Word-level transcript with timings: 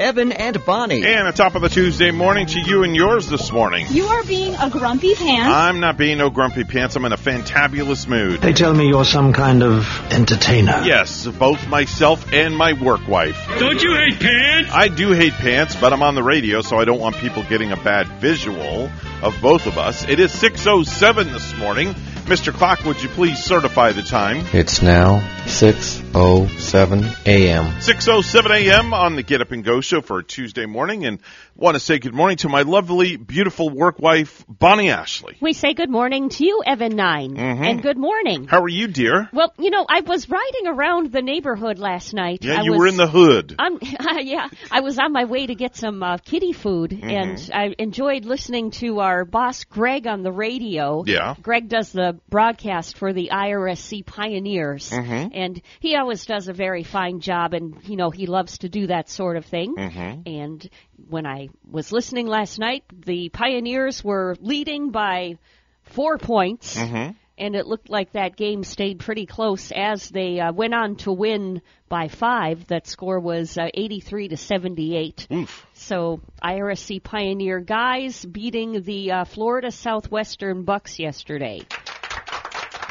Evan 0.00 0.32
and 0.32 0.64
Bonnie. 0.64 1.04
And 1.04 1.26
on 1.26 1.32
top 1.34 1.54
of 1.54 1.62
the 1.62 1.68
Tuesday 1.68 2.10
morning 2.10 2.46
to 2.46 2.60
you 2.60 2.82
and 2.84 2.96
yours 2.96 3.28
this 3.28 3.52
morning. 3.52 3.86
You 3.90 4.06
are 4.06 4.24
being 4.24 4.54
a 4.54 4.70
grumpy 4.70 5.14
pants. 5.14 5.52
I'm 5.52 5.80
not 5.80 5.98
being 5.98 6.16
no 6.16 6.30
grumpy 6.30 6.64
pants. 6.64 6.96
I'm 6.96 7.04
in 7.04 7.12
a 7.12 7.18
fantabulous 7.18 8.08
mood. 8.08 8.40
They 8.40 8.54
tell 8.54 8.72
me 8.72 8.88
you're 8.88 9.04
some 9.04 9.34
kind 9.34 9.62
of 9.62 9.86
entertainer. 10.10 10.82
Yes, 10.84 11.26
both 11.26 11.68
myself 11.68 12.32
and 12.32 12.56
my 12.56 12.72
work 12.72 13.06
wife. 13.06 13.38
Don't 13.58 13.82
you 13.82 13.94
hate 13.94 14.18
pants? 14.18 14.70
I 14.72 14.88
do 14.88 15.12
hate 15.12 15.34
pants, 15.34 15.76
but 15.76 15.92
I'm 15.92 16.02
on 16.02 16.14
the 16.14 16.22
radio, 16.22 16.62
so 16.62 16.78
I 16.78 16.86
don't 16.86 17.00
want 17.00 17.16
people 17.16 17.42
getting 17.44 17.70
a 17.70 17.76
bad 17.76 18.08
visual 18.20 18.90
of 19.22 19.36
both 19.42 19.66
of 19.66 19.76
us. 19.76 20.08
It 20.08 20.18
is 20.18 20.32
6.07 20.32 21.30
this 21.30 21.54
morning. 21.58 21.94
Mr. 22.30 22.52
Clock, 22.52 22.84
would 22.84 23.02
you 23.02 23.08
please 23.08 23.42
certify 23.42 23.90
the 23.90 24.04
time? 24.04 24.46
It's 24.52 24.82
now 24.82 25.18
6:07 25.46 27.26
a.m. 27.26 27.64
6.07 27.64 28.50
a.m. 28.50 28.94
on 28.94 29.16
the 29.16 29.24
Get 29.24 29.40
Up 29.40 29.50
and 29.50 29.64
Go 29.64 29.80
show 29.80 30.00
for 30.00 30.20
a 30.20 30.22
Tuesday 30.22 30.64
morning, 30.64 31.04
and 31.06 31.18
want 31.60 31.74
to 31.74 31.80
say 31.80 31.98
good 31.98 32.14
morning 32.14 32.38
to 32.38 32.48
my 32.48 32.62
lovely, 32.62 33.16
beautiful 33.16 33.68
work 33.68 33.98
wife, 33.98 34.44
Bonnie 34.48 34.90
Ashley. 34.90 35.36
We 35.42 35.52
say 35.52 35.74
good 35.74 35.90
morning 35.90 36.30
to 36.30 36.44
you, 36.44 36.62
Evan 36.66 36.96
9 36.96 37.36
Mhm. 37.36 37.66
and 37.70 37.82
good 37.82 37.98
morning. 37.98 38.46
How 38.46 38.62
are 38.62 38.68
you, 38.68 38.88
dear? 38.88 39.28
Well, 39.32 39.52
you 39.58 39.68
know, 39.70 39.84
I 39.88 40.00
was 40.00 40.28
riding 40.30 40.66
around 40.66 41.12
the 41.12 41.20
neighborhood 41.20 41.78
last 41.78 42.14
night. 42.14 42.42
Yeah, 42.44 42.60
I 42.60 42.62
you 42.62 42.70
was, 42.72 42.78
were 42.78 42.86
in 42.86 42.96
the 42.96 43.06
hood. 43.06 43.54
I'm, 43.58 43.78
yeah, 44.22 44.48
I 44.70 44.80
was 44.80 44.98
on 44.98 45.12
my 45.12 45.26
way 45.26 45.46
to 45.46 45.54
get 45.54 45.76
some 45.76 46.02
uh, 46.02 46.16
kitty 46.16 46.52
food, 46.54 46.90
Mm-hmm. 46.92 47.10
and 47.10 47.50
I 47.52 47.74
enjoyed 47.78 48.24
listening 48.24 48.70
to 48.72 49.00
our 49.00 49.26
boss 49.26 49.64
Greg 49.64 50.06
on 50.06 50.22
the 50.22 50.32
radio. 50.32 51.04
Yeah. 51.06 51.34
Greg 51.42 51.68
does 51.68 51.92
the 51.92 52.18
broadcast 52.30 52.96
for 52.96 53.12
the 53.12 53.30
IRSC 53.32 54.06
Pioneers, 54.06 54.90
Mm-hmm. 54.90 55.28
and 55.34 55.60
he 55.80 55.94
always 55.96 56.24
does 56.24 56.48
a 56.48 56.54
very 56.54 56.84
fine 56.84 57.20
job, 57.20 57.52
and 57.52 57.76
you 57.84 57.96
know 57.96 58.08
he 58.10 58.24
loves 58.26 58.58
to 58.58 58.70
do 58.70 58.86
that 58.86 59.10
sort 59.10 59.36
of 59.36 59.44
thing. 59.44 59.74
Mm-hmm. 59.76 60.22
And 60.26 60.70
when 61.08 61.26
I 61.26 61.48
was 61.68 61.92
listening 61.92 62.26
last 62.26 62.58
night, 62.58 62.84
the 62.92 63.28
Pioneers 63.28 64.04
were 64.04 64.36
leading 64.40 64.90
by 64.90 65.38
four 65.84 66.18
points. 66.18 66.76
Mm-hmm. 66.76 67.12
And 67.38 67.56
it 67.56 67.66
looked 67.66 67.88
like 67.88 68.12
that 68.12 68.36
game 68.36 68.62
stayed 68.64 68.98
pretty 68.98 69.24
close 69.24 69.72
as 69.74 70.10
they 70.10 70.40
uh, 70.40 70.52
went 70.52 70.74
on 70.74 70.96
to 70.96 71.12
win 71.12 71.62
by 71.88 72.08
five. 72.08 72.66
That 72.66 72.86
score 72.86 73.18
was 73.18 73.56
uh, 73.56 73.68
83 73.72 74.28
to 74.28 74.36
78. 74.36 75.26
Oof. 75.32 75.66
So 75.72 76.20
IRSC 76.44 77.02
Pioneer 77.02 77.60
guys 77.60 78.22
beating 78.22 78.82
the 78.82 79.12
uh, 79.12 79.24
Florida 79.24 79.70
Southwestern 79.70 80.64
Bucks 80.64 80.98
yesterday. 80.98 81.62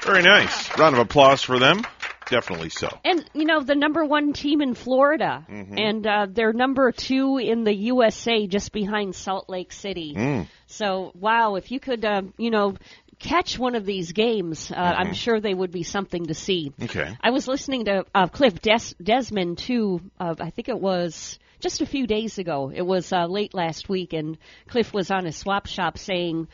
Very 0.03 0.23
nice. 0.23 0.75
Round 0.79 0.95
of 0.95 1.01
applause 1.01 1.43
for 1.43 1.59
them. 1.59 1.83
Definitely 2.29 2.69
so. 2.69 2.89
And 3.03 3.27
you 3.33 3.45
know 3.45 3.61
the 3.61 3.75
number 3.75 4.05
one 4.05 4.33
team 4.33 4.61
in 4.61 4.75
Florida, 4.75 5.45
and 5.47 6.05
uh, 6.05 6.27
they're 6.29 6.53
number 6.53 6.91
two 6.91 7.37
in 7.37 7.63
the 7.63 7.73
USA, 7.73 8.45
just 8.47 8.71
behind 8.71 9.15
Salt 9.15 9.49
Lake 9.49 9.71
City. 9.71 10.13
Mm. 10.15 10.47
So 10.67 11.11
wow, 11.15 11.55
if 11.55 11.71
you 11.71 11.79
could, 11.79 12.05
um, 12.05 12.33
you 12.37 12.51
know, 12.51 12.75
catch 13.19 13.59
one 13.59 13.75
of 13.75 13.85
these 13.85 14.11
games, 14.11 14.71
uh, 14.71 14.75
I'm 14.75 15.13
sure 15.13 15.39
they 15.39 15.53
would 15.53 15.71
be 15.71 15.83
something 15.83 16.27
to 16.27 16.33
see. 16.33 16.71
Okay. 16.81 17.17
I 17.21 17.31
was 17.31 17.47
listening 17.47 17.85
to 17.85 18.05
uh, 18.15 18.27
Cliff 18.27 18.61
Des- 18.61 18.95
Desmond 19.01 19.57
too. 19.57 20.01
Uh, 20.19 20.35
I 20.39 20.51
think 20.51 20.69
it 20.69 20.79
was 20.79 21.37
just 21.59 21.81
a 21.81 21.85
few 21.85 22.07
days 22.07 22.37
ago. 22.37 22.71
It 22.73 22.85
was 22.85 23.11
uh, 23.11 23.25
late 23.25 23.53
last 23.53 23.89
week, 23.89 24.13
and 24.13 24.37
Cliff 24.67 24.93
was 24.93 25.11
on 25.11 25.25
his 25.25 25.35
swap 25.35 25.67
shop 25.67 25.97
saying. 25.97 26.47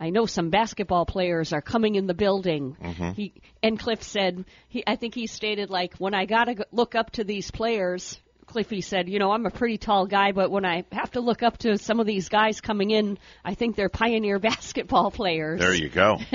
I 0.00 0.08
know 0.08 0.24
some 0.24 0.48
basketball 0.48 1.04
players 1.04 1.52
are 1.52 1.60
coming 1.60 1.94
in 1.94 2.06
the 2.06 2.14
building. 2.14 2.74
Mm-hmm. 2.82 3.10
He 3.12 3.34
and 3.62 3.78
Cliff 3.78 4.02
said, 4.02 4.46
he, 4.68 4.82
I 4.86 4.96
think 4.96 5.14
he 5.14 5.26
stated 5.26 5.68
like, 5.68 5.94
when 5.98 6.14
I 6.14 6.24
gotta 6.24 6.54
go- 6.54 6.64
look 6.72 6.94
up 6.94 7.10
to 7.12 7.24
these 7.24 7.50
players, 7.50 8.18
Cliffy 8.50 8.80
said, 8.80 9.08
you 9.08 9.20
know, 9.20 9.30
I'm 9.30 9.46
a 9.46 9.50
pretty 9.50 9.78
tall 9.78 10.06
guy, 10.06 10.32
but 10.32 10.50
when 10.50 10.64
I 10.64 10.84
have 10.90 11.12
to 11.12 11.20
look 11.20 11.44
up 11.44 11.58
to 11.58 11.78
some 11.78 12.00
of 12.00 12.06
these 12.06 12.28
guys 12.28 12.60
coming 12.60 12.90
in, 12.90 13.16
I 13.44 13.54
think 13.54 13.76
they're 13.76 13.88
pioneer 13.88 14.38
basketball 14.50 15.12
players. 15.12 15.60
There 15.60 15.72
you 15.74 15.88
go. 15.88 16.18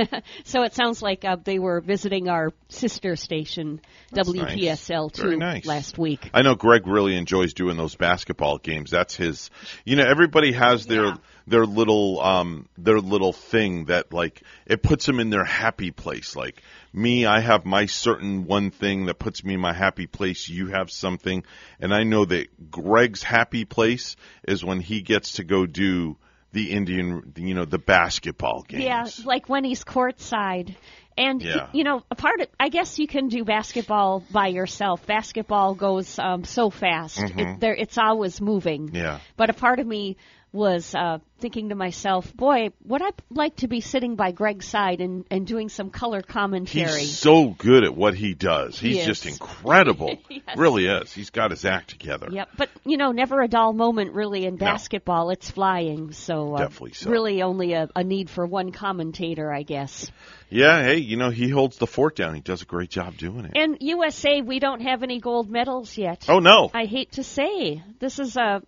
So 0.45 0.63
it 0.63 0.73
sounds 0.73 1.01
like 1.01 1.25
uh, 1.25 1.37
they 1.43 1.59
were 1.59 1.81
visiting 1.81 2.29
our 2.29 2.51
sister 2.69 3.15
station, 3.15 3.81
WPSL, 4.13 5.09
nice. 5.09 5.17
Very 5.17 5.31
too, 5.31 5.37
nice. 5.37 5.65
last 5.65 5.97
week. 5.97 6.29
I 6.33 6.41
know 6.41 6.55
Greg 6.55 6.87
really 6.87 7.15
enjoys 7.15 7.53
doing 7.53 7.77
those 7.77 7.95
basketball 7.95 8.57
games. 8.59 8.91
That's 8.91 9.15
his. 9.15 9.49
You 9.83 9.95
know, 9.97 10.05
everybody 10.05 10.53
has 10.53 10.85
their 10.85 11.05
Yeah. 11.05 11.15
their 11.47 11.65
little 11.65 12.21
um 12.21 12.67
their 12.77 12.99
little 12.99 13.33
thing 13.33 13.85
that 13.85 14.13
like 14.13 14.41
it 14.65 14.81
puts 14.81 15.05
them 15.05 15.19
in 15.19 15.29
their 15.29 15.45
happy 15.45 15.91
place. 15.91 16.35
Like 16.35 16.61
me, 16.95 17.25
I 17.25 17.39
have 17.39 17.65
my 17.65 17.85
certain 17.85 18.45
one 18.45 18.71
thing 18.71 19.05
that 19.05 19.19
puts 19.19 19.43
me 19.43 19.55
in 19.55 19.59
my 19.59 19.73
happy 19.73 20.07
place. 20.07 20.47
You 20.47 20.67
have 20.67 20.89
something, 20.89 21.43
and 21.79 21.93
I 21.93 22.03
know 22.03 22.25
that 22.25 22.71
Greg's 22.71 23.23
happy 23.23 23.65
place 23.65 24.15
is 24.47 24.63
when 24.63 24.79
he 24.79 25.01
gets 25.01 25.33
to 25.33 25.43
go 25.43 25.65
do 25.65 26.17
the 26.53 26.71
Indian, 26.71 27.33
you 27.35 27.53
know, 27.53 27.65
the 27.65 27.77
basketball 27.77 28.63
games. 28.67 28.83
Yeah, 28.83 29.05
like 29.25 29.49
when 29.49 29.63
he's 29.65 29.83
courtside. 29.83 30.75
And 31.17 31.41
Yeah. 31.41 31.69
you 31.71 31.83
know, 31.85 32.03
a 32.11 32.15
part 32.15 32.41
of 32.41 32.47
I 32.59 32.69
guess 32.69 32.99
you 32.99 33.07
can 33.07 33.29
do 33.29 33.45
basketball 33.45 34.23
by 34.31 34.47
yourself. 34.47 35.05
Basketball 35.05 35.73
goes 35.75 36.19
um, 36.19 36.43
so 36.43 36.69
fast; 36.69 37.19
it, 37.19 37.59
there, 37.59 37.73
it's 37.73 37.97
always 37.97 38.41
moving. 38.41 38.87
Mm-hmm. 38.87 38.95
Yeah. 38.97 39.19
But 39.37 39.49
a 39.49 39.53
part 39.53 39.79
of 39.79 39.87
me 39.87 40.17
was 40.55 40.95
uh, 40.95 41.19
thinking 41.39 41.69
to 41.69 41.75
myself, 41.75 42.35
"Boy, 42.35 42.69
would 42.85 43.01
I 43.01 43.09
like 43.29 43.57
to 43.57 43.67
be 43.67 43.81
sitting 43.81 44.15
by 44.15 44.31
Greg's 44.31 44.67
side 44.67 45.01
and, 45.01 45.25
and 45.29 45.45
doing 45.45 45.69
some 45.69 45.89
color 45.89 46.21
commentary?" 46.21 47.01
He's 47.01 47.19
so 47.19 47.49
good 47.49 47.83
at 47.83 47.95
what 47.95 48.15
he 48.15 48.33
does. 48.33 48.79
He 48.79 48.95
He's 48.95 49.05
just 49.05 49.25
incredible. 49.27 50.17
Yes. 50.29 50.57
Really 50.57 50.87
is. 50.87 51.13
He's 51.13 51.29
got 51.29 51.51
his 51.51 51.65
act 51.65 51.89
together. 51.89 52.29
Yep, 52.31 52.49
but 52.57 52.69
you 52.85 52.97
know, 52.97 53.11
never 53.11 53.41
a 53.41 53.47
dull 53.47 53.73
moment 53.73 54.13
really 54.13 54.45
in 54.45 54.55
basketball. 54.55 55.29
It's 55.29 55.51
flying, 55.51 56.13
so, 56.13 56.55
uh, 56.55 56.59
Definitely 56.59 56.93
so. 56.93 57.09
really 57.09 57.41
only 57.41 57.73
a, 57.73 57.89
a 57.95 58.03
need 58.03 58.29
for 58.29 58.45
one 58.45 58.71
commentator, 58.71 59.51
I 59.51 59.63
guess. 59.63 60.09
Yeah, 60.49 60.83
hey, 60.83 60.97
you 60.97 61.17
know, 61.17 61.31
he 61.31 61.49
holds 61.49 61.77
the 61.77 61.87
fort 61.87 62.15
down. 62.15 62.35
He 62.35 62.41
does 62.41 62.61
a 62.61 62.65
great 62.65 62.89
job 62.89 63.17
doing 63.17 63.45
it. 63.45 63.51
And 63.55 63.77
USA, 63.81 64.41
we 64.41 64.59
don't 64.59 64.81
have 64.81 65.03
any 65.03 65.19
gold 65.19 65.49
medals 65.49 65.97
yet. 65.97 66.25
oh, 66.29 66.39
no. 66.39 66.69
I 66.73 66.85
hate 66.85 67.13
to 67.13 67.23
say, 67.23 67.83
this 67.99 68.19
is 68.19 68.37
a 68.37 68.61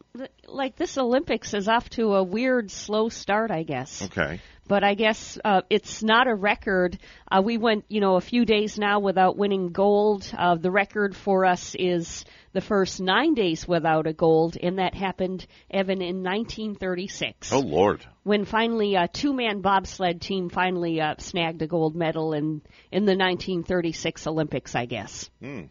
like 0.47 0.75
this 0.75 0.97
Olympics 0.97 1.53
is 1.53 1.67
off 1.77 1.89
to 1.91 2.15
a 2.15 2.23
weird, 2.23 2.71
slow 2.71 3.07
start, 3.07 3.51
I 3.51 3.61
guess. 3.61 4.01
Okay. 4.01 4.41
But 4.67 4.83
I 4.83 4.95
guess 4.95 5.37
uh, 5.45 5.61
it's 5.69 6.01
not 6.01 6.27
a 6.27 6.33
record. 6.33 6.97
Uh, 7.31 7.41
we 7.45 7.57
went, 7.57 7.85
you 7.87 8.01
know, 8.01 8.15
a 8.15 8.21
few 8.21 8.45
days 8.45 8.79
now 8.79 8.99
without 8.99 9.37
winning 9.37 9.69
gold. 9.71 10.29
Uh, 10.35 10.55
the 10.55 10.71
record 10.71 11.15
for 11.15 11.45
us 11.45 11.75
is 11.77 12.25
the 12.51 12.61
first 12.61 12.99
nine 12.99 13.35
days 13.35 13.67
without 13.67 14.07
a 14.07 14.13
gold, 14.13 14.57
and 14.61 14.79
that 14.79 14.95
happened, 14.95 15.45
Evan, 15.69 16.01
in 16.01 16.23
1936 16.23 17.53
Oh, 17.53 17.59
Lord. 17.59 18.03
when 18.23 18.43
finally 18.43 18.95
a 18.95 19.07
two-man 19.07 19.61
bobsled 19.61 20.19
team 20.19 20.49
finally 20.49 20.99
uh, 20.99 21.13
snagged 21.19 21.61
a 21.61 21.67
gold 21.67 21.95
medal 21.95 22.33
in 22.33 22.61
in 22.91 23.05
the 23.05 23.15
1936 23.15 24.25
Olympics, 24.25 24.73
I 24.73 24.85
guess. 24.87 25.29
Hmm. 25.39 25.65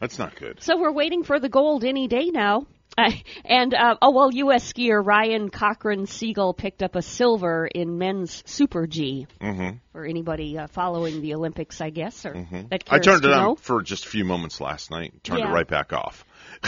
That's 0.00 0.18
not 0.18 0.36
good. 0.36 0.62
So 0.62 0.78
we're 0.78 0.92
waiting 0.92 1.24
for 1.24 1.40
the 1.40 1.48
gold 1.48 1.82
any 1.84 2.06
day 2.08 2.30
now. 2.30 2.66
And 3.44 3.74
uh, 3.74 3.96
oh 4.00 4.10
well, 4.12 4.32
U.S. 4.32 4.72
skier 4.72 5.04
Ryan 5.04 5.50
Cochran 5.50 6.06
Siegel 6.06 6.54
picked 6.54 6.82
up 6.82 6.94
a 6.96 7.02
silver 7.02 7.66
in 7.66 7.98
men's 7.98 8.42
Super 8.46 8.86
G. 8.86 9.26
Mm-hmm. 9.40 9.76
For 9.92 10.04
anybody 10.04 10.58
uh, 10.58 10.66
following 10.68 11.20
the 11.20 11.34
Olympics, 11.34 11.80
I 11.80 11.90
guess, 11.90 12.24
or 12.26 12.34
Mm-hmm. 12.34 12.74
I 12.90 12.98
turned 12.98 13.24
it 13.24 13.32
on 13.32 13.56
for 13.56 13.82
just 13.82 14.06
a 14.06 14.08
few 14.08 14.24
moments 14.24 14.60
last 14.60 14.90
night, 14.90 15.12
turned 15.22 15.40
Yeah. 15.40 15.50
it 15.50 15.52
right 15.52 15.66
back 15.68 15.92
off. 15.92 16.24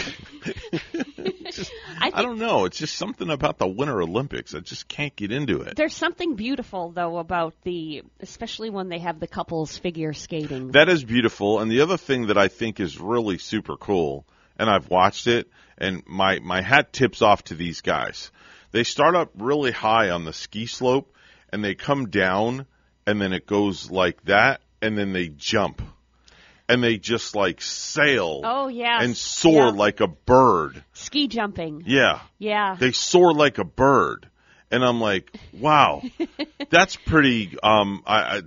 Just- 1.50 1.72
I 2.00 2.10
I 2.12 2.22
don't 2.22 2.38
know. 2.38 2.64
It's 2.66 2.78
just 2.78 2.96
something 2.96 3.30
about 3.30 3.58
the 3.58 3.66
Winter 3.66 4.00
Olympics. 4.02 4.54
I 4.54 4.60
just 4.60 4.88
can't 4.88 5.14
get 5.16 5.32
into 5.32 5.62
it. 5.62 5.76
there's 5.76 5.94
something 5.94 6.34
beautiful 6.34 6.90
though 6.90 7.18
about 7.18 7.54
the, 7.62 8.02
especially 8.20 8.70
when 8.70 8.88
they 8.88 8.98
have 8.98 9.20
the 9.20 9.26
couples 9.26 9.76
figure 9.78 10.12
skating. 10.12 10.72
That 10.72 10.88
is 10.88 11.04
beautiful. 11.04 11.60
And 11.60 11.70
the 11.70 11.80
other 11.80 11.96
thing 11.96 12.26
that 12.28 12.38
I 12.38 12.48
think 12.48 12.80
is 12.80 13.00
really 13.00 13.38
super 13.38 13.76
cool, 13.76 14.26
and 14.58 14.68
I've 14.68 14.88
watched 14.90 15.26
it, 15.26 15.48
and 15.78 16.02
my, 16.06 16.38
my 16.40 16.60
hat 16.62 16.92
tips 16.92 17.22
off 17.22 17.44
to 17.44 17.54
these 17.54 17.80
guys. 17.80 18.30
They 18.72 18.84
start 18.84 19.14
up 19.16 19.30
really 19.36 19.72
high 19.72 20.10
on 20.10 20.24
the 20.24 20.32
ski 20.32 20.66
slope, 20.66 21.14
and 21.50 21.64
they 21.64 21.74
come 21.74 22.08
down, 22.10 22.66
and 23.06 23.20
then 23.20 23.32
it 23.32 23.46
goes 23.46 23.90
like 23.90 24.22
that, 24.24 24.60
and 24.82 24.96
then 24.98 25.12
they 25.12 25.28
jump. 25.28 25.82
And 26.68 26.82
they 26.82 26.98
just 26.98 27.36
like 27.36 27.60
sail 27.62 28.40
oh 28.42 28.66
yeah, 28.66 29.00
and 29.00 29.16
soar 29.16 29.66
Yeah. 29.66 29.70
like 29.70 30.00
a 30.00 30.08
bird. 30.08 30.82
ski 30.94 31.28
jumping. 31.28 31.84
Yeah. 31.86 32.20
Yeah. 32.38 32.74
They 32.78 32.90
soar 32.90 33.32
like 33.32 33.58
a 33.58 33.64
bird. 33.64 34.28
And 34.68 34.84
I'm 34.84 35.00
like, 35.00 35.30
wow, 35.52 36.02
that's 36.70 36.96
pretty, 36.96 37.56
um, 37.62 38.02
I, 38.04 38.18
I, 38.18 38.42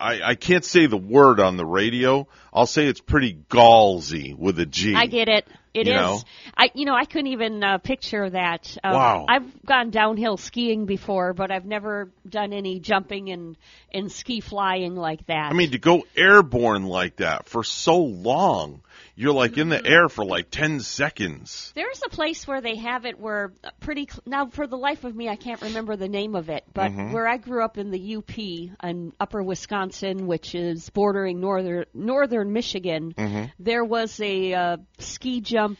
I, 0.00 0.22
I 0.30 0.34
can't 0.34 0.64
say 0.64 0.86
the 0.86 0.96
word 0.96 1.40
on 1.40 1.56
the 1.56 1.66
radio. 1.66 2.26
I'll 2.52 2.66
say 2.66 2.86
it's 2.86 3.00
pretty 3.00 3.34
gallsy 3.50 4.36
with 4.36 4.58
a 4.58 4.66
G. 4.66 4.94
I 4.94 5.06
get 5.06 5.28
it. 5.28 5.46
It 5.74 5.86
is. 5.86 5.88
You 5.88 5.94
know? 5.94 6.20
I, 6.54 6.70
you 6.74 6.84
know, 6.84 6.94
I 6.94 7.06
couldn't 7.06 7.28
even 7.28 7.64
uh, 7.64 7.78
picture 7.78 8.28
that. 8.28 8.76
Um, 8.84 8.92
Wow. 8.92 9.26
I've 9.26 9.64
gone 9.64 9.88
downhill 9.90 10.36
skiing 10.36 10.84
before, 10.84 11.32
but 11.32 11.50
I've 11.50 11.64
never 11.64 12.10
done 12.28 12.52
any 12.52 12.78
jumping 12.78 13.30
and 13.30 13.56
and 13.92 14.12
ski 14.12 14.40
flying 14.40 14.96
like 14.96 15.26
that. 15.28 15.50
I 15.50 15.54
mean, 15.54 15.70
to 15.70 15.78
go 15.78 16.04
airborne 16.14 16.84
like 16.84 17.16
that 17.16 17.48
for 17.48 17.64
so 17.64 17.96
long, 18.02 18.82
you're 19.16 19.32
like 19.32 19.56
in 19.56 19.68
Mm-hmm. 19.70 19.82
the 19.84 19.90
air 19.90 20.08
for 20.10 20.26
like 20.26 20.50
10 20.50 20.80
seconds. 20.80 21.72
There's 21.74 22.02
a 22.04 22.10
place 22.10 22.46
where 22.46 22.60
they 22.60 22.76
have 22.76 23.06
it 23.06 23.18
where 23.18 23.52
uh, 23.64 23.70
pretty 23.80 24.06
cl- 24.10 24.22
now 24.26 24.46
for 24.46 24.66
the 24.66 24.76
life 24.76 25.04
of 25.04 25.14
me 25.16 25.28
I 25.28 25.36
can't 25.36 25.62
remember 25.62 25.96
the 25.96 26.08
name 26.08 26.34
of 26.34 26.50
it, 26.50 26.64
but 26.74 26.90
Mm-hmm. 26.92 27.12
where 27.12 27.26
I 27.26 27.38
grew 27.38 27.64
up 27.64 27.78
in 27.78 27.90
the 27.90 28.16
UP 28.16 28.38
in 28.38 29.12
Upper 29.18 29.42
Wisconsin, 29.42 29.81
which 30.26 30.54
is 30.54 30.88
bordering 30.90 31.40
northern 31.40 31.84
northern 31.94 32.52
Michigan, 32.52 33.12
Mm-hmm. 33.16 33.44
there 33.58 33.84
was 33.84 34.20
a 34.20 34.52
uh, 34.54 34.76
ski 34.98 35.40
jump 35.40 35.78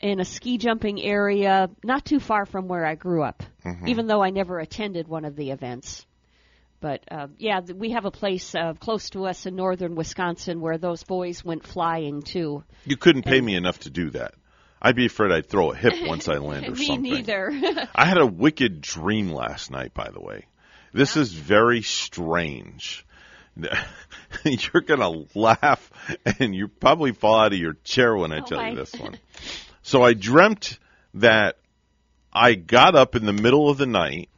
in 0.00 0.20
a 0.20 0.24
ski 0.24 0.58
jumping 0.58 1.00
area 1.02 1.70
not 1.82 2.04
too 2.04 2.20
far 2.20 2.44
from 2.46 2.68
where 2.68 2.84
I 2.86 2.94
grew 2.94 3.22
up, 3.22 3.42
Mm-hmm. 3.64 3.88
even 3.88 4.06
though 4.06 4.22
I 4.22 4.30
never 4.30 4.58
attended 4.58 5.08
one 5.08 5.24
of 5.24 5.34
the 5.36 5.50
events. 5.50 6.06
But 6.80 7.02
uh, 7.10 7.28
yeah, 7.38 7.60
th- 7.60 7.74
we 7.76 7.90
have 7.92 8.04
a 8.04 8.10
place 8.10 8.54
uh, 8.54 8.74
close 8.74 9.10
to 9.10 9.24
us 9.26 9.46
in 9.46 9.56
northern 9.56 9.94
Wisconsin 9.94 10.60
where 10.60 10.76
those 10.78 11.02
boys 11.04 11.42
went 11.44 11.66
flying 11.66 12.22
too. 12.22 12.62
You 12.84 12.96
couldn't 12.98 13.24
pay 13.24 13.40
me 13.40 13.56
enough 13.56 13.78
to 13.80 13.90
do 13.90 14.10
that. 14.10 14.34
I'd 14.80 14.94
be 14.94 15.06
afraid 15.06 15.32
I'd 15.32 15.48
throw 15.48 15.72
a 15.72 15.74
hip 15.76 15.94
once 16.02 16.28
I 16.28 16.34
land 16.36 16.66
or 16.68 16.72
me 16.72 16.86
something. 16.86 17.02
neither. 17.02 17.50
I 17.94 18.04
had 18.04 18.18
a 18.18 18.26
wicked 18.26 18.82
dream 18.82 19.30
last 19.32 19.70
night, 19.70 19.94
by 19.94 20.10
the 20.10 20.20
way. 20.20 20.44
This 20.92 21.16
is 21.16 21.32
very 21.32 21.80
strange. 21.82 23.04
You're 24.44 24.82
going 24.82 25.00
to 25.00 25.38
laugh 25.38 25.90
and 26.38 26.54
you 26.54 26.68
probably 26.68 27.12
fall 27.12 27.38
out 27.40 27.52
of 27.52 27.58
your 27.58 27.74
chair 27.84 28.14
when 28.16 28.32
I 28.32 28.38
Oh, 28.38 28.44
tell 28.44 28.68
you 28.68 28.76
this 28.76 28.92
one. 29.00 29.18
So 29.82 30.02
I 30.02 30.14
dreamt 30.14 30.78
that 31.14 31.58
I 32.32 32.54
got 32.54 32.94
up 32.94 33.14
in 33.16 33.24
the 33.24 33.32
middle 33.32 33.70
of 33.70 33.78
the 33.78 33.86
night 33.86 34.28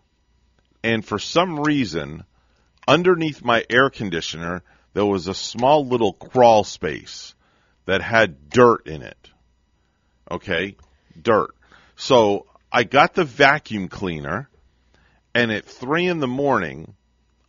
and 0.85 1.05
for 1.05 1.19
some 1.19 1.61
reason, 1.61 2.25
underneath 2.87 3.44
my 3.44 3.65
air 3.69 3.91
conditioner, 3.91 4.62
there 4.94 5.05
was 5.05 5.26
a 5.26 5.35
small 5.35 5.87
little 5.87 6.12
crawl 6.12 6.64
space 6.64 7.35
that 7.87 8.00
had 8.00 8.49
dirt 8.50 8.87
in 8.87 9.03
it. 9.03 9.31
Okay? 10.31 10.76
Dirt. 11.21 11.50
So 11.97 12.47
I 12.71 12.85
got 12.85 13.14
the 13.14 13.25
vacuum 13.25 13.88
cleaner, 13.88 14.49
and 15.35 15.50
at 15.50 15.64
three 15.64 16.06
in 16.06 16.21
the 16.21 16.29
morning, 16.29 16.94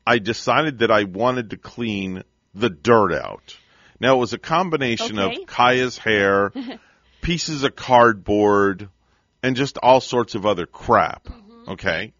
I 0.09 0.17
decided 0.17 0.79
that 0.79 0.89
I 0.89 1.03
wanted 1.03 1.51
to 1.51 1.57
clean 1.57 2.23
the 2.55 2.71
dirt 2.71 3.13
out. 3.13 3.55
Now 3.99 4.15
it 4.15 4.17
was 4.17 4.33
a 4.33 4.39
combination 4.39 5.19
Okay. 5.19 5.43
of 5.43 5.47
Kaya's 5.47 5.99
hair, 5.99 6.51
pieces 7.21 7.63
of 7.63 7.75
cardboard, 7.75 8.89
and 9.43 9.55
just 9.55 9.77
all 9.77 10.01
sorts 10.01 10.33
of 10.33 10.47
other 10.47 10.65
crap. 10.65 11.25
Mm-hmm. 11.25 11.69
Okay? 11.73 12.13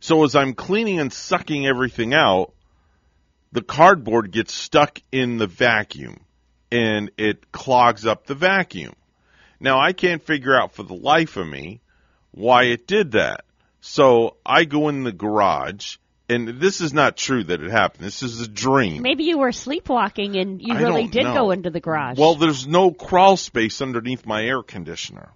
So 0.00 0.24
as 0.24 0.34
I'm 0.34 0.54
cleaning 0.54 0.98
and 0.98 1.12
sucking 1.12 1.68
everything 1.68 2.14
out, 2.14 2.52
the 3.52 3.62
cardboard 3.62 4.32
gets 4.32 4.52
stuck 4.52 5.00
in 5.12 5.36
the 5.36 5.46
vacuum 5.46 6.18
and 6.72 7.12
it 7.16 7.52
clogs 7.52 8.04
up 8.06 8.26
the 8.26 8.34
vacuum. 8.34 8.94
Now 9.60 9.78
I 9.78 9.92
can't 9.92 10.24
figure 10.24 10.60
out 10.60 10.74
for 10.74 10.82
the 10.82 10.94
life 10.94 11.36
of 11.36 11.46
me 11.46 11.80
why 12.32 12.64
it 12.64 12.88
did 12.88 13.12
that. 13.12 13.44
So 13.80 14.36
I 14.44 14.64
go 14.64 14.88
in 14.88 15.04
the 15.04 15.12
garage 15.12 15.98
and 16.32 16.48
this 16.60 16.80
is 16.80 16.92
not 16.92 17.16
true 17.16 17.44
that 17.44 17.62
it 17.62 17.70
happened. 17.70 18.04
This 18.04 18.22
is 18.22 18.40
a 18.40 18.48
dream. 18.48 19.02
Maybe 19.02 19.24
you 19.24 19.38
were 19.38 19.52
sleepwalking 19.52 20.36
and 20.36 20.60
you 20.60 20.74
I 20.74 20.80
really 20.80 21.06
did 21.06 21.24
know. 21.24 21.34
go 21.34 21.50
into 21.50 21.70
the 21.70 21.80
garage. 21.80 22.18
Well, 22.18 22.34
there's 22.34 22.66
no 22.66 22.90
crawl 22.90 23.36
space 23.36 23.80
underneath 23.80 24.26
my 24.26 24.42
air 24.44 24.62
conditioner. 24.62 25.30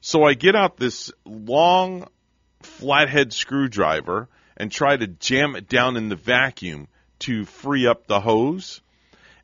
So 0.00 0.24
I 0.24 0.34
get 0.34 0.54
out 0.54 0.76
this 0.76 1.10
long 1.24 2.08
flathead 2.62 3.32
screwdriver 3.32 4.28
and 4.56 4.70
try 4.70 4.96
to 4.96 5.06
jam 5.06 5.56
it 5.56 5.68
down 5.68 5.96
in 5.96 6.08
the 6.08 6.16
vacuum 6.16 6.88
to 7.20 7.44
free 7.44 7.86
up 7.86 8.06
the 8.06 8.20
hose. 8.20 8.80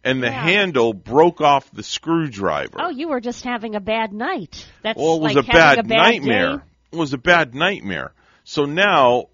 And 0.04 0.20
the 0.22 0.26
Yeah. 0.26 0.42
handle 0.42 0.92
broke 0.94 1.40
off 1.40 1.70
the 1.70 1.84
screwdriver. 1.84 2.76
oh, 2.80 2.90
you 2.90 3.08
were 3.08 3.20
just 3.20 3.44
having 3.44 3.76
a 3.76 3.80
bad 3.80 4.12
night. 4.12 4.66
That's 4.82 4.98
Well, 4.98 5.16
it 5.16 5.20
was 5.22 5.34
like 5.36 5.44
a 5.44 5.52
bad, 5.52 5.78
a 5.78 5.82
bad 5.84 5.96
nightmare. 5.96 6.56
day. 6.56 6.62
It 6.92 6.96
was 6.96 7.12
a 7.12 7.18
bad 7.18 7.54
nightmare. 7.54 8.12
So 8.44 8.64
now 8.64 9.26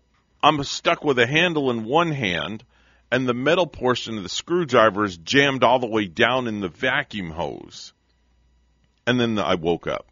I'm 0.42 0.62
stuck 0.64 1.04
with 1.04 1.18
a 1.18 1.26
handle 1.26 1.70
in 1.70 1.84
one 1.84 2.12
hand, 2.12 2.64
and 3.10 3.28
the 3.28 3.34
metal 3.34 3.66
portion 3.66 4.16
of 4.16 4.22
the 4.22 4.28
screwdriver 4.28 5.04
is 5.04 5.16
jammed 5.16 5.64
all 5.64 5.78
the 5.78 5.86
way 5.86 6.06
down 6.06 6.46
in 6.46 6.60
the 6.60 6.68
vacuum 6.68 7.30
hose. 7.30 7.92
And 9.06 9.18
then 9.18 9.38
I 9.38 9.54
woke 9.56 9.86
up. 9.86 10.06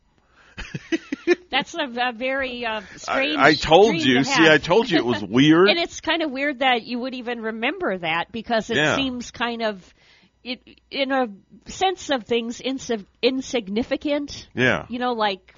That's 1.50 1.75
a, 1.75 1.82
a 1.84 2.12
very 2.12 2.64
uh, 2.64 2.81
strange. 2.96 3.37
I, 3.38 3.49
I 3.49 3.55
told 3.55 3.94
you. 3.96 4.19
to 4.19 4.25
See. 4.25 4.49
I 4.49 4.58
told 4.58 4.90
you 4.90 4.99
it 4.99 5.05
was 5.05 5.23
weird. 5.28 5.69
and 5.69 5.78
it's 5.78 6.00
kind 6.00 6.23
of 6.23 6.31
weird 6.31 6.61
that 6.61 6.82
you 6.84 6.99
would 7.00 7.14
even 7.14 7.40
remember 7.43 7.99
that 7.99 8.32
because 8.32 8.70
it 8.70 8.76
Yeah. 8.78 8.96
seems 8.96 9.31
kind 9.31 9.62
of, 9.62 9.94
it, 10.43 10.61
in 10.90 11.12
a 11.12 11.26
sense 11.67 12.11
of 12.11 12.25
things, 12.25 12.58
insig- 12.61 13.05
insignificant. 13.23 14.49
yeah. 14.55 14.87
You 14.88 14.99
know, 14.99 15.12
like 15.12 15.55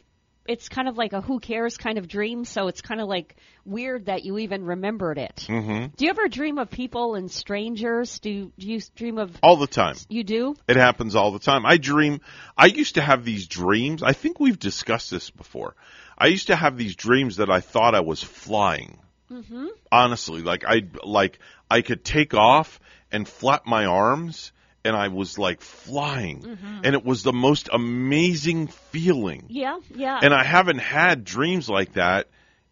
it's 0.48 0.68
kind 0.68 0.88
of 0.88 0.96
like 0.96 1.12
a 1.12 1.20
who 1.20 1.38
cares 1.38 1.76
kind 1.76 1.98
of 1.98 2.08
dream. 2.08 2.44
So 2.44 2.68
it's 2.68 2.80
kind 2.80 3.00
of 3.00 3.06
like 3.06 3.36
weird 3.64 4.06
that 4.06 4.24
you 4.24 4.38
even 4.38 4.64
remembered 4.64 5.18
it. 5.18 5.44
hmm 5.46 5.86
Do 5.94 6.04
you 6.04 6.10
ever 6.10 6.26
dream 6.28 6.58
of 6.58 6.70
people 6.70 7.14
and 7.14 7.30
strangers? 7.30 8.18
Do, 8.18 8.50
do 8.58 8.66
you 8.66 8.80
dream 8.96 9.18
of? 9.18 9.36
All 9.42 9.56
the 9.56 9.66
time. 9.66 9.96
You 10.08 10.24
do? 10.24 10.56
It 10.66 10.76
happens 10.76 11.14
all 11.14 11.30
the 11.30 11.38
time. 11.38 11.66
I 11.66 11.76
dream. 11.76 12.22
I 12.56 12.66
used 12.66 12.94
to 12.94 13.02
have 13.02 13.24
these 13.24 13.46
dreams. 13.46 14.02
I 14.02 14.14
think 14.14 14.40
we've 14.40 14.58
discussed 14.58 15.10
this 15.10 15.30
before. 15.30 15.74
I 16.16 16.26
used 16.26 16.48
to 16.48 16.56
have 16.56 16.76
these 16.76 16.96
dreams 16.96 17.36
that 17.36 17.50
I 17.50 17.60
thought 17.60 17.94
I 17.94 18.00
was 18.00 18.22
flying. 18.22 18.98
Mm-hmm. 19.30 19.66
Honestly, 19.92 20.42
like 20.42 20.64
I 20.66 20.82
like 21.04 21.38
I 21.70 21.82
could 21.82 22.02
take 22.02 22.32
off 22.32 22.80
and 23.12 23.28
flap 23.28 23.66
my 23.66 23.84
arms, 23.84 24.52
and 24.88 24.96
I 24.96 25.08
was 25.08 25.38
like 25.38 25.60
flying, 25.60 26.40
mm-hmm. 26.40 26.80
and 26.82 26.94
it 26.94 27.04
was 27.04 27.22
the 27.22 27.32
most 27.32 27.68
amazing 27.70 28.68
feeling. 28.68 29.44
Yeah, 29.48 29.80
yeah. 29.94 30.18
And 30.22 30.32
I 30.32 30.44
haven't 30.44 30.78
had 30.78 31.24
dreams 31.24 31.68
like 31.68 31.92
that 31.92 32.28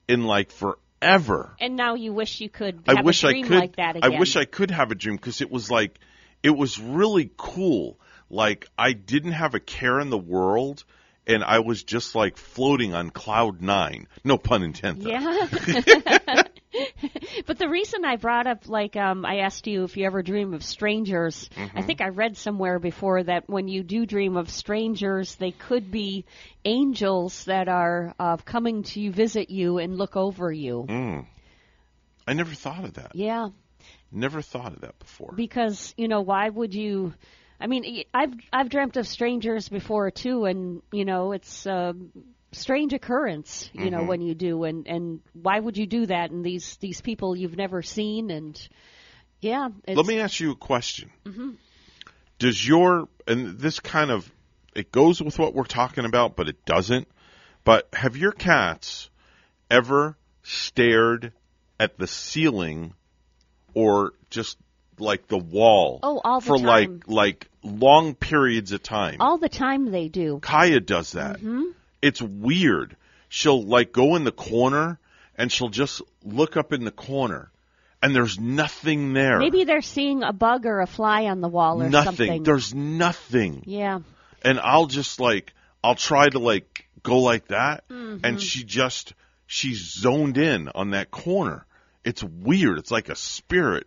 in 0.09 0.25
like 0.25 0.51
forever. 0.51 1.55
And 1.61 1.77
now 1.77 1.95
you 1.95 2.15
wish 2.15 2.41
you 2.41 2.49
could 2.49 2.85
I 2.89 3.03
wish 3.03 3.23
a 3.23 3.29
I 3.29 3.31
dream 3.33 3.49
could. 3.49 3.59
like 3.59 3.77
that 3.77 3.97
again. 3.97 4.15
I 4.15 4.19
wish 4.19 4.35
I 4.35 4.47
could 4.47 4.71
have 4.71 4.91
a 4.91 4.95
dream 4.95 5.17
because 5.17 5.43
it 5.43 5.51
was 5.51 5.71
like, 5.71 6.01
it 6.43 6.57
was 6.57 6.81
really 6.81 7.31
cool. 7.37 8.01
Like 8.31 8.67
I 8.79 8.95
didn't 8.95 9.33
have 9.33 9.55
a 9.55 9.61
care 9.61 10.01
in 10.01 10.09
the 10.09 10.17
world, 10.17 10.85
and 11.27 11.45
I 11.45 11.59
was 11.59 11.85
just 11.85 12.15
like 12.15 12.39
floating 12.39 12.95
on 12.95 13.11
cloud 13.11 13.61
nine. 13.61 14.09
No 14.25 14.39
pun 14.39 14.63
intended. 14.63 15.07
Yeah. 15.07 16.43
but 17.47 17.59
the 17.59 17.69
reason 17.69 18.05
I 18.05 18.17
brought 18.17 18.47
up, 18.47 18.69
like, 18.69 18.97
um, 18.97 19.25
I 19.25 19.39
asked 19.39 19.67
you 19.67 19.85
if 19.85 19.97
you 19.97 20.07
ever 20.07 20.23
dream 20.23 20.55
of 20.55 20.63
strangers. 20.63 21.49
Mm-hmm. 21.57 21.79
I 21.79 21.83
think 21.83 22.01
I 22.01 22.09
read 22.09 22.37
somewhere 22.37 22.79
before 22.79 23.23
that 23.23 23.49
when 23.49 23.69
you 23.69 23.83
do 23.83 24.07
dream 24.07 24.37
of 24.37 24.51
strangers, 24.51 25.35
they 25.37 25.51
could 25.51 25.91
be 25.91 26.25
angels 26.65 27.45
that 27.45 27.69
are 27.69 28.15
uh, 28.19 28.37
coming 28.39 28.83
to 28.85 29.11
visit 29.11 29.51
you 29.51 29.79
and 29.79 29.97
look 29.97 30.17
over 30.17 30.51
you. 30.53 30.87
Mm. 30.89 31.27
I 32.27 32.33
never 32.33 32.55
thought 32.55 32.85
of 32.85 32.95
that. 32.95 33.13
Yeah, 33.15 33.49
Never 34.13 34.41
thought 34.41 34.73
of 34.73 34.81
that 34.83 34.99
before. 34.99 35.33
because 35.35 35.95
you 35.97 36.09
know 36.09 36.21
why 36.23 36.49
would 36.49 36.75
you? 36.75 37.13
I 37.61 37.67
mean, 37.67 38.05
I've 38.15 38.35
I've 38.53 38.69
dreamt 38.69 38.97
of 38.97 39.07
strangers 39.07 39.69
before 39.69 40.11
too, 40.11 40.45
and 40.45 40.83
you 40.93 41.05
know 41.05 41.33
it's 41.33 41.67
a 41.67 41.95
strange 42.57 42.93
occurrence. 42.93 43.71
You 43.73 43.91
know 43.91 43.99
Mm-hmm. 43.99 44.07
when 44.09 44.21
you 44.23 44.35
do, 44.35 44.65
and 44.65 44.87
and 44.87 45.21
why 45.33 45.59
would 45.59 45.77
you 45.77 45.87
do 45.87 46.07
that? 46.07 46.31
And 46.31 46.45
these 46.45 46.77
these 46.79 47.01
people 47.01 47.37
you've 47.37 47.57
never 47.57 47.83
seen, 47.83 48.31
and 48.31 48.69
yeah, 49.41 49.69
it's, 49.87 49.97
Let 49.97 50.07
me 50.07 50.19
ask 50.21 50.41
you 50.41 50.53
a 50.53 50.57
question. 50.57 51.11
Does 52.39 52.67
your 52.67 53.09
and 53.27 53.59
this 53.59 53.81
kind 53.81 54.11
of 54.11 54.31
it 54.75 54.93
goes 54.93 55.23
with 55.23 55.39
what 55.39 55.55
we're 55.55 55.65
talking 55.65 56.05
about, 56.05 56.37
but 56.37 56.49
it 56.49 56.65
doesn't. 56.67 57.09
But 57.65 57.89
have 57.95 58.17
your 58.17 58.33
cats 58.33 59.09
ever 59.71 60.17
stared 60.43 61.33
at 61.81 61.99
the 61.99 62.07
ceiling 62.07 62.95
or 63.75 64.13
just 64.31 64.57
like 64.99 65.27
the 65.29 65.39
wall 65.39 66.01
Oh, 66.03 66.21
all 66.25 66.41
the 66.41 66.47
for 66.47 66.57
time. 66.59 66.67
like 66.67 67.09
like 67.09 67.49
long 67.63 68.15
periods 68.15 68.73
of 68.73 68.83
time? 68.83 69.17
all 69.21 69.39
the 69.39 69.49
time 69.49 69.91
they 69.91 70.09
do. 70.09 70.39
Kaya 70.41 70.81
does 70.81 71.13
that. 71.13 71.37
Mm-hmm. 71.37 71.65
It's 72.03 72.21
weird. 72.23 72.97
She'll 73.29 73.63
like 73.63 73.93
go 73.93 74.17
in 74.17 74.25
the 74.25 74.33
corner 74.33 74.99
and 75.37 75.51
she'll 75.51 75.69
just 75.69 76.03
look 76.25 76.57
up 76.57 76.73
in 76.73 76.85
the 76.85 76.91
corner 76.91 77.51
and 78.03 78.15
there's 78.15 78.39
nothing 78.39 79.13
there. 79.15 79.39
Maybe 79.39 79.65
they're 79.65 79.83
seeing 79.83 80.23
a 80.23 80.33
bug 80.33 80.67
or 80.67 80.81
a 80.81 80.87
fly 80.87 81.25
on 81.27 81.41
the 81.41 81.49
wall 81.49 81.83
or 81.83 81.91
something. 81.91 81.93
nothing. 81.93 82.15
something. 82.17 82.43
There's 82.45 82.75
nothing. 82.75 83.63
yeah, 83.67 84.01
And 84.43 84.61
I'll 84.61 84.87
just 84.87 85.19
like 85.21 85.53
I'll 85.83 85.95
try 85.95 86.29
to 86.29 86.39
like 86.39 86.89
go 87.03 87.19
like 87.19 87.49
that 87.49 87.89
Mm-hmm. 87.89 88.25
and 88.25 88.41
she 88.41 88.65
just 88.65 89.15
she's 89.47 89.93
zoned 89.99 90.39
in 90.39 90.69
on 90.69 90.91
that 90.91 91.11
corner. 91.11 91.67
It's 92.05 92.23
weird. 92.23 92.79
It's 92.79 92.91
like 92.91 93.09
a 93.09 93.17
spirit 93.17 93.87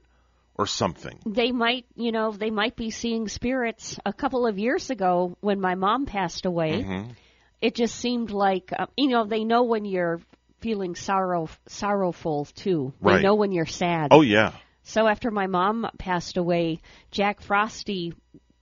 or 0.56 0.68
something. 0.68 1.18
They 1.26 1.54
might, 1.54 1.86
you 1.96 2.12
know, 2.12 2.32
they 2.34 2.50
might 2.50 2.76
be 2.76 2.92
seeing 2.92 3.30
spirits. 3.30 3.98
A 4.06 4.12
couple 4.12 4.46
of 4.46 4.60
years 4.60 4.90
ago, 4.90 5.38
when 5.40 5.62
my 5.62 5.76
mom 5.76 6.06
passed 6.06 6.46
away, 6.46 6.84
Mm-hmm. 6.84 7.12
It 7.62 7.76
just 7.76 7.96
seemed 7.96 8.32
like, 8.32 8.72
uh, 8.78 8.88
you 8.98 9.10
know, 9.10 9.26
they 9.26 9.44
know 9.44 9.64
when 9.64 9.86
you're 9.86 10.22
feeling 10.62 10.96
sorrow, 10.96 11.50
sorrowful 11.68 12.46
too. 12.46 12.94
Right. 13.02 13.18
They 13.18 13.24
know 13.24 13.36
when 13.36 13.52
you're 13.52 13.66
sad. 13.66 14.10
Oh 14.12 14.22
yeah. 14.22 14.54
So 14.84 15.08
after 15.08 15.30
my 15.30 15.48
mom 15.48 15.88
passed 15.98 16.38
away, 16.38 16.80
Jack 17.12 17.42
Frosty, 17.42 18.14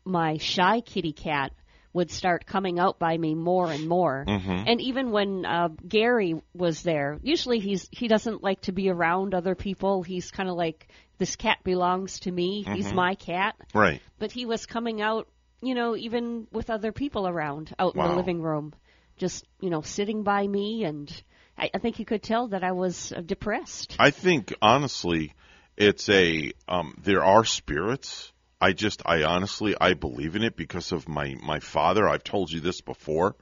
my 0.04 0.38
shy 0.38 0.82
kitty 0.82 1.14
cat, 1.14 1.54
would 1.94 2.12
start 2.12 2.46
coming 2.46 2.80
out 2.80 3.00
by 3.00 3.18
me 3.18 3.34
more 3.34 3.72
and 3.72 3.88
more. 3.88 4.24
And 4.28 4.80
even 4.82 5.12
when 5.12 5.46
uh, 5.46 5.70
Gary 5.88 6.36
was 6.54 6.84
there, 6.84 7.18
usually 7.24 7.60
he's 7.60 7.88
he 7.92 8.08
doesn't 8.08 8.44
like 8.44 8.62
to 8.62 8.72
be 8.72 8.90
around 8.90 9.34
other 9.34 9.56
people. 9.56 10.04
He's 10.04 10.30
kind 10.30 10.50
of 10.50 10.56
like 10.56 10.88
this 11.18 11.36
cat 11.36 11.58
belongs 11.64 12.20
to 12.22 12.32
me. 12.32 12.64
He's 12.72 12.94
my 12.94 13.16
cat. 13.16 13.56
Right. 13.74 14.02
But 14.20 14.32
he 14.32 14.46
was 14.46 14.66
coming 14.68 15.02
out, 15.02 15.28
you 15.62 15.74
know, 15.74 15.96
even 15.96 16.48
with 16.52 16.70
other 16.70 16.92
people 16.92 17.28
around 17.28 17.74
out 17.80 17.96
in 17.96 18.02
the 18.02 18.16
living 18.16 18.42
room, 18.42 18.74
just 19.18 19.46
you 19.60 19.70
know, 19.70 19.82
sitting 19.82 20.24
by 20.24 20.48
me, 20.48 20.84
and 20.84 21.12
I, 21.58 21.70
I 21.74 21.78
think 21.80 21.96
he 21.96 22.06
could 22.06 22.24
tell 22.24 22.50
that 22.50 22.64
I 22.64 22.72
was 22.72 23.12
uh, 23.12 23.22
depressed. 23.22 23.96
I 24.00 24.12
think 24.12 24.54
honestly, 24.62 25.34
it's 25.76 26.08
a 26.10 26.52
um, 26.68 26.96
there 27.02 27.24
are 27.24 27.46
spirits. 27.46 28.32
I 28.60 28.74
just 28.74 29.02
I 29.06 29.24
honestly 29.24 29.76
I 29.80 29.94
believe 29.94 30.36
in 30.36 30.44
it 30.44 30.56
because 30.56 30.92
of 30.92 31.08
my 31.08 31.36
my 31.42 31.60
father. 31.60 32.08
I've 32.08 32.24
told 32.24 32.52
you 32.52 32.60
this 32.60 32.82
before, 32.82 33.36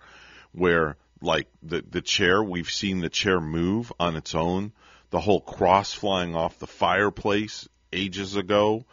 where 0.52 0.98
like 1.22 1.48
the 1.64 1.84
the 1.90 2.02
chair 2.02 2.44
we've 2.44 2.70
seen 2.70 3.00
the 3.00 3.10
chair 3.10 3.40
move 3.40 3.92
on 4.00 4.16
its 4.16 4.36
own, 4.36 4.74
the 5.10 5.20
whole 5.20 5.42
cross 5.42 5.94
flying 5.94 6.36
off 6.36 6.60
the 6.60 6.68
fireplace 6.68 7.68
ages 7.94 8.36
ago, 8.36 8.86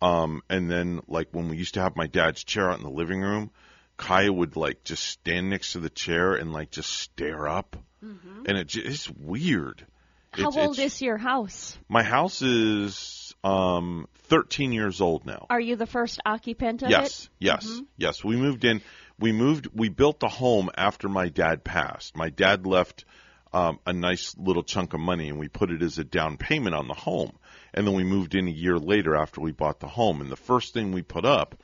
um, 0.00 0.42
and 0.48 0.70
then 0.70 1.00
like 1.08 1.28
when 1.32 1.48
we 1.48 1.56
used 1.56 1.74
to 1.74 1.80
have 1.80 1.96
my 1.96 2.06
dad's 2.06 2.44
chair 2.44 2.70
out 2.70 2.78
in 2.78 2.84
the 2.84 2.90
living 2.90 3.20
room, 3.20 3.50
Kaya 3.96 4.32
would 4.32 4.56
like 4.56 4.84
just 4.84 5.04
stand 5.04 5.50
next 5.50 5.72
to 5.72 5.78
the 5.80 5.90
chair 5.90 6.34
and 6.34 6.52
like 6.52 6.70
just 6.70 6.90
stare 6.90 7.48
up, 7.48 7.76
and 8.02 8.58
it, 8.58 8.66
j- 8.68 8.82
it's 8.82 9.08
weird. 9.10 9.78
Mm-hmm. 9.78 10.42
How 10.42 10.48
It's- 10.48 10.66
old 10.66 10.78
it's- 10.78 10.94
is 10.96 11.02
your 11.02 11.16
house? 11.16 11.78
my 11.88 12.02
house 12.02 12.42
is 12.42 13.34
um 13.44 14.08
13 14.28 14.72
years 14.72 15.00
old 15.00 15.24
now. 15.26 15.46
Are 15.50 15.60
you 15.60 15.76
the 15.76 15.86
first 15.86 16.20
occupant 16.26 16.82
of 16.82 16.90
Yes, 16.90 17.24
it? 17.24 17.30
yes, 17.38 17.64
yes. 17.66 17.80
Yes. 17.96 18.24
We 18.24 18.36
moved 18.36 18.64
in. 18.64 18.80
We 19.18 19.30
moved. 19.32 19.68
We 19.74 19.90
built 19.90 20.18
the 20.20 20.28
home 20.28 20.70
after 20.76 21.08
my 21.08 21.28
dad 21.28 21.62
passed. 21.62 22.16
My 22.16 22.30
dad 22.30 22.66
left 22.66 23.04
um, 23.52 23.78
a 23.86 23.92
nice 23.92 24.34
little 24.36 24.64
chunk 24.64 24.92
of 24.94 24.98
money, 25.00 25.28
and 25.28 25.38
we 25.38 25.46
put 25.48 25.70
it 25.70 25.82
as 25.82 25.98
a 25.98 26.04
down 26.04 26.36
payment 26.36 26.74
on 26.74 26.88
the 26.88 26.94
home. 26.94 27.30
And 27.72 27.86
then 27.86 27.94
we 27.94 28.02
moved 28.02 28.34
in 28.34 28.48
a 28.48 28.50
year 28.50 28.76
later 28.78 29.14
after 29.14 29.40
we 29.40 29.52
bought 29.52 29.78
the 29.78 29.86
home. 29.88 30.20
And 30.20 30.30
the 30.30 30.36
first 30.36 30.74
thing 30.74 30.90
we 30.90 31.02
put 31.02 31.24
up 31.24 31.54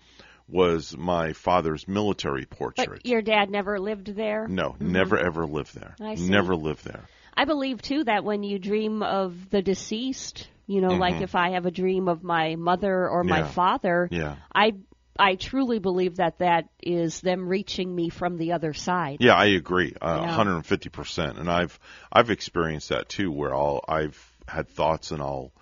was 0.50 0.96
my 0.96 1.32
father's 1.32 1.86
military 1.88 2.44
portrait. 2.46 2.88
But 2.88 3.06
your 3.06 3.22
dad 3.22 3.50
never 3.50 3.78
lived 3.78 4.06
there? 4.14 4.46
no, 4.48 4.76
never 4.80 5.18
ever 5.18 5.46
lived 5.46 5.74
there. 5.74 5.94
I 6.00 6.14
see. 6.16 6.28
Never 6.28 6.54
lived 6.56 6.84
there. 6.84 7.04
I 7.36 7.44
believe 7.44 7.80
too 7.80 8.04
that 8.04 8.24
when 8.24 8.42
you 8.42 8.58
dream 8.58 9.02
of 9.02 9.48
the 9.50 9.62
deceased, 9.62 10.48
you 10.66 10.80
know, 10.80 10.94
like 10.94 11.20
if 11.22 11.34
I 11.34 11.50
have 11.52 11.66
a 11.66 11.70
dream 11.70 12.08
of 12.08 12.22
my 12.22 12.56
mother 12.56 13.08
or 13.08 13.24
my 13.24 13.38
Mm-hmm. 13.38 13.46
Yeah. 13.46 13.50
father, 13.52 14.08
Yeah. 14.10 14.36
I 14.54 14.72
I 15.18 15.34
truly 15.34 15.78
believe 15.80 16.16
that 16.16 16.38
that 16.38 16.68
is 16.82 17.20
them 17.20 17.46
reaching 17.46 17.94
me 17.94 18.08
from 18.08 18.38
the 18.38 18.52
other 18.52 18.72
side. 18.72 19.18
Yeah, 19.20 19.34
I 19.34 19.46
agree, 19.46 19.94
uh, 20.00 20.18
Yeah. 20.22 20.26
150 20.28 20.88
percent. 20.88 21.38
And 21.38 21.50
I've 21.50 21.78
I've 22.12 22.30
experienced 22.30 22.88
that 22.90 23.08
too, 23.08 23.30
where 23.30 23.54
I'll 23.54 23.84
I've 23.88 24.18
had 24.48 24.68
thoughts 24.68 25.10
and 25.10 25.20
I'll 25.22 25.52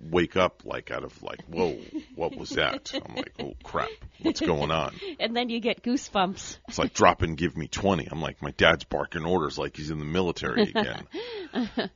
wake 0.00 0.36
up 0.36 0.62
like 0.64 0.90
out 0.90 1.04
of 1.04 1.22
like, 1.22 1.42
whoa, 1.46 1.76
what 2.14 2.36
was 2.36 2.50
that? 2.50 2.92
I'm 2.94 3.14
like, 3.16 3.32
oh 3.40 3.52
crap, 3.62 3.90
what's 4.22 4.40
going 4.40 4.70
on? 4.70 4.94
And 5.20 5.36
then 5.36 5.50
you 5.50 5.60
get 5.60 5.82
goosebumps. 5.82 6.58
It's 6.68 6.78
like 6.78 6.94
drop 6.94 7.20
and 7.22 7.36
give 7.36 7.56
me 7.56 7.66
20. 7.68 8.08
I'm 8.10 8.22
like, 8.22 8.40
my 8.40 8.52
dad's 8.52 8.84
barking 8.84 9.24
orders 9.26 9.58
like 9.58 9.76
he's 9.76 9.90
in 9.90 9.98
the 9.98 10.04
military 10.04 10.62
again. 10.74 11.06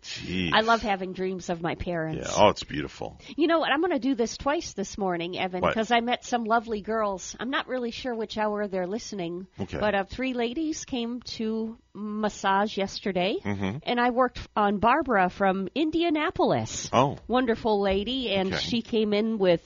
Jeez. 0.02 0.50
I 0.52 0.60
love 0.60 0.82
having 0.82 1.12
dreams 1.12 1.48
of 1.48 1.62
my 1.62 1.74
parents. 1.74 2.28
Yeah. 2.28 2.44
Oh, 2.44 2.48
it's 2.48 2.64
beautiful. 2.64 3.18
You 3.36 3.46
know 3.46 3.60
what? 3.60 3.70
I'm 3.70 3.80
going 3.80 3.92
to 3.92 3.98
do 3.98 4.14
this 4.14 4.36
twice 4.36 4.72
this 4.74 4.98
morning, 4.98 5.38
Evan, 5.38 5.62
because 5.62 5.90
I 5.90 6.00
met 6.00 6.24
some 6.24 6.44
lovely 6.44 6.80
girls. 6.82 7.34
I'm 7.38 7.50
not 7.50 7.68
really 7.68 7.90
sure 7.90 8.14
which 8.14 8.36
hour 8.36 8.66
they're 8.68 8.86
listening, 8.86 9.46
Okay. 9.60 9.78
but 9.78 9.94
uh, 9.94 10.04
three 10.04 10.34
ladies 10.34 10.84
came 10.84 11.22
to 11.36 11.78
massage 11.94 12.76
yesterday, 12.76 13.36
Mm-hmm. 13.44 13.78
and 13.84 14.00
I 14.00 14.10
worked 14.10 14.40
on 14.56 14.78
Barbara 14.78 15.30
from 15.30 15.68
Indianapolis. 15.74 16.88
Oh. 16.92 17.18
Wonderful 17.28 17.80
lady, 17.80 18.30
and 18.30 18.48
Okay. 18.52 18.62
she 18.62 18.82
came 18.82 19.12
in 19.12 19.38
with 19.38 19.62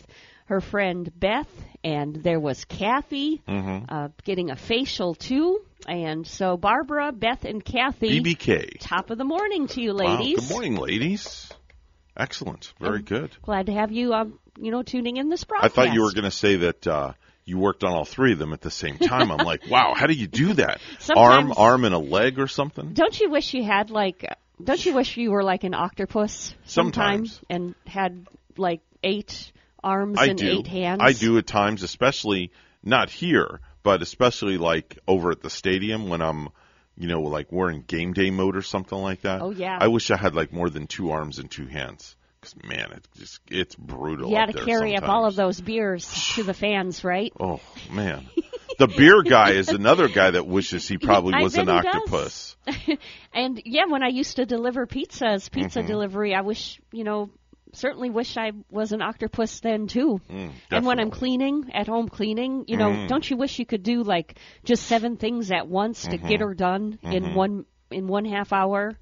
her 0.47 0.61
friend 0.61 1.11
Beth, 1.19 1.49
and 1.85 2.17
there 2.17 2.41
was 2.41 2.65
Kathy 2.65 3.43
Mm-hmm. 3.49 3.85
uh, 3.89 4.09
getting 4.25 4.51
a 4.51 4.57
facial 4.57 5.15
too. 5.15 5.61
And 5.87 6.27
so 6.27 6.57
Barbara, 6.57 7.13
Beth, 7.13 7.45
and 7.45 7.65
Kathy, 7.65 8.21
BBK. 8.21 8.79
top 8.81 9.11
of 9.11 9.17
the 9.19 9.25
morning 9.25 9.69
to 9.69 9.81
you, 9.81 9.95
Wow. 9.95 10.19
ladies. 10.19 10.41
Good 10.41 10.51
morning, 10.51 10.77
ladies. 10.77 11.51
Excellent. 12.17 12.73
Very 12.81 13.01
good. 13.03 13.31
Glad 13.43 13.67
to 13.67 13.73
have 13.73 13.93
you, 13.93 14.13
um, 14.13 14.39
you 14.61 14.71
know, 14.73 14.83
tuning 14.83 15.17
in 15.19 15.29
this 15.29 15.45
broadcast. 15.45 15.73
I 15.79 15.87
thought 15.87 15.95
you 15.95 16.03
were 16.03 16.13
going 16.13 16.25
to 16.25 16.31
say 16.33 16.57
that 16.57 16.87
uh, 16.87 17.13
you 17.49 17.57
worked 17.57 17.83
on 17.83 17.93
all 17.93 18.05
three 18.05 18.33
of 18.33 18.39
them 18.39 18.53
at 18.53 18.61
the 18.61 18.71
same 18.71 18.99
time. 18.99 19.33
I'm 19.33 19.45
like, 19.47 19.63
wow, 19.71 19.95
how 19.97 20.07
do 20.07 20.13
you 20.13 20.27
do 20.27 20.53
that? 20.55 20.81
Arm, 21.17 21.47
Sometimes- 21.49 21.55
arm, 21.57 21.85
and 21.87 21.95
a 21.95 21.99
leg 21.99 22.39
or 22.39 22.47
something? 22.47 22.93
Don't 22.93 23.19
you 23.19 23.31
wish 23.31 23.55
you 23.55 23.65
had 23.65 23.91
like? 23.91 24.25
Don't 24.63 24.85
you 24.85 24.93
wish 24.95 25.17
you 25.17 25.31
were 25.31 25.43
like 25.43 25.65
an 25.65 25.73
octopus 25.73 26.55
sometimes, 26.67 27.41
and 27.49 27.75
had 27.87 28.27
like 28.57 28.81
eight 29.03 29.53
arms 29.83 30.19
I 30.19 30.27
and 30.27 30.39
do. 30.39 30.59
eight 30.59 30.67
hands? 30.67 31.01
I 31.03 31.13
do 31.13 31.39
at 31.39 31.47
times, 31.47 31.83
especially 31.83 32.51
not 32.83 33.09
here, 33.09 33.61
but 33.83 34.03
especially 34.03 34.59
like 34.59 34.99
over 35.07 35.31
at 35.31 35.41
the 35.41 35.49
stadium 35.51 36.09
when 36.09 36.21
I'm, 36.21 36.49
you 36.97 37.07
know, 37.09 37.23
like 37.23 37.51
wearing 37.53 37.83
game 37.87 38.13
day 38.13 38.31
mode 38.31 38.57
or 38.57 38.63
something 38.63 38.99
like 38.99 39.23
that. 39.23 39.41
Oh, 39.41 39.51
yeah. 39.51 39.79
I 39.81 39.89
wish 39.89 40.11
I 40.11 40.17
had 40.17 40.35
like 40.35 40.53
more 40.53 40.69
than 40.69 40.87
two 40.87 41.13
arms 41.13 41.39
and 41.39 41.51
two 41.51 41.67
hands. 41.67 42.17
Because 42.41 42.55
man, 42.65 42.93
it 42.93 43.09
just 43.19 43.41
it's 43.51 43.75
brutal. 43.75 44.31
You 44.31 44.37
got 44.37 44.47
to 44.53 44.65
carry 44.65 44.95
up 44.97 45.09
all 45.09 45.27
of 45.27 45.35
those 45.37 45.61
beers 45.61 46.07
to 46.35 46.43
the 46.45 46.55
fans, 46.55 47.03
right? 47.05 47.33
Oh 47.41 47.61
man, 47.91 48.27
the 48.79 48.87
beer 48.87 49.23
guy 49.23 49.53
is 49.53 49.69
another 49.69 50.09
guy 50.09 50.31
that 50.31 50.47
wishes 50.47 50.87
he 50.87 50.99
probably 50.99 51.35
I 51.35 51.43
was 51.43 51.57
an 51.57 51.67
bet 51.67 51.77
he 51.77 51.83
does. 51.83 51.97
octopus. 51.97 52.57
And 53.35 53.61
yeah, 53.65 53.87
when 53.87 54.03
I 54.03 54.09
used 54.09 54.37
to 54.37 54.47
deliver 54.47 54.87
pizzas, 54.87 55.51
pizza 55.51 55.81
Mm-hmm. 55.81 55.89
delivery, 55.89 56.35
I 56.35 56.41
wish 56.43 56.81
you 56.93 57.05
know. 57.05 57.31
Certainly 57.75 58.09
wish 58.09 58.39
I 58.39 58.53
was 58.71 58.93
an 58.93 59.03
octopus 59.03 59.61
then 59.61 59.89
too. 59.89 60.23
and 60.31 60.87
when 60.87 60.99
I'm 60.99 61.09
Mm. 61.09 61.11
Mm-hmm. 61.11 61.19
cleaning 61.19 61.71
at 61.75 61.87
home 61.87 62.09
cleaning, 62.09 62.65
you 62.67 62.79
know, 62.79 63.07
don't 63.09 63.29
you 63.29 63.37
wish 63.37 63.59
you 63.59 63.67
could 63.67 63.83
do 63.83 64.03
like 64.05 64.39
just 64.65 64.87
seven 64.87 65.19
things 65.19 65.51
at 65.53 65.69
once 65.69 66.05
to 66.05 66.17
Mm-hmm. 66.17 66.29
get 66.29 66.41
her 66.41 66.55
done 66.55 66.99
in 67.03 67.35
one 67.35 67.67
in 67.91 68.07
one 68.07 68.25
half 68.25 68.55
hour? 68.55 68.97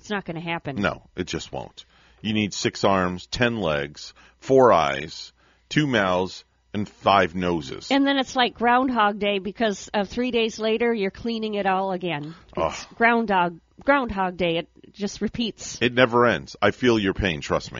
It's 0.00 0.08
not 0.08 0.24
going 0.24 0.36
to 0.36 0.40
happen. 0.42 0.76
No, 0.76 1.02
it 1.14 1.26
just 1.26 1.52
won't. 1.52 1.84
You 2.20 2.32
need 2.32 2.54
six 2.54 2.84
arms, 2.84 3.26
ten 3.26 3.58
legs, 3.58 4.14
four 4.38 4.72
eyes, 4.72 5.32
two 5.68 5.86
mouths, 5.86 6.44
and 6.72 6.88
five 6.88 7.34
noses. 7.34 7.88
And 7.90 8.06
then 8.06 8.18
it's 8.18 8.36
like 8.36 8.54
Groundhog 8.54 9.18
Day 9.18 9.38
because 9.38 9.88
uh, 9.94 10.04
three 10.04 10.30
days 10.30 10.58
later 10.58 10.92
you're 10.92 11.10
cleaning 11.10 11.54
it 11.54 11.66
all 11.66 11.92
again. 11.92 12.34
It's. 12.56 12.86
Groundhog 12.94 13.58
Groundhog 13.82 14.36
Day. 14.36 14.58
It 14.58 14.68
just 14.92 15.20
repeats. 15.20 15.78
It 15.80 15.94
never 15.94 16.26
ends. 16.26 16.56
I 16.60 16.70
feel 16.70 16.98
your 16.98 17.14
pain, 17.14 17.40
trust 17.40 17.72
me. 17.72 17.78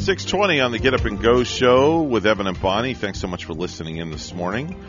620 0.00 0.60
on 0.60 0.72
the 0.72 0.78
Get 0.78 0.94
Up 0.94 1.04
and 1.04 1.20
Go 1.20 1.44
show 1.44 2.02
with 2.02 2.26
Evan 2.26 2.46
and 2.46 2.60
Bonnie. 2.60 2.94
Thanks 2.94 3.20
so 3.20 3.28
much 3.28 3.44
for 3.44 3.52
listening 3.52 3.98
in 3.98 4.10
this 4.10 4.32
morning. 4.34 4.82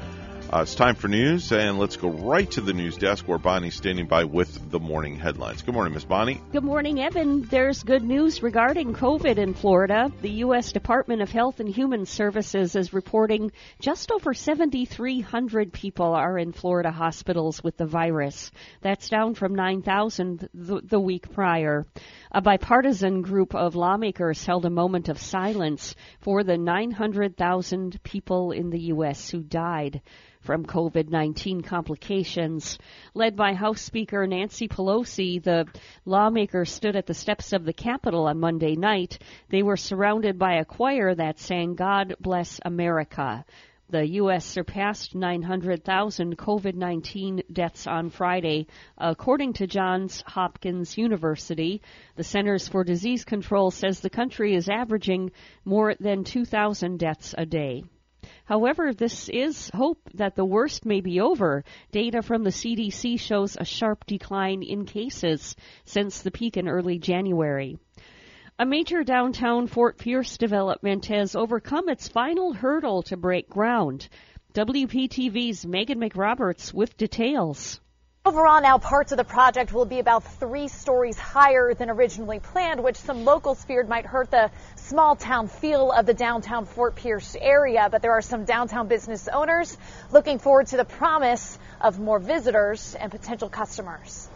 Uh, 0.53 0.63
it's 0.63 0.75
time 0.75 0.96
for 0.96 1.08
news, 1.08 1.53
and 1.53 1.79
let's 1.79 1.96
go 1.96 2.10
right 2.10 2.51
to 2.51 2.60
the 2.60 2.74
news 2.74 2.98
desk 2.98 3.25
where 3.25 3.38
Bonnie's 3.38 3.74
standing 3.74 4.05
by 4.05 4.25
with 4.25 4.70
the 4.70 4.81
morning 4.81 5.17
headlines. 5.17 5.62
Good 5.62 5.74
morning, 5.74 5.93
Miss 5.93 6.03
Bonnie. 6.03 6.41
Good 6.51 6.65
morning, 6.65 7.00
Evan. 7.00 7.43
There's 7.43 7.84
good 7.84 8.03
news 8.03 8.43
regarding 8.43 8.93
COVID 8.93 9.38
in 9.38 9.53
Florida. 9.53 10.12
The 10.22 10.29
U.S. 10.43 10.74
Department 10.74 11.22
of 11.22 11.31
Health 11.31 11.62
and 11.62 11.70
Human 11.70 12.05
Services 12.05 12.75
is 12.75 12.91
reporting 12.91 13.53
just 13.79 14.12
over 14.12 14.34
7,300 14.34 15.72
people 15.72 16.13
are 16.13 16.38
in 16.38 16.51
Florida 16.51 16.91
hospitals 16.91 17.63
with 17.63 17.77
the 17.77 17.86
virus. 17.86 18.51
That's 18.81 19.08
down 19.08 19.36
from 19.36 19.55
9,000 19.55 20.50
the, 20.53 20.81
the 20.81 21.00
week 21.00 21.31
prior. 21.31 21.86
A 22.29 22.41
bipartisan 22.41 23.22
group 23.22 23.55
of 23.55 23.75
lawmakers 23.75 24.46
held 24.46 24.65
a 24.65 24.70
moment 24.70 25.08
of 25.08 25.17
silence 25.17 25.96
for 26.20 26.43
the 26.43 26.58
900,000 26.58 28.03
people 28.03 28.51
in 28.51 28.70
the 28.70 28.81
U.S. 28.88 29.29
who 29.29 29.39
died 29.39 30.01
from 30.41 30.65
COVID 30.65 31.10
19 31.10 31.62
complications. 31.62 32.77
Led 33.13 33.36
by 33.36 33.53
House 33.53 33.81
Speaker 33.81 34.25
Nancy 34.25 34.67
Pelosi, 34.67 35.41
the 35.41 35.67
lawmakers 36.05 36.71
stood 36.71 36.95
at 36.95 37.05
the 37.05 37.13
steps 37.13 37.53
of 37.53 37.63
the 37.63 37.74
Capitol 37.74 38.27
on 38.27 38.39
Monday 38.39 38.75
night. 38.75 39.19
They 39.50 39.63
were 39.63 39.77
surrounded 39.77 40.39
by 40.39 40.55
a 40.55 40.65
choir 40.65 41.13
that 41.13 41.39
sang 41.39 41.75
God 41.75 42.15
Bless 42.19 42.60
America. 42.65 43.45
The 43.91 44.07
U.S. 44.07 44.45
surpassed 44.45 45.15
900,000 45.15 46.38
COVID 46.38 46.75
19 46.75 47.43
deaths 47.51 47.86
on 47.88 48.10
Friday, 48.10 48.67
according 48.98 49.51
to 49.53 49.67
Johns 49.67 50.24
Hopkins 50.25 50.98
University. 50.98 51.81
The 52.15 52.24
Centers 52.24 52.69
for 52.69 52.86
Disease 52.86 53.25
Control 53.25 53.69
says 53.69 54.00
the 54.00 54.10
country 54.10 54.55
is 54.55 54.69
averaging 54.69 55.31
more 55.65 55.93
than 56.00 56.24
2,000 56.24 57.00
deaths 57.00 57.36
a 57.38 57.45
day. 57.45 57.83
However, 58.51 58.93
this 58.93 59.29
is 59.29 59.72
hope 59.74 60.10
that 60.15 60.36
the 60.36 60.43
worst 60.43 60.86
may 60.86 61.00
be 61.00 61.22
over. 61.22 61.63
Data 61.93 62.22
from 62.22 62.43
the 62.43 62.50
CDC 62.50 63.17
shows 63.17 63.55
a 63.58 63.63
sharp 63.63 64.05
decline 64.05 64.62
in 64.62 64.84
cases 64.84 65.55
since 65.86 66.22
the 66.22 66.31
peak 66.31 66.58
in 66.58 66.67
early 66.67 67.00
January. 67.00 67.79
A 68.60 68.65
major 68.65 69.05
downtown 69.05 69.67
Fort 69.67 69.98
Pierce 69.98 70.38
development 70.38 71.05
has 71.05 71.34
overcome 71.34 71.88
its 71.88 72.10
final 72.10 72.51
hurdle 72.51 73.03
to 73.03 73.15
break 73.15 73.48
ground. 73.50 74.10
WPTV's 74.53 75.65
Megan 75.65 76.01
McRoberts 76.01 76.74
with 76.74 76.98
details. 76.98 77.79
Overall, 78.24 78.62
now 78.62 78.77
parts 78.77 79.13
of 79.13 79.17
the 79.17 79.24
project 79.24 79.74
will 79.74 79.86
be 79.86 79.98
about 79.98 80.24
three 80.24 80.67
stories 80.67 81.17
higher 81.17 81.74
than 81.74 81.89
originally 81.89 82.39
planned, 82.39 82.84
which 82.84 82.98
some 82.98 83.25
locals 83.25 83.63
feared 83.63 83.89
might 83.89 84.05
hurt 84.05 84.29
the 84.29 84.51
small 84.91 85.15
town 85.15 85.48
feel 85.48 85.89
of 85.89 86.05
the 86.05 86.13
downtown 86.13 86.65
Fort 86.65 86.98
Pierce 86.98 87.38
area. 87.39 87.88
But 87.89 88.01
there 88.01 88.12
are 88.12 88.21
some 88.21 88.43
downtown 88.43 88.89
business 88.89 89.29
owners 89.29 89.77
looking 90.12 90.38
forward 90.38 90.67
to 90.67 90.75
the 90.75 90.83
promise 90.83 91.57
of 91.79 91.98
more 91.98 92.19
visitors 92.19 92.93
and 93.00 93.10
potential 93.10 93.48
customers. 93.48 94.27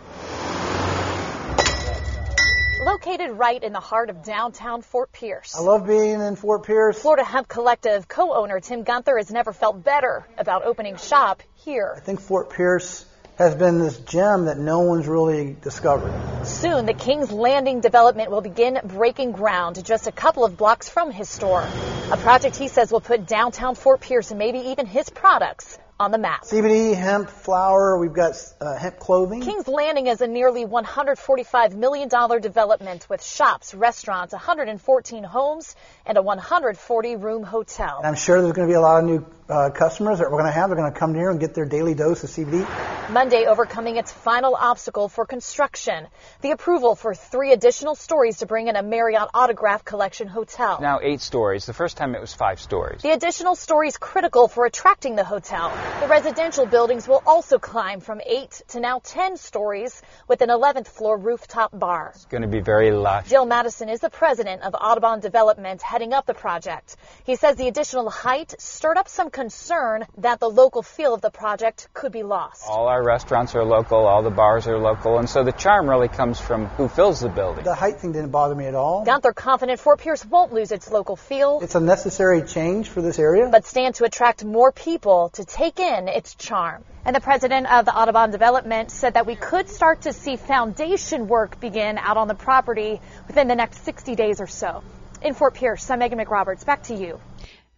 Located 2.85 3.31
right 3.31 3.61
in 3.61 3.73
the 3.73 3.81
heart 3.81 4.09
of 4.09 4.23
downtown 4.23 4.81
Fort 4.81 5.11
Pierce. 5.11 5.53
I 5.57 5.61
love 5.61 5.85
being 5.85 6.21
in 6.21 6.37
Fort 6.37 6.63
Pierce. 6.63 7.01
Florida 7.01 7.25
Hemp 7.25 7.49
Collective 7.49 8.07
co-owner 8.07 8.61
Tim 8.61 8.83
Gunther 8.83 9.17
has 9.17 9.29
never 9.29 9.51
felt 9.51 9.83
better 9.83 10.25
about 10.37 10.63
opening 10.63 10.95
shop 10.95 11.43
here. 11.55 11.95
I 11.97 11.99
think 11.99 12.21
Fort 12.21 12.49
Pierce 12.51 13.05
has 13.37 13.55
been 13.55 13.79
this 13.79 13.97
gem 13.97 14.45
that 14.45 14.57
no 14.57 14.79
one's 14.81 15.07
really 15.07 15.55
discovered. 15.61 16.13
Soon, 16.45 16.85
the 16.85 16.93
King's 16.93 17.31
Landing 17.31 17.81
development 17.81 18.31
will 18.31 18.41
begin 18.41 18.79
breaking 18.83 19.33
ground 19.33 19.83
just 19.83 20.07
a 20.07 20.11
couple 20.11 20.45
of 20.45 20.57
blocks 20.57 20.87
from 20.87 21.11
his 21.11 21.29
store. 21.29 21.67
A 22.11 22.17
project 22.17 22.55
he 22.55 22.67
says 22.67 22.91
will 22.91 23.01
put 23.01 23.27
downtown 23.27 23.75
Fort 23.75 23.99
Pierce 23.99 24.31
and 24.31 24.39
maybe 24.39 24.59
even 24.59 24.85
his 24.85 25.09
products 25.09 25.77
on 25.99 26.11
the 26.11 26.17
map. 26.17 26.43
CBD, 26.43 26.93
hemp, 26.93 27.29
flower, 27.29 27.97
we've 27.97 28.13
got 28.13 28.33
uh, 28.59 28.75
hemp 28.77 28.99
clothing. 28.99 29.41
King's 29.41 29.67
Landing 29.67 30.07
is 30.07 30.19
a 30.19 30.27
nearly 30.27 30.65
$145 30.65 31.73
million 31.73 32.09
development 32.41 33.07
with 33.09 33.23
shops, 33.23 33.73
restaurants, 33.73 34.33
114 34.33 35.23
homes, 35.23 35.75
and 36.05 36.17
a 36.17 36.21
140 36.21 37.15
room 37.15 37.43
hotel. 37.43 37.97
And 37.99 38.07
I'm 38.07 38.15
sure 38.15 38.41
there's 38.41 38.53
going 38.53 38.67
to 38.67 38.71
be 38.71 38.75
a 38.75 38.81
lot 38.81 39.03
of 39.03 39.09
new 39.09 39.25
uh, 39.47 39.69
customers 39.69 40.19
that 40.19 40.31
we're 40.31 40.39
going 40.39 40.51
to 40.51 40.59
have. 40.59 40.69
They're 40.69 40.77
going 40.77 40.91
to 40.91 40.99
come 40.99 41.13
here 41.13 41.29
and 41.29 41.39
get 41.39 41.53
their 41.53 41.65
daily 41.65 41.93
dose 41.93 42.23
of 42.23 42.29
CBD. 42.29 42.67
Monday 43.11 43.45
overcoming 43.45 43.97
its 43.97 44.11
final 44.11 44.55
obstacle 44.55 45.07
for 45.07 45.25
construction, 45.25 46.07
the 46.41 46.51
approval 46.51 46.95
for 46.95 47.13
three 47.13 47.51
additional 47.51 47.95
stories 47.95 48.37
to 48.37 48.47
bring 48.47 48.67
in 48.67 48.75
a 48.75 48.83
Marriott 48.83 49.29
Autograph 49.33 49.85
Collection 49.85 50.27
hotel. 50.27 50.79
Now 50.81 50.99
eight 51.01 51.21
stories. 51.21 51.65
The 51.65 51.73
first 51.73 51.97
time 51.97 52.15
it 52.15 52.21
was 52.21 52.33
five 52.33 52.59
stories. 52.59 53.01
The 53.01 53.11
additional 53.11 53.55
stories 53.55 53.97
critical 53.97 54.47
for 54.47 54.65
attracting 54.65 55.15
the 55.15 55.23
hotel. 55.23 55.69
The 56.01 56.07
residential 56.09 56.65
buildings 56.65 57.07
will 57.07 57.21
also 57.25 57.57
climb 57.57 57.99
from 57.99 58.19
eight 58.25 58.61
to 58.69 58.79
now 58.79 59.01
10 59.03 59.37
stories 59.37 60.01
with 60.27 60.41
an 60.41 60.49
11th 60.49 60.87
floor 60.87 61.17
rooftop 61.17 61.77
bar. 61.77 62.11
It's 62.15 62.25
going 62.25 62.41
to 62.41 62.47
be 62.47 62.59
very 62.59 62.91
lush. 62.91 63.29
Jill 63.29 63.45
Madison 63.45 63.89
is 63.89 63.99
the 63.99 64.09
president 64.09 64.63
of 64.63 64.75
Audubon 64.75 65.19
Development 65.19 65.81
heading 65.81 66.13
up 66.13 66.25
the 66.25 66.33
project. 66.33 66.95
He 67.23 67.35
says 67.35 67.55
the 67.55 67.67
additional 67.67 68.09
height 68.09 68.55
stirred 68.59 68.97
up 68.97 69.07
some 69.07 69.29
concern 69.29 70.05
that 70.17 70.39
the 70.39 70.49
local 70.49 70.81
feel 70.81 71.13
of 71.13 71.21
the 71.21 71.29
project 71.29 71.87
could 71.93 72.11
be 72.11 72.23
lost. 72.23 72.63
All 72.67 72.87
our 72.87 73.03
restaurants 73.03 73.55
are 73.55 73.63
local, 73.63 74.05
all 74.07 74.23
the 74.23 74.29
bars 74.29 74.67
are 74.67 74.77
local, 74.77 75.19
and 75.19 75.29
so 75.29 75.43
the 75.43 75.51
charm 75.51 75.89
really 75.89 76.07
comes 76.07 76.39
from 76.39 76.65
who 76.65 76.87
fills 76.87 77.19
the 77.19 77.29
building. 77.29 77.63
The 77.63 77.75
height 77.75 77.99
thing 77.99 78.11
didn't 78.11 78.31
bother 78.31 78.55
me 78.55 78.65
at 78.65 78.75
all. 78.75 79.05
Gunther 79.05 79.33
confident 79.33 79.79
Fort 79.79 79.99
Pierce 79.99 80.25
won't 80.25 80.51
lose 80.51 80.71
its 80.71 80.91
local 80.91 81.15
feel. 81.15 81.59
It's 81.61 81.75
a 81.75 81.79
necessary 81.79 82.41
change 82.41 82.89
for 82.89 83.01
this 83.01 83.19
area. 83.19 83.49
But 83.51 83.65
stand 83.65 83.95
to 83.95 84.03
attract 84.03 84.43
more 84.43 84.71
people 84.71 85.29
to 85.33 85.45
take 85.45 85.74
in 85.79 86.07
its 86.07 86.35
charm. 86.35 86.83
And 87.05 87.15
the 87.15 87.21
president 87.21 87.71
of 87.71 87.85
the 87.85 87.95
Audubon 87.95 88.31
Development 88.31 88.89
said 88.89 89.13
that 89.13 89.25
we 89.25 89.35
could 89.35 89.69
start 89.69 90.01
to 90.01 90.13
see 90.13 90.35
foundation 90.35 91.27
work 91.27 91.59
begin 91.59 91.97
out 91.97 92.17
on 92.17 92.27
the 92.27 92.35
property 92.35 92.99
within 93.27 93.47
the 93.47 93.55
next 93.55 93.83
60 93.83 94.15
days 94.15 94.41
or 94.41 94.47
so. 94.47 94.83
In 95.21 95.33
Fort 95.33 95.53
Pierce, 95.53 95.89
I'm 95.89 95.99
Megan 95.99 96.19
McRoberts. 96.19 96.65
Back 96.65 96.83
to 96.83 96.95
you. 96.95 97.19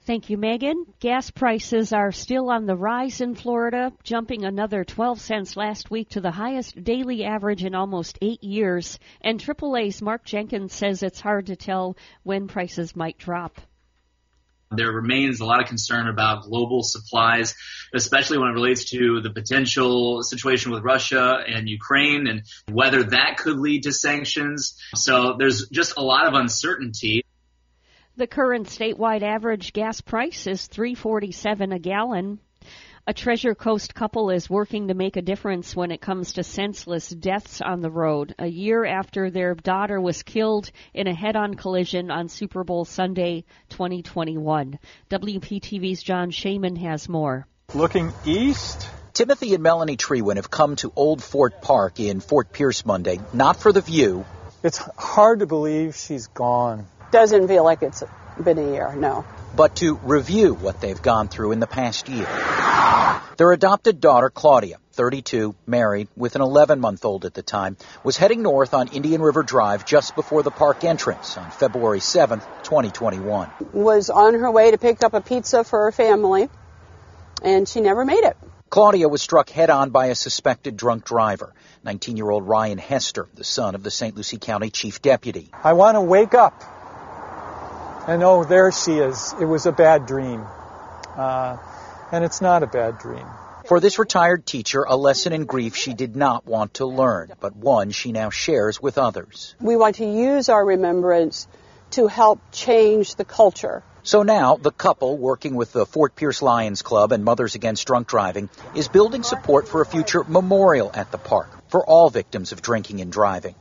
Thank 0.08 0.30
you, 0.30 0.38
Megan. 0.38 0.86
Gas 1.02 1.32
prices 1.32 1.92
are 1.92 2.14
still 2.14 2.50
on 2.50 2.66
the 2.66 2.78
rise 2.78 3.20
in 3.20 3.36
Florida, 3.36 3.92
jumping 4.04 4.46
another 4.46 4.86
12 4.86 5.20
cents 5.20 5.58
last 5.58 5.92
week 5.92 6.08
to 6.12 6.22
the 6.22 6.32
highest 6.32 6.82
daily 6.82 7.26
average 7.26 7.66
in 7.66 7.76
almost 7.76 8.18
eight 8.22 8.42
years. 8.42 9.00
And 9.20 9.38
AAA's 9.38 10.02
Mark 10.02 10.24
Jenkins 10.24 10.72
says 10.72 11.04
it's 11.04 11.20
hard 11.20 11.48
to 11.48 11.58
tell 11.58 11.98
when 12.24 12.48
prices 12.48 12.96
might 12.96 13.18
drop. 13.18 13.60
There 14.72 14.92
remains 14.92 15.40
a 15.40 15.46
lot 15.46 15.62
of 15.62 15.68
concern 15.68 16.08
about 16.08 16.44
global 16.44 16.84
supplies, 16.84 17.56
especially 17.94 18.38
when 18.38 18.50
it 18.50 18.54
relates 18.54 18.90
to 18.92 19.22
the 19.22 19.30
potential 19.30 20.24
situation 20.24 20.72
with 20.72 20.84
Russia 20.84 21.38
and 21.48 21.70
Ukraine 21.70 22.28
and 22.28 22.44
whether 22.70 23.04
that 23.04 23.38
could 23.38 23.58
lead 23.58 23.84
to 23.84 23.94
sanctions. 23.94 24.78
So 24.96 25.36
there's 25.40 25.70
just 25.70 25.98
a 25.98 26.02
lot 26.02 26.28
of 26.28 26.34
uncertainty. 26.34 27.24
The 28.18 28.28
current 28.28 28.68
statewide 28.68 29.22
average 29.22 29.74
gas 29.74 30.02
price 30.02 30.48
is 30.48 30.68
347 30.68 31.72
a 31.72 31.80
gallon. 31.80 32.40
A 33.10 33.13
Treasure 33.13 33.56
Coast 33.56 33.96
couple 33.96 34.32
is 34.32 34.50
working 34.50 34.89
to 34.89 34.93
make 34.93 35.15
a 35.15 35.22
difference 35.22 35.74
when 35.74 35.91
it 35.91 36.02
comes 36.02 36.34
to 36.34 36.43
senseless 36.43 37.08
deaths 37.08 37.62
on 37.62 37.80
the 37.80 37.89
road. 37.89 38.36
A 38.38 38.48
year 38.48 38.84
after 38.84 39.30
their 39.30 39.56
daughter 39.56 40.02
was 40.02 40.24
killed 40.24 40.70
in 40.93 41.08
a 41.08 41.15
head-on 41.15 41.54
collision 41.54 42.12
on 42.12 42.28
Super 42.28 42.65
Bowl 42.65 42.84
Sunday 42.84 43.46
2021. 43.70 44.78
WPTV's 45.10 46.04
John 46.04 46.32
Shumway 46.32 46.78
has 46.80 47.08
more. 47.08 47.48
Looking 47.74 48.12
east. 48.26 48.89
Timothy 49.13 49.54
and 49.54 49.63
Melanie 49.63 49.96
Trewin 49.96 50.36
have 50.36 50.52
come 50.52 50.76
to 50.78 50.91
Old 50.93 51.24
Fort 51.24 51.62
Park 51.62 52.02
in 52.02 52.20
Fort 52.20 52.52
Pierce 52.52 52.86
Monday, 52.86 53.22
not 53.32 53.56
for 53.56 53.72
the 53.72 53.80
view. 53.80 54.26
It's 54.63 54.80
hard 54.98 55.39
to 55.39 55.46
believe 55.46 55.96
she's 55.96 56.28
gone. 56.28 56.88
Doesn't 57.12 57.48
feel 57.48 57.63
like 57.63 57.84
it's 57.84 58.04
been 58.43 58.58
a 58.58 58.70
year, 58.74 58.93
no 58.98 59.24
but 59.56 59.76
to 59.78 60.00
review 60.04 60.54
what 60.54 60.82
they've 60.82 61.02
gone 61.02 61.28
through 61.28 61.52
in 61.52 61.60
the 61.60 61.68
past 61.68 62.10
year. 62.10 62.28
Their 63.38 63.52
adopted 63.52 64.02
daughter, 64.02 64.30
Claudia, 64.30 64.78
32, 64.94 65.56
married, 65.66 66.08
with 66.18 66.36
an 66.36 66.42
11 66.42 66.80
month 66.80 67.06
old 67.06 67.26
at 67.26 67.34
the 67.34 67.44
time, 67.44 67.78
was 68.04 68.18
heading 68.18 68.42
north 68.42 68.74
on 68.74 68.88
Indian 68.88 69.22
River 69.22 69.44
Drive 69.44 69.86
just 69.86 70.16
before 70.16 70.42
the 70.44 70.52
park 70.52 70.84
entrance 70.84 71.38
on 71.38 71.52
February 71.52 72.00
7th, 72.00 72.44
2021. 72.64 73.50
Was 73.74 74.10
on 74.10 74.34
her 74.34 74.50
way 74.50 74.72
to 74.72 74.78
pick 74.78 75.04
up 75.04 75.14
a 75.14 75.22
pizza 75.22 75.64
for 75.64 75.86
her 75.86 75.92
family, 75.92 76.50
and 77.44 77.68
she 77.68 77.82
never 77.82 78.06
made 78.06 78.24
it. 78.24 78.38
Claudia 78.70 79.08
was 79.08 79.22
struck 79.22 79.50
head 79.50 79.70
on 79.70 79.92
by 79.92 80.08
a 80.08 80.16
suspected 80.16 80.76
drunk 80.76 81.06
driver, 81.06 81.54
19 81.84 82.18
year 82.18 82.30
old 82.30 82.48
Ryan 82.48 82.78
Hester, 82.78 83.30
the 83.34 83.44
son 83.44 83.76
of 83.76 83.84
the 83.84 83.92
St. 83.92 84.16
Lucie 84.16 84.40
County 84.40 84.70
Chief 84.70 85.02
Deputy. 85.02 85.50
I 85.64 85.74
want 85.74 85.96
to 85.96 86.02
wake 86.02 86.34
up 86.34 86.64
and 88.08 88.24
oh, 88.24 88.43
there 88.43 88.72
she 88.72 88.93
is. 88.93 89.34
It 89.39 89.46
was 89.46 89.65
a 89.65 89.72
bad 89.72 90.06
dream. 90.06 90.46
Uh, 91.15 91.58
and 92.12 92.24
it's 92.24 92.41
not 92.41 92.63
a 92.63 92.67
bad 92.67 92.98
dream. 93.00 93.26
For 93.65 93.82
this 93.82 94.00
retired 94.00 94.46
teacher, 94.46 94.84
a 94.84 94.96
lesson 94.96 95.34
in 95.34 95.43
grief 95.43 95.76
she 95.76 95.93
did 95.93 96.15
not 96.15 96.46
want 96.46 96.76
to 96.76 96.86
learn, 96.86 97.34
but 97.41 97.54
one 97.54 97.91
she 97.91 98.13
now 98.13 98.30
shares 98.30 98.82
with 98.82 98.98
others. 98.98 99.56
We 99.60 99.76
want 99.76 99.98
to 99.98 100.06
use 100.06 100.48
our 100.48 100.63
remembrance 100.63 101.48
to 101.91 102.08
help 102.08 102.39
change 102.54 103.15
the 103.15 103.26
culture. 103.26 103.84
So 104.04 104.24
now, 104.24 104.56
the 104.56 104.72
couple, 104.72 105.17
working 105.17 105.56
with 105.56 105.74
the 105.74 105.86
Fort 105.86 106.15
Pierce 106.15 106.41
Lions 106.41 106.82
Club 106.82 107.12
and 107.12 107.26
Mothers 107.26 107.56
Against 107.56 107.86
Drunk 107.88 108.08
Driving, 108.08 108.50
is 108.74 108.88
building 108.88 109.24
support 109.24 109.67
for 109.67 109.82
a 109.82 109.86
future 109.86 110.24
memorial 110.24 110.91
at 110.93 111.12
the 111.12 111.17
park 111.17 111.50
for 111.67 111.86
all 111.86 112.10
victims 112.10 112.54
of 112.54 112.62
drinking 112.62 113.02
and 113.02 113.12
driving. 113.12 113.56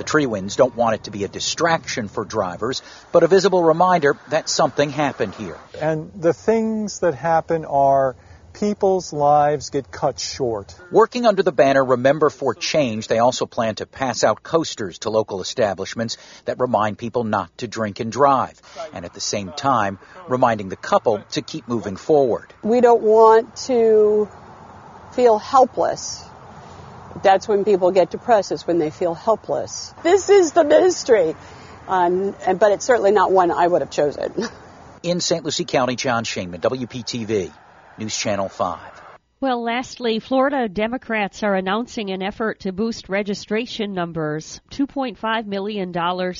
The 0.00 0.04
Trewins 0.04 0.56
don't 0.56 0.74
want 0.74 0.94
it 0.94 1.04
to 1.04 1.10
be 1.10 1.24
a 1.24 1.28
distraction 1.28 2.08
for 2.08 2.24
drivers, 2.24 2.80
but 3.12 3.22
a 3.22 3.26
visible 3.26 3.62
reminder 3.62 4.16
that 4.30 4.48
something 4.48 4.88
happened 4.88 5.34
here. 5.34 5.58
And 5.78 6.10
the 6.14 6.32
things 6.32 7.00
that 7.00 7.12
happen 7.12 7.66
are 7.66 8.16
people's 8.54 9.12
lives 9.12 9.68
get 9.68 9.90
cut 9.90 10.18
short. 10.18 10.74
Working 10.90 11.26
under 11.26 11.42
the 11.42 11.52
banner 11.52 11.84
Remember 11.84 12.30
for 12.30 12.54
Change, 12.54 13.08
they 13.08 13.18
also 13.18 13.44
plan 13.44 13.74
to 13.74 13.84
pass 13.84 14.24
out 14.24 14.42
coasters 14.42 15.00
to 15.00 15.10
local 15.10 15.42
establishments 15.42 16.16
that 16.46 16.58
remind 16.58 16.96
people 16.96 17.24
not 17.24 17.58
to 17.58 17.68
drink 17.68 18.00
and 18.00 18.10
drive, 18.10 18.58
and 18.94 19.04
at 19.04 19.12
the 19.12 19.20
same 19.20 19.52
time, 19.52 19.98
reminding 20.28 20.70
the 20.70 20.76
couple 20.76 21.18
to 21.32 21.42
keep 21.42 21.68
moving 21.68 21.96
forward. 21.96 22.54
We 22.62 22.80
don't 22.80 23.02
want 23.02 23.54
to 23.66 24.30
feel 25.12 25.38
helpless 25.38 26.24
that's 27.22 27.48
when 27.48 27.64
people 27.64 27.90
get 27.90 28.10
depressed, 28.10 28.52
is 28.52 28.66
when 28.66 28.78
they 28.78 28.90
feel 28.90 29.14
helpless. 29.14 29.94
This 30.02 30.28
is 30.28 30.52
the 30.52 30.64
ministry, 30.64 31.34
um, 31.88 32.34
but 32.58 32.72
it's 32.72 32.84
certainly 32.84 33.12
not 33.12 33.32
one 33.32 33.50
I 33.50 33.66
would 33.66 33.82
have 33.82 33.90
chosen. 33.90 34.44
In 35.02 35.20
St. 35.20 35.44
Lucie 35.44 35.64
County, 35.64 35.96
John 35.96 36.24
Shumway, 36.24 36.60
WPTV, 36.60 37.52
News 37.98 38.16
Channel 38.16 38.48
5. 38.48 38.99
Well, 39.42 39.62
lastly, 39.62 40.18
Florida 40.18 40.68
Democrats 40.68 41.42
are 41.42 41.54
announcing 41.54 42.10
an 42.10 42.20
effort 42.20 42.60
to 42.60 42.72
boost 42.72 43.08
registration 43.08 43.94
numbers. 43.94 44.60
$2.5 44.70 45.46
million 45.46 45.94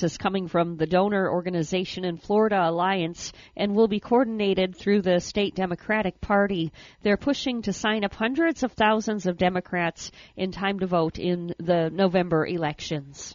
is 0.05 0.19
coming 0.19 0.49
from 0.49 0.77
the 0.77 0.87
donor 0.87 1.31
organization 1.31 2.05
in 2.05 2.19
Florida 2.19 2.61
Alliance 2.69 3.33
and 3.57 3.75
will 3.75 3.89
be 3.89 4.01
coordinated 4.01 4.77
through 4.77 5.01
the 5.01 5.19
state 5.19 5.55
Democratic 5.55 6.21
Party. 6.21 6.73
They're 7.01 7.17
pushing 7.17 7.63
to 7.63 7.73
sign 7.73 8.05
up 8.05 8.13
hundreds 8.13 8.65
of 8.65 8.73
thousands 8.73 9.25
of 9.25 9.39
Democrats 9.39 10.13
in 10.37 10.53
time 10.53 10.81
to 10.81 10.87
vote 10.87 11.19
in 11.19 11.55
the 11.59 11.89
November 11.89 12.47
elections. 12.47 13.35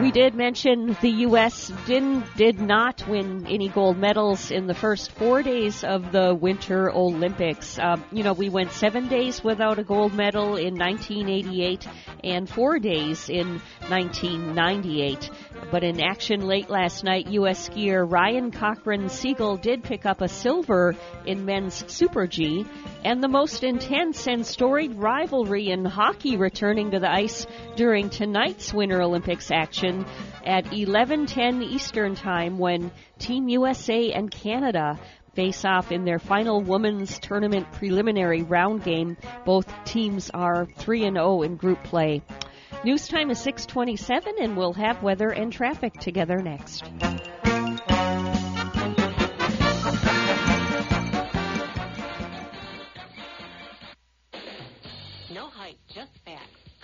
We 0.00 0.12
did 0.12 0.36
mention 0.36 0.96
the 1.00 1.10
U.S. 1.26 1.72
didn't 1.86 2.24
did 2.36 2.60
not 2.60 3.08
win 3.08 3.48
any 3.48 3.68
gold 3.68 3.98
medals 3.98 4.52
in 4.52 4.68
the 4.68 4.74
first 4.74 5.10
four 5.10 5.42
days 5.42 5.82
of 5.82 6.12
the 6.12 6.36
Winter 6.36 6.92
Olympics. 6.92 7.80
Uh, 7.80 7.96
you 8.12 8.22
know, 8.22 8.32
we 8.32 8.48
went 8.48 8.70
seven 8.70 9.08
days 9.08 9.42
without 9.42 9.80
a 9.80 9.82
gold 9.82 10.14
medal 10.14 10.54
in 10.54 10.78
1988 10.78 11.88
and 12.22 12.48
four 12.48 12.78
days 12.78 13.28
in 13.28 13.60
1998. 13.88 15.30
But 15.72 15.82
in 15.82 16.00
action 16.00 16.46
late 16.46 16.70
last 16.70 17.02
night, 17.02 17.26
U.S. 17.32 17.68
skier 17.68 18.08
Ryan 18.08 18.52
Cochran-Siegel 18.52 19.56
did 19.56 19.82
pick 19.82 20.06
up 20.06 20.20
a 20.20 20.28
silver 20.28 20.94
in 21.26 21.44
men's 21.44 21.84
Super 21.92 22.28
G, 22.28 22.64
and 23.04 23.20
the 23.22 23.28
most 23.28 23.64
intense 23.64 24.28
and 24.28 24.46
storied 24.46 24.94
rivalry 24.94 25.70
in 25.70 25.84
hockey 25.84 26.36
returning 26.36 26.92
to 26.92 27.00
the 27.00 27.10
ice 27.10 27.46
during 27.74 28.10
tonight's 28.10 28.72
Winter 28.72 29.02
Olympics 29.02 29.50
action 29.50 29.87
at 30.44 30.64
11:10 30.72 31.62
Eastern 31.62 32.14
Time 32.14 32.58
when 32.58 32.90
Team 33.18 33.48
USA 33.48 34.12
and 34.12 34.30
Canada 34.30 34.98
face 35.34 35.64
off 35.64 35.92
in 35.92 36.04
their 36.04 36.18
final 36.18 36.60
women's 36.60 37.18
tournament 37.18 37.70
preliminary 37.72 38.42
round 38.42 38.82
game. 38.82 39.16
Both 39.44 39.72
teams 39.84 40.30
are 40.30 40.66
3 40.66 41.04
and 41.04 41.16
0 41.16 41.42
in 41.42 41.56
group 41.56 41.84
play. 41.84 42.22
News 42.84 43.08
time 43.08 43.30
is 43.30 43.38
627 43.40 44.34
and 44.40 44.56
we'll 44.56 44.72
have 44.72 45.02
weather 45.02 45.30
and 45.30 45.52
traffic 45.52 45.94
together 45.94 46.38
next. 46.38 46.84
No 55.30 55.46
hype, 55.46 55.76
just 55.88 56.12
facts. 56.24 56.57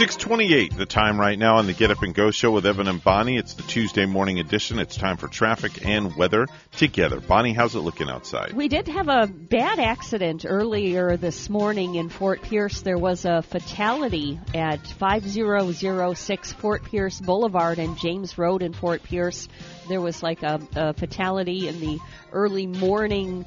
628, 0.00 0.78
the 0.78 0.86
time 0.86 1.20
right 1.20 1.38
now 1.38 1.56
on 1.56 1.66
the 1.66 1.74
Get 1.74 1.90
Up 1.90 2.02
and 2.02 2.14
Go 2.14 2.30
show 2.30 2.50
with 2.50 2.64
Evan 2.64 2.88
and 2.88 3.04
Bonnie. 3.04 3.36
It's 3.36 3.52
the 3.52 3.62
Tuesday 3.64 4.06
morning 4.06 4.38
edition. 4.38 4.78
It's 4.78 4.96
time 4.96 5.18
for 5.18 5.28
traffic 5.28 5.84
and 5.86 6.16
weather 6.16 6.46
together. 6.72 7.20
Bonnie, 7.20 7.52
how's 7.52 7.74
it 7.74 7.80
looking 7.80 8.08
outside? 8.08 8.54
We 8.54 8.68
did 8.68 8.88
have 8.88 9.08
a 9.08 9.26
bad 9.26 9.78
accident 9.78 10.46
earlier 10.48 11.18
this 11.18 11.50
morning 11.50 11.96
in 11.96 12.08
Fort 12.08 12.40
Pierce. 12.40 12.80
There 12.80 12.96
was 12.96 13.26
a 13.26 13.42
fatality 13.42 14.40
at 14.54 14.86
5006 14.86 16.52
Fort 16.54 16.82
Pierce 16.84 17.20
Boulevard 17.20 17.78
and 17.78 17.98
James 17.98 18.38
Road 18.38 18.62
in 18.62 18.72
Fort 18.72 19.02
Pierce. 19.02 19.48
There 19.90 20.00
was 20.00 20.22
like 20.22 20.42
a, 20.42 20.66
a 20.76 20.94
fatality 20.94 21.68
in 21.68 21.78
the 21.78 21.98
early 22.32 22.66
morning 22.66 23.44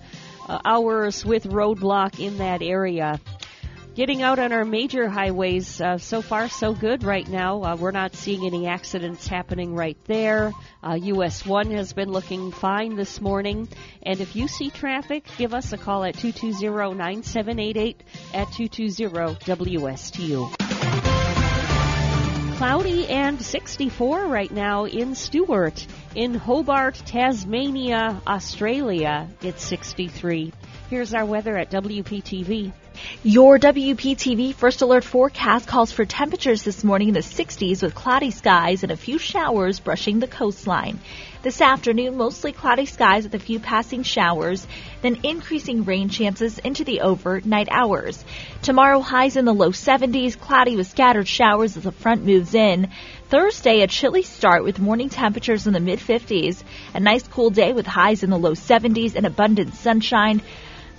uh, 0.48 0.60
hours 0.64 1.26
with 1.26 1.46
roadblock 1.46 2.20
in 2.20 2.38
that 2.38 2.62
area. 2.62 3.20
Getting 3.96 4.24
out 4.24 4.40
on 4.40 4.52
our 4.54 4.66
major 4.66 5.08
highways, 5.08 5.80
uh, 5.80 6.00
so 6.00 6.24
far 6.24 6.50
so 6.50 6.74
good 6.74 7.04
right 7.04 7.28
now. 7.28 7.62
Uh, 7.62 7.76
we're 7.76 7.92
not 7.92 8.16
seeing 8.16 8.44
any 8.44 8.66
accidents 8.66 9.28
happening 9.28 9.76
right 9.76 10.00
there. 10.06 10.52
Uh, 10.84 10.96
US 10.96 11.46
1 11.46 11.70
has 11.70 11.94
been 11.94 12.12
looking 12.12 12.52
fine 12.52 12.96
this 12.96 13.22
morning. 13.22 13.68
And 14.02 14.20
if 14.20 14.36
you 14.36 14.48
see 14.48 14.72
traffic, 14.72 15.28
give 15.38 15.54
us 15.54 15.74
a 15.74 15.78
call 15.78 16.04
at 16.06 16.16
220-9788 16.16 17.98
at 18.34 18.48
220-WSTU. 18.48 20.58
Cloudy 22.58 23.08
and 23.10 23.40
64 23.40 24.26
right 24.26 24.52
now 24.52 24.86
in 24.86 25.14
Stuart. 25.14 25.86
In 26.16 26.34
Hobart, 26.34 27.00
Tasmania, 27.06 28.20
Australia, 28.26 29.30
it's 29.44 29.64
63. 29.64 30.52
Here's 30.90 31.14
our 31.14 31.26
weather 31.26 31.56
at 31.56 31.70
WPTV. 31.70 32.74
Your 33.24 33.58
WPTV 33.58 34.54
First 34.54 34.82
Alert 34.82 35.04
forecast 35.04 35.68
calls 35.68 35.92
for 35.92 36.06
temperatures 36.06 36.64
this 36.64 36.84
morning 36.84 37.08
in 37.08 37.14
the 37.14 37.22
60s 37.22 37.82
with 37.82 37.96
cloudy 37.96 38.32
skies 38.32 38.84
and 38.84 38.92
a 38.92 38.98
few 38.98 39.18
showers 39.18 39.80
brushing 39.80 40.20
the 40.20 40.28
coastline. 40.28 41.00
This 41.42 41.60
afternoon, 41.60 42.18
mostly 42.18 42.52
cloudy 42.52 42.86
skies 42.86 43.24
with 43.24 43.34
a 43.34 43.40
few 43.40 43.60
passing 43.60 44.04
showers, 44.04 44.66
then 45.02 45.20
increasing 45.24 45.84
rain 45.84 46.10
chances 46.10 46.60
into 46.60 46.84
the 46.84 47.02
overnight 47.02 47.68
hours. 47.72 48.24
Tomorrow, 48.62 49.00
highs 49.00 49.36
in 49.36 49.46
the 49.46 49.54
low 49.54 49.72
70s, 49.72 50.40
cloudy 50.40 50.76
with 50.76 50.88
scattered 50.88 51.28
showers 51.28 51.76
as 51.76 51.84
the 51.84 51.92
front 51.92 52.26
moves 52.26 52.54
in. 52.54 52.90
Thursday, 53.30 53.82
a 53.82 53.88
chilly 53.88 54.24
start 54.24 54.64
with 54.64 54.80
morning 54.80 55.10
temperatures 55.10 55.66
in 55.66 55.74
the 55.74 55.80
mid 55.80 56.00
50s. 56.00 56.62
A 56.94 57.00
nice 57.00 57.28
cool 57.28 57.50
day 57.50 57.74
with 57.74 57.88
highs 57.88 58.24
in 58.24 58.30
the 58.30 58.38
low 58.38 58.54
70s 58.54 59.16
and 59.16 59.26
abundant 59.26 59.74
sunshine. 59.74 60.42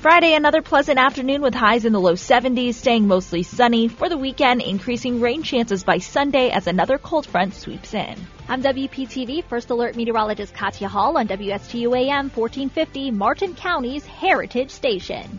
Friday, 0.04 0.34
another 0.34 0.60
pleasant 0.60 0.98
afternoon 0.98 1.40
with 1.40 1.54
highs 1.54 1.86
in 1.86 1.94
the 1.94 1.98
low 1.98 2.12
70s, 2.12 2.74
staying 2.74 3.08
mostly 3.08 3.42
sunny. 3.42 3.88
For 3.88 4.10
the 4.10 4.18
weekend, 4.18 4.60
increasing 4.60 5.18
rain 5.18 5.42
chances 5.42 5.82
by 5.82 5.96
Sunday 5.96 6.50
as 6.50 6.66
another 6.66 6.98
cold 6.98 7.24
front 7.24 7.54
sweeps 7.54 7.94
in. 7.94 8.14
I'm 8.46 8.62
WPTV 8.62 9.44
First 9.44 9.70
Alert 9.70 9.96
Meteorologist 9.96 10.52
Katya 10.52 10.88
Hall 10.88 11.16
on 11.16 11.26
WSTU 11.26 11.96
AM 11.96 12.28
1450, 12.28 13.12
Martin 13.12 13.54
County's 13.54 14.04
Heritage 14.04 14.72
Station. 14.72 15.38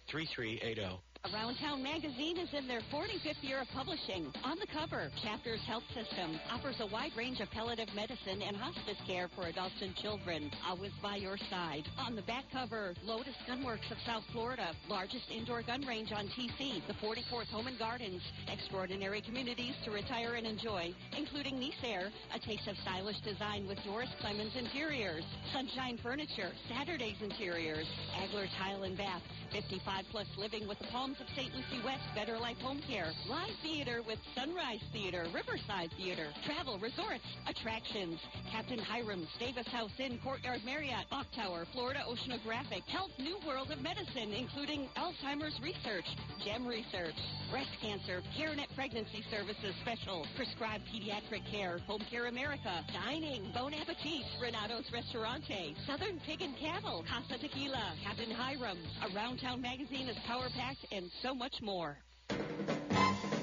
3380. 0.09 1.01
Around 1.29 1.57
Town 1.61 1.83
magazine 1.83 2.37
is 2.37 2.49
in 2.51 2.67
their 2.67 2.81
45th 2.91 3.43
year 3.43 3.61
of 3.61 3.67
publishing. 3.75 4.25
On 4.43 4.57
the 4.57 4.65
cover, 4.73 5.11
Chapters 5.21 5.61
Health 5.67 5.83
System 5.93 6.39
offers 6.49 6.77
a 6.79 6.87
wide 6.87 7.11
range 7.15 7.39
of 7.41 7.51
palliative 7.51 7.93
medicine 7.93 8.41
and 8.41 8.57
hospice 8.57 8.97
care 9.05 9.29
for 9.35 9.45
adults 9.45 9.77
and 9.81 9.95
children, 9.95 10.49
always 10.67 10.91
by 11.01 11.17
your 11.17 11.37
side. 11.51 11.83
On 11.99 12.15
the 12.15 12.23
back 12.23 12.45
cover, 12.51 12.95
Lotus 13.03 13.35
Gunworks 13.47 13.91
of 13.91 13.97
South 14.03 14.23
Florida, 14.33 14.73
largest 14.89 15.29
indoor 15.29 15.61
gun 15.61 15.85
range 15.85 16.11
on 16.11 16.25
TC, 16.27 16.81
the 16.87 16.97
44th 16.97 17.53
Home 17.53 17.67
and 17.67 17.77
Gardens, 17.77 18.23
extraordinary 18.51 19.21
communities 19.21 19.75
to 19.85 19.91
retire 19.91 20.33
and 20.33 20.47
enjoy, 20.47 20.91
including 21.15 21.59
Nice 21.59 21.83
Air, 21.85 22.09
a 22.33 22.39
taste 22.39 22.67
of 22.67 22.75
stylish 22.81 23.19
design 23.21 23.67
with 23.67 23.77
Doris 23.85 24.09
Clemens 24.21 24.55
Interiors, 24.57 25.23
Sunshine 25.53 25.99
Furniture, 26.01 26.49
Saturday's 26.67 27.21
Interiors, 27.21 27.85
Agler 28.17 28.47
Tile 28.57 28.83
and 28.83 28.97
Bath, 28.97 29.21
55 29.51 30.05
plus 30.11 30.27
living 30.37 30.67
with 30.67 30.79
the 30.79 30.87
Palms 31.11 31.29
of 31.29 31.35
St. 31.35 31.53
Lucie 31.53 31.83
West, 31.83 32.03
Better 32.15 32.37
Life 32.37 32.59
Home 32.59 32.79
Care, 32.87 33.11
Live 33.27 33.51
Theater 33.61 34.01
with 34.07 34.19
Sunrise 34.33 34.79
Theater, 34.93 35.25
Riverside 35.33 35.91
Theater, 35.97 36.27
Travel, 36.45 36.79
Resorts, 36.79 37.25
Attractions, 37.47 38.17
Captain 38.49 38.79
Hiram's, 38.79 39.27
Davis 39.37 39.67
House 39.67 39.91
Inn, 39.99 40.19
Courtyard 40.23 40.61
Marriott, 40.63 41.09
Bach 41.09 41.27
Tower, 41.35 41.65
Florida 41.73 41.99
Oceanographic, 42.07 42.87
Health 42.87 43.11
New 43.19 43.37
World 43.45 43.71
of 43.71 43.81
Medicine, 43.81 44.31
including 44.31 44.87
Alzheimer's 44.95 45.59
Research, 45.61 46.05
GEM 46.45 46.65
Research, 46.65 47.15
Breast 47.51 47.71
Cancer, 47.81 48.21
CareNet 48.37 48.73
Pregnancy 48.75 49.23
Services 49.29 49.75
Special, 49.81 50.25
Prescribed 50.37 50.85
Pediatric 50.87 51.43
Care, 51.51 51.79
Home 51.87 52.03
Care 52.09 52.27
America, 52.27 52.85
Dining, 52.93 53.51
Bon 53.53 53.73
Appetit, 53.73 54.23
Renato's 54.41 54.89
Restaurante, 54.93 55.75
Southern 55.85 56.21
Pig 56.25 56.41
and 56.41 56.55
Cattle, 56.57 57.03
Casa 57.03 57.37
Tequila, 57.37 57.95
Captain 58.05 58.31
Hiram's, 58.31 58.87
Around 59.13 59.39
Town 59.39 59.59
Magazine 59.59 60.07
is 60.07 60.17
power 60.25 60.47
packed, 60.55 60.85
and 61.01 61.11
so 61.21 61.33
much 61.33 61.61
more. 61.61 61.97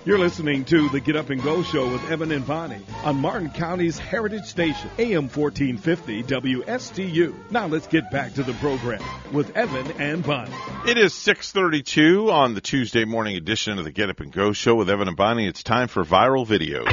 You're 0.05 0.18
listening 0.18 0.64
to 0.66 0.88
the 0.90 1.01
Get 1.01 1.16
Up 1.16 1.29
and 1.31 1.42
Go 1.42 1.62
Show 1.62 1.90
with 1.90 2.09
Evan 2.09 2.31
and 2.31 2.47
Bonnie 2.47 2.81
on 3.03 3.16
Martin 3.16 3.51
County's 3.51 3.99
Heritage 3.99 4.44
Station, 4.44 4.88
AM 4.97 5.29
1450 5.29 6.23
WSTU. 6.23 7.51
Now 7.51 7.66
let's 7.66 7.88
get 7.88 8.11
back 8.11 8.35
to 8.35 8.42
the 8.42 8.55
program 8.55 9.03
with 9.33 9.55
Evan 9.57 9.90
and 10.01 10.25
Bonnie. 10.25 10.55
It 10.87 10.97
is 10.97 11.12
6:32 11.14 12.31
on 12.31 12.55
the 12.55 12.61
Tuesday 12.61 13.05
morning 13.05 13.37
edition 13.37 13.77
of 13.77 13.85
the 13.85 13.92
Get 13.92 14.09
Up 14.09 14.21
and 14.21 14.33
Go 14.33 14.53
Show 14.53 14.77
with 14.77 14.88
Evan 14.88 15.09
and 15.09 15.16
Bonnie. 15.16 15.47
It's 15.47 15.62
time 15.62 15.88
for 15.88 16.05
viral 16.05 16.47
videos. 16.47 16.87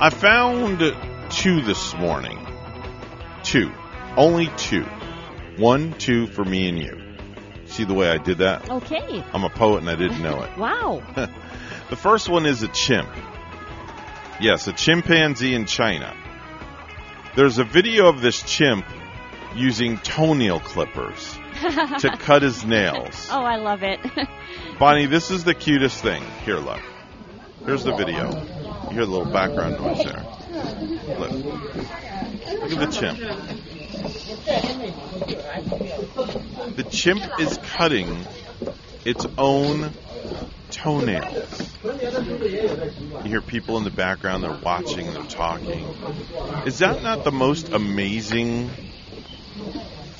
I 0.00 0.10
found 0.10 0.80
two 1.30 1.62
this 1.62 1.94
morning. 1.94 2.41
Two. 3.42 3.72
Only 4.16 4.50
two. 4.56 4.84
One, 5.56 5.92
two 5.94 6.26
for 6.28 6.44
me 6.44 6.68
and 6.68 6.78
you. 6.78 7.00
See 7.66 7.84
the 7.84 7.94
way 7.94 8.08
I 8.10 8.18
did 8.18 8.38
that? 8.38 8.68
Okay. 8.68 9.24
I'm 9.32 9.44
a 9.44 9.50
poet 9.50 9.78
and 9.78 9.90
I 9.90 9.96
didn't 9.96 10.22
know 10.22 10.42
it. 10.42 10.50
Wow. 10.58 11.02
the 11.90 11.96
first 11.96 12.28
one 12.28 12.46
is 12.46 12.62
a 12.62 12.68
chimp. 12.68 13.08
Yes, 14.40 14.66
a 14.66 14.72
chimpanzee 14.72 15.54
in 15.54 15.66
China. 15.66 16.14
There's 17.36 17.58
a 17.58 17.64
video 17.64 18.08
of 18.08 18.20
this 18.20 18.42
chimp 18.42 18.84
using 19.54 19.98
toenail 19.98 20.60
clippers 20.60 21.38
to 21.98 22.16
cut 22.20 22.42
his 22.42 22.64
nails. 22.64 23.28
Oh, 23.30 23.42
I 23.42 23.56
love 23.56 23.82
it. 23.82 24.00
Bonnie, 24.78 25.06
this 25.06 25.30
is 25.30 25.44
the 25.44 25.54
cutest 25.54 26.02
thing. 26.02 26.22
Here, 26.44 26.58
look. 26.58 26.80
Here's 27.64 27.84
the 27.84 27.94
video. 27.94 28.30
You 28.88 28.90
hear 28.90 29.06
the 29.06 29.12
little 29.12 29.32
background 29.32 29.78
noise 29.78 30.04
there. 30.04 30.24
Look. 31.18 32.01
Look 32.62 32.72
at 32.72 32.78
the 32.78 32.86
chimp. 32.86 33.18
The 36.76 36.84
chimp 36.84 37.40
is 37.40 37.58
cutting 37.58 38.24
its 39.04 39.26
own 39.36 39.92
toenails. 40.70 41.76
You 41.82 43.30
hear 43.30 43.42
people 43.42 43.78
in 43.78 43.84
the 43.84 43.90
background, 43.90 44.44
they're 44.44 44.60
watching, 44.62 45.12
they're 45.12 45.24
talking. 45.24 45.92
Is 46.64 46.78
that 46.78 47.02
not 47.02 47.24
the 47.24 47.32
most 47.32 47.72
amazing 47.72 48.70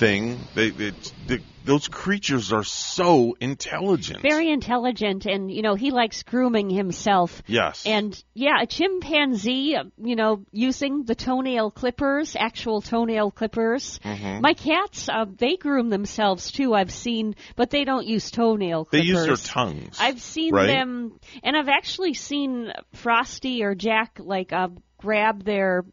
thing? 0.03 0.41
They, 0.55 0.71
they, 0.71 0.93
they, 1.27 1.39
those 1.65 1.87
creatures 1.87 2.53
are 2.53 2.65
so 2.65 3.37
intelligent. 3.41 4.21
Very 4.23 4.51
intelligent, 4.51 5.27
and 5.27 5.51
you 5.51 5.63
know 5.63 5.75
he 5.75 5.91
likes 5.91 6.23
grooming 6.25 6.71
himself. 6.71 7.43
Yes. 7.47 7.85
And 7.87 8.21
yeah, 8.35 8.63
a 8.63 8.67
chimpanzee, 8.67 9.77
uh, 9.77 9.85
you 9.99 10.17
know, 10.17 10.45
using 10.51 11.05
the 11.05 11.15
toenail 11.15 11.71
clippers, 11.71 12.37
actual 12.39 12.81
toenail 12.81 13.31
clippers. 13.31 14.01
Mhm. 14.05 14.41
My 14.41 14.55
cats, 14.55 15.09
uh, 15.09 15.27
they 15.37 15.57
groom 15.57 15.89
themselves 15.89 16.51
too. 16.51 16.75
I've 16.75 16.93
seen, 16.93 17.37
but 17.55 17.71
they 17.71 17.85
don't 17.85 18.07
use 18.07 18.31
toenail 18.31 18.87
Clippers. 18.87 19.07
They 19.07 19.13
use 19.13 19.27
their 19.27 19.37
tongues. 19.37 19.99
I've 20.01 20.21
seen 20.21 20.55
right? 20.55 20.67
them, 20.67 21.19
and 21.45 21.57
I've 21.57 21.69
actually 21.69 22.15
seen 22.15 22.73
Frosty 22.95 23.63
or 23.63 23.75
Jack 23.75 24.19
like 24.19 24.53
uh, 24.53 24.69
grab 24.99 25.45
their 25.45 25.85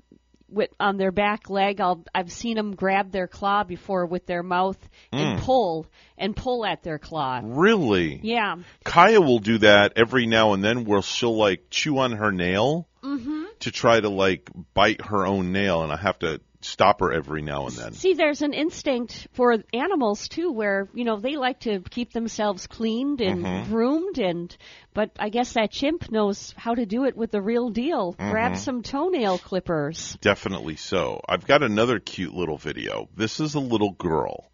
with 0.52 0.70
on 0.80 0.98
their 0.98 1.12
back 1.12 1.50
leg. 1.50 1.80
I'll, 1.82 2.04
I've 2.14 2.32
seen 2.32 2.56
them 2.56 2.76
grab 2.76 3.12
their 3.12 3.28
claw 3.28 3.64
before 3.64 4.06
with 4.06 4.26
their 4.26 4.44
mouth 4.44 4.78
and 5.12 5.40
Mm. 5.40 5.42
pull 5.44 5.88
and 6.18 6.36
pull 6.36 6.66
at 6.66 6.84
their 6.84 7.00
claw. 7.00 7.42
Really? 7.44 8.20
Yeah. 8.24 8.56
Kaya 8.84 9.22
will 9.22 9.40
do 9.40 9.60
that 9.60 9.94
every 9.96 10.26
now 10.26 10.54
and 10.54 10.64
then 10.64 10.86
where 10.86 11.02
she'll 11.02 11.36
like 11.38 11.66
chew 11.70 11.98
on 12.00 12.14
her 12.14 12.32
nail 12.32 12.88
Mm-hmm. 13.04 13.44
to 13.60 13.72
try 13.72 13.98
to 14.00 14.10
like 14.10 14.50
bite 14.74 15.06
her 15.06 15.26
own 15.26 15.54
nail 15.54 15.84
and 15.84 15.92
I 15.92 15.96
have 15.96 16.20
to 16.20 16.42
stop 16.62 17.00
her 17.00 17.12
every 17.12 17.42
now 17.42 17.68
and 17.68 17.76
then. 17.76 17.94
See, 17.94 18.14
there's 18.14 18.42
an 18.42 18.54
instinct 18.54 19.28
for 19.34 19.58
animals 19.74 20.28
too, 20.28 20.52
where 20.52 20.88
you 20.94 21.06
know 21.06 21.20
they 21.20 21.36
like 21.36 21.62
to 21.62 21.80
keep 21.82 22.12
themselves 22.12 22.68
cleaned 22.68 23.22
and 23.22 23.46
Mhm. 23.46 23.66
groomed, 23.66 24.20
and 24.20 24.56
but 24.94 25.12
I 25.20 25.30
guess 25.30 25.54
that 25.54 25.72
chimp 25.72 26.12
knows 26.12 26.54
how 26.58 26.76
to 26.76 26.86
do 26.86 27.06
it 27.06 27.16
with 27.16 27.32
the 27.32 27.42
real 27.42 27.70
deal. 27.70 28.14
Grab 28.14 28.54
Mhm. 28.54 28.58
some 28.58 28.82
toenail 28.84 29.40
clippers. 29.40 30.18
Definitely 30.22 30.76
so. 30.76 31.22
I've 31.28 31.46
got 31.48 31.64
another 31.64 32.00
cute 32.00 32.34
little 32.34 32.58
video. 32.58 33.08
This 33.16 33.40
is 33.40 33.56
a 33.56 33.60
little 33.60 33.92
girl. 33.92 34.52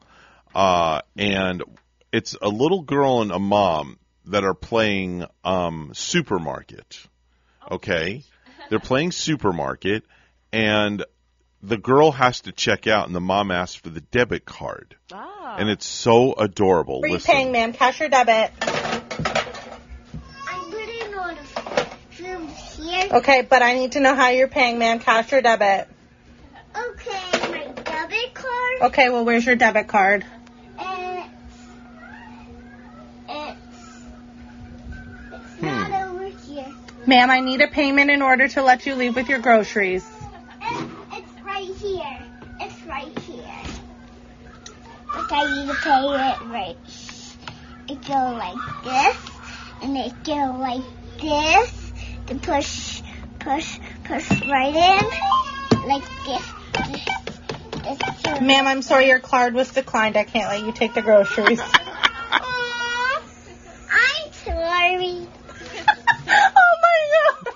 Uh, 0.53 1.01
and 1.17 1.63
it's 2.13 2.35
a 2.41 2.47
little 2.47 2.81
girl 2.81 3.21
and 3.21 3.31
a 3.31 3.39
mom 3.39 3.99
that 4.25 4.43
are 4.43 4.53
playing 4.53 5.25
um, 5.43 5.91
supermarket. 5.93 7.05
Okay? 7.69 8.23
They're 8.69 8.79
playing 8.79 9.11
supermarket, 9.11 10.03
and 10.51 11.03
the 11.67 11.77
girl 11.77 12.11
has 12.11 12.41
to 12.41 12.51
check 12.51 12.87
out, 12.87 13.07
and 13.07 13.15
the 13.15 13.19
mom 13.21 13.51
asks 13.51 13.75
for 13.75 13.89
the 13.89 14.01
debit 14.01 14.45
card. 14.45 14.95
Ah. 15.11 15.55
And 15.57 15.69
it's 15.69 15.85
so 15.85 16.33
adorable. 16.33 17.01
Where 17.01 17.05
are 17.05 17.09
you 17.09 17.13
Listen. 17.15 17.33
paying, 17.33 17.51
ma'am? 17.51 17.73
Cash 17.73 18.01
or 18.01 18.09
debit? 18.09 18.51
I'm 18.61 19.01
putting 20.71 21.13
on 21.15 21.35
from 22.11 22.47
here. 22.47 23.09
Okay, 23.13 23.41
but 23.49 23.61
I 23.61 23.73
need 23.73 23.93
to 23.93 23.99
know 23.99 24.15
how 24.15 24.29
you're 24.29 24.47
paying, 24.47 24.79
ma'am. 24.79 24.99
Cash 24.99 25.31
or 25.33 25.41
debit? 25.41 25.87
Okay, 26.75 27.31
my 27.49 27.67
debit 27.83 28.33
card. 28.33 28.81
Okay, 28.83 29.09
well, 29.09 29.25
where's 29.25 29.45
your 29.45 29.55
debit 29.55 29.87
card? 29.87 30.25
It's, 30.77 31.29
it's, 33.29 33.57
it's 35.31 35.59
Hmm. 35.59 35.65
not 35.65 36.09
over 36.09 36.25
here. 36.25 36.67
Ma'am, 37.07 37.29
I 37.29 37.39
need 37.39 37.61
a 37.61 37.67
payment 37.67 38.11
in 38.11 38.21
order 38.21 38.47
to 38.49 38.61
let 38.61 38.85
you 38.85 38.95
leave 38.95 39.15
with 39.15 39.29
your 39.29 39.39
groceries. 39.39 40.05
Look, 45.25 45.33
I 45.33 45.43
need 45.55 45.67
to 45.69 45.75
pay 45.81 46.05
it 46.05 46.37
right. 46.51 46.77
It 47.89 48.05
go 48.05 48.37
like 48.37 48.61
this, 48.83 49.17
and 49.81 49.97
it 49.97 50.13
go 50.23 50.55
like 50.59 50.83
this 51.19 51.93
to 52.27 52.35
push, 52.35 53.01
push, 53.39 53.79
push 54.03 54.29
right 54.47 54.75
in, 54.75 55.03
like 55.87 56.03
this. 56.25 56.43
this, 57.81 57.97
this 58.21 58.39
Ma'am, 58.39 58.67
I'm 58.67 58.83
sorry 58.83 59.07
your 59.07 59.19
card 59.19 59.55
was 59.55 59.71
declined. 59.71 60.15
I 60.15 60.25
can't 60.25 60.47
let 60.47 60.63
you 60.63 60.71
take 60.71 60.93
the 60.93 61.01
groceries. 61.01 61.59
I'm 62.31 63.23
sorry. 64.31 65.27
oh 66.27 66.75
my 66.83 66.99
god. 67.15 67.54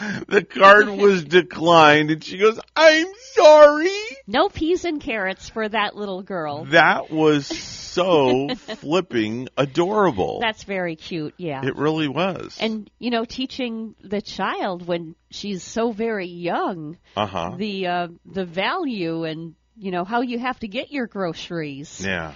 The 0.28 0.44
card 0.44 0.88
was 0.98 1.24
declined, 1.24 2.10
and 2.10 2.22
she 2.24 2.38
goes, 2.38 2.58
I'm 2.74 3.06
sorry. 3.34 3.90
No 4.26 4.48
peas 4.48 4.84
and 4.84 5.00
carrots 5.00 5.48
for 5.48 5.68
that 5.68 5.94
little 5.96 6.22
girl. 6.22 6.64
That 6.66 7.10
was 7.10 7.46
so 7.90 8.48
flipping 8.54 9.48
adorable. 9.56 10.38
That's 10.40 10.64
very 10.64 10.96
cute. 10.96 11.34
Yeah. 11.36 11.64
It 11.66 11.76
really 11.76 12.08
was. 12.08 12.56
and 12.60 12.88
you 12.98 13.10
know, 13.10 13.24
teaching 13.24 13.94
the 14.02 14.22
child 14.22 14.86
when 14.86 15.16
she's 15.30 15.62
so 15.62 15.90
very 15.92 16.26
young 16.28 16.98
Uh 17.16 17.26
huh. 17.26 17.54
the 17.56 17.86
uh, 17.86 18.08
the 18.24 18.44
value 18.44 19.24
and 19.24 19.54
you 19.76 19.90
know 19.90 20.04
how 20.04 20.20
you 20.22 20.38
have 20.38 20.58
to 20.60 20.68
get 20.68 20.92
your 20.92 21.06
groceries. 21.06 22.00
Yeah. 22.04 22.34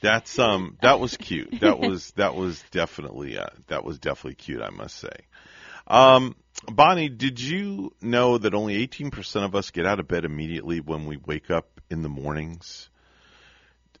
That's 0.00 0.38
um 0.38 0.76
that 0.82 0.98
was 0.98 1.16
cute. 1.16 1.60
That 1.60 1.78
was 1.78 2.10
that 2.12 2.34
was 2.34 2.62
definitely 2.72 3.38
uh 3.38 3.46
that 3.68 3.84
was 3.84 3.98
definitely 3.98 4.34
cute, 4.34 4.60
I 4.62 4.70
must 4.70 4.96
say. 4.96 5.14
Um 5.86 6.34
Bonnie, 6.70 7.08
did 7.08 7.40
you 7.40 7.92
know 8.00 8.38
that 8.38 8.54
only 8.54 8.86
18% 8.86 9.44
of 9.44 9.54
us 9.54 9.70
get 9.70 9.86
out 9.86 10.00
of 10.00 10.08
bed 10.08 10.24
immediately 10.24 10.80
when 10.80 11.06
we 11.06 11.16
wake 11.16 11.50
up 11.50 11.80
in 11.90 12.02
the 12.02 12.08
mornings? 12.08 12.88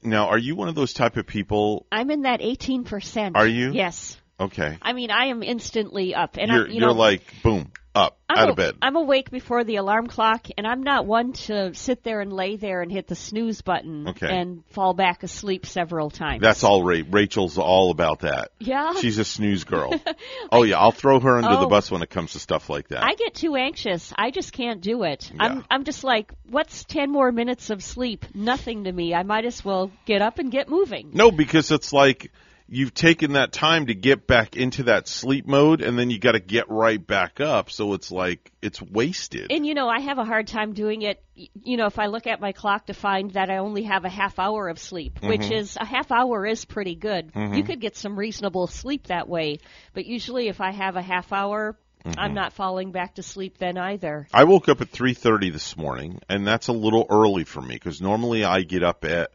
Now, 0.02 0.28
are 0.28 0.38
you 0.38 0.56
one 0.56 0.68
of 0.68 0.74
those 0.74 0.92
type 0.92 1.16
of 1.16 1.26
people? 1.26 1.86
I'm 1.92 2.10
in 2.10 2.22
that 2.22 2.40
18%. 2.40 3.32
Are 3.34 3.46
you? 3.46 3.72
Yes. 3.72 4.16
Okay. 4.40 4.78
I 4.82 4.92
mean, 4.92 5.10
I 5.10 5.26
am 5.26 5.42
instantly 5.42 6.14
up, 6.14 6.36
and 6.38 6.50
you're 6.50 6.64
I, 6.66 6.68
you 6.68 6.80
you're 6.80 6.88
know, 6.88 6.94
like 6.94 7.22
boom 7.42 7.70
up 7.94 8.18
I'm 8.28 8.38
out 8.38 8.48
a- 8.48 8.50
of 8.52 8.56
bed. 8.56 8.74
I'm 8.80 8.96
awake 8.96 9.30
before 9.30 9.62
the 9.64 9.76
alarm 9.76 10.06
clock, 10.08 10.46
and 10.56 10.66
I'm 10.66 10.82
not 10.82 11.04
one 11.06 11.34
to 11.34 11.74
sit 11.74 12.02
there 12.02 12.22
and 12.22 12.32
lay 12.32 12.56
there 12.56 12.80
and 12.80 12.90
hit 12.90 13.06
the 13.06 13.14
snooze 13.14 13.60
button 13.60 14.08
Okay. 14.08 14.28
and 14.34 14.64
fall 14.70 14.94
back 14.94 15.22
asleep 15.22 15.66
several 15.66 16.08
times. 16.10 16.40
That's 16.40 16.64
all. 16.64 16.82
Ra- 16.82 17.02
Rachel's 17.08 17.58
all 17.58 17.90
about 17.90 18.20
that. 18.20 18.50
Yeah. 18.58 18.94
She's 18.94 19.18
a 19.18 19.24
snooze 19.24 19.64
girl. 19.64 19.92
oh 20.50 20.62
yeah, 20.62 20.78
I'll 20.78 20.90
throw 20.90 21.20
her 21.20 21.36
under 21.36 21.50
the 21.54 21.66
Oh. 21.66 21.68
bus 21.68 21.90
when 21.90 22.02
it 22.02 22.08
comes 22.10 22.32
to 22.32 22.38
stuff 22.40 22.70
like 22.70 22.88
that. 22.88 23.04
I 23.04 23.14
get 23.14 23.34
too 23.34 23.54
anxious. 23.54 24.12
I 24.16 24.30
just 24.30 24.52
can't 24.54 24.80
do 24.80 25.02
it. 25.04 25.30
Yeah. 25.32 25.42
I'm 25.44 25.64
I'm 25.70 25.84
just 25.84 26.02
like, 26.02 26.32
what's 26.48 26.84
10 26.84 27.12
more 27.12 27.30
minutes 27.30 27.68
of 27.68 27.84
sleep? 27.84 28.24
Nothing 28.34 28.84
to 28.84 28.92
me. 28.92 29.14
I 29.14 29.22
might 29.22 29.44
as 29.44 29.62
well 29.64 29.92
get 30.06 30.22
up 30.22 30.38
and 30.38 30.50
get 30.50 30.68
moving. 30.70 31.10
No, 31.12 31.30
because 31.30 31.70
it's 31.70 31.92
like 31.92 32.32
you've 32.72 32.94
taken 32.94 33.34
that 33.34 33.52
time 33.52 33.86
to 33.86 33.94
get 33.94 34.26
back 34.26 34.56
into 34.56 34.84
that 34.84 35.06
sleep 35.06 35.46
mode, 35.46 35.82
and 35.82 35.98
then 35.98 36.08
you 36.08 36.18
got 36.18 36.32
to 36.32 36.40
get 36.40 36.70
right 36.70 37.06
back 37.06 37.38
up. 37.38 37.70
So 37.70 37.92
it's 37.92 38.10
like 38.10 38.50
it's 38.62 38.80
wasted. 38.80 39.52
And 39.52 39.66
you 39.66 39.74
know, 39.74 39.88
I 39.88 40.00
have 40.00 40.18
a 40.18 40.24
hard 40.24 40.46
time 40.46 40.72
doing 40.72 41.02
it. 41.02 41.22
You 41.34 41.76
know, 41.76 41.86
if 41.86 41.98
I 41.98 42.06
look 42.06 42.26
at 42.26 42.40
my 42.40 42.52
clock 42.52 42.86
to 42.86 42.94
find 42.94 43.30
that 43.32 43.50
I 43.50 43.58
only 43.58 43.82
have 43.82 44.06
a 44.06 44.08
half 44.08 44.38
hour 44.38 44.68
of 44.68 44.78
sleep, 44.78 45.22
which 45.22 45.42
Mhm. 45.42 45.52
is 45.52 45.76
a 45.78 45.84
half 45.84 46.10
hour 46.10 46.46
is 46.46 46.64
pretty 46.64 46.94
good. 46.94 47.32
Mhm. 47.34 47.56
You 47.56 47.62
could 47.62 47.80
get 47.80 47.96
some 47.96 48.18
reasonable 48.18 48.66
sleep 48.66 49.08
that 49.08 49.28
way. 49.28 49.58
But 49.92 50.06
usually, 50.06 50.48
if 50.48 50.60
I 50.62 50.72
have 50.72 50.96
a 50.96 51.02
half 51.02 51.30
hour, 51.30 51.76
I'm 52.04 52.30
Mhm. 52.30 52.34
not 52.34 52.52
falling 52.54 52.90
back 52.90 53.16
to 53.16 53.22
sleep 53.22 53.58
then 53.58 53.76
either. 53.76 54.26
I 54.32 54.44
woke 54.44 54.70
up 54.70 54.80
at 54.80 54.88
3:30 54.88 55.50
this 55.50 55.76
morning, 55.76 56.20
and 56.28 56.46
that's 56.46 56.68
a 56.68 56.72
little 56.72 57.06
early 57.10 57.44
for 57.44 57.60
me 57.60 57.74
because 57.74 58.00
normally 58.00 58.44
I 58.44 58.62
get 58.62 58.82
up 58.82 59.04
at 59.04 59.30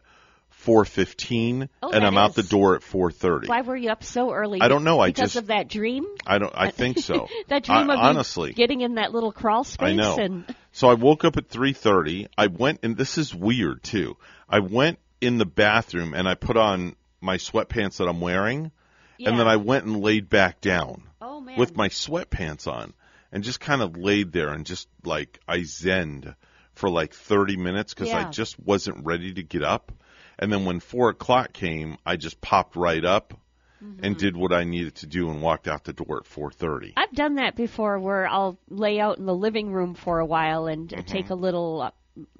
4:15 0.68 1.68
Oh, 1.82 1.90
and 1.90 2.04
I'm 2.04 2.18
out 2.18 2.34
the 2.34 2.42
door 2.42 2.74
at 2.76 2.82
4:30. 2.82 3.48
Why 3.48 3.62
were 3.62 3.76
you 3.76 3.90
up 3.90 4.04
so 4.04 4.32
early? 4.32 4.60
I 4.60 4.68
don't 4.68 4.84
know, 4.84 5.00
I 5.00 5.08
because 5.08 5.32
just- 5.32 5.36
of 5.36 5.46
that 5.48 5.68
dream. 5.68 6.04
I 6.26 6.38
don't. 6.38 6.52
I 6.54 6.70
think 6.70 6.98
so. 6.98 7.28
that 7.48 7.64
dream 7.64 7.90
I- 7.90 7.94
of 7.94 8.00
honestly. 8.00 8.52
getting 8.52 8.82
in 8.82 8.96
that 8.96 9.12
little 9.12 9.32
crawl 9.32 9.64
space 9.64 9.88
I 9.88 9.92
know. 9.94 10.16
and 10.16 10.54
So 10.72 10.88
I 10.88 10.94
woke 10.94 11.24
up 11.24 11.36
at 11.36 11.48
3:30. 11.48 12.28
I 12.36 12.48
went 12.48 12.80
and 12.82 12.96
this 12.96 13.16
is 13.18 13.34
weird 13.34 13.82
too. 13.82 14.16
I 14.48 14.60
went 14.60 14.98
in 15.20 15.38
the 15.38 15.46
bathroom 15.46 16.14
and 16.14 16.28
I 16.28 16.34
put 16.34 16.56
on 16.56 16.94
my 17.20 17.36
sweatpants 17.38 17.96
that 17.96 18.08
I'm 18.08 18.20
wearing 18.20 18.70
Yeah. 19.18 19.30
and 19.30 19.40
then 19.40 19.48
I 19.48 19.56
went 19.56 19.84
and 19.86 20.00
laid 20.00 20.28
back 20.28 20.60
down 20.60 21.02
Oh 21.20 21.40
man. 21.40 21.58
with 21.58 21.76
my 21.76 21.88
sweatpants 21.88 22.70
on 22.70 22.92
and 23.32 23.42
just 23.42 23.58
kind 23.60 23.82
of 23.82 23.96
laid 23.96 24.32
there 24.32 24.50
and 24.50 24.64
just 24.64 24.88
like 25.04 25.40
I 25.48 25.58
zenned 25.58 26.34
for 26.74 26.88
like 26.88 27.12
30 27.12 27.56
minutes 27.56 27.92
because 27.94 28.12
I 28.12 28.30
just 28.30 28.58
wasn't 28.60 29.04
ready 29.04 29.34
to 29.34 29.42
get 29.42 29.64
up. 29.64 29.90
And 30.38 30.52
then 30.52 30.64
when 30.64 30.80
four 30.80 31.10
o'clock 31.10 31.52
came, 31.52 31.98
I 32.06 32.16
just 32.16 32.40
popped 32.40 32.76
right 32.76 33.04
up 33.04 33.34
Mm-hmm. 33.80 34.04
and 34.04 34.16
did 34.16 34.36
what 34.36 34.52
I 34.52 34.64
needed 34.64 34.96
to 34.96 35.06
do 35.06 35.30
and 35.30 35.40
walked 35.40 35.68
out 35.68 35.84
the 35.84 35.92
door 35.92 36.16
at 36.16 36.24
4:30. 36.24 36.94
I've 36.96 37.12
done 37.12 37.36
that 37.36 37.54
before 37.54 38.00
where 38.00 38.26
I'll 38.26 38.58
lay 38.68 38.98
out 38.98 39.18
in 39.18 39.24
the 39.24 39.34
living 39.34 39.70
room 39.72 39.94
for 39.94 40.18
a 40.18 40.26
while 40.26 40.66
and 40.66 40.88
Mm-hmm. 40.88 41.02
take 41.02 41.30
a 41.30 41.36
little 41.36 41.82
uh, 41.82 41.90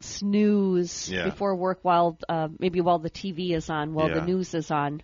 snooze 0.01 1.09
Yeah. 1.09 1.25
before 1.25 1.55
work 1.55 1.79
while 1.83 2.19
uh, 2.29 2.49
maybe 2.59 2.81
while 2.81 2.99
the 2.99 3.11
TV 3.11 3.53
is 3.55 3.71
on, 3.71 3.95
while 3.95 4.09
Yeah. 4.09 4.15
the 4.15 4.23
news 4.23 4.53
is 4.55 4.73
on. 4.73 5.01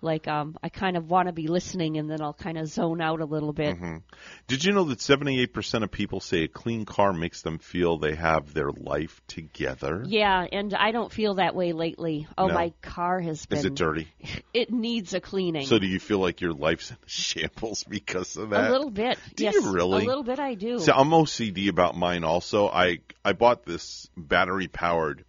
Like 0.00 0.28
um 0.28 0.56
I 0.62 0.68
kind 0.68 0.96
of 0.96 1.10
want 1.10 1.26
to 1.26 1.32
be 1.32 1.48
listening 1.48 1.96
and 1.96 2.08
then 2.08 2.20
I'll 2.22 2.34
kind 2.34 2.56
of 2.56 2.68
zone 2.68 3.00
out 3.00 3.20
a 3.20 3.24
little 3.24 3.52
bit. 3.52 3.76
Mhm. 3.78 4.02
Did 4.46 4.64
you 4.64 4.72
know 4.72 4.84
that 4.84 4.98
78% 5.00 5.82
of 5.82 5.90
people 5.90 6.20
say 6.20 6.44
a 6.44 6.48
clean 6.48 6.84
car 6.84 7.12
makes 7.12 7.42
them 7.42 7.58
feel 7.58 7.98
they 7.98 8.14
have 8.14 8.54
their 8.54 8.70
life 8.70 9.20
together? 9.26 10.04
Yeah, 10.06 10.46
and 10.50 10.72
I 10.74 10.92
don't 10.92 11.12
feel 11.12 11.34
that 11.34 11.54
way 11.54 11.72
lately. 11.72 12.26
Oh, 12.36 12.46
No. 12.46 12.54
my 12.54 12.72
car 12.80 13.20
has 13.20 13.44
been 13.46 13.58
Is 13.58 13.64
it 13.64 13.74
dirty? 13.74 14.08
It 14.54 14.72
needs 14.72 15.14
a 15.14 15.20
cleaning. 15.20 15.66
So 15.66 15.78
do 15.78 15.86
you 15.86 16.00
feel 16.00 16.18
like 16.18 16.40
your 16.40 16.52
life's 16.52 16.90
in 16.90 16.96
shambles 17.06 17.84
because 17.84 18.36
of 18.36 18.50
that? 18.50 18.68
a 18.68 18.72
little 18.72 18.90
bit. 18.90 19.18
Do 19.36 19.44
yes. 19.44 19.54
you 19.54 19.72
really? 19.72 20.04
A 20.04 20.06
little 20.06 20.22
bit 20.24 20.38
I 20.38 20.54
do. 20.54 20.78
So 20.80 20.92
I'm 20.92 21.10
OCD 21.10 21.68
about 21.68 21.96
mine 21.96 22.24
also. 22.24 22.68
I 22.68 22.98
I 23.24 23.32
bought 23.32 23.64
this 23.64 24.08
battery 24.16 24.68
powered 24.68 25.24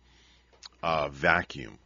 uh, 0.81 1.09
vacuum 1.09 1.77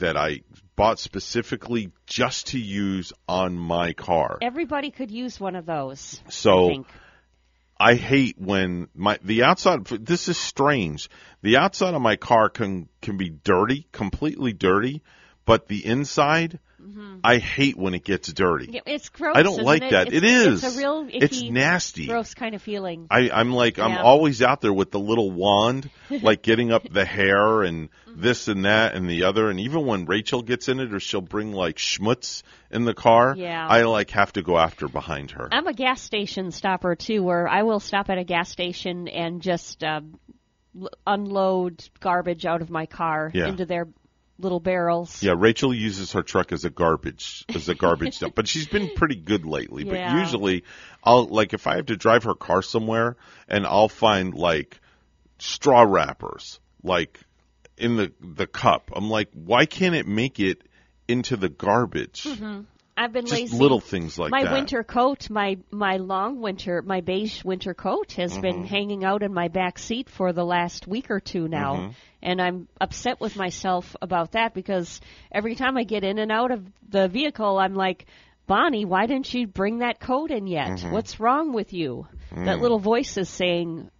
that 0.00 0.16
I 0.16 0.42
bought 0.76 0.98
specifically 0.98 1.92
just 2.06 2.48
to 2.48 2.58
use 2.58 3.12
on 3.28 3.56
my 3.56 3.92
car. 3.92 4.38
Everybody 4.42 4.90
could 4.90 5.10
use 5.10 5.38
one 5.38 5.56
of 5.56 5.66
those. 5.66 6.20
I 6.26 6.30
So 6.30 6.68
think. 6.68 6.86
I 7.78 7.94
hate 7.94 8.36
when 8.38 8.88
my 8.94 9.18
the 9.22 9.42
outside. 9.44 9.86
This 9.86 10.28
is 10.28 10.36
strange. 10.36 11.08
The 11.40 11.56
outside 11.56 11.94
of 11.94 12.02
my 12.02 12.16
car 12.16 12.50
can 12.50 12.88
can 13.00 13.16
be 13.16 13.30
dirty, 13.30 13.86
completely 13.90 14.52
dirty, 14.52 15.02
but 15.46 15.66
the 15.68 15.86
inside, 15.86 16.58
I 17.22 17.38
hate 17.38 17.76
when 17.76 17.94
it 17.94 18.04
gets 18.04 18.32
dirty. 18.32 18.66
Mm-hmm. 18.66 18.74
Yeah, 18.74 18.80
it's 18.94 19.08
gross. 19.10 19.36
I 19.36 19.42
don't 19.42 19.62
like 19.62 19.82
it? 19.82 19.90
that. 19.90 20.06
It's, 20.08 20.16
It 20.16 20.24
is. 20.24 20.64
It's 20.64 20.76
a 20.76 20.78
real 20.78 21.06
icky, 21.08 21.18
It's 21.18 21.42
nasty. 21.42 22.06
gross 22.06 22.34
kind 22.34 22.54
of 22.54 22.62
feeling. 22.62 23.06
I, 23.10 23.30
I'm 23.30 23.52
like 23.52 23.78
I'm 23.78 23.98
always 23.98 24.42
out 24.42 24.60
there 24.60 24.72
with 24.72 24.90
the 24.90 24.98
little 25.00 25.30
wand, 25.30 25.90
like 26.10 26.42
getting 26.42 26.72
up 26.72 26.90
the 26.90 27.04
hair 27.04 27.62
and 27.62 27.88
Mm-hmm. 28.10 28.22
this 28.22 28.48
and 28.48 28.64
that 28.64 28.96
and 28.96 29.08
the 29.08 29.22
other. 29.22 29.50
And 29.50 29.60
even 29.60 29.86
when 29.86 30.04
Rachel 30.04 30.42
gets 30.42 30.68
in 30.68 30.80
it, 30.80 30.92
or 30.92 30.98
she'll 30.98 31.20
bring 31.20 31.52
like 31.52 31.76
schmutz 31.76 32.42
in 32.68 32.84
the 32.84 32.92
car, 32.94 33.34
Yeah. 33.36 33.64
I 33.68 33.82
like 33.82 34.10
have 34.10 34.32
to 34.32 34.42
go 34.42 34.58
after 34.58 34.88
behind 34.88 35.30
her. 35.30 35.48
I'm 35.52 35.68
a 35.68 35.72
gas 35.72 36.02
station 36.02 36.50
stopper 36.50 36.96
too, 36.96 37.22
where 37.22 37.46
I 37.46 37.62
will 37.62 37.78
stop 37.78 38.10
at 38.10 38.18
a 38.18 38.24
gas 38.24 38.50
station 38.50 39.06
and 39.06 39.40
just 39.40 39.84
uh, 39.84 40.00
unload 41.06 41.84
garbage 42.00 42.46
out 42.46 42.62
of 42.62 42.70
my 42.70 42.86
car 42.86 43.30
Yeah. 43.34 43.48
into 43.48 43.64
their 43.66 43.88
little 44.40 44.60
barrels. 44.60 45.22
Yeah, 45.22 45.34
Rachel 45.36 45.72
uses 45.74 46.12
her 46.12 46.22
truck 46.22 46.52
as 46.52 46.64
a 46.64 46.70
garbage 46.70 47.44
as 47.48 47.68
a 47.68 47.74
garbage 47.74 48.18
dump, 48.18 48.34
but 48.34 48.48
she's 48.48 48.66
been 48.66 48.90
pretty 48.94 49.16
good 49.16 49.44
lately. 49.44 49.84
Yeah. 49.84 50.12
But 50.12 50.20
usually, 50.20 50.64
I'll 51.04 51.26
like 51.26 51.52
if 51.52 51.66
I 51.66 51.76
have 51.76 51.86
to 51.86 51.96
drive 51.96 52.24
her 52.24 52.34
car 52.34 52.62
somewhere, 52.62 53.16
and 53.48 53.66
I'll 53.66 53.88
find 53.88 54.34
like 54.34 54.80
straw 55.38 55.82
wrappers, 55.82 56.60
like 56.82 57.20
in 57.76 57.96
the 57.96 58.12
the 58.20 58.46
cup. 58.46 58.90
I'm 58.94 59.10
like, 59.10 59.28
why 59.32 59.66
can't 59.66 59.94
it 59.94 60.06
make 60.06 60.40
it 60.40 60.62
into 61.08 61.36
the 61.36 61.48
garbage? 61.48 62.24
hmm 62.24 62.60
I've 63.02 63.12
been 63.14 63.24
Just 63.24 63.40
lazy. 63.40 63.56
little 63.56 63.80
things 63.80 64.18
like 64.18 64.30
my 64.30 64.44
that. 64.44 64.52
winter 64.52 64.82
coat, 64.84 65.30
my 65.30 65.56
my 65.70 65.96
long 65.96 66.40
winter, 66.42 66.82
my 66.82 67.00
beige 67.00 67.42
winter 67.44 67.72
coat 67.72 68.12
has 68.12 68.36
been 68.36 68.64
Mhm. 68.64 68.66
hanging 68.66 69.04
out 69.04 69.22
in 69.22 69.32
my 69.32 69.48
back 69.48 69.78
seat 69.78 70.10
for 70.10 70.34
the 70.34 70.44
last 70.44 70.86
week 70.86 71.10
or 71.10 71.18
two 71.18 71.48
now, 71.48 71.76
Mhm. 71.76 71.94
and 72.22 72.42
I'm 72.42 72.68
upset 72.78 73.18
with 73.18 73.36
myself 73.36 73.96
about 74.02 74.32
that 74.32 74.52
because 74.52 75.00
every 75.32 75.54
time 75.54 75.78
I 75.78 75.84
get 75.84 76.04
in 76.04 76.18
and 76.18 76.30
out 76.30 76.50
of 76.50 76.62
the 76.90 77.08
vehicle, 77.08 77.58
I'm 77.58 77.74
like, 77.74 78.04
Bonnie, 78.46 78.84
why 78.84 79.06
didn't 79.06 79.32
you 79.32 79.46
bring 79.46 79.78
that 79.78 79.98
coat 80.00 80.30
in 80.30 80.46
yet? 80.46 80.68
Mhm. 80.80 80.92
What's 80.92 81.20
wrong 81.20 81.52
with 81.54 81.72
you? 81.72 82.06
That 82.32 82.58
Mm. 82.58 82.60
little 82.60 82.78
voice 82.80 83.16
is 83.16 83.28
saying, 83.30 83.90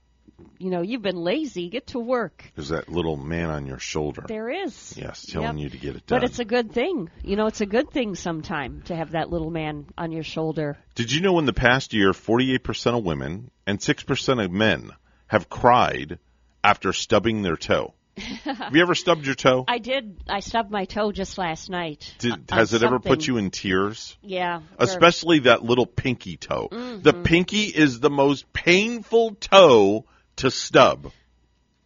you 0.59 0.71
know, 0.71 0.83
you've 0.83 1.03
been 1.03 1.17
lazy. 1.17 1.69
Get 1.69 1.89
to 1.89 1.99
work. 1.99 2.51
There's 2.55 2.69
that 2.71 2.89
little 2.89 3.17
man 3.17 3.51
on 3.51 3.67
your 3.67 3.79
shoulder. 3.79 4.25
There 4.27 4.49
is. 4.49 4.95
Yes, 4.97 5.25
telling 5.27 5.59
Yep. 5.59 5.63
you 5.65 5.69
to 5.71 5.79
get 5.79 5.97
it 5.97 6.07
done. 6.07 6.21
But 6.21 6.25
it's 6.25 6.39
a 6.39 6.45
good 6.45 6.73
thing. 6.73 7.11
You 7.23 7.37
know, 7.37 7.47
it's 7.47 7.61
a 7.61 7.67
good 7.67 7.91
thing 7.91 8.15
sometime 8.15 8.83
to 8.87 8.97
have 8.97 9.13
that 9.13 9.31
little 9.31 9.51
man 9.51 9.87
on 9.97 10.13
your 10.13 10.25
shoulder. 10.25 10.79
Did 10.95 11.13
you 11.13 11.21
know 11.21 11.39
in 11.39 11.47
the 11.47 11.53
past 11.53 11.93
year, 11.95 12.13
48% 12.13 12.97
of 12.99 13.05
women 13.05 13.51
and 13.67 13.79
6% 13.81 14.45
of 14.45 14.51
men 14.51 14.91
have 15.29 15.49
cried 15.49 16.19
after 16.63 16.93
stubbing 16.93 17.43
their 17.43 17.57
toe? 17.57 17.95
have 18.45 18.75
you 18.77 18.83
ever 18.83 18.95
stubbed 18.95 19.25
your 19.25 19.35
toe? 19.37 19.65
I 19.67 19.79
did. 19.79 20.17
I 20.29 20.41
stubbed 20.41 20.71
my 20.71 20.85
toe 20.85 21.11
just 21.13 21.39
last 21.39 21.71
night. 21.71 22.13
Did, 22.19 22.51
has 22.51 22.75
it 22.75 22.83
ever 22.83 22.99
put 22.99 23.27
you 23.27 23.39
in 23.39 23.51
tears? 23.51 24.19
Yeah. 24.21 24.61
Especially 24.79 25.39
that 25.41 25.63
little 25.63 25.87
pinky 25.87 26.37
toe. 26.37 26.69
The 26.71 27.15
Mhm. 27.15 27.25
pinky 27.25 27.63
is 27.65 28.01
the 28.01 28.11
most 28.11 28.53
painful 28.53 29.37
toe 29.37 30.05
to 30.41 30.51
stub. 30.51 31.11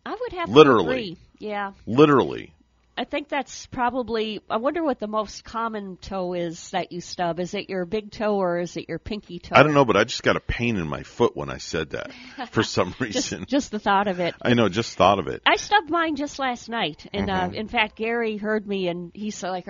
I 0.07 0.17
would 0.21 0.33
have 0.33 0.49
Literally. 0.51 0.85
to 0.85 0.91
agree. 0.91 1.17
Yeah. 1.39 1.73
Literally. 1.87 2.51
I 2.97 3.03
think 3.03 3.29
that's 3.29 3.67
probably. 3.67 4.41
I 4.49 4.59
wonder 4.59 4.81
what 4.85 5.01
the 5.01 5.09
most 5.09 5.43
common 5.43 5.97
toe 5.97 6.33
is 6.35 6.71
that 6.71 6.93
you 6.93 7.01
stub. 7.01 7.41
Is 7.41 7.53
it 7.53 7.69
your 7.69 7.85
big 7.87 8.13
toe 8.13 8.37
or 8.37 8.61
is 8.61 8.77
it 8.77 8.89
your 8.89 9.01
pinky 9.01 9.41
toe? 9.41 9.57
I 9.57 9.65
don't 9.65 9.75
know, 9.75 9.85
but 9.85 9.97
I 9.97 10.05
just 10.05 10.23
got 10.23 10.37
a 10.37 10.41
pain 10.41 10.77
in 10.77 10.87
my 10.87 11.03
foot 11.03 11.37
when 11.37 11.51
I 11.51 11.59
said 11.59 11.91
that 11.91 12.13
for 12.53 12.63
some 12.77 12.95
reason. 13.01 13.47
just 13.49 13.73
the 13.73 13.81
thought 13.81 14.07
of 14.07 14.21
it. 14.21 14.37
I 14.41 14.55
know, 14.55 14.69
just 14.69 14.97
thought 14.97 15.19
of 15.19 15.27
it. 15.27 15.43
I 15.45 15.57
stubbed 15.57 15.91
mine 15.91 16.15
just 16.15 16.39
last 16.39 16.69
night, 16.69 17.05
and 17.13 17.29
uh, 17.31 17.49
Mhm. 17.49 17.55
in 17.55 17.67
fact, 17.69 17.97
Gary 17.97 18.37
heard 18.37 18.65
me, 18.65 18.87
and 18.87 19.11
he's 19.13 19.43
like, 19.43 19.67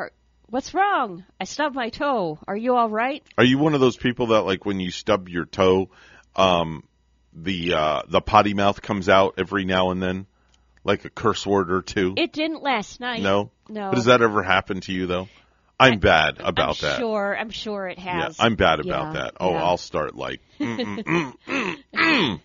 "What's 0.51 0.75
wrong? 0.75 1.25
I 1.41 1.45
stubbed 1.45 1.75
my 1.75 1.89
toe. 1.89 2.39
Are 2.47 2.57
you 2.57 2.77
all 2.77 2.91
right?" 2.91 3.23
Are 3.39 3.45
you 3.45 3.57
one 3.57 3.73
of 3.73 3.81
those 3.81 3.97
people 3.97 4.27
that 4.29 4.43
like 4.43 4.67
when 4.67 4.81
you 4.81 4.91
stub 4.91 5.31
your 5.31 5.47
toe, 5.47 5.89
um, 6.37 6.83
the 7.35 7.75
uh, 7.75 8.03
the 8.09 8.21
potty 8.21 8.55
mouth 8.55 8.81
comes 8.81 9.09
out 9.09 9.35
every 9.39 9.65
now 9.65 9.91
and 9.91 10.03
then, 10.03 10.27
like 10.85 11.05
a 11.05 11.11
curse 11.11 11.47
word 11.47 11.71
or 11.71 11.83
two? 11.83 12.15
It 12.17 12.33
didn't 12.33 12.63
last 12.63 13.01
night. 13.01 13.23
no, 13.23 13.51
no. 13.69 13.91
But 13.91 13.97
does 13.97 14.05
that 14.07 14.23
ever 14.23 14.43
happen 14.43 14.81
to 14.83 14.93
you 14.93 15.07
though? 15.07 15.29
I'm 15.79 15.99
bad 15.99 16.41
about 16.41 16.83
I'm 16.83 16.89
that. 16.89 16.99
Sure, 16.99 17.37
I'm 17.37 17.51
sure 17.51 17.89
it 17.89 17.99
Yeah, 17.99 18.27
has. 18.27 18.37
I'm 18.39 18.55
bad 18.55 18.81
about 18.81 19.15
Yeah, 19.15 19.23
that. 19.23 19.35
Oh, 19.41 19.51
yeah. 19.51 19.65
I'll 19.65 19.77
start 19.77 20.15
like 20.15 20.41
mm, 20.61 21.35
mm, 21.47 21.77
mm. 21.95 22.41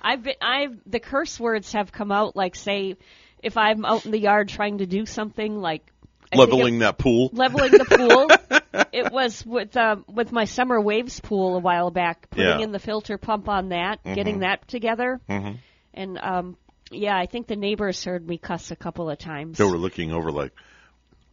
I've 0.00 0.22
been, 0.22 0.34
I've 0.40 0.78
the 0.86 1.00
curse 1.00 1.38
words 1.40 1.72
have 1.72 1.92
come 1.92 2.12
out 2.12 2.36
like 2.36 2.54
say 2.54 2.96
if 3.42 3.56
I'm 3.56 3.84
out 3.84 4.04
in 4.04 4.12
the 4.12 4.18
yard 4.18 4.48
trying 4.48 4.78
to 4.78 4.86
do 4.86 5.06
something 5.06 5.60
like 5.60 5.82
I 5.86 5.91
leveling 6.38 6.76
it- 6.76 6.80
that 6.80 6.98
pool. 6.98 7.30
leveling 7.32 7.72
the 7.72 7.84
pool. 7.84 8.82
it 8.92 9.12
was 9.12 9.44
with 9.44 9.76
um, 9.76 10.04
with 10.08 10.32
my 10.32 10.44
summer 10.44 10.80
waves 10.80 11.20
pool 11.20 11.56
a 11.56 11.60
while 11.60 11.90
back, 11.90 12.30
putting 12.30 12.46
Yeah. 12.46 12.58
in 12.60 12.72
the 12.72 12.78
filter 12.78 13.18
pump 13.18 13.48
on 13.48 13.70
that, 13.70 14.02
Mhm. 14.04 14.14
getting 14.14 14.38
that 14.40 14.66
together, 14.68 15.20
Mhm. 15.28 15.58
and 15.94 16.18
um, 16.18 16.56
yeah, 16.90 17.16
I 17.16 17.26
think 17.26 17.46
the 17.46 17.56
neighbors 17.56 18.04
heard 18.04 18.26
me 18.26 18.38
cuss 18.38 18.70
a 18.70 18.76
couple 18.76 19.08
of 19.10 19.18
times. 19.18 19.58
They 19.58 19.64
were 19.64 19.78
looking 19.78 20.12
over 20.12 20.30
like, 20.30 20.52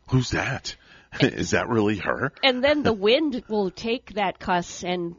who's 0.10 0.32
that? 0.32 0.76
Is 1.22 1.52
that 1.52 1.68
really 1.70 1.98
her? 1.98 2.32
and 2.44 2.64
then 2.64 2.84
the 2.84 2.94
wind 3.08 3.44
will 3.50 3.72
take 3.72 4.14
that 4.14 4.40
cuss 4.40 4.84
and 4.84 5.16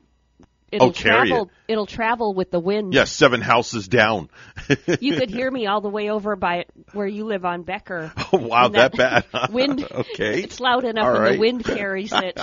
it'll 0.73 0.89
Oh, 0.89 0.93
carry 0.93 1.29
travel. 1.29 1.51
will 1.69 1.87
travel 1.87 2.35
with 2.35 2.51
the 2.51 2.61
wind. 2.61 2.95
Yes, 2.95 3.11
seven 3.13 3.41
houses 3.41 3.89
down. 3.89 4.29
You 5.01 5.17
could 5.17 5.31
hear 5.39 5.51
me 5.51 5.67
all 5.67 5.81
the 5.81 5.89
way 5.89 6.11
over 6.11 6.37
by 6.37 6.67
where 6.93 7.07
you 7.07 7.25
live 7.25 7.45
on 7.45 7.63
Becker. 7.63 8.13
Oh, 8.33 8.39
wow, 8.39 8.67
And 8.67 8.75
that 8.77 8.97
bad. 8.97 9.25
wind. 9.51 9.85
Okay. 9.91 10.43
It's 10.43 10.61
loud 10.61 10.85
enough, 10.85 11.05
All 11.05 11.15
and 11.17 11.23
right. 11.25 11.33
the 11.33 11.39
wind 11.41 11.65
carries 11.65 12.13
it. 12.15 12.39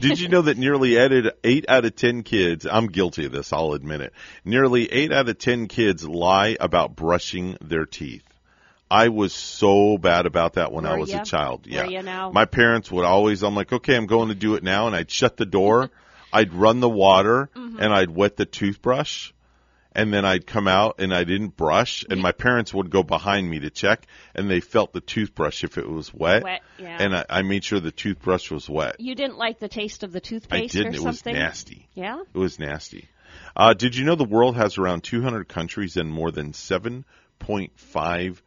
Did 0.00 0.18
you 0.20 0.28
know 0.28 0.42
that 0.42 0.58
nearly 0.58 0.96
eight, 0.96 1.64
out 1.68 1.84
of 1.84 1.94
ten 1.96 2.22
kids, 2.22 2.66
I'm 2.66 2.86
guilty 2.88 3.26
of 3.26 3.32
this, 3.32 3.52
I'll 3.52 3.72
admit 3.74 4.00
it. 4.00 4.12
Nearly 4.44 4.90
eight 4.90 5.12
out 5.12 5.28
of 5.28 5.38
ten 5.38 5.68
kids 5.68 6.06
lie 6.06 6.56
about 6.58 6.96
brushing 6.96 7.56
their 7.60 7.86
teeth. 7.86 8.24
I 8.90 9.08
was 9.08 9.32
so 9.32 9.98
bad 9.98 10.26
about 10.26 10.54
that 10.54 10.72
when 10.72 10.84
I 10.84 10.96
was 10.98 11.10
ya? 11.12 11.20
a 11.20 11.24
child. 11.24 11.66
Were 11.66 11.72
Yeah. 11.86 12.30
My 12.32 12.44
parents 12.44 12.90
would 12.90 13.04
always, 13.04 13.44
I'm 13.44 13.54
like, 13.54 13.72
okay, 13.72 13.94
I'm 13.94 14.06
going 14.06 14.30
to 14.30 14.34
do 14.34 14.56
it 14.56 14.64
now. 14.64 14.88
And 14.88 14.96
I'd 14.96 15.10
shut 15.10 15.36
the 15.36 15.46
door. 15.46 15.90
I'd 16.32 16.52
run 16.52 16.80
the 16.80 16.88
water 16.88 17.50
Mm-hmm. 17.54 17.80
and 17.80 17.92
I'd 17.92 18.10
wet 18.10 18.36
the 18.36 18.46
toothbrush. 18.46 19.32
And 19.92 20.12
then 20.14 20.24
I'd 20.24 20.46
come 20.46 20.68
out 20.68 21.00
and 21.00 21.12
I 21.12 21.24
didn't 21.24 21.56
brush 21.56 22.04
and 22.08 22.22
my 22.22 22.30
parents 22.30 22.72
would 22.72 22.90
go 22.90 23.02
behind 23.02 23.50
me 23.50 23.58
to 23.60 23.70
check 23.70 24.06
and 24.36 24.48
they 24.48 24.60
felt 24.60 24.92
the 24.92 25.00
toothbrush 25.00 25.64
if 25.64 25.78
it 25.78 25.88
was 25.88 26.14
wet. 26.14 26.44
Wet, 26.44 26.60
yeah. 26.78 26.96
And 27.00 27.12
I, 27.16 27.24
I 27.28 27.42
made 27.42 27.64
sure 27.64 27.80
the 27.80 27.90
toothbrush 27.90 28.52
was 28.52 28.68
wet. 28.70 29.00
You 29.00 29.16
didn't 29.16 29.36
like 29.36 29.58
the 29.58 29.68
taste 29.68 30.04
of 30.04 30.12
the 30.12 30.20
toothpaste 30.20 30.76
I 30.76 30.78
didn't. 30.78 30.94
or 30.94 30.96
It 30.98 31.02
was 31.04 31.16
something? 31.18 31.34
nasty. 31.34 31.88
Yeah. 31.94 32.20
It 32.32 32.38
was 32.38 32.60
nasty. 32.60 33.08
Uh, 33.56 33.74
did 33.74 33.96
you 33.96 34.04
know 34.04 34.14
the 34.14 34.22
world 34.24 34.54
has 34.56 34.78
around 34.78 35.02
200 35.02 35.48
countries 35.48 35.96
and 35.96 36.08
more 36.08 36.30
than 36.30 36.52
7.5 36.52 38.40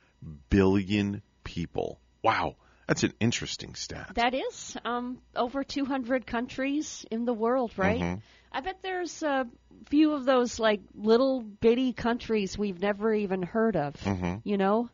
billion 0.49 1.21
people? 1.43 1.99
Wow, 2.21 2.55
that's 2.87 3.03
an 3.03 3.13
interesting 3.19 3.75
stat. 3.75 4.11
That 4.15 4.33
is 4.33 4.77
um, 4.85 5.19
over 5.35 5.63
200 5.63 6.25
countries 6.25 7.05
in 7.11 7.25
the 7.25 7.33
world, 7.33 7.71
right? 7.77 7.99
Mhm. 8.01 8.21
I 8.51 8.61
bet 8.61 8.77
there's 8.83 9.23
a 9.23 9.47
few 9.89 10.13
of 10.13 10.25
those 10.25 10.59
like 10.59 10.81
little 10.93 11.41
bitty 11.41 11.93
countries 11.93 12.57
we've 12.57 12.79
never 12.79 13.13
even 13.13 13.41
heard 13.41 13.75
of. 13.75 13.95
Mhm. 13.95 14.41
You 14.43 14.57
know, 14.57 14.89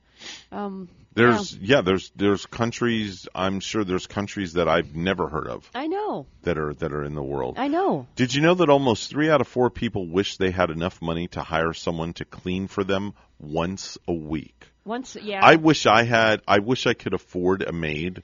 um, 0.51 0.87
There's 1.13 1.57
yeah. 1.57 1.81
there's 1.81 2.11
there's 2.15 2.45
countries. 2.45 3.27
I'm 3.35 3.59
sure 3.59 3.83
there's 3.83 4.07
countries 4.07 4.53
that 4.53 4.69
I've 4.69 4.95
never 4.95 5.27
heard 5.27 5.47
of 5.47 5.69
I 5.75 5.87
know, 5.87 6.27
that 6.43 6.57
are 6.57 6.73
that 6.75 6.93
are 6.93 7.03
in 7.03 7.15
the 7.15 7.23
world. 7.23 7.55
I 7.57 7.67
know. 7.67 8.07
Did 8.15 8.33
you 8.33 8.41
know 8.41 8.53
that 8.55 8.69
almost 8.69 9.09
three 9.09 9.29
out 9.29 9.41
of 9.41 9.47
four 9.47 9.69
people 9.69 10.07
wish 10.07 10.37
they 10.37 10.51
had 10.51 10.69
enough 10.69 11.01
money 11.01 11.27
to 11.29 11.41
hire 11.41 11.73
someone 11.73 12.13
to 12.13 12.25
clean 12.25 12.67
for 12.67 12.83
them 12.83 13.13
once 13.39 13.97
a 14.07 14.13
week? 14.13 14.67
Once, 14.89 15.15
yeah. 15.21 15.39
I 15.45 15.55
wish 15.55 15.85
I 15.85 16.03
had. 16.03 16.41
I 16.47 16.59
wish 16.59 16.87
I 16.87 16.95
could 16.95 17.13
afford 17.13 17.61
a 17.61 17.71
maid. 17.71 18.23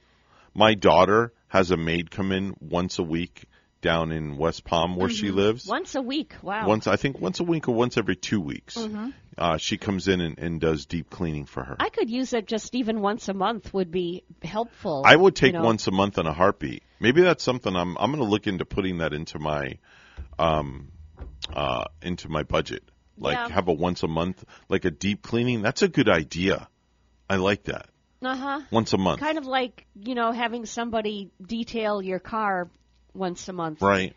My 0.53 0.73
daughter 0.73 1.31
has 1.47 1.69
a 1.71 1.77
maid 1.77 2.09
come 2.09 2.31
in 2.31 2.55
once 2.59 2.97
a 2.97 3.03
week 3.03 3.45
down 3.81 4.11
in 4.11 4.35
West 4.37 4.63
Palm 4.63 4.95
where 4.95 5.09
she 5.09 5.27
Mhm. 5.27 5.35
lives. 5.35 5.67
Once 5.67 5.93
a 5.93 6.01
week. 6.01 6.33
Wow. 6.41 6.67
Once 6.67 6.87
I 6.87 6.95
think 6.95 7.19
once 7.21 7.39
a 7.39 7.43
week 7.43 7.67
or 7.67 7.75
once 7.75 7.97
every 7.97 8.15
two 8.15 8.41
weeks. 8.41 8.75
Mhm. 8.77 9.13
Uh, 9.37 9.57
she 9.57 9.77
comes 9.77 10.07
in 10.07 10.21
and, 10.21 10.39
and 10.39 10.59
does 10.59 10.87
deep 10.87 11.09
cleaning 11.11 11.45
for 11.45 11.63
her. 11.63 11.75
I 11.79 11.89
could 11.89 12.09
use 12.09 12.33
it 12.33 12.47
just 12.47 12.73
even 12.73 13.01
once 13.01 13.29
a 13.29 13.33
month 13.35 13.71
would 13.73 13.91
be 13.91 14.23
helpful. 14.41 15.03
I 15.05 15.15
would 15.15 15.35
take 15.35 15.53
you 15.53 15.59
know. 15.59 15.65
once 15.65 15.85
a 15.87 15.91
month 15.91 16.17
in 16.17 16.25
a 16.25 16.33
heartbeat. 16.33 16.81
Maybe 16.99 17.21
that's 17.21 17.43
something 17.43 17.75
I'm 17.75 17.95
I'm 17.99 18.09
going 18.11 18.23
to 18.23 18.29
look 18.29 18.47
into 18.47 18.65
putting 18.65 18.97
that 18.99 19.13
into 19.13 19.37
my 19.37 19.77
um 20.39 20.91
uh 21.53 21.85
into 22.01 22.27
my 22.29 22.41
budget. 22.41 22.83
Like 23.17 23.35
Yeah. 23.35 23.49
have 23.49 23.67
a 23.67 23.73
once 23.73 24.03
a 24.03 24.07
month 24.07 24.43
like 24.69 24.85
a 24.85 24.91
deep 24.91 25.21
cleaning. 25.21 25.61
That's 25.61 25.81
a 25.81 25.87
good 25.87 26.09
idea. 26.09 26.67
I 27.29 27.37
like 27.37 27.63
that. 27.63 27.87
Uh 28.21 28.35
huh. 28.35 28.61
Once 28.71 28.93
a 28.93 28.97
month. 28.97 29.19
Kind 29.19 29.37
of 29.37 29.45
like 29.45 29.85
you 29.95 30.15
know 30.15 30.31
having 30.31 30.65
somebody 30.65 31.31
detail 31.45 32.01
your 32.01 32.19
car 32.19 32.69
once 33.13 33.47
a 33.47 33.53
month. 33.53 33.81
Right. 33.81 34.13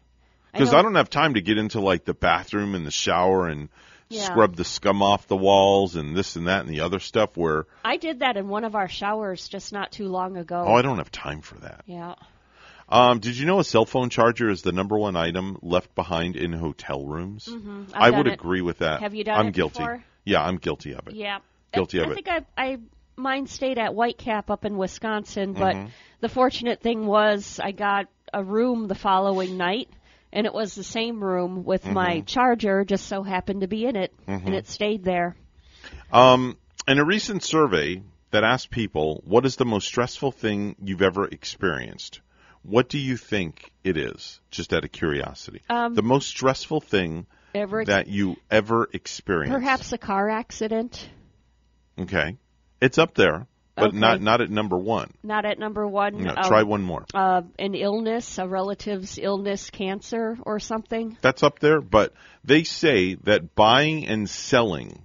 Because 0.53 0.73
know- 0.73 0.79
I, 0.79 0.83
don't 0.83 0.95
have 0.95 1.11
time 1.11 1.35
to 1.35 1.41
get 1.41 1.59
into 1.59 1.81
like 1.81 2.05
the 2.05 2.15
bathroom 2.15 2.75
and 2.75 2.87
the 2.87 2.91
shower 2.91 3.47
and 3.49 3.69
Yeah. 4.09 4.25
scrub 4.25 4.57
the 4.57 4.65
scum 4.65 5.03
off 5.03 5.29
the 5.29 5.37
walls 5.37 5.95
and 5.95 6.17
this 6.17 6.37
and 6.37 6.47
that 6.47 6.61
and 6.65 6.69
the 6.71 6.81
other 6.81 6.99
stuff 6.99 7.37
where 7.37 7.67
I 7.85 7.99
did 7.99 8.21
that 8.21 8.37
in 8.39 8.49
one 8.49 8.65
of 8.65 8.75
our 8.75 8.89
showers 8.89 9.47
just 9.49 9.73
not 9.73 9.93
too 9.93 10.09
long 10.09 10.37
ago. 10.39 10.65
oh 10.67 10.75
I 10.75 10.83
don't 10.83 10.97
have 10.99 11.13
time 11.13 11.43
for 11.43 11.57
that. 11.57 11.83
Yeah. 11.87 12.15
Um, 12.89 13.19
did 13.21 13.37
you 13.37 13.45
know 13.45 13.59
a 13.59 13.65
cell 13.65 13.85
phone 13.85 14.09
charger 14.09 14.49
is 14.49 14.63
the 14.63 14.73
number 14.73 14.99
one 14.99 15.15
item 15.15 15.59
left 15.63 15.95
behind 15.95 16.37
in 16.37 16.53
hotel 16.53 17.05
rooms? 17.05 17.47
Mhm. 17.47 17.91
I've 17.93 18.15
I 18.15 18.17
would 18.17 18.27
it. 18.27 18.33
agree 18.35 18.63
with 18.63 18.79
that. 18.79 19.03
Have 19.03 19.15
you 19.15 19.25
done 19.25 19.39
I'm 19.39 19.49
it 19.49 19.55
guilty. 19.55 19.79
before? 19.81 20.05
Yeah, 20.25 20.43
I'm 20.43 20.57
guilty 20.57 20.95
of 20.95 21.07
it. 21.07 21.15
Yeah. 21.15 21.39
Guilty 21.73 22.01
I, 22.01 22.03
of 22.05 22.09
I 22.09 22.11
it. 22.11 22.13
I 22.13 22.15
think 22.15 22.29
I, 22.57 22.63
I 22.73 22.79
mine 23.17 23.47
stayed 23.47 23.79
at 23.79 23.91
Whitecap 23.93 24.49
up 24.49 24.65
in 24.65 24.79
Wisconsin, 24.79 25.53
but 25.53 25.77
Mhm. 25.77 25.89
the 26.21 26.29
fortunate 26.31 26.81
thing 26.81 27.07
was 27.07 27.61
I 27.63 27.73
got 27.73 28.07
a 28.33 28.43
room 28.43 28.89
the 28.89 28.95
following 28.95 29.59
night, 29.59 29.91
and 30.33 30.47
it 30.47 30.55
was 30.55 30.75
the 30.75 30.85
same 30.85 31.23
room 31.23 31.65
with 31.65 31.85
my 31.87 32.21
Mhm. 32.21 32.27
charger. 32.27 32.85
Just 32.87 33.07
so 33.07 33.23
happened 33.23 33.61
to 33.61 33.69
be 33.69 33.85
in 33.85 33.97
it, 33.97 34.15
Mhm. 34.27 34.47
and 34.47 34.55
it 34.55 34.67
stayed 34.67 35.05
there. 35.05 35.37
Um, 36.11 36.57
in 36.87 36.99
a 36.99 37.05
recent 37.05 37.43
survey 37.43 38.03
that 38.31 38.45
asked 38.45 38.71
people, 38.71 39.23
what 39.27 39.45
is 39.45 39.57
the 39.57 39.67
most 39.67 39.87
stressful 39.87 40.33
thing 40.33 40.75
you've 40.83 41.03
ever 41.03 41.27
experienced? 41.27 42.21
What 42.63 42.89
do 42.89 42.99
you 42.99 43.17
think 43.17 43.73
it 43.85 43.97
is? 43.97 44.41
Just 44.51 44.73
out 44.73 44.85
of 44.85 44.93
curiosity. 44.93 45.63
Um, 45.71 45.95
the 45.95 46.03
most 46.03 46.29
stressful 46.29 46.81
thing 46.81 47.27
Ever 47.55 47.85
that 47.85 48.09
you 48.09 48.37
ever 48.51 48.89
experienced. 48.93 49.55
Perhaps 49.55 49.93
a 49.93 49.99
car 49.99 50.29
accident. 50.29 51.09
Okay. 51.99 52.37
It's 52.81 52.99
up 52.99 53.15
there, 53.15 53.47
but 53.75 53.89
Okay. 53.89 53.99
not 53.99 54.21
not 54.21 54.41
at 54.41 54.51
number 54.51 54.77
one. 54.77 55.13
Not 55.23 55.45
at 55.45 55.59
number 55.59 55.87
one. 55.87 56.23
No, 56.23 56.33
Uh, 56.33 56.47
try 56.47 56.63
one 56.63 56.83
more. 56.83 57.07
Uh, 57.15 57.43
an 57.59 57.75
illness, 57.75 58.39
a 58.39 58.47
relative's 58.47 59.19
illness, 59.21 59.71
cancer, 59.71 60.37
or 60.43 60.61
something. 60.61 61.17
That's 61.23 61.43
up 61.43 61.59
there, 61.59 61.81
but 61.81 62.13
they 62.45 62.65
say 62.65 63.15
that 63.25 63.55
buying 63.55 64.07
and 64.07 64.29
selling 64.29 65.05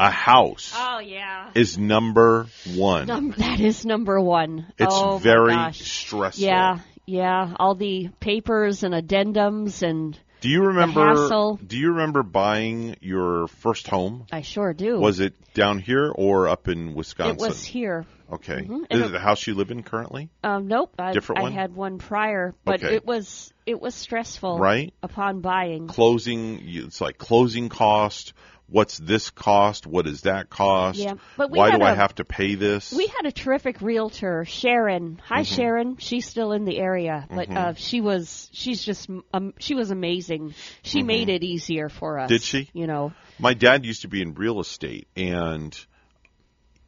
a 0.00 0.10
house 0.10 0.72
Oh 0.76 0.98
yeah. 0.98 1.50
is 1.54 1.78
number 1.78 2.46
one. 2.74 3.06
Num- 3.06 3.34
that 3.38 3.60
is 3.60 3.84
number 3.86 4.20
one. 4.20 4.66
It's 4.78 4.94
oh, 4.96 5.18
very 5.18 5.72
stressful. 5.74 6.42
Yeah, 6.44 6.78
yeah. 7.06 7.54
All 7.58 7.74
the 7.74 8.08
papers 8.20 8.82
and 8.82 8.94
addendums, 8.94 9.82
and 9.82 10.18
Do 10.40 10.48
you 10.48 10.62
remember? 10.62 11.56
Do 11.64 11.78
you 11.78 11.90
remember 11.92 12.22
buying 12.22 12.96
your 13.00 13.46
first 13.48 13.88
home? 13.88 14.26
I 14.32 14.42
sure 14.42 14.72
do. 14.72 14.98
Was 14.98 15.20
it 15.20 15.34
down 15.54 15.78
here 15.78 16.10
or 16.14 16.48
up 16.48 16.68
in 16.68 16.94
Wisconsin? 16.94 17.36
It 17.44 17.48
was 17.48 17.62
here. 17.64 18.06
Okay. 18.32 18.62
Mhm. 18.62 18.86
Is 18.90 19.02
it 19.02 19.12
the 19.12 19.18
house 19.18 19.46
you 19.46 19.54
live 19.54 19.70
in 19.70 19.82
currently? 19.82 20.30
Um, 20.42 20.66
nope. 20.66 20.94
I, 20.98 21.12
Different 21.12 21.40
I 21.40 21.42
one? 21.42 21.52
had 21.52 21.74
one 21.74 21.98
prior, 21.98 22.54
but 22.64 22.82
Okay. 22.82 22.94
it 22.94 23.04
was 23.04 23.52
it 23.66 23.80
was 23.80 23.94
stressful. 23.94 24.58
Right. 24.58 24.92
Upon 25.02 25.40
buying. 25.42 25.86
Closing. 25.86 26.60
It's 26.64 27.00
like 27.00 27.18
closing 27.18 27.68
cost. 27.68 28.32
What's 28.72 28.96
this 28.96 29.28
cost? 29.28 29.86
What 29.86 30.06
does 30.06 30.22
that 30.22 30.48
cost? 30.48 30.98
Yeah, 30.98 31.14
but 31.36 31.50
we 31.50 31.58
Why 31.58 31.70
do 31.76 31.82
I 31.82 31.90
a- 31.92 31.94
have 31.94 32.14
to 32.14 32.24
pay 32.24 32.54
this? 32.54 32.90
We 32.90 33.06
had 33.06 33.26
a 33.26 33.30
terrific 33.32 33.82
realtor, 33.82 34.46
Sharon. 34.46 35.20
Hi, 35.26 35.42
Mhm. 35.42 35.54
Sharon. 35.56 35.96
She's 35.98 36.26
still 36.26 36.52
in 36.52 36.64
the 36.64 36.78
area, 36.78 37.26
but 37.28 37.48
Mhm. 37.50 37.56
uh, 37.56 37.74
she 37.74 38.00
was 38.00 38.48
she's 38.52 38.82
just 38.82 39.10
um, 39.34 39.52
she 39.58 39.74
was 39.74 39.90
amazing. 39.90 40.54
She 40.82 41.02
Mhm. 41.02 41.06
made 41.06 41.28
it 41.28 41.44
easier 41.44 41.90
for 41.90 42.18
us. 42.18 42.30
Did 42.30 42.42
she? 42.42 42.70
You 42.72 42.86
know. 42.86 43.12
My 43.38 43.52
dad 43.52 43.84
used 43.84 44.02
to 44.02 44.08
be 44.08 44.22
in 44.22 44.32
real 44.34 44.58
estate, 44.60 45.06
and 45.16 45.78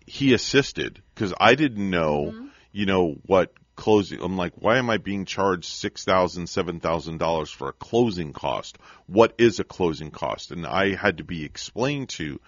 he 0.07 0.33
assisted 0.33 1.03
because 1.15 1.35
I 1.39 1.55
didn't 1.55 1.91
know, 1.91 2.33
Mm-hmm. 2.33 2.47
you 2.73 2.87
know, 2.87 3.17
what 3.27 3.53
closing. 3.77 4.21
I'm 4.23 4.37
like, 4.37 4.53
why 4.57 4.79
am 4.79 4.91
I 4.91 4.99
being 4.99 5.25
charged 5.25 5.67
six 5.67 6.05
thousand, 6.05 6.49
seven 6.49 6.81
thousand 6.81 7.19
dollars 7.19 7.51
for 7.51 7.69
a 7.69 7.73
closing 7.73 8.33
cost? 8.33 8.79
What 9.07 9.35
is 9.39 9.61
a 9.61 9.65
closing 9.65 10.11
cost? 10.11 10.51
And 10.51 10.67
I 10.67 10.95
had 10.95 11.19
to 11.19 11.25
be 11.25 11.45
explained 11.45 12.09
to 12.11 12.41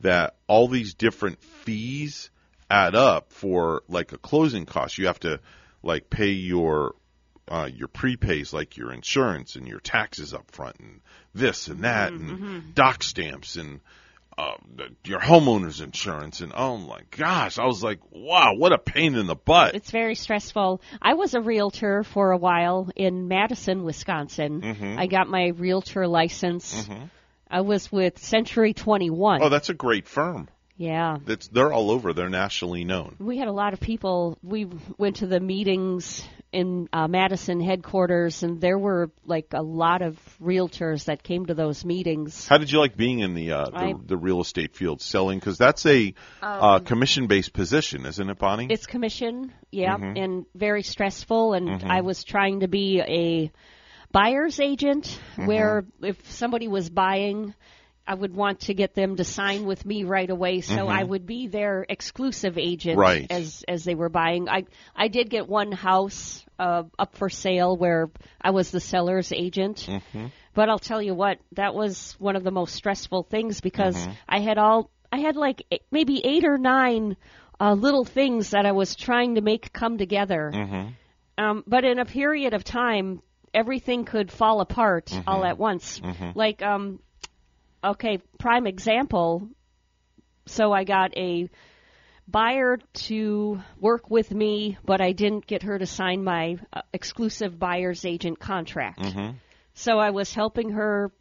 that 0.00 0.36
all 0.46 0.68
these 0.68 0.94
different 0.94 1.42
fees 1.42 2.30
add 2.70 2.94
up 2.94 3.32
for 3.32 3.82
like 3.88 4.12
a 4.12 4.18
closing 4.18 4.66
cost. 4.66 4.98
You 4.98 5.06
have 5.06 5.20
to 5.20 5.40
like 5.82 6.10
pay 6.10 6.30
your 6.30 6.94
uh, 7.48 7.68
your 7.72 7.88
prepays, 7.88 8.52
like 8.52 8.76
your 8.76 8.92
insurance 8.92 9.56
and 9.56 9.66
your 9.66 9.80
taxes 9.80 10.32
up 10.32 10.50
front, 10.50 10.76
and 10.78 11.00
this 11.34 11.68
and 11.68 11.84
that, 11.84 12.12
and 12.12 12.74
doc 12.74 13.02
stamps 13.02 13.56
and 13.56 13.80
uh, 14.38 14.52
the, 14.76 14.88
your 15.04 15.20
homeowner's 15.20 15.80
insurance, 15.80 16.40
and 16.40 16.52
oh 16.54 16.78
my 16.78 17.00
gosh, 17.10 17.58
I 17.58 17.64
was 17.66 17.82
like, 17.82 18.00
wow, 18.10 18.54
what 18.56 18.72
a 18.72 18.78
pain 18.78 19.14
in 19.14 19.26
the 19.26 19.34
butt. 19.34 19.74
It's 19.74 19.90
very 19.90 20.14
stressful. 20.14 20.80
I 21.00 21.14
was 21.14 21.34
a 21.34 21.40
realtor 21.40 22.02
for 22.04 22.30
a 22.32 22.38
while 22.38 22.88
in 22.96 23.28
Madison, 23.28 23.84
Wisconsin. 23.84 24.60
Mhm. 24.62 24.98
I 24.98 25.06
got 25.06 25.28
my 25.28 25.48
realtor 25.48 26.06
license. 26.08 26.86
Mhm. 26.88 27.10
I 27.50 27.60
was 27.60 27.92
with 27.92 28.18
Century 28.18 28.72
21. 28.72 29.42
Oh, 29.42 29.48
that's 29.50 29.68
a 29.68 29.74
great 29.74 30.08
firm. 30.08 30.48
yeah. 30.78 31.18
That's 31.24 31.48
they're 31.48 31.72
all 31.72 31.90
over. 31.90 32.12
They're 32.14 32.30
nationally 32.30 32.84
known. 32.84 33.16
We 33.20 33.36
had 33.38 33.46
a 33.48 33.52
lot 33.52 33.72
of 33.74 33.80
people. 33.80 34.38
We 34.42 34.66
went 34.98 35.16
to 35.16 35.26
the 35.26 35.38
meetings 35.40 36.26
in 36.52 36.88
uh, 36.92 37.08
Madison 37.08 37.60
headquarters, 37.60 38.42
and 38.42 38.60
there 38.60 38.78
were 38.78 39.10
like 39.24 39.46
a 39.52 39.62
lot 39.62 40.02
of 40.02 40.18
realtors 40.40 41.06
that 41.06 41.22
came 41.22 41.46
to 41.46 41.54
those 41.54 41.84
meetings. 41.84 42.46
How 42.46 42.58
did 42.58 42.70
you 42.70 42.78
like 42.78 42.96
being 42.96 43.20
in 43.20 43.34
the 43.34 43.52
uh, 43.52 43.70
the, 43.70 43.76
I- 43.76 43.94
the 44.04 44.16
real 44.16 44.40
estate 44.40 44.76
field 44.76 45.00
selling? 45.00 45.38
Because 45.38 45.56
that's 45.58 45.86
a 45.86 46.14
uh, 46.42 46.78
commission 46.80 47.26
based 47.26 47.52
position, 47.54 48.04
isn't 48.06 48.28
it, 48.28 48.38
Bonnie? 48.38 48.66
It's 48.70 48.86
commission, 48.86 49.52
yeah, 49.70 49.96
Mhm. 49.96 50.22
and 50.22 50.46
very 50.54 50.82
stressful. 50.82 51.54
And 51.54 51.68
Mhm. 51.80 51.90
I 51.90 52.02
was 52.02 52.22
trying 52.22 52.60
to 52.60 52.68
be 52.68 53.00
a 53.00 53.50
buyer's 54.12 54.60
agent, 54.60 55.18
Mhm. 55.36 55.46
where 55.46 55.84
if 56.02 56.30
somebody 56.30 56.68
was 56.68 56.90
buying, 56.90 57.54
I 58.06 58.14
would 58.14 58.34
want 58.34 58.60
to 58.62 58.74
get 58.74 58.94
them 58.94 59.16
to 59.16 59.24
sign 59.24 59.64
with 59.64 59.86
me 59.86 60.02
right 60.04 60.28
away, 60.28 60.60
so 60.60 60.86
Mhm. 60.86 60.88
I 60.88 61.04
would 61.04 61.24
be 61.26 61.46
their 61.46 61.86
exclusive 61.88 62.58
agent 62.58 62.98
Right. 62.98 63.26
as 63.30 63.64
as 63.68 63.84
they 63.84 63.94
were 63.94 64.08
buying. 64.08 64.48
I 64.48 64.64
I 64.94 65.08
did 65.08 65.30
get 65.30 65.48
one 65.48 65.70
house 65.72 66.44
uh, 66.58 66.84
up 66.98 67.14
for 67.16 67.28
sale 67.28 67.76
where 67.76 68.10
I 68.40 68.50
was 68.50 68.70
the 68.70 68.80
seller's 68.80 69.32
agent. 69.32 69.88
Mhm. 69.88 70.30
But 70.54 70.68
I'll 70.68 70.78
tell 70.78 71.00
you 71.02 71.14
what, 71.14 71.38
that 71.52 71.74
was 71.74 72.14
one 72.20 72.36
of 72.36 72.44
the 72.44 72.50
most 72.50 72.74
stressful 72.74 73.22
things 73.24 73.60
because 73.60 73.96
Mhm. 73.96 74.12
I 74.28 74.40
had 74.40 74.58
all, 74.58 74.90
I 75.10 75.18
had 75.18 75.34
like 75.36 75.64
eight, 75.70 75.82
maybe 75.90 76.24
eight 76.24 76.44
or 76.44 76.58
nine 76.58 77.16
uh, 77.60 77.72
little 77.74 78.04
things 78.04 78.50
that 78.50 78.66
I 78.66 78.72
was 78.72 78.94
trying 78.96 79.36
to 79.36 79.40
make 79.40 79.72
come 79.72 79.96
together. 79.98 80.50
Mm-hmm. 80.54 80.88
Um, 81.38 81.64
but 81.66 81.84
in 81.84 81.98
a 81.98 82.04
period 82.04 82.54
of 82.54 82.64
time, 82.64 83.22
everything 83.54 84.04
could 84.04 84.30
fall 84.32 84.60
apart 84.60 85.06
Mhm. 85.06 85.24
all 85.26 85.44
at 85.44 85.58
once. 85.58 86.00
Mhm. 86.00 86.34
Like, 86.34 86.62
um, 86.62 86.98
okay, 87.84 88.18
prime 88.38 88.66
example. 88.66 89.48
So 90.46 90.72
I 90.72 90.84
got 90.84 91.16
a 91.16 91.48
buyer 92.26 92.78
to 92.94 93.60
work 93.78 94.10
with 94.10 94.30
me, 94.32 94.78
but 94.84 95.00
I 95.00 95.12
didn't 95.12 95.46
get 95.46 95.62
her 95.64 95.78
to 95.78 95.86
sign 95.86 96.24
my 96.24 96.56
uh, 96.72 96.82
exclusive 96.92 97.58
buyer's 97.58 98.04
agent 98.04 98.38
contract. 98.38 99.00
Mm-hmm. 99.00 99.36
So 99.74 99.98
I 99.98 100.10
was 100.10 100.32
helping 100.32 100.70
her, 100.70 101.12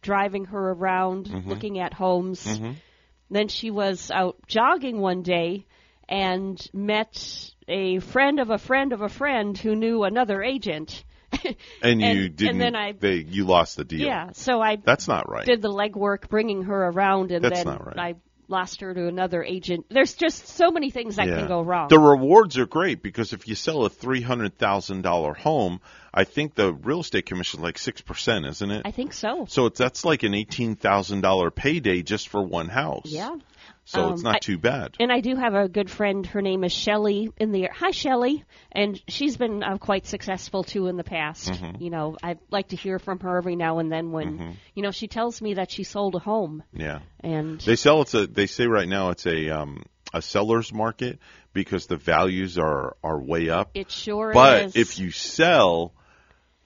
driving 0.00 0.46
her 0.46 0.72
around, 0.72 1.26
Mhm. 1.26 1.46
looking 1.46 1.78
at 1.78 1.92
homes. 1.92 2.44
Mhm. 2.46 2.76
Then 3.30 3.48
she 3.48 3.70
was 3.70 4.10
out 4.10 4.36
jogging 4.46 5.00
one 5.00 5.22
day 5.22 5.66
and 6.08 6.60
met 6.72 7.52
a 7.68 7.98
friend 8.00 8.40
of 8.40 8.50
a 8.50 8.58
friend 8.58 8.92
of 8.92 9.00
a 9.00 9.08
friend 9.08 9.56
who 9.56 9.74
knew 9.74 10.02
another 10.04 10.42
agent. 10.42 11.04
And 11.82 12.00
you 12.00 12.06
And- 12.06 12.36
didn't. 12.36 12.50
and 12.52 12.60
then 12.60 12.76
I- 12.76 12.92
they 12.92 13.14
you 13.16 13.44
lost 13.44 13.76
the 13.76 13.84
deal. 13.84 14.00
Yeah, 14.06 14.30
so 14.32 14.60
I 14.60 14.76
That's 14.76 15.08
not 15.08 15.28
right. 15.28 15.44
did 15.46 15.62
the 15.62 15.70
legwork 15.72 16.28
bringing 16.28 16.62
her 16.64 16.86
around, 16.88 17.32
and 17.32 17.44
That's 17.44 17.64
then 17.64 17.76
right. 17.78 17.98
I 17.98 18.14
lost 18.48 18.80
her 18.82 18.92
to 18.92 19.06
another 19.06 19.42
agent. 19.42 19.86
There's 19.88 20.12
just 20.14 20.46
so 20.48 20.70
many 20.70 20.90
things 20.90 21.16
that 21.16 21.26
Yeah. 21.26 21.36
can 21.38 21.48
go 21.48 21.62
wrong. 21.62 21.88
The 21.88 21.98
rewards 21.98 22.58
are 22.58 22.66
great 22.66 23.02
because 23.02 23.32
if 23.32 23.48
you 23.48 23.54
sell 23.54 23.84
a 23.84 23.88
three 23.88 24.20
hundred 24.20 24.58
thousand 24.58 25.02
dollar 25.02 25.32
home, 25.32 25.80
I 26.12 26.24
think 26.24 26.54
the 26.54 26.72
real 26.74 27.00
estate 27.00 27.24
commission 27.26 27.60
is 27.60 27.64
like 27.64 27.78
six 27.78 28.00
percent, 28.02 28.44
isn't 28.46 28.70
it? 28.70 28.82
I 28.84 28.90
think 28.90 29.14
so. 29.14 29.46
So 29.48 29.66
it's 29.66 29.78
that's 29.78 30.04
like 30.04 30.22
an 30.22 30.34
eighteen 30.34 30.76
thousand 30.76 31.22
dollar 31.22 31.50
payday 31.50 32.02
just 32.02 32.28
for 32.28 32.42
one 32.42 32.68
house. 32.68 33.06
Yeah. 33.06 33.36
So 33.84 34.04
Um, 34.06 34.12
it's 34.12 34.22
not 34.22 34.36
I- 34.36 34.38
too 34.38 34.58
bad. 34.58 34.94
And 35.00 35.10
I 35.10 35.20
do 35.20 35.34
have 35.34 35.54
a 35.54 35.68
good 35.68 35.90
friend. 35.90 36.24
Her 36.24 36.40
name 36.40 36.62
is 36.62 36.72
Shelly 36.72 37.30
In 37.38 37.50
the 37.50 37.68
hi 37.72 37.90
Shelly. 37.90 38.44
and 38.70 39.00
she's 39.08 39.36
been 39.36 39.62
uh, 39.62 39.76
quite 39.78 40.06
successful 40.06 40.62
too 40.62 40.86
in 40.86 40.96
the 40.96 41.02
past. 41.04 41.50
Mhm. 41.50 41.80
You 41.80 41.90
know, 41.90 42.16
I 42.22 42.36
like 42.50 42.68
to 42.68 42.76
hear 42.76 42.98
from 43.00 43.18
her 43.20 43.36
every 43.36 43.56
now 43.56 43.80
and 43.80 43.90
then 43.90 44.12
when 44.12 44.38
Mhm. 44.38 44.54
you 44.74 44.82
know 44.84 44.92
she 44.92 45.08
tells 45.08 45.42
me 45.42 45.54
that 45.54 45.70
she 45.72 45.82
sold 45.82 46.14
a 46.14 46.20
home. 46.20 46.62
Yeah. 46.72 47.00
And 47.20 47.60
They 47.60 47.74
sell 47.76 48.02
it's 48.02 48.14
a 48.14 48.26
they 48.28 48.46
say 48.46 48.66
right 48.66 48.88
now 48.88 49.10
it's 49.10 49.26
a 49.26 49.50
um 49.50 49.82
a 50.14 50.22
seller's 50.22 50.72
market 50.72 51.18
because 51.52 51.86
the 51.86 51.96
values 51.96 52.58
are 52.58 52.96
are 53.02 53.20
way 53.20 53.48
up. 53.50 53.70
It 53.74 53.90
sure 53.90 54.32
but 54.32 54.64
is. 54.66 54.72
But 54.74 54.80
if 54.80 54.98
you 55.00 55.10
sell 55.10 55.92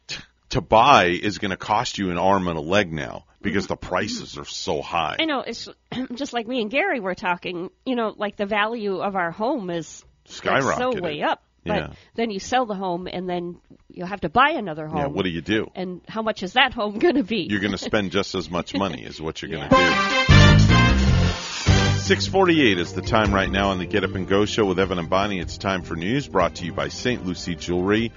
t- 0.07 0.21
to 0.51 0.61
buy 0.61 1.07
is 1.07 1.39
going 1.39 1.51
to 1.53 1.57
cost 1.57 1.97
you 1.99 2.11
an 2.11 2.19
arm 2.19 2.47
and 2.49 2.59
a 2.59 2.63
leg 2.63 2.93
now 2.93 3.25
because 3.47 3.67
the 3.67 3.77
mm-hmm. 3.77 3.89
prices 3.89 4.39
are 4.39 4.45
so 4.45 4.83
high. 4.83 5.17
I 5.19 5.25
know 5.25 5.41
it's 5.41 5.69
just 6.15 6.33
like 6.33 6.47
me 6.47 6.61
and 6.61 6.71
Gary 6.71 7.01
were 7.01 7.15
talking. 7.15 7.71
You 7.85 7.97
know, 7.97 8.15
like 8.17 8.37
the 8.37 8.47
value 8.47 8.99
of 8.99 9.17
our 9.17 9.31
home 9.31 9.71
is 9.71 10.05
like, 10.45 10.63
so 10.63 11.01
way 11.01 11.23
up. 11.23 11.43
But 11.65 11.77
Yeah. 11.77 11.93
then 12.15 12.31
you 12.31 12.39
sell 12.39 12.65
the 12.67 12.77
home, 12.77 13.09
and 13.11 13.29
then 13.29 13.57
you'll 13.89 14.07
have 14.07 14.21
to 14.21 14.29
buy 14.29 14.51
another 14.51 14.87
home. 14.87 14.99
Yeah, 14.99 15.07
what 15.07 15.25
do 15.25 15.31
you 15.31 15.41
do? 15.41 15.69
And 15.75 16.01
how 16.07 16.23
much 16.23 16.45
is 16.45 16.53
that 16.53 16.73
home 16.73 16.99
going 16.99 17.17
to 17.17 17.25
be? 17.25 17.49
You're 17.51 17.61
going 17.61 17.73
to 17.73 17.79
spend 17.79 18.13
just 18.13 18.35
as 18.37 18.49
much 18.49 18.75
money 18.79 19.03
is 19.03 19.21
what 19.21 19.43
you're 19.43 19.51
going 19.51 19.69
to 19.69 19.77
do. 19.77 19.77
648 22.07 22.79
is 22.79 22.93
the 22.93 23.03
time 23.03 23.35
right 23.35 23.51
now 23.51 23.71
on 23.71 23.79
the 23.79 23.87
Get 23.87 24.05
Up 24.05 24.15
and 24.15 24.29
Go 24.29 24.45
show 24.45 24.65
with 24.65 24.79
Evan 24.79 25.01
and 25.01 25.11
Bonnie. 25.11 25.41
It's 25.41 25.59
time 25.59 25.83
for 25.83 25.97
news 25.97 26.29
brought 26.29 26.55
to 26.57 26.65
you 26.65 26.73
by 26.73 26.87
St. 26.87 27.27
Lucie 27.27 27.57
Jewelry 27.57 28.13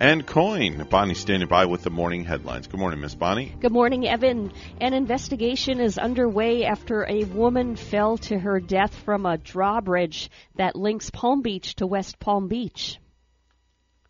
and 0.00 0.26
Coin. 0.26 0.86
Bonnie 0.90 1.14
standing 1.14 1.48
by 1.48 1.66
with 1.66 1.82
the 1.82 1.90
morning 1.90 2.24
headlines. 2.24 2.66
Good 2.66 2.80
morning, 2.80 3.00
Miss 3.00 3.14
Bonnie. 3.14 3.54
Good 3.60 3.72
morning, 3.72 4.06
Evan. 4.06 4.52
An 4.80 4.94
investigation 4.94 5.80
is 5.80 5.98
underway 5.98 6.64
after 6.64 7.06
a 7.08 7.24
woman 7.24 7.76
fell 7.76 8.18
to 8.18 8.38
her 8.38 8.60
death 8.60 8.94
from 8.94 9.26
a 9.26 9.38
drawbridge 9.38 10.30
that 10.56 10.76
links 10.76 11.10
Palm 11.10 11.42
Beach 11.42 11.74
to 11.76 11.86
West 11.86 12.18
Palm 12.18 12.48
Beach. 12.48 12.98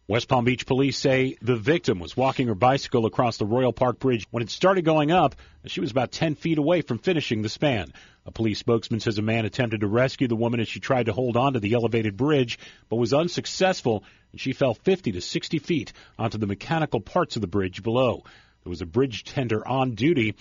West 0.08 0.26
Palm 0.26 0.44
Beach 0.44 0.66
police 0.66 0.98
say 0.98 1.36
the 1.42 1.54
victim 1.54 2.00
was 2.00 2.16
walking 2.16 2.48
her 2.48 2.56
bicycle 2.56 3.06
across 3.06 3.36
the 3.36 3.46
Royal 3.46 3.72
Park 3.72 4.00
Bridge 4.00 4.26
when 4.32 4.42
it 4.42 4.50
started 4.50 4.84
going 4.84 5.12
up. 5.12 5.36
She 5.66 5.80
was 5.80 5.92
about 5.92 6.10
10 6.10 6.34
feet 6.34 6.58
away 6.58 6.82
from 6.82 6.98
finishing 6.98 7.40
the 7.40 7.48
span. 7.48 7.92
A 8.26 8.32
police 8.32 8.58
spokesman 8.58 8.98
says 8.98 9.18
a 9.18 9.22
man 9.22 9.44
attempted 9.44 9.80
to 9.82 9.86
rescue 9.86 10.26
the 10.26 10.34
woman 10.34 10.58
as 10.58 10.66
she 10.66 10.80
tried 10.80 11.06
to 11.06 11.12
hold 11.12 11.36
on 11.36 11.52
to 11.52 11.60
the 11.60 11.74
elevated 11.74 12.16
bridge, 12.16 12.58
but 12.88 12.96
was 12.96 13.14
unsuccessful, 13.14 14.02
and 14.32 14.40
she 14.40 14.52
fell 14.52 14.74
50 14.74 15.12
to 15.12 15.20
60 15.20 15.60
feet 15.60 15.92
onto 16.18 16.36
the 16.36 16.48
mechanical 16.48 17.00
parts 17.00 17.36
of 17.36 17.42
the 17.42 17.46
bridge 17.46 17.84
below. 17.84 18.24
There 18.64 18.70
was 18.70 18.82
a 18.82 18.86
bridge 18.86 19.22
tender 19.22 19.66
on 19.66 19.94
duty 19.94 20.34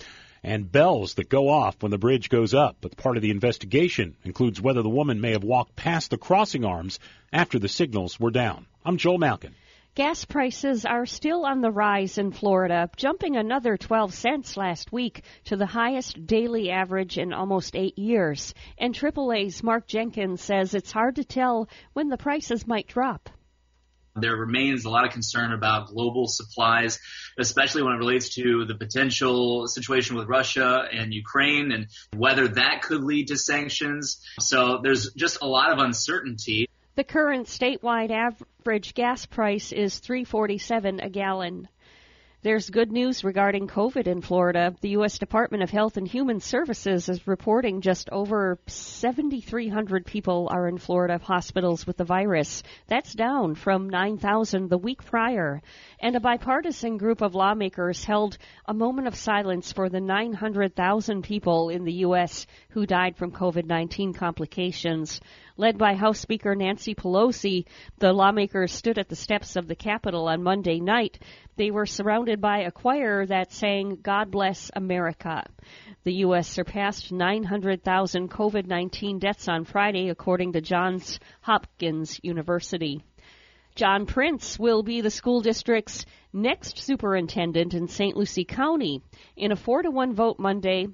and 0.44 0.70
bells 0.70 1.14
that 1.14 1.28
go 1.28 1.48
off 1.48 1.82
when 1.82 1.90
the 1.90 1.98
bridge 1.98 2.28
goes 2.28 2.54
up, 2.54 2.76
but 2.80 2.96
part 2.96 3.16
of 3.16 3.22
the 3.22 3.30
investigation 3.30 4.16
includes 4.24 4.60
whether 4.60 4.82
the 4.82 4.88
woman 4.88 5.20
may 5.20 5.32
have 5.32 5.44
walked 5.44 5.76
past 5.76 6.10
the 6.10 6.18
crossing 6.18 6.64
arms 6.64 6.98
after 7.32 7.58
the 7.58 7.68
signals 7.68 8.18
were 8.18 8.30
down. 8.30 8.66
I'm 8.84 8.96
Joel 8.96 9.18
Malkin. 9.18 9.54
Gas 9.94 10.24
prices 10.24 10.86
are 10.86 11.04
still 11.04 11.44
on 11.44 11.60
the 11.60 11.70
rise 11.70 12.16
in 12.16 12.32
Florida, 12.32 12.88
jumping 12.96 13.36
another 13.36 13.76
12 13.76 14.14
cents 14.14 14.56
last 14.56 14.90
week 14.90 15.22
to 15.44 15.56
the 15.56 15.66
highest 15.66 16.26
daily 16.26 16.70
average 16.70 17.18
in 17.18 17.34
almost 17.34 17.76
eight 17.76 17.98
years. 17.98 18.54
And 18.78 18.94
AAA's 18.94 19.62
Mark 19.62 19.86
Jenkins 19.86 20.40
says 20.40 20.72
it's 20.72 20.92
hard 20.92 21.16
to 21.16 21.24
tell 21.24 21.68
when 21.92 22.08
the 22.08 22.16
prices 22.16 22.66
might 22.66 22.86
drop. 22.86 23.28
There 24.14 24.36
remains 24.36 24.84
a 24.84 24.90
lot 24.90 25.06
of 25.06 25.12
concern 25.12 25.52
about 25.52 25.88
global 25.88 26.26
supplies, 26.26 26.98
especially 27.38 27.82
when 27.82 27.94
it 27.94 27.98
relates 27.98 28.34
to 28.34 28.66
the 28.66 28.74
potential 28.74 29.66
situation 29.68 30.16
with 30.16 30.28
Russia 30.28 30.86
and 30.92 31.14
Ukraine 31.14 31.72
and 31.72 31.86
whether 32.14 32.48
that 32.48 32.82
could 32.82 33.02
lead 33.02 33.28
to 33.28 33.38
sanctions. 33.38 34.20
So 34.38 34.80
there's 34.82 35.12
just 35.14 35.38
a 35.40 35.46
lot 35.46 35.72
of 35.72 35.78
uncertainty. 35.78 36.68
The 36.94 37.04
current 37.04 37.46
statewide 37.46 38.10
average 38.10 38.92
gas 38.92 39.24
price 39.24 39.72
is 39.72 39.98
3.47 39.98 41.02
a 41.02 41.08
gallon. 41.08 41.68
There's 42.44 42.70
good 42.70 42.90
news 42.90 43.22
regarding 43.22 43.68
COVID 43.68 44.08
in 44.08 44.20
Florida. 44.20 44.74
The 44.80 44.88
U.S. 44.90 45.20
Department 45.20 45.62
of 45.62 45.70
Health 45.70 45.96
and 45.96 46.08
Human 46.08 46.40
Services 46.40 47.08
is 47.08 47.24
reporting 47.28 47.82
just 47.82 48.10
over 48.10 48.58
7,300 48.66 50.04
people 50.04 50.48
are 50.50 50.66
in 50.66 50.78
Florida 50.78 51.20
hospitals 51.22 51.86
with 51.86 51.98
the 51.98 52.04
virus. 52.04 52.64
That's 52.88 53.14
down 53.14 53.54
from 53.54 53.88
9,000 53.88 54.68
the 54.68 54.76
week 54.76 55.04
prior. 55.04 55.62
And 56.00 56.16
a 56.16 56.20
bipartisan 56.20 56.96
group 56.96 57.22
of 57.22 57.36
lawmakers 57.36 58.02
held 58.02 58.38
a 58.66 58.74
moment 58.74 59.06
of 59.06 59.14
silence 59.14 59.70
for 59.70 59.88
the 59.88 60.00
900,000 60.00 61.22
people 61.22 61.68
in 61.68 61.84
the 61.84 62.00
U.S. 62.06 62.48
who 62.70 62.86
died 62.86 63.16
from 63.16 63.30
COVID-19 63.30 64.16
complications. 64.16 65.20
Led 65.56 65.76
by 65.76 65.94
House 65.94 66.18
Speaker 66.18 66.54
Nancy 66.54 66.94
Pelosi, 66.94 67.66
the 67.98 68.12
lawmakers 68.12 68.72
stood 68.72 68.98
at 68.98 69.08
the 69.08 69.16
steps 69.16 69.54
of 69.54 69.68
the 69.68 69.74
Capitol 69.74 70.28
on 70.28 70.42
Monday 70.42 70.80
night. 70.80 71.18
They 71.56 71.70
were 71.70 71.84
surrounded 71.84 72.40
by 72.40 72.60
a 72.60 72.70
choir 72.70 73.26
that 73.26 73.52
sang, 73.52 73.98
God 74.02 74.30
Bless 74.30 74.70
America. 74.74 75.44
The 76.04 76.14
U.S. 76.14 76.48
surpassed 76.48 77.12
900,000 77.12 78.30
COVID 78.30 78.66
19 78.66 79.18
deaths 79.18 79.46
on 79.46 79.64
Friday, 79.64 80.08
according 80.08 80.54
to 80.54 80.62
Johns 80.62 81.20
Hopkins 81.42 82.18
University. 82.22 83.04
John 83.74 84.06
Prince 84.06 84.58
will 84.58 84.82
be 84.82 85.00
the 85.00 85.10
school 85.10 85.40
district's 85.40 86.04
next 86.32 86.78
superintendent 86.78 87.74
in 87.74 87.88
St. 87.88 88.16
Lucie 88.16 88.44
County. 88.44 89.02
In 89.36 89.52
a 89.52 89.56
4 89.56 89.82
to 89.82 89.90
1 89.90 90.14
vote 90.14 90.38
Monday, 90.38 90.88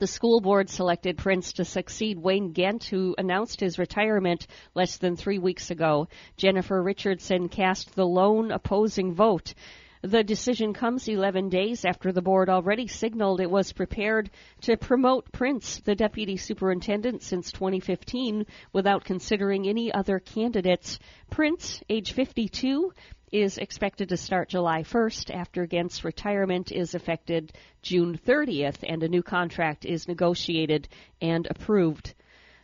The 0.00 0.06
school 0.06 0.40
board 0.40 0.70
selected 0.70 1.18
Prince 1.18 1.52
to 1.52 1.64
succeed 1.66 2.18
Wayne 2.18 2.54
Gent, 2.54 2.84
who 2.84 3.14
announced 3.18 3.60
his 3.60 3.78
retirement 3.78 4.46
less 4.74 4.96
than 4.96 5.14
three 5.14 5.38
weeks 5.38 5.70
ago. 5.70 6.08
Jennifer 6.38 6.82
Richardson 6.82 7.50
cast 7.50 7.94
the 7.94 8.06
lone 8.06 8.50
opposing 8.50 9.12
vote. 9.12 9.52
The 10.00 10.24
decision 10.24 10.72
comes 10.72 11.06
11 11.06 11.50
days 11.50 11.84
after 11.84 12.12
the 12.12 12.22
board 12.22 12.48
already 12.48 12.86
signaled 12.86 13.42
it 13.42 13.50
was 13.50 13.74
prepared 13.74 14.30
to 14.62 14.78
promote 14.78 15.30
Prince, 15.32 15.80
the 15.80 15.94
deputy 15.94 16.38
superintendent, 16.38 17.22
since 17.22 17.52
2015 17.52 18.46
without 18.72 19.04
considering 19.04 19.68
any 19.68 19.92
other 19.92 20.18
candidates. 20.18 20.98
Prince, 21.28 21.82
age 21.90 22.12
52, 22.12 22.94
is 23.32 23.58
expected 23.58 24.08
to 24.08 24.16
start 24.16 24.48
July 24.48 24.82
1st 24.82 25.34
after 25.34 25.66
Gent's 25.66 26.04
retirement 26.04 26.72
is 26.72 26.94
effected 26.94 27.52
June 27.82 28.18
30th 28.26 28.78
and 28.82 29.02
a 29.02 29.08
new 29.08 29.22
contract 29.22 29.84
is 29.84 30.08
negotiated 30.08 30.88
and 31.20 31.46
approved. 31.48 32.14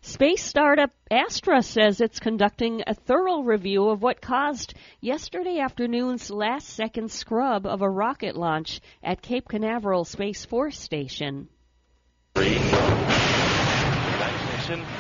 Space 0.03 0.45
startup 0.45 0.91
Astra 1.11 1.63
says 1.63 2.01
it's 2.01 2.21
conducting 2.21 2.83
a 2.87 2.95
thorough 2.95 3.41
review 3.41 3.89
of 3.89 4.03
what 4.03 4.21
caused 4.21 4.75
yesterday 5.01 5.59
afternoon's 5.59 6.31
last 6.31 6.69
second 6.69 7.11
scrub 7.11 7.67
of 7.67 7.83
a 7.83 7.91
rocket 7.91 8.37
launch 8.37 8.81
at 9.03 9.23
Cape 9.23 9.49
Canaveral 9.49 10.05
Space 10.05 10.45
Force 10.45 10.79
Station. 10.79 11.49
Three, 12.35 12.59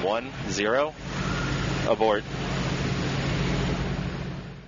one, 0.02 0.30
zero, 0.48 0.94
abort. 1.88 2.24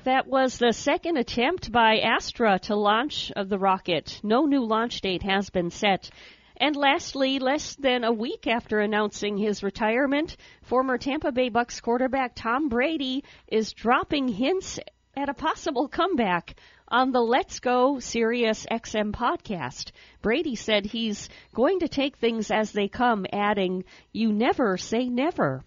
That 0.09 0.27
was 0.27 0.57
the 0.57 0.73
second 0.73 1.19
attempt 1.19 1.71
by 1.71 1.99
Astra 1.99 2.59
to 2.61 2.75
launch 2.75 3.31
the 3.37 3.59
rocket. 3.59 4.21
No 4.23 4.47
new 4.47 4.65
launch 4.65 5.03
date 5.03 5.23
has 5.23 5.51
been 5.51 5.71
set. 5.71 6.09
And 6.57 6.75
lastly, 6.75 7.39
less 7.39 7.75
than 7.75 8.05
a 8.05 8.11
week 8.11 8.47
after 8.47 8.81
announcing 8.81 9.37
his 9.37 9.63
retirement, 9.63 10.39
former 10.63 10.97
Tampa 10.97 11.31
Bay 11.31 11.51
Bucs 11.51 11.83
quarterback 11.83 12.33
Tom 12.35 12.71
Brady 12.71 13.23
is 13.49 13.75
dropping 13.75 14.29
hints 14.29 14.81
at 15.15 15.29
a 15.29 15.35
possible 15.35 15.89
comeback 15.89 16.55
on 16.89 17.13
the 17.13 17.21
Let's 17.21 17.61
Go 17.61 17.99
Sirius 17.99 18.65
XM 18.71 19.13
podcast. 19.13 19.91
Brady 20.23 20.55
said 20.55 20.87
he's 20.87 21.29
going 21.55 21.81
to 21.81 21.89
take 21.89 22.17
things 22.17 22.51
as 22.51 22.73
they 22.73 22.89
come, 22.89 23.27
adding, 23.31 23.85
You 24.13 24.33
never 24.33 24.79
say 24.79 25.11
never. 25.11 25.65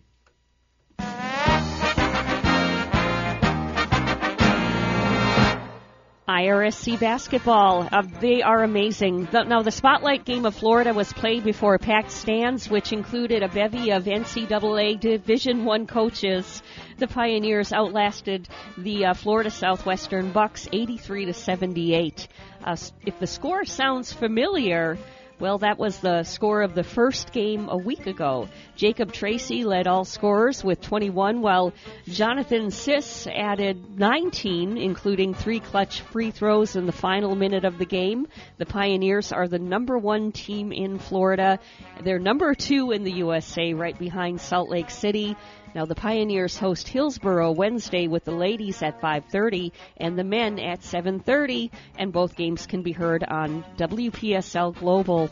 IRSC 6.32 6.98
basketball. 6.98 7.90
Uh, 7.92 8.04
they 8.22 8.42
are 8.42 8.64
amazing. 8.64 9.28
The, 9.32 9.44
now, 9.44 9.64
the 9.64 9.72
Spotlight 9.72 10.24
game 10.24 10.46
of 10.46 10.56
Florida 10.56 10.94
was 10.94 11.12
played 11.12 11.44
before 11.44 11.78
packed 11.78 12.12
stands, 12.12 12.70
which 12.70 12.94
included 12.94 13.44
a 13.44 13.50
bevy 13.50 13.92
of 13.92 14.06
NCAA 14.06 14.98
Division 14.98 15.66
One 15.66 15.88
coaches. 15.88 16.64
The 17.00 17.08
Pioneers 17.08 17.74
outlasted 17.74 18.48
the 18.78 19.08
uh, 19.08 19.14
Florida 19.14 19.52
Southwestern 19.52 20.32
Bucks 20.32 20.70
83 20.72 21.26
to 21.26 21.34
78. 21.34 22.28
Uh, 22.64 22.78
if 23.06 23.20
the 23.20 23.28
score 23.28 23.66
sounds 23.66 24.14
familiar, 24.14 24.98
well, 25.42 25.58
that 25.58 25.80
was 25.80 25.98
the 25.98 26.22
score 26.22 26.62
of 26.62 26.76
the 26.76 26.84
first 26.84 27.32
game 27.32 27.68
a 27.68 27.76
week 27.76 28.06
ago. 28.06 28.48
Jacob 28.76 29.12
Tracy 29.12 29.64
led 29.64 29.88
all 29.88 30.06
scorers 30.06 30.64
with 30.64 30.82
21, 30.82 31.42
while 31.42 31.74
Jonathan 32.06 32.70
Siss 32.70 33.26
added 33.26 33.98
19, 33.98 34.78
including 34.78 35.34
three 35.34 35.60
clutch 35.60 36.02
free 36.02 36.30
throws 36.30 36.76
in 36.76 36.86
the 36.86 36.92
final 36.92 37.36
minute 37.36 37.66
of 37.66 37.80
the 37.80 37.88
game. 37.88 38.28
The 38.60 38.68
Pioneers 38.68 39.32
are 39.32 39.48
the 39.48 39.58
number 39.58 39.98
one 39.98 40.32
team 40.32 40.72
in 40.72 41.00
Florida. 41.00 41.58
They're 42.04 42.20
number 42.20 42.54
two 42.54 42.92
in 42.92 43.04
the 43.04 43.14
USA, 43.14 43.74
right 43.74 43.98
behind 43.98 44.40
Salt 44.40 44.70
Lake 44.70 44.92
City. 44.92 45.36
Now 45.74 45.86
the 45.86 45.96
Pioneers 45.96 46.58
host 46.58 46.90
Hillsborough 46.90 47.52
Wednesday 47.52 48.08
with 48.08 48.26
the 48.26 48.34
ladies 48.34 48.84
at 48.84 49.00
5:30 49.00 49.72
and 49.98 50.20
the 50.20 50.24
men 50.24 50.60
at 50.60 50.82
7:30 50.82 51.72
and 51.98 52.12
both 52.12 52.36
games 52.36 52.68
can 52.68 52.82
be 52.82 52.92
heard 52.92 53.24
on 53.24 53.64
WPSL 53.78 54.78
Global. 54.78 55.30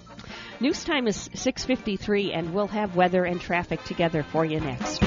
News 0.61 0.85
time 0.85 1.07
is 1.07 1.29
6:53 1.33 2.33
and 2.33 2.53
we'll 2.53 2.67
have 2.67 2.95
weather 2.95 3.25
and 3.25 3.41
traffic 3.41 3.83
together 3.83 4.23
for 4.23 4.45
you 4.45 4.61
next. 4.61 5.03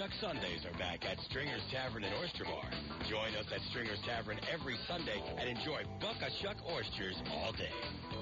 Shuck 0.00 0.32
Sundays 0.32 0.64
are 0.64 0.72
back 0.80 1.04
at 1.04 1.20
Stringer's 1.28 1.60
Tavern 1.68 2.08
and 2.08 2.14
Oyster 2.24 2.48
Bar. 2.48 2.64
Join 3.12 3.36
us 3.36 3.44
at 3.52 3.60
Stringer's 3.68 4.00
Tavern 4.08 4.40
every 4.48 4.72
Sunday 4.88 5.20
and 5.36 5.44
enjoy 5.44 5.84
Buck 6.00 6.16
a 6.24 6.32
Shuck 6.40 6.56
oysters 6.72 7.20
all 7.36 7.52
day. 7.52 7.68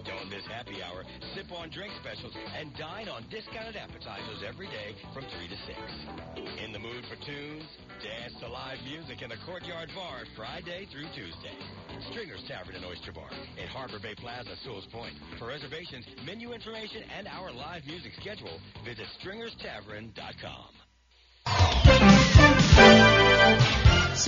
Don't 0.03 0.27
miss 0.27 0.43
happy 0.51 0.83
hour, 0.83 1.07
sip 1.39 1.47
on 1.55 1.71
drink 1.71 1.95
specials, 2.03 2.35
and 2.35 2.75
dine 2.75 3.07
on 3.07 3.23
discounted 3.31 3.79
appetizers 3.79 4.43
every 4.43 4.67
day 4.75 4.99
from 5.15 5.23
3 5.23 5.47
to 5.47 5.59
6. 5.71 6.59
In 6.67 6.75
the 6.75 6.83
mood 6.83 7.07
for 7.07 7.15
tunes? 7.23 7.63
Dance 8.03 8.35
to 8.43 8.51
live 8.51 8.83
music 8.83 9.23
in 9.23 9.31
the 9.31 9.39
Courtyard 9.47 9.95
Bar 9.95 10.27
Friday 10.35 10.91
through 10.91 11.07
Tuesday. 11.15 11.55
Stringer's 12.11 12.43
Tavern 12.51 12.75
and 12.75 12.91
Oyster 12.91 13.15
Bar 13.15 13.31
in 13.55 13.71
Harbor 13.71 14.03
Bay 14.03 14.19
Plaza, 14.19 14.59
Sewall's 14.67 14.91
Point. 14.91 15.15
For 15.39 15.47
reservations, 15.47 16.03
menu 16.27 16.59
information, 16.59 17.07
and 17.15 17.31
our 17.31 17.55
live 17.55 17.87
music 17.87 18.19
schedule, 18.19 18.59
visit 18.83 19.07
stringerstavern.com. 19.23 20.78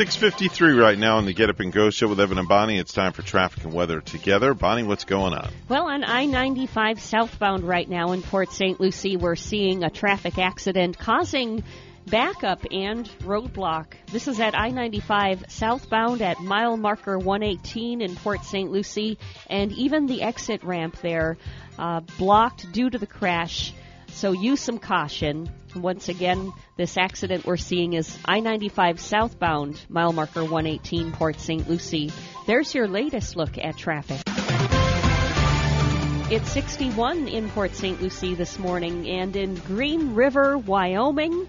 653 0.01 0.73
right 0.73 0.99
now 0.99 1.18
on 1.18 1.27
the 1.27 1.35
Get 1.35 1.51
Up 1.51 1.61
and 1.61 1.71
Go 1.71 1.91
show 1.91 2.09
with 2.09 2.21
Evan 2.21 2.39
and 2.39 2.49
Bonnie. 2.49 2.79
It's 2.79 2.95
time 2.95 3.12
for 3.12 3.21
traffic 3.21 3.64
and 3.64 3.73
weather 3.75 4.01
together. 4.01 4.55
Bonnie, 4.55 4.83
what's 4.83 5.05
going 5.05 5.35
on? 5.35 5.51
Well, 5.68 5.89
on 5.89 6.05
I 6.05 6.25
95 6.25 6.99
southbound 7.01 7.64
right 7.64 7.87
now 7.87 8.12
in 8.12 8.23
Port 8.23 8.51
St. 8.51 8.81
Lucie, 8.81 9.18
we're 9.18 9.37
seeing 9.37 9.85
a 9.85 9.91
traffic 9.91 10.39
accident 10.39 10.97
causing 10.97 11.64
backup 12.07 12.64
and 12.71 13.11
roadblock. 13.21 13.93
This 14.11 14.27
is 14.27 14.41
at 14.41 14.59
I 14.59 14.71
95 14.71 15.45
southbound 15.49 16.23
at 16.23 16.41
mile 16.41 16.79
marker 16.79 17.18
118 17.18 18.01
in 18.01 18.16
Port 18.16 18.43
St. 18.45 18.71
Lucie, 18.71 19.18
and 19.49 19.71
even 19.73 20.07
the 20.07 20.23
exit 20.23 20.64
ramp 20.64 20.97
there 21.03 21.37
uh, 21.79 22.01
blocked 22.16 22.73
due 22.73 22.89
to 22.89 22.97
the 22.97 23.07
crash. 23.07 23.75
So 24.09 24.33
use 24.33 24.61
some 24.61 24.79
caution. 24.79 25.51
Once 25.75 26.09
again, 26.09 26.53
this 26.77 26.97
accident 26.97 27.47
we're 27.47 27.57
seeing 27.57 27.93
is 27.93 28.18
I 28.25 28.41
95 28.41 29.01
southbound, 29.01 29.81
mile 29.89 30.12
marker 30.12 30.43
118, 30.43 31.12
Port 31.12 31.39
St. 31.41 31.68
Lucie. 31.68 32.11
There's 32.47 32.75
your 32.75 32.89
latest 32.89 33.37
look 33.37 33.57
at 33.59 33.77
traffic. 33.77 34.21
It's 36.31 36.51
61 36.53 37.29
in 37.29 37.51
Port 37.51 37.75
St. 37.75 38.01
Lucie 38.01 38.35
this 38.35 38.59
morning, 38.59 39.09
and 39.09 39.35
in 39.35 39.55
Green 39.57 40.14
River, 40.14 40.57
Wyoming, 40.59 41.49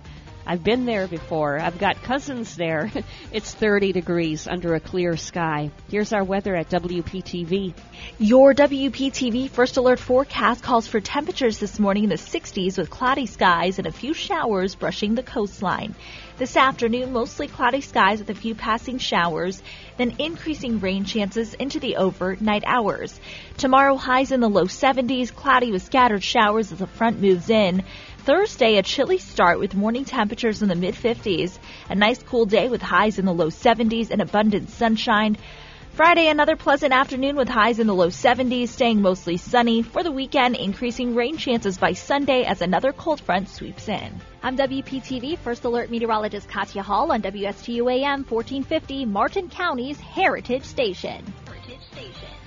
I've 0.51 0.65
been 0.65 0.85
there 0.85 1.07
before. 1.07 1.57
I've 1.57 1.79
got 1.79 2.03
cousins 2.03 2.57
there. 2.57 2.91
it's 3.31 3.53
30 3.53 3.93
degrees 3.93 4.49
under 4.49 4.75
a 4.75 4.81
clear 4.81 5.15
sky. 5.15 5.71
Here's 5.89 6.11
our 6.11 6.25
weather 6.25 6.57
at 6.57 6.67
WPTV. 6.69 7.73
Your 8.19 8.53
WPTV 8.53 9.49
First 9.49 9.77
Alert 9.77 9.99
forecast 9.99 10.61
calls 10.61 10.87
for 10.87 10.99
temperatures 10.99 11.57
this 11.59 11.79
morning 11.79 12.03
in 12.03 12.09
the 12.09 12.17
60s 12.17 12.77
with 12.77 12.89
cloudy 12.89 13.27
skies 13.27 13.77
and 13.77 13.87
a 13.87 13.93
few 13.93 14.13
showers 14.13 14.75
brushing 14.75 15.15
the 15.15 15.23
coastline. 15.23 15.95
This 16.37 16.57
afternoon, 16.57 17.13
mostly 17.13 17.47
cloudy 17.47 17.81
skies 17.81 18.19
with 18.19 18.29
a 18.31 18.33
few 18.33 18.55
passing 18.55 18.97
showers, 18.97 19.61
then 19.97 20.15
increasing 20.17 20.79
rain 20.79 21.05
chances 21.05 21.53
into 21.53 21.79
the 21.79 21.97
overnight 21.97 22.63
hours. 22.65 23.19
Tomorrow, 23.57 23.95
highs 23.95 24.31
in 24.31 24.39
the 24.39 24.49
low 24.49 24.65
70s, 24.65 25.33
cloudy 25.33 25.71
with 25.71 25.83
scattered 25.83 26.23
showers 26.23 26.71
as 26.71 26.79
the 26.79 26.87
front 26.87 27.21
moves 27.21 27.49
in. 27.51 27.83
Thursday, 28.23 28.77
a 28.77 28.83
chilly 28.83 29.17
start 29.17 29.57
with 29.57 29.73
morning 29.73 30.05
temperatures 30.05 30.61
in 30.61 30.69
the 30.69 30.75
mid 30.75 30.93
50s. 30.93 31.57
A 31.89 31.95
nice 31.95 32.21
cool 32.21 32.45
day 32.45 32.69
with 32.69 32.81
highs 32.81 33.17
in 33.17 33.25
the 33.25 33.33
low 33.33 33.47
70s 33.47 34.11
and 34.11 34.21
abundant 34.21 34.69
sunshine. 34.69 35.37
Friday, 35.93 36.27
another 36.27 36.55
pleasant 36.55 36.93
afternoon 36.93 37.35
with 37.35 37.49
highs 37.49 37.79
in 37.79 37.87
the 37.87 37.95
low 37.95 38.09
70s, 38.09 38.67
staying 38.67 39.01
mostly 39.01 39.37
sunny. 39.37 39.81
For 39.81 40.03
the 40.03 40.11
weekend, 40.11 40.55
increasing 40.55 41.15
rain 41.15 41.35
chances 41.37 41.79
by 41.79 41.93
Sunday 41.93 42.43
as 42.43 42.61
another 42.61 42.93
cold 42.93 43.19
front 43.19 43.49
sweeps 43.49 43.89
in. 43.89 44.21
I'm 44.43 44.55
WPTV 44.55 45.39
First 45.39 45.65
Alert 45.65 45.89
Meteorologist 45.89 46.47
Katya 46.47 46.83
Hall 46.83 47.11
on 47.11 47.23
WSTU 47.23 47.91
AM 47.91 48.23
1450, 48.23 49.05
Martin 49.05 49.49
County's 49.49 49.99
Heritage 49.99 50.63
Station. 50.63 51.25
Heritage 51.47 51.81
Station. 51.91 52.40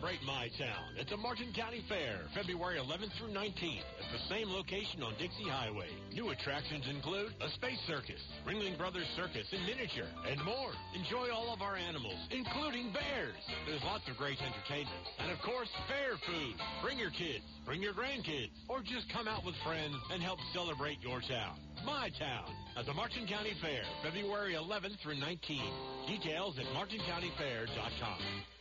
Celebrate 0.00 0.24
My 0.24 0.48
Town 0.56 0.96
at 0.98 1.12
the 1.12 1.16
Martin 1.20 1.52
County 1.52 1.84
Fair, 1.84 2.24
February 2.32 2.80
11th 2.80 3.12
through 3.20 3.36
19th 3.36 3.84
at 4.00 4.08
the 4.08 4.24
same 4.32 4.48
location 4.48 5.04
on 5.04 5.12
Dixie 5.20 5.44
Highway. 5.44 5.92
New 6.16 6.30
attractions 6.30 6.88
include 6.88 7.36
a 7.44 7.52
space 7.60 7.76
circus, 7.84 8.16
Ringling 8.48 8.80
Brothers 8.80 9.04
Circus 9.12 9.44
in 9.52 9.60
miniature, 9.68 10.08
and 10.24 10.40
more. 10.40 10.72
Enjoy 10.96 11.28
all 11.28 11.52
of 11.52 11.60
our 11.60 11.76
animals, 11.76 12.16
including 12.32 12.96
bears. 12.96 13.44
There's 13.68 13.84
lots 13.84 14.08
of 14.08 14.16
great 14.16 14.40
entertainment. 14.40 15.04
And 15.20 15.28
of 15.32 15.38
course, 15.44 15.68
fair 15.84 16.16
food. 16.24 16.56
Bring 16.80 16.96
your 16.96 17.12
kids, 17.12 17.44
bring 17.68 17.84
your 17.84 17.92
grandkids, 17.92 18.56
or 18.72 18.80
just 18.80 19.04
come 19.12 19.28
out 19.28 19.44
with 19.44 19.54
friends 19.68 20.00
and 20.16 20.22
help 20.24 20.40
celebrate 20.56 20.96
your 21.04 21.20
town. 21.28 21.60
My 21.84 22.08
Town 22.16 22.48
at 22.72 22.88
the 22.88 22.96
Martin 22.96 23.28
County 23.28 23.52
Fair, 23.60 23.84
February 24.00 24.56
11th 24.56 24.96
through 25.04 25.20
19th. 25.20 26.08
Details 26.08 26.56
at 26.56 26.64
martincountyfair.com. 26.72 28.59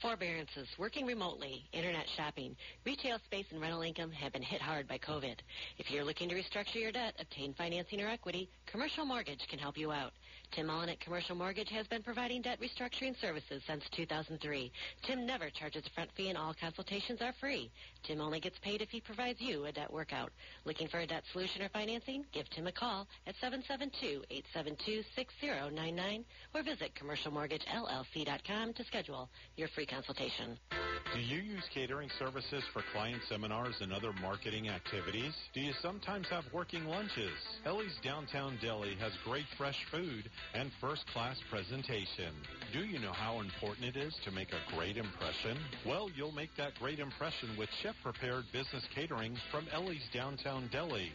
Forbearances, 0.00 0.68
working 0.78 1.06
remotely, 1.06 1.64
internet 1.72 2.06
shopping, 2.16 2.54
retail 2.84 3.18
space, 3.24 3.46
and 3.50 3.60
rental 3.62 3.80
income 3.80 4.10
have 4.10 4.32
been 4.32 4.42
hit 4.42 4.60
hard 4.60 4.86
by 4.86 4.98
COVID. 4.98 5.36
If 5.78 5.90
you're 5.90 6.04
looking 6.04 6.28
to 6.28 6.34
restructure 6.34 6.74
your 6.82 6.92
debt, 6.92 7.14
obtain 7.18 7.54
financing 7.54 8.02
or 8.02 8.08
equity, 8.08 8.50
Commercial 8.66 9.06
Mortgage 9.06 9.46
can 9.48 9.58
help 9.58 9.78
you 9.78 9.92
out. 9.92 10.12
Tim 10.52 10.66
Mullen 10.66 10.90
at 10.90 11.00
Commercial 11.00 11.34
Mortgage 11.34 11.70
has 11.70 11.86
been 11.86 12.02
providing 12.02 12.42
debt 12.42 12.60
restructuring 12.60 13.18
services 13.20 13.62
since 13.66 13.84
2003. 13.96 14.70
Tim 15.02 15.26
never 15.26 15.48
charges 15.50 15.84
a 15.86 15.90
front 15.90 16.10
fee 16.12 16.28
and 16.28 16.36
all 16.36 16.54
consultations 16.54 17.22
are 17.22 17.32
free. 17.40 17.70
Tim 18.06 18.20
only 18.20 18.38
gets 18.38 18.56
paid 18.60 18.82
if 18.82 18.90
he 18.90 19.00
provides 19.00 19.40
you 19.40 19.64
a 19.64 19.72
debt 19.72 19.92
workout. 19.92 20.30
Looking 20.64 20.86
for 20.86 21.00
a 21.00 21.06
debt 21.06 21.24
solution 21.32 21.62
or 21.62 21.68
financing? 21.70 22.24
Give 22.32 22.48
Tim 22.50 22.68
a 22.68 22.72
call 22.72 23.08
at 23.26 23.34
772-872-6099 23.42 26.24
or 26.54 26.62
visit 26.62 26.92
commercialmortgagellc.com 26.94 28.74
to 28.74 28.84
schedule 28.84 29.28
your 29.56 29.66
free 29.68 29.86
consultation. 29.86 30.58
Do 31.14 31.20
you 31.20 31.40
use 31.40 31.62
catering 31.72 32.10
services 32.18 32.64
for 32.72 32.82
client 32.92 33.22
seminars 33.28 33.76
and 33.80 33.92
other 33.92 34.12
marketing 34.20 34.68
activities? 34.68 35.32
Do 35.54 35.60
you 35.60 35.72
sometimes 35.80 36.28
have 36.28 36.44
working 36.52 36.84
lunches? 36.86 37.32
Ellie's 37.64 37.96
Downtown 38.02 38.58
Deli 38.60 38.96
has 38.96 39.12
great 39.24 39.46
fresh 39.56 39.78
food 39.90 40.28
and 40.54 40.70
first-class 40.80 41.38
presentation. 41.48 42.34
Do 42.72 42.80
you 42.80 42.98
know 42.98 43.12
how 43.12 43.40
important 43.40 43.96
it 43.96 43.96
is 43.96 44.14
to 44.24 44.30
make 44.30 44.52
a 44.52 44.74
great 44.74 44.96
impression? 44.96 45.58
Well, 45.86 46.10
you'll 46.14 46.32
make 46.32 46.54
that 46.56 46.74
great 46.80 46.98
impression 46.98 47.56
with 47.56 47.68
chef-prepared 47.96 48.44
business 48.52 48.84
catering 48.94 49.36
from 49.50 49.66
Ellie's 49.72 50.06
Downtown 50.12 50.68
Deli. 50.72 51.12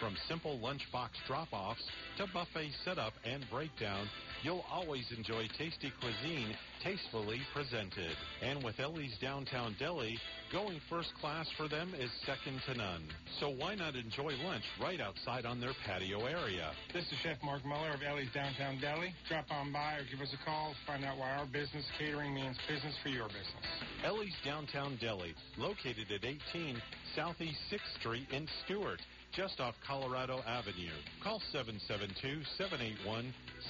From 0.00 0.16
simple 0.28 0.58
lunchbox 0.58 1.10
drop-offs 1.26 1.82
to 2.18 2.26
buffet 2.32 2.70
setup 2.84 3.12
and 3.24 3.44
breakdown, 3.50 4.06
you'll 4.44 4.64
always 4.70 5.10
enjoy 5.16 5.48
tasty 5.56 5.90
cuisine 5.98 6.54
tastefully 6.84 7.40
presented. 7.54 8.12
And 8.42 8.62
with 8.62 8.78
Ellie's 8.78 9.16
Downtown 9.20 9.74
Deli, 9.78 10.18
going 10.52 10.78
first 10.90 11.08
class 11.18 11.48
for 11.56 11.66
them 11.66 11.94
is 11.98 12.10
second 12.26 12.60
to 12.68 12.74
none. 12.76 13.02
So 13.40 13.48
why 13.48 13.74
not 13.74 13.96
enjoy 13.96 14.36
lunch 14.44 14.64
right 14.80 15.00
outside 15.00 15.46
on 15.46 15.60
their 15.60 15.72
patio 15.86 16.26
area? 16.26 16.70
This 16.92 17.04
is 17.04 17.16
Chef 17.22 17.38
Mark 17.42 17.64
Muller 17.64 17.94
of 17.94 18.02
Ellie's 18.06 18.28
Downtown 18.34 18.78
Deli. 18.80 19.14
Drop 19.28 19.46
on 19.50 19.72
by 19.72 19.94
or 19.94 20.04
give 20.12 20.20
us 20.20 20.34
a 20.34 20.44
call 20.44 20.72
to 20.72 20.76
find 20.86 21.04
out 21.04 21.16
why 21.16 21.30
our 21.30 21.46
business 21.46 21.84
catering 21.98 22.34
means 22.34 22.56
business 22.68 22.94
for 23.02 23.08
your 23.08 23.28
business. 23.28 23.64
Ellie's 24.04 24.36
Downtown 24.44 24.98
Deli, 25.00 25.34
located 25.56 26.12
at 26.12 26.22
18 26.22 26.76
Southeast 27.16 27.58
6th 27.72 28.00
Street 28.00 28.28
in 28.30 28.46
Stuart 28.64 29.00
just 29.34 29.58
off 29.58 29.74
Colorado 29.86 30.40
Avenue. 30.46 30.94
Call 31.22 31.42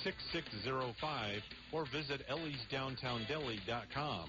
772-781-6605 0.03 1.43
or 1.73 1.85
visit 1.93 2.23
elliesdowntowndeli.com. 2.29 4.29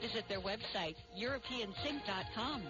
Visit 0.00 0.28
their 0.28 0.40
website, 0.40 0.96
EuropeanSync.com. 1.18 2.62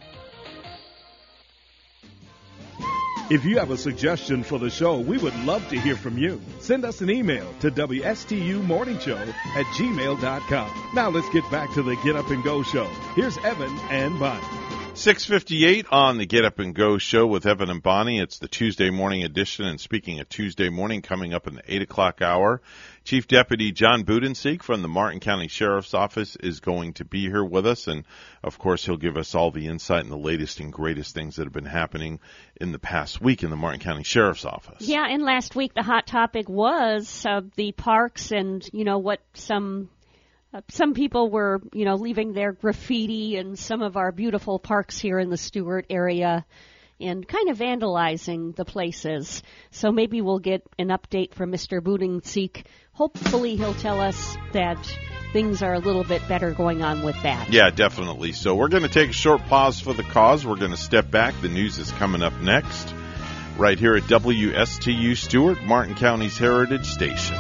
If 3.29 3.45
you 3.45 3.59
have 3.59 3.72
a 3.72 3.77
suggestion 3.77 4.45
for 4.45 4.61
the 4.61 4.70
show, 4.70 5.01
we 5.01 5.18
would 5.18 5.35
love 5.41 5.68
to 5.70 5.81
hear 5.81 5.97
from 5.97 6.16
you. 6.16 6.41
Send 6.61 6.85
us 6.85 7.01
an 7.01 7.11
email 7.11 7.53
to 7.59 7.72
WSTUmorningshow 7.72 9.29
at 9.29 9.66
gmail.com. 9.74 10.91
Now 10.95 11.11
let's 11.11 11.29
get 11.31 11.51
back 11.51 11.72
to 11.74 11.83
the 11.83 11.97
Get 12.05 12.14
Up 12.14 12.31
and 12.31 12.45
Go 12.45 12.62
show. 12.62 12.87
Here's 13.16 13.37
Evan 13.39 13.77
and 13.91 14.16
Bonnie. 14.20 14.66
658 14.97 15.87
on 15.91 16.17
the 16.17 16.25
Get 16.25 16.47
Up 16.47 16.59
and 16.59 16.75
Go 16.75 16.97
show 16.97 17.27
with 17.27 17.45
Evan 17.45 17.69
and 17.69 17.83
Bonnie. 17.83 18.19
It's 18.19 18.39
the 18.39 18.49
Tuesday 18.49 18.89
morning 18.89 19.25
edition. 19.25 19.67
And 19.67 19.79
speaking 19.79 20.21
of 20.21 20.29
Tuesday 20.31 20.71
morning, 20.71 21.03
coming 21.03 21.35
up 21.35 21.47
in 21.47 21.55
the 21.55 21.63
8 21.67 21.83
o'clock 21.83 22.23
hour, 22.23 22.63
Chief 23.05 23.29
Deputy 23.29 23.73
John 23.73 24.05
Budensiek 24.05 24.63
from 24.63 24.81
the 24.81 24.89
Martin 24.89 25.21
County 25.21 25.49
Sheriff's 25.49 25.93
Office 25.93 26.37
is 26.37 26.61
going 26.61 26.95
to 26.95 27.05
be 27.05 27.21
here 27.29 27.45
with 27.45 27.67
us. 27.67 27.89
And 27.89 28.05
of 28.43 28.59
course, 28.59 28.87
he'll 28.87 28.97
give 28.97 29.19
us 29.19 29.35
all 29.35 29.51
the 29.51 29.67
insight 29.67 30.03
and 30.03 30.11
the 30.11 30.17
latest 30.17 30.61
and 30.61 30.73
greatest 30.73 31.15
things 31.15 31.37
that 31.37 31.45
have 31.45 31.53
been 31.53 31.67
happening 31.67 32.19
in 32.59 32.73
the 32.73 32.79
past 32.79 33.21
week 33.21 33.43
in 33.43 33.51
the 33.51 33.57
Martin 33.57 33.81
County 33.81 34.03
Sheriff's 34.03 34.47
Office. 34.47 34.81
Yeah, 34.81 35.07
and 35.07 35.23
last 35.23 35.55
week 35.55 35.75
the 35.75 35.83
hot 35.83 36.07
topic 36.07 36.49
was 36.49 37.25
uh, 37.29 37.43
the 37.57 37.73
parks 37.73 38.33
and, 38.33 38.67
you 38.73 38.85
know, 38.85 38.97
what 38.97 39.21
some 39.35 39.91
some 40.69 40.95
people 40.95 41.31
were, 41.31 41.61
you 41.73 41.85
know, 41.85 41.97
leaving 41.97 42.33
their 42.33 42.53
graffiti 42.53 43.37
in 43.37 43.57
some 43.57 43.83
of 43.83 43.97
our 43.97 44.13
beautiful 44.13 44.59
parks 44.59 44.99
here 44.99 45.19
in 45.19 45.31
the 45.31 45.37
Stuart 45.37 45.87
area 45.91 46.45
and 47.01 47.27
kind 47.27 47.51
of 47.51 47.59
vandalizing 47.59 48.55
the 48.57 48.65
places. 48.65 49.43
So 49.71 49.93
maybe 49.93 50.21
we'll 50.21 50.39
get 50.39 50.63
an 50.79 50.89
update 50.89 51.35
from 51.35 51.53
Mr. 51.53 51.81
Budensiek. 51.81 52.65
Hopefully 52.93 53.57
he'll 53.57 53.75
tell 53.75 54.01
us 54.01 54.37
that 54.53 54.79
things 55.33 55.63
are 55.63 55.75
a 55.75 55.79
little 55.79 56.05
bit 56.05 56.27
better 56.29 56.53
going 56.53 56.83
on 56.83 57.03
with 57.03 57.21
that. 57.23 57.53
Yeah, 57.53 57.71
definitely. 57.71 58.33
So 58.33 58.55
we're 58.55 58.69
going 58.69 58.85
to 58.85 58.89
take 58.89 59.11
a 59.11 59.15
short 59.15 59.43
pause 59.47 59.81
for 59.81 59.93
the 59.93 60.05
cause. 60.05 60.47
We're 60.47 60.57
going 60.57 60.71
to 60.71 60.77
step 60.77 61.11
back. 61.11 61.35
The 61.43 61.49
news 61.49 61.79
is 61.79 61.93
coming 61.93 62.23
up 62.23 62.41
next, 62.41 62.95
right 63.59 63.79
here 63.79 63.95
at 63.97 64.05
WSTU 64.05 65.17
Stuart, 65.17 65.63
Martin 65.63 65.95
County's 65.95 66.39
Heritage 66.39 66.87
Station. 66.87 67.37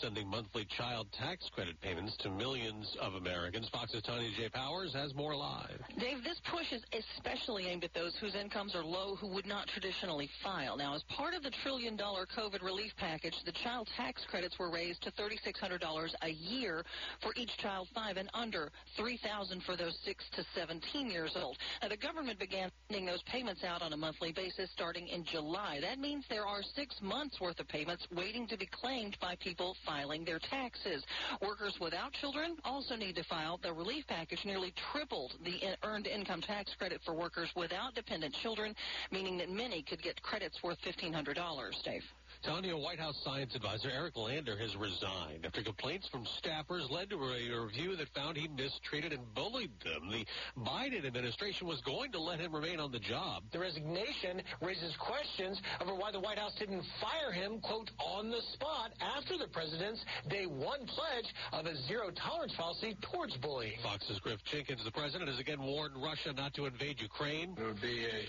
Sending 0.00 0.28
monthly 0.28 0.64
child 0.76 1.06
tax 1.12 1.48
credit 1.54 1.80
payments 1.80 2.16
to 2.18 2.30
millions 2.30 2.96
of 3.00 3.14
Americans. 3.14 3.68
Fox's 3.72 4.02
Tanya 4.02 4.30
J. 4.36 4.48
Powers 4.48 4.92
has 4.94 5.14
more 5.14 5.34
live. 5.34 5.80
Dave, 5.98 6.22
this 6.22 6.40
push 6.50 6.72
is 6.72 6.82
especially 6.92 7.66
aimed 7.66 7.84
at 7.84 7.94
those 7.94 8.14
whose 8.20 8.34
incomes 8.34 8.74
are 8.74 8.84
low 8.84 9.16
who 9.16 9.28
would 9.28 9.46
not 9.46 9.66
traditionally 9.68 10.28
file. 10.42 10.76
Now, 10.76 10.94
as 10.94 11.02
part 11.04 11.34
of 11.34 11.42
the 11.42 11.50
trillion 11.62 11.96
dollar 11.96 12.26
COVID 12.26 12.62
relief 12.62 12.92
package, 12.96 13.34
the 13.44 13.52
child 13.52 13.88
tax 13.96 14.24
credits 14.28 14.58
were 14.58 14.70
raised 14.70 15.02
to 15.02 15.10
$3,600 15.12 16.14
a 16.22 16.30
year 16.30 16.84
for 17.22 17.32
each 17.36 17.56
child 17.58 17.88
five 17.94 18.16
and 18.16 18.28
under, 18.34 18.70
$3,000 18.98 19.62
for 19.64 19.76
those 19.76 19.96
6 20.04 20.24
to 20.36 20.44
17 20.54 21.10
years 21.10 21.36
old. 21.36 21.56
Now, 21.82 21.88
the 21.88 21.96
government 21.96 22.38
began 22.38 22.70
sending 22.88 23.06
those 23.06 23.22
payments 23.22 23.64
out 23.64 23.82
on 23.82 23.92
a 23.92 23.96
monthly 23.96 24.32
basis 24.32 24.70
starting 24.72 25.08
in 25.08 25.24
July. 25.24 25.78
That 25.80 25.98
means 25.98 26.24
there 26.28 26.46
are 26.46 26.62
six 26.74 26.96
months 27.02 27.40
worth 27.40 27.60
of 27.60 27.68
payments 27.68 28.06
waiting 28.14 28.46
to 28.48 28.56
be 28.56 28.66
claimed 28.66 29.16
by 29.20 29.36
people 29.36 29.76
their 30.24 30.38
taxes. 30.38 31.04
Workers 31.40 31.74
without 31.80 32.12
children 32.12 32.56
also 32.64 32.96
need 32.96 33.16
to 33.16 33.24
file. 33.24 33.58
The 33.62 33.72
relief 33.72 34.06
package 34.06 34.44
nearly 34.44 34.74
tripled 34.92 35.32
the 35.42 35.76
earned 35.82 36.06
income 36.06 36.42
tax 36.42 36.74
credit 36.74 37.00
for 37.04 37.14
workers 37.14 37.50
without 37.56 37.94
dependent 37.94 38.34
children, 38.34 38.74
meaning 39.10 39.38
that 39.38 39.50
many 39.50 39.82
could 39.82 40.02
get 40.02 40.22
credits 40.22 40.62
worth 40.62 40.78
$1,500, 40.82 41.82
Dave. 41.82 42.04
Tanya 42.42 42.76
White 42.76 42.98
House 42.98 43.16
science 43.24 43.54
advisor 43.54 43.90
Eric 43.90 44.16
Lander 44.16 44.56
has 44.56 44.76
resigned 44.76 45.44
after 45.44 45.62
complaints 45.62 46.08
from 46.08 46.24
staffers 46.24 46.90
led 46.90 47.10
to 47.10 47.16
a 47.16 47.64
review 47.64 47.96
that 47.96 48.08
found 48.14 48.36
he 48.36 48.48
mistreated 48.48 49.12
and 49.12 49.34
bullied 49.34 49.70
them. 49.82 50.10
The 50.10 50.26
Biden 50.58 51.04
administration 51.04 51.66
was 51.66 51.80
going 51.80 52.12
to 52.12 52.20
let 52.20 52.38
him 52.38 52.54
remain 52.54 52.78
on 52.78 52.92
the 52.92 52.98
job. 52.98 53.44
The 53.52 53.58
resignation 53.58 54.42
raises 54.60 54.94
questions 54.96 55.60
over 55.80 55.94
why 55.94 56.12
the 56.12 56.20
White 56.20 56.38
House 56.38 56.54
didn't 56.58 56.84
fire 57.00 57.32
him, 57.32 57.60
quote, 57.60 57.90
on 57.98 58.30
the 58.30 58.42
spot 58.52 58.92
after 59.00 59.36
the 59.38 59.48
president's 59.48 60.04
day 60.28 60.46
one 60.46 60.86
pledge 60.86 61.34
of 61.52 61.66
a 61.66 61.76
zero 61.88 62.10
tolerance 62.10 62.54
policy 62.54 62.96
towards 63.12 63.36
bullying. 63.38 63.78
Fox's 63.82 64.18
Griff 64.20 64.40
Jenkins, 64.44 64.84
the 64.84 64.90
president, 64.90 65.30
has 65.30 65.40
again 65.40 65.62
warned 65.62 65.94
Russia 65.96 66.32
not 66.32 66.54
to 66.54 66.66
invade 66.66 67.00
Ukraine. 67.00 67.54
It 67.58 67.64
would 67.64 67.80
be 67.80 68.04
a 68.04 68.26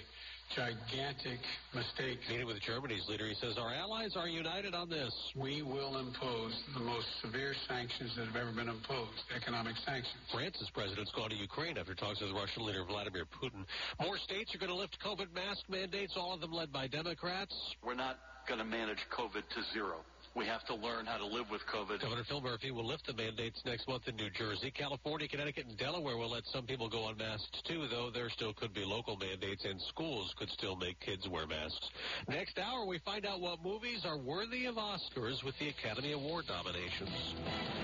gigantic 0.55 1.39
mistake. 1.73 2.19
Meeting 2.29 2.47
with 2.47 2.61
Germany's 2.61 3.03
leader, 3.07 3.27
he 3.27 3.35
says 3.35 3.57
our 3.57 3.73
allies 3.73 4.15
are 4.15 4.27
united 4.27 4.73
on 4.73 4.89
this. 4.89 5.13
We 5.35 5.61
will 5.61 5.97
impose 5.99 6.53
the 6.73 6.83
most 6.83 7.07
severe 7.21 7.53
sanctions 7.67 8.15
that 8.17 8.27
have 8.27 8.35
ever 8.35 8.51
been 8.51 8.69
imposed, 8.69 9.21
economic 9.35 9.75
sanctions. 9.85 10.23
France's 10.31 10.69
president's 10.73 11.11
gone 11.11 11.29
to 11.29 11.35
Ukraine 11.35 11.77
after 11.77 11.95
talks 11.95 12.21
with 12.21 12.31
Russian 12.31 12.65
leader 12.65 12.83
Vladimir 12.85 13.25
Putin. 13.25 13.65
More 14.01 14.17
states 14.17 14.53
are 14.55 14.57
going 14.57 14.71
to 14.71 14.75
lift 14.77 14.97
COVID 15.03 15.33
mask 15.33 15.63
mandates, 15.69 16.13
all 16.15 16.33
of 16.33 16.41
them 16.41 16.51
led 16.51 16.71
by 16.71 16.87
Democrats. 16.87 17.53
We're 17.83 17.95
not 17.95 18.17
going 18.47 18.59
to 18.59 18.65
manage 18.65 18.99
COVID 19.11 19.43
to 19.43 19.73
zero. 19.73 19.97
We 20.37 20.45
have 20.45 20.63
to 20.65 20.75
learn 20.75 21.07
how 21.07 21.17
to 21.17 21.25
live 21.25 21.49
with 21.49 21.61
COVID. 21.65 21.99
Governor 21.99 22.23
Phil 22.29 22.41
Murphy 22.41 22.69
will 22.69 22.85
lift 22.85 23.07
the 23.07 23.13
mandates 23.13 23.59
next 23.65 23.87
month 23.87 24.07
in 24.07 24.15
New 24.17 24.29
Jersey. 24.29 24.69
California, 24.69 25.27
Connecticut, 25.27 25.65
and 25.65 25.75
Delaware 25.79 26.15
will 26.15 26.29
let 26.29 26.45
some 26.53 26.63
people 26.63 26.87
go 26.87 27.09
unmasked 27.09 27.65
too, 27.65 27.87
though 27.89 28.11
there 28.13 28.29
still 28.29 28.53
could 28.53 28.71
be 28.71 28.85
local 28.85 29.17
mandates 29.17 29.65
and 29.65 29.81
schools 29.81 30.35
could 30.37 30.49
still 30.49 30.75
make 30.75 30.99
kids 30.99 31.27
wear 31.27 31.47
masks. 31.47 31.89
Next 32.29 32.59
hour, 32.59 32.85
we 32.85 32.99
find 32.99 33.25
out 33.25 33.41
what 33.41 33.63
movies 33.63 34.05
are 34.05 34.19
worthy 34.19 34.67
of 34.67 34.75
Oscars 34.75 35.43
with 35.43 35.57
the 35.57 35.69
Academy 35.69 36.11
Award 36.11 36.45
nominations. 36.47 37.33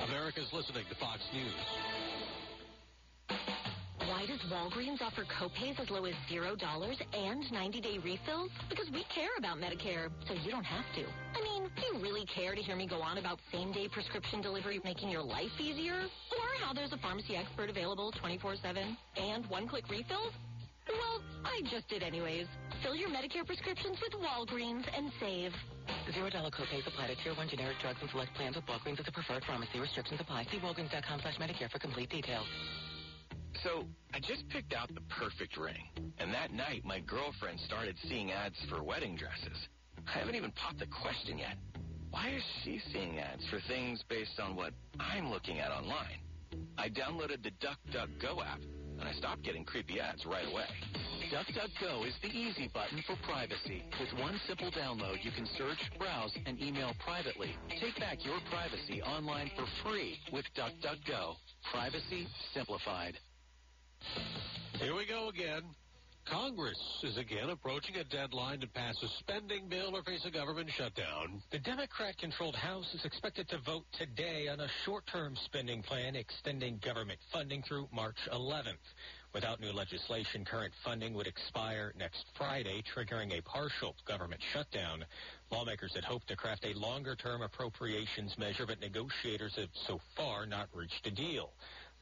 America's 0.08 0.54
listening 0.54 0.86
to 0.90 0.96
Fox 0.96 1.22
News. 1.34 2.53
Why 4.24 4.30
does 4.30 4.40
Walgreens 4.48 5.02
offer 5.02 5.28
copays 5.28 5.78
as 5.82 5.90
low 5.90 6.06
as 6.06 6.16
$0 6.32 6.48
and 6.48 7.44
90-day 7.44 8.00
refills? 8.00 8.52
Because 8.70 8.88
we 8.94 9.04
care 9.14 9.36
about 9.38 9.58
Medicare, 9.60 10.08
so 10.30 10.34
you 10.34 10.50
don't 10.50 10.64
have 10.64 10.86
to. 10.96 11.04
I 11.36 11.44
mean, 11.44 11.68
do 11.76 11.82
you 11.92 12.02
really 12.02 12.26
care 12.26 12.56
to 12.56 12.62
hear 12.62 12.78
me 12.78 12.88
go 12.88 13.02
on 13.02 13.18
about 13.18 13.40
same-day 13.52 13.90
prescription 13.92 14.40
delivery 14.40 14.80
making 14.86 15.10
your 15.10 15.24
life 15.24 15.52
easier? 15.60 16.08
Or 16.32 16.48
how 16.64 16.72
there's 16.72 16.94
a 16.94 16.98
pharmacy 17.00 17.36
expert 17.36 17.70
available 17.70 18.14
24-7 18.24 18.96
and 19.18 19.46
one-click 19.48 19.90
refills? 19.90 20.32
Well, 20.88 21.20
I 21.44 21.60
just 21.70 21.90
did 21.90 22.02
anyways. 22.02 22.48
Fill 22.82 22.96
your 22.96 23.10
Medicare 23.10 23.46
prescriptions 23.46 23.98
with 24.00 24.14
Walgreens 24.24 24.88
and 24.96 25.12
save. 25.20 25.52
Zero 26.14 26.30
dollar 26.30 26.50
copays 26.50 26.88
apply 26.88 27.08
to 27.08 27.16
tier 27.24 27.36
one 27.36 27.50
generic 27.50 27.76
drugs 27.82 28.00
and 28.00 28.10
select 28.10 28.34
plans 28.36 28.56
with 28.56 28.66
Walgreens 28.68 29.02
as 29.02 29.08
a 29.08 29.12
preferred 29.12 29.44
pharmacy. 29.44 29.82
Restrictions 29.82 30.22
apply. 30.22 30.46
See 30.46 30.60
walgreens.com 30.64 31.20
slash 31.20 31.36
Medicare 31.40 31.70
for 31.70 31.80
complete 31.80 32.10
details. 32.10 32.48
So, 33.62 33.86
I 34.14 34.20
just 34.20 34.48
picked 34.50 34.74
out 34.74 34.90
the 34.94 35.02
perfect 35.20 35.58
ring. 35.58 35.88
And 36.18 36.34
that 36.34 36.52
night, 36.52 36.84
my 36.84 37.00
girlfriend 37.00 37.60
started 37.60 37.96
seeing 38.08 38.32
ads 38.32 38.56
for 38.70 38.84
wedding 38.84 39.16
dresses. 39.16 39.58
I 40.08 40.20
haven't 40.20 40.36
even 40.36 40.52
popped 40.52 40.80
the 40.80 40.88
question 40.88 41.38
yet. 41.38 41.56
Why 42.10 42.30
is 42.30 42.44
she 42.64 42.82
seeing 42.92 43.20
ads 43.20 43.44
for 43.50 43.60
things 43.68 44.04
based 44.10 44.40
on 44.40 44.56
what 44.56 44.74
I'm 45.00 45.30
looking 45.30 45.60
at 45.60 45.72
online? 45.72 46.20
I 46.78 46.90
downloaded 46.90 47.42
the 47.44 47.52
DuckDuckGo 47.62 48.46
app, 48.46 48.60
and 49.00 49.08
I 49.08 49.14
stopped 49.14 49.44
getting 49.44 49.64
creepy 49.64 50.00
ads 50.00 50.26
right 50.26 50.46
away. 50.46 50.68
DuckDuckGo 51.32 52.08
is 52.08 52.14
the 52.22 52.30
easy 52.30 52.70
button 52.74 53.04
for 53.08 53.16
privacy. 53.26 53.84
With 54.00 54.22
one 54.22 54.40
simple 54.48 54.70
download, 54.72 55.24
you 55.24 55.32
can 55.32 55.48
search, 55.58 55.80
browse, 55.98 56.32
and 56.46 56.62
email 56.62 56.94
privately. 57.04 57.56
Take 57.82 58.00
back 58.00 58.24
your 58.24 58.38
privacy 58.52 59.02
online 59.02 59.50
for 59.56 59.66
free 59.84 60.20
with 60.32 60.46
DuckDuckGo. 60.56 61.34
Privacy 61.72 62.28
simplified. 62.54 63.18
Here 64.80 64.96
we 64.96 65.06
go 65.06 65.30
again. 65.30 65.64
Congress 66.26 66.80
is 67.04 67.18
again 67.18 67.50
approaching 67.50 67.98
a 67.98 68.04
deadline 68.06 68.60
to 68.62 68.68
pass 68.68 68.96
a 69.04 69.08
spending 69.20 69.68
bill 69.68 69.96
or 69.96 70.04
face 70.04 70.24
a 70.26 70.32
government 70.32 70.70
shutdown. 70.72 71.42
The 71.52 71.60
Democrat-controlled 71.60 72.56
House 72.56 72.94
is 72.94 73.04
expected 73.04 73.50
to 73.50 73.58
vote 73.60 73.86
today 73.92 74.48
on 74.48 74.62
a 74.62 74.68
short-term 74.86 75.36
spending 75.44 75.84
plan 75.84 76.16
extending 76.16 76.80
government 76.84 77.20
funding 77.32 77.62
through 77.62 77.90
March 77.92 78.18
11th. 78.32 78.78
Without 79.34 79.60
new 79.60 79.72
legislation, 79.72 80.46
current 80.46 80.74
funding 80.84 81.14
would 81.14 81.28
expire 81.28 81.92
next 81.98 82.26
Friday, 82.38 82.84
triggering 82.96 83.38
a 83.38 83.42
partial 83.42 83.96
government 84.08 84.42
shutdown. 84.54 85.04
Lawmakers 85.52 85.94
had 85.94 86.04
hoped 86.04 86.28
to 86.28 86.36
craft 86.36 86.66
a 86.66 86.78
longer-term 86.78 87.42
appropriations 87.42 88.38
measure, 88.38 88.66
but 88.66 88.80
negotiators 88.80 89.56
have 89.56 89.70
so 89.88 90.00
far 90.16 90.46
not 90.46 90.70
reached 90.74 91.06
a 91.06 91.12
deal. 91.12 91.52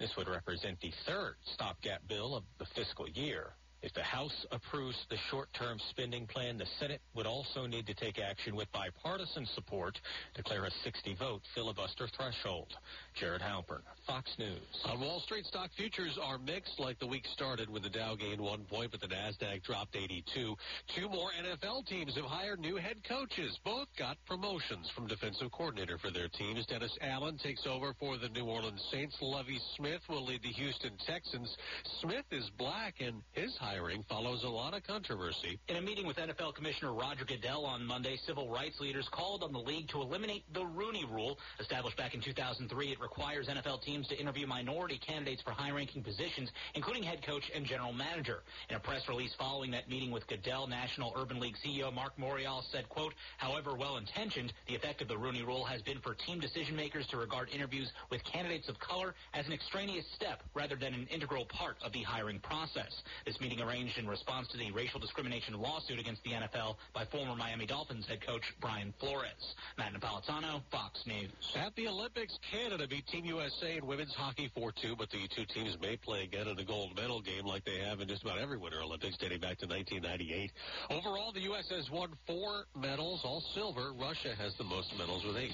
This 0.02 0.18
would 0.18 0.28
represent 0.28 0.82
the 0.82 0.92
third 1.06 1.36
stopgap 1.54 2.02
bill 2.08 2.36
of 2.36 2.44
the 2.58 2.66
fiscal 2.66 3.08
year. 3.08 3.54
If 3.84 3.94
the 3.94 4.04
House 4.04 4.46
approves 4.52 4.98
the 5.10 5.18
short-term 5.30 5.80
spending 5.90 6.28
plan, 6.28 6.58
the 6.58 6.68
Senate 6.80 7.02
would 7.16 7.26
also 7.26 7.66
need 7.66 7.88
to 7.88 7.96
take 7.96 8.20
action 8.20 8.56
with 8.56 8.72
bipartisan 8.72 9.48
support 9.56 10.00
to 10.36 10.44
clear 10.44 10.66
a 10.66 10.72
60-vote 10.88 11.42
filibuster 11.56 12.08
threshold. 12.16 12.68
Jared 13.16 13.42
Halpern, 13.42 13.82
Fox 14.06 14.30
News. 14.38 14.62
On 14.86 15.00
Wall 15.00 15.20
Street, 15.22 15.46
stock 15.46 15.72
futures 15.76 16.18
are 16.22 16.38
mixed 16.38 16.80
like 16.80 17.00
the 17.00 17.08
week 17.08 17.26
started 17.34 17.70
with 17.70 17.82
the 17.82 17.90
Dow 17.90 18.16
gained 18.16 18.40
one 18.40 18.66
point, 18.66 18.92
but 18.92 19.02
the 19.02 19.08
NASDAQ 19.08 19.64
dropped 19.64 19.96
82. 19.96 20.56
Two 20.96 21.10
more 21.10 21.30
NFL 21.44 21.88
teams 21.88 22.16
have 22.16 22.26
hired 22.26 22.60
new 22.60 22.76
head 22.76 22.98
coaches. 23.08 23.58
Both 23.66 23.88
got 23.98 24.18
promotions 24.28 24.92
from 24.96 25.08
defensive 25.08 25.52
coordinator 25.52 25.98
for 25.98 26.12
their 26.12 26.30
teams. 26.30 26.66
Dennis 26.68 26.96
Allen 27.02 27.40
takes 27.42 27.66
over 27.66 27.96
for 28.00 28.18
the 28.18 28.30
New 28.30 28.46
Orleans 28.46 28.84
Saints. 28.92 29.18
Lovie 29.22 29.60
Smith 29.76 30.02
will 30.08 30.26
lead 30.26 30.44
the 30.44 30.50
Houston 30.50 30.92
Texans. 31.08 31.56
Smith 32.02 32.26
is 32.32 32.50
black, 32.58 32.96
and 33.00 33.24
his 33.32 33.58
hiring 33.72 34.04
follows 34.10 34.44
a 34.44 34.50
lot 34.50 34.74
of 34.74 34.84
controversy. 34.84 35.58
In 35.70 35.78
a 35.78 35.82
meeting 35.82 36.06
with 36.06 36.18
NFL 36.18 36.56
Commissioner 36.56 36.94
Roger 36.94 37.24
Goodell 37.24 37.64
on 37.64 37.86
Monday, 37.86 38.18
civil 38.28 38.50
rights 38.50 38.82
leaders 38.82 39.08
called 39.14 39.44
on 39.44 39.54
the 39.54 39.60
league 39.60 39.88
to 39.90 40.02
eliminate 40.02 40.44
the 40.54 40.66
Rooney 40.66 41.06
Rule. 41.10 41.40
Established 41.58 41.96
back 41.96 42.14
in 42.14 42.20
2003, 42.20 42.92
it 42.92 43.00
requires 43.00 43.48
NFL 43.48 43.82
teams 43.82 44.10
to 44.10 44.20
interview 44.20 44.46
minority 44.46 44.98
candidates 44.98 45.42
for 45.42 45.52
high-ranking 45.52 46.04
positions, 46.04 46.52
including 46.76 47.02
head 47.02 47.26
coach 47.26 47.50
and 47.56 47.66
general 47.66 47.94
manager. 47.94 48.44
In 48.70 48.76
a 48.76 48.80
press 48.80 49.08
release 49.08 49.34
following 49.40 49.72
that 49.72 49.90
meeting 49.90 50.12
with 50.12 50.28
Goodell, 50.28 50.68
National 50.68 51.14
Urban 51.16 51.40
League 51.40 51.56
CEO 51.66 51.94
Marc 51.94 52.18
Morial 52.18 52.64
said, 52.74 52.90
quote, 52.90 53.14
however 53.38 53.74
well-intentioned, 53.78 54.52
the 54.68 54.76
effect 54.76 55.02
of 55.02 55.08
the 55.08 55.18
Rooney 55.18 55.44
Rule 55.44 55.64
has 55.64 55.82
been 55.82 56.00
for 56.02 56.14
team 56.14 56.42
decision-makers 56.42 57.08
to 57.08 57.16
regard 57.16 57.48
interviews 57.48 57.90
with 58.10 58.22
candidates 58.26 58.68
of 58.68 58.78
color 58.80 59.16
as 59.34 59.48
an 59.48 59.54
extraneous 59.54 60.06
step 60.14 60.44
rather 60.54 60.76
than 60.76 60.94
an 60.94 61.08
integral 61.10 61.46
part 61.46 61.78
of 61.86 61.94
the 61.94 62.04
hiring 62.04 62.40
process. 62.40 63.02
This 63.26 63.40
meeting 63.40 63.61
arranged 63.62 63.98
in 63.98 64.08
response 64.08 64.48
to 64.50 64.58
the 64.58 64.72
racial 64.72 65.00
discrimination 65.00 65.54
lawsuit 65.60 66.00
against 66.00 66.24
the 66.24 66.32
NFL 66.32 66.76
by 66.94 67.06
former 67.06 67.36
Miami 67.36 67.66
Dolphins 67.66 68.06
head 68.08 68.26
coach 68.26 68.44
Brian 68.60 68.94
Flores. 69.00 69.56
Matt 69.78 69.94
Napolitano, 69.94 70.62
Fox 70.72 71.06
News. 71.06 71.32
At 71.56 71.76
the 71.76 71.88
Olympics, 71.88 72.38
Canada 72.52 72.88
beat 72.88 73.08
Team 73.08 73.26
USA 73.26 73.78
in 73.78 73.86
women's 73.86 74.14
hockey 74.14 74.52
4-2, 74.56 74.98
but 74.98 75.10
the 75.10 75.28
two 75.36 75.46
teams 75.46 75.78
may 75.82 75.96
play 75.98 76.24
again 76.24 76.48
in 76.48 76.60
a 76.60 76.64
gold 76.64 76.96
medal 76.96 77.22
game 77.22 77.46
like 77.46 77.64
they 77.66 77.78
have 77.80 78.02
in 78.02 78.08
just 78.08 78.24
about 78.24 78.38
every 78.38 78.58
Winter 78.58 78.82
Olympics 78.82 79.18
dating 79.18 79.40
back 79.40 79.58
to 79.60 79.68
1998. 79.68 80.52
Overall, 80.90 81.32
the 81.32 81.42
U.S. 81.42 81.70
has 81.70 81.90
won 81.90 82.10
four 82.28 82.66
medals, 82.76 83.22
all 83.24 83.42
silver. 83.54 83.94
Russia 84.00 84.36
has 84.38 84.54
the 84.58 84.64
most 84.64 84.92
medals 84.98 85.24
with 85.26 85.38
eight. 85.38 85.54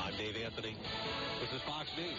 I'm 0.00 0.16
Dave 0.16 0.36
Anthony. 0.36 0.76
This 1.40 1.52
is 1.52 1.62
Fox 1.66 1.88
News. 1.96 2.18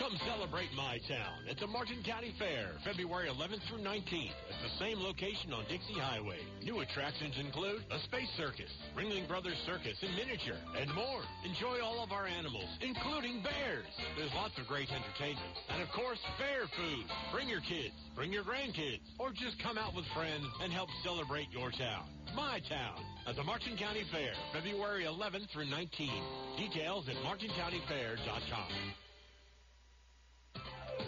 Come 0.00 0.16
celebrate 0.24 0.72
My 0.72 0.96
Town 1.04 1.44
at 1.44 1.60
the 1.60 1.66
Martin 1.68 2.00
County 2.00 2.32
Fair, 2.40 2.72
February 2.88 3.28
11th 3.28 3.60
through 3.68 3.84
19th 3.84 4.32
at 4.48 4.56
the 4.64 4.72
same 4.80 4.96
location 4.96 5.52
on 5.52 5.68
Dixie 5.68 6.00
Highway. 6.00 6.40
New 6.64 6.80
attractions 6.80 7.36
include 7.36 7.84
a 7.92 8.00
space 8.08 8.32
circus, 8.32 8.72
Ringling 8.96 9.28
Brothers 9.28 9.60
Circus 9.68 10.00
in 10.00 10.08
miniature, 10.16 10.56
and 10.80 10.88
more. 10.96 11.20
Enjoy 11.44 11.84
all 11.84 12.00
of 12.00 12.16
our 12.16 12.24
animals, 12.24 12.64
including 12.80 13.44
bears. 13.44 13.92
There's 14.16 14.32
lots 14.32 14.56
of 14.56 14.64
great 14.72 14.88
entertainment. 14.88 15.52
And 15.68 15.84
of 15.84 15.92
course, 15.92 16.18
fair 16.40 16.64
food. 16.80 17.04
Bring 17.28 17.52
your 17.52 17.60
kids, 17.60 17.92
bring 18.16 18.32
your 18.32 18.48
grandkids, 18.48 19.04
or 19.20 19.36
just 19.36 19.60
come 19.60 19.76
out 19.76 19.92
with 19.92 20.08
friends 20.16 20.48
and 20.64 20.72
help 20.72 20.88
celebrate 21.04 21.52
your 21.52 21.76
town. 21.76 22.08
My 22.32 22.64
Town 22.72 23.04
at 23.28 23.36
the 23.36 23.44
Martin 23.44 23.76
County 23.76 24.08
Fair, 24.08 24.32
February 24.56 25.04
11th 25.04 25.52
through 25.52 25.68
19th. 25.68 26.56
Details 26.56 27.04
at 27.12 27.20
martincountyfair.com. 27.20 29.09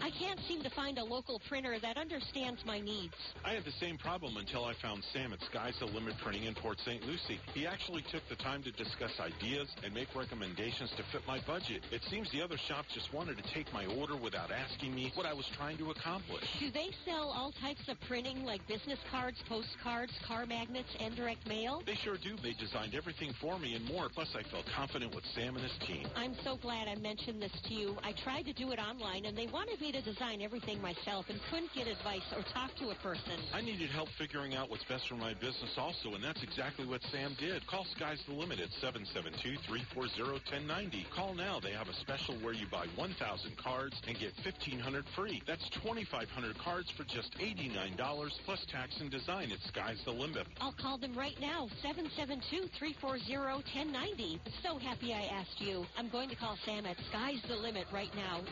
I 0.01 0.11
can't 0.18 0.40
seem 0.49 0.62
to 0.62 0.70
find 0.70 0.99
a 0.99 1.05
local 1.05 1.40
printer 1.49 1.76
that 1.82 1.97
understands 1.97 2.61
my 2.64 2.80
needs. 2.80 3.14
I 3.45 3.53
had 3.53 3.64
the 3.64 3.76
same 3.80 3.99
problem 3.99 4.36
until 4.36 4.64
I 4.64 4.74
found 4.80 5.03
Sam 5.12 5.32
at 5.32 5.40
Sky's 5.51 5.74
the 5.78 5.86
Limit 5.86 6.14
Printing 6.22 6.45
in 6.45 6.55
Port 6.55 6.78
St. 6.86 7.03
Lucie. 7.05 7.40
He 7.55 7.66
actually 7.66 8.05
took 8.11 8.22
the 8.28 8.36
time 8.36 8.62
to 8.62 8.72
discuss 8.72 9.12
ideas 9.20 9.68
and 9.84 9.93
make 9.93 10.09
recommendations 10.14 10.90
to 10.97 11.03
fit 11.12 11.22
my 11.26 11.40
budget. 11.47 11.82
It 11.90 12.03
seems 12.11 12.30
the 12.32 12.43
other 12.43 12.57
shops 12.68 12.88
just 12.95 13.12
wanted 13.12 13.36
to 13.36 13.45
take 13.55 13.70
my 13.72 13.86
order 13.86 14.16
without 14.16 14.51
asking 14.51 14.95
me 14.95 15.12
what 15.14 15.26
I 15.26 15.34
was 15.34 15.45
trying 15.57 15.78
to 15.78 15.90
accomplish. 15.90 16.45
Do 16.61 16.70
they 16.70 16.90
sell 17.05 17.34
all 17.34 17.53
types 17.61 17.82
of 17.88 18.01
printing 18.09 18.45
like 18.45 18.66
business 18.68 18.99
cards, 19.11 19.36
postcards, 19.49 20.12
car 20.26 20.47
magnets, 20.47 20.88
and 21.01 21.14
direct 21.16 21.47
mail? 21.47 21.82
They 21.84 21.99
sure 22.05 22.16
do. 22.16 22.36
They 22.43 22.55
designed 22.55 22.95
everything 22.95 23.32
for 23.40 23.59
me 23.59 23.74
and 23.74 23.84
more. 23.84 24.09
Plus, 24.09 24.28
I 24.34 24.43
felt 24.51 24.64
confident 24.74 25.14
with 25.14 25.24
Sam 25.34 25.57
and 25.57 25.64
his 25.64 25.76
team. 25.86 26.07
I'm 26.16 26.34
so 26.45 26.57
glad 26.57 26.88
I 26.88 26.95
mentioned 26.97 27.43
this 27.43 27.53
to 27.68 27.74
you. 27.74 27.97
I 28.03 28.12
tried 28.24 28.45
to 28.45 28.53
do 28.53 28.70
it 28.72 28.78
online, 28.78 29.26
and 29.26 29.36
they 29.36 29.47
wanted 29.47 29.82
me 29.83 29.91
to 29.91 30.01
design 30.01 30.41
everything 30.41 30.80
myself 30.80 31.28
and 31.28 31.41
couldn't 31.51 31.74
get 31.74 31.89
advice 31.89 32.22
or 32.37 32.43
talk 32.55 32.72
to 32.76 32.91
a 32.91 32.95
person. 33.03 33.33
I 33.53 33.61
needed 33.61 33.91
help 33.91 34.09
figuring 34.16 34.55
out 34.55 34.70
what's 34.70 34.85
best 34.85 35.09
for 35.09 35.16
my 35.16 35.35
business 35.35 35.76
also, 35.76 36.14
and 36.14 36.22
that's 36.22 36.45
exactly 36.45 36.87
what 36.87 37.03
Sam 37.11 37.35
did. 37.37 37.66
Call 37.66 37.85
Sky's 37.85 38.22
the 38.28 38.35
Limit 38.35 38.61
at 38.61 38.68
772-340-1090. 38.80 41.11
Call 41.11 41.35
now. 41.35 41.59
They 41.59 41.72
have 41.72 41.89
a 41.89 41.95
special 41.95 42.37
where 42.37 42.53
you 42.53 42.66
buy 42.70 42.87
1,000 42.95 43.57
cards 43.57 44.01
and 44.07 44.16
get 44.16 44.33
1,500 44.45 45.05
free. 45.16 45.43
That's 45.49 45.68
2,500 45.70 46.59
cards 46.59 46.89
for 46.91 47.03
just 47.03 47.37
$89 47.39 48.30
plus 48.45 48.64
tax 48.70 49.01
and 49.01 49.11
design 49.11 49.51
at 49.51 49.59
Sky's 49.66 50.01
the 50.05 50.12
Limit. 50.12 50.47
I'll 50.61 50.70
call 50.70 50.97
them 50.97 51.16
right 51.16 51.41
now, 51.41 51.68
772-340-1090. 51.83 54.39
So 54.62 54.78
happy 54.78 55.12
I 55.12 55.24
asked 55.24 55.61
you. 55.61 55.85
I'm 55.99 56.09
going 56.09 56.28
to 56.28 56.37
call 56.37 56.57
Sam 56.64 56.87
at 56.87 56.99
Sky's 57.11 57.43
the 57.49 57.57
Limit 57.57 57.89
right 57.93 58.14
now. 58.14 58.43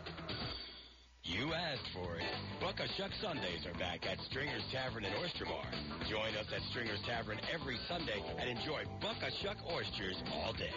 You 1.40 1.56
asked 1.56 1.88
for 1.96 2.20
it. 2.20 2.28
Buck 2.60 2.76
a 2.84 2.88
Shuck 3.00 3.08
Sundays 3.24 3.64
are 3.64 3.72
back 3.80 4.04
at 4.04 4.20
Stringer's 4.28 4.60
Tavern 4.68 5.08
and 5.08 5.16
Oyster 5.24 5.48
Bar. 5.48 5.64
Join 6.04 6.36
us 6.36 6.44
at 6.52 6.60
Stringer's 6.68 7.00
Tavern 7.08 7.40
every 7.48 7.80
Sunday 7.88 8.20
and 8.36 8.44
enjoy 8.44 8.84
Buck 9.00 9.16
a 9.24 9.32
Shuck 9.40 9.56
oysters 9.72 10.20
all 10.36 10.52
day. 10.52 10.68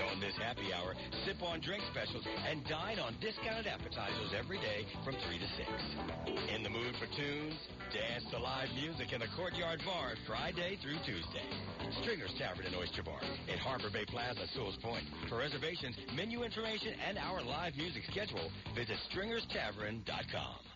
Don't 0.00 0.16
miss 0.16 0.32
happy 0.40 0.72
hour, 0.72 0.96
sip 1.28 1.44
on 1.44 1.60
drink 1.60 1.84
specials, 1.92 2.24
and 2.24 2.64
dine 2.64 2.96
on 2.96 3.20
discounted 3.20 3.68
appetizers 3.68 4.32
every 4.32 4.56
day 4.64 4.88
from 5.04 5.12
3 5.28 5.36
to 5.44 5.48
6. 5.60 6.56
In 6.56 6.64
the 6.64 6.72
mood 6.72 6.96
for 6.96 7.04
tunes? 7.12 7.60
Dance 7.92 8.24
to 8.32 8.40
live 8.40 8.72
music 8.80 9.12
in 9.12 9.20
the 9.20 9.28
Courtyard 9.36 9.84
Bar 9.84 10.16
Friday 10.24 10.80
through 10.80 10.96
Tuesday. 11.04 11.44
Stringer's 12.00 12.32
Tavern 12.40 12.64
and 12.64 12.76
Oyster 12.76 13.04
Bar 13.04 13.20
in 13.48 13.60
Harbor 13.60 13.92
Bay 13.92 14.08
Plaza, 14.08 14.48
Sewall's 14.56 14.76
Point. 14.80 15.04
For 15.28 15.36
reservations, 15.36 15.96
menu 16.16 16.44
information, 16.44 16.96
and 17.04 17.16
our 17.16 17.44
live 17.44 17.76
music 17.76 18.04
schedule, 18.08 18.48
visit 18.72 18.96
stringerstavern.com. 20.04 20.67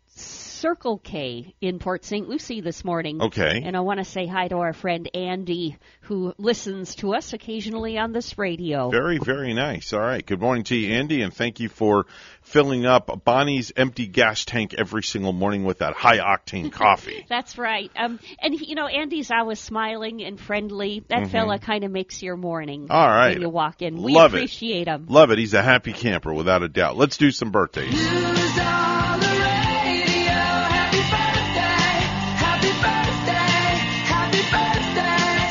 Circle 0.55 0.99
K 0.99 1.53
in 1.61 1.79
Port 1.79 2.05
St. 2.05 2.27
Lucie 2.29 2.61
this 2.61 2.83
morning. 2.85 3.21
Okay. 3.21 3.61
And 3.63 3.75
I 3.75 3.81
want 3.81 3.99
to 3.99 4.05
say 4.05 4.25
hi 4.25 4.47
to 4.47 4.57
our 4.57 4.73
friend 4.73 5.09
Andy, 5.13 5.77
who 6.01 6.33
listens 6.37 6.95
to 6.95 7.13
us 7.13 7.33
occasionally 7.33 7.97
on 7.97 8.13
this 8.13 8.37
radio. 8.37 8.89
Very, 8.89 9.17
very 9.17 9.53
nice. 9.53 9.91
All 9.93 9.99
right. 9.99 10.25
Good 10.25 10.39
morning 10.39 10.63
to 10.65 10.75
you, 10.75 10.93
Andy, 10.95 11.21
and 11.21 11.33
thank 11.33 11.59
you 11.59 11.67
for 11.69 12.05
filling 12.41 12.85
up 12.85 13.23
Bonnie's 13.25 13.71
empty 13.75 14.07
gas 14.07 14.45
tank 14.45 14.73
every 14.77 15.03
single 15.03 15.33
morning 15.33 15.63
with 15.65 15.79
that 15.79 15.93
high 15.93 16.19
octane 16.19 16.71
coffee. 16.71 17.25
That's 17.27 17.57
right. 17.57 17.91
Um, 17.95 18.19
and 18.39 18.53
you 18.59 18.75
know, 18.75 18.87
Andy's 18.87 19.31
always 19.31 19.59
smiling 19.59 20.23
and 20.23 20.39
friendly. 20.39 21.03
That 21.09 21.23
Mhm. 21.23 21.31
fella 21.31 21.59
kind 21.59 21.83
of 21.83 21.91
makes 21.91 22.23
your 22.23 22.37
morning. 22.37 22.87
All 22.89 23.07
right. 23.07 23.33
When 23.33 23.41
you 23.41 23.49
walk 23.49 23.81
in, 23.81 24.01
we 24.01 24.13
Love 24.13 24.33
it. 24.33 24.37
appreciate 24.37 24.87
him. 24.87 25.07
Love 25.09 25.31
it. 25.31 25.37
He's 25.37 25.53
a 25.53 25.61
happy 25.61 25.91
camper, 25.93 26.33
without 26.33 26.63
a 26.63 26.69
doubt. 26.69 26.95
Let's 26.95 27.17
do 27.17 27.31
some 27.31 27.51
birthdays. 27.51 27.93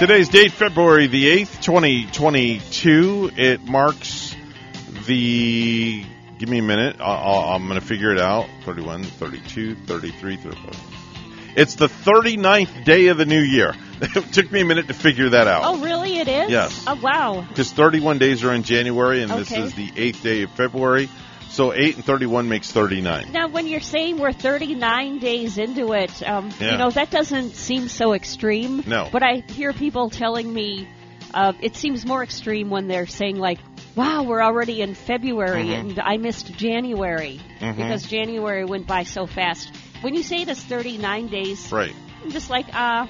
Today's 0.07 0.29
date, 0.29 0.53
February 0.53 1.07
the 1.07 1.25
8th, 1.45 1.63
2022. 1.63 3.31
It 3.39 3.65
marks 3.65 4.37
the. 5.07 6.05
Give 6.37 6.47
me 6.47 6.59
a 6.59 6.63
minute. 6.63 6.97
I'll, 7.01 7.55
I'm 7.55 7.67
going 7.69 7.81
to 7.81 7.87
figure 7.87 8.13
it 8.13 8.21
out. 8.21 8.47
31, 8.67 9.05
32, 9.05 9.75
33, 9.75 10.37
34. 10.37 10.71
It's 11.57 11.77
the 11.77 11.87
39th 11.87 12.85
day 12.85 13.07
of 13.07 13.17
the 13.17 13.25
new 13.25 13.41
year. 13.41 13.75
it 14.03 14.31
took 14.35 14.53
me 14.53 14.61
a 14.61 14.67
minute 14.67 14.89
to 14.89 14.95
figure 14.95 15.31
that 15.31 15.47
out. 15.47 15.63
Oh, 15.65 15.79
really? 15.79 16.19
It 16.19 16.29
is? 16.29 16.51
Yes. 16.51 16.85
Oh, 16.87 17.01
wow. 17.01 17.47
Because 17.49 17.73
31 17.73 18.19
days 18.19 18.45
are 18.45 18.53
in 18.53 18.63
January, 18.63 19.23
and 19.23 19.33
this 19.33 19.53
is 19.53 19.73
the 19.73 19.89
8th 19.89 20.21
day 20.21 20.43
of 20.43 20.51
February. 20.51 21.09
So 21.55 21.73
8 21.73 21.95
and 21.95 22.05
31 22.05 22.49
makes 22.49 22.73
39. 22.73 23.31
Now, 23.31 23.47
when 23.47 23.69
you're 23.69 23.79
saying 23.79 24.19
we're 24.19 24.33
39 24.33 25.21
days 25.21 25.57
into 25.57 25.93
it, 25.93 26.11
um, 26.29 26.51
Yeah. 26.59 26.73
you 26.73 26.79
know, 26.79 26.91
that 26.91 27.11
doesn't 27.11 27.55
seem 27.55 27.87
so 27.89 28.13
extreme. 28.13 28.83
No. 28.89 29.09
But 29.13 29.23
I 29.23 29.45
hear 29.47 29.73
people 29.73 30.11
telling 30.11 30.53
me 30.53 30.89
uh, 31.33 31.53
it 31.61 31.75
seems 31.77 32.05
more 32.07 32.23
extreme 32.23 32.71
when 32.71 32.87
they're 32.89 33.07
saying, 33.09 33.37
like, 33.39 33.59
wow, 33.97 34.23
we're 34.23 34.43
already 34.43 34.81
in 34.83 34.95
February 34.95 35.65
Mhm. 35.65 35.81
and 35.81 36.01
I 36.01 36.17
missed 36.17 36.53
January 36.57 37.41
Mhm. 37.61 37.77
because 37.77 38.05
January 38.07 38.65
went 38.65 38.87
by 38.87 39.03
so 39.03 39.27
fast. 39.27 39.71
When 40.01 40.15
you 40.15 40.23
say 40.23 40.43
it 40.43 40.49
is 40.49 40.61
39 40.63 41.27
days, 41.29 41.71
Right. 41.73 41.93
I'm 42.25 42.31
just 42.31 42.51
like, 42.51 42.67
uh, 42.73 43.07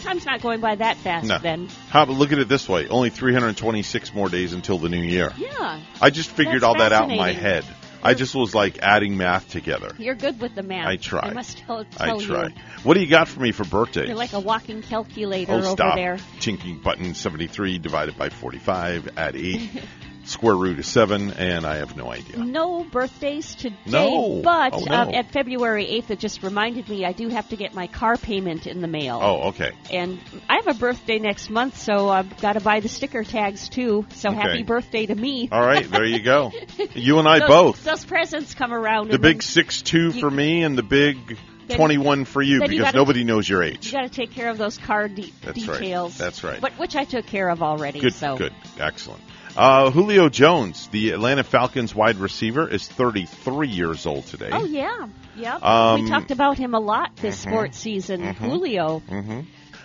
time's 0.00 0.26
not 0.26 0.42
going 0.42 0.60
by 0.60 0.74
that 0.76 0.96
fast 0.98 1.26
No. 1.26 1.38
then. 1.38 1.68
How 1.88 2.02
about 2.02 2.16
look 2.16 2.32
at 2.32 2.38
it 2.38 2.48
this 2.48 2.68
way? 2.68 2.88
Only 2.88 3.10
326 3.10 4.14
more 4.14 4.28
days 4.28 4.52
until 4.52 4.78
the 4.78 4.88
new 4.88 5.02
year. 5.02 5.32
Yeah. 5.36 5.80
I 6.00 6.10
just 6.10 6.30
figured 6.30 6.56
That's 6.56 6.64
all 6.64 6.78
that 6.78 6.92
out 6.92 7.10
in 7.10 7.16
my 7.16 7.32
head. 7.32 7.64
I 8.02 8.14
just 8.14 8.34
was 8.34 8.54
like 8.54 8.78
adding 8.78 9.16
math 9.16 9.50
together. 9.50 9.94
You're 9.98 10.14
good 10.14 10.40
with 10.40 10.54
the 10.54 10.62
math. 10.62 10.86
I 10.86 10.96
try. 10.96 11.20
I 11.20 11.32
must 11.34 11.58
tell, 11.58 11.84
I 11.98 12.16
try. 12.18 12.46
you. 12.46 12.54
What 12.82 12.94
do 12.94 13.00
you 13.00 13.06
got 13.06 13.28
for 13.28 13.40
me 13.40 13.52
for 13.52 13.64
birthdays? 13.64 14.08
You're 14.08 14.16
like 14.16 14.32
a 14.32 14.40
walking 14.40 14.82
calculator 14.82 15.52
oh, 15.52 15.56
over 15.58 15.66
stop. 15.66 15.96
there. 15.96 16.18
Chinking 16.38 16.78
button 16.78 17.14
73 17.14 17.78
divided 17.78 18.16
by 18.16 18.30
45, 18.30 19.10
add 19.18 19.36
8, 19.36 19.70
square 20.24 20.54
root 20.54 20.78
of 20.78 20.86
7, 20.86 21.32
and 21.32 21.66
I 21.66 21.76
have 21.76 21.96
no 21.96 22.10
idea. 22.12 22.38
No 22.38 22.84
birthdays 22.84 23.54
today, 23.54 23.74
No. 23.86 24.40
but 24.42 24.72
Oh, 24.74 24.80
no. 24.84 24.94
um, 24.94 25.14
at 25.14 25.30
February 25.32 25.86
8th, 25.86 26.10
it 26.10 26.18
just 26.20 26.42
reminded 26.42 26.88
me 26.88 27.04
I 27.04 27.12
do 27.12 27.28
have 27.28 27.48
to 27.48 27.56
get 27.56 27.74
my 27.74 27.86
car 27.86 28.16
payment 28.16 28.66
in 28.66 28.80
the 28.80 28.86
mail. 28.86 29.18
Oh, 29.22 29.48
okay. 29.48 29.72
And 29.90 30.18
I 30.48 30.56
have 30.56 30.68
a 30.68 30.74
birthday 30.78 31.18
next 31.18 31.50
month, 31.50 31.78
so 31.80 32.08
I've 32.08 32.40
got 32.40 32.52
to 32.52 32.60
buy 32.60 32.80
the 32.80 32.88
sticker 32.88 33.24
tags 33.24 33.68
too. 33.68 34.06
So 34.14 34.28
Okay. 34.30 34.38
happy 34.38 34.62
birthday 34.62 35.06
to 35.06 35.14
me. 35.14 35.48
All 35.50 35.60
right, 35.64 35.90
there 35.90 36.04
you 36.04 36.20
go. 36.22 36.52
You 36.94 37.18
and 37.18 37.26
I 37.28 37.38
Those- 37.40 37.48
both. 37.48 37.84
Those 37.84 38.04
presents 38.04 38.54
come 38.54 38.72
around. 38.72 39.10
The 39.10 39.18
big 39.18 39.42
six 39.42 39.82
two 39.82 40.12
for 40.12 40.30
me 40.30 40.62
and 40.62 40.76
the 40.76 40.82
big 40.82 41.38
21 41.68 42.24
for 42.24 42.42
you 42.42 42.54
you 42.56 42.60
because 42.62 42.78
gotta- 42.78 42.96
nobody 42.96 43.24
knows 43.24 43.48
your 43.48 43.62
age. 43.62 43.86
You 43.86 43.92
got 43.92 44.02
to 44.02 44.08
take 44.08 44.32
care 44.32 44.48
of 44.50 44.58
those 44.58 44.76
car 44.76 45.08
de- 45.08 45.32
That's 45.42 45.66
right. 45.66 45.78
details. 45.80 46.18
That's 46.18 46.42
right. 46.44 46.60
But 46.60 46.72
which 46.78 46.96
I 46.96 47.04
took 47.04 47.26
care 47.26 47.48
of 47.48 47.62
already. 47.62 48.00
Good, 48.00 48.14
so 48.14 48.36
good, 48.36 48.52
excellent. 48.78 49.22
Uh, 49.60 49.90
Julio 49.90 50.30
Jones, 50.30 50.88
the 50.88 51.10
Atlanta 51.10 51.44
Falcons 51.44 51.94
wide 51.94 52.16
receiver, 52.16 52.66
is 52.66 52.88
33 52.88 53.68
years 53.68 54.06
old 54.06 54.24
today. 54.24 54.48
Oh 54.50 54.64
yeah, 54.64 55.06
yep. 55.36 55.62
Um, 55.62 56.02
we 56.04 56.08
talked 56.08 56.30
about 56.30 56.56
him 56.56 56.72
a 56.72 56.80
lot 56.80 57.14
this 57.16 57.36
mhm, 57.44 57.48
sports 57.50 57.78
season. 57.78 58.22
mhm. 58.22 58.34
Julio. 58.36 59.00
hmm 59.00 59.40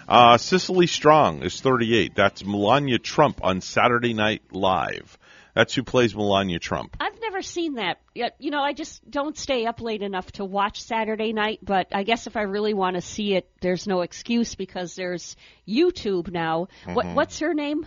Uh, 0.08 0.38
Cecily 0.38 0.88
Strong 0.88 1.44
is 1.44 1.60
38. 1.60 2.16
That's 2.16 2.46
Melania 2.46 3.00
Trump 3.00 3.44
on 3.44 3.60
Saturday 3.60 4.14
Night 4.14 4.44
Live. 4.54 5.18
That's 5.54 5.74
who 5.76 5.84
plays 5.84 6.16
Melania 6.16 6.60
Trump. 6.60 6.96
I've 7.02 7.20
never 7.20 7.42
seen 7.42 7.74
that. 7.76 8.00
Yet, 8.14 8.36
You 8.40 8.52
know, 8.52 8.62
I 8.62 8.72
just 8.72 9.10
don't 9.12 9.38
stay 9.38 9.66
up 9.66 9.82
late 9.82 10.02
enough 10.02 10.32
to 10.34 10.46
watch 10.46 10.84
Saturday 10.84 11.34
night, 11.34 11.60
but 11.62 11.88
I 11.92 12.04
guess 12.04 12.28
if 12.28 12.38
I 12.38 12.44
really 12.44 12.74
want 12.74 12.96
to 12.96 13.02
see 13.02 13.34
it, 13.36 13.50
there's 13.60 13.88
no 13.88 14.02
excuse 14.02 14.56
because 14.56 14.96
there's 14.96 15.36
YouTube 15.68 16.32
now. 16.32 16.70
What 16.86 17.08
Mhm. 17.08 17.16
what's 17.16 17.40
her 17.40 17.54
name? 17.54 17.86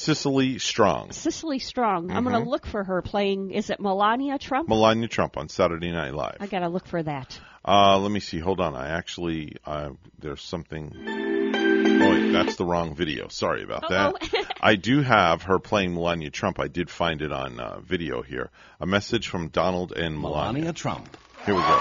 Cecily 0.00 0.58
Strong. 0.58 1.12
Cecily 1.12 1.58
Strong. 1.58 2.10
I'm 2.10 2.24
going 2.24 2.42
to 2.42 2.48
look 2.48 2.64
for 2.64 2.82
her 2.82 3.02
playing 3.02 3.50
is 3.50 3.68
it 3.68 3.80
Melania 3.80 4.38
Trump? 4.38 4.66
Melania 4.66 5.08
Trump 5.08 5.36
on 5.36 5.50
Saturday 5.50 5.92
Night 5.92 6.14
Live. 6.14 6.38
I 6.40 6.46
got 6.46 6.60
to 6.60 6.70
look 6.70 6.86
for 6.86 7.02
that. 7.02 7.38
Uh, 7.62 7.98
let 7.98 8.10
me 8.10 8.20
see. 8.20 8.38
Hold 8.38 8.60
on. 8.60 8.74
I 8.74 8.96
actually, 8.96 9.56
uh, 9.66 9.90
there's 10.18 10.40
something. 10.40 10.90
Oh, 10.96 12.10
wait, 12.10 12.32
that's 12.32 12.56
the 12.56 12.64
wrong 12.64 12.94
video. 12.94 13.28
Sorry 13.28 13.62
about 13.62 13.90
that. 13.90 14.54
I 14.62 14.76
do 14.76 15.02
have 15.02 15.42
her 15.42 15.58
playing 15.58 15.92
Melania 15.92 16.30
Trump. 16.30 16.58
I 16.60 16.68
did 16.68 16.88
find 16.88 17.20
it 17.20 17.30
on 17.30 17.60
uh, 17.60 17.80
video 17.80 18.22
here. 18.22 18.48
A 18.80 18.86
message 18.86 19.28
from 19.28 19.48
Donald 19.48 19.92
and 19.92 20.18
Melania. 20.18 20.52
Melania 20.52 20.72
Trump. 20.72 21.14
Here 21.44 21.54
we 21.54 21.60
go. 21.60 21.80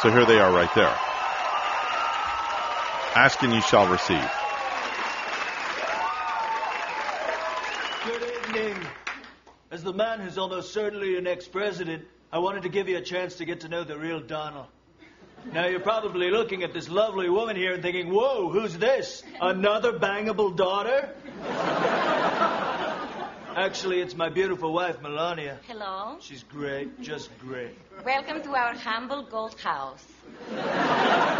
So 0.00 0.10
here 0.10 0.24
they 0.24 0.40
are 0.40 0.50
right 0.50 0.74
there. 0.74 0.96
Ask 3.14 3.42
and 3.42 3.52
you 3.52 3.60
shall 3.60 3.86
receive. 3.86 4.30
Good 8.02 8.22
evening. 8.22 8.86
As 9.72 9.84
the 9.84 9.92
man 9.92 10.18
who's 10.18 10.36
almost 10.36 10.72
certainly 10.72 11.12
your 11.12 11.20
next 11.20 11.52
president, 11.52 12.04
I 12.32 12.40
wanted 12.40 12.64
to 12.64 12.68
give 12.68 12.88
you 12.88 12.96
a 12.96 13.00
chance 13.00 13.36
to 13.36 13.44
get 13.44 13.60
to 13.60 13.68
know 13.68 13.84
the 13.84 13.96
real 13.96 14.18
Donald. 14.18 14.66
Now, 15.52 15.68
you're 15.68 15.78
probably 15.78 16.32
looking 16.32 16.64
at 16.64 16.74
this 16.74 16.88
lovely 16.88 17.30
woman 17.30 17.54
here 17.54 17.72
and 17.72 17.80
thinking, 17.80 18.12
whoa, 18.12 18.50
who's 18.50 18.76
this? 18.76 19.22
Another 19.40 19.92
bangable 19.92 20.56
daughter? 20.56 21.10
Actually, 23.56 24.00
it's 24.00 24.16
my 24.16 24.28
beautiful 24.28 24.72
wife, 24.72 25.00
Melania. 25.00 25.60
Hello. 25.68 26.16
She's 26.20 26.42
great, 26.42 27.00
just 27.00 27.30
great. 27.38 27.78
Welcome 28.04 28.42
to 28.42 28.50
our 28.56 28.74
humble 28.74 29.22
gold 29.22 29.58
house. 29.60 30.04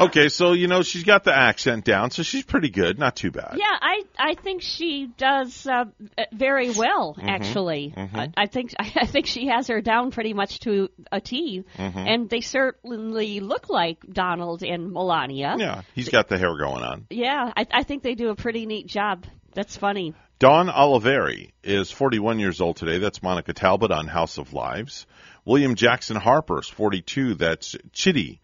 Okay, 0.01 0.31
so 0.31 0.53
you 0.53 0.67
know 0.67 0.81
she's 0.83 1.05
got 1.05 1.25
the 1.25 1.37
accent 1.37 1.85
down, 1.85 2.11
so 2.11 2.23
she's 2.23 2.43
pretty 2.45 2.71
good, 2.71 2.99
not 2.99 3.17
too 3.17 3.31
bad. 3.31 3.57
Yeah, 3.59 3.67
I 3.69 4.03
I 4.19 4.35
think 4.35 4.63
she 4.63 5.09
does 5.19 5.67
uh, 5.67 5.85
very 6.33 6.71
well. 6.71 7.15
Mhm, 7.21 7.29
Actually, 7.29 7.93
mhm. 7.95 8.17
I, 8.17 8.29
I 8.35 8.47
think 8.47 8.73
I 8.79 9.05
think 9.05 9.27
she 9.27 9.49
has 9.49 9.67
her 9.69 9.83
down 9.83 10.11
pretty 10.11 10.33
much 10.33 10.61
to 10.61 10.89
a 11.13 11.21
T, 11.21 11.65
Mhm. 11.79 11.97
and 11.97 12.31
they 12.31 12.41
certainly 12.41 13.41
look 13.41 13.69
like 13.69 13.99
Donald 14.11 14.63
and 14.63 14.91
Melania. 14.91 15.57
Yeah, 15.59 15.83
he's 15.95 16.09
got 16.09 16.29
the 16.29 16.39
hair 16.39 16.57
going 16.57 16.83
on. 16.83 17.07
Yeah, 17.11 17.53
I, 17.55 17.67
I 17.71 17.83
think 17.83 18.03
they 18.03 18.15
do 18.15 18.31
a 18.31 18.35
pretty 18.37 18.65
neat 18.65 18.87
job. 18.87 19.27
That's 19.53 19.77
funny. 19.77 20.15
Dawn 20.39 20.69
Olivieri 20.69 21.51
is 21.63 21.91
41 21.91 22.39
years 22.39 22.63
old 22.63 22.77
today. 22.77 22.97
That's 22.97 23.23
Monica 23.23 23.53
Talbot 23.53 23.91
on 23.91 24.07
House 24.07 24.39
of 24.39 24.55
Lies. 24.55 25.05
William 25.45 25.75
Jackson 25.75 26.17
Harper 26.17 26.61
is 26.61 26.69
42. 26.69 27.35
That's 27.35 27.77
Chidi 27.93 28.39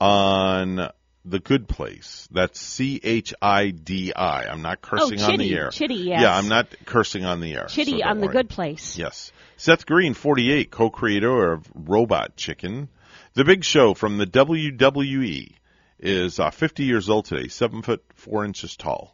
on 0.00 0.90
The 1.24 1.38
Good 1.38 1.68
Place. 1.68 2.28
That's 2.30 2.60
C 2.60 3.00
H 3.02 3.34
I 3.40 3.70
D 3.70 4.12
I. 4.14 4.46
I'm 4.46 4.62
not 4.62 4.80
cursing 4.80 5.20
on 5.20 5.30
Chidi. 5.32 5.38
the 5.38 5.54
air. 5.54 5.68
Chidi, 5.68 6.04
yes. 6.04 6.22
Yeah, 6.22 6.36
I'm 6.36 6.48
not 6.48 6.68
cursing 6.84 7.24
on 7.24 7.40
the 7.40 7.54
air. 7.54 7.66
Chidi 7.66 8.00
so 8.00 8.08
on 8.08 8.20
the. 8.20 8.28
Good 8.28 8.48
Place. 8.48 8.98
Yes. 8.98 9.32
Seth 9.56 9.86
Green, 9.86 10.14
48, 10.14 10.70
co-creator 10.70 11.52
of 11.52 11.70
Robot 11.74 12.36
Chicken. 12.36 12.88
The 13.34 13.44
Big 13.44 13.64
Show 13.64 13.94
from 13.94 14.18
the 14.18 14.26
WWE 14.26 15.52
is 15.98 16.38
uh, 16.38 16.50
50 16.50 16.84
years 16.84 17.08
old 17.08 17.24
today, 17.24 17.48
7 17.48 17.82
foot 17.82 18.04
4 18.14 18.44
inches 18.44 18.76
tall. 18.76 19.13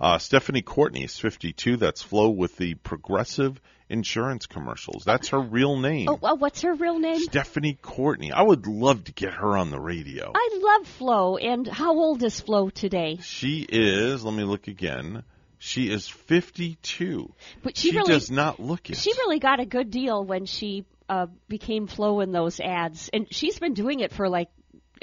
Uh, 0.00 0.16
Stephanie 0.18 0.62
Courtney 0.62 1.04
is 1.04 1.18
52. 1.18 1.76
That's 1.76 2.00
Flo 2.00 2.30
with 2.30 2.56
the 2.56 2.74
Progressive 2.74 3.60
Insurance 3.90 4.46
commercials. 4.46 5.04
That's 5.04 5.28
her 5.28 5.40
real 5.40 5.76
name. 5.78 6.08
Oh, 6.08 6.18
well, 6.20 6.38
what's 6.38 6.62
her 6.62 6.74
real 6.74 6.98
name? 6.98 7.20
Stephanie 7.20 7.78
Courtney. 7.80 8.32
I 8.32 8.40
would 8.40 8.66
love 8.66 9.04
to 9.04 9.12
get 9.12 9.34
her 9.34 9.58
on 9.58 9.70
the 9.70 9.80
radio. 9.80 10.32
I 10.34 10.58
love 10.62 10.86
Flo. 10.86 11.36
And 11.36 11.66
how 11.66 11.92
old 11.92 12.22
is 12.22 12.40
Flo 12.40 12.70
today? 12.70 13.18
She 13.22 13.66
is, 13.68 14.24
let 14.24 14.32
me 14.32 14.44
look 14.44 14.68
again. 14.68 15.22
She 15.58 15.90
is 15.90 16.08
52. 16.08 17.34
But 17.62 17.76
she, 17.76 17.90
really 17.90 18.10
does 18.10 18.30
not 18.30 18.58
look 18.58 18.88
it. 18.88 18.96
She 18.96 19.12
really 19.18 19.38
got 19.38 19.60
a 19.60 19.66
good 19.66 19.90
deal 19.90 20.24
when 20.24 20.46
she 20.46 20.86
uh, 21.10 21.26
became 21.48 21.86
Flo 21.86 22.20
in 22.20 22.32
those 22.32 22.60
ads, 22.60 23.10
and 23.12 23.26
she's 23.30 23.58
been 23.58 23.74
doing 23.74 24.00
it 24.00 24.12
for 24.12 24.28
like 24.28 24.48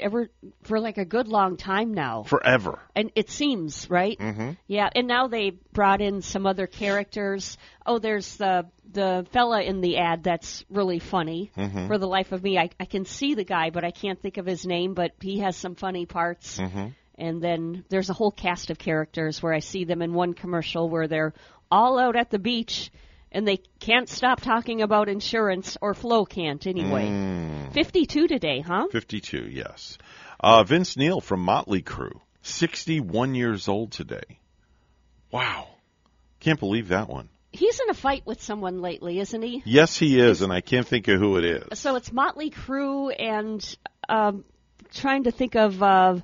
ever 0.00 0.28
for 0.62 0.80
like 0.80 0.98
a 0.98 1.04
good 1.04 1.28
long 1.28 1.56
time 1.56 1.94
now. 1.94 2.22
Forever. 2.24 2.78
And 2.94 3.10
it 3.14 3.30
seems 3.30 3.88
right. 3.90 4.18
Mm-hmm. 4.18 4.50
Yeah, 4.66 4.88
and 4.94 5.06
now 5.06 5.28
they 5.28 5.50
brought 5.72 6.00
in 6.00 6.22
some 6.22 6.46
other 6.46 6.66
characters. 6.66 7.58
Oh, 7.86 7.98
there's 7.98 8.36
the 8.36 8.66
the 8.90 9.26
fella 9.32 9.62
in 9.62 9.80
the 9.80 9.98
ad 9.98 10.24
that's 10.24 10.64
really 10.70 10.98
funny. 10.98 11.50
Mhm. 11.56 11.88
For 11.88 11.98
the 11.98 12.06
life 12.06 12.32
of 12.32 12.42
me, 12.42 12.58
I, 12.58 12.70
I 12.80 12.84
can 12.84 13.04
see 13.04 13.34
the 13.34 13.44
guy, 13.44 13.70
but 13.70 13.84
I 13.84 13.90
can't 13.90 14.20
think 14.20 14.36
of 14.38 14.46
his 14.46 14.64
name. 14.64 14.94
But 14.94 15.12
he 15.20 15.40
has 15.40 15.56
some 15.56 15.74
funny 15.74 16.06
parts. 16.06 16.58
Mm-hmm. 16.58 16.86
And 17.16 17.42
then 17.42 17.84
there's 17.88 18.10
a 18.10 18.14
whole 18.14 18.30
cast 18.30 18.70
of 18.70 18.78
characters 18.78 19.42
where 19.42 19.52
I 19.52 19.58
see 19.58 19.84
them 19.84 20.02
in 20.02 20.14
one 20.14 20.34
commercial 20.34 20.88
where 20.88 21.08
they're 21.08 21.34
all 21.70 21.98
out 21.98 22.16
at 22.16 22.30
the 22.30 22.38
beach 22.38 22.90
and 23.32 23.46
they 23.46 23.58
can't 23.80 24.08
stop 24.08 24.40
talking 24.40 24.82
about 24.82 25.08
insurance, 25.08 25.76
or 25.80 25.94
Flo 25.94 26.24
can't 26.24 26.66
anyway. 26.66 27.06
Mm. 27.06 27.72
52 27.72 28.28
today, 28.28 28.60
huh? 28.60 28.86
52, 28.90 29.48
yes. 29.50 29.98
Uh, 30.40 30.62
Vince 30.64 30.96
Neil 30.96 31.20
from 31.20 31.40
Motley 31.40 31.82
Crue, 31.82 32.20
61 32.42 33.34
years 33.34 33.68
old 33.68 33.92
today. 33.92 34.40
Wow. 35.30 35.68
Can't 36.40 36.60
believe 36.60 36.88
that 36.88 37.08
one. 37.08 37.28
He's 37.50 37.80
in 37.80 37.90
a 37.90 37.94
fight 37.94 38.24
with 38.26 38.42
someone 38.42 38.80
lately, 38.80 39.18
isn't 39.18 39.42
he? 39.42 39.62
Yes, 39.64 39.96
he 39.96 40.20
is, 40.20 40.42
and 40.42 40.52
I 40.52 40.60
can't 40.60 40.86
think 40.86 41.08
of 41.08 41.18
who 41.18 41.38
it 41.38 41.44
is. 41.44 41.78
So 41.78 41.96
it's 41.96 42.12
Motley 42.12 42.50
Crue 42.50 43.14
and 43.18 43.76
um, 44.08 44.44
trying 44.94 45.24
to 45.24 45.30
think 45.30 45.56
of. 45.56 45.82
Uh, 45.82 46.18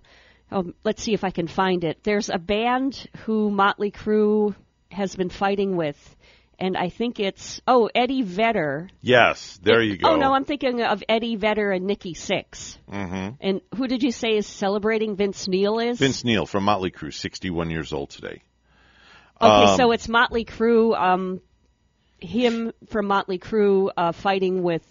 oh, 0.53 0.73
let's 0.85 1.03
see 1.03 1.15
if 1.15 1.25
I 1.25 1.31
can 1.31 1.49
find 1.49 1.83
it. 1.83 2.05
There's 2.05 2.29
a 2.29 2.39
band 2.39 3.09
who 3.25 3.51
Motley 3.51 3.91
Crue 3.91 4.55
has 4.91 5.17
been 5.17 5.31
fighting 5.31 5.77
with, 5.77 6.17
and 6.59 6.77
I 6.77 6.89
think 6.89 7.21
it's 7.21 7.61
oh 7.67 7.89
Eddie 7.95 8.23
Vedder. 8.23 8.89
Yes, 9.01 9.59
there 9.63 9.83
you 9.83 9.97
go. 9.99 10.11
Oh 10.11 10.17
no, 10.17 10.33
I'm 10.35 10.45
thinking 10.45 10.83
of 10.83 11.03
Eddie 11.09 11.37
Vedder 11.37 11.71
and 11.73 11.87
Nikki 11.87 12.15
Sixx. 12.15 12.79
hmm 12.89 13.31
And 13.41 13.61
who 13.77 13.87
did 13.87 14.03
you 14.03 14.11
say 14.13 14.37
is 14.37 14.47
celebrating 14.47 15.17
Vince 15.17 15.47
Neil 15.49 15.79
is? 15.79 15.99
Vince 15.99 16.25
Neil 16.25 16.47
from 16.47 16.65
Motley 16.65 16.91
Crue, 16.91 17.13
61 17.13 17.71
years 17.71 17.93
old 17.93 18.11
today. 18.11 18.43
Okay, 19.41 19.71
Um, 19.73 19.77
so 19.77 19.91
it's 19.93 20.09
Motley 20.09 20.45
Crue. 20.45 20.97
Um, 20.99 21.41
him 22.21 22.73
from 22.89 23.07
Motley 23.07 23.39
Crue 23.39 23.91
uh, 23.97 24.13
fighting 24.13 24.63
with 24.63 24.83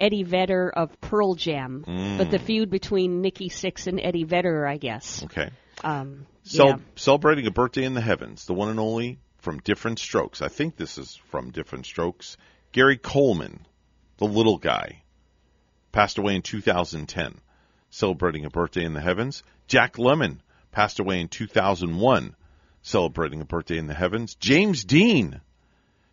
Eddie 0.00 0.22
Vedder 0.24 0.70
of 0.70 0.98
Pearl 1.00 1.34
Jam, 1.34 1.84
Mm. 1.86 2.18
but 2.18 2.30
the 2.30 2.38
feud 2.38 2.70
between 2.70 3.20
Nikki 3.20 3.48
Sixx 3.50 3.86
and 3.86 4.00
Eddie 4.00 4.24
Vedder, 4.24 4.66
I 4.66 4.78
guess. 4.78 5.22
Okay. 5.24 5.50
Um, 5.84 6.26
Cel- 6.42 6.66
yeah. 6.68 6.76
Celebrating 6.96 7.46
a 7.46 7.50
birthday 7.50 7.84
in 7.84 7.94
the 7.94 8.00
heavens, 8.00 8.46
the 8.46 8.54
one 8.54 8.70
and 8.70 8.80
only 8.80 9.18
from 9.40 9.60
Diff'rent 9.60 9.98
Strokes. 9.98 10.42
I 10.42 10.48
think 10.48 10.76
this 10.76 10.98
is 10.98 11.16
from 11.30 11.50
Diff'rent 11.50 11.86
Strokes. 11.86 12.36
Gary 12.72 12.96
Coleman, 12.96 13.66
the 14.18 14.26
little 14.26 14.58
guy, 14.58 15.02
passed 15.92 16.18
away 16.18 16.36
in 16.36 16.42
2010. 16.42 17.40
Celebrating 17.90 18.44
a 18.44 18.50
birthday 18.50 18.84
in 18.84 18.94
the 18.94 19.00
heavens. 19.00 19.42
Jack 19.66 19.96
Lemmon 19.96 20.38
passed 20.70 21.00
away 21.00 21.20
in 21.20 21.28
2001. 21.28 22.36
Celebrating 22.82 23.40
a 23.40 23.44
birthday 23.44 23.78
in 23.78 23.86
the 23.86 23.94
heavens. 23.94 24.34
James 24.36 24.84
Dean 24.84 25.40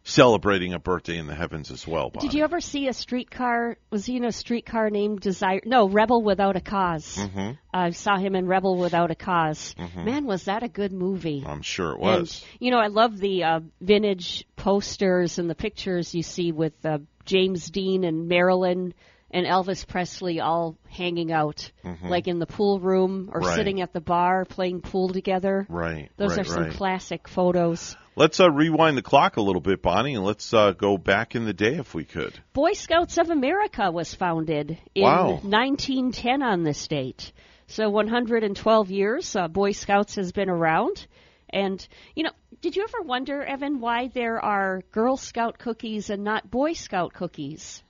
celebrating 0.08 0.74
a 0.74 0.80
birthday 0.80 1.18
in 1.18 1.28
the 1.28 1.36
heavens 1.36 1.70
as 1.70 1.86
well. 1.86 2.10
Did 2.10 2.34
you 2.34 2.44
ever 2.46 2.62
see 2.62 2.88
a 2.88 2.94
streetcar? 2.94 3.78
Was 3.92 4.06
he 4.06 4.16
in 4.16 4.24
a 4.24 4.32
streetcar 4.32 4.90
named 4.90 5.20
Desire? 5.20 5.60
No, 5.66 5.90
Rebel 5.90 6.24
Without 6.24 6.56
a 6.56 6.62
because 6.62 7.18
hmm 7.18 7.52
I 7.74 7.92
saw 7.92 8.18
him 8.18 8.34
in 8.36 8.48
Rebel 8.48 8.78
Without 8.78 9.12
a 9.12 9.16
because 9.16 9.76
Mhm. 9.78 10.06
Man, 10.06 10.26
was 10.26 10.46
that 10.46 10.64
a 10.64 10.70
good 10.70 10.94
movie? 10.94 11.44
I'm 11.46 11.62
sure 11.62 11.92
it 11.92 12.02
And, 12.02 12.22
was. 12.22 12.46
you 12.60 12.72
know, 12.72 12.80
I 12.80 12.88
love 12.88 13.18
the 13.18 13.44
uh, 13.44 13.60
vintage 13.82 14.46
posters 14.56 15.40
and 15.40 15.50
the 15.50 15.56
pictures 15.56 16.16
you 16.16 16.24
see 16.24 16.52
with 16.54 16.74
uh, 16.86 17.00
James 17.26 17.70
Dean 17.70 18.06
and 18.06 18.28
Marilyn 18.30 18.94
and 19.32 19.46
Elvis 19.46 19.86
Presley 19.88 20.40
all 20.40 20.78
hanging 20.90 21.32
out, 21.32 21.72
Mhm. 21.84 22.10
like 22.10 22.28
in 22.28 22.40
the 22.40 22.46
pool 22.46 22.80
room 22.80 23.30
or 23.34 23.42
Right. 23.42 23.56
sitting 23.56 23.82
at 23.82 23.94
the 23.94 24.02
bar 24.02 24.46
playing 24.46 24.82
pool 24.82 25.10
together. 25.10 25.66
Right. 25.70 26.10
Those 26.18 26.32
right, 26.38 26.40
are 26.40 26.50
some 26.50 26.64
right. 26.64 26.72
classic 26.74 27.28
photos. 27.28 27.96
Let's 28.16 28.40
uh, 28.40 28.50
rewind 28.50 28.98
the 28.98 29.04
clock 29.04 29.38
a 29.38 29.42
little 29.42 29.62
bit, 29.62 29.82
Bonnie, 29.82 30.16
and 30.16 30.24
let's 30.24 30.52
uh, 30.54 30.72
go 30.72 30.98
back 30.98 31.36
in 31.36 31.46
the 31.46 31.54
day 31.54 31.76
if 31.76 31.94
we 31.94 32.04
could. 32.04 32.34
Boy 32.54 32.74
Scouts 32.74 33.18
of 33.20 33.30
America 33.30 33.92
was 33.92 34.14
founded 34.14 34.78
in 34.96 35.04
Wow. 35.04 35.40
1910 35.44 36.42
on 36.42 36.64
this 36.64 36.88
date. 36.88 37.32
So 37.68 37.90
112 37.90 38.90
years, 38.90 39.36
uh, 39.36 39.48
Boy 39.48 39.72
Scouts 39.72 40.16
has 40.16 40.32
been 40.32 40.50
around. 40.50 41.06
And 41.50 41.86
you 42.16 42.24
know, 42.24 42.32
did 42.62 42.76
you 42.76 42.84
ever 42.84 43.02
wonder, 43.04 43.44
Evan, 43.44 43.80
why 43.80 44.08
there 44.08 44.44
are 44.44 44.82
Girl 44.92 45.16
Scout 45.18 45.60
cookies 45.60 46.10
and 46.10 46.24
not 46.24 46.50
Boy 46.50 46.74
Scout 46.74 47.14
cookies? 47.14 47.84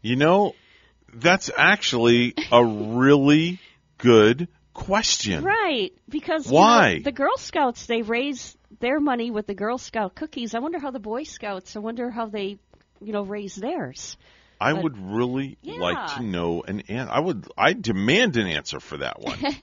You 0.00 0.16
know, 0.16 0.54
that's 1.12 1.50
actually 1.56 2.34
a 2.50 2.64
really 2.64 3.58
good 3.98 4.48
question. 4.74 5.44
Right, 5.44 5.92
because 6.08 6.46
you 6.46 6.54
Why? 6.54 6.94
know, 6.94 7.02
the 7.02 7.12
Girl 7.12 7.36
Scouts 7.36 7.86
they 7.86 8.02
raise 8.02 8.56
their 8.80 9.00
money 9.00 9.30
with 9.30 9.46
the 9.46 9.54
Girl 9.54 9.78
Scout 9.78 10.14
cookies. 10.14 10.54
I 10.54 10.58
wonder 10.60 10.78
how 10.78 10.90
the 10.90 10.98
Boy 10.98 11.24
Scouts. 11.24 11.76
I 11.76 11.80
wonder 11.80 12.10
how 12.10 12.26
they, 12.26 12.58
you 13.00 13.12
know, 13.12 13.22
raise 13.22 13.54
theirs. 13.54 14.16
I 14.60 14.72
But- 14.74 14.82
would 14.84 14.98
really 14.98 15.58
like 15.64 16.16
to 16.16 16.22
know 16.22 16.62
an 16.62 16.82
an 16.88 17.08
I 17.08 17.18
would 17.20 17.46
I 17.58 17.72
demand 17.72 18.36
an 18.36 18.46
answer 18.46 18.80
for 18.80 18.98
that 18.98 19.20
one. 19.20 19.38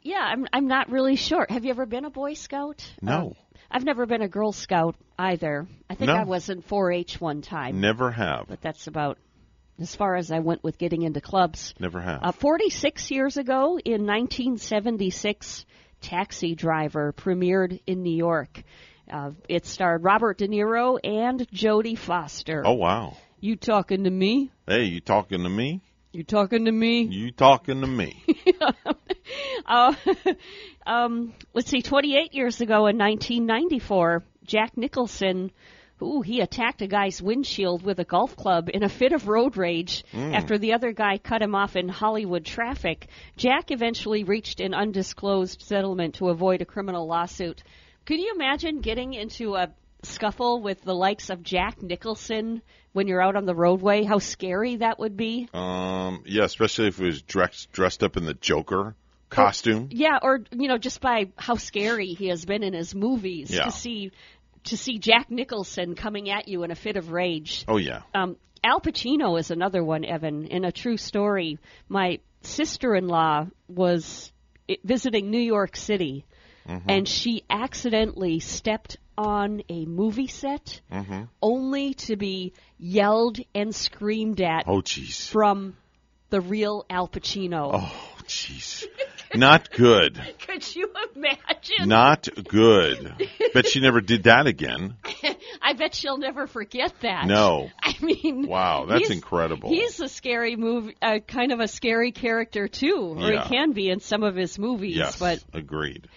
Yeah, 0.00 0.20
I'm 0.20 0.46
I'm 0.52 0.68
not 0.68 0.90
really 0.90 1.16
sure. 1.16 1.46
Have 1.48 1.64
you 1.64 1.70
ever 1.70 1.84
been 1.86 2.04
a 2.06 2.10
Boy 2.10 2.32
Scout? 2.34 2.82
No. 3.02 3.18
Um, 3.18 3.34
I've 3.70 3.84
never 3.84 4.06
been 4.06 4.22
a 4.22 4.28
Girl 4.28 4.50
Scout 4.52 4.96
either. 5.18 5.66
I 5.88 5.94
think 5.94 6.08
No. 6.08 6.14
I 6.16 6.24
was 6.24 6.48
in 6.48 6.62
4-H 6.62 7.20
one 7.20 7.42
time. 7.42 7.80
Never 7.80 8.10
have. 8.10 8.46
But 8.48 8.62
that's 8.62 8.86
about 8.86 9.18
as 9.82 9.94
far 9.94 10.16
as 10.16 10.30
I 10.30 10.38
went 10.38 10.64
with 10.64 10.78
getting 10.78 11.02
into 11.02 11.20
clubs. 11.20 11.74
Never 11.78 12.00
have. 12.00 12.22
Uh, 12.22 12.32
46 12.32 13.10
years 13.10 13.36
ago, 13.36 13.78
in 13.78 14.06
1976, 14.06 15.66
Taxi 16.00 16.54
Driver 16.54 17.12
premiered 17.12 17.80
in 17.86 18.02
New 18.02 18.16
York. 18.16 18.62
Uh, 19.10 19.32
it 19.48 19.66
starred 19.66 20.04
Robert 20.04 20.38
De 20.38 20.48
Niro 20.48 20.98
and 21.02 21.40
Jodie 21.50 21.98
Foster. 21.98 22.62
oh 22.64 22.74
wow. 22.74 23.16
You 23.40 23.56
talking 23.56 24.04
to 24.04 24.10
me? 24.10 24.52
Hey, 24.68 24.84
you 24.84 25.00
talking 25.00 25.42
to 25.42 25.48
me? 25.48 25.82
You 26.12 26.22
talking 26.22 26.66
to 26.66 26.72
me? 26.72 27.02
You 27.02 27.32
talking 27.32 27.80
to 27.80 27.86
me? 27.86 28.24
Uh, 29.64 29.94
um, 30.86 31.32
let's 31.54 31.70
see, 31.70 31.82
28 31.82 32.34
years 32.34 32.60
ago 32.60 32.86
in 32.86 32.98
1994, 32.98 34.24
Jack 34.44 34.76
Nicholson, 34.76 35.50
ooh, 36.02 36.20
he 36.22 36.40
attacked 36.40 36.82
a 36.82 36.86
guy's 36.86 37.22
windshield 37.22 37.82
with 37.82 37.98
a 37.98 38.04
golf 38.04 38.36
club 38.36 38.68
in 38.72 38.82
a 38.82 38.88
fit 38.88 39.12
of 39.12 39.28
road 39.28 39.56
rage 39.56 40.04
Mm. 40.12 40.34
after 40.34 40.58
the 40.58 40.72
other 40.74 40.92
guy 40.92 41.18
cut 41.18 41.40
him 41.42 41.54
off 41.54 41.76
in 41.76 41.88
Hollywood 41.88 42.44
traffic. 42.44 43.06
Jack 43.36 43.70
eventually 43.70 44.24
reached 44.24 44.60
an 44.60 44.74
undisclosed 44.74 45.62
settlement 45.62 46.16
to 46.16 46.28
avoid 46.28 46.60
a 46.60 46.64
criminal 46.66 47.06
lawsuit. 47.06 47.62
Could 48.04 48.18
you 48.18 48.32
imagine 48.34 48.80
getting 48.80 49.14
into 49.14 49.54
a 49.54 49.68
scuffle 50.02 50.60
with 50.60 50.82
the 50.82 50.94
likes 50.94 51.30
of 51.30 51.42
Jack 51.42 51.80
Nicholson 51.82 52.60
when 52.92 53.06
you're 53.06 53.22
out 53.22 53.36
on 53.36 53.46
the 53.46 53.54
roadway? 53.54 54.02
How 54.02 54.18
scary 54.18 54.76
that 54.76 54.98
would 54.98 55.16
be. 55.16 55.48
um, 55.54 56.24
yeah, 56.26 56.44
especially 56.44 56.88
if 56.88 56.98
he 56.98 57.04
was 57.04 57.22
dressed 57.22 57.70
dressed 57.72 58.02
up 58.02 58.16
in 58.16 58.24
the 58.24 58.34
Joker 58.34 58.96
costume. 59.30 59.88
Yeah, 59.90 60.18
or 60.20 60.40
you 60.50 60.68
know, 60.68 60.76
just 60.78 61.00
by 61.00 61.26
how 61.36 61.54
scary 61.54 62.08
he 62.08 62.28
has 62.28 62.44
been 62.44 62.62
in 62.62 62.74
his 62.74 62.94
movies 62.94 63.50
Yeah. 63.50 63.64
to 63.64 63.70
see 63.70 64.10
to 64.64 64.76
see 64.76 64.98
Jack 64.98 65.30
Nicholson 65.30 65.94
coming 65.94 66.30
at 66.30 66.48
you 66.48 66.62
in 66.62 66.70
a 66.70 66.74
fit 66.74 66.96
of 66.96 67.10
rage. 67.12 67.64
Oh 67.68 67.76
yeah. 67.78 68.02
Um, 68.14 68.36
Al 68.64 68.80
Pacino 68.80 69.38
is 69.38 69.50
another 69.50 69.82
one, 69.82 70.04
Evan. 70.04 70.46
In 70.46 70.64
a 70.64 70.70
true 70.72 70.96
story, 70.96 71.58
my 71.88 72.20
sister-in-law 72.42 73.46
was 73.68 74.32
visiting 74.84 75.30
New 75.30 75.40
York 75.40 75.76
City, 75.76 76.24
Mhm. 76.68 76.82
and 76.88 77.08
she 77.08 77.42
accidentally 77.50 78.38
stepped 78.38 78.96
on 79.18 79.62
a 79.68 79.84
movie 79.84 80.28
set, 80.28 80.80
Mhm. 80.90 81.28
only 81.42 81.94
to 81.94 82.16
be 82.16 82.52
yelled 82.78 83.38
and 83.54 83.74
screamed 83.74 84.40
at 84.40 84.64
Oh 84.68 84.80
jeez. 84.80 85.28
from 85.28 85.76
the 86.30 86.40
real 86.40 86.86
Al 86.88 87.08
Pacino. 87.08 87.70
Oh 87.74 88.16
jeez. 88.26 88.86
Not 89.34 89.70
good. 89.70 90.20
Could 90.46 90.74
you 90.74 90.90
imagine? 91.14 91.88
Not 91.88 92.28
good. 92.48 93.14
Bet 93.54 93.66
she 93.66 93.80
never 93.80 94.00
did 94.00 94.24
that 94.24 94.46
again. 94.46 94.96
I 95.62 95.72
bet 95.74 95.94
she'll 95.94 96.18
never 96.18 96.46
forget 96.46 96.92
that. 97.02 97.26
No. 97.26 97.70
I 97.82 97.94
mean, 98.00 98.46
Wow, 98.46 98.86
that's 98.86 99.00
he's- 99.00 99.10
incredible. 99.10 99.68
He's 99.70 100.00
a 100.00 100.08
scary 100.08 100.56
movie, 100.56 100.96
uh, 101.00 101.18
kind 101.26 101.52
of 101.52 101.60
a 101.60 101.68
scary 101.68 102.12
character 102.12 102.68
too, 102.68 103.16
or 103.18 103.30
Yeah. 103.32 103.42
he 103.44 103.48
can 103.48 103.72
be 103.72 103.88
in 103.90 104.00
some 104.00 104.22
of 104.22 104.36
his 104.36 104.58
movies. 104.58 104.96
Yes. 104.96 105.18
But 105.18 105.42
agreed. 105.52 106.08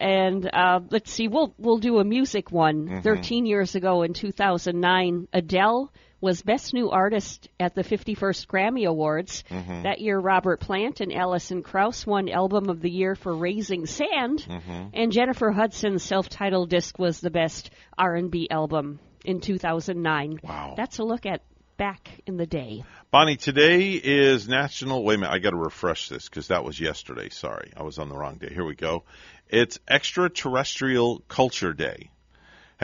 and 0.00 0.44
uh, 0.52 0.80
let's 0.90 1.10
see, 1.12 1.28
we'll 1.28 1.54
we'll 1.58 1.78
do 1.78 1.98
a 1.98 2.04
music 2.04 2.50
one. 2.50 2.88
Mhm. 2.88 3.02
Thirteen 3.02 3.46
years 3.46 3.74
ago 3.74 4.02
in 4.02 4.12
2009, 4.12 5.28
Adele 5.32 5.92
was 6.24 6.40
Best 6.40 6.72
New 6.72 6.88
Artist 6.90 7.50
at 7.60 7.74
the 7.74 7.82
51st 7.82 8.48
Grammy 8.48 8.88
Awards. 8.88 9.44
Mhm. 9.50 9.82
That 9.82 10.00
year, 10.00 10.18
Robert 10.18 10.58
Plant 10.58 11.02
and 11.02 11.12
Alison 11.12 11.62
Krauss 11.62 12.06
won 12.06 12.30
Album 12.30 12.70
of 12.70 12.80
the 12.80 12.90
Year 12.90 13.14
for 13.14 13.36
Raising 13.36 13.84
Sand, 13.84 14.38
Mhm. 14.48 14.90
and 14.94 15.12
Jennifer 15.12 15.50
Hudson's 15.50 16.02
self-titled 16.02 16.70
disc 16.70 16.98
was 16.98 17.20
the 17.20 17.30
best 17.30 17.70
R&B 17.98 18.48
album 18.50 19.00
in 19.22 19.40
2009. 19.40 20.40
Wow. 20.42 20.72
That's 20.78 20.98
a 20.98 21.04
look 21.04 21.26
at 21.26 21.42
back 21.76 22.22
in 22.26 22.38
the 22.38 22.46
day. 22.46 22.84
Bonnie, 23.10 23.36
today 23.36 23.90
is 23.92 24.48
National. 24.48 25.04
Wait 25.04 25.16
a 25.16 25.18
minute, 25.18 25.32
I 25.32 25.40
got 25.40 25.50
to 25.50 25.56
refresh 25.56 26.08
this 26.08 26.26
because 26.26 26.48
that 26.48 26.64
was 26.64 26.80
yesterday. 26.80 27.28
Sorry, 27.28 27.70
I 27.76 27.82
was 27.82 27.98
on 27.98 28.08
the 28.08 28.16
wrong 28.16 28.36
day. 28.36 28.48
Here 28.50 28.64
we 28.64 28.76
go. 28.76 29.04
It's 29.50 29.78
Extraterrestrial 29.86 31.22
Culture 31.28 31.74
Day. 31.74 32.08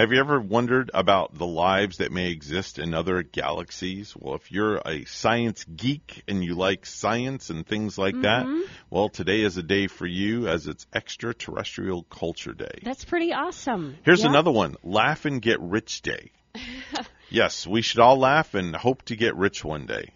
Have 0.01 0.12
you 0.12 0.18
ever 0.20 0.40
wondered 0.40 0.90
about 0.94 1.36
the 1.36 1.47
lives 1.47 1.98
that 1.98 2.10
may 2.10 2.31
exist 2.31 2.78
in 2.78 2.94
other 2.94 3.22
galaxies? 3.22 4.14
Well, 4.16 4.35
if 4.35 4.51
you're 4.51 4.81
a 4.86 5.05
science 5.05 5.64
geek 5.64 6.22
and 6.27 6.43
you 6.43 6.55
like 6.55 6.86
science 6.86 7.51
and 7.51 7.66
things 7.66 7.98
like 7.98 8.18
that, 8.22 8.47
Mhm. 8.47 8.62
well, 8.89 9.10
today 9.10 9.43
is 9.43 9.59
a 9.59 9.62
day 9.62 9.89
for 9.89 10.06
you 10.06 10.48
as 10.48 10.66
it's 10.68 10.86
Extraterrestrial 10.94 12.05
Culture 12.05 12.55
Day. 12.55 12.78
That's 12.82 13.05
pretty 13.05 13.35
awesome. 13.35 13.98
Here's 14.02 14.24
another 14.24 14.51
one 14.51 14.77
Laugh 14.82 15.27
and 15.27 15.43
Get 15.43 15.60
Rich 15.60 16.01
Day. 16.01 16.31
yes, 17.28 17.66
we 17.66 17.82
should 17.82 18.01
all 18.01 18.18
laugh 18.18 18.55
and 18.55 18.74
hope 18.74 19.02
to 19.02 19.16
get 19.16 19.36
rich 19.36 19.62
one 19.62 19.85
day. 19.85 20.12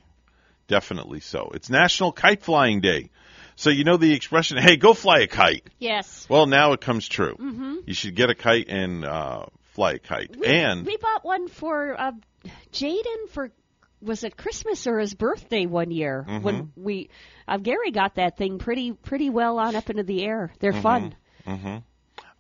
Definitely 0.66 1.20
so. 1.20 1.50
It's 1.52 1.68
National 1.68 2.10
Kite 2.10 2.42
Flying 2.42 2.80
Day. 2.80 3.10
So 3.54 3.68
you 3.68 3.84
know 3.84 3.98
the 3.98 4.14
expression, 4.14 4.56
hey, 4.56 4.76
go 4.78 4.94
fly 4.94 5.18
a 5.20 5.26
kite. 5.26 5.68
Yes. 5.78 6.26
Well, 6.30 6.46
now 6.46 6.72
it 6.72 6.80
comes 6.80 7.06
true. 7.06 7.36
Mhm. 7.38 7.86
You 7.86 7.92
should 7.92 8.14
get 8.14 8.30
a 8.30 8.34
kite 8.34 8.68
and 8.70 9.04
uh, 9.04 9.44
fly 9.74 9.92
a 9.92 9.98
kite. 9.98 10.36
We, 10.36 10.46
and 10.46 10.86
we 10.86 10.96
bought 10.96 11.24
one 11.24 11.48
for 11.48 12.00
uh, 12.00 12.12
Jaden 12.72 13.28
for 13.30 13.50
was 14.00 14.22
it 14.24 14.36
Christmas 14.36 14.86
or 14.86 14.98
his 14.98 15.14
birthday 15.14 15.66
one 15.66 15.90
year 15.90 16.24
Mhm. 16.28 16.42
when 16.42 16.72
we 16.76 17.10
uh, 17.48 17.56
Gary 17.58 17.90
got 17.90 18.14
that 18.16 18.36
thing 18.36 18.58
pretty 18.58 18.92
pretty 18.92 19.30
well 19.30 19.58
on 19.58 19.76
up 19.76 19.90
into 19.90 20.02
the 20.02 20.24
air. 20.24 20.52
They're 20.60 20.80
fun. 20.80 21.14
hmm 21.46 21.76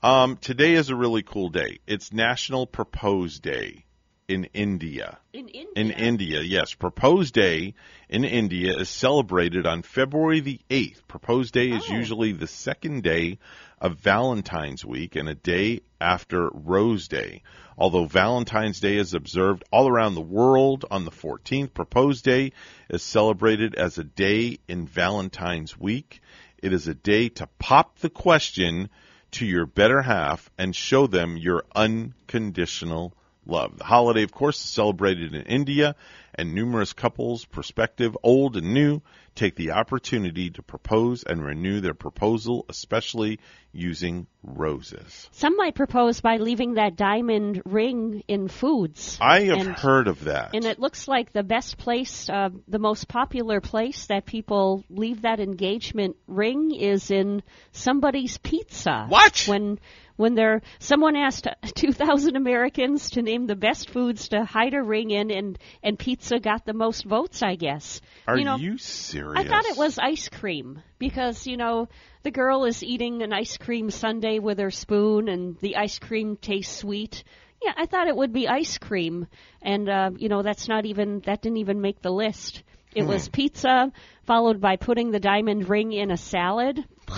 Um, 0.02 0.36
today 0.36 0.74
is 0.74 0.90
a 0.90 0.96
really 0.96 1.22
cool 1.22 1.48
day. 1.48 1.78
It's 1.86 2.12
National 2.12 2.66
Propose 2.66 3.38
Day 3.40 3.84
in 4.26 4.44
India. 4.54 5.18
In 5.34 5.48
India. 5.48 5.72
In 5.76 5.90
India, 5.90 6.40
yes. 6.40 6.72
Propose 6.72 7.30
Day 7.30 7.74
in 8.08 8.24
India 8.24 8.74
is 8.78 8.88
celebrated 8.88 9.66
on 9.66 9.82
February 9.82 10.40
the 10.40 10.60
8th. 10.70 11.06
Propose 11.06 11.50
Day 11.50 11.68
is 11.70 11.84
Oh. 11.90 11.94
usually 11.94 12.32
the 12.32 12.46
second 12.46 13.02
day 13.02 13.38
of 13.78 13.98
Valentine's 13.98 14.82
Week 14.84 15.14
and 15.16 15.28
a 15.28 15.34
day 15.34 15.80
after 16.00 16.48
Rose 16.54 17.06
Day. 17.08 17.42
Although 17.76 18.06
Valentine's 18.06 18.80
Day 18.80 18.96
is 18.96 19.12
observed 19.12 19.62
all 19.70 19.88
around 19.88 20.14
the 20.14 20.22
world 20.22 20.86
on 20.90 21.04
the 21.04 21.10
14th, 21.10 21.74
Propose 21.74 22.22
Day 22.22 22.52
is 22.88 23.02
celebrated 23.02 23.74
as 23.74 23.98
a 23.98 24.04
day 24.04 24.58
in 24.68 24.86
Valentine's 24.86 25.78
Week. 25.78 26.22
It 26.62 26.72
is 26.72 26.88
a 26.88 26.94
day 26.94 27.28
to 27.30 27.46
pop 27.58 27.98
the 27.98 28.08
question 28.10 28.88
to 29.32 29.44
your 29.44 29.66
better 29.66 30.00
half 30.00 30.50
and 30.56 30.74
show 30.74 31.06
them 31.06 31.36
your 31.36 31.64
unconditional 31.74 33.12
love. 33.46 33.78
The 33.78 33.84
holiday, 33.84 34.22
of 34.22 34.32
course, 34.32 34.56
is 34.56 34.68
celebrated 34.68 35.34
in 35.34 35.42
India, 35.42 35.96
and 36.34 36.54
numerous 36.54 36.92
couples, 36.92 37.44
prospective, 37.44 38.16
old 38.22 38.56
and 38.56 38.74
new, 38.74 39.00
take 39.34 39.56
the 39.56 39.72
opportunity 39.72 40.50
to 40.50 40.62
propose 40.62 41.24
and 41.24 41.44
renew 41.44 41.80
their 41.80 41.94
proposal, 41.94 42.64
especially 42.68 43.40
using 43.72 44.26
roses. 44.44 45.28
Some 45.32 45.56
might 45.56 45.74
propose 45.74 46.20
by 46.20 46.36
leaving 46.36 46.74
that 46.74 46.94
diamond 46.96 47.62
ring 47.64 48.22
in 48.28 48.46
foods. 48.48 49.18
I 49.20 49.42
have 49.44 49.58
And- 49.66 49.76
heard 49.76 50.06
of 50.06 50.24
that. 50.24 50.50
And 50.54 50.64
it 50.64 50.78
looks 50.78 51.08
like 51.08 51.32
the 51.32 51.42
best 51.42 51.76
place, 51.78 52.28
uh, 52.30 52.50
the 52.68 52.78
most 52.78 53.08
popular 53.08 53.60
place 53.60 54.06
that 54.06 54.26
people 54.26 54.84
leave 54.88 55.22
that 55.22 55.40
engagement 55.40 56.16
ring 56.28 56.72
is 56.72 57.10
in 57.10 57.42
somebody's 57.72 58.38
pizza. 58.38 59.06
What? 59.08 59.44
When 59.48 59.78
when 60.16 60.34
they're 60.36 60.62
someone 60.78 61.16
asked 61.16 61.48
2,000 61.74 62.36
Americans 62.36 63.10
to 63.10 63.22
name 63.22 63.46
the 63.48 63.56
best 63.56 63.90
foods 63.90 64.28
to 64.28 64.44
hide 64.44 64.74
a 64.74 64.80
ring 64.82 65.10
in, 65.10 65.32
and 65.32 65.58
and 65.82 65.98
pizza 65.98 66.38
got 66.38 66.64
the 66.64 66.72
most 66.72 67.04
votes, 67.04 67.42
I 67.42 67.56
guess. 67.56 68.00
Are 68.28 68.38
you, 68.38 68.44
know, 68.44 68.54
you 68.56 68.78
serious? 68.78 69.23
I 69.36 69.44
thought 69.44 69.64
it 69.66 69.76
was 69.76 69.98
ice 69.98 70.28
cream 70.28 70.82
because 70.98 71.46
you 71.46 71.56
know 71.56 71.88
the 72.22 72.30
girl 72.30 72.64
is 72.64 72.82
eating 72.82 73.22
an 73.22 73.32
ice 73.32 73.56
cream 73.56 73.90
sundae 73.90 74.38
with 74.38 74.58
her 74.58 74.70
spoon, 74.70 75.28
and 75.28 75.58
the 75.60 75.76
ice 75.76 75.98
cream 75.98 76.36
tastes 76.36 76.76
sweet. 76.76 77.24
Yeah, 77.62 77.72
I 77.76 77.86
thought 77.86 78.08
it 78.08 78.16
would 78.16 78.32
be 78.32 78.46
ice 78.48 78.78
cream, 78.78 79.26
and 79.62 79.88
uh, 79.88 80.10
you 80.16 80.28
know 80.28 80.42
that's 80.42 80.68
not 80.68 80.86
even 80.86 81.20
that 81.20 81.42
didn't 81.42 81.58
even 81.58 81.80
make 81.80 82.02
the 82.02 82.10
list. 82.12 82.62
It 82.94 83.02
Hmm. 83.02 83.08
was 83.08 83.28
pizza 83.28 83.92
followed 84.24 84.60
by 84.60 84.76
putting 84.76 85.10
the 85.10 85.20
diamond 85.20 85.68
ring 85.68 85.92
in 85.92 86.10
a 86.10 86.16
salad. 86.16 86.84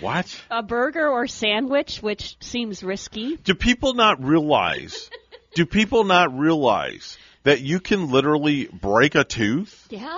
What? 0.00 0.34
A 0.50 0.62
burger 0.62 1.08
or 1.08 1.26
sandwich, 1.26 2.02
which 2.02 2.36
seems 2.40 2.82
risky. 2.82 3.36
Do 3.36 3.54
people 3.54 3.92
not 3.92 4.24
realize? 4.24 5.10
do 5.54 5.66
people 5.66 6.04
not 6.04 6.38
realize 6.38 7.18
that 7.42 7.60
you 7.60 7.80
can 7.80 8.10
literally 8.10 8.66
break 8.66 9.14
a 9.14 9.24
tooth 9.24 9.86
Yeah. 9.90 10.16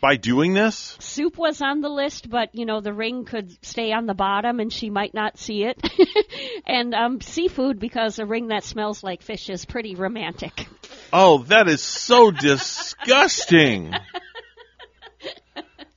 By 0.00 0.16
doing 0.16 0.54
this? 0.54 0.96
Soup 1.00 1.36
was 1.36 1.60
on 1.60 1.80
the 1.80 1.88
list, 1.88 2.28
but 2.30 2.54
you 2.54 2.66
know 2.66 2.80
the 2.80 2.92
ring 2.92 3.24
could 3.24 3.64
stay 3.64 3.92
on 3.92 4.06
the 4.06 4.14
bottom, 4.14 4.60
and 4.60 4.72
she 4.72 4.90
might 4.90 5.14
not 5.14 5.38
see 5.38 5.64
it. 5.64 5.80
and 6.66 6.94
um, 6.94 7.20
seafood, 7.20 7.78
because 7.78 8.18
a 8.18 8.26
ring 8.26 8.48
that 8.48 8.64
smells 8.64 9.02
like 9.02 9.22
fish 9.22 9.50
is 9.50 9.64
pretty 9.64 9.94
romantic. 9.94 10.66
Oh, 11.12 11.38
that 11.44 11.68
is 11.68 11.82
so 11.82 12.30
disgusting. 12.30 13.94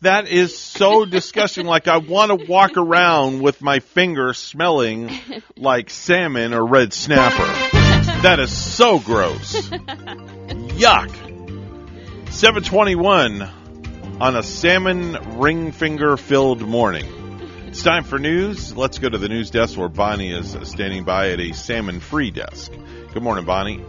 That 0.01 0.27
is 0.27 0.57
so 0.57 1.05
disgusting. 1.05 1.67
Like 1.67 1.87
I 1.87 1.97
want 1.97 2.29
to 2.29 2.47
walk 2.47 2.75
around 2.75 3.41
with 3.41 3.61
my 3.61 3.79
finger 3.79 4.33
smelling 4.33 5.11
like 5.55 5.91
salmon 5.91 6.55
or 6.55 6.65
red 6.65 6.91
snapper. 6.91 7.45
That 8.23 8.39
is 8.39 8.51
so 8.51 8.97
gross. 8.97 9.53
Yuck. 10.73 11.11
721 12.31 13.60
on 14.19 14.35
a 14.35 14.43
salmon 14.43 15.39
ring 15.39 15.71
finger 15.71 16.17
filled 16.17 16.61
morning. 16.61 17.05
It's 17.67 17.83
time 17.83 18.03
for 18.03 18.19
news. 18.19 18.75
Let's 18.75 18.99
go 18.99 19.09
to 19.09 19.17
the 19.17 19.29
news 19.29 19.49
desk 19.49 19.77
where 19.77 19.87
Bonnie 19.87 20.33
is 20.33 20.57
standing 20.63 21.03
by 21.03 21.29
at 21.29 21.39
a 21.39 21.53
salmon 21.53 21.99
free 21.99 22.31
desk. 22.31 22.71
Good 23.13 23.23
morning, 23.23 23.45
Bonnie. 23.45 23.83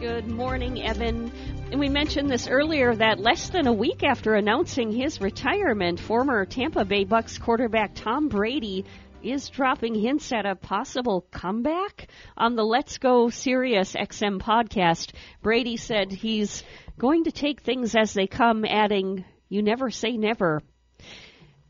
Good 0.00 0.28
morning, 0.28 0.82
Evan. 0.82 1.32
And 1.70 1.80
we 1.80 1.88
mentioned 1.88 2.28
this 2.28 2.48
earlier 2.48 2.94
that 2.94 3.20
less 3.20 3.50
than 3.50 3.66
a 3.66 3.72
week 3.72 4.02
after 4.02 4.34
announcing 4.34 4.92
his 4.92 5.20
retirement, 5.20 6.00
former 6.00 6.44
Tampa 6.44 6.84
Bay 6.84 7.04
Bucs 7.04 7.40
quarterback 7.40 7.94
Tom 7.94 8.28
Brady 8.28 8.84
is 9.22 9.48
dropping 9.48 9.94
hints 9.94 10.32
at 10.32 10.44
a 10.44 10.56
possible 10.56 11.24
comeback. 11.30 12.08
On 12.36 12.56
the 12.56 12.64
Let's 12.64 12.98
Go 12.98 13.30
Sirius 13.30 13.94
XM 13.94 14.40
podcast, 14.40 15.12
Brady 15.42 15.76
said 15.76 16.12
he's 16.12 16.62
going 16.98 17.24
to 17.24 17.32
take 17.32 17.60
things 17.60 17.94
as 17.94 18.12
they 18.12 18.26
come, 18.26 18.64
adding, 18.64 19.24
You 19.52 19.62
never 19.62 19.90
say 19.90 20.16
never. 20.16 20.62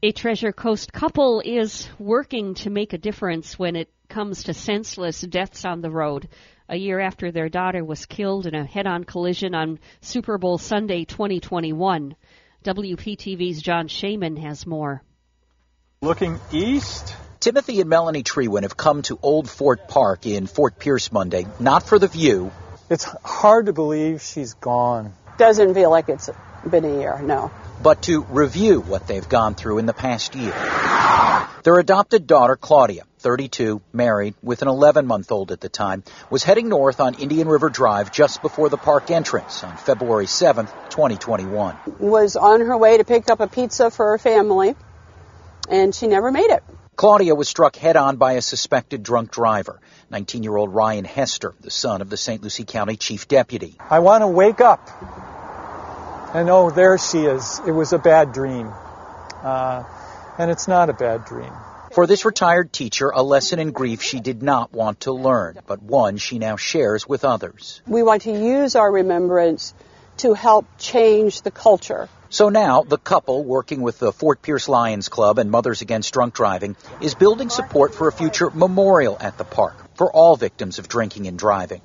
A 0.04 0.12
Treasure 0.12 0.52
Coast 0.52 0.92
couple 0.92 1.42
is 1.44 1.88
working 1.98 2.54
to 2.62 2.70
make 2.70 2.92
a 2.92 2.96
difference 2.98 3.58
when 3.58 3.74
it 3.74 3.90
comes 4.08 4.44
to 4.44 4.54
senseless 4.54 5.20
deaths 5.22 5.64
on 5.64 5.80
the 5.80 5.90
road. 5.90 6.28
A 6.68 6.76
year 6.76 7.00
after 7.00 7.32
their 7.32 7.48
daughter 7.48 7.84
was 7.84 8.06
killed 8.06 8.46
in 8.46 8.54
a 8.54 8.64
head 8.64 8.86
on 8.86 9.02
collision 9.02 9.52
on 9.56 9.80
Super 10.00 10.38
Bowl 10.38 10.58
Sunday 10.58 11.04
2021. 11.06 12.14
WPTV's 12.64 13.60
John 13.60 13.88
Shumway 13.88 14.38
has 14.38 14.64
more. 14.64 15.02
Looking 16.02 16.38
east, 16.52 17.16
Timothy 17.40 17.80
and 17.80 17.90
Melanie 17.90 18.22
Trewin 18.22 18.62
have 18.62 18.76
come 18.76 19.02
to 19.02 19.18
Old 19.20 19.50
Fort 19.50 19.88
Park 19.88 20.24
in 20.24 20.46
Fort 20.46 20.78
Pierce 20.78 21.10
Monday, 21.10 21.46
not 21.58 21.82
for 21.82 21.98
the 21.98 22.06
view. 22.06 22.52
it's 22.88 23.02
hard 23.24 23.66
to 23.66 23.72
believe 23.72 24.22
she's 24.22 24.54
gone. 24.54 25.14
Doesn't 25.36 25.74
feel 25.74 25.90
like 25.90 26.08
it's 26.08 26.30
been 26.70 26.84
a 26.84 27.00
year, 27.00 27.20
no. 27.22 27.50
But 27.82 28.02
to 28.02 28.22
review 28.24 28.80
what 28.80 29.06
they've 29.06 29.28
gone 29.28 29.54
through 29.54 29.78
in 29.78 29.86
the 29.86 29.92
past 29.92 30.34
year. 30.34 30.54
Their 31.64 31.78
adopted 31.78 32.26
daughter, 32.26 32.56
Claudia, 32.56 33.04
32, 33.18 33.80
married, 33.92 34.34
with 34.42 34.62
an 34.62 34.68
11 34.68 35.06
month 35.06 35.30
old 35.30 35.52
at 35.52 35.60
the 35.60 35.68
time, 35.68 36.02
was 36.30 36.42
heading 36.42 36.68
north 36.68 37.00
on 37.00 37.14
Indian 37.14 37.48
River 37.48 37.70
Drive 37.70 38.10
just 38.12 38.42
before 38.42 38.68
the 38.68 38.76
park 38.76 39.10
entrance 39.10 39.62
on 39.62 39.76
February 39.76 40.26
7th, 40.26 40.70
2021. 40.90 41.76
Was 42.00 42.36
on 42.36 42.60
her 42.60 42.76
way 42.76 42.98
to 42.98 43.04
pick 43.04 43.30
up 43.30 43.40
a 43.40 43.46
pizza 43.46 43.90
for 43.90 44.10
her 44.10 44.18
family, 44.18 44.74
and 45.68 45.94
she 45.94 46.06
never 46.08 46.32
made 46.32 46.50
it. 46.50 46.64
Claudia 46.96 47.34
was 47.34 47.48
struck 47.48 47.76
head 47.76 47.96
on 47.96 48.16
by 48.16 48.32
a 48.32 48.42
suspected 48.42 49.02
drunk 49.02 49.30
driver, 49.30 49.80
19 50.10 50.42
year 50.42 50.56
old 50.56 50.74
Ryan 50.74 51.04
Hester, 51.04 51.54
the 51.60 51.70
son 51.70 52.02
of 52.02 52.10
the 52.10 52.16
St. 52.16 52.42
Lucie 52.42 52.64
County 52.64 52.96
Chief 52.96 53.28
Deputy. 53.28 53.76
I 53.88 54.00
want 54.00 54.22
to 54.22 54.28
wake 54.28 54.60
up. 54.60 54.90
And 56.34 56.48
oh, 56.48 56.70
there 56.70 56.96
she 56.96 57.18
is. 57.18 57.60
It 57.66 57.72
was 57.72 57.92
a 57.92 57.98
bad 57.98 58.32
dream. 58.32 58.72
Uh, 59.42 59.84
and 60.38 60.50
it's 60.50 60.66
not 60.66 60.88
a 60.88 60.94
bad 60.94 61.26
dream. 61.26 61.52
For 61.92 62.06
this 62.06 62.24
retired 62.24 62.72
teacher, 62.72 63.10
a 63.10 63.22
lesson 63.22 63.58
in 63.58 63.72
grief 63.72 64.00
she 64.00 64.20
did 64.20 64.42
not 64.42 64.72
want 64.72 65.00
to 65.00 65.12
learn, 65.12 65.58
but 65.66 65.82
one 65.82 66.16
she 66.16 66.38
now 66.38 66.56
shares 66.56 67.06
with 67.06 67.26
others. 67.26 67.82
We 67.86 68.02
want 68.02 68.22
to 68.22 68.32
use 68.32 68.76
our 68.76 68.90
remembrance 68.90 69.74
to 70.18 70.32
help 70.32 70.64
change 70.78 71.42
the 71.42 71.50
culture. 71.50 72.08
So 72.30 72.48
now, 72.48 72.82
the 72.82 72.96
couple, 72.96 73.44
working 73.44 73.82
with 73.82 73.98
the 73.98 74.10
Fort 74.10 74.40
Pierce 74.40 74.68
Lions 74.68 75.10
Club 75.10 75.38
and 75.38 75.50
Mothers 75.50 75.82
Against 75.82 76.14
Drunk 76.14 76.32
Driving, 76.32 76.76
is 77.02 77.14
building 77.14 77.50
support 77.50 77.94
for 77.94 78.08
a 78.08 78.12
future 78.12 78.48
memorial 78.48 79.18
at 79.20 79.36
the 79.36 79.44
park 79.44 79.76
for 79.96 80.10
all 80.10 80.36
victims 80.36 80.78
of 80.78 80.88
drinking 80.88 81.26
and 81.26 81.38
driving. 81.38 81.82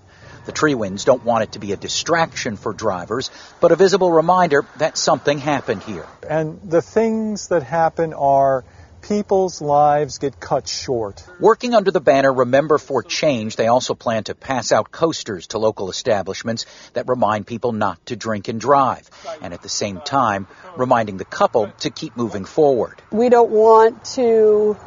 The 0.47 0.53
Trewins 0.53 1.03
don't 1.03 1.25
want 1.25 1.43
it 1.43 1.51
to 1.51 1.59
be 1.59 1.73
a 1.73 1.75
distraction 1.75 2.55
for 2.55 2.71
drivers, 2.71 3.31
but 3.59 3.73
a 3.73 3.75
visible 3.75 4.09
reminder 4.09 4.65
that 4.77 4.97
something 4.97 5.39
happened 5.39 5.83
here. 5.83 6.05
And 6.27 6.61
the 6.63 6.81
things 6.81 7.49
that 7.49 7.63
happen 7.63 8.13
are 8.13 8.63
people's 9.01 9.61
lives 9.61 10.19
get 10.19 10.39
cut 10.39 10.69
short. 10.69 11.21
Working 11.41 11.75
under 11.75 11.91
the 11.91 11.99
banner 11.99 12.33
Remember 12.33 12.77
for 12.77 13.03
Change, 13.03 13.57
they 13.57 13.67
also 13.67 13.93
plan 13.93 14.23
to 14.23 14.35
pass 14.35 14.71
out 14.71 14.89
coasters 14.89 15.47
to 15.47 15.57
local 15.57 15.89
establishments 15.89 16.65
that 16.93 17.09
remind 17.09 17.45
people 17.45 17.73
not 17.73 18.05
to 18.05 18.15
drink 18.15 18.47
and 18.47 18.59
drive, 18.61 19.09
and 19.41 19.53
at 19.53 19.61
the 19.61 19.69
same 19.69 19.99
time, 19.99 20.47
reminding 20.77 21.17
the 21.17 21.25
couple 21.25 21.69
to 21.79 21.89
keep 21.89 22.15
moving 22.15 22.45
forward. 22.45 23.01
We 23.11 23.27
don't 23.27 23.51
want 23.51 24.05
to 24.15 24.77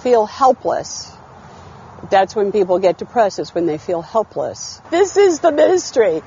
feel 0.00 0.26
helpless. 0.26 1.10
That's 2.10 2.34
when 2.34 2.52
people 2.52 2.78
get 2.78 2.98
depressed, 2.98 3.38
is 3.38 3.54
when 3.54 3.66
they 3.66 3.78
feel 3.78 4.02
helpless. 4.02 4.80
This 4.90 5.16
is 5.16 5.40
the 5.40 5.52
ministry, 5.52 6.22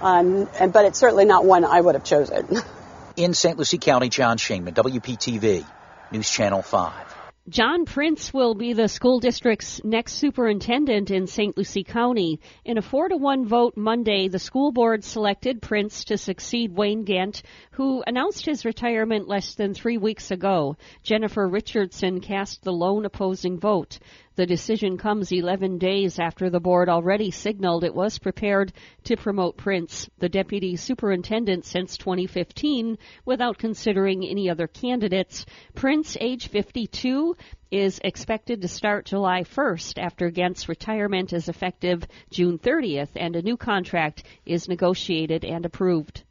um, 0.00 0.48
and, 0.58 0.72
but 0.72 0.84
it's 0.84 0.98
certainly 0.98 1.24
not 1.24 1.44
one 1.44 1.64
I 1.64 1.80
would 1.80 1.94
have 1.94 2.04
chosen. 2.04 2.48
In 3.16 3.34
St. 3.34 3.58
Lucie 3.58 3.78
County, 3.78 4.08
John 4.08 4.38
Shumway, 4.38 4.72
WPTV, 4.72 5.66
News 6.12 6.30
Channel 6.30 6.62
5. 6.62 7.12
John 7.48 7.86
Prince 7.86 8.32
will 8.32 8.54
be 8.54 8.72
the 8.72 8.86
school 8.86 9.18
district's 9.18 9.82
next 9.82 10.12
superintendent 10.12 11.10
in 11.10 11.26
St. 11.26 11.56
Lucie 11.56 11.82
County. 11.82 12.38
In 12.64 12.78
a 12.78 12.82
four 12.82 13.08
to 13.08 13.16
one 13.16 13.46
vote 13.48 13.76
Monday, 13.76 14.28
the 14.28 14.38
school 14.38 14.70
board 14.70 15.02
selected 15.02 15.60
Prince 15.60 16.04
to 16.04 16.18
succeed 16.18 16.72
Wayne 16.72 17.04
Gent, 17.04 17.42
who 17.72 18.04
announced 18.06 18.46
his 18.46 18.64
retirement 18.64 19.26
less 19.26 19.56
than 19.56 19.74
three 19.74 19.98
weeks 19.98 20.30
ago. 20.30 20.76
Jennifer 21.02 21.48
Richardson 21.48 22.20
cast 22.20 22.62
the 22.62 22.72
lone 22.72 23.04
opposing 23.06 23.58
vote. 23.58 23.98
The 24.34 24.46
decision 24.46 24.96
comes 24.96 25.30
11 25.30 25.76
days 25.76 26.18
after 26.18 26.48
the 26.48 26.58
board 26.58 26.88
already 26.88 27.30
signaled 27.30 27.84
it 27.84 27.94
was 27.94 28.18
prepared 28.18 28.72
to 29.04 29.14
promote 29.14 29.58
Prince, 29.58 30.08
the 30.20 30.28
deputy 30.30 30.74
superintendent 30.76 31.66
since 31.66 31.98
2015, 31.98 32.96
without 33.26 33.58
considering 33.58 34.26
any 34.26 34.48
other 34.48 34.66
candidates. 34.66 35.44
Prince, 35.74 36.16
age 36.18 36.48
52, 36.48 37.36
is 37.70 38.00
expected 38.02 38.62
to 38.62 38.68
start 38.68 39.04
July 39.04 39.42
1st 39.42 40.02
after 40.02 40.30
Gent's 40.30 40.66
retirement 40.66 41.34
is 41.34 41.50
effective 41.50 42.06
June 42.30 42.58
30th 42.58 43.10
and 43.16 43.36
a 43.36 43.42
new 43.42 43.58
contract 43.58 44.22
is 44.46 44.66
negotiated 44.66 45.44
and 45.44 45.66
approved. 45.66 46.22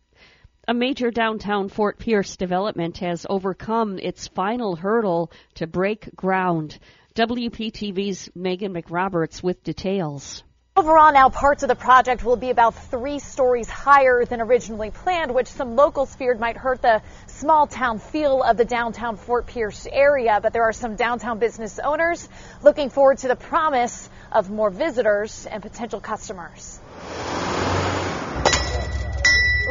A 0.68 0.74
major 0.74 1.12
downtown 1.12 1.70
Fort 1.70 2.00
Pierce 2.00 2.38
development 2.38 3.00
has 3.00 3.26
overcome 3.30 4.00
its 4.00 4.28
final 4.28 4.76
hurdle 4.76 5.32
to 5.56 5.68
break 5.68 6.16
ground. 6.16 6.80
WPTV's 7.16 8.30
Megan 8.36 8.74
McRoberts 8.74 9.44
with 9.44 9.64
details. 9.64 10.44
Overall, 10.78 11.12
now 11.12 11.28
parts 11.28 11.62
of 11.62 11.68
the 11.68 11.76
project 11.76 12.24
will 12.24 12.38
be 12.38 12.52
about 12.52 12.74
three 12.90 13.20
stories 13.20 13.70
higher 13.70 14.24
than 14.24 14.40
originally 14.40 14.92
planned, 14.92 15.34
which 15.34 15.48
some 15.48 15.76
locals 15.76 16.16
feared 16.16 16.40
might 16.40 16.56
hurt 16.56 16.82
the 16.82 17.02
small 17.28 17.68
town 17.68 18.00
feel 18.00 18.42
of 18.42 18.56
the 18.56 18.64
downtown 18.64 19.18
Fort 19.18 19.46
Pierce 19.46 19.86
area. 19.92 20.40
But 20.42 20.54
there 20.54 20.64
are 20.64 20.72
some 20.72 20.96
downtown 20.96 21.38
business 21.38 21.80
owners 21.80 22.30
looking 22.64 22.90
forward 22.90 23.18
to 23.20 23.28
the 23.28 23.36
promise 23.36 24.10
of 24.32 24.50
more 24.50 24.70
visitors 24.70 25.46
and 25.46 25.62
potential 25.62 26.00
customers. 26.00 26.80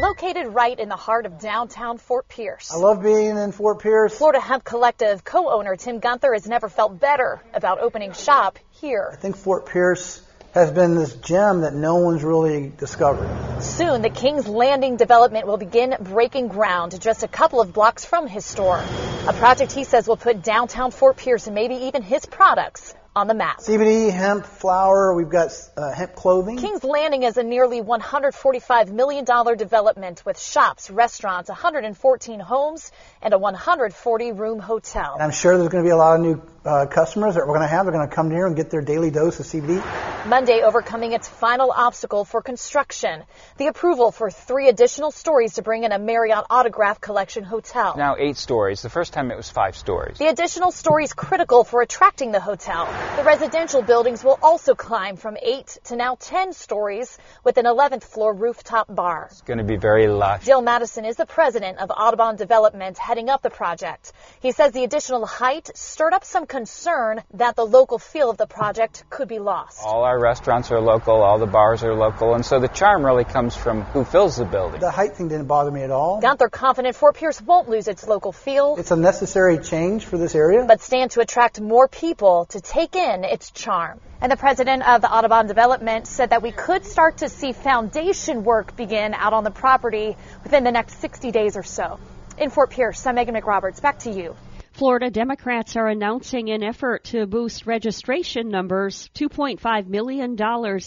Located 0.00 0.46
right 0.54 0.80
in 0.80 0.88
the 0.88 0.96
heart 0.96 1.26
of 1.26 1.38
downtown 1.38 1.98
Fort 1.98 2.26
Pierce. 2.26 2.72
I 2.72 2.78
love 2.78 3.02
being 3.02 3.36
in 3.36 3.52
Fort 3.52 3.80
Pierce. 3.80 4.16
Florida 4.16 4.40
Hemp 4.40 4.64
Collective 4.64 5.22
co-owner 5.24 5.76
Tim 5.76 5.98
Gunther 5.98 6.32
has 6.32 6.48
never 6.48 6.70
felt 6.70 6.98
better 6.98 7.42
about 7.52 7.80
opening 7.80 8.12
shop 8.12 8.58
here. 8.70 9.10
I 9.12 9.16
think 9.16 9.36
Fort 9.36 9.66
Pierce 9.66 10.22
has 10.54 10.70
been 10.70 10.94
this 10.94 11.12
gem 11.16 11.60
that 11.60 11.74
no 11.74 11.96
one's 11.96 12.24
really 12.24 12.72
discovered. 12.78 13.28
Soon, 13.60 14.00
the 14.00 14.08
King's 14.08 14.48
Landing 14.48 14.96
development 14.96 15.46
will 15.46 15.58
begin 15.58 15.94
breaking 16.00 16.48
ground 16.48 16.98
just 16.98 17.22
a 17.22 17.28
couple 17.28 17.60
of 17.60 17.74
blocks 17.74 18.06
from 18.06 18.26
his 18.26 18.46
store. 18.46 18.82
A 19.28 19.34
project 19.34 19.70
he 19.70 19.84
says 19.84 20.08
will 20.08 20.16
put 20.16 20.42
downtown 20.42 20.92
Fort 20.92 21.18
Pierce 21.18 21.46
and 21.46 21.54
maybe 21.54 21.74
even 21.74 22.00
his 22.00 22.24
products 22.24 22.94
on 23.14 23.26
the 23.26 23.34
map. 23.34 23.58
CBD, 23.58 24.12
hemp, 24.12 24.46
flour, 24.46 25.14
we've 25.14 25.28
got 25.28 25.50
uh, 25.76 25.92
hemp 25.92 26.14
clothing. 26.14 26.58
King's 26.58 26.84
Landing 26.84 27.24
is 27.24 27.36
a 27.36 27.42
nearly 27.42 27.80
$145 27.80 28.92
million 28.92 29.24
development 29.56 30.24
with 30.24 30.40
shops, 30.40 30.90
restaurants, 30.90 31.48
114 31.48 32.40
homes, 32.40 32.92
and 33.20 33.34
a 33.34 33.38
140 33.38 34.32
room 34.32 34.60
hotel. 34.60 35.14
And 35.14 35.22
I'm 35.22 35.32
sure 35.32 35.58
there's 35.58 35.70
going 35.70 35.82
to 35.82 35.88
be 35.88 35.92
a 35.92 35.96
lot 35.96 36.16
of 36.16 36.20
new 36.20 36.40
uh, 36.64 36.86
customers 36.86 37.34
that 37.34 37.46
we're 37.46 37.56
going 37.56 37.68
to 37.68 37.74
have. 37.74 37.86
They're 37.86 37.92
going 37.92 38.08
to 38.08 38.14
come 38.14 38.30
here 38.30 38.46
and 38.46 38.54
get 38.54 38.70
their 38.70 38.82
daily 38.82 39.10
dose 39.10 39.40
of 39.40 39.46
CBD. 39.46 39.82
Monday 40.26 40.60
overcoming 40.62 41.12
its 41.12 41.26
final 41.28 41.72
obstacle 41.74 42.26
for 42.26 42.42
construction, 42.42 43.22
the 43.56 43.68
approval 43.68 44.12
for 44.12 44.30
three 44.30 44.68
additional 44.68 45.10
stories 45.10 45.54
to 45.54 45.62
bring 45.62 45.84
in 45.84 45.92
a 45.92 45.98
Marriott 45.98 46.44
Autograph 46.50 47.00
Collection 47.00 47.42
hotel. 47.42 47.94
Now 47.96 48.16
eight 48.18 48.36
stories. 48.36 48.82
The 48.82 48.90
first 48.90 49.14
time 49.14 49.30
it 49.30 49.36
was 49.36 49.48
five 49.48 49.76
stories. 49.76 50.18
The 50.18 50.28
additional 50.28 50.72
stories 50.72 51.14
critical 51.14 51.64
for 51.64 51.80
attracting 51.80 52.32
the 52.32 52.40
hotel. 52.40 52.86
The 53.16 53.24
residential 53.24 53.80
buildings 53.80 54.22
will 54.22 54.38
also 54.42 54.74
climb 54.74 55.16
from 55.16 55.38
eight 55.40 55.78
to 55.84 55.96
now 55.96 56.16
10 56.20 56.52
stories 56.52 57.16
with 57.42 57.56
an 57.56 57.64
11th 57.64 58.04
floor 58.04 58.34
rooftop 58.34 58.94
bar. 58.94 59.28
It's 59.30 59.40
going 59.42 59.58
to 59.58 59.64
be 59.64 59.76
very 59.76 60.06
lush. 60.06 60.44
Dill 60.44 60.60
Madison 60.60 61.06
is 61.06 61.16
the 61.16 61.26
president 61.26 61.78
of 61.78 61.90
Audubon 61.90 62.36
Development 62.36 62.98
heading 62.98 63.30
up 63.30 63.40
the 63.40 63.50
project. 63.50 64.12
He 64.40 64.52
says 64.52 64.72
the 64.72 64.84
additional 64.84 65.24
height 65.24 65.70
stirred 65.74 66.12
up 66.12 66.24
some 66.24 66.46
concern 66.50 67.22
that 67.34 67.54
the 67.54 67.64
local 67.64 67.98
feel 67.98 68.28
of 68.28 68.36
the 68.36 68.46
project 68.46 69.04
could 69.08 69.28
be 69.28 69.38
lost. 69.38 69.80
All 69.84 70.02
our 70.02 70.20
restaurants 70.20 70.70
are 70.72 70.80
local, 70.80 71.22
all 71.22 71.38
the 71.38 71.46
bars 71.46 71.84
are 71.84 71.94
local, 71.94 72.34
and 72.34 72.44
so 72.44 72.58
the 72.58 72.68
charm 72.68 73.06
really 73.06 73.24
comes 73.24 73.56
from 73.56 73.82
who 73.82 74.04
fills 74.04 74.36
the 74.36 74.44
building. 74.44 74.80
The 74.80 74.90
height 74.90 75.16
thing 75.16 75.28
didn't 75.28 75.46
bother 75.46 75.70
me 75.70 75.82
at 75.82 75.92
all. 75.92 76.20
Gunther 76.20 76.48
confident 76.48 76.96
Fort 76.96 77.14
Pierce 77.16 77.40
won't 77.40 77.68
lose 77.68 77.86
its 77.86 78.06
local 78.06 78.32
feel. 78.32 78.74
It's 78.78 78.90
a 78.90 78.96
necessary 78.96 79.58
change 79.58 80.04
for 80.04 80.18
this 80.18 80.34
area. 80.34 80.64
But 80.66 80.80
stand 80.80 81.12
to 81.12 81.20
attract 81.20 81.60
more 81.60 81.86
people 81.86 82.46
to 82.46 82.60
take 82.60 82.96
in 82.96 83.22
its 83.22 83.52
charm. 83.52 84.00
And 84.20 84.30
the 84.30 84.36
president 84.36 84.86
of 84.86 85.02
the 85.02 85.10
Audubon 85.10 85.46
Development 85.46 86.06
said 86.06 86.30
that 86.30 86.42
we 86.42 86.50
could 86.50 86.84
start 86.84 87.18
to 87.18 87.28
see 87.28 87.52
foundation 87.52 88.42
work 88.42 88.76
begin 88.76 89.14
out 89.14 89.32
on 89.32 89.44
the 89.44 89.52
property 89.52 90.16
within 90.42 90.64
the 90.64 90.72
next 90.72 91.00
60 91.00 91.30
days 91.30 91.56
or 91.56 91.62
so. 91.62 92.00
In 92.36 92.50
Fort 92.50 92.70
Pierce, 92.70 93.06
I'm 93.06 93.14
Megan 93.14 93.36
McRoberts. 93.36 93.80
Back 93.80 94.00
to 94.00 94.10
you. 94.10 94.34
Florida 94.80 95.10
Democrats 95.10 95.76
are 95.76 95.88
announcing 95.88 96.48
an 96.48 96.62
effort 96.62 97.04
to 97.04 97.26
boost 97.26 97.66
registration 97.66 98.48
numbers. 98.48 99.10
$2.5 99.14 99.86
million 99.88 100.34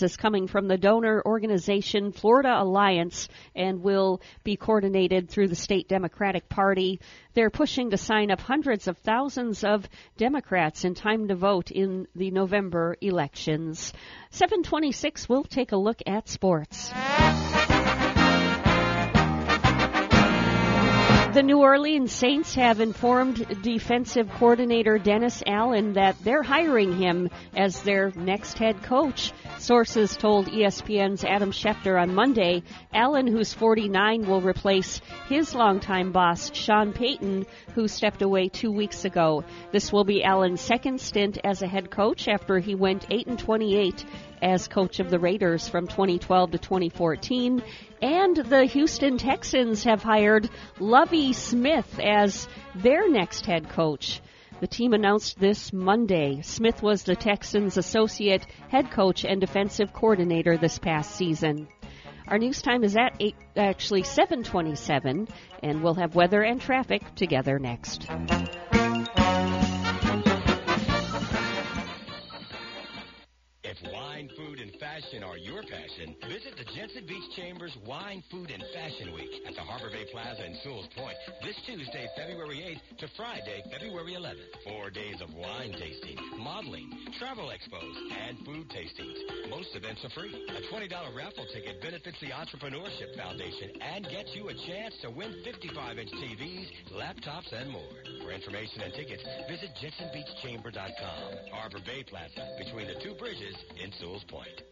is 0.02 0.18
coming 0.18 0.48
from 0.48 0.68
the 0.68 0.80
donor 0.80 1.22
organization 1.24 2.12
Florida 2.12 2.56
Alliance 2.60 3.30
and 3.56 3.84
will 3.84 4.20
be 4.44 4.56
coordinated 4.56 5.30
through 5.30 5.48
the 5.48 5.56
state 5.56 5.88
Democratic 5.88 6.50
Party. 6.50 7.02
They're 7.36 7.52
pushing 7.52 7.92
to 7.92 7.98
sign 7.98 8.32
up 8.32 8.42
hundreds 8.42 8.88
of 8.88 8.98
thousands 8.98 9.64
of 9.64 9.88
Democrats 10.18 10.86
in 10.86 10.96
time 10.96 11.28
to 11.28 11.36
vote 11.36 11.70
in 11.70 12.08
the 12.16 12.32
November 12.32 12.98
elections. 13.00 13.94
726, 14.32 15.30
we'll 15.30 15.44
take 15.44 15.72
a 15.72 15.78
look 15.78 16.02
at 16.08 16.28
sports. 16.28 16.92
The 21.34 21.42
New 21.42 21.62
Orleans 21.62 22.12
Saints 22.12 22.54
have 22.54 22.80
informed 22.80 23.64
defensive 23.64 24.30
coordinator 24.34 25.00
Dennis 25.00 25.42
Allen 25.48 25.94
that 25.94 26.16
they're 26.24 26.44
hiring 26.44 26.96
him 26.96 27.28
as 27.56 27.82
their 27.82 28.12
next 28.16 28.60
head 28.60 28.84
coach. 28.84 29.34
Sources 29.58 30.16
told 30.16 30.46
ESPN's 30.46 31.24
Adam 31.24 31.52
Schefter 31.52 32.00
on 32.00 32.14
Monday. 32.14 32.62
Allen, 32.94 33.26
who's 33.26 33.52
49, 33.52 34.28
will 34.28 34.42
replace 34.42 35.02
his 35.28 35.56
longtime 35.56 36.12
boss, 36.12 36.54
Sean 36.54 36.94
Payton, 36.94 37.48
who 37.74 37.88
stepped 37.88 38.22
away 38.22 38.48
two 38.48 38.72
weeks 38.72 39.04
ago. 39.04 39.44
This 39.72 39.92
will 39.92 40.04
be 40.04 40.24
Allen's 40.24 40.62
second 40.62 41.02
stint 41.02 41.40
as 41.44 41.64
a 41.64 41.68
head 41.68 41.90
coach 41.90 42.28
after 42.28 42.60
he 42.60 42.76
went 42.76 43.08
8 43.10 43.26
and 43.26 43.40
28 43.40 44.06
as 44.44 44.68
coach 44.68 45.00
of 45.00 45.10
the 45.10 45.18
Raiders 45.18 45.70
from 45.70 45.88
2012 45.88 46.52
to 46.52 46.58
2014. 46.58 47.64
And 48.02 48.36
the 48.36 48.66
Houston 48.66 49.18
Texans 49.18 49.86
have 49.86 50.04
hired 50.04 50.50
Lovie 50.80 51.32
Smith 51.32 52.00
as 52.00 52.50
their 52.76 53.10
next 53.10 53.46
head 53.46 53.70
coach. 53.70 54.22
The 54.60 54.68
team 54.68 54.94
announced 54.94 55.40
this 55.40 55.72
Monday. 55.74 56.42
Smith 56.42 56.84
was 56.84 57.04
the 57.04 57.16
Texans' 57.16 57.78
associate 57.78 58.46
head 58.70 58.92
coach 58.92 59.26
and 59.26 59.40
defensive 59.40 59.94
coordinator 59.94 60.58
this 60.58 60.78
past 60.78 61.16
season. 61.16 61.68
Our 62.28 62.38
news 62.38 62.62
time 62.62 62.84
is 62.84 62.96
at 62.96 63.16
eight, 63.20 63.36
actually 63.58 64.04
7:27, 64.04 65.28
and 65.62 65.84
we'll 65.84 65.96
have 65.96 66.16
weather 66.16 66.42
and 66.42 66.62
traffic 66.62 67.04
together 67.16 67.60
next. 67.60 68.08
If 73.74 73.90
wine, 73.90 74.30
food, 74.38 74.62
and 74.62 74.70
fashion 74.78 75.26
are 75.26 75.34
your 75.34 75.66
passion, 75.66 76.14
visit 76.30 76.54
the 76.62 76.68
Jensen 76.78 77.10
Beach 77.10 77.26
Chambers 77.34 77.74
Wine, 77.90 78.22
Food, 78.30 78.54
and 78.54 78.62
Fashion 78.70 79.18
Week 79.18 79.42
at 79.50 79.58
the 79.58 79.66
Harbor 79.66 79.90
Bay 79.90 80.06
Plaza 80.14 80.46
in 80.46 80.54
Sewall's 80.62 80.86
Point 80.94 81.18
this 81.42 81.58
Tuesday, 81.66 82.06
February 82.14 82.62
8th 82.62 83.02
to 83.02 83.08
Friday, 83.18 83.66
February 83.74 84.14
11th. 84.14 84.46
Four 84.62 84.94
days 84.94 85.18
of 85.26 85.34
wine 85.34 85.74
tasting, 85.74 86.22
modeling, 86.38 86.86
travel 87.18 87.50
expos, 87.50 87.98
and 88.14 88.38
food 88.46 88.70
tastings. 88.70 89.50
Most 89.50 89.74
events 89.74 90.06
are 90.06 90.14
free. 90.14 90.38
A 90.54 90.62
$20 90.70 90.94
raffle 91.18 91.50
ticket 91.50 91.82
benefits 91.82 92.22
the 92.22 92.30
Entrepreneurship 92.30 93.18
Foundation 93.18 93.74
and 93.82 94.06
gets 94.06 94.38
you 94.38 94.54
a 94.54 94.58
chance 94.70 94.94
to 95.02 95.10
win 95.10 95.34
55-inch 95.42 96.14
TVs, 96.22 96.94
laptops, 96.94 97.50
and 97.50 97.74
more. 97.74 97.98
For 98.22 98.30
information 98.30 98.86
and 98.86 98.94
tickets, 98.94 99.26
visit 99.50 99.74
JensenBeachChamber.com. 99.82 101.58
Harbor 101.58 101.82
Bay 101.82 102.06
Plaza, 102.06 102.54
between 102.62 102.86
the 102.86 103.02
two 103.02 103.18
bridges 103.18 103.58
in 103.84 103.92
Sewall's 103.92 104.24
Point. 104.24 104.64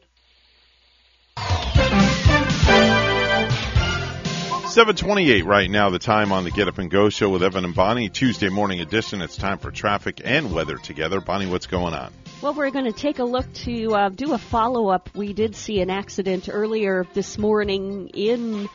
728 4.71 5.43
right 5.43 5.69
now, 5.69 5.89
the 5.89 5.99
time 5.99 6.31
on 6.31 6.45
the 6.45 6.51
Get 6.51 6.69
Up 6.69 6.77
and 6.77 6.89
Go 6.89 7.09
show 7.09 7.29
with 7.29 7.43
Evan 7.43 7.65
and 7.65 7.75
Bonnie, 7.75 8.07
Tuesday 8.07 8.47
morning 8.47 8.79
edition. 8.79 9.21
It's 9.21 9.35
time 9.35 9.57
for 9.57 9.69
traffic 9.69 10.21
and 10.23 10.53
weather 10.53 10.77
together. 10.77 11.19
Bonnie, 11.19 11.45
what's 11.45 11.67
going 11.67 11.93
on? 11.93 12.13
Well, 12.41 12.53
we're 12.53 12.71
going 12.71 12.85
to 12.85 12.93
take 12.93 13.19
a 13.19 13.25
look 13.25 13.51
to 13.65 13.93
uh, 13.93 14.09
do 14.09 14.33
a 14.33 14.37
follow 14.37 14.87
up. 14.87 15.09
We 15.13 15.33
did 15.33 15.57
see 15.57 15.81
an 15.81 15.89
accident 15.89 16.47
earlier 16.49 17.05
this 17.13 17.37
morning 17.37 18.11
in 18.13 18.69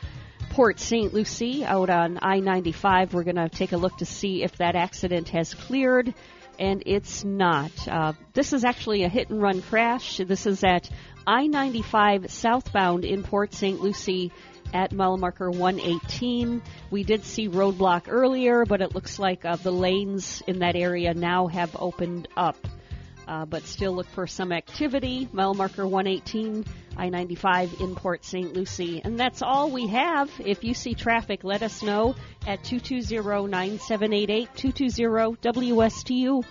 Port 0.51 0.79
St. 0.79 1.13
Lucie 1.13 1.65
out 1.65 1.89
on 1.89 2.19
I 2.21 2.41
95. 2.41 3.15
We're 3.15 3.23
going 3.23 3.35
to 3.35 3.49
take 3.49 3.71
a 3.71 3.77
look 3.77 3.97
to 3.97 4.05
see 4.05 4.43
if 4.43 4.57
that 4.57 4.75
accident 4.75 5.29
has 5.29 5.53
cleared, 5.53 6.13
and 6.59 6.83
it's 6.85 7.23
not. 7.23 7.71
Uh, 7.87 8.13
this 8.33 8.53
is 8.53 8.63
actually 8.63 9.03
a 9.03 9.09
hit 9.09 9.29
and 9.29 9.41
run 9.41 9.61
crash. 9.61 10.17
This 10.17 10.45
is 10.45 10.63
at 10.63 10.89
I 11.25 11.47
95 11.47 12.31
southbound 12.31 13.05
in 13.05 13.23
Port 13.23 13.53
St. 13.53 13.79
Lucie 13.81 14.31
at 14.73 14.91
mile 14.91 15.17
marker 15.17 15.49
118. 15.49 16.61
We 16.89 17.03
did 17.03 17.23
see 17.23 17.49
roadblock 17.49 18.03
earlier, 18.07 18.65
but 18.65 18.81
it 18.81 18.95
looks 18.95 19.19
like 19.19 19.45
uh, 19.45 19.55
the 19.55 19.71
lanes 19.71 20.41
in 20.47 20.59
that 20.59 20.75
area 20.75 21.13
now 21.13 21.47
have 21.47 21.75
opened 21.77 22.27
up. 22.35 22.57
Uh, 23.27 23.45
but 23.45 23.63
still 23.63 23.93
look 23.93 24.07
for 24.07 24.25
some 24.25 24.53
activity. 24.53 25.27
Mile 25.33 25.53
marker 25.53 25.85
118, 25.85 26.63
I 26.97 27.09
95 27.09 27.79
in 27.79 27.95
Port 27.95 28.25
St. 28.25 28.53
Lucie. 28.53 29.01
And 29.03 29.19
that's 29.19 29.41
all 29.41 29.69
we 29.69 29.87
have. 29.87 30.31
If 30.39 30.63
you 30.63 30.73
see 30.73 30.95
traffic, 30.95 31.43
let 31.43 31.61
us 31.61 31.83
know 31.83 32.15
at 32.45 32.63
220 32.63 33.47
9788 33.47 34.49
220 34.55 35.37
WSTU. 35.71 36.43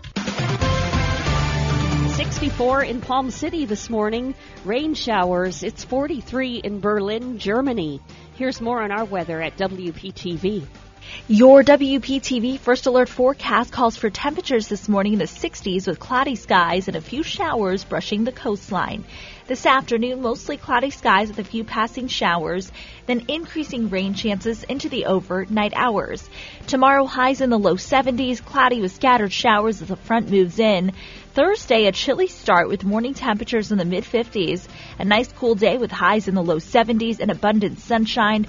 64 2.17 2.85
in 2.85 3.01
Palm 3.01 3.31
City 3.31 3.67
this 3.67 3.91
morning. 3.91 4.35
Rain 4.65 4.95
showers. 4.95 5.63
It's 5.63 5.85
43 5.85 6.57
in 6.57 6.81
Berlin, 6.81 7.39
Germany. 7.39 8.01
Here's 8.37 8.61
more 8.61 8.81
on 8.81 8.91
our 8.91 9.05
weather 9.05 9.43
at 9.43 9.59
WPTV. 9.59 10.67
Your 11.29 11.63
WPTV 11.63 12.59
First 12.59 12.87
Alert 12.87 13.09
forecast 13.09 13.73
calls 13.73 13.97
for 13.97 14.11
temperatures 14.11 14.69
this 14.69 14.89
morning 14.89 15.13
in 15.13 15.19
the 15.19 15.27
60s 15.27 15.87
with 15.87 16.01
cloudy 16.01 16.37
skies 16.37 16.89
and 16.89 16.97
a 16.97 17.01
few 17.01 17.23
showers 17.23 17.85
brushing 17.85 18.25
the 18.25 18.33
coastline. 18.33 19.05
This 19.49 19.65
afternoon, 19.65 20.23
mostly 20.23 20.57
cloudy 20.57 20.91
skies 20.91 21.29
with 21.29 21.39
a 21.39 21.45
few 21.45 21.63
passing 21.63 22.09
showers, 22.09 22.73
then 23.07 23.27
increasing 23.29 23.91
rain 23.91 24.13
chances 24.13 24.65
into 24.65 24.89
the 24.89 25.07
overnight 25.07 25.73
hours. 25.77 26.29
Tomorrow, 26.67 27.05
highs 27.07 27.41
in 27.41 27.51
the 27.51 27.59
low 27.59 27.77
70s, 27.77 28.45
cloudy 28.45 28.81
with 28.81 28.91
scattered 28.91 29.33
showers 29.33 29.81
as 29.81 29.87
the 29.87 29.95
front 29.95 30.33
moves 30.33 30.59
in. 30.59 30.91
Thursday, 31.35 31.87
a 31.87 31.93
chilly 31.93 32.27
start 32.27 32.69
with 32.69 32.83
morning 32.83 33.15
temperatures 33.15 33.71
in 33.71 33.79
the 33.79 33.85
mid 33.85 34.03
50s. 34.03 34.67
A 34.99 35.05
nice 35.05 35.31
cool 35.31 35.55
day 35.55 35.79
with 35.79 35.93
highs 35.93 36.27
in 36.27 36.35
the 36.35 36.43
low 36.43 36.59
70s 36.59 37.21
and 37.21 37.31
abundant 37.31 37.79
sunshine. 37.79 38.49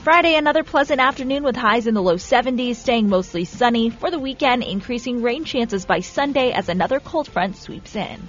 Friday, 0.00 0.34
another 0.34 0.62
pleasant 0.62 1.00
afternoon 1.00 1.42
with 1.42 1.56
highs 1.56 1.86
in 1.86 1.94
the 1.94 2.02
low 2.02 2.16
70s, 2.16 2.76
staying 2.76 3.08
mostly 3.08 3.46
sunny. 3.46 3.88
For 3.88 4.10
the 4.10 4.18
weekend, 4.18 4.62
increasing 4.62 5.22
rain 5.22 5.46
chances 5.46 5.86
by 5.86 6.00
Sunday 6.00 6.52
as 6.52 6.68
another 6.68 7.00
cold 7.00 7.28
front 7.28 7.56
sweeps 7.56 7.96
in. 7.96 8.28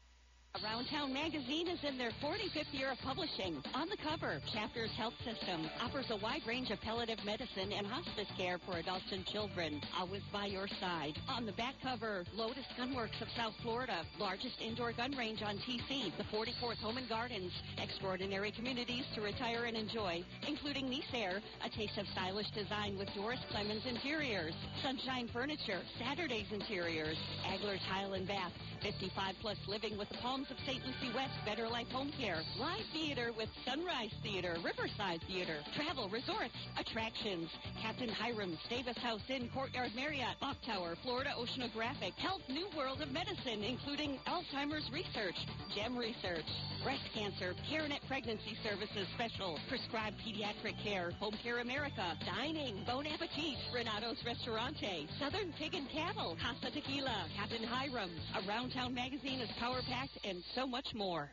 Around 0.59 0.87
Town 0.87 1.13
Magazine 1.13 1.69
is 1.69 1.79
in 1.87 1.97
their 1.97 2.11
45th 2.21 2.73
year 2.73 2.91
of 2.91 2.99
publishing. 2.99 3.63
On 3.73 3.87
the 3.87 3.95
cover, 3.95 4.41
Chapters 4.51 4.91
Health 4.97 5.13
System 5.23 5.69
offers 5.79 6.11
a 6.11 6.17
wide 6.17 6.41
range 6.45 6.71
of 6.71 6.81
palliative 6.81 7.23
medicine 7.23 7.71
and 7.71 7.87
hospice 7.87 8.27
care 8.37 8.59
for 8.59 8.77
adults 8.77 9.09
and 9.13 9.25
children. 9.25 9.81
Always 9.97 10.23
by 10.33 10.47
your 10.47 10.67
side. 10.67 11.17
On 11.29 11.45
the 11.45 11.53
back 11.53 11.75
cover, 11.81 12.25
Lotus 12.35 12.65
Gunworks 12.77 13.21
of 13.21 13.29
South 13.35 13.53
Florida, 13.63 14.03
largest 14.19 14.59
indoor 14.61 14.91
gun 14.91 15.15
range 15.17 15.41
on 15.41 15.55
TC, 15.57 16.11
the 16.17 16.25
44th 16.25 16.83
Home 16.83 16.97
and 16.97 17.07
Gardens, 17.07 17.53
extraordinary 17.81 18.51
communities 18.51 19.05
to 19.15 19.21
retire 19.21 19.65
and 19.65 19.77
enjoy, 19.77 20.21
including 20.47 20.89
Nice 20.89 21.13
Air, 21.13 21.39
a 21.63 21.69
taste 21.69 21.97
of 21.97 22.05
stylish 22.11 22.51
design 22.51 22.97
with 22.97 23.07
Doris 23.15 23.39
Clemens 23.51 23.85
Interiors, 23.87 24.53
Sunshine 24.83 25.29
Furniture, 25.31 25.79
Saturday's 25.97 26.51
Interiors, 26.51 27.17
Agler 27.47 27.79
Tile 27.87 28.13
and 28.13 28.27
Bath, 28.27 28.51
55 28.83 29.35
plus 29.41 29.57
living 29.67 29.97
with 29.97 30.09
the 30.09 30.17
Palms 30.41 30.59
of 30.59 30.65
St. 30.65 30.81
Lucie 30.85 31.13
West 31.13 31.33
Better 31.45 31.67
Life 31.67 31.89
Home 31.91 32.11
Care, 32.17 32.41
live 32.57 32.85
theater 32.93 33.29
with 33.37 33.49
Sunrise 33.63 34.13
Theater, 34.23 34.55
Riverside 34.63 35.21
Theater, 35.27 35.57
travel, 35.75 36.09
resorts, 36.09 36.55
attractions, 36.79 37.49
Captain 37.79 38.09
Hiram's, 38.09 38.57
Davis 38.69 38.97
House 38.97 39.21
Inn, 39.29 39.49
Courtyard 39.53 39.91
Marriott, 39.95 40.39
Clock 40.39 40.57
Tower, 40.65 40.95
Florida 41.03 41.31
Oceanographic, 41.37 42.15
Health 42.17 42.41
New 42.49 42.65
World 42.75 43.01
of 43.01 43.11
Medicine, 43.11 43.63
including 43.63 44.17
Alzheimer's 44.25 44.89
Research, 44.91 45.35
GEM 45.75 45.95
Research, 45.95 46.49
Breast 46.83 47.05
Cancer, 47.13 47.53
CareNet 47.69 48.01
Pregnancy 48.07 48.57
Services 48.63 49.05
Special, 49.13 49.59
Prescribed 49.69 50.17
Pediatric 50.25 50.81
Care, 50.83 51.11
Home 51.19 51.37
Care 51.43 51.59
America, 51.59 52.17
Dining, 52.25 52.81
Bon 52.87 53.05
Appetit, 53.05 53.57
Renato's 53.75 54.17
Restaurante, 54.25 55.07
Southern 55.19 55.53
Pig 55.59 55.75
and 55.75 55.87
Cattle, 55.89 56.35
Casa 56.41 56.73
Tequila, 56.73 57.25
Captain 57.37 57.63
Hiram's, 57.63 58.21
Around 58.47 58.71
Town 58.71 58.95
Magazine 58.95 59.39
is 59.39 59.49
power-packed 59.59 60.17
and 60.23 60.30
so 60.55 60.65
much 60.65 60.93
more. 60.95 61.29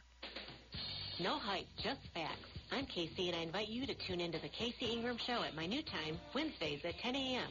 No 1.21 1.39
hype, 1.39 1.67
just 1.83 2.01
facts. 2.15 2.51
I'm 2.73 2.85
Casey, 2.87 3.29
and 3.29 3.37
I 3.37 3.43
invite 3.43 3.69
you 3.69 3.87
to 3.87 3.95
tune 3.95 4.21
into 4.21 4.39
the 4.39 4.49
Casey 4.49 4.93
Ingram 4.93 5.17
Show 5.25 5.43
at 5.43 5.55
my 5.55 5.67
new 5.67 5.83
time, 5.83 6.19
Wednesdays 6.35 6.81
at 6.85 6.99
10 6.99 7.15
a.m. 7.15 7.49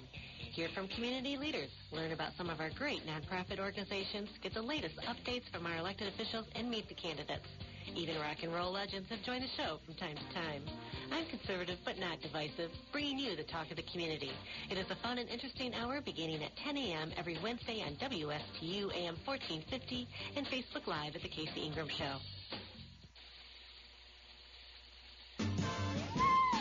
Hear 0.52 0.68
from 0.76 0.88
community 0.90 1.38
leaders, 1.38 1.70
learn 1.92 2.12
about 2.12 2.34
some 2.38 2.50
of 2.50 2.60
our 2.60 2.70
great 2.78 3.02
nonprofit 3.08 3.60
organizations, 3.60 4.30
get 4.42 4.54
the 4.54 4.62
latest 4.62 4.96
updates 5.08 5.50
from 5.52 5.66
our 5.66 5.78
elected 5.78 6.14
officials, 6.14 6.46
and 6.56 6.70
meet 6.70 6.88
the 6.90 6.96
candidates. 6.96 7.48
Even 7.96 8.16
rock 8.20 8.38
and 8.44 8.54
roll 8.54 8.72
legends 8.72 9.10
have 9.10 9.24
joined 9.24 9.44
the 9.44 9.56
show 9.56 9.80
from 9.86 9.96
time 9.96 10.16
to 10.16 10.34
time. 10.34 10.64
I'm 11.12 11.26
conservative 11.26 11.78
but 11.86 12.00
not 12.00 12.22
divisive, 12.22 12.72
bringing 12.92 13.20
you 13.20 13.36
the 13.36 13.44
talk 13.44 13.70
of 13.72 13.78
the 13.78 13.84
community. 13.92 14.32
It 14.70 14.78
is 14.78 14.86
a 14.90 14.96
fun 14.96 15.18
and 15.18 15.30
interesting 15.30 15.74
hour 15.74 16.02
beginning 16.02 16.44
at 16.44 16.56
10 16.58 16.78
a.m. 16.78 17.12
every 17.18 17.38
Wednesday 17.42 17.84
on 17.86 17.96
WSTU 17.96 18.94
AM 18.96 19.16
1450 19.26 20.08
and 20.36 20.46
Facebook 20.48 20.88
Live 20.88 21.16
at 21.16 21.22
The 21.22 21.30
Casey 21.30 21.62
Ingram 21.62 21.88
Show. 21.90 22.18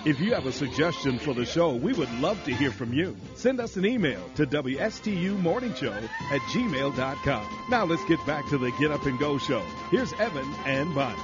If 0.07 0.21
you 0.21 0.35
have 0.35 0.47
a 0.47 0.53
suggestion 0.53 1.19
for 1.19 1.35
the 1.35 1.45
show, 1.45 1.75
we 1.75 1.93
would 1.93 2.13
love 2.21 2.43
to 2.45 2.55
hear 2.55 2.71
from 2.71 2.93
you. 2.93 3.17
Send 3.35 3.61
us 3.61 3.77
an 3.77 3.85
email 3.85 4.23
to 4.37 4.47
WSTUmorningshow 4.47 6.09
at 6.31 6.41
gmail.com. 6.43 7.65
Now 7.69 7.85
let's 7.85 8.05
get 8.05 8.25
back 8.25 8.47
to 8.51 8.59
the 8.59 8.71
Get 8.79 8.93
Up 8.93 9.05
and 9.07 9.19
Go 9.19 9.37
show. 9.37 9.65
Here's 9.91 10.13
Evan 10.13 10.47
and 10.65 10.95
Bonnie. 10.95 11.19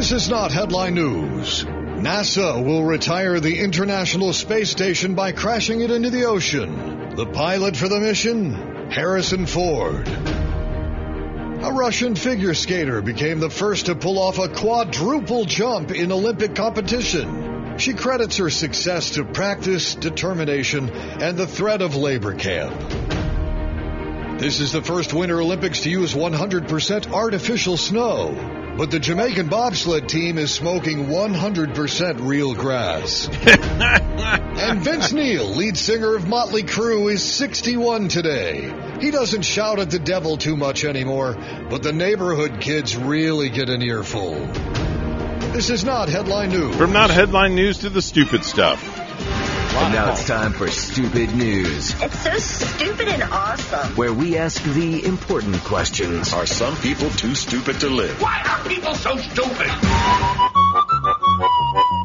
This 0.00 0.12
is 0.12 0.30
not 0.30 0.50
headline 0.50 0.94
news. 0.94 1.62
NASA 1.62 2.64
will 2.64 2.82
retire 2.82 3.38
the 3.38 3.60
International 3.60 4.32
Space 4.32 4.70
Station 4.70 5.14
by 5.14 5.32
crashing 5.32 5.82
it 5.82 5.90
into 5.90 6.08
the 6.08 6.24
ocean. 6.24 7.14
The 7.16 7.26
pilot 7.26 7.76
for 7.76 7.86
the 7.86 8.00
mission? 8.00 8.90
Harrison 8.90 9.44
Ford. 9.44 10.08
A 10.08 11.70
Russian 11.70 12.14
figure 12.14 12.54
skater 12.54 13.02
became 13.02 13.40
the 13.40 13.50
first 13.50 13.86
to 13.86 13.94
pull 13.94 14.18
off 14.18 14.38
a 14.38 14.48
quadruple 14.48 15.44
jump 15.44 15.90
in 15.90 16.12
Olympic 16.12 16.54
competition. 16.54 17.76
She 17.76 17.92
credits 17.92 18.38
her 18.38 18.48
success 18.48 19.10
to 19.10 19.24
practice, 19.26 19.96
determination, 19.96 20.88
and 20.88 21.36
the 21.36 21.46
threat 21.46 21.82
of 21.82 21.94
labor 21.94 22.32
camp. 22.32 22.74
This 24.40 24.60
is 24.60 24.72
the 24.72 24.80
first 24.80 25.12
Winter 25.12 25.42
Olympics 25.42 25.82
to 25.82 25.90
use 25.90 26.14
100% 26.14 27.12
artificial 27.12 27.76
snow. 27.76 28.59
But 28.76 28.90
the 28.90 28.98
Jamaican 28.98 29.48
bobsled 29.48 30.08
team 30.08 30.38
is 30.38 30.50
smoking 30.50 31.06
100% 31.06 32.26
real 32.26 32.54
grass. 32.54 33.28
and 33.46 34.80
Vince 34.80 35.12
Neil, 35.12 35.46
lead 35.46 35.76
singer 35.76 36.16
of 36.16 36.26
Motley 36.26 36.62
Crue, 36.62 37.12
is 37.12 37.22
61 37.22 38.08
today. 38.08 38.72
He 39.00 39.10
doesn't 39.10 39.42
shout 39.42 39.78
at 39.78 39.90
the 39.90 39.98
devil 39.98 40.36
too 40.36 40.56
much 40.56 40.84
anymore, 40.84 41.36
but 41.68 41.82
the 41.82 41.92
neighborhood 41.92 42.60
kids 42.60 42.96
really 42.96 43.50
get 43.50 43.68
an 43.68 43.82
earful. 43.82 44.34
This 45.52 45.68
is 45.68 45.84
not 45.84 46.08
headline 46.08 46.50
news. 46.50 46.76
From 46.76 46.92
not 46.92 47.10
headline 47.10 47.54
news 47.54 47.78
to 47.78 47.90
the 47.90 48.00
stupid 48.00 48.44
stuff. 48.44 48.89
And 49.72 49.94
now 49.94 50.12
it's 50.12 50.26
time 50.26 50.52
for 50.52 50.68
Stupid 50.68 51.34
News, 51.34 51.94
It's 52.02 52.18
so 52.22 52.36
stupid 52.38 53.08
and 53.08 53.22
awesome. 53.22 53.94
where 53.96 54.12
we 54.12 54.36
ask 54.36 54.62
the 54.62 55.04
important 55.04 55.56
questions. 55.64 56.32
Are 56.32 56.46
some 56.46 56.76
people 56.76 57.08
too 57.10 57.34
stupid 57.34 57.80
to 57.80 57.88
live? 57.88 58.20
Why 58.20 58.42
are 58.46 58.68
people 58.68 58.94
so 58.94 59.16
stupid? 59.16 60.59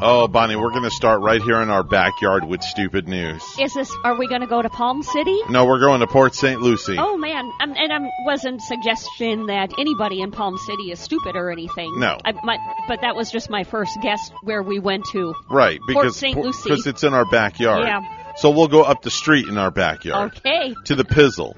Oh, 0.08 0.28
Bonnie, 0.28 0.54
we're 0.54 0.70
going 0.70 0.84
to 0.84 0.90
start 0.90 1.20
right 1.20 1.42
here 1.42 1.60
in 1.62 1.68
our 1.68 1.82
backyard 1.82 2.44
with 2.44 2.62
stupid 2.62 3.08
news. 3.08 3.42
Is 3.58 3.74
this? 3.74 3.92
Are 4.04 4.16
we 4.16 4.28
going 4.28 4.40
to 4.40 4.46
go 4.46 4.62
to 4.62 4.68
Palm 4.68 5.02
City? 5.02 5.36
No, 5.50 5.64
we're 5.64 5.80
going 5.80 5.98
to 5.98 6.06
Port 6.06 6.32
St. 6.32 6.62
Lucie. 6.62 6.94
Oh 6.96 7.16
man, 7.16 7.50
um, 7.60 7.74
and 7.76 7.92
I 7.92 8.08
wasn't 8.24 8.62
suggesting 8.62 9.46
that 9.46 9.72
anybody 9.80 10.20
in 10.20 10.30
Palm 10.30 10.58
City 10.58 10.92
is 10.92 11.00
stupid 11.00 11.34
or 11.34 11.50
anything. 11.50 11.98
No. 11.98 12.18
I, 12.24 12.34
my, 12.44 12.56
but 12.86 13.00
that 13.00 13.16
was 13.16 13.32
just 13.32 13.50
my 13.50 13.64
first 13.64 13.98
guess 14.00 14.30
where 14.44 14.62
we 14.62 14.78
went 14.78 15.06
to. 15.06 15.34
Right, 15.50 15.80
Port 15.80 16.04
because 16.04 16.16
St. 16.16 16.38
Lucie. 16.38 16.60
because 16.62 16.86
it's 16.86 17.02
in 17.02 17.12
our 17.12 17.28
backyard. 17.28 17.82
Yeah. 17.88 18.02
So 18.36 18.50
we'll 18.50 18.68
go 18.68 18.82
up 18.82 19.02
the 19.02 19.10
street 19.10 19.48
in 19.48 19.58
our 19.58 19.72
backyard 19.72 20.36
Okay. 20.36 20.72
to 20.84 20.94
the 20.94 21.04
Pizzle, 21.04 21.56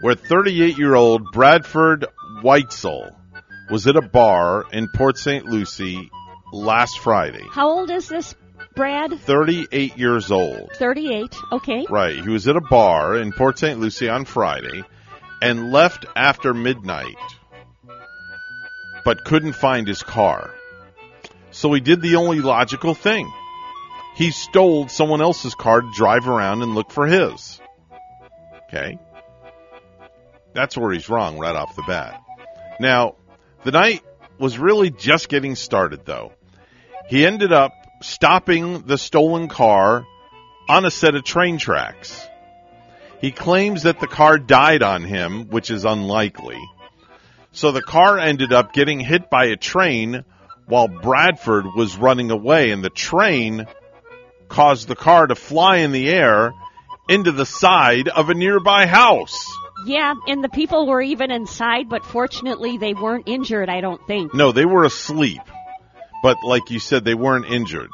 where 0.00 0.14
38-year-old 0.14 1.32
Bradford 1.32 2.06
Weitzel 2.40 3.16
was 3.68 3.88
at 3.88 3.96
a 3.96 4.02
bar 4.02 4.64
in 4.72 4.86
Port 4.94 5.18
St. 5.18 5.44
Lucie 5.46 6.08
last 6.52 6.98
Friday. 6.98 7.44
How 7.52 7.68
old 7.68 7.90
is 7.90 8.08
this, 8.08 8.34
Brad? 8.74 9.18
38 9.20 9.96
years 9.96 10.30
old. 10.30 10.70
38. 10.74 11.34
Okay. 11.52 11.86
Right. 11.88 12.22
He 12.22 12.28
was 12.28 12.48
at 12.48 12.56
a 12.56 12.60
bar 12.60 13.16
in 13.16 13.32
Port 13.32 13.58
St. 13.58 13.78
Lucie 13.78 14.08
on 14.08 14.24
Friday 14.24 14.84
and 15.42 15.72
left 15.72 16.06
after 16.16 16.52
midnight, 16.52 17.16
but 19.04 19.24
couldn't 19.24 19.54
find 19.54 19.88
his 19.88 20.02
car. 20.02 20.50
So 21.50 21.72
he 21.72 21.80
did 21.80 22.00
the 22.00 22.16
only 22.16 22.40
logical 22.40 22.94
thing. 22.94 23.30
He 24.16 24.30
stole 24.30 24.88
someone 24.88 25.22
else's 25.22 25.54
car 25.54 25.80
to 25.80 25.90
drive 25.94 26.28
around 26.28 26.62
and 26.62 26.74
look 26.74 26.90
for 26.90 27.06
his. 27.06 27.60
Okay? 28.68 28.98
That's 30.52 30.76
where 30.76 30.92
he's 30.92 31.08
wrong 31.08 31.38
right 31.38 31.54
off 31.54 31.74
the 31.76 31.84
bat. 31.86 32.20
Now, 32.80 33.16
the 33.64 33.70
night 33.70 34.02
was 34.38 34.58
really 34.58 34.90
just 34.90 35.28
getting 35.28 35.54
started, 35.54 36.04
though. 36.04 36.32
He 37.10 37.26
ended 37.26 37.52
up 37.52 37.74
stopping 38.02 38.82
the 38.82 38.96
stolen 38.96 39.48
car 39.48 40.06
on 40.68 40.84
a 40.84 40.92
set 40.92 41.16
of 41.16 41.24
train 41.24 41.58
tracks. 41.58 42.24
He 43.20 43.32
claims 43.32 43.82
that 43.82 43.98
the 43.98 44.06
car 44.06 44.38
died 44.38 44.84
on 44.84 45.02
him, 45.02 45.48
which 45.48 45.72
is 45.72 45.84
unlikely. 45.84 46.60
So 47.50 47.72
the 47.72 47.82
car 47.82 48.20
ended 48.20 48.52
up 48.52 48.72
getting 48.72 49.00
hit 49.00 49.28
by 49.28 49.46
a 49.46 49.56
train 49.56 50.24
while 50.66 50.86
Bradford 50.86 51.66
was 51.74 51.96
running 51.96 52.30
away, 52.30 52.70
and 52.70 52.84
the 52.84 52.90
train 52.90 53.66
caused 54.48 54.86
the 54.86 54.94
car 54.94 55.26
to 55.26 55.34
fly 55.34 55.78
in 55.78 55.90
the 55.90 56.08
air 56.08 56.52
into 57.08 57.32
the 57.32 57.44
side 57.44 58.06
of 58.06 58.30
a 58.30 58.34
nearby 58.34 58.86
house. 58.86 59.52
Yeah, 59.84 60.14
and 60.28 60.44
the 60.44 60.48
people 60.48 60.86
were 60.86 61.02
even 61.02 61.32
inside, 61.32 61.88
but 61.88 62.04
fortunately 62.04 62.78
they 62.78 62.94
weren't 62.94 63.26
injured, 63.26 63.68
I 63.68 63.80
don't 63.80 64.06
think. 64.06 64.32
No, 64.32 64.52
they 64.52 64.64
were 64.64 64.84
asleep. 64.84 65.40
But 66.22 66.38
like 66.44 66.70
you 66.70 66.78
said, 66.78 67.04
they 67.04 67.14
weren't 67.14 67.46
injured. 67.46 67.90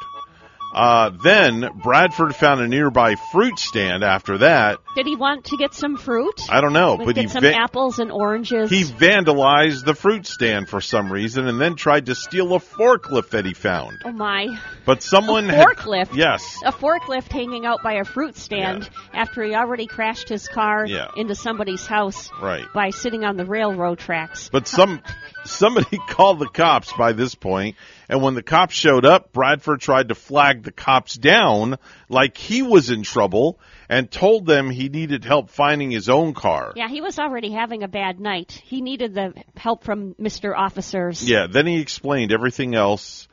Uh, 0.75 1.09
then 1.23 1.67
Bradford 1.81 2.35
found 2.35 2.59
a 2.61 2.67
nearby 2.67 3.15
fruit 3.31 3.57
stand 3.57 4.03
after 4.03 4.39
that. 4.39 4.79
Did 4.95 5.07
he 5.07 5.15
want 5.15 5.45
to 5.45 5.57
get 5.57 5.73
some 5.73 5.95
fruit? 5.95 6.41
I 6.49 6.59
don't 6.61 6.73
know, 6.73 6.97
but 6.97 7.15
he 7.15 7.27
some 7.29 7.41
va- 7.41 7.55
apples 7.55 7.99
and 7.99 8.11
oranges. 8.11 8.69
he 8.69 8.83
vandalized 8.83 9.85
the 9.85 9.95
fruit 9.95 10.27
stand 10.27 10.67
for 10.67 10.81
some 10.81 11.11
reason 11.11 11.47
and 11.47 11.59
then 11.59 11.75
tried 11.75 12.07
to 12.07 12.15
steal 12.15 12.53
a 12.53 12.59
forklift 12.59 13.29
that 13.29 13.45
he 13.45 13.53
found. 13.53 13.97
oh 14.05 14.11
my. 14.11 14.59
But 14.85 15.01
someone 15.01 15.49
a 15.49 15.55
had- 15.55 15.65
forklift. 15.67 16.15
yes. 16.15 16.43
A 16.65 16.71
forklift 16.73 17.31
hanging 17.31 17.65
out 17.65 17.81
by 17.81 17.93
a 17.93 18.03
fruit 18.03 18.35
stand 18.37 18.87
after 19.13 19.43
he 19.43 19.55
already 19.55 19.87
crashed 19.87 20.27
his 20.29 20.47
car 20.47 20.85
Yeah. 20.85 21.07
into 21.15 21.33
somebody's 21.33 21.87
house 21.87 22.29
Right. 22.41 22.65
by 22.73 22.89
sitting 22.89 23.23
on 23.23 23.37
the 23.37 23.45
railroad 23.45 23.99
tracks. 23.99 24.49
But 24.51 24.67
some 24.67 25.01
somebody 25.49 25.97
called 26.07 26.39
the 26.39 26.47
cops 26.47 26.91
by 26.93 27.13
this 27.13 27.35
point, 27.35 27.75
and 28.09 28.21
when 28.21 28.35
the 28.35 28.43
cops 28.43 28.73
showed 28.73 29.05
up, 29.05 29.31
Bradford 29.33 29.81
tried 29.81 30.09
to 30.09 30.15
flag 30.15 30.63
the 30.63 30.71
cops 30.71 31.15
down 31.15 31.77
like 32.09 32.37
he 32.37 32.61
was 32.61 32.89
in 32.89 33.03
trouble 33.03 33.59
and 33.89 34.09
told 34.09 34.45
them 34.45 34.69
he 34.69 34.89
needed 34.89 35.23
help 35.23 35.49
finding 35.49 35.91
his 35.91 36.09
own 36.09 36.33
car. 36.33 36.73
Yeah, 36.75 36.89
he 36.89 37.01
was 37.01 37.19
already 37.19 37.51
having 37.51 37.83
a 37.83 37.87
bad 37.87 38.19
night. 38.19 38.61
He 38.63 38.81
needed 38.81 39.13
the 39.13 39.33
help 39.55 39.83
from 39.83 40.13
Mr. 40.15 40.57
Officers. 40.57 41.27
Yeah, 41.27 41.47
then 41.47 41.67
he 41.67 41.79
explained 41.79 42.31
everything 42.31 42.75
else 42.75 43.27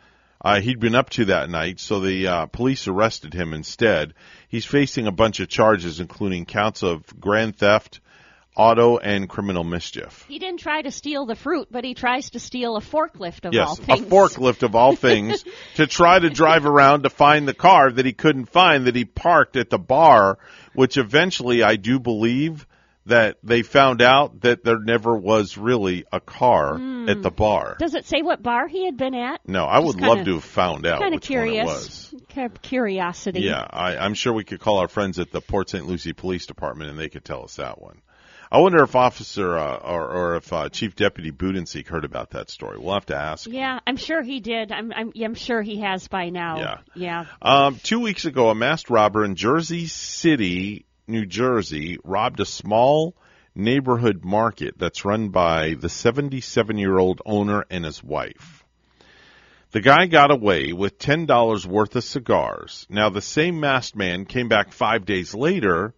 uh, 0.45 0.61
he'd 0.61 0.79
been 0.79 0.95
up 0.95 1.09
to 1.09 1.25
that 1.25 1.49
night, 1.49 1.81
so 1.81 2.01
the 2.01 2.27
uh, 2.27 2.47
police 2.47 2.87
arrested 2.87 3.33
him 3.33 3.55
instead. 3.55 4.13
He's 4.47 4.67
facing 4.67 5.07
a 5.07 5.13
bunch 5.13 5.41
of 5.41 5.49
charges, 5.49 6.01
including 6.01 6.45
counts 6.45 6.83
of 6.83 7.19
grand 7.19 7.57
theft, 7.57 8.01
auto, 8.57 8.99
and 8.99 9.29
criminal 9.29 9.65
mischief. 9.65 10.25
He 10.29 10.39
didn't 10.39 10.61
try 10.61 10.83
to 10.83 10.91
steal 10.91 11.27
the 11.27 11.35
fruit, 11.35 11.69
but 11.71 11.85
he 11.85 11.95
tries 11.95 12.31
to 12.31 12.39
steal 12.41 12.77
a 12.77 12.81
forklift 12.81 13.45
of 13.45 13.47
all 13.47 13.53
Yes, 13.53 13.79
a 13.79 13.83
things. 13.83 14.07
forklift 14.07 14.63
of 14.63 14.75
all 14.77 14.95
things 14.95 15.45
to 15.75 15.87
try 15.87 16.19
to 16.19 16.31
drive 16.31 16.65
around 16.67 17.03
to 17.03 17.11
find 17.11 17.49
the 17.49 17.55
car 17.55 17.91
that 17.91 18.07
he 18.07 18.13
couldn't 18.13 18.47
find 18.47 18.87
that 18.87 18.95
he 18.95 19.05
parked 19.05 19.57
at 19.57 19.71
the 19.71 19.79
bar, 19.79 20.39
which 20.75 20.97
eventually 20.97 21.63
I 21.63 21.77
do 21.77 21.99
believe 21.99 22.67
that 23.07 23.37
they 23.43 23.61
found 23.61 24.01
out 24.01 24.41
that 24.41 24.65
there 24.65 24.79
never 24.79 25.15
was 25.15 25.59
really 25.59 26.05
a 26.11 26.21
car 26.21 26.77
Hmm. 26.79 27.07
at 27.09 27.21
the 27.23 27.31
bar. 27.31 27.77
Does 27.79 27.95
it 27.95 28.07
say 28.07 28.23
what 28.23 28.43
bar 28.43 28.67
he 28.67 28.87
had 28.87 28.97
been 28.97 29.15
at? 29.15 29.47
No, 29.47 29.67
I 29.67 29.79
would 29.79 29.97
Just 29.99 30.01
love 30.01 30.17
kinda- 30.19 30.31
to 30.31 30.35
have 30.37 30.45
found 30.45 30.87
out 30.87 31.01
Kind 31.03 31.15
of 31.15 31.19
which 31.21 31.29
one 31.29 31.39
it 31.49 31.51
curious. 31.51 32.15
Kind 32.35 32.51
of 32.51 32.63
curiosity. 32.63 33.41
Yeah, 33.43 33.67
I, 33.69 33.99
I'm 33.99 34.15
sure 34.15 34.33
we 34.33 34.45
could 34.45 34.59
call 34.61 34.79
our 34.79 34.89
friends 34.89 35.19
at 35.19 35.31
the 35.33 35.43
Port 35.43 35.69
St. 35.69 35.87
Lucie 35.87 36.15
Police 36.15 36.47
Department 36.47 36.89
and 36.91 36.99
they 36.99 37.11
could 37.11 37.25
tell 37.27 37.45
us 37.45 37.57
that 37.57 37.79
one. 37.83 38.01
I 38.55 38.59
wonder 38.59 38.85
if 38.85 38.95
Officer 38.95 39.59
uh, 39.59 39.79
or, 39.79 40.09
or 40.09 40.37
if 40.37 40.53
uh, 40.53 40.69
Chief 40.69 40.95
Deputy 40.95 41.33
Budensiek 41.33 41.89
heard 41.89 42.05
about 42.05 42.31
that 42.31 42.51
story. 42.51 42.79
We'll 42.79 42.95
have 42.95 43.07
to 43.07 43.17
ask. 43.17 43.49
Yeah, 43.51 43.81
I'm 43.85 43.97
sure 43.97 44.23
he 44.23 44.39
did. 44.39 44.71
I'm, 44.71 44.93
I'm, 44.93 45.11
yeah, 45.13 45.27
I'm 45.27 45.35
sure 45.35 45.61
he 45.61 45.81
has 45.81 46.07
by 46.07 46.29
now. 46.29 46.59
Yeah. 46.61 46.79
Yeah. 46.95 47.27
Um, 47.43 47.81
two 47.83 47.99
weeks 47.99 48.27
ago, 48.27 48.51
a 48.51 48.55
masked 48.55 48.91
robber 48.91 49.25
in 49.25 49.35
Jersey 49.35 49.89
City, 49.89 50.87
New 51.09 51.27
Jersey, 51.27 51.99
robbed 52.05 52.39
a 52.39 52.47
small 52.47 53.17
neighborhood 53.57 54.25
market 54.25 54.79
that's 54.79 55.05
run 55.05 55.31
by 55.31 55.75
the 55.75 55.89
77 55.89 56.79
year 56.79 56.97
old 56.97 57.23
owner 57.27 57.65
and 57.71 57.85
his 57.85 58.05
wife. 58.05 58.65
The 59.73 59.81
guy 59.81 60.07
got 60.07 60.31
away 60.31 60.73
with 60.73 61.01
$10 61.01 61.67
worth 61.67 61.97
of 61.97 62.05
cigars. 62.05 62.87
Now, 62.89 63.11
the 63.11 63.21
same 63.21 63.59
masked 63.59 63.97
man 63.97 64.27
came 64.27 64.49
back 64.49 64.73
five 64.73 65.05
days 65.05 65.35
later 65.35 65.93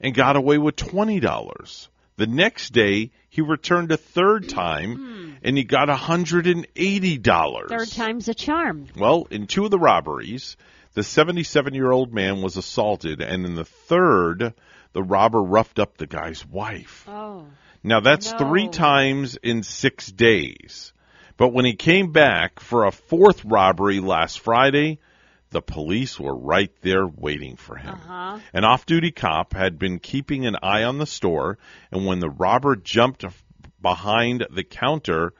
and 0.00 0.12
got 0.16 0.34
away 0.34 0.58
with 0.58 0.74
$20. 0.74 1.88
The 2.16 2.26
next 2.26 2.70
day, 2.70 3.10
he 3.28 3.40
returned 3.40 3.90
a 3.92 3.96
third 3.96 4.48
time 4.48 4.96
hmm. 4.96 5.30
and 5.42 5.56
he 5.56 5.64
got 5.64 5.88
$180. 5.88 7.68
Third 7.68 7.90
time's 7.90 8.28
a 8.28 8.34
charm. 8.34 8.86
Well, 8.96 9.26
in 9.30 9.46
two 9.46 9.64
of 9.64 9.70
the 9.70 9.78
robberies, 9.78 10.56
the 10.94 11.02
77 11.02 11.74
year 11.74 11.90
old 11.90 12.12
man 12.12 12.42
was 12.42 12.56
assaulted, 12.56 13.22
and 13.22 13.46
in 13.46 13.54
the 13.54 13.64
third, 13.64 14.52
the 14.92 15.02
robber 15.02 15.42
roughed 15.42 15.78
up 15.78 15.96
the 15.96 16.06
guy's 16.06 16.44
wife. 16.46 17.06
Oh. 17.08 17.46
Now, 17.82 18.00
that's 18.00 18.32
No. 18.32 18.38
three 18.38 18.68
times 18.68 19.36
in 19.36 19.62
six 19.62 20.06
days. 20.06 20.92
But 21.36 21.48
when 21.48 21.64
he 21.64 21.74
came 21.74 22.12
back 22.12 22.60
for 22.60 22.84
a 22.84 22.92
fourth 22.92 23.44
robbery 23.44 24.00
last 24.00 24.40
Friday, 24.40 24.98
the 25.52 25.62
police 25.62 26.18
were 26.18 26.34
right 26.34 26.72
there 26.80 27.06
waiting 27.06 27.56
for 27.56 27.76
him. 27.76 27.94
Uh-huh. 27.94 28.38
An 28.52 28.64
off 28.64 28.86
duty 28.86 29.12
cop 29.12 29.54
had 29.54 29.78
been 29.78 29.98
keeping 29.98 30.46
an 30.46 30.56
eye 30.62 30.82
on 30.82 30.98
the 30.98 31.06
store, 31.06 31.58
and 31.90 32.04
when 32.06 32.18
the 32.18 32.30
robber 32.30 32.74
jumped 32.74 33.24
behind 33.80 34.46
the 34.50 34.64
counter, 34.64 35.34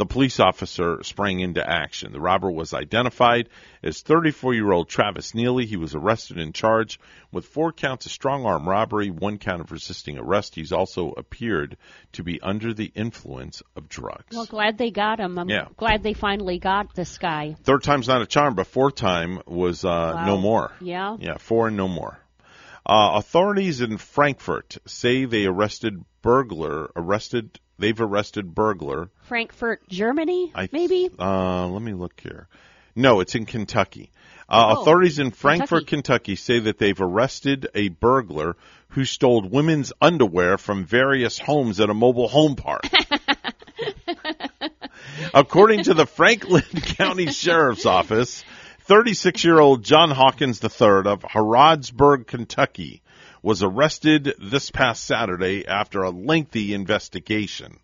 the 0.00 0.06
police 0.06 0.40
officer 0.40 1.02
sprang 1.02 1.40
into 1.40 1.62
action. 1.62 2.10
The 2.12 2.20
robber 2.22 2.50
was 2.50 2.72
identified 2.72 3.50
as 3.82 4.00
34 4.00 4.54
year 4.54 4.72
old 4.72 4.88
Travis 4.88 5.34
Neely. 5.34 5.66
He 5.66 5.76
was 5.76 5.94
arrested 5.94 6.38
and 6.38 6.54
charged 6.54 6.98
with 7.30 7.44
four 7.44 7.70
counts 7.70 8.06
of 8.06 8.12
strong 8.12 8.46
arm 8.46 8.66
robbery, 8.66 9.10
one 9.10 9.36
count 9.36 9.60
of 9.60 9.70
resisting 9.70 10.16
arrest. 10.18 10.54
He's 10.54 10.72
also 10.72 11.10
appeared 11.18 11.76
to 12.12 12.22
be 12.22 12.40
under 12.40 12.72
the 12.72 12.90
influence 12.94 13.62
of 13.76 13.90
drugs. 13.90 14.34
Well, 14.34 14.46
glad 14.46 14.78
they 14.78 14.90
got 14.90 15.20
him. 15.20 15.38
I'm 15.38 15.50
Yeah. 15.50 15.66
glad 15.76 16.02
they 16.02 16.14
finally 16.14 16.58
got 16.58 16.94
this 16.94 17.18
guy. 17.18 17.56
Third 17.64 17.82
time's 17.82 18.08
not 18.08 18.22
a 18.22 18.26
charm, 18.26 18.54
but 18.54 18.68
fourth 18.68 18.94
time 18.94 19.42
was 19.46 19.84
uh, 19.84 19.88
Wow. 20.16 20.24
no 20.24 20.38
more. 20.38 20.72
Yeah. 20.80 21.18
Yeah, 21.20 21.36
four 21.36 21.68
and 21.68 21.76
no 21.76 21.88
more. 21.88 22.18
Uh, 22.86 23.16
authorities 23.16 23.82
in 23.82 23.98
Frankfort 23.98 24.78
say 24.86 25.26
they 25.26 25.44
arrested 25.44 26.02
burglar. 26.22 26.90
Arrested. 26.96 27.60
They've 27.80 28.00
arrested 28.00 28.54
burglar. 28.54 29.08
Frankfurt, 29.22 29.88
Germany, 29.88 30.52
I, 30.54 30.68
maybe? 30.70 31.10
Uh, 31.18 31.66
let 31.66 31.82
me 31.82 31.94
look 31.94 32.20
here. 32.20 32.46
No, 32.94 33.20
it's 33.20 33.34
in 33.34 33.46
Kentucky. 33.46 34.10
Uh, 34.48 34.74
Oh, 34.76 34.82
authorities 34.82 35.18
in 35.18 35.30
Frankfort, 35.30 35.86
Kentucky. 35.86 36.36
say 36.36 36.58
that 36.58 36.78
they've 36.78 37.00
arrested 37.00 37.68
a 37.74 37.88
burglar 37.88 38.56
who 38.90 39.04
stole 39.04 39.42
women's 39.48 39.92
underwear 40.00 40.58
from 40.58 40.84
various 40.84 41.38
homes 41.38 41.80
at 41.80 41.88
a 41.88 41.94
mobile 41.94 42.28
home 42.28 42.56
park. 42.56 42.82
According 45.34 45.84
to 45.84 45.94
the 45.94 46.06
Franklin 46.06 46.62
County 46.98 47.30
Sheriff's 47.30 47.86
Office, 47.86 48.44
36 48.80 49.44
year 49.44 49.60
old 49.60 49.84
John 49.84 50.10
Hawkins 50.10 50.62
III 50.62 51.02
of 51.06 51.22
Harrodsburg, 51.22 52.26
Kentucky, 52.26 53.02
was 53.42 53.62
arrested 53.62 54.34
this 54.40 54.70
past 54.70 55.04
Saturday 55.04 55.66
after 55.66 56.02
a 56.02 56.10
lengthy 56.10 56.74
investigation. 56.74 57.78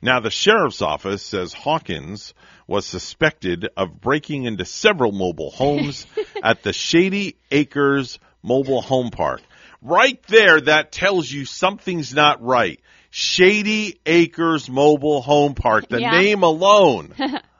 Now, 0.00 0.20
the 0.20 0.30
sheriff's 0.30 0.82
office 0.82 1.22
says 1.22 1.52
Hawkins 1.52 2.34
was 2.66 2.86
suspected 2.86 3.68
of 3.76 4.00
breaking 4.00 4.44
into 4.44 4.64
several 4.64 5.12
mobile 5.12 5.50
homes 5.50 6.06
at 6.42 6.62
the 6.62 6.72
Shady 6.72 7.36
Acres 7.50 8.18
Mobile 8.42 8.82
Home 8.82 9.10
Park. 9.10 9.42
Right 9.80 10.20
there, 10.24 10.60
that 10.60 10.92
tells 10.92 11.30
you 11.30 11.44
something's 11.44 12.14
not 12.14 12.42
right. 12.42 12.80
Shady 13.10 14.00
Acres 14.06 14.68
Mobile 14.70 15.20
Home 15.22 15.54
Park, 15.54 15.88
the 15.88 16.00
Yeah. 16.00 16.12
name 16.12 16.42
alone, 16.42 17.14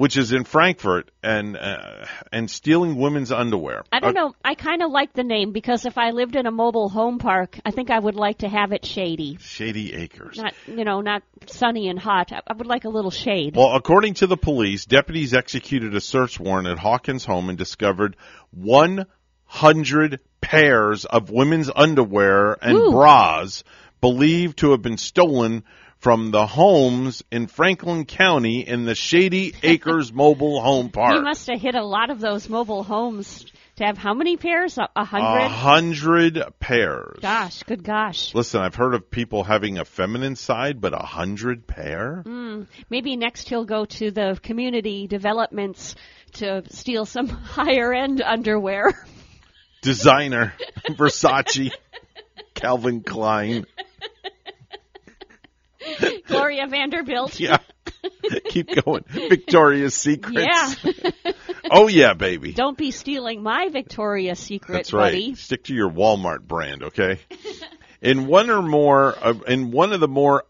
which 0.00 0.16
is 0.16 0.32
in 0.32 0.44
Frankfort, 0.44 1.10
and 1.22 1.58
uh, 1.58 2.06
and 2.32 2.50
stealing 2.50 2.96
women's 2.96 3.30
underwear. 3.30 3.84
I 3.92 4.00
don't 4.00 4.14
know. 4.14 4.34
I 4.42 4.54
kind 4.54 4.82
of 4.82 4.90
like 4.90 5.12
the 5.12 5.22
name 5.22 5.52
because 5.52 5.84
if 5.84 5.98
I 5.98 6.12
lived 6.12 6.36
in 6.36 6.46
a 6.46 6.50
mobile 6.50 6.88
home 6.88 7.18
park, 7.18 7.60
I 7.66 7.70
think 7.70 7.90
I 7.90 7.98
would 7.98 8.14
like 8.14 8.38
to 8.38 8.48
have 8.48 8.72
it 8.72 8.86
shady. 8.86 9.36
Shady 9.42 9.92
Acres. 9.92 10.38
Not, 10.38 10.54
you 10.66 10.84
know, 10.84 11.02
not 11.02 11.22
sunny 11.48 11.90
and 11.90 11.98
hot. 11.98 12.32
I, 12.32 12.40
I 12.46 12.54
would 12.54 12.66
like 12.66 12.86
a 12.86 12.88
little 12.88 13.10
shade. 13.10 13.56
Well, 13.56 13.76
according 13.76 14.14
to 14.14 14.26
the 14.26 14.38
police, 14.38 14.86
deputies 14.86 15.34
executed 15.34 15.94
a 15.94 16.00
search 16.00 16.40
warrant 16.40 16.66
at 16.66 16.78
Hawkins' 16.78 17.26
home 17.26 17.50
and 17.50 17.58
discovered 17.58 18.16
100 18.52 20.20
pairs 20.40 21.04
of 21.04 21.28
women's 21.28 21.70
underwear 21.76 22.56
and 22.62 22.74
Ooh. 22.74 22.92
bras 22.92 23.64
believed 24.00 24.60
to 24.60 24.70
have 24.70 24.80
been 24.80 24.96
stolen 24.96 25.62
from 26.00 26.30
the 26.30 26.46
homes 26.46 27.22
in 27.30 27.46
Franklin 27.46 28.06
County 28.06 28.66
in 28.66 28.84
the 28.86 28.94
Shady 28.94 29.54
Acres 29.62 30.12
Mobile 30.12 30.60
Home 30.62 30.86
You 30.86 30.92
Park. 30.92 31.22
must 31.22 31.46
have 31.50 31.60
hit 31.60 31.74
a 31.74 31.84
lot 31.84 32.10
of 32.10 32.20
those 32.20 32.48
mobile 32.48 32.82
homes 32.82 33.44
to 33.76 33.84
have 33.84 33.96
how 33.98 34.12
many 34.14 34.36
pairs? 34.36 34.76
A, 34.78 34.82
a 34.82 34.88
A 34.96 35.04
hundred? 35.04 35.48
hundred 35.48 36.42
pairs. 36.58 37.18
Gosh, 37.20 37.62
good 37.64 37.82
gosh. 37.84 38.34
Listen, 38.34 38.60
I've 38.62 38.74
heard 38.74 38.94
of 38.94 39.10
people 39.10 39.44
having 39.44 39.78
a 39.78 39.84
feminine 39.84 40.36
side, 40.36 40.80
but 40.80 40.92
a 40.94 41.04
hundred 41.04 41.66
pair? 41.66 42.22
Mm, 42.26 42.66
maybe 42.90 43.16
next 43.16 43.48
he'll 43.48 43.64
go 43.64 43.84
to 43.84 44.10
the 44.10 44.38
community 44.42 45.06
developments 45.06 45.94
to 46.32 46.62
steal 46.70 47.04
some 47.06 47.28
higher 47.28 47.92
end 47.92 48.22
underwear. 48.22 48.92
Designer, 49.82 50.54
Versace, 50.90 51.72
Calvin 52.54 53.02
Klein. 53.02 53.66
Gloria 56.26 56.66
Vanderbilt. 56.66 57.38
Yeah. 57.38 57.58
Keep 58.46 58.84
going. 58.84 59.04
Victoria's 59.08 59.94
Secrets. 59.94 60.46
Yeah. 60.84 61.32
oh 61.70 61.88
yeah, 61.88 62.14
baby. 62.14 62.52
Don't 62.52 62.76
be 62.76 62.90
stealing 62.90 63.42
my 63.42 63.68
Victoria's 63.68 64.38
Secret, 64.38 64.74
That's 64.74 64.92
right. 64.92 65.12
buddy. 65.12 65.34
Stick 65.34 65.64
to 65.64 65.74
your 65.74 65.90
Walmart 65.90 66.42
brand, 66.42 66.84
okay? 66.84 67.20
in 68.00 68.26
one 68.26 68.50
or 68.50 68.62
more, 68.62 69.12
of, 69.12 69.44
in 69.48 69.70
one 69.70 69.92
of 69.92 70.00
the 70.00 70.08
more 70.08 70.44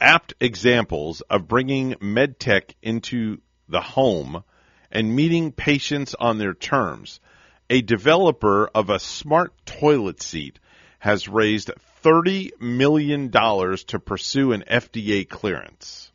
apt 0.00 0.34
examples 0.40 1.20
of 1.22 1.48
bringing 1.48 1.94
medtech 1.94 2.74
into 2.82 3.38
the 3.68 3.80
home 3.80 4.42
and 4.90 5.14
meeting 5.14 5.52
patients 5.52 6.14
on 6.18 6.38
their 6.38 6.54
terms, 6.54 7.20
a 7.68 7.82
developer 7.82 8.68
of 8.74 8.90
a 8.90 8.98
smart 8.98 9.52
toilet 9.64 10.22
seat 10.22 10.58
has 10.98 11.28
raised 11.28 11.70
thirty 12.02 12.52
million 12.60 13.28
dollars 13.28 13.84
to 13.84 13.98
pursue 13.98 14.52
an 14.52 14.64
FDA 14.70 15.28
clearance. 15.28 16.10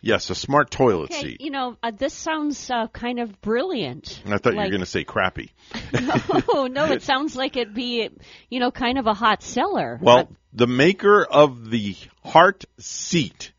Yes, 0.00 0.30
a 0.30 0.34
smart 0.34 0.70
toilet 0.70 1.10
Okay, 1.10 1.20
seat. 1.22 1.40
you 1.40 1.50
know, 1.50 1.76
uh, 1.82 1.90
this 1.90 2.14
sounds 2.14 2.70
uh, 2.70 2.86
kind 2.88 3.18
of 3.18 3.40
brilliant. 3.40 4.22
I 4.26 4.38
thought 4.38 4.54
you 4.54 4.60
were 4.60 4.68
going 4.68 4.80
to 4.80 4.86
say 4.86 5.04
crappy. 5.04 5.52
no, 5.92 6.66
no, 6.68 6.92
it 6.92 7.02
sounds 7.10 7.34
like 7.34 7.56
it'd 7.56 7.74
be, 7.74 8.08
you 8.50 8.60
know, 8.60 8.70
kind 8.70 8.98
of 8.98 9.06
a 9.06 9.14
hot 9.14 9.42
seller. 9.42 9.98
Well, 10.00 10.30
the 10.52 10.66
maker 10.68 11.24
of 11.24 11.70
the 11.70 11.96
heart 12.24 12.64
seat 12.78 13.52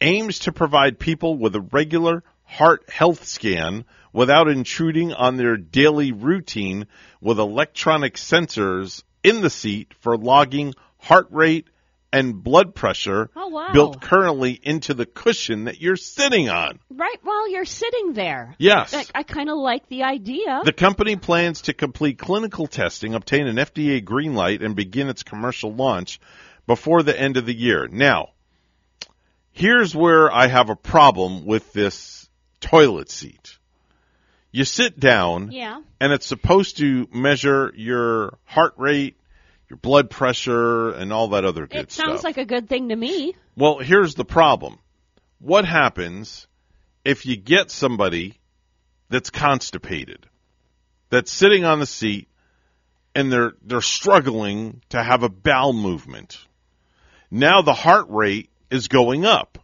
aims 0.00 0.40
to 0.40 0.52
provide 0.52 0.98
people 0.98 1.36
with 1.36 1.54
a 1.56 1.60
regular 1.60 2.22
heart 2.44 2.88
health 2.88 3.26
scan 3.26 3.84
without 4.12 4.48
intruding 4.48 5.12
on 5.12 5.36
their 5.36 5.56
daily 5.56 6.12
routine 6.12 6.86
with 7.20 7.38
electronic 7.38 8.14
sensors 8.14 9.02
in 9.22 9.40
the 9.40 9.50
seat 9.50 9.92
for 10.00 10.16
logging 10.16 10.74
heart 10.98 11.28
rate 11.30 11.66
and 12.12 12.42
blood 12.42 12.74
pressure 12.74 13.28
Oh, 13.36 13.48
wow. 13.48 13.68
built 13.72 14.00
currently 14.00 14.58
into 14.62 14.94
the 14.94 15.04
cushion 15.04 15.64
that 15.64 15.80
you're 15.80 15.96
sitting 15.96 16.48
on. 16.48 16.78
right 16.90 17.18
while 17.22 17.50
you're 17.50 17.66
sitting 17.66 18.14
there. 18.14 18.54
Yes. 18.58 18.94
I, 18.94 19.20
I 19.20 19.22
kind 19.24 19.50
of 19.50 19.58
like 19.58 19.86
the 19.88 20.04
idea. 20.04 20.62
The 20.64 20.72
company 20.72 21.16
plans 21.16 21.62
to 21.62 21.74
complete 21.74 22.18
clinical 22.18 22.66
testing, 22.66 23.14
obtain 23.14 23.46
an 23.46 23.56
FDA 23.56 24.02
green 24.02 24.34
light, 24.34 24.62
and 24.62 24.74
begin 24.74 25.08
its 25.10 25.22
commercial 25.22 25.74
launch 25.74 26.18
before 26.66 27.02
the 27.02 27.18
end 27.18 27.36
of 27.36 27.44
the 27.44 27.54
year. 27.54 27.88
Now, 27.88 28.30
here's 29.52 29.94
where 29.94 30.32
I 30.32 30.46
have 30.46 30.70
a 30.70 30.76
problem 30.76 31.44
with 31.44 31.72
this 31.72 32.28
toilet 32.60 33.10
seat. 33.10 33.58
You 34.58 34.64
sit 34.64 34.98
down, 34.98 35.52
Yeah. 35.52 35.80
and 36.00 36.12
it's 36.12 36.26
supposed 36.26 36.78
to 36.78 37.06
measure 37.12 37.72
your 37.76 38.38
heart 38.44 38.74
rate, 38.76 39.16
your 39.70 39.76
blood 39.76 40.10
pressure, 40.10 40.90
and 40.90 41.12
all 41.12 41.28
that 41.28 41.44
other 41.44 41.68
good 41.68 41.70
stuff. 41.70 41.84
It 41.84 41.92
sounds 41.92 42.20
stuff. 42.20 42.24
like 42.24 42.38
a 42.38 42.44
good 42.44 42.68
thing 42.68 42.88
to 42.88 42.96
me. 42.96 43.36
Well, 43.54 43.78
here's 43.78 44.16
the 44.16 44.24
problem. 44.24 44.80
What 45.38 45.64
happens 45.64 46.48
if 47.04 47.24
you 47.24 47.36
get 47.36 47.70
somebody 47.70 48.40
that's 49.08 49.30
constipated, 49.30 50.26
that's 51.08 51.30
sitting 51.30 51.64
on 51.64 51.78
the 51.78 51.86
seat, 51.86 52.26
and 53.14 53.32
they're 53.32 53.52
they're 53.62 53.80
struggling 53.80 54.82
to 54.88 55.00
have 55.00 55.22
a 55.22 55.28
bowel 55.28 55.72
movement? 55.72 56.36
Now 57.30 57.62
the 57.62 57.74
heart 57.74 58.06
rate 58.08 58.50
is 58.72 58.88
going 58.88 59.24
up. 59.24 59.60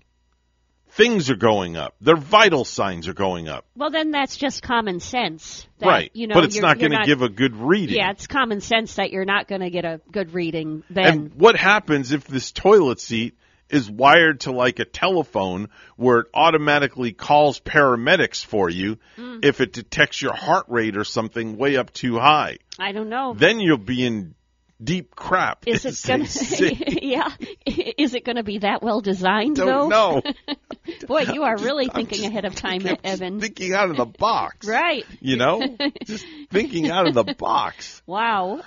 Things 0.97 1.29
are 1.29 1.37
going 1.37 1.77
up. 1.77 1.97
Their 2.01 2.17
vital 2.17 2.65
signs 2.65 3.09
are 3.09 3.15
going 3.15 3.49
up. 3.49 3.67
Well, 3.77 3.91
then 3.91 4.13
that's 4.13 4.37
just 4.37 4.63
common 4.63 5.01
sense. 5.01 5.67
that, 5.79 5.87
right. 5.87 6.11
You 6.15 6.29
know, 6.29 6.35
but 6.35 6.45
it's 6.45 6.61
not 6.61 6.79
going 6.79 6.93
to 6.93 7.03
give 7.05 7.21
a 7.23 7.29
good 7.29 7.57
reading. 7.57 7.97
Yeah, 7.97 8.13
it's 8.13 8.29
common 8.29 8.61
sense 8.61 8.95
that 8.95 9.11
you're 9.11 9.25
not 9.25 9.49
going 9.49 9.61
to 9.63 9.71
get 9.71 9.85
a 9.85 10.01
good 10.13 10.35
reading 10.35 10.85
then. 10.91 11.07
And 11.07 11.35
what 11.35 11.57
happens 11.57 12.13
if 12.13 12.27
this 12.29 12.53
toilet 12.53 13.01
seat 13.01 13.37
is 13.69 13.91
wired 13.91 14.41
to 14.41 14.53
like 14.53 14.79
a 14.79 14.85
telephone 14.85 15.69
where 15.97 16.21
it 16.21 16.27
automatically 16.33 17.13
calls 17.13 17.59
paramedics 17.59 18.45
for 18.45 18.71
you 18.71 18.99
Mm. 19.19 19.45
if 19.45 19.61
it 19.61 19.73
detects 19.73 20.23
your 20.23 20.35
heart 20.35 20.67
rate 20.69 20.97
or 20.97 21.03
something 21.03 21.57
way 21.57 21.77
up 21.77 21.93
too 21.93 22.19
high? 22.19 22.59
I 22.79 22.93
don't 22.93 23.09
know. 23.09 23.35
Then 23.35 23.59
you'll 23.59 23.79
be 23.79 24.05
in 24.07 24.35
deep 24.83 25.15
crap. 25.15 25.67
Is 25.67 25.85
it 25.85 26.01
gonna? 26.07 26.25
yeah. 27.03 27.31
Is 27.67 28.15
it 28.15 28.25
going 28.25 28.37
to 28.37 28.43
be 28.43 28.59
that 28.59 28.83
well 28.83 29.01
designed 29.01 29.57
Don't 29.57 29.89
though? 29.89 30.21
know. 30.21 30.23
Boy, 31.07 31.23
you 31.33 31.45
are 31.45 31.57
really 31.59 31.89
thinking 31.89 32.25
ahead 32.25 32.45
of 32.45 32.55
time, 32.55 32.87
Evan. 33.03 33.41
Thinking 33.41 33.73
out 33.73 33.91
of 33.91 33.97
the 33.97 34.05
box. 34.07 34.67
Right. 34.67 35.05
You 35.21 35.37
know? 35.37 35.77
Just 36.05 36.27
thinking 36.51 36.91
out 36.91 37.07
of 37.07 37.15
the 37.15 37.35
box. 37.35 38.03
Wow. 38.07 38.63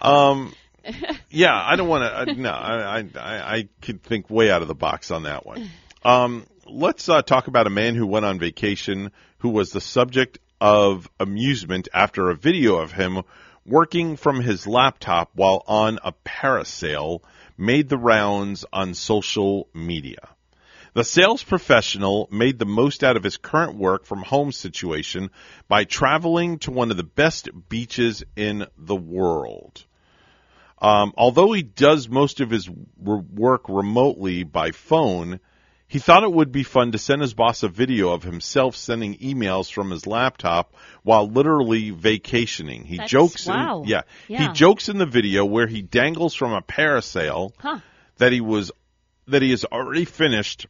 Um, 0.00 0.54
yeah, 1.30 1.54
I 1.54 1.76
don't 1.76 1.88
want 1.88 2.04
to. 2.04 2.32
Uh, 2.32 2.34
no, 2.36 2.50
I, 2.50 2.98
I 2.98 3.04
I 3.16 3.56
I 3.56 3.68
could 3.80 4.02
think 4.02 4.28
way 4.30 4.50
out 4.50 4.62
of 4.62 4.68
the 4.68 4.74
box 4.74 5.10
on 5.10 5.24
that 5.24 5.46
one. 5.46 5.70
Um, 6.04 6.46
let's 6.66 7.08
uh, 7.08 7.22
talk 7.22 7.46
about 7.46 7.66
a 7.66 7.70
man 7.70 7.94
who 7.94 8.06
went 8.06 8.24
on 8.24 8.38
vacation 8.38 9.12
who 9.38 9.50
was 9.50 9.70
the 9.70 9.80
subject 9.80 10.38
of 10.60 11.08
amusement 11.18 11.88
after 11.92 12.30
a 12.30 12.36
video 12.36 12.76
of 12.76 12.92
him 12.92 13.22
working 13.64 14.16
from 14.16 14.40
his 14.40 14.66
laptop 14.66 15.30
while 15.34 15.62
on 15.66 15.98
a 16.04 16.12
parasail 16.24 17.20
made 17.56 17.88
the 17.88 17.98
rounds 17.98 18.64
on 18.72 18.94
social 18.94 19.68
media. 19.74 20.28
The 20.94 21.04
sales 21.04 21.42
professional 21.42 22.28
made 22.30 22.58
the 22.58 22.66
most 22.66 23.02
out 23.02 23.16
of 23.16 23.22
his 23.22 23.38
current 23.38 23.76
work 23.76 24.04
from 24.04 24.22
home 24.22 24.52
situation 24.52 25.30
by 25.66 25.84
traveling 25.84 26.58
to 26.60 26.70
one 26.70 26.90
of 26.90 26.98
the 26.98 27.02
best 27.02 27.48
beaches 27.68 28.22
in 28.36 28.66
the 28.76 28.96
world. 28.96 29.84
Um, 30.78 31.14
although 31.16 31.52
he 31.52 31.62
does 31.62 32.08
most 32.08 32.40
of 32.40 32.50
his 32.50 32.68
work 32.98 33.68
remotely 33.68 34.42
by 34.42 34.72
phone, 34.72 35.40
he 35.92 35.98
thought 35.98 36.22
it 36.24 36.32
would 36.32 36.50
be 36.50 36.62
fun 36.62 36.92
to 36.92 36.96
send 36.98 37.20
his 37.20 37.34
boss 37.34 37.62
a 37.62 37.68
video 37.68 38.12
of 38.14 38.22
himself 38.22 38.74
sending 38.76 39.14
emails 39.18 39.70
from 39.70 39.90
his 39.90 40.06
laptop 40.06 40.72
while 41.02 41.28
literally 41.28 41.90
vacationing. 41.90 42.84
He 42.86 42.96
That's- 42.96 43.10
jokes, 43.10 43.46
wow. 43.46 43.82
in, 43.82 43.88
yeah, 43.90 44.00
Yeah. 44.26 44.46
he 44.48 44.52
jokes 44.54 44.88
in 44.88 44.96
the 44.96 45.04
video 45.04 45.44
where 45.44 45.66
he 45.66 45.82
dangles 45.82 46.32
from 46.34 46.54
a 46.54 46.62
parasail 46.62 47.50
Huh. 47.58 47.80
that 48.16 48.32
he 48.32 48.40
was 48.40 48.72
that 49.26 49.42
he 49.42 49.50
has 49.50 49.66
already 49.66 50.06
finished 50.06 50.66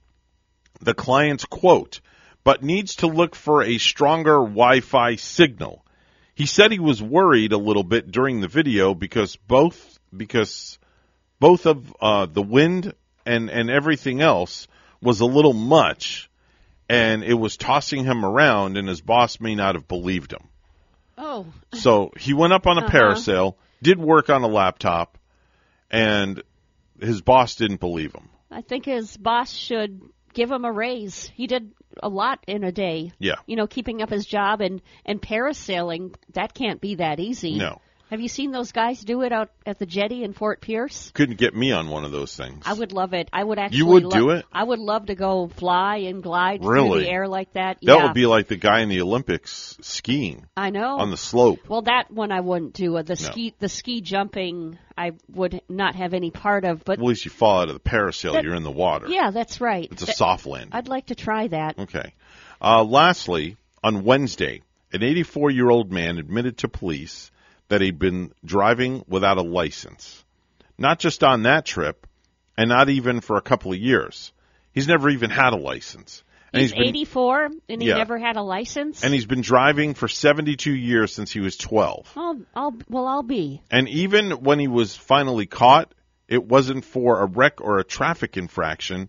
the 0.81 0.93
client's 0.93 1.45
quote, 1.45 2.01
but 2.43 2.65
needs 2.65 2.97
to 2.97 3.07
look 3.07 3.37
for 3.37 3.63
a 3.63 3.79
stronger 3.79 4.39
Wi-Fi 4.41 5.15
signal. 5.15 5.87
He 6.35 6.47
said 6.47 6.73
he 6.73 6.81
was 6.81 7.01
worried 7.01 7.53
a 7.53 7.59
little 7.59 7.85
bit 7.85 8.11
during 8.11 8.41
the 8.41 8.49
video 8.49 8.93
because 8.93 9.37
both 9.37 10.01
because 10.17 10.81
both 11.39 11.65
of 11.67 11.95
uh, 12.01 12.27
the 12.27 12.43
wind 12.43 12.93
and 13.25 13.51
and 13.51 13.71
everything 13.71 14.21
else 14.21 14.67
was 15.03 15.21
a 15.21 15.27
little 15.27 15.53
much, 15.53 16.31
and 16.89 17.23
it 17.25 17.35
was 17.35 17.57
tossing 17.57 18.05
him 18.05 18.25
around, 18.25 18.77
and 18.77 18.89
his 18.89 19.01
boss 19.01 19.41
may 19.41 19.55
not 19.55 19.75
have 19.75 19.89
believed 19.89 20.33
him. 20.33 20.49
Oh. 21.19 21.47
So 21.75 22.13
he 22.19 22.33
went 22.33 22.53
up 22.53 22.67
on 22.67 22.79
a 22.79 22.85
Uh-huh. 22.85 22.97
parasail, 22.97 23.55
did 23.83 23.99
work 23.99 24.31
on 24.31 24.43
a 24.43 24.47
laptop, 24.49 25.19
and 25.91 26.43
his 27.01 27.21
boss 27.21 27.57
didn't 27.57 27.81
believe 27.81 28.15
him. 28.15 28.29
I 28.51 28.61
think 28.63 28.85
his 28.85 29.17
boss 29.17 29.53
should 29.53 30.01
give 30.35 30.51
him 30.51 30.65
a 30.65 30.73
raise. 30.73 31.27
He 31.35 31.47
did 31.47 31.73
a 32.03 32.09
lot 32.09 32.39
in 32.47 32.65
a 32.65 32.73
day. 32.73 33.13
Yeah. 33.19 33.37
You 33.47 33.57
know, 33.57 33.67
keeping 33.67 34.01
up 34.03 34.11
his 34.11 34.25
job 34.25 34.61
and 34.61 34.81
and 35.05 35.21
parasailing, 35.21 36.15
that 36.33 36.55
can't 36.55 36.81
be 36.81 36.97
that 36.97 37.21
easy. 37.21 37.59
No. 37.59 37.81
Have 38.13 38.21
you 38.21 38.29
seen 38.29 38.51
those 38.53 38.73
guys 38.73 39.01
do 39.01 39.23
it 39.23 39.33
out 39.33 39.49
at 39.65 39.79
the 39.79 39.87
jetty 39.87 40.23
in 40.23 40.35
Fort 40.35 40.61
Pierce? 40.61 41.11
Couldn't 41.15 41.39
get 41.39 41.55
me 41.57 41.73
on 41.73 41.89
one 41.89 42.05
of 42.05 42.13
those 42.13 42.37
things. 42.37 42.63
I 42.67 42.75
would 42.75 42.93
love 42.93 43.15
it. 43.15 43.31
I 43.33 43.43
would 43.43 43.59
actually 43.59 43.79
You 43.79 43.87
would 43.87 44.11
do 44.11 44.29
it? 44.33 44.45
I 44.53 44.63
would 44.63 44.81
love 44.81 45.07
to 45.07 45.15
go 45.15 45.49
fly 45.49 45.97
and 45.97 46.23
glide 46.23 46.61
through 46.61 46.73
Really? 46.75 47.05
the 47.05 47.11
air 47.11 47.27
like 47.27 47.55
that. 47.55 47.79
That 47.81 47.97
yeah. 47.97 48.05
would 48.05 48.13
be 48.13 48.27
like 48.27 48.49
the 48.49 48.57
guy 48.57 48.81
in 48.81 48.91
the 48.91 49.01
Olympics 49.01 49.79
skiing 49.81 50.45
I 50.59 50.69
know. 50.69 50.99
on 50.99 51.11
the 51.11 51.17
slope. 51.17 51.61
Well, 51.71 51.81
that 51.83 52.11
one 52.11 52.33
I 52.33 52.41
wouldn't 52.41 52.75
do. 52.75 52.99
Uh, 52.99 53.03
The 53.03 53.17
ski 53.17 53.55
the 53.59 53.71
ski 53.71 54.03
jumping 54.03 54.77
I 54.95 55.13
would 55.31 55.63
not 55.71 55.95
have 55.95 56.13
any 56.13 56.31
part 56.31 56.67
of, 56.67 56.85
but 56.85 56.99
At 56.99 57.05
least 57.07 57.25
you 57.25 57.31
fall 57.31 57.61
out 57.63 57.69
of 57.69 57.75
the 57.75 57.81
parasail, 57.81 58.35
That- 58.35 58.45
you're 58.45 58.55
in 58.57 58.63
the 58.63 58.71
water. 58.71 59.07
yeah, 59.09 59.31
that's 59.31 59.59
right. 59.59 59.89
It's 59.91 60.03
a 60.03 60.07
That- 60.07 60.17
soft 60.19 60.45
landing. 60.45 60.73
I'd 60.75 60.87
like 60.87 61.07
to 61.07 61.15
try 61.15 61.47
that. 61.49 61.79
Okay. 61.79 62.13
Uh, 62.61 62.85
lastly, 62.85 63.57
on 63.83 64.05
Wednesday, 64.05 64.61
an 64.93 65.03
84 65.03 65.51
year 65.51 65.71
old 65.71 65.91
man 65.91 66.19
admitted 66.19 66.59
to 66.59 66.69
police 66.69 67.31
that 67.73 67.81
he'd 67.81 67.99
been 67.99 68.31
driving 68.45 69.03
without 69.09 69.39
a 69.39 69.43
license. 69.43 70.23
Not 70.77 70.99
just 70.99 71.25
on 71.25 71.45
that 71.45 71.65
trip, 71.65 72.07
and 72.55 72.69
not 72.69 72.91
even 72.91 73.23
for 73.23 73.39
a 73.39 73.41
couple 73.41 73.73
of 73.73 73.79
years. 73.79 74.31
He's 74.73 74.87
never 74.87 75.09
even 75.09 75.31
had 75.31 75.55
a 75.55 75.57
license. 75.57 76.23
And 76.53 76.61
He's, 76.61 76.73
been, 76.73 76.83
84 76.83 77.49
and 77.71 77.81
he 77.81 77.89
Yeah. 77.89 77.97
never 77.97 78.19
had 78.19 78.37
a 78.37 78.43
license. 78.43 79.03
and 79.03 79.15
he's 79.15 79.25
been 79.25 79.41
driving 79.41 79.95
for 79.95 80.07
72 80.07 80.71
years 80.71 81.15
since 81.15 81.31
he 81.33 81.41
was 81.41 81.57
12. 81.57 82.13
I'll, 82.15 82.41
I'll, 82.55 82.75
well, 82.91 83.07
I'll 83.07 83.23
be. 83.23 83.63
And 83.71 83.89
even 83.89 84.33
when 84.33 84.59
he 84.59 84.69
was 84.69 84.95
finally 84.95 85.47
caught, 85.47 85.95
it 86.29 86.45
wasn't 86.45 86.85
for 86.85 87.21
a 87.23 87.27
wreck 87.27 87.63
or 87.63 87.79
a 87.79 87.85
traffic 87.85 88.37
infraction. 88.37 89.09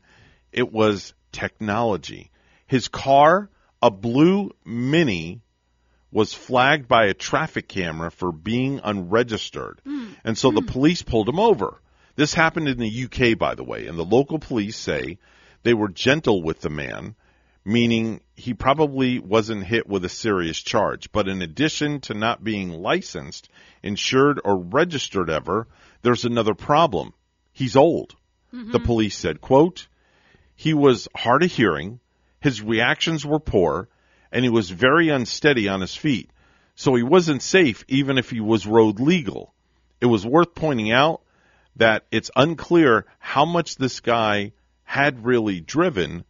It 0.54 0.72
was 0.72 1.14
technology. 1.34 2.32
His 2.66 2.88
car, 2.88 3.50
a 3.82 3.92
blue 3.92 4.52
Mini, 4.64 5.42
was 6.14 6.34
flagged 6.34 6.88
by 6.88 7.08
a 7.08 7.14
traffic 7.14 7.68
camera 7.68 8.12
for 8.12 8.32
being 8.32 8.80
unregistered. 8.84 9.82
Hmm. 9.84 10.14
And 10.24 10.38
so 10.38 10.52
the 10.52 10.62
hmm. 10.62 10.68
police 10.68 11.02
pulled 11.02 11.28
him 11.28 11.40
over. 11.40 11.82
This 12.16 12.34
happened 12.34 12.68
in 12.68 12.78
the 12.78 13.06
UK, 13.06 13.38
by 13.38 13.56
the 13.56 13.64
way, 13.64 13.88
and 13.88 13.98
the 13.98 14.06
local 14.06 14.38
police 14.38 14.78
say 14.78 15.18
they 15.64 15.74
were 15.74 15.88
gentle 15.90 16.44
with 16.44 16.62
the 16.62 16.70
man, 16.70 17.16
meaning 17.66 18.22
he 18.36 18.54
probably 18.54 19.18
wasn't 19.18 19.66
hit 19.66 19.88
with 19.88 20.06
a 20.06 20.10
serious 20.10 20.62
charge. 20.62 21.12
But 21.12 21.28
in 21.28 21.42
addition 21.42 22.02
to 22.02 22.14
not 22.14 22.44
being 22.44 22.70
licensed, 22.70 23.50
insured, 23.82 24.40
or 24.46 24.58
registered 24.58 25.32
ever, 25.32 25.68
there's 26.04 26.26
another 26.26 26.54
problem. 26.54 27.14
He's 27.52 27.76
old. 27.76 28.16
The 28.52 28.58
mm-hmm. 28.58 28.86
police 28.86 29.18
said, 29.18 29.42
quote, 29.42 29.88
he 30.56 30.76
was 30.76 31.08
hard 31.16 31.42
of 31.42 31.52
hearing, 31.52 32.00
his 32.40 32.62
reactions 32.62 33.26
were 33.26 33.40
poor, 33.40 33.90
and 34.34 34.44
he 34.44 34.50
was 34.50 34.70
very 34.70 35.08
unsteady 35.10 35.70
on 35.70 35.80
his 35.80 35.96
feet. 35.96 36.30
So 36.76 36.96
he 36.96 37.04
wasn't 37.04 37.44
safe 37.44 37.86
even 37.88 38.18
if 38.18 38.32
he 38.32 38.42
was 38.42 38.66
road 38.68 39.00
legal. 39.00 39.54
It 40.02 40.08
was 40.08 40.26
worth 40.26 40.56
pointing 40.56 40.92
out 40.92 41.22
that 41.78 42.06
it's 42.12 42.32
unclear 42.36 43.06
how 43.20 43.46
much 43.46 43.78
this 43.78 44.00
guy 44.02 44.52
had 44.84 45.24
really 45.24 45.60
driven, 45.62 46.26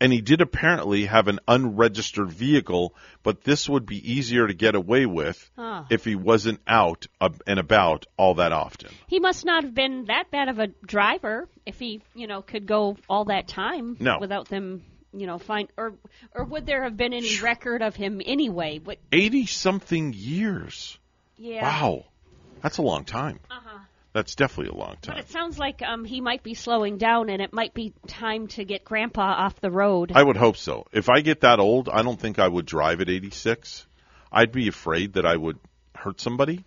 and 0.00 0.12
he 0.12 0.20
did 0.20 0.40
apparently 0.40 1.06
have 1.06 1.26
an 1.28 1.40
unregistered 1.48 2.30
vehicle, 2.30 2.94
but 3.22 3.44
this 3.44 3.68
would 3.68 3.86
be 3.86 4.12
easier 4.12 4.46
to 4.46 4.54
get 4.54 4.74
away 4.74 5.06
with 5.06 5.50
Huh. 5.56 5.84
if 5.90 6.04
he 6.04 6.14
wasn't 6.14 6.60
out 6.66 7.06
and 7.46 7.58
about 7.58 8.06
all 8.16 8.34
that 8.34 8.52
often. 8.52 8.90
He 9.06 9.20
must 9.20 9.44
not 9.44 9.64
have 9.64 9.74
been 9.74 10.04
that 10.06 10.30
bad 10.30 10.48
of 10.48 10.58
a 10.58 10.68
driver 10.86 11.48
if 11.66 11.78
he, 11.78 12.02
you 12.14 12.26
know, 12.26 12.42
could 12.42 12.66
go 12.66 12.96
all 13.08 13.24
that 13.26 13.48
time 13.48 13.96
No. 14.00 14.18
without 14.20 14.48
them, 14.48 14.82
you 15.12 15.26
know, 15.26 15.38
find 15.38 15.68
or 15.76 15.94
or 16.34 16.44
would 16.44 16.66
there 16.66 16.84
have 16.84 16.96
been 16.96 17.12
any 17.12 17.38
record 17.40 17.82
of 17.82 17.94
him 17.96 18.20
anyway? 18.24 18.78
But 18.78 18.98
80 19.12 19.46
something 19.46 20.12
years. 20.14 20.98
yeah. 21.36 21.62
Wow. 21.62 22.04
That's 22.62 22.78
a 22.78 22.82
long 22.82 23.04
time. 23.04 23.40
Uh-huh. 23.50 23.78
That's 24.12 24.34
definitely 24.34 24.72
a 24.76 24.78
long 24.78 24.96
time. 25.02 25.16
But 25.16 25.24
it 25.24 25.30
sounds 25.30 25.58
like 25.58 25.82
um 25.82 26.04
he 26.04 26.20
might 26.20 26.42
be 26.42 26.54
slowing 26.54 26.98
down 26.98 27.28
and 27.30 27.40
it 27.42 27.52
might 27.52 27.74
be 27.74 27.92
time 28.06 28.46
to 28.48 28.64
get 28.64 28.84
grandpa 28.84 29.32
off 29.46 29.60
the 29.60 29.70
road. 29.70 30.12
I 30.14 30.22
would 30.22 30.36
hope 30.36 30.56
so. 30.56 30.86
If 30.92 31.08
I 31.08 31.20
get 31.22 31.40
that 31.40 31.60
old, 31.60 31.88
I 31.88 32.02
don't 32.02 32.20
think 32.20 32.38
I 32.38 32.46
would 32.48 32.66
drive 32.66 33.00
at 33.00 33.08
86. 33.08 33.86
I'd 34.30 34.52
be 34.52 34.68
afraid 34.68 35.14
that 35.14 35.26
I 35.26 35.36
would 35.36 35.58
hurt 35.94 36.20
somebody, 36.20 36.64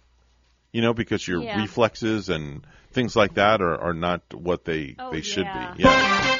you 0.71 0.81
know, 0.81 0.93
because 0.93 1.27
your 1.27 1.41
Yeah. 1.43 1.61
reflexes 1.61 2.29
and 2.29 2.65
things 2.91 3.15
like 3.15 3.35
that 3.35 3.61
are, 3.61 3.77
are 3.77 3.93
not 3.93 4.21
what 4.33 4.65
they, 4.65 4.95
Oh, 4.99 5.11
they 5.11 5.21
should 5.21 5.45
yeah. 5.45 5.73
be. 5.75 5.83
Yeah. 5.83 6.37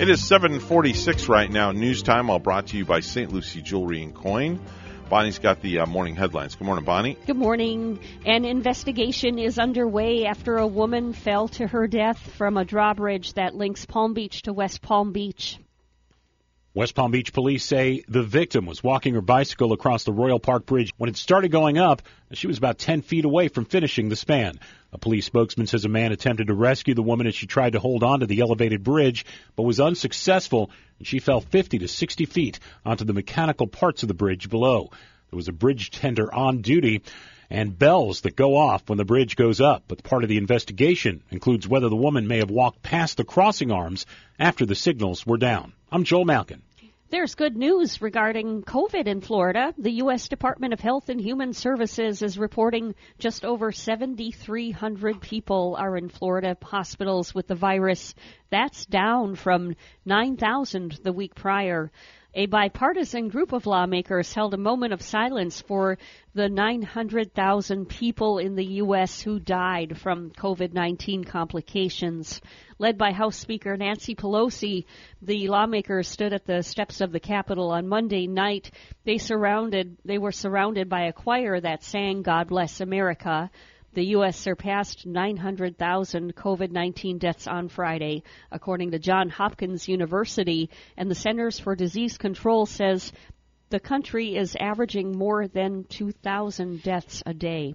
It 0.00 0.08
is 0.08 0.26
746 0.26 1.28
right 1.28 1.50
now. 1.52 1.72
News 1.72 2.02
time 2.02 2.30
all 2.30 2.38
brought 2.38 2.68
to 2.68 2.78
you 2.78 2.86
by 2.86 3.00
St. 3.00 3.30
Lucie 3.30 3.60
Jewelry 3.60 4.02
and 4.02 4.14
Coin. 4.14 4.58
Bonnie's 5.10 5.38
got 5.38 5.60
the 5.60 5.80
uh, 5.80 5.86
morning 5.86 6.16
headlines. 6.16 6.54
Good 6.54 6.64
morning, 6.64 6.86
Bonnie. 6.86 7.18
Good 7.26 7.36
morning. 7.36 7.98
An 8.24 8.46
investigation 8.46 9.38
is 9.38 9.58
underway 9.58 10.24
after 10.24 10.56
a 10.56 10.66
woman 10.66 11.12
fell 11.12 11.48
to 11.48 11.66
her 11.66 11.86
death 11.86 12.16
from 12.18 12.56
a 12.56 12.64
drawbridge 12.64 13.34
that 13.34 13.54
links 13.54 13.84
Palm 13.84 14.14
Beach 14.14 14.40
to 14.44 14.54
West 14.54 14.80
Palm 14.80 15.12
Beach. 15.12 15.58
West 16.72 16.94
Palm 16.94 17.10
Beach 17.10 17.32
police 17.32 17.64
say 17.64 18.04
the 18.06 18.22
victim 18.22 18.64
was 18.64 18.84
walking 18.84 19.14
her 19.14 19.20
bicycle 19.20 19.72
across 19.72 20.04
the 20.04 20.12
Royal 20.12 20.38
Park 20.38 20.66
Bridge 20.66 20.92
when 20.98 21.10
it 21.10 21.16
started 21.16 21.50
going 21.50 21.78
up. 21.78 22.00
and 22.28 22.38
She 22.38 22.46
was 22.46 22.58
about 22.58 22.78
10 22.78 23.02
feet 23.02 23.24
away 23.24 23.48
from 23.48 23.64
finishing 23.64 24.08
the 24.08 24.14
span. 24.14 24.60
A 24.92 24.98
police 24.98 25.26
spokesman 25.26 25.66
says 25.66 25.84
a 25.84 25.88
man 25.88 26.12
attempted 26.12 26.46
to 26.46 26.54
rescue 26.54 26.94
the 26.94 27.02
woman 27.02 27.26
as 27.26 27.34
she 27.34 27.48
tried 27.48 27.72
to 27.72 27.80
hold 27.80 28.04
on 28.04 28.20
to 28.20 28.26
the 28.26 28.40
elevated 28.40 28.84
bridge, 28.84 29.24
but 29.56 29.64
was 29.64 29.80
unsuccessful, 29.80 30.70
and 30.98 31.08
she 31.08 31.18
fell 31.18 31.40
50 31.40 31.80
to 31.80 31.88
60 31.88 32.26
feet 32.26 32.60
onto 32.86 33.04
the 33.04 33.14
mechanical 33.14 33.66
parts 33.66 34.04
of 34.04 34.08
the 34.08 34.14
bridge 34.14 34.48
below. 34.48 34.90
There 35.30 35.36
was 35.36 35.48
a 35.48 35.52
bridge 35.52 35.90
tender 35.90 36.32
on 36.32 36.62
duty 36.62 37.02
and 37.50 37.78
bells 37.78 38.20
that 38.22 38.36
go 38.36 38.56
off 38.56 38.88
when 38.88 38.96
the 38.96 39.04
bridge 39.04 39.36
goes 39.36 39.60
up, 39.60 39.82
but 39.88 40.04
part 40.04 40.22
of 40.22 40.28
the 40.28 40.38
investigation 40.38 41.22
includes 41.30 41.66
whether 41.66 41.88
the 41.88 41.96
woman 41.96 42.28
may 42.28 42.38
have 42.38 42.50
walked 42.50 42.82
past 42.82 43.16
the 43.16 43.24
crossing 43.24 43.72
arms 43.72 44.06
after 44.38 44.64
the 44.64 44.74
signals 44.74 45.26
were 45.26 45.36
down. 45.36 45.72
I'm 45.90 46.04
Joel 46.04 46.24
Malkin. 46.24 46.62
There's 47.10 47.34
good 47.34 47.56
news 47.56 48.00
regarding 48.00 48.62
COVID 48.62 49.08
in 49.08 49.20
Florida. 49.20 49.74
The 49.76 49.90
U.S. 49.94 50.28
Department 50.28 50.72
of 50.72 50.78
Health 50.78 51.08
and 51.08 51.20
Human 51.20 51.54
Services 51.54 52.22
is 52.22 52.38
reporting 52.38 52.94
just 53.18 53.44
over 53.44 53.72
7,300 53.72 55.20
people 55.20 55.74
are 55.76 55.96
in 55.96 56.08
Florida 56.08 56.56
hospitals 56.62 57.34
with 57.34 57.48
the 57.48 57.56
virus. 57.56 58.14
That's 58.50 58.86
down 58.86 59.34
from 59.34 59.74
9,000 60.04 61.00
the 61.02 61.12
week 61.12 61.34
prior. 61.34 61.90
A 62.32 62.46
bipartisan 62.46 63.26
group 63.26 63.52
of 63.52 63.66
lawmakers 63.66 64.32
held 64.32 64.54
a 64.54 64.56
moment 64.56 64.92
of 64.92 65.02
silence 65.02 65.60
for 65.60 65.98
the 66.32 66.48
900,000 66.48 67.88
people 67.88 68.38
in 68.38 68.54
the 68.54 68.64
U.S. 68.64 69.20
who 69.20 69.40
died 69.40 69.98
from 69.98 70.30
COVID 70.30 70.72
19 70.72 71.24
complications. 71.24 72.40
Led 72.78 72.96
by 72.96 73.10
House 73.10 73.34
Speaker 73.34 73.76
Nancy 73.76 74.14
Pelosi, 74.14 74.84
the 75.20 75.48
lawmakers 75.48 76.06
stood 76.06 76.32
at 76.32 76.46
the 76.46 76.62
steps 76.62 77.00
of 77.00 77.10
the 77.10 77.18
Capitol 77.18 77.72
on 77.72 77.88
Monday 77.88 78.28
night. 78.28 78.70
They 79.02 79.18
surrounded, 79.18 79.96
they 80.04 80.18
were 80.18 80.30
surrounded 80.30 80.88
by 80.88 81.06
a 81.06 81.12
choir 81.12 81.60
that 81.60 81.82
sang 81.82 82.22
God 82.22 82.46
Bless 82.46 82.80
America. 82.80 83.50
The 83.92 84.06
U.S. 84.06 84.38
surpassed 84.38 85.04
900,000 85.04 86.36
COVID 86.36 86.70
19 86.70 87.18
deaths 87.18 87.48
on 87.48 87.68
Friday, 87.68 88.22
according 88.52 88.92
to 88.92 89.00
Johns 89.00 89.32
Hopkins 89.32 89.88
University, 89.88 90.70
and 90.96 91.10
the 91.10 91.16
Centers 91.16 91.58
for 91.58 91.74
Disease 91.74 92.16
Control 92.16 92.66
says 92.66 93.12
the 93.70 93.80
country 93.80 94.36
is 94.36 94.56
averaging 94.60 95.18
more 95.18 95.48
than 95.48 95.84
2,000 95.84 96.84
deaths 96.84 97.24
a 97.26 97.34
day. 97.34 97.74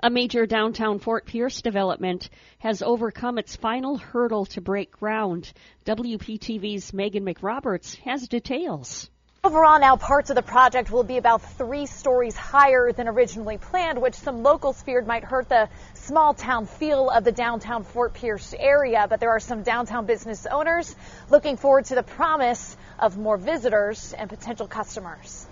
A 0.00 0.08
major 0.08 0.46
downtown 0.46 0.98
Fort 0.98 1.26
Pierce 1.26 1.60
development 1.60 2.30
has 2.58 2.82
overcome 2.82 3.38
its 3.38 3.56
final 3.56 3.98
hurdle 3.98 4.46
to 4.46 4.62
break 4.62 4.90
ground. 4.92 5.52
WPTV's 5.84 6.94
Megan 6.94 7.26
McRoberts 7.26 7.96
has 7.98 8.28
details. 8.28 9.10
Overall, 9.44 9.78
now 9.78 9.96
parts 9.96 10.30
of 10.30 10.36
the 10.36 10.42
project 10.42 10.90
will 10.90 11.02
be 11.02 11.18
about 11.18 11.42
three 11.42 11.84
stories 11.84 12.34
higher 12.34 12.92
than 12.92 13.08
originally 13.08 13.58
planned, 13.58 14.00
which 14.00 14.14
some 14.14 14.42
locals 14.42 14.80
feared 14.80 15.06
might 15.06 15.22
hurt 15.22 15.50
the 15.50 15.68
small 15.92 16.32
town 16.32 16.64
feel 16.64 17.10
of 17.10 17.24
the 17.24 17.30
downtown 17.30 17.84
Fort 17.84 18.14
Pierce 18.14 18.54
area. 18.58 19.06
But 19.06 19.20
there 19.20 19.28
are 19.28 19.40
some 19.40 19.62
downtown 19.62 20.06
business 20.06 20.46
owners 20.46 20.96
looking 21.28 21.58
forward 21.58 21.84
to 21.86 21.94
the 21.94 22.02
promise 22.02 22.74
of 22.98 23.18
more 23.18 23.36
visitors 23.36 24.14
and 24.14 24.30
potential 24.30 24.66
customers. 24.66 25.46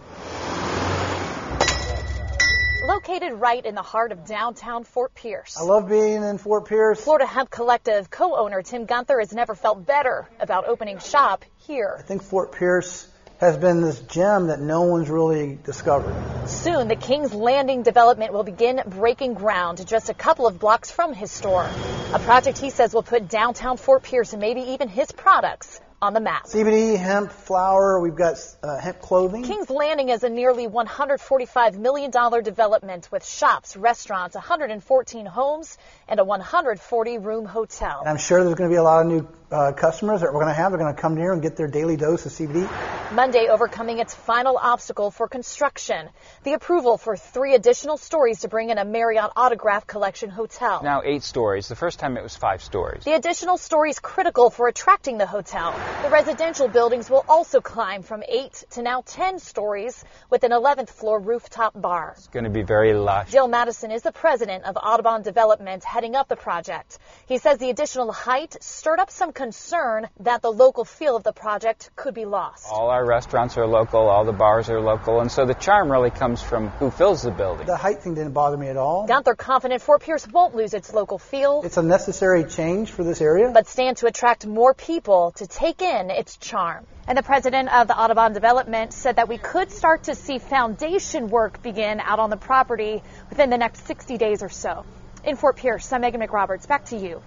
Located 2.87 3.35
right 3.35 3.65
in 3.65 3.75
the 3.75 3.83
heart 3.83 4.11
of 4.11 4.25
downtown 4.27 4.85
Fort 4.85 5.15
Pierce. 5.15 5.59
I 5.61 5.65
love 5.65 5.91
being 5.91 6.23
in 6.23 6.39
Fort 6.39 6.67
Pierce. 6.67 7.05
Florida 7.05 7.27
Hemp 7.27 7.51
Collective 7.51 8.09
co-owner 8.09 8.63
Tim 8.63 8.87
Gunther 8.87 9.19
has 9.21 9.35
never 9.35 9.55
felt 9.55 9.85
better 9.85 10.27
about 10.41 10.67
opening 10.67 10.99
shop 10.99 11.45
here. 11.67 11.97
I 11.99 12.03
think 12.03 12.23
Fort 12.23 12.53
Pierce 12.53 13.07
has 13.43 13.59
been 13.59 13.81
this 13.81 13.99
gem 14.03 14.47
that 14.47 14.61
no 14.61 14.83
one's 14.83 15.11
really 15.11 15.59
discovered. 15.65 16.15
Soon, 16.49 16.87
the 16.87 16.95
King's 16.95 17.35
Landing 17.35 17.83
development 17.83 18.33
will 18.33 18.45
begin 18.45 18.81
breaking 18.87 19.35
ground 19.35 19.85
just 19.85 20.09
a 20.09 20.15
couple 20.15 20.47
of 20.47 20.61
blocks 20.61 20.93
from 20.93 21.13
his 21.13 21.33
store. 21.33 21.69
A 22.15 22.21
project 22.21 22.59
he 22.59 22.71
says 22.71 22.95
will 22.95 23.03
put 23.03 23.29
downtown 23.29 23.79
Fort 23.79 24.05
Pierce 24.05 24.33
and 24.33 24.41
maybe 24.41 24.61
even 24.61 24.87
his 24.89 25.11
products 25.11 25.81
on 26.01 26.15
the 26.15 26.21
map. 26.21 26.45
CBD, 26.45 26.97
hemp, 26.97 27.33
flour, 27.33 28.01
we've 28.01 28.15
got 28.15 28.37
uh, 28.63 28.79
hemp 28.79 29.01
clothing. 29.01 29.43
King's 29.43 29.71
Landing 29.71 30.09
is 30.11 30.23
a 30.23 30.29
nearly 30.29 30.69
$145 30.69 31.79
million 31.79 32.11
development 32.43 33.09
with 33.11 33.27
shops, 33.27 33.77
restaurants, 33.77 34.37
114 34.37 35.27
homes, 35.27 35.79
and 36.09 36.21
a 36.21 36.25
140 36.25 37.19
room 37.19 37.45
hotel. 37.45 38.01
And 38.01 38.09
I'm 38.09 38.19
sure 38.19 38.45
there's 38.45 38.55
going 38.55 38.71
to 38.71 38.75
be 38.75 38.79
a 38.79 38.83
lot 38.85 39.05
of 39.05 39.13
new 39.13 39.29
uh, 39.53 39.73
customers 39.73 40.21
that 40.23 40.33
we're 40.33 40.41
going 40.41 40.55
to 40.55 40.61
have. 40.61 40.73
They're 40.73 40.79
going 40.79 40.95
to 40.95 41.01
come 41.01 41.17
here 41.17 41.33
and 41.33 41.43
get 41.43 41.57
their 41.57 41.69
daily 41.69 41.97
dose 41.97 42.25
of 42.27 42.33
CBD. 42.33 42.69
Monday 43.13 43.49
overcoming 43.49 43.99
its 43.99 44.15
final 44.15 44.57
obstacle 44.57 45.11
for 45.11 45.29
construction, 45.29 46.09
the 46.45 46.55
approval 46.55 46.97
for 46.97 47.17
three 47.17 47.55
additional 47.55 47.99
stories 47.99 48.41
to 48.41 48.49
bring 48.49 48.71
in 48.71 48.79
a 48.79 48.85
Marriott 48.85 49.31
Autograph 49.37 49.87
Collection 49.87 50.31
hotel. 50.31 50.81
Now 50.83 51.03
eight 51.05 51.23
stories. 51.23 51.69
The 51.69 51.77
first 51.77 51.99
time 51.99 52.17
it 52.17 52.23
was 52.23 52.37
five 52.37 52.63
stories. 52.63 53.05
The 53.05 53.15
additional 53.15 53.59
stories 53.59 53.99
critical 53.99 54.49
for 54.49 54.69
attracting 54.69 55.19
the 55.19 55.27
hotel. 55.27 55.75
The 56.03 56.09
residential 56.09 56.69
buildings 56.69 57.11
will 57.11 57.25
also 57.29 57.61
climb 57.61 58.03
from 58.03 58.23
8 58.27 58.65
to 58.71 58.83
now 58.83 59.03
10 59.05 59.39
stories 59.39 60.05
with 60.31 60.45
an 60.45 60.53
11th 60.53 60.89
floor 60.89 61.21
rooftop 61.21 61.79
bar. 61.79 62.15
It's 62.17 62.29
going 62.29 62.45
to 62.45 62.51
be 62.51 62.63
very 62.63 62.95
lush. 62.95 63.31
Jill 63.31 63.49
Madison 63.49 63.91
is 63.91 64.03
the 64.03 64.13
president 64.13 64.65
of 64.65 64.77
Audubon 64.77 65.23
Development 65.23 65.85
heading 65.85 66.17
up 66.17 66.29
the 66.29 66.37
project. 66.37 66.99
He 67.27 67.39
says 67.39 67.59
the 67.59 67.71
additional 67.71 68.13
height 68.13 68.57
stirred 68.63 69.01
up 69.01 69.11
some 69.11 69.33
concern 69.43 70.09
that 70.21 70.41
the 70.41 70.53
local 70.53 70.85
feel 70.85 71.17
of 71.17 71.25
the 71.25 71.33
project 71.33 71.91
could 71.97 72.15
be 72.15 72.25
lost. 72.25 72.65
All 72.71 72.91
our 72.91 73.05
restaurants 73.05 73.57
are 73.57 73.67
local, 73.67 74.03
all 74.09 74.25
the 74.25 74.33
bars 74.33 74.71
are 74.71 74.81
local, 74.81 75.19
and 75.19 75.33
so 75.33 75.45
the 75.45 75.55
charm 75.55 75.91
really 75.91 76.11
comes 76.11 76.41
from 76.41 76.69
who 76.79 76.93
fills 76.93 77.23
the 77.23 77.33
building. 77.33 77.67
The 77.67 77.77
height 77.77 78.03
thing 78.05 78.15
didn't 78.15 78.35
bother 78.35 78.57
me 78.57 78.69
at 78.69 78.77
all. 78.77 79.05
Gunther 79.09 79.35
confident 79.35 79.83
Fort 79.83 80.03
Pierce 80.03 80.29
won't 80.29 80.55
lose 80.55 80.75
its 80.75 80.95
local 80.95 81.19
feel, 81.19 81.63
It's 81.65 81.77
a 81.77 81.83
necessary 81.83 82.45
change 82.45 82.93
for 82.93 83.03
this 83.03 83.21
area. 83.21 83.51
but 83.53 83.67
stand 83.67 83.97
to 83.97 84.07
attract 84.07 84.47
more 84.47 84.75
people 84.75 85.33
to 85.33 85.49
take 85.49 85.83
in 85.83 86.11
its 86.11 86.37
charm. 86.37 86.87
And 87.09 87.19
the 87.19 87.25
president 87.25 87.69
of 87.75 87.89
the 87.89 87.99
Audubon 87.99 88.33
Development 88.33 88.93
said 88.93 89.17
that 89.17 89.29
we 89.29 89.39
could 89.39 89.73
start 89.73 90.05
to 90.05 90.15
see 90.15 90.39
foundation 90.39 91.27
work 91.31 91.61
begin 91.65 91.99
out 91.99 92.21
on 92.21 92.31
the 92.31 92.37
property 92.37 93.03
within 93.29 93.51
the 93.51 93.59
next 93.59 93.89
60 93.89 94.19
days 94.19 94.41
or 94.45 94.51
so. 94.51 94.85
In 95.25 95.35
Fort 95.35 95.57
Pierce, 95.57 95.93
I'm 95.93 96.03
Megan 96.03 96.21
McRoberts. 96.21 96.69
Back 96.69 96.85
to 96.87 96.97
you. 96.97 97.23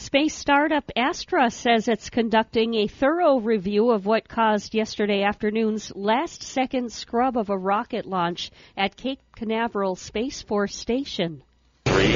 Space 0.00 0.34
startup 0.36 0.88
Astra 0.94 1.50
says 1.50 1.88
it's 1.88 2.08
conducting 2.08 2.74
a 2.76 2.86
thorough 2.86 3.40
review 3.40 3.90
of 3.90 4.06
what 4.06 4.28
caused 4.28 4.72
yesterday 4.72 5.24
afternoon's 5.24 5.92
last 5.96 6.44
second 6.44 6.92
scrub 6.92 7.36
of 7.36 7.50
a 7.50 7.58
rocket 7.58 8.06
launch 8.06 8.52
at 8.76 8.96
Cape 8.96 9.18
Canaveral 9.34 9.96
Space 9.96 10.40
Force 10.40 10.76
Station. 10.76 11.42
Three. 11.84 12.14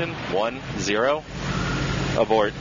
Ignition. 0.00 0.12
One. 0.34 0.60
Zero. 0.80 1.22
Abort. 2.18 2.52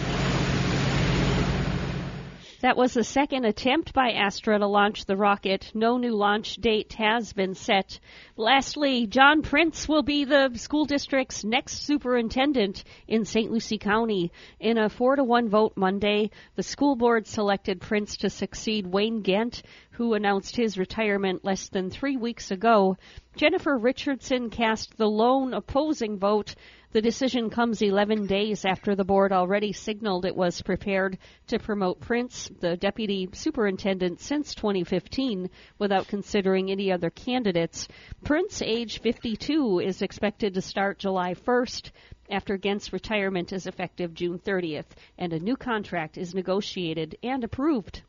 That 2.61 2.75
was 2.75 2.93
the 2.93 3.05
second 3.05 3.45
attempt 3.45 3.93
by 3.93 4.11
Astra 4.11 4.59
to 4.59 4.67
launch 4.67 5.05
the 5.05 5.15
rocket. 5.15 5.71
No 5.73 5.97
new 5.97 6.13
launch 6.13 6.55
date 6.57 6.91
has 6.97 7.31
been 7.31 7.53
set. 7.55 8.01
Lastly, 8.35 9.07
John 9.07 9.43
Prince 9.43 9.87
will 9.87 10.03
be 10.03 10.25
the 10.25 10.51
school 10.55 10.83
district's 10.83 11.45
next 11.45 11.85
superintendent 11.85 12.83
in 13.07 13.23
St. 13.23 13.49
Lucie 13.49 13.77
County. 13.77 14.33
In 14.59 14.77
a 14.77 14.89
4 14.89 15.15
to 15.15 15.23
1 15.23 15.47
vote 15.47 15.71
Monday, 15.77 16.31
the 16.55 16.63
school 16.63 16.97
board 16.97 17.27
selected 17.27 17.79
Prince 17.79 18.17
to 18.17 18.29
succeed 18.29 18.85
Wayne 18.85 19.23
Gent, 19.23 19.63
who 19.91 20.13
announced 20.13 20.57
his 20.57 20.77
retirement 20.77 21.45
less 21.45 21.69
than 21.69 21.89
three 21.89 22.17
weeks 22.17 22.51
ago. 22.51 22.97
Jennifer 23.37 23.77
Richardson 23.77 24.49
cast 24.49 24.97
the 24.97 25.07
lone 25.07 25.53
opposing 25.53 26.19
vote. 26.19 26.55
The 26.91 27.01
decision 27.01 27.51
comes 27.51 27.83
11 27.83 28.25
days 28.25 28.65
after 28.65 28.95
the 28.95 29.03
board 29.03 29.31
already 29.31 29.73
signaled 29.73 30.25
it 30.25 30.35
was 30.35 30.63
prepared 30.63 31.19
to 31.47 31.59
promote 31.59 31.99
Prince, 31.99 32.49
the 32.61 32.77
deputy 32.77 33.29
superintendent 33.31 34.21
since 34.21 34.55
2015, 34.55 35.51
without 35.77 36.07
considering 36.07 36.71
any 36.71 36.91
other 36.91 37.11
candidates. 37.11 37.87
Prince, 38.23 38.63
age 38.63 39.01
52, 39.01 39.81
is 39.81 40.01
expected 40.01 40.55
to 40.55 40.61
start 40.63 40.97
July 40.97 41.35
1st 41.35 41.91
after 42.31 42.57
Gent's 42.57 42.91
retirement 42.91 43.53
is 43.53 43.67
effective 43.67 44.15
June 44.15 44.39
30th, 44.39 44.89
and 45.19 45.31
a 45.31 45.39
new 45.39 45.55
contract 45.55 46.17
is 46.17 46.33
negotiated 46.33 47.15
and 47.21 47.43
approved. 47.43 48.01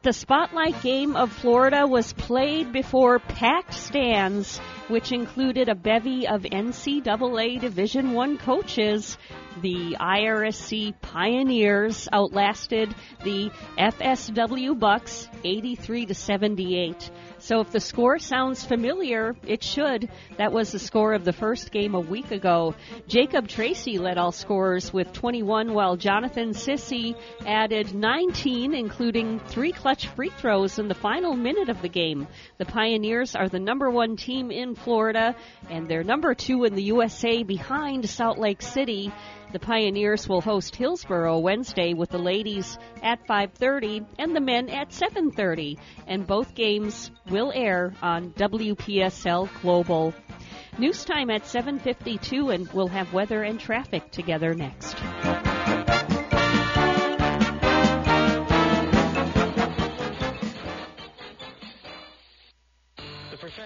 The 0.00 0.12
Spotlight 0.12 0.80
Game 0.80 1.16
of 1.16 1.32
Florida 1.32 1.84
was 1.84 2.12
played 2.12 2.72
before 2.72 3.18
packed 3.18 3.74
stands, 3.74 4.60
which 4.86 5.10
included 5.10 5.68
a 5.68 5.74
bevy 5.74 6.28
of 6.28 6.42
NCAA 6.42 7.60
Division 7.60 8.12
One 8.12 8.38
coaches. 8.38 9.18
The 9.60 9.96
IRSC 9.98 10.94
Pioneers 11.00 12.08
outlasted 12.12 12.94
the 13.24 13.50
FSW 13.76 14.78
Bucs 14.78 15.26
83 15.42 16.06
to 16.06 16.14
78. 16.14 17.10
So 17.48 17.60
if 17.60 17.70
the 17.70 17.80
score 17.80 18.18
sounds 18.18 18.62
familiar, 18.62 19.34
it 19.46 19.64
should. 19.64 20.10
That 20.36 20.52
was 20.52 20.70
the 20.70 20.78
score 20.78 21.14
of 21.14 21.24
the 21.24 21.32
first 21.32 21.72
game 21.72 21.94
a 21.94 22.00
week 22.00 22.30
ago. 22.30 22.74
Jacob 23.06 23.48
Tracy 23.48 23.96
led 23.96 24.18
all 24.18 24.32
scorers 24.32 24.92
with 24.92 25.14
21, 25.14 25.72
while 25.72 25.96
Jonathan 25.96 26.50
Sissy 26.50 27.16
added 27.46 27.94
19, 27.94 28.74
including 28.74 29.40
three 29.40 29.72
clutch 29.72 30.08
free 30.08 30.28
throws 30.28 30.78
in 30.78 30.88
the 30.88 30.94
final 30.94 31.34
minute 31.34 31.70
of 31.70 31.80
the 31.80 31.88
game. 31.88 32.28
The 32.58 32.66
Pioneers 32.66 33.34
are 33.34 33.48
the 33.48 33.58
number 33.58 33.88
one 33.88 34.16
team 34.16 34.50
in 34.50 34.74
Florida, 34.74 35.34
and 35.70 35.88
they're 35.88 36.04
number 36.04 36.34
two 36.34 36.64
in 36.64 36.74
the 36.74 36.82
USA 36.82 37.44
behind 37.44 38.10
Salt 38.10 38.36
Lake 38.36 38.60
City. 38.60 39.10
The 39.50 39.58
Pioneers 39.58 40.28
will 40.28 40.42
host 40.42 40.76
Hillsborough 40.76 41.38
Wednesday 41.38 41.94
with 41.94 42.10
the 42.10 42.18
ladies 42.18 42.78
at 43.02 43.26
5:30 43.26 44.04
and 44.18 44.36
the 44.36 44.40
men 44.40 44.68
at 44.68 44.90
7:30, 44.90 45.78
and 46.06 46.26
both 46.26 46.54
games 46.54 47.10
will 47.30 47.50
air 47.54 47.94
on 48.02 48.32
WPSL 48.32 49.48
Global. 49.62 50.12
News 50.78 51.02
time 51.02 51.30
at 51.30 51.44
7:52 51.44 52.54
and 52.54 52.68
we'll 52.74 52.88
have 52.88 53.14
weather 53.14 53.42
and 53.42 53.58
traffic 53.58 54.10
together 54.10 54.52
next. 54.52 54.98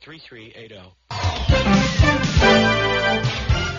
3380. 0.00 0.96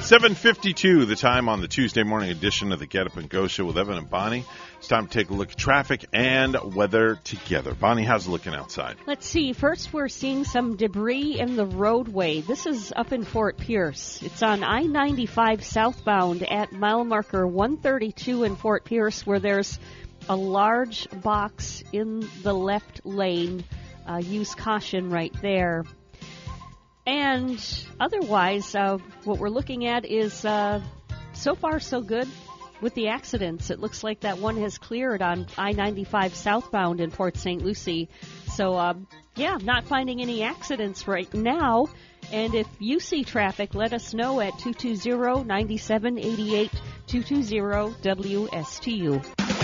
752, 0.07 1.06
the 1.06 1.18
time 1.18 1.49
on 1.49 1.60
the 1.60 1.68
Tuesday 1.68 2.03
morning 2.03 2.30
edition 2.30 2.72
of 2.72 2.80
the 2.80 2.85
Get 2.85 3.07
Up 3.07 3.18
and 3.18 3.30
Go 3.30 3.48
show 3.48 3.65
with 3.65 3.77
Evan 3.77 3.98
and 3.98 4.10
Bonnie. 4.10 4.45
It's 4.77 4.88
time 4.88 5.07
to 5.07 5.11
take 5.11 5.30
a 5.31 5.34
look 5.34 5.52
at 5.52 5.57
traffic 5.57 6.06
and 6.14 6.56
weather 6.73 7.19
together. 7.26 7.73
Bonnie, 7.73 8.06
how's 8.06 8.26
it 8.26 8.30
looking 8.30 8.53
outside? 8.56 8.95
Let's 9.06 9.27
see. 9.27 9.52
First, 9.52 9.91
we're 9.91 10.07
seeing 10.07 10.45
some 10.45 10.77
debris 10.77 11.39
in 11.39 11.57
the 11.57 11.65
roadway. 11.65 12.39
This 12.39 12.65
is 12.65 12.94
up 12.95 13.11
in 13.11 13.26
Fort 13.26 13.57
Pierce. 13.57 14.22
It's 14.23 14.41
on 14.41 14.64
I 14.64 14.84
95 14.84 15.65
southbound 15.65 16.44
at 16.44 16.72
mile 16.72 17.03
marker 17.03 17.45
132 17.45 18.45
in 18.45 18.56
Fort 18.56 18.85
Pierce, 18.85 19.26
where 19.26 19.39
there's 19.39 19.77
a 20.30 20.38
large 20.38 21.10
box 21.22 21.84
in 21.91 22.30
the 22.44 22.53
left 22.53 23.06
lane. 23.06 23.65
Uh, 24.07 24.19
use 24.19 24.56
caution 24.56 25.10
right 25.10 25.35
there. 25.41 25.84
And 27.07 27.57
otherwise, 28.01 28.75
uh, 28.75 28.97
what 29.23 29.39
we're 29.39 29.49
looking 29.49 29.88
at 29.88 30.03
is 30.05 30.43
uh, 30.43 30.81
so 31.31 31.55
far 31.55 31.79
so 31.79 32.01
good 32.01 32.27
with 32.81 32.93
the 32.95 33.07
accidents. 33.07 33.69
It 33.69 33.79
looks 33.79 34.03
like 34.03 34.19
that 34.19 34.39
one 34.39 34.57
has 34.57 34.77
cleared 34.77 35.21
on 35.21 35.47
I 35.57 35.71
95 35.71 36.35
southbound 36.35 36.99
in 36.99 37.09
Port 37.09 37.38
St. 37.38 37.63
Lucie. 37.63 38.09
So, 38.53 38.75
uh, 38.75 38.95
yeah, 39.35 39.57
not 39.63 39.85
finding 39.85 40.21
any 40.21 40.43
accidents 40.43 41.07
right 41.07 41.34
now. 41.34 41.88
And 42.34 42.53
if 42.53 42.67
you 42.77 42.99
see 42.99 43.23
traffic, 43.23 43.73
let 43.73 43.93
us 43.93 44.13
know 44.13 44.41
at 44.41 44.59
220 44.59 45.45
9788 45.45 46.71
220 47.07 47.95
WSTU. 48.01 49.56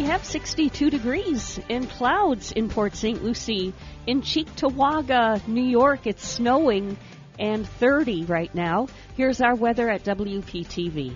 And 0.00 0.06
we 0.06 0.12
have 0.12 0.24
62 0.24 0.88
degrees 0.88 1.60
in 1.68 1.86
clouds 1.86 2.52
in 2.52 2.70
Port 2.70 2.96
St. 2.96 3.22
Lucie. 3.22 3.74
In 4.06 4.22
Cheektowaga, 4.22 5.46
New 5.46 5.62
York, 5.62 6.06
it's 6.06 6.26
snowing 6.26 6.96
and 7.38 7.68
30 7.68 8.24
right 8.24 8.54
now. 8.54 8.88
Here's 9.18 9.42
our 9.42 9.54
weather 9.54 9.90
at 9.90 10.02
WPTV. 10.04 11.14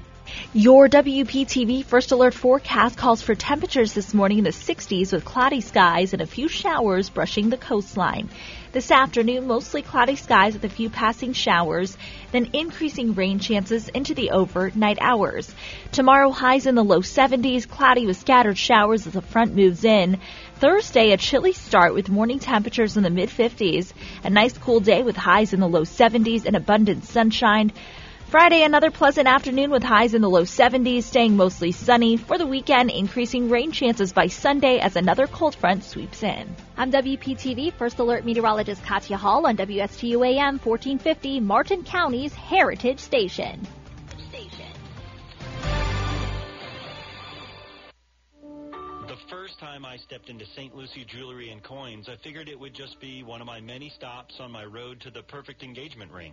Your 0.53 0.87
WPTV 0.91 1.83
First 1.83 2.13
Alert 2.13 2.35
forecast 2.35 2.99
calls 2.99 3.23
for 3.23 3.35
temperatures 3.35 3.95
this 3.95 4.13
morning 4.13 4.37
in 4.37 4.45
the 4.45 4.51
60s 4.51 5.15
with 5.15 5.25
cloudy 5.25 5.63
skies 5.63 6.13
and 6.13 6.21
a 6.21 6.27
few 6.27 6.49
showers 6.49 7.09
brushing 7.09 7.49
the 7.49 7.57
coastline. 7.57 8.29
This 8.75 8.91
afternoon, 8.91 9.47
mostly 9.47 9.83
cloudy 9.83 10.17
skies 10.17 10.55
with 10.55 10.65
a 10.65 10.69
few 10.69 10.91
passing 10.91 11.33
showers, 11.33 11.97
then 12.33 12.51
increasing 12.53 13.15
rain 13.15 13.39
chances 13.39 13.89
into 13.89 14.15
the 14.15 14.33
overnight 14.33 14.99
hours. 15.01 15.55
Tomorrow, 15.93 16.33
highs 16.33 16.67
in 16.67 16.75
the 16.75 16.83
low 16.83 16.99
70s, 16.99 17.69
cloudy 17.69 18.05
with 18.05 18.17
scattered 18.17 18.59
showers 18.59 19.07
as 19.07 19.13
the 19.13 19.23
front 19.23 19.55
moves 19.55 19.85
in. 19.85 20.19
Thursday, 20.57 21.13
a 21.13 21.17
chilly 21.17 21.53
start 21.53 21.95
with 21.95 22.09
morning 22.09 22.41
temperatures 22.41 22.97
in 22.97 23.05
the 23.05 23.11
mid 23.11 23.29
50s. 23.29 23.93
A 24.25 24.31
nice 24.31 24.59
cool 24.59 24.81
day 24.81 25.05
with 25.05 25.17
highs 25.17 25.53
in 25.53 25.61
the 25.61 25.69
low 25.69 25.83
70s 25.83 26.45
and 26.45 26.57
abundant 26.57 27.05
sunshine. 27.05 27.73
Friday, 28.35 28.65
another 28.65 28.91
pleasant 28.91 29.29
afternoon 29.29 29.71
with 29.71 29.85
highs 29.85 30.13
in 30.13 30.21
the 30.21 30.29
low 30.29 30.43
70s, 30.43 31.05
staying 31.05 31.37
mostly 31.37 31.71
sunny. 31.71 32.17
For 32.17 32.37
the 32.37 32.49
weekend, 32.49 32.91
increasing 32.91 33.49
rain 33.49 33.71
chances 33.71 34.13
by 34.13 34.27
Sunday 34.27 34.81
as 34.81 34.97
another 34.97 35.29
cold 35.29 35.55
front 35.55 35.85
sweeps 35.85 36.25
in. 36.25 36.53
I'm 36.77 36.91
WPTV 36.91 37.75
First 37.75 38.01
Alert 38.01 38.25
Meteorologist 38.25 38.83
Katya 38.83 39.17
Hall 39.19 39.47
on 39.47 39.57
WSTU 39.57 40.27
AM 40.27 40.59
1450, 40.59 41.39
Martin 41.39 41.85
County's 41.85 42.35
Heritage 42.35 42.99
Station. 42.99 43.69
The 49.07 49.17
first 49.31 49.61
time 49.61 49.87
I 49.87 49.97
stepped 49.97 50.29
into 50.29 50.45
St. 50.45 50.75
Lucie 50.75 51.05
Jewelry 51.05 51.51
and 51.51 51.63
Coins, 51.63 52.09
I 52.09 52.17
figured 52.17 52.49
it 52.49 52.59
would 52.59 52.75
just 52.75 52.99
be 52.99 53.23
one 53.23 53.41
of 53.41 53.47
my 53.47 53.61
many 53.61 53.91
stops 53.91 54.41
on 54.41 54.51
my 54.51 54.65
road 54.65 55.01
to 55.03 55.13
the 55.13 55.23
perfect 55.23 55.63
engagement 55.63 56.11
ring. 56.11 56.33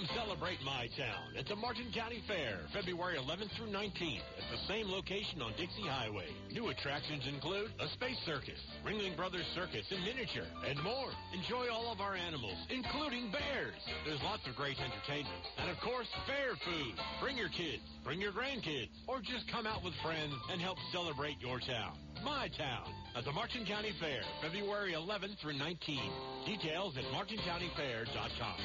Come 0.00 0.16
celebrate 0.16 0.56
My 0.64 0.88
Town 0.96 1.36
at 1.36 1.44
the 1.44 1.56
Martin 1.60 1.92
County 1.92 2.24
Fair, 2.24 2.56
February 2.72 3.20
11th 3.20 3.52
through 3.52 3.68
19th 3.68 4.24
at 4.40 4.48
the 4.48 4.64
same 4.64 4.88
location 4.88 5.44
on 5.44 5.52
Dixie 5.60 5.84
Highway. 5.84 6.32
New 6.56 6.72
attractions 6.72 7.28
include 7.28 7.68
a 7.76 7.86
space 7.92 8.16
circus, 8.24 8.56
Ringling 8.80 9.12
Brothers 9.12 9.44
Circus 9.52 9.84
in 9.92 10.00
miniature, 10.00 10.48
and 10.64 10.80
more. 10.80 11.12
Enjoy 11.36 11.68
all 11.68 11.92
of 11.92 12.00
our 12.00 12.16
animals, 12.16 12.56
including 12.72 13.28
bears. 13.28 13.76
There's 14.08 14.24
lots 14.24 14.40
of 14.48 14.56
great 14.56 14.80
entertainment. 14.80 15.44
And 15.60 15.68
of 15.68 15.76
course, 15.84 16.08
fair 16.24 16.56
food. 16.64 16.96
Bring 17.20 17.36
your 17.36 17.52
kids, 17.52 17.84
bring 18.00 18.24
your 18.24 18.32
grandkids, 18.32 18.96
or 19.04 19.20
just 19.20 19.52
come 19.52 19.68
out 19.68 19.84
with 19.84 19.92
friends 20.00 20.32
and 20.48 20.64
help 20.64 20.80
celebrate 20.96 21.36
your 21.44 21.60
town. 21.60 21.92
My 22.24 22.48
Town 22.56 22.88
at 23.20 23.28
the 23.28 23.36
Martin 23.36 23.68
County 23.68 23.92
Fair, 24.00 24.24
February 24.40 24.96
11th 24.96 25.36
through 25.44 25.60
19th. 25.60 26.48
Details 26.48 26.96
at 26.96 27.04
martincountyfair.com. 27.12 28.64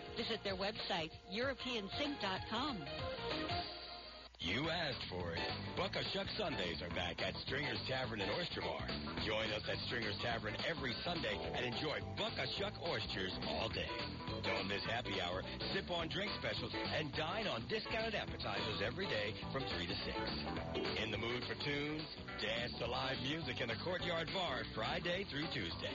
Visit 0.17 0.43
their 0.43 0.55
website, 0.55 1.11
EuropeanSink.com. 1.33 2.77
You 4.41 4.73
asked 4.73 5.05
for 5.05 5.37
it. 5.37 5.45
Buck-a-Shuck 5.77 6.25
Sundays 6.33 6.81
are 6.81 6.89
back 6.97 7.21
at 7.21 7.37
Stringer's 7.45 7.77
Tavern 7.85 8.25
and 8.25 8.31
Oyster 8.41 8.65
Bar. 8.65 8.89
Join 9.21 9.45
us 9.53 9.61
at 9.69 9.77
Stringer's 9.85 10.17
Tavern 10.25 10.57
every 10.65 10.97
Sunday 11.05 11.37
and 11.53 11.61
enjoy 11.61 12.01
Buck-a-Shuck 12.17 12.73
oysters 12.81 13.37
all 13.45 13.69
day. 13.69 13.85
Don't 14.41 14.65
miss 14.65 14.81
happy 14.89 15.21
hour, 15.21 15.45
sip 15.77 15.85
on 15.93 16.09
drink 16.09 16.33
specials, 16.41 16.73
and 16.73 17.13
dine 17.13 17.45
on 17.45 17.61
discounted 17.69 18.17
appetizers 18.17 18.81
every 18.81 19.05
day 19.05 19.37
from 19.53 19.61
3 19.77 19.85
to 19.85 19.97
6. 20.09 20.17
In 20.97 21.13
the 21.13 21.21
mood 21.21 21.45
for 21.45 21.53
tunes? 21.61 22.01
Dance 22.41 22.73
to 22.81 22.89
live 22.89 23.21
music 23.21 23.61
in 23.61 23.69
the 23.69 23.77
Courtyard 23.85 24.25
Bar 24.33 24.65
Friday 24.73 25.21
through 25.29 25.45
Tuesday. 25.53 25.93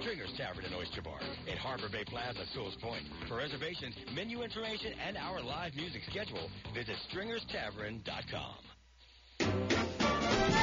Stringer's 0.00 0.32
Tavern 0.40 0.64
and 0.64 0.72
Oyster 0.74 1.04
Bar 1.04 1.20
in 1.44 1.60
Harbor 1.60 1.92
Bay 1.92 2.08
Plaza, 2.08 2.48
Sewall's 2.56 2.80
Point. 2.80 3.04
For 3.28 3.36
reservations, 3.36 3.92
menu 4.16 4.40
information, 4.40 4.96
and 4.96 5.20
our 5.20 5.44
live 5.44 5.76
music 5.76 6.00
schedule, 6.08 6.48
visit 6.72 6.96
stringerstavern.com. 7.82 8.54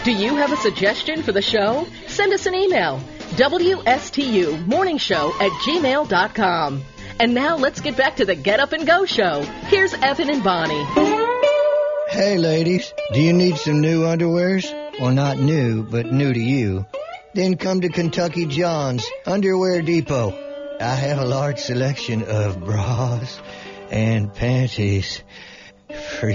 Do 0.04 0.12
you 0.12 0.36
have 0.36 0.52
a 0.52 0.58
suggestion 0.58 1.24
for 1.24 1.32
the 1.32 1.42
show? 1.42 1.86
Send 2.08 2.34
us 2.34 2.46
an 2.46 2.56
email. 2.56 3.00
WSTU 3.36 4.66
Morning 4.66 4.98
Show 4.98 5.32
at 5.40 5.52
gmail.com. 5.52 6.82
And 7.20 7.34
now 7.34 7.58
let's 7.58 7.82
get 7.82 7.98
back 7.98 8.16
to 8.18 8.26
the 8.26 8.36
Get 8.36 8.60
Up 8.60 8.72
and 8.72 8.88
Go 8.88 9.06
show. 9.06 9.42
Here's 9.68 9.94
Evan 9.94 10.30
and 10.30 10.44
Bonnie. 10.44 10.84
Hey, 12.10 12.38
ladies, 12.38 12.94
do 13.14 13.22
you 13.22 13.34
need 13.34 13.58
some 13.58 13.82
new 13.82 14.04
underwears? 14.04 14.72
Well, 15.00 15.12
not 15.12 15.38
new, 15.38 15.84
but 15.84 16.12
new 16.12 16.34
to 16.34 16.40
you. 16.40 16.86
Then 17.34 17.58
come 17.58 17.82
to 17.82 17.90
Kentucky 17.90 18.46
John's 18.46 19.06
Underwear 19.26 19.82
Depot. 19.82 20.32
I 20.80 20.96
have 20.96 21.20
a 21.20 21.26
large 21.26 21.60
selection 21.60 22.24
of 22.24 22.64
bras 22.64 23.40
and 23.92 24.34
panties 24.34 25.22
for, 26.20 26.34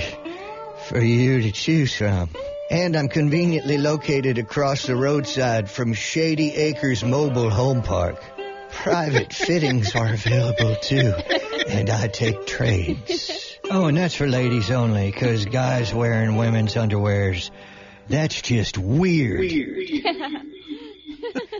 for 0.88 1.00
you 1.00 1.42
to 1.42 1.52
choose 1.52 1.94
from. 1.94 2.30
And 2.70 2.96
I'm 2.96 3.08
conveniently 3.08 3.78
located 3.78 4.38
across 4.38 4.86
the 4.86 4.96
roadside 4.96 5.70
from 5.70 5.92
Shady 5.92 6.52
Acres 6.54 7.04
Mobile 7.04 7.50
Home 7.50 7.82
Park. 7.82 8.22
Private 8.70 9.32
fittings 9.32 9.94
are 9.94 10.12
available 10.12 10.76
too, 10.76 11.12
and 11.68 11.90
I 11.90 12.08
take 12.08 12.46
trades. 12.46 13.58
Oh, 13.70 13.86
and 13.86 13.96
that's 13.96 14.14
for 14.14 14.26
ladies 14.26 14.70
only, 14.70 15.10
because 15.10 15.44
guys 15.46 15.94
wearing 15.94 16.36
women's 16.36 16.74
underwears, 16.74 17.50
that's 18.08 18.42
just 18.42 18.76
weird. 18.76 19.50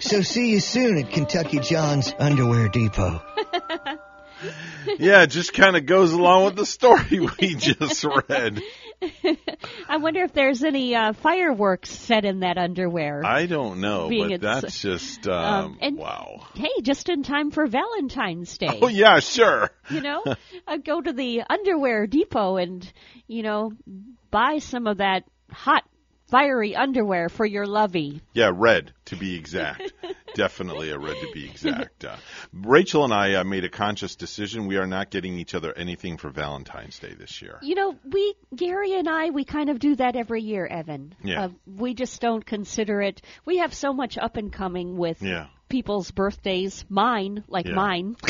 so 0.01 0.23
see 0.23 0.51
you 0.51 0.61
soon 0.61 0.99
at 0.99 1.11
Kentucky 1.11 1.61
John's 1.61 2.13
Underwear 2.19 2.69
Depot. 2.69 3.23
yeah, 4.99 5.23
it 5.23 5.29
just 5.29 5.55
kind 5.55 5.77
of 5.77 5.87
goes 5.87 6.13
along 6.13 6.45
with 6.45 6.57
the 6.57 6.67
story 6.67 7.21
we 7.41 7.55
just 7.55 8.05
read. 8.29 8.61
I 9.89 9.97
wonder 9.99 10.23
if 10.23 10.33
there's 10.33 10.63
any 10.65 10.95
uh, 10.95 11.13
fireworks 11.13 11.91
set 11.91 12.25
in 12.25 12.41
that 12.41 12.59
underwear. 12.59 13.23
I 13.25 13.47
don't 13.47 13.81
know, 13.81 14.09
but 14.11 14.41
that's 14.41 14.81
just 14.81 15.27
um, 15.29 15.35
Um, 15.45 15.79
and- 15.81 15.97
wow. 15.97 16.47
Hey, 16.55 16.71
just 16.83 17.09
in 17.09 17.23
time 17.23 17.51
for 17.51 17.67
Valentine's 17.67 18.57
Day. 18.59 18.79
Oh 18.83 18.89
yeah, 18.89 19.21
sure. 19.21 19.71
You 19.91 20.01
know, 20.01 20.23
uh, 20.67 20.77
go 20.79 21.01
to 21.01 21.13
the 21.13 21.43
underwear 21.49 22.07
depot 22.07 22.57
and 22.57 22.91
you 23.27 23.43
know 23.43 23.73
buy 24.31 24.59
some 24.59 24.87
of 24.87 24.99
that 24.99 25.25
hot, 25.51 25.85
fiery 26.35 26.75
underwear 26.75 27.29
for 27.29 27.47
your 27.47 27.65
lovey. 27.65 28.21
Yeah, 28.33 28.51
red 28.53 28.93
to 29.05 29.15
be 29.17 29.37
exact. 29.37 29.93
Definitely 30.35 30.91
a 30.91 30.99
red 30.99 31.15
to 31.21 31.31
be 31.33 31.45
exact. 31.49 32.05
Uh, 32.05 32.17
Rachel 32.53 33.05
and 33.05 33.15
I 33.15 33.35
uh, 33.35 33.45
made 33.45 33.63
a 33.65 33.69
conscious 33.69 34.17
decision. 34.17 34.67
We 34.67 34.77
are 34.79 34.87
not 34.87 35.11
getting 35.11 35.39
each 35.39 35.55
other 35.55 35.73
anything 35.73 36.17
for 36.17 36.31
Valentine's 36.31 36.99
Day 36.99 37.15
this 37.15 37.41
year. 37.41 37.61
You 37.63 37.77
know, 37.77 37.97
we 38.05 38.35
Gary 38.53 38.95
and 38.99 39.09
I 39.09 39.31
we 39.31 39.45
kind 39.45 39.71
of 39.71 39.79
do 39.79 39.95
that 39.95 40.17
every 40.17 40.43
year, 40.43 40.67
Evan. 40.67 41.15
Yeah. 41.23 41.45
Uh, 41.45 41.49
we 41.67 41.95
just 41.95 42.21
don't 42.21 42.45
consider 42.45 43.01
it. 43.01 43.23
We 43.45 43.59
have 43.59 43.73
so 43.73 43.93
much 43.93 44.19
up 44.19 44.37
and 44.37 44.53
coming 44.53 44.97
with 44.97 45.23
Yeah. 45.23 45.47
people's 45.69 46.11
birthdays. 46.11 46.85
Mine, 46.89 47.45
like 47.47 47.67
Yeah. 47.67 47.75
mine. 47.75 48.17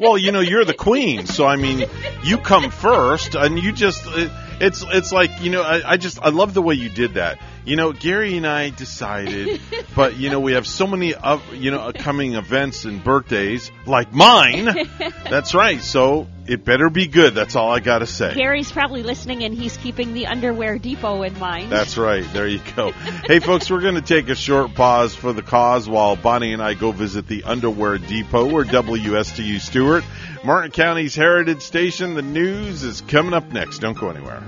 Well, 0.00 0.16
you 0.16 0.30
know, 0.30 0.38
you're 0.38 0.64
the 0.64 0.74
queen, 0.74 1.26
so 1.26 1.44
I 1.44 1.56
mean, 1.56 1.84
you 2.22 2.38
come 2.38 2.70
first, 2.70 3.34
and 3.34 3.58
you 3.58 3.72
just. 3.72 4.06
It, 4.06 4.30
it's 4.60 4.84
it's 4.88 5.12
like 5.12 5.40
you 5.40 5.50
know 5.50 5.62
I, 5.62 5.92
I 5.92 5.96
just 5.96 6.20
I 6.20 6.30
love 6.30 6.54
the 6.54 6.62
way 6.62 6.74
you 6.74 6.88
did 6.88 7.14
that. 7.14 7.40
You 7.64 7.76
know, 7.76 7.92
Gary 7.92 8.36
and 8.36 8.46
I 8.46 8.70
decided, 8.70 9.60
but 9.94 10.16
you 10.16 10.30
know 10.30 10.40
we 10.40 10.52
have 10.52 10.66
so 10.66 10.86
many 10.86 11.14
of 11.14 11.54
you 11.54 11.70
know 11.70 11.92
coming 11.94 12.34
events 12.34 12.84
and 12.84 13.02
birthdays 13.02 13.70
like 13.86 14.12
mine. 14.12 14.64
That's 15.30 15.54
right. 15.54 15.82
So 15.82 16.28
it 16.48 16.64
better 16.64 16.88
be 16.88 17.06
good. 17.06 17.34
That's 17.34 17.56
all 17.56 17.70
I 17.70 17.80
got 17.80 17.98
to 17.98 18.06
say. 18.06 18.34
Gary's 18.34 18.72
probably 18.72 19.02
listening 19.02 19.44
and 19.44 19.54
he's 19.54 19.76
keeping 19.76 20.14
the 20.14 20.26
underwear 20.26 20.78
depot 20.78 21.22
in 21.22 21.38
mind. 21.38 21.70
That's 21.70 21.98
right. 21.98 22.24
There 22.32 22.48
you 22.48 22.60
go. 22.74 22.90
hey, 23.26 23.38
folks, 23.40 23.70
we're 23.70 23.82
going 23.82 23.96
to 23.96 24.00
take 24.00 24.30
a 24.30 24.34
short 24.34 24.74
pause 24.74 25.14
for 25.14 25.34
the 25.34 25.42
cause 25.42 25.86
while 25.86 26.16
Bonnie 26.16 26.54
and 26.54 26.62
I 26.62 26.72
go 26.72 26.90
visit 26.90 27.26
the 27.26 27.44
Underwear 27.44 27.98
Depot. 27.98 28.50
We're 28.50 28.64
WSTU 28.64 29.60
Stuart, 29.60 30.04
Martin 30.48 30.70
County's 30.70 31.14
Heritage 31.14 31.60
Station. 31.60 32.14
The 32.14 32.22
news 32.22 32.82
is 32.82 33.02
coming 33.02 33.34
up 33.34 33.52
next. 33.52 33.80
Don't 33.80 33.98
go 33.98 34.08
anywhere. 34.08 34.42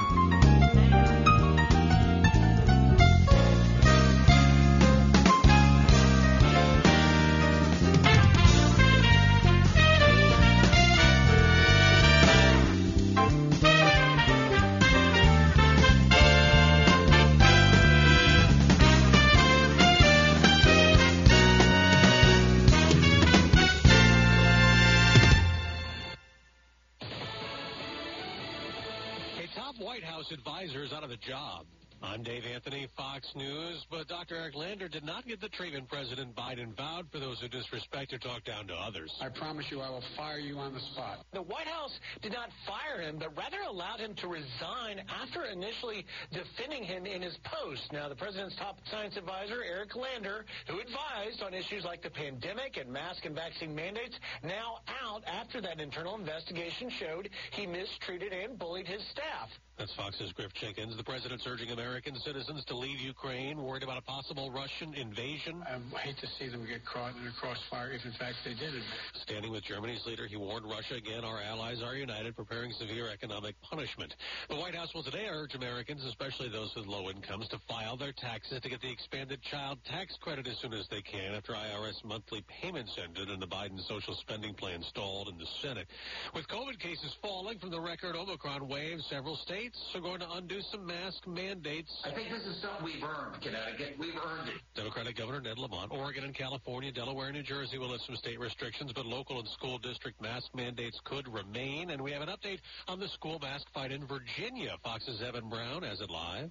Dr. 34.31 34.43
Eric 34.43 34.55
Lander 34.55 34.89
did 34.89 35.05
not 35.05 35.27
get 35.27 35.41
the 35.41 35.49
treatment 35.49 35.89
President 35.89 36.37
Biden 36.37 36.77
vowed 36.77 37.11
for 37.11 37.19
those 37.19 37.41
who 37.41 37.49
disrespect 37.49 38.13
or 38.13 38.19
talk 38.19 38.45
down 38.45 38.69
to 38.69 38.75
others. 38.75 39.13
I 39.21 39.29
promise 39.29 39.67
you 39.73 39.81
I 39.81 39.91
will 39.91 40.05
fire 40.17 40.39
you 40.39 40.57
on 40.57 40.73
the 40.73 40.79
spot. 40.79 41.27
The 41.33 41.43
White 41.43 41.67
House 41.67 41.99
did 42.23 42.33
not 42.33 42.51
fire 42.65 43.01
him, 43.01 43.19
but 43.19 43.37
rather 43.37 43.57
allowed 43.67 43.99
him 43.99 44.15
to 44.15 44.29
resign 44.29 45.03
after 45.09 45.47
initially 45.47 46.07
defending 46.31 46.85
him 46.85 47.07
in 47.07 47.23
his 47.23 47.37
post. 47.43 47.93
Now, 47.93 48.09
the 48.09 48.15
president's 48.15 48.55
top 48.55 48.79
science 48.89 49.17
advisor, 49.17 49.65
Eric 49.65 49.97
Lander, 49.97 50.45
who 50.69 50.79
advised 50.79 51.43
on 51.43 51.53
issues 51.53 51.85
like 51.85 52.01
the 52.01 52.11
pandemic 52.11 52.77
and 52.77 52.89
mask 52.89 53.25
and 53.25 53.35
vaccine 53.35 53.75
mandates, 53.75 54.17
now 54.45 54.79
out 55.03 55.25
after 55.27 55.61
that 55.61 55.81
internal 55.81 56.15
investigation 56.15 56.89
showed 56.89 57.29
he 57.51 57.67
mistreated 57.67 58.33
and 58.33 58.57
bullied 58.57 58.87
his 58.87 59.03
staff. 59.11 59.49
That's 59.81 59.95
Fox's 59.95 60.31
Griff 60.33 60.53
Jenkins. 60.53 60.95
The 60.95 61.03
president's 61.03 61.47
urging 61.47 61.71
American 61.71 62.15
citizens 62.17 62.67
to 62.67 62.77
leave 62.77 63.01
Ukraine, 63.01 63.63
worried 63.63 63.83
about 63.83 63.97
a 63.97 64.03
possible 64.03 64.51
Russian 64.51 64.93
invasion. 64.93 65.65
I 65.67 65.99
hate 65.99 66.19
to 66.19 66.27
see 66.39 66.49
them 66.49 66.67
get 66.67 66.85
caught 66.85 67.17
in 67.17 67.27
a 67.27 67.31
crossfire 67.33 67.91
if, 67.91 68.05
in 68.05 68.13
fact, 68.13 68.37
they 68.45 68.53
did 68.53 68.75
it. 68.75 68.83
Standing 69.23 69.51
with 69.51 69.65
Germany's 69.65 70.05
leader, 70.05 70.27
he 70.27 70.37
warned 70.37 70.67
Russia 70.67 70.97
again, 70.97 71.25
our 71.25 71.41
allies 71.41 71.81
are 71.83 71.95
united, 71.95 72.37
preparing 72.37 72.73
severe 72.73 73.09
economic 73.09 73.55
punishment. 73.63 74.17
The 74.51 74.57
White 74.57 74.75
House 74.75 74.93
will 74.93 75.03
today 75.03 75.29
urge 75.31 75.55
Americans, 75.55 76.05
especially 76.05 76.51
those 76.51 76.75
with 76.77 76.87
low 76.87 77.09
incomes, 77.09 77.49
to 77.49 77.59
file 77.67 77.97
their 77.97 78.13
taxes 78.13 78.61
to 78.61 78.69
get 78.69 78.83
the 78.83 78.93
expanded 78.93 79.41
child 79.41 79.79
tax 79.87 80.15
credit 80.21 80.47
as 80.47 80.59
soon 80.59 80.75
as 80.75 80.89
they 80.89 81.01
can 81.01 81.33
after 81.33 81.55
IRS 81.55 82.05
monthly 82.05 82.45
payments 82.49 82.99
ended 83.03 83.31
and 83.31 83.41
the 83.41 83.49
Biden 83.49 83.81
social 83.89 84.15
spending 84.15 84.53
plan 84.53 84.83
stalled 84.83 85.31
in 85.31 85.39
the 85.39 85.47
Senate. 85.63 85.87
With 86.35 86.47
COVID 86.49 86.79
cases 86.79 87.17
falling 87.23 87.59
from 87.59 87.71
the 87.71 87.81
record 87.81 88.15
Omicron 88.15 88.69
wave, 88.69 89.01
several 89.09 89.37
states 89.37 89.70
are 89.95 90.01
going 90.01 90.21
to 90.21 90.31
undo 90.33 90.61
some 90.71 90.87
mask 90.87 91.27
mandates. 91.27 91.91
I 92.05 92.13
think 92.15 92.31
this 92.31 92.43
is 92.43 92.61
something 92.63 92.85
we've 92.85 93.03
earned, 93.03 93.41
Connecticut. 93.43 93.97
We've 93.99 94.17
earned 94.17 94.49
it. 94.49 94.61
Democratic 94.75 95.17
Governor 95.17 95.41
Ned 95.41 95.59
Lamont, 95.59 95.93
Oregon 95.93 96.25
and 96.25 96.35
California, 96.35 96.93
Delaware 96.93 97.27
and 97.27 97.37
New 97.37 97.43
Jersey 97.43 97.79
will 97.79 97.91
lift 97.91 98.05
some 98.07 98.17
state 98.17 98.39
restrictions, 98.39 98.93
but 98.95 99.07
local 99.07 99.39
and 99.39 99.49
school 99.49 99.79
district 99.79 100.21
mask 100.21 100.55
mandates 100.55 100.99
could 101.05 101.27
remain. 101.29 101.91
And 101.91 102.03
we 102.03 102.13
have 102.13 102.23
an 102.23 102.29
update 102.29 102.59
on 102.89 103.01
the 103.01 103.09
school 103.09 103.39
mask 103.41 103.67
fight 103.73 103.93
in 103.93 104.07
Virginia. 104.07 104.77
Fox's 104.83 105.23
Evan 105.23 105.49
Brown 105.49 105.83
has 105.83 106.01
it 106.01 106.11
live. 106.11 106.51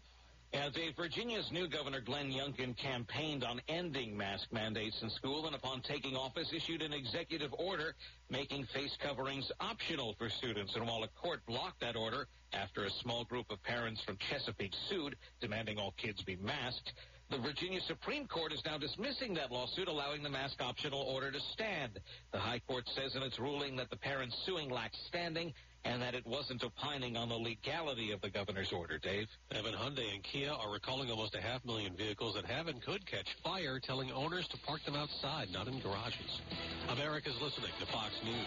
As 0.51 0.75
a 0.77 0.91
Virginia's 0.97 1.51
new 1.51 1.67
governor, 1.67 2.01
Glenn 2.01 2.31
Youngkin, 2.31 2.75
campaigned 2.75 3.43
on 3.43 3.61
ending 3.67 4.17
mask 4.17 4.51
mandates 4.51 4.99
in 5.03 5.09
school 5.11 5.45
and 5.45 5.55
upon 5.55 5.81
taking 5.81 6.15
office 6.15 6.51
issued 6.51 6.81
an 6.81 6.91
executive 6.91 7.53
order 7.53 7.93
making 8.31 8.65
face 8.73 8.97
coverings 8.99 9.51
optional 9.59 10.15
for 10.17 10.27
students. 10.27 10.75
And 10.75 10.87
while 10.87 11.03
a 11.03 11.07
court 11.21 11.45
blocked 11.45 11.81
that 11.81 11.95
order 11.95 12.27
after 12.51 12.85
a 12.85 12.89
small 12.89 13.25
group 13.25 13.51
of 13.51 13.61
parents 13.61 14.01
from 14.01 14.17
Chesapeake 14.17 14.73
sued, 14.89 15.17
demanding 15.39 15.77
all 15.77 15.93
kids 15.97 16.23
be 16.23 16.35
masked, 16.37 16.93
the 17.29 17.37
Virginia 17.37 17.79
Supreme 17.81 18.25
Court 18.25 18.51
is 18.51 18.63
now 18.65 18.79
dismissing 18.79 19.35
that 19.35 19.51
lawsuit, 19.51 19.87
allowing 19.87 20.23
the 20.23 20.31
mask 20.31 20.63
optional 20.63 21.01
order 21.01 21.31
to 21.31 21.39
stand. 21.53 21.99
The 22.31 22.39
High 22.39 22.61
Court 22.67 22.89
says 22.95 23.15
in 23.15 23.21
its 23.21 23.37
ruling 23.37 23.75
that 23.75 23.91
the 23.91 23.97
parents 23.97 24.35
suing 24.47 24.71
lacked 24.71 24.97
standing 25.07 25.53
and 25.85 26.01
that 26.01 26.13
it 26.13 26.25
wasn't 26.25 26.63
opining 26.63 27.15
on 27.17 27.29
the 27.29 27.35
legality 27.35 28.11
of 28.11 28.21
the 28.21 28.29
governor's 28.29 28.71
order, 28.71 28.97
Dave. 28.97 29.27
Evan 29.51 29.73
Hyundai 29.73 30.13
and 30.13 30.23
Kia 30.23 30.51
are 30.51 30.71
recalling 30.71 31.09
almost 31.09 31.35
a 31.35 31.41
half 31.41 31.63
million 31.65 31.95
vehicles 31.95 32.35
that 32.35 32.45
have 32.45 32.67
and 32.67 32.81
could 32.81 33.05
catch 33.05 33.27
fire, 33.43 33.79
telling 33.79 34.11
owners 34.11 34.47
to 34.49 34.57
park 34.59 34.83
them 34.85 34.95
outside, 34.95 35.49
not 35.51 35.67
in 35.67 35.79
garages. 35.79 36.41
America's 36.89 37.39
listening 37.41 37.71
to 37.79 37.85
Fox 37.85 38.11
News. 38.23 38.45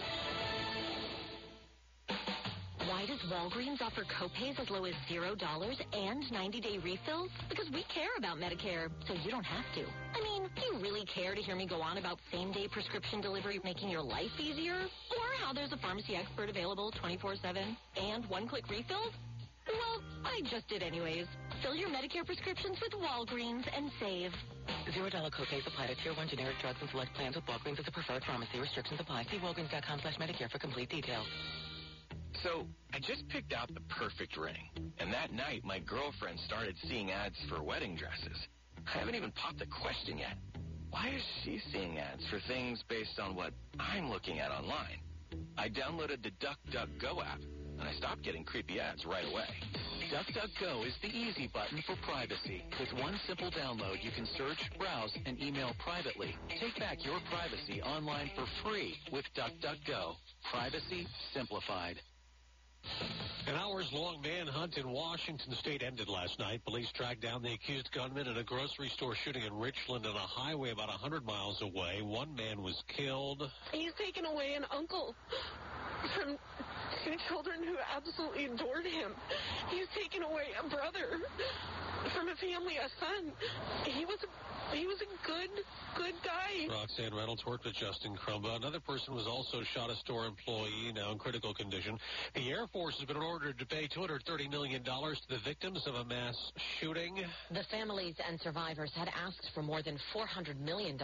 Why 3.03 3.09
does 3.09 3.19
Walgreens 3.27 3.81
offer 3.81 4.07
copays 4.07 4.57
as 4.61 4.69
low 4.69 4.85
as 4.85 4.93
$0 5.11 5.27
and 5.27 6.23
90-day 6.23 6.77
refills? 6.77 7.29
Because 7.49 7.67
we 7.73 7.83
care 7.93 8.15
about 8.17 8.37
Medicare, 8.39 8.87
so 9.05 9.13
you 9.13 9.29
don't 9.29 9.43
have 9.43 9.65
to. 9.75 9.83
I 10.15 10.23
mean, 10.23 10.47
do 10.55 10.61
you 10.71 10.81
really 10.81 11.03
care 11.03 11.35
to 11.35 11.41
hear 11.41 11.57
me 11.57 11.67
go 11.67 11.81
on 11.81 11.97
about 11.97 12.19
same-day 12.31 12.69
prescription 12.71 13.19
delivery 13.19 13.59
making 13.65 13.89
your 13.89 14.01
life 14.01 14.31
easier? 14.39 14.79
Or 14.79 15.27
how 15.43 15.51
there's 15.51 15.73
a 15.73 15.77
pharmacy 15.83 16.15
expert 16.15 16.47
available 16.47 16.93
24-7 17.03 17.75
and 17.99 18.25
one-click 18.27 18.69
refills? 18.69 19.11
Well, 19.67 19.99
I 20.23 20.39
just 20.49 20.69
did 20.69 20.81
anyways. 20.81 21.27
Fill 21.61 21.75
your 21.75 21.89
Medicare 21.89 22.25
prescriptions 22.25 22.77
with 22.79 22.93
Walgreens 23.03 23.67
and 23.75 23.91
save. 23.99 24.31
Zero 24.93 25.09
dollar 25.09 25.29
copays 25.29 25.67
apply 25.67 25.87
to 25.87 25.95
tier 25.95 26.15
one 26.15 26.29
generic 26.29 26.55
drugs 26.61 26.77
and 26.79 26.89
select 26.89 27.13
plans 27.15 27.35
with 27.35 27.43
Walgreens 27.51 27.79
as 27.79 27.87
a 27.87 27.91
preferred 27.91 28.23
pharmacy. 28.23 28.61
Restrictions 28.61 29.01
apply. 29.01 29.23
See 29.23 29.43
walgreens.com 29.43 29.99
slash 29.99 30.15
Medicare 30.15 30.49
for 30.49 30.59
complete 30.59 30.87
details. 30.87 31.27
So, 32.41 32.67
I 32.93 32.99
just 32.99 33.27
picked 33.29 33.53
out 33.53 33.73
the 33.73 33.81
perfect 33.89 34.37
ring. 34.37 34.69
And 34.97 35.13
that 35.13 35.31
night, 35.31 35.63
my 35.63 35.79
girlfriend 35.79 36.39
started 36.39 36.75
seeing 36.87 37.11
ads 37.11 37.35
for 37.49 37.61
wedding 37.61 37.95
dresses. 37.95 38.47
I 38.87 38.97
haven't 38.99 39.15
even 39.15 39.31
popped 39.31 39.59
the 39.59 39.67
question 39.67 40.17
yet. 40.17 40.37
Why 40.89 41.09
is 41.09 41.23
she 41.43 41.59
seeing 41.71 41.97
ads 41.97 42.25
for 42.29 42.39
things 42.47 42.83
based 42.87 43.19
on 43.19 43.35
what 43.35 43.53
I'm 43.79 44.09
looking 44.09 44.39
at 44.39 44.51
online? 44.51 44.99
I 45.57 45.69
downloaded 45.69 46.21
the 46.21 46.31
DuckDuckGo 46.41 47.25
app, 47.25 47.41
and 47.79 47.81
I 47.81 47.93
stopped 47.93 48.23
getting 48.23 48.43
creepy 48.43 48.79
ads 48.79 49.05
right 49.05 49.25
away. 49.25 49.47
DuckDuckGo 50.11 50.85
is 50.85 50.93
the 51.01 51.07
easy 51.07 51.49
button 51.51 51.81
for 51.87 51.95
privacy. 52.05 52.63
With 52.79 52.93
one 53.01 53.19
simple 53.25 53.49
download, 53.49 54.03
you 54.03 54.11
can 54.11 54.27
search, 54.37 54.69
browse, 54.77 55.17
and 55.25 55.41
email 55.41 55.73
privately. 55.83 56.35
Take 56.59 56.77
back 56.77 57.03
your 57.03 57.19
privacy 57.31 57.81
online 57.81 58.29
for 58.35 58.45
free 58.63 58.95
with 59.11 59.25
DuckDuckGo. 59.35 60.13
Privacy 60.51 61.07
simplified. 61.33 61.97
An 63.45 63.55
hours-long 63.55 64.21
manhunt 64.21 64.77
in 64.77 64.89
Washington 64.89 65.53
state 65.55 65.83
ended 65.83 66.07
last 66.07 66.39
night. 66.39 66.63
Police 66.63 66.91
tracked 66.93 67.21
down 67.21 67.43
the 67.43 67.51
accused 67.51 67.91
gunman 67.91 68.25
in 68.27 68.37
a 68.37 68.43
grocery 68.43 68.87
store 68.87 69.15
shooting 69.15 69.43
in 69.43 69.53
Richland 69.53 70.05
on 70.05 70.15
a 70.15 70.19
highway 70.19 70.71
about 70.71 70.87
100 70.87 71.25
miles 71.25 71.61
away. 71.61 72.01
One 72.01 72.33
man 72.35 72.61
was 72.61 72.81
killed. 72.87 73.51
He's 73.73 73.93
taken 73.95 74.25
away 74.25 74.53
an 74.53 74.65
uncle 74.71 75.13
from 76.15 76.37
two 77.03 77.15
children 77.27 77.63
who 77.63 77.75
absolutely 77.95 78.45
adored 78.45 78.85
him. 78.85 79.11
He's 79.69 79.87
taken 79.95 80.23
away 80.23 80.47
a 80.59 80.69
brother 80.69 81.19
from 82.15 82.29
a 82.29 82.35
family, 82.35 82.77
a 82.77 82.89
son. 82.99 83.31
He 83.85 84.05
was 84.05 84.17
a, 84.23 84.75
he 84.75 84.87
was 84.87 85.01
a 85.01 85.27
good, 85.27 85.49
good 85.95 86.15
guy. 86.23 86.67
Roxanne 86.69 87.13
Reynolds 87.13 87.45
worked 87.45 87.65
with 87.65 87.75
Justin 87.75 88.15
Krumbah. 88.15 88.55
Another 88.55 88.79
person 88.79 89.13
was 89.13 89.27
also 89.27 89.63
shot, 89.63 89.89
a 89.89 89.95
store 89.95 90.25
employee, 90.25 90.91
now 90.93 91.11
in 91.11 91.17
critical 91.17 91.53
condition. 91.53 91.97
The 92.35 92.49
Air 92.49 92.67
Force 92.67 92.97
has 92.97 93.07
been 93.07 93.17
ordered 93.17 93.59
to 93.59 93.65
pay 93.65 93.87
$230 93.87 94.49
million 94.49 94.83
to 94.83 95.15
the 95.29 95.39
victims 95.45 95.85
of 95.87 95.95
a 95.95 96.05
mass 96.05 96.35
shooting. 96.79 97.23
The 97.51 97.63
families 97.71 98.15
and 98.27 98.39
survivors 98.41 98.91
had 98.95 99.09
asked 99.09 99.49
for 99.53 99.61
more 99.61 99.81
than 99.81 99.97
$400 100.13 100.59
million. 100.59 100.99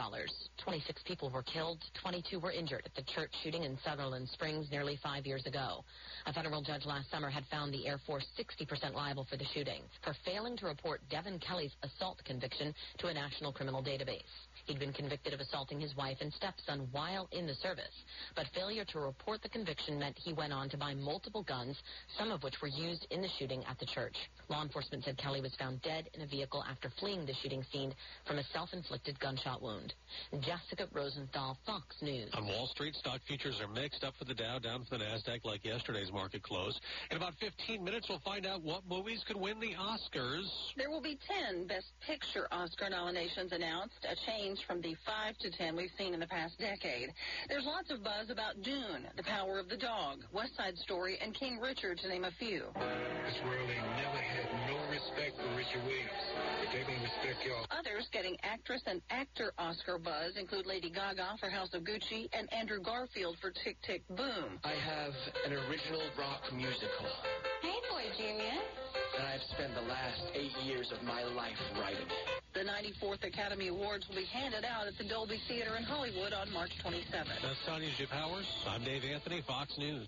26 0.57 1.03
people 1.03 1.29
were 1.29 1.43
killed, 1.43 1.79
22 2.01 2.39
were 2.39 2.51
injured 2.51 2.83
at 2.85 2.95
the 2.95 3.03
church 3.03 3.31
shooting 3.43 3.63
in 3.63 3.77
Sutherland 3.83 4.27
Springs 4.29 4.67
nearly 4.71 4.99
five 5.01 5.25
years 5.25 5.45
ago. 5.45 5.83
A 6.25 6.33
federal 6.33 6.61
judge 6.61 6.85
last 6.85 7.09
summer 7.09 7.29
had 7.29 7.45
found 7.45 7.73
the 7.73 7.87
Air 7.87 7.99
Force 8.05 8.25
60% 8.37 8.93
liable 8.93 9.25
for 9.29 9.37
the 9.37 9.45
shooting 9.53 9.81
for 10.03 10.13
failing 10.25 10.57
to 10.57 10.65
report 10.65 11.01
Devin 11.09 11.39
Kelley's 11.39 11.75
assault 11.83 12.23
conviction 12.25 12.73
to 12.99 13.07
a 13.07 13.13
national 13.13 13.51
criminal 13.51 13.81
database. 13.81 14.21
He'd 14.69 14.77
been 14.77 14.93
convicted 14.93 15.33
of 15.33 15.39
assaulting 15.39 15.79
his 15.79 15.95
wife 15.97 16.17
and 16.21 16.31
stepson 16.31 16.87
while 16.91 17.27
in 17.31 17.47
the 17.47 17.55
service, 17.55 18.05
but 18.35 18.45
failure 18.53 18.85
to 18.85 18.99
report 18.99 19.41
the 19.41 19.49
conviction 19.49 19.97
meant 19.97 20.15
he 20.15 20.31
went 20.31 20.53
on 20.53 20.69
to 20.69 20.77
buy 20.77 20.93
multiple 20.93 21.41
guns, 21.41 21.75
some 22.19 22.29
of 22.29 22.43
which 22.43 22.53
were 22.61 22.67
used 22.67 23.07
in 23.09 23.19
the 23.19 23.29
shooting 23.39 23.63
at 23.67 23.79
the 23.79 23.87
church. 23.87 24.15
Law 24.47 24.61
enforcement 24.61 25.03
said 25.03 25.17
Kelley 25.17 25.41
was 25.41 25.55
found 25.57 25.81
dead 25.81 26.07
in 26.13 26.21
a 26.21 26.27
vehicle 26.27 26.63
after 26.69 26.91
fleeing 26.99 27.25
the 27.25 27.33
shooting 27.41 27.65
scene 27.73 27.95
from 28.27 28.37
a 28.37 28.43
self-inflicted 28.53 29.19
gunshot 29.19 29.59
wound. 29.59 29.95
Jessica 30.39 30.87
Rosenthal, 30.93 31.57
Fox 31.65 31.95
News. 32.03 32.29
On 32.33 32.45
Wall 32.45 32.67
Street, 32.67 32.93
stock 32.93 33.21
futures 33.27 33.59
are 33.59 33.67
mixed 33.67 34.03
up 34.03 34.13
for 34.19 34.25
the 34.25 34.35
Dow, 34.35 34.59
down 34.59 34.85
for 34.87 34.99
the 34.99 35.03
Nasdaq 35.03 35.45
like 35.45 35.65
yesterday's 35.65 36.11
market 36.11 36.43
close. 36.43 36.79
In 37.09 37.17
about 37.17 37.33
15 37.39 37.83
minutes, 37.83 38.07
we'll 38.07 38.19
find 38.19 38.45
out 38.45 38.61
what 38.61 38.87
movies 38.87 39.23
could 39.25 39.37
win 39.37 39.59
the 39.59 39.73
Oscars. 39.73 40.45
There 40.77 40.91
will 40.91 41.01
be 41.01 41.17
10 41.49 41.65
Best 41.65 41.87
Picture 42.05 42.47
Oscar 42.51 42.87
nominations 42.91 43.51
announced, 43.51 44.05
a 44.05 44.15
change 44.29 44.58
from 44.67 44.81
the 44.81 44.95
5 45.05 45.37
to 45.39 45.51
10 45.51 45.75
we've 45.75 45.91
seen 45.97 46.13
in 46.13 46.19
the 46.19 46.27
past 46.27 46.57
decade. 46.59 47.13
There's 47.47 47.65
lots 47.65 47.91
of 47.91 48.03
buzz 48.03 48.29
about 48.29 48.61
Dune, 48.61 49.07
The 49.17 49.23
Power 49.23 49.59
of 49.59 49.69
the 49.69 49.77
Dog, 49.77 50.19
West 50.33 50.55
Side 50.57 50.77
Story, 50.77 51.17
and 51.21 51.33
King 51.33 51.59
Richard, 51.59 51.99
to 51.99 52.07
name 52.07 52.23
a 52.23 52.31
few. 52.39 52.63
Never 52.75 54.21
had 54.21 54.68
respect 55.09 55.37
for 55.37 55.49
Richard 55.57 55.83
Williams. 55.85 56.25
But 56.61 56.67
they're 56.73 56.83
gonna 56.85 57.01
respect 57.01 57.41
y'all. 57.45 57.65
Others 57.73 58.09
getting 58.13 58.37
actress 58.43 58.81
and 58.85 59.01
actor 59.09 59.53
Oscar 59.57 59.97
buzz 59.97 60.37
include 60.37 60.65
Lady 60.65 60.89
Gaga 60.89 61.37
for 61.39 61.49
House 61.49 61.73
of 61.73 61.83
Gucci 61.83 62.29
and 62.33 62.51
Andrew 62.53 62.81
Garfield 62.81 63.37
for 63.41 63.51
Tick 63.51 63.77
Tick 63.81 64.05
Boom. 64.09 64.59
I 64.63 64.73
have 64.73 65.13
an 65.45 65.53
original 65.53 66.01
rock 66.17 66.41
musical 66.53 67.09
Hey, 67.61 67.75
boy, 67.91 68.03
genius. 68.17 68.63
And 69.17 69.27
I've 69.27 69.43
spent 69.51 69.73
the 69.75 69.81
last 69.81 70.21
eight 70.33 70.55
years 70.63 70.91
of 70.95 71.03
my 71.03 71.23
life 71.23 71.59
writing. 71.75 72.07
The 72.53 72.61
94th 72.61 73.23
Academy 73.23 73.67
Awards 73.67 74.07
will 74.07 74.15
be 74.15 74.25
handed 74.25 74.63
out 74.63 74.87
at 74.87 74.97
the 74.97 75.03
Dolby 75.03 75.39
Theater 75.47 75.75
in 75.77 75.83
Hollywood 75.83 76.33
on 76.33 76.51
March 76.53 76.71
27th. 76.83 77.27
That's 77.41 77.59
Tanya 77.65 77.89
J. 77.97 78.05
Powers. 78.05 78.45
I'm 78.67 78.83
Dave 78.83 79.03
Anthony, 79.03 79.43
Fox 79.45 79.75
News. 79.77 80.07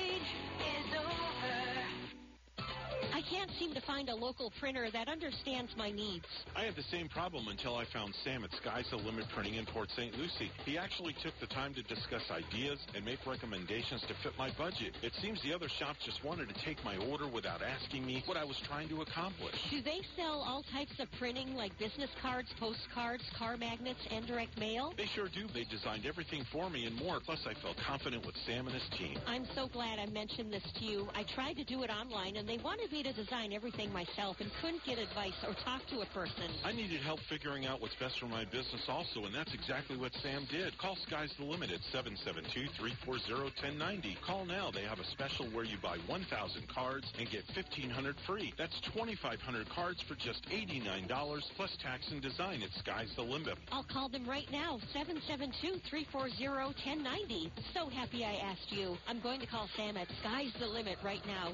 can't 3.31 3.51
seem 3.57 3.73
to 3.73 3.81
find 3.81 4.09
a 4.09 4.15
local 4.15 4.51
printer 4.59 4.91
that 4.91 5.07
understands 5.07 5.71
my 5.77 5.89
needs. 5.89 6.25
I 6.53 6.63
had 6.65 6.75
the 6.75 6.83
same 6.91 7.07
problem 7.07 7.47
until 7.47 7.75
I 7.75 7.85
found 7.93 8.13
Sam 8.25 8.43
at 8.43 8.51
Sky's 8.59 8.85
the 8.91 8.97
Limit 8.97 9.25
Printing 9.33 9.55
in 9.55 9.65
Port 9.65 9.89
St. 9.95 10.13
Lucie. 10.17 10.51
He 10.65 10.77
actually 10.77 11.15
took 11.23 11.33
the 11.39 11.47
time 11.47 11.73
to 11.75 11.83
discuss 11.83 12.23
ideas 12.29 12.77
and 12.93 13.05
make 13.05 13.25
recommendations 13.25 14.01
to 14.09 14.13
fit 14.21 14.33
my 14.37 14.51
budget. 14.57 14.97
It 15.01 15.13
seems 15.21 15.41
the 15.43 15.53
other 15.53 15.69
shops 15.79 15.99
just 16.05 16.21
wanted 16.25 16.49
to 16.49 16.65
take 16.65 16.83
my 16.83 16.97
order 17.07 17.27
without 17.27 17.61
asking 17.63 18.05
me 18.05 18.21
what 18.25 18.35
I 18.35 18.43
was 18.43 18.59
trying 18.67 18.89
to 18.89 19.01
accomplish. 19.01 19.55
Do 19.69 19.81
they 19.81 20.01
sell 20.17 20.43
all 20.43 20.63
types 20.73 20.99
of 20.99 21.07
printing 21.17 21.55
like 21.55 21.71
business 21.79 22.09
cards, 22.21 22.49
postcards, 22.59 23.23
car 23.37 23.55
magnets, 23.55 24.01
and 24.11 24.27
direct 24.27 24.59
mail? 24.59 24.93
They 24.97 25.07
sure 25.15 25.29
do. 25.31 25.47
They 25.53 25.63
designed 25.71 26.05
everything 26.05 26.43
for 26.51 26.69
me 26.69 26.85
and 26.85 26.95
more. 26.97 27.19
Plus, 27.23 27.39
I 27.47 27.53
felt 27.61 27.77
confident 27.87 28.25
with 28.25 28.35
Sam 28.45 28.67
and 28.67 28.75
his 28.75 28.89
team. 28.99 29.15
I'm 29.25 29.47
so 29.55 29.69
glad 29.71 29.99
I 29.99 30.07
mentioned 30.07 30.51
this 30.51 30.67
to 30.79 30.83
you. 30.83 31.07
I 31.15 31.23
tried 31.33 31.53
to 31.53 31.63
do 31.63 31.83
it 31.83 31.89
online, 31.89 32.35
and 32.35 32.47
they 32.47 32.57
wanted 32.57 32.91
me 32.91 33.03
to 33.03 33.20
design 33.21 33.53
everything 33.53 33.93
myself 33.93 34.37
and 34.39 34.49
couldn't 34.61 34.83
get 34.83 34.97
advice 34.97 35.37
or 35.45 35.53
talk 35.63 35.85
to 35.87 36.01
a 36.01 36.05
person. 36.07 36.49
I 36.65 36.71
needed 36.71 37.01
help 37.01 37.19
figuring 37.29 37.67
out 37.67 37.79
what's 37.81 37.93
best 37.95 38.19
for 38.19 38.25
my 38.25 38.45
business 38.45 38.81
also, 38.89 39.25
and 39.25 39.35
that's 39.35 39.53
exactly 39.53 39.95
what 39.95 40.11
Sam 40.23 40.47
did. 40.49 40.75
Call 40.79 40.95
Sky's 40.95 41.31
the 41.37 41.45
Limit 41.45 41.69
at 41.69 41.81
772-340-1090. 41.93 44.19
Call 44.25 44.45
now. 44.45 44.71
They 44.71 44.81
have 44.81 44.99
a 44.99 45.05
special 45.05 45.45
where 45.51 45.65
you 45.65 45.77
buy 45.83 45.99
1,000 46.07 46.67
cards 46.67 47.13
and 47.19 47.29
get 47.29 47.43
1,500 47.53 48.15
free. 48.25 48.53
That's 48.57 48.81
2,500 48.93 49.69
cards 49.69 50.01
for 50.01 50.15
just 50.15 50.43
$89 50.49 51.41
plus 51.55 51.77
tax 51.83 52.09
and 52.11 52.19
design 52.21 52.63
at 52.63 52.71
Sky's 52.79 53.13
the 53.15 53.21
Limit. 53.21 53.59
I'll 53.71 53.83
call 53.83 54.09
them 54.09 54.27
right 54.27 54.49
now, 54.51 54.79
772-340-1090. 54.95 57.51
So 57.73 57.87
happy 57.89 58.25
I 58.25 58.37
asked 58.43 58.71
you. 58.71 58.97
I'm 59.07 59.19
going 59.21 59.39
to 59.41 59.47
call 59.47 59.69
Sam 59.77 59.95
at 59.97 60.07
Sky's 60.21 60.53
the 60.59 60.65
Limit 60.65 60.97
right 61.03 61.23
now. 61.27 61.53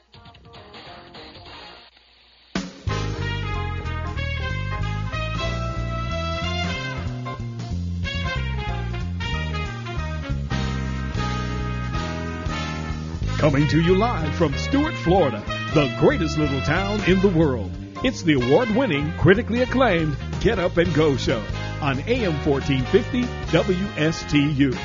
Coming 13.41 13.67
to 13.69 13.81
you 13.81 13.95
live 13.95 14.35
from 14.35 14.55
Stuart, 14.55 14.93
Florida, 14.93 15.43
the 15.73 15.91
greatest 15.99 16.37
little 16.37 16.61
town 16.61 17.03
in 17.05 17.19
the 17.21 17.27
world. 17.27 17.71
It's 18.03 18.21
the 18.21 18.33
award-winning, 18.33 19.13
critically 19.17 19.63
acclaimed 19.63 20.15
Get 20.41 20.59
Up 20.59 20.77
and 20.77 20.93
Go 20.93 21.17
show 21.17 21.43
on 21.81 22.01
AM 22.01 22.33
1450 22.45 23.23
WSTU. 23.47 24.77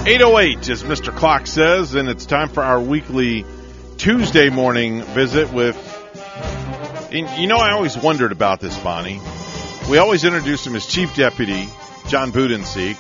Eight 0.05 0.21
oh 0.21 0.39
eight, 0.39 0.67
as 0.67 0.83
Mr. 0.83 1.15
Clock 1.15 1.47
says, 1.47 1.95
and 1.95 2.09
it's 2.09 2.25
time 2.25 2.49
for 2.49 2.63
our 2.63 2.81
weekly 2.81 3.45
Tuesday 3.97 4.49
morning 4.49 5.03
visit 5.03 5.53
with. 5.53 5.77
And 7.13 7.29
you 7.39 7.47
know, 7.47 7.57
I 7.57 7.71
always 7.71 7.97
wondered 7.97 8.33
about 8.33 8.59
this, 8.59 8.77
Bonnie. 8.79 9.21
We 9.89 9.99
always 9.99 10.25
introduce 10.25 10.67
him 10.67 10.75
as 10.75 10.85
Chief 10.85 11.15
Deputy 11.15 11.69
John 12.07 12.31
Budensiek, 12.31 12.97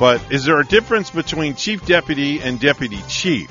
but 0.00 0.32
is 0.32 0.44
there 0.46 0.58
a 0.58 0.64
difference 0.64 1.10
between 1.10 1.54
Chief 1.54 1.86
Deputy 1.86 2.40
and 2.40 2.58
Deputy 2.58 3.00
Chief? 3.08 3.48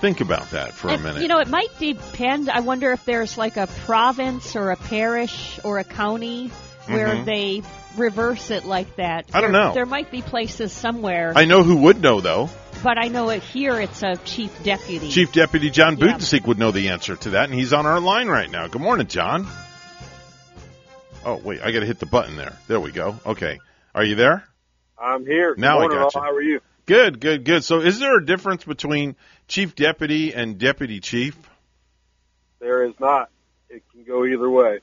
Think 0.00 0.20
about 0.20 0.50
that 0.50 0.72
for 0.72 0.88
a 0.88 0.98
minute. 0.98 1.22
You 1.22 1.28
know, 1.28 1.38
it 1.38 1.46
might 1.46 1.78
depend. 1.78 2.50
I 2.50 2.58
wonder 2.60 2.90
if 2.90 3.04
there's 3.04 3.38
like 3.38 3.56
a 3.56 3.68
province 3.84 4.56
or 4.56 4.72
a 4.72 4.76
parish 4.76 5.60
or 5.62 5.78
a 5.78 5.84
county 5.84 6.48
where 6.86 7.08
Mhm. 7.14 7.24
they 7.24 7.62
reverse 7.96 8.50
it 8.50 8.64
like 8.64 8.96
that. 8.96 9.26
I 9.32 9.40
don't 9.40 9.52
There- 9.52 9.60
know. 9.60 9.74
There 9.74 9.86
might 9.86 10.10
be 10.10 10.20
places 10.22 10.72
somewhere, 10.72 11.32
I 11.36 11.44
know 11.44 11.62
who 11.62 11.76
would 11.76 12.00
know 12.02 12.20
though. 12.20 12.50
but 12.82 12.98
I 12.98 13.06
know 13.08 13.28
it 13.28 13.44
here 13.44 13.80
it's 13.80 14.02
a 14.02 14.16
chief 14.24 14.50
deputy. 14.64 15.08
Chief 15.10 15.30
Deputy 15.30 15.70
John 15.70 15.96
Yeah. 15.98 16.06
Budensiek 16.06 16.46
would 16.46 16.58
know 16.58 16.72
the 16.72 16.88
answer 16.88 17.14
to 17.14 17.30
that, 17.30 17.44
and 17.48 17.54
he's 17.54 17.72
on 17.72 17.86
our 17.86 18.00
line 18.00 18.26
right 18.26 18.50
now. 18.50 18.66
Good 18.66 18.82
morning, 18.82 19.06
John. 19.06 19.46
Oh 21.24 21.36
wait, 21.36 21.60
I 21.62 21.70
got 21.70 21.80
to 21.80 21.86
hit 21.86 22.00
the 22.00 22.06
button 22.06 22.34
there. 22.36 22.54
There 22.66 22.80
we 22.80 22.90
go. 22.90 23.20
Okay, 23.24 23.60
are 23.94 24.02
you 24.02 24.16
there? 24.16 24.42
I'm 25.02 25.26
here. 25.26 25.54
Good 25.54 25.60
Now 25.60 25.78
I 25.78 25.80
morning, 25.82 25.98
got 25.98 26.14
all. 26.14 26.22
you. 26.22 26.28
How 26.28 26.34
are 26.36 26.42
you? 26.42 26.60
Good, 26.86 27.20
good, 27.20 27.44
good. 27.44 27.64
So, 27.64 27.80
is 27.80 27.98
there 27.98 28.16
a 28.16 28.24
difference 28.24 28.64
between 28.64 29.16
Chief 29.48 29.74
Deputy 29.74 30.32
and 30.34 30.58
Deputy 30.58 31.00
Chief? 31.00 31.36
There 32.60 32.84
is 32.84 32.94
not. 33.00 33.30
It 33.68 33.82
can 33.92 34.04
go 34.04 34.24
either 34.24 34.48
way. 34.48 34.80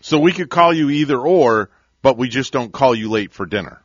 So 0.00 0.18
we 0.18 0.32
could 0.32 0.48
call 0.48 0.72
you 0.72 0.88
either 0.90 1.18
or, 1.18 1.70
but 2.02 2.16
we 2.16 2.28
just 2.28 2.52
don't 2.52 2.72
call 2.72 2.94
you 2.94 3.10
late 3.10 3.32
for 3.32 3.44
dinner. 3.44 3.82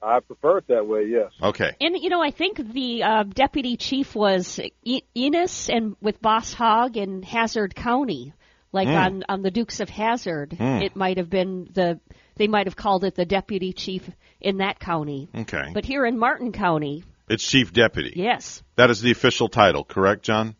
I 0.00 0.20
prefer 0.20 0.58
it 0.58 0.66
that 0.68 0.86
way. 0.86 1.06
Yes. 1.06 1.30
Okay. 1.40 1.72
And 1.80 1.96
you 1.96 2.08
know, 2.08 2.20
I 2.22 2.30
think 2.32 2.58
the 2.72 3.02
uh, 3.04 3.22
deputy 3.22 3.76
chief 3.76 4.14
was 4.14 4.60
e- 4.84 5.02
Enos 5.16 5.68
and 5.68 5.96
with 6.00 6.20
Boss 6.20 6.52
Hogg 6.52 6.96
in 6.96 7.22
Hazzard 7.22 7.74
County, 7.74 8.32
like 8.72 8.88
Hmm. 8.88 8.94
on 8.94 9.24
on 9.28 9.42
the 9.42 9.50
Dukes 9.52 9.78
of 9.80 9.88
Hazzard. 9.88 10.54
Hmm. 10.54 10.82
It 10.82 10.96
might 10.96 11.18
have 11.18 11.30
been 11.30 11.68
the 11.72 12.00
they 12.36 12.48
might 12.48 12.66
have 12.66 12.74
called 12.76 13.04
it 13.04 13.14
the 13.14 13.24
deputy 13.24 13.72
chief 13.72 14.08
in 14.42 14.58
that 14.58 14.78
county. 14.80 15.28
Okay. 15.34 15.70
But 15.72 15.84
here 15.84 16.04
in 16.04 16.18
Martin 16.18 16.52
County, 16.52 17.04
It's 17.28 17.44
Chief 17.46 17.72
Deputy. 17.72 18.12
yes, 18.16 18.62
That 18.76 18.90
is 18.90 19.00
the 19.00 19.10
official 19.10 19.48
title, 19.48 19.84
correct, 19.84 20.22
John? 20.22 20.54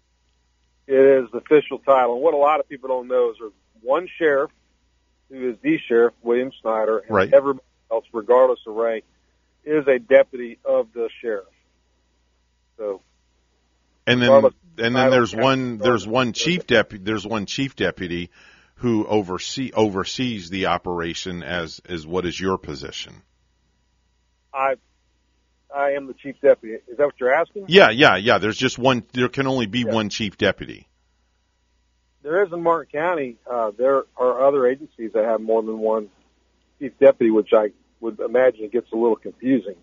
It 0.87 0.95
is 0.95 1.31
the 1.31 1.39
official 1.39 1.79
title. 1.79 2.15
And 2.15 2.23
what 2.23 2.35
a 2.35 2.39
lot 2.39 2.61
of 2.61 2.69
people 2.69 2.89
don't 2.89 3.09
know 3.09 3.31
is 3.31 3.37
there's 3.39 3.53
one 3.83 4.09
sheriff 4.19 4.51
who 5.31 5.51
is 5.51 5.57
the 5.63 5.79
sheriff, 5.89 6.15
William 6.23 6.51
Snyder, 6.61 6.99
and 6.99 7.11
Right. 7.11 7.33
everybody 7.33 7.65
else, 7.91 8.05
regardless 8.13 8.61
of 8.67 8.75
rank, 8.75 9.05
is 9.65 9.87
a 9.87 9.99
deputy 9.99 10.59
of 10.65 10.93
the 10.93 11.09
sheriff. 11.21 11.47
So 12.79 13.01
And 14.07 14.21
then 14.21 14.31
and 14.35 14.53
then 14.77 14.93
title, 14.95 15.11
there's 15.11 15.33
yeah. 15.33 15.43
one 15.43 15.79
there's 15.79 16.07
one 16.07 16.33
chief 16.33 16.67
deputy 16.67 17.05
there's 17.05 17.27
one 17.27 17.47
chief 17.47 17.77
deputy 17.77 18.31
who 18.77 19.07
oversee 19.07 19.71
oversees 19.73 20.51
the 20.51 20.67
operation 20.67 21.43
as 21.43 21.81
as 21.89 22.07
what 22.07 22.27
is 22.27 22.39
your 22.41 22.59
position? 22.59 23.23
I 24.55 24.74
I 25.74 25.93
am 25.93 26.07
the 26.07 26.15
chief 26.15 26.37
deputy. 26.43 26.74
Is 26.74 26.99
that 26.99 27.05
what 27.05 27.15
you're 27.19 27.33
asking? 27.33 27.66
Yeah, 27.69 27.91
yeah, 27.91 28.16
yeah. 28.16 28.39
There's 28.39 28.59
just 28.59 28.79
one. 28.79 29.05
There 29.12 29.29
can 29.29 29.47
only 29.47 29.66
be 29.66 29.85
one 29.85 30.11
chief 30.11 30.37
deputy. 30.37 30.89
There 32.23 32.45
is 32.45 32.53
in 32.53 32.62
Martin 32.62 32.91
County. 32.93 33.37
Uh, 33.51 33.73
there 33.77 34.05
are 34.16 34.47
other 34.47 34.66
agencies 34.66 35.12
that 35.15 35.24
have 35.24 35.41
more 35.41 35.62
than 35.62 35.79
one 35.79 36.09
chief 36.79 36.93
deputy, 37.01 37.31
which 37.31 37.51
I 37.53 37.70
would 38.01 38.20
imagine 38.20 38.69
gets 38.69 38.93
a 38.93 38.97
little 38.97 39.16
confusing. 39.16 39.77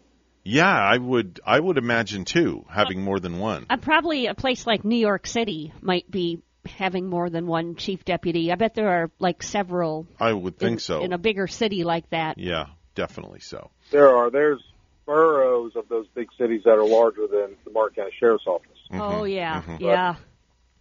Yeah, 0.43 0.69
I 0.69 0.97
would. 0.97 1.39
I 1.45 1.59
would 1.59 1.77
imagine 1.77 2.25
too, 2.25 2.65
having 2.69 3.01
more 3.01 3.19
than 3.19 3.39
one. 3.39 3.65
Uh, 3.69 3.77
probably 3.77 4.27
a 4.27 4.35
place 4.35 4.65
like 4.65 4.85
New 4.85 4.95
York 4.95 5.27
City 5.27 5.73
might 5.81 6.09
be 6.09 6.41
having 6.65 7.07
more 7.07 7.29
than 7.29 7.45
one 7.47 7.75
chief 7.75 8.05
deputy. 8.05 8.51
I 8.51 8.55
bet 8.55 8.73
there 8.73 8.89
are 8.89 9.11
like 9.19 9.43
several 9.43 10.07
I 10.19 10.31
would 10.31 10.57
think 10.57 10.73
in, 10.73 10.79
so. 10.79 11.03
in 11.03 11.13
a 11.13 11.17
bigger 11.17 11.47
city 11.47 11.83
like 11.83 12.09
that. 12.11 12.37
yeah, 12.37 12.67
definitely 12.95 13.39
so. 13.39 13.69
There 13.91 14.15
are 14.15 14.29
there's 14.29 14.61
boroughs 15.05 15.75
of 15.75 15.89
those 15.89 16.07
big 16.13 16.27
cities 16.37 16.61
that 16.65 16.77
are 16.77 16.85
larger 16.85 17.27
than 17.27 17.55
the 17.65 17.71
Martin 17.71 18.03
County 18.03 18.15
Sheriff's 18.19 18.45
Office. 18.47 18.77
Oh 18.91 19.23
yeah, 19.23 19.61
mhm. 19.61 19.79
yeah. 19.79 20.15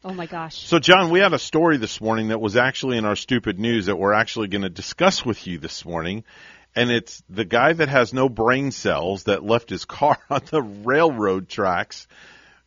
Oh 0.05 0.12
my 0.14 0.26
gosh. 0.26 0.66
So, 0.66 0.78
John, 0.78 1.10
we 1.10 1.18
had 1.18 1.32
a 1.32 1.40
story 1.40 1.76
this 1.76 2.01
morning 2.01 2.28
that 2.28 2.40
was 2.40 2.56
actually 2.56 2.98
in 2.98 3.05
our 3.05 3.16
stupid 3.16 3.59
news 3.59 3.86
that 3.86 3.97
we're 3.97 4.12
actually 4.12 4.47
going 4.47 4.62
to 4.62 4.68
discuss 4.68 5.24
with 5.24 5.47
you 5.47 5.59
this 5.59 5.85
morning. 5.85 6.24
And 6.76 6.90
it's 6.90 7.22
the 7.28 7.44
guy 7.44 7.72
that 7.72 7.89
has 7.89 8.14
no 8.14 8.28
brain 8.28 8.70
cells 8.70 9.24
that 9.24 9.43
left 9.43 9.68
his 9.68 9.85
car 9.85 10.16
on 10.30 10.43
the 10.51 10.62
railroad 10.62 11.48
tracks. 11.48 12.06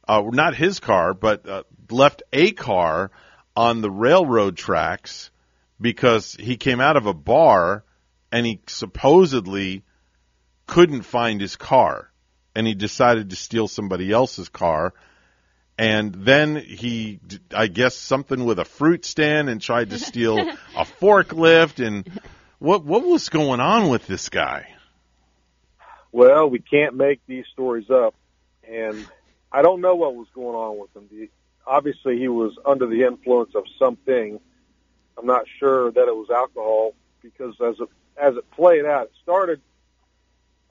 Uh, 0.06 0.24
not 0.32 0.56
his 0.56 0.82
car, 0.82 1.14
but 1.14 1.48
uh, 1.48 1.64
left 1.90 2.22
a 2.34 2.52
car 2.52 3.12
on 3.56 3.82
the 3.82 3.92
railroad 3.92 4.58
tracks 4.58 5.32
because 5.80 6.36
he 6.36 6.58
came 6.58 6.82
out 6.82 6.98
of 6.98 7.06
a 7.06 7.14
bar 7.14 7.86
and 8.32 8.46
he 8.46 8.62
supposedly 8.68 9.84
couldn't 10.68 11.04
find 11.04 11.42
his 11.42 11.56
car. 11.56 12.12
And 12.54 12.68
he 12.68 12.74
decided 12.74 13.30
to 13.30 13.36
steal 13.36 13.68
somebody 13.68 14.12
else's 14.12 14.50
car 14.50 14.94
and 15.82 16.14
then 16.14 16.58
he, 16.58 17.20
i 17.56 17.66
guess, 17.66 17.96
something 17.96 18.46
with 18.46 18.60
a 18.60 18.66
fruit 18.66 19.04
stand 19.04 19.50
and 19.50 19.60
tried 19.60 19.90
to 19.90 19.98
steal 19.98 20.38
a 20.78 20.86
forklift. 20.86 21.84
And 21.84 22.08
what 22.60 22.86
what 22.86 23.04
was 23.04 23.30
going 23.30 23.60
on 23.60 23.90
with 23.90 24.06
this 24.06 24.30
guy? 24.30 24.68
Well, 26.12 26.52
we 26.52 26.60
can't 26.60 26.96
make 26.96 27.22
these 27.26 27.46
stories 27.52 27.90
up, 27.90 28.14
and 28.64 29.08
I 29.52 29.64
don't 29.64 29.82
know 29.82 29.96
what 29.96 30.14
was 30.14 30.28
going 30.36 30.56
on 30.56 30.78
with 30.78 30.96
him. 30.96 31.08
The, 31.10 31.30
obviously, 31.66 32.20
he 32.20 32.28
was 32.28 32.54
under 32.64 32.86
the 32.86 33.04
influence 33.04 33.56
of 33.56 33.64
something. 33.80 34.40
I'm 35.18 35.26
not 35.26 35.46
sure 35.60 35.92
that 35.92 36.08
it 36.08 36.16
was 36.16 36.30
alcohol 36.30 36.94
because 37.24 37.56
as 37.60 37.80
it 37.80 37.90
as 38.18 38.36
it 38.36 38.50
played 38.52 38.86
out, 38.86 39.06
it 39.06 39.12
started 39.24 39.62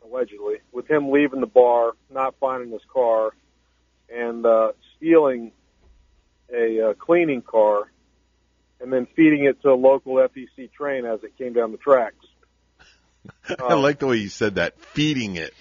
allegedly 0.05 0.57
with 0.73 0.91
him 0.91 1.11
leaving 1.11 1.41
the 1.41 1.47
bar, 1.47 1.93
not 2.11 2.35
finding 2.41 2.71
his 2.71 2.83
car, 2.93 3.31
and 4.13 4.45
uh, 4.45 4.73
stealing 4.97 5.53
a 6.53 6.91
uh, 6.91 6.95
cleaning 6.95 7.43
car, 7.43 7.91
and 8.81 8.93
then 8.93 9.07
feeding 9.15 9.45
it 9.45 9.61
to 9.63 9.71
a 9.71 9.75
local 9.75 10.15
FEC 10.15 10.73
train 10.73 11.05
as 11.05 11.23
it 11.23 11.37
came 11.37 11.53
down 11.53 11.73
the 11.73 11.79
tracks. 11.79 12.27
I 13.59 13.75
like 13.75 13.99
the 13.99 14.07
way 14.07 14.17
you 14.17 14.29
said 14.29 14.57
that. 14.57 14.81
Feeding 14.81 15.37
it. 15.37 15.53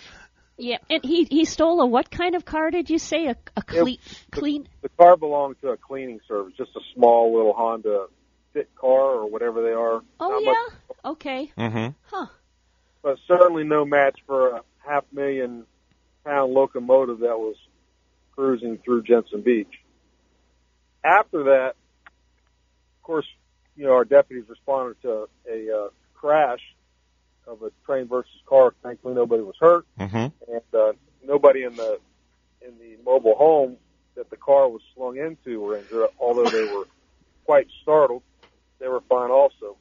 Yeah, 0.57 0.77
and 0.89 1.03
he 1.05 1.23
he 1.23 1.45
stole 1.45 1.81
a 1.81 1.85
what 1.85 2.11
kind 2.11 2.35
of 2.35 2.43
car 2.43 2.69
did 2.69 2.89
you 2.89 2.99
say? 2.99 3.27
A, 3.27 3.35
a 3.55 3.61
clean 3.61 3.97
clean 4.29 4.67
The 4.81 4.89
car 4.89 5.15
belonged 5.15 5.55
to 5.61 5.69
a 5.69 5.77
cleaning 5.77 6.19
service, 6.27 6.53
just 6.57 6.75
a 6.75 6.81
small 6.93 7.33
little 7.33 7.53
Honda 7.53 8.07
Fit 8.53 8.69
car 8.75 8.89
or 9.13 9.29
whatever 9.29 9.61
they 9.61 9.71
are. 9.73 10.01
Oh 10.19 10.39
yeah. 10.39 10.51
much, 10.51 10.97
Okay. 11.05 11.51
Mm-hmm. 11.57 11.89
Huh. 12.03 12.25
but 13.01 13.17
certainly 13.27 13.63
no 13.63 13.85
match 13.85 14.19
for 14.25 14.55
a 14.57 14.61
half 14.77 15.05
million 15.11 15.65
pound 16.25 16.53
locomotive 16.53 17.19
that 17.19 17.37
was 17.37 17.55
cruising 18.35 18.77
through 18.77 19.03
Jensen 19.03 19.41
Beach. 19.41 19.71
After 21.03 21.43
that, 21.45 21.75
of 22.07 23.03
course, 23.03 23.27
you 23.75 23.85
know 23.85 23.93
our 23.93 24.05
deputies 24.05 24.45
responded 24.47 25.01
to 25.03 25.29
a 25.49 25.85
uh, 25.85 25.89
crash 26.13 26.61
of 27.47 27.61
a 27.63 27.71
train 27.85 28.07
versus 28.07 28.31
car. 28.45 28.73
Thankfully, 28.83 29.15
nobody 29.15 29.43
was 29.43 29.55
hurt. 29.59 29.85
Mm-hmm. 29.99 30.17
and 30.51 30.61
uh, 30.73 30.93
nobody 31.25 31.63
in 31.63 31.75
the 31.75 31.99
in 32.61 32.77
the 32.77 32.97
mobile 33.05 33.35
home 33.35 33.77
that 34.15 34.29
the 34.29 34.37
car 34.37 34.67
was 34.67 34.81
slung 34.95 35.17
into 35.17 35.59
were 35.61 35.77
injured. 35.77 36.09
Although 36.19 36.49
they 36.49 36.65
were 36.73 36.85
quite 37.45 37.67
startled, 37.81 38.23
they 38.79 38.87
were 38.87 39.01
fine 39.09 39.31
also. 39.31 39.77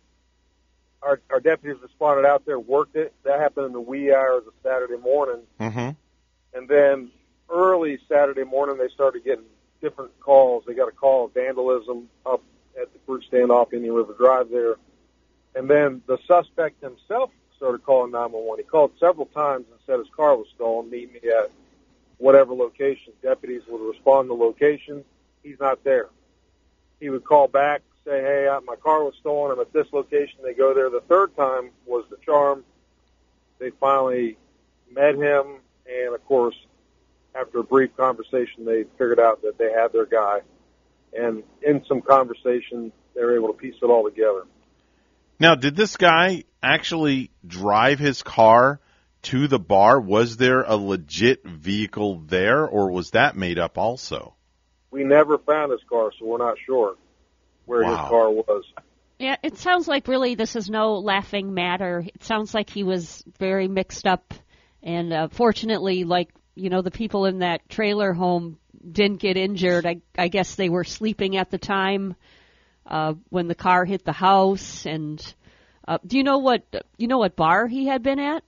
Our, 1.02 1.20
our 1.30 1.40
deputies 1.40 1.80
responded 1.80 2.26
out 2.26 2.44
there, 2.44 2.58
worked 2.58 2.96
it. 2.96 3.12
That 3.24 3.38
happened 3.40 3.66
in 3.66 3.72
the 3.72 3.80
wee 3.80 4.12
hours 4.12 4.42
of 4.46 4.52
Saturday 4.62 4.96
morning, 5.00 5.42
Mm-hmm. 5.60 5.90
and 6.58 6.68
then 6.68 7.10
early 7.50 7.98
Saturday 8.08 8.44
morning 8.44 8.76
they 8.78 8.88
started 8.92 9.24
getting 9.24 9.44
different 9.80 10.18
calls. 10.20 10.64
They 10.66 10.74
got 10.74 10.88
a 10.88 10.92
call 10.92 11.26
of 11.26 11.34
vandalism 11.34 12.08
up 12.26 12.42
at 12.80 12.92
the 12.92 12.98
fruit 13.06 13.24
stand 13.28 13.50
off 13.50 13.72
Indian 13.72 13.94
River 13.94 14.14
Drive 14.18 14.50
there, 14.50 14.74
and 15.54 15.70
then 15.70 16.02
the 16.06 16.18
suspect 16.26 16.82
himself 16.82 17.30
started 17.56 17.84
calling 17.84 18.10
911. 18.12 18.64
He 18.64 18.68
called 18.68 18.92
several 19.00 19.26
times 19.26 19.66
and 19.70 19.78
said 19.86 19.98
his 19.98 20.08
car 20.16 20.36
was 20.36 20.46
stolen. 20.54 20.90
Meet 20.90 21.12
me 21.12 21.30
at 21.30 21.50
whatever 22.18 22.54
location. 22.54 23.12
Deputies 23.22 23.62
would 23.68 23.80
respond 23.80 24.26
to 24.28 24.36
the 24.36 24.42
location. 24.44 25.04
He's 25.42 25.58
not 25.60 25.82
there. 25.84 26.08
He 27.00 27.08
would 27.10 27.24
call 27.24 27.46
back, 27.48 27.82
say, 28.04 28.20
"Hey, 28.20 28.46
uh, 28.46 28.60
my 28.62 28.76
car 28.76 29.04
was 29.04 29.14
stolen. 29.20 29.52
I'm 29.52 29.60
at 29.60 29.72
this 29.72 29.86
location." 29.92 30.40
They 30.42 30.54
go 30.54 30.74
there. 30.74 30.90
The 30.90 31.02
third 31.08 31.36
time 31.36 31.70
was 31.86 32.04
the 32.10 32.16
charm. 32.24 32.64
They 33.58 33.70
finally 33.70 34.36
met 34.90 35.14
him, 35.14 35.60
and 35.86 36.14
of 36.14 36.24
course, 36.24 36.54
after 37.34 37.58
a 37.58 37.64
brief 37.64 37.96
conversation, 37.96 38.64
they 38.64 38.84
figured 38.98 39.20
out 39.20 39.42
that 39.42 39.58
they 39.58 39.72
had 39.72 39.92
their 39.92 40.06
guy. 40.06 40.40
And 41.12 41.42
in 41.62 41.84
some 41.86 42.02
conversation, 42.02 42.92
they 43.14 43.22
were 43.22 43.36
able 43.36 43.48
to 43.48 43.54
piece 43.54 43.76
it 43.80 43.86
all 43.86 44.08
together. 44.08 44.44
Now, 45.40 45.54
did 45.54 45.76
this 45.76 45.96
guy 45.96 46.44
actually 46.62 47.30
drive 47.46 47.98
his 47.98 48.22
car 48.22 48.80
to 49.22 49.48
the 49.48 49.58
bar? 49.58 50.00
Was 50.00 50.36
there 50.36 50.62
a 50.62 50.76
legit 50.76 51.44
vehicle 51.44 52.22
there, 52.26 52.66
or 52.66 52.90
was 52.90 53.12
that 53.12 53.36
made 53.36 53.58
up 53.58 53.78
also? 53.78 54.34
We 54.90 55.04
never 55.04 55.38
found 55.38 55.72
his 55.72 55.82
car, 55.88 56.10
so 56.18 56.26
we're 56.26 56.38
not 56.38 56.56
sure 56.64 56.96
where 57.68 57.82
Wow. 57.82 57.90
his 57.90 58.08
car 58.08 58.30
was. 58.30 58.64
Yeah, 59.18 59.36
it 59.42 59.58
sounds 59.58 59.86
like 59.88 60.08
really 60.08 60.34
this 60.34 60.56
is 60.56 60.70
no 60.70 60.94
laughing 60.98 61.52
matter. 61.52 62.04
It 62.06 62.22
sounds 62.24 62.54
like 62.54 62.70
he 62.70 62.82
was 62.84 63.22
very 63.38 63.68
mixed 63.68 64.06
up, 64.06 64.32
and 64.82 65.12
uh, 65.12 65.28
fortunately, 65.28 66.04
like 66.04 66.30
you 66.54 66.70
know, 66.70 66.82
the 66.82 66.90
people 66.90 67.26
in 67.26 67.40
that 67.40 67.68
trailer 67.68 68.12
home 68.12 68.58
didn't 68.90 69.20
get 69.20 69.36
injured. 69.36 69.86
I, 69.86 70.00
I 70.16 70.28
guess 70.28 70.54
they 70.54 70.68
were 70.68 70.84
sleeping 70.84 71.36
at 71.36 71.50
the 71.50 71.58
time 71.58 72.16
uh, 72.86 73.14
when 73.28 73.46
the 73.48 73.54
car 73.54 73.84
hit 73.84 74.04
the 74.04 74.12
house. 74.12 74.86
And 74.86 75.20
uh, 75.86 75.98
do 76.06 76.16
you 76.16 76.24
know 76.24 76.38
what 76.38 76.62
you 76.96 77.06
know 77.08 77.18
what 77.18 77.36
bar 77.36 77.66
he 77.66 77.86
had 77.86 78.02
been 78.02 78.18
at? 78.18 78.42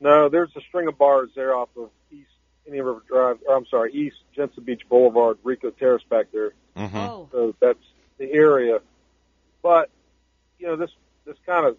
No, 0.00 0.28
there's 0.28 0.50
a 0.56 0.60
string 0.68 0.88
of 0.88 0.98
bars 0.98 1.30
there 1.36 1.54
off 1.54 1.68
of 1.76 1.90
East 2.10 2.28
Indian 2.66 2.84
River 2.86 3.02
Drive. 3.06 3.38
Or 3.46 3.56
I'm 3.56 3.66
sorry, 3.66 3.92
East 3.92 4.16
Jensen 4.34 4.64
Beach 4.64 4.82
Boulevard, 4.88 5.38
Rico 5.44 5.70
Terrace 5.70 6.02
back 6.10 6.26
there. 6.32 6.52
Mm-hmm. 6.76 6.96
Oh, 6.96 7.28
So 7.30 7.54
that's 7.60 7.78
the 8.18 8.30
area. 8.32 8.78
But 9.62 9.90
you 10.58 10.66
know, 10.66 10.76
this 10.76 10.90
this 11.24 11.36
kind 11.46 11.66
of 11.66 11.76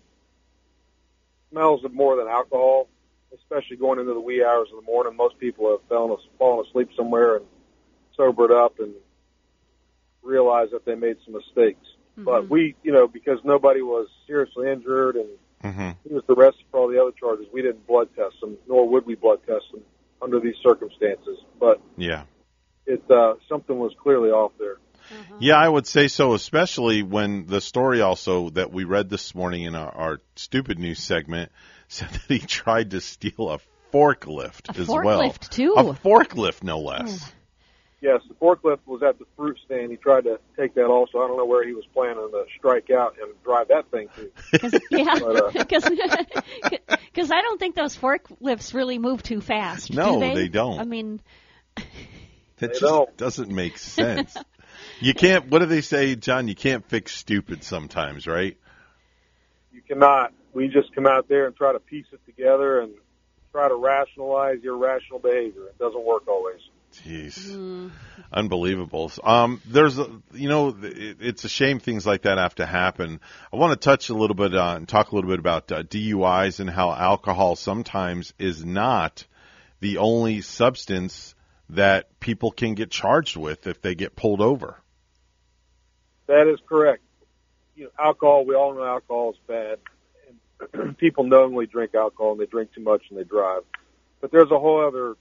smells 1.51 1.83
of 1.83 1.93
more 1.93 2.15
than 2.15 2.27
alcohol, 2.27 2.87
especially 3.33 3.77
going 3.77 3.99
into 3.99 4.13
the 4.13 4.19
wee 4.19 4.43
hours 4.43 4.69
of 4.71 4.83
the 4.83 4.85
morning. 4.91 5.15
Most 5.15 5.37
people 5.39 5.69
have 5.71 5.87
fallen, 5.89 6.17
fallen 6.37 6.65
asleep 6.67 6.89
somewhere 6.95 7.37
and 7.37 7.45
sobered 8.15 8.51
up 8.51 8.79
and 8.79 8.93
realized 10.21 10.71
that 10.71 10.85
they 10.85 10.95
made 10.95 11.17
some 11.25 11.33
mistakes. 11.33 11.85
But 12.15 12.47
we, 12.47 12.75
you 12.83 12.91
know, 12.91 13.07
because 13.07 13.39
nobody 13.43 13.81
was 13.81 14.07
seriously 14.27 14.71
injured 14.71 15.15
and 15.15 15.29
Mm-hmm. 15.63 15.91
he 16.05 16.13
was 16.13 16.23
arrested 16.27 16.65
for 16.69 16.81
all 16.81 16.89
the 16.89 17.01
other 17.01 17.13
charges, 17.17 17.45
we 17.53 17.61
didn't 17.61 17.87
blood 17.87 18.09
test 18.17 18.35
him, 18.43 18.57
nor 18.67 18.85
would 18.89 19.05
we 19.05 19.15
blood 19.15 19.39
test 19.47 19.63
him 19.73 19.79
under 20.21 20.41
these 20.41 20.57
circumstances. 20.61 21.39
But 21.57 21.79
Yeah. 21.95 22.25
it 22.85 23.01
uh, 23.09 23.35
something 23.47 23.79
was 23.79 23.93
clearly 24.03 24.29
off 24.29 24.51
there. 24.59 24.75
Yeah, 25.39 25.55
I 25.55 25.67
would 25.67 25.87
say 25.87 26.07
so, 26.07 26.33
especially 26.33 27.03
when 27.03 27.45
the 27.45 27.61
story 27.61 28.01
also 28.01 28.49
that 28.51 28.71
we 28.71 28.83
read 28.83 29.09
this 29.09 29.35
morning 29.35 29.63
in 29.63 29.75
our, 29.75 29.91
our 29.95 30.21
stupid 30.35 30.79
news 30.79 30.99
segment 31.01 31.51
said 31.87 32.09
that 32.09 32.21
he 32.27 32.39
tried 32.39 32.91
to 32.91 33.01
steal 33.01 33.49
a 33.49 33.59
forklift 33.93 34.75
A 34.75 34.79
as 34.81 34.87
well. 34.87 35.21
forklift, 35.21 35.49
too. 35.49 35.73
A 35.77 35.83
forklift, 35.93 36.63
no 36.63 36.79
less. 36.79 37.31
Yes, 38.01 38.19
the 38.27 38.33
forklift 38.33 38.79
was 38.85 39.01
at 39.01 39.17
the 39.17 39.25
fruit 39.37 39.57
stand. 39.63 39.89
He 39.89 39.95
tried 39.95 40.25
to 40.25 40.37
take 40.57 40.73
that 40.75 40.87
also. 40.87 41.19
I 41.19 41.27
don't 41.27 41.37
know 41.37 41.45
where 41.45 41.65
he 41.65 41.73
was 41.73 41.85
planning 41.93 42.15
to 42.31 42.45
strike 42.57 42.89
out 42.89 43.15
and 43.21 43.31
drive 43.45 43.69
that 43.69 43.89
thing 43.91 44.09
to. 44.17 44.59
Cause, 44.59 44.73
yeah, 44.91 45.19
But, 45.19 45.35
uh, 45.37 46.97
because 47.05 47.31
I 47.31 47.41
don't 47.41 47.59
think 47.59 47.75
those 47.75 47.95
forklifts 47.95 48.73
really 48.73 48.99
move 48.99 49.23
too 49.23 49.39
fast. 49.39 49.93
No, 49.93 50.15
do 50.15 50.19
they? 50.19 50.33
they 50.33 50.47
don't. 50.49 50.79
I 50.79 50.83
mean, 50.83 51.21
That 51.75 51.85
They 52.59 52.67
just 52.67 52.81
don't. 52.81 53.15
doesn't 53.15 53.49
make 53.51 53.77
sense. 53.77 54.35
You 55.03 55.13
can't. 55.13 55.47
What 55.47 55.59
do 55.59 55.65
they 55.65 55.81
say, 55.81 56.15
John? 56.15 56.47
You 56.47 56.55
can't 56.55 56.85
fix 56.85 57.15
stupid 57.15 57.63
sometimes, 57.63 58.27
right? 58.27 58.57
You 59.71 59.81
cannot. 59.81 60.33
We 60.53 60.67
just 60.67 60.93
come 60.93 61.07
out 61.07 61.27
there 61.27 61.47
and 61.47 61.55
try 61.55 61.73
to 61.73 61.79
piece 61.79 62.05
it 62.11 62.19
together 62.25 62.81
and 62.81 62.93
try 63.51 63.67
to 63.67 63.75
rationalize 63.75 64.59
irrational 64.63 65.19
behavior. 65.19 65.67
It 65.67 65.77
doesn't 65.77 66.03
work 66.03 66.27
always. 66.27 66.59
Jeez, 66.93 67.91
unbelievable. 68.31 69.11
Um, 69.23 69.61
there's, 69.65 69.97
a, 69.97 70.07
you 70.31 70.47
know, 70.47 70.77
it, 70.79 71.17
it's 71.21 71.43
a 71.43 71.49
shame 71.49 71.79
things 71.79 72.05
like 72.05 72.21
that 72.23 72.37
have 72.37 72.53
to 72.55 72.67
happen. 72.67 73.19
I 73.51 73.55
want 73.55 73.71
to 73.79 73.83
touch 73.83 74.09
a 74.09 74.13
little 74.13 74.35
bit 74.35 74.55
on 74.55 74.77
and 74.77 74.87
talk 74.87 75.11
a 75.11 75.15
little 75.15 75.29
bit 75.29 75.39
about 75.39 75.71
uh, 75.71 75.81
DUIs 75.81 76.59
and 76.59 76.69
how 76.69 76.91
alcohol 76.91 77.55
sometimes 77.55 78.33
is 78.37 78.63
not 78.63 79.25
the 79.79 79.97
only 79.97 80.41
substance 80.41 81.33
that 81.69 82.19
people 82.19 82.51
can 82.51 82.75
get 82.75 82.91
charged 82.91 83.37
with 83.37 83.65
if 83.65 83.81
they 83.81 83.95
get 83.95 84.15
pulled 84.15 84.41
over. 84.41 84.77
That 86.27 86.47
is 86.47 86.59
correct. 86.67 87.01
You 87.75 87.85
know, 87.85 87.89
alcohol. 87.99 88.45
We 88.45 88.55
all 88.55 88.73
know 88.73 88.83
alcohol 88.83 89.31
is 89.31 89.37
bad, 89.47 89.79
and 90.73 90.97
people 90.97 91.23
knowingly 91.23 91.65
drink 91.65 91.95
alcohol 91.95 92.33
and 92.33 92.41
they 92.41 92.45
drink 92.45 92.73
too 92.73 92.81
much 92.83 93.03
and 93.09 93.17
they 93.19 93.23
drive. 93.23 93.63
But 94.21 94.31
there's 94.31 94.51
a 94.51 94.59
whole 94.59 94.85
other 94.85 95.15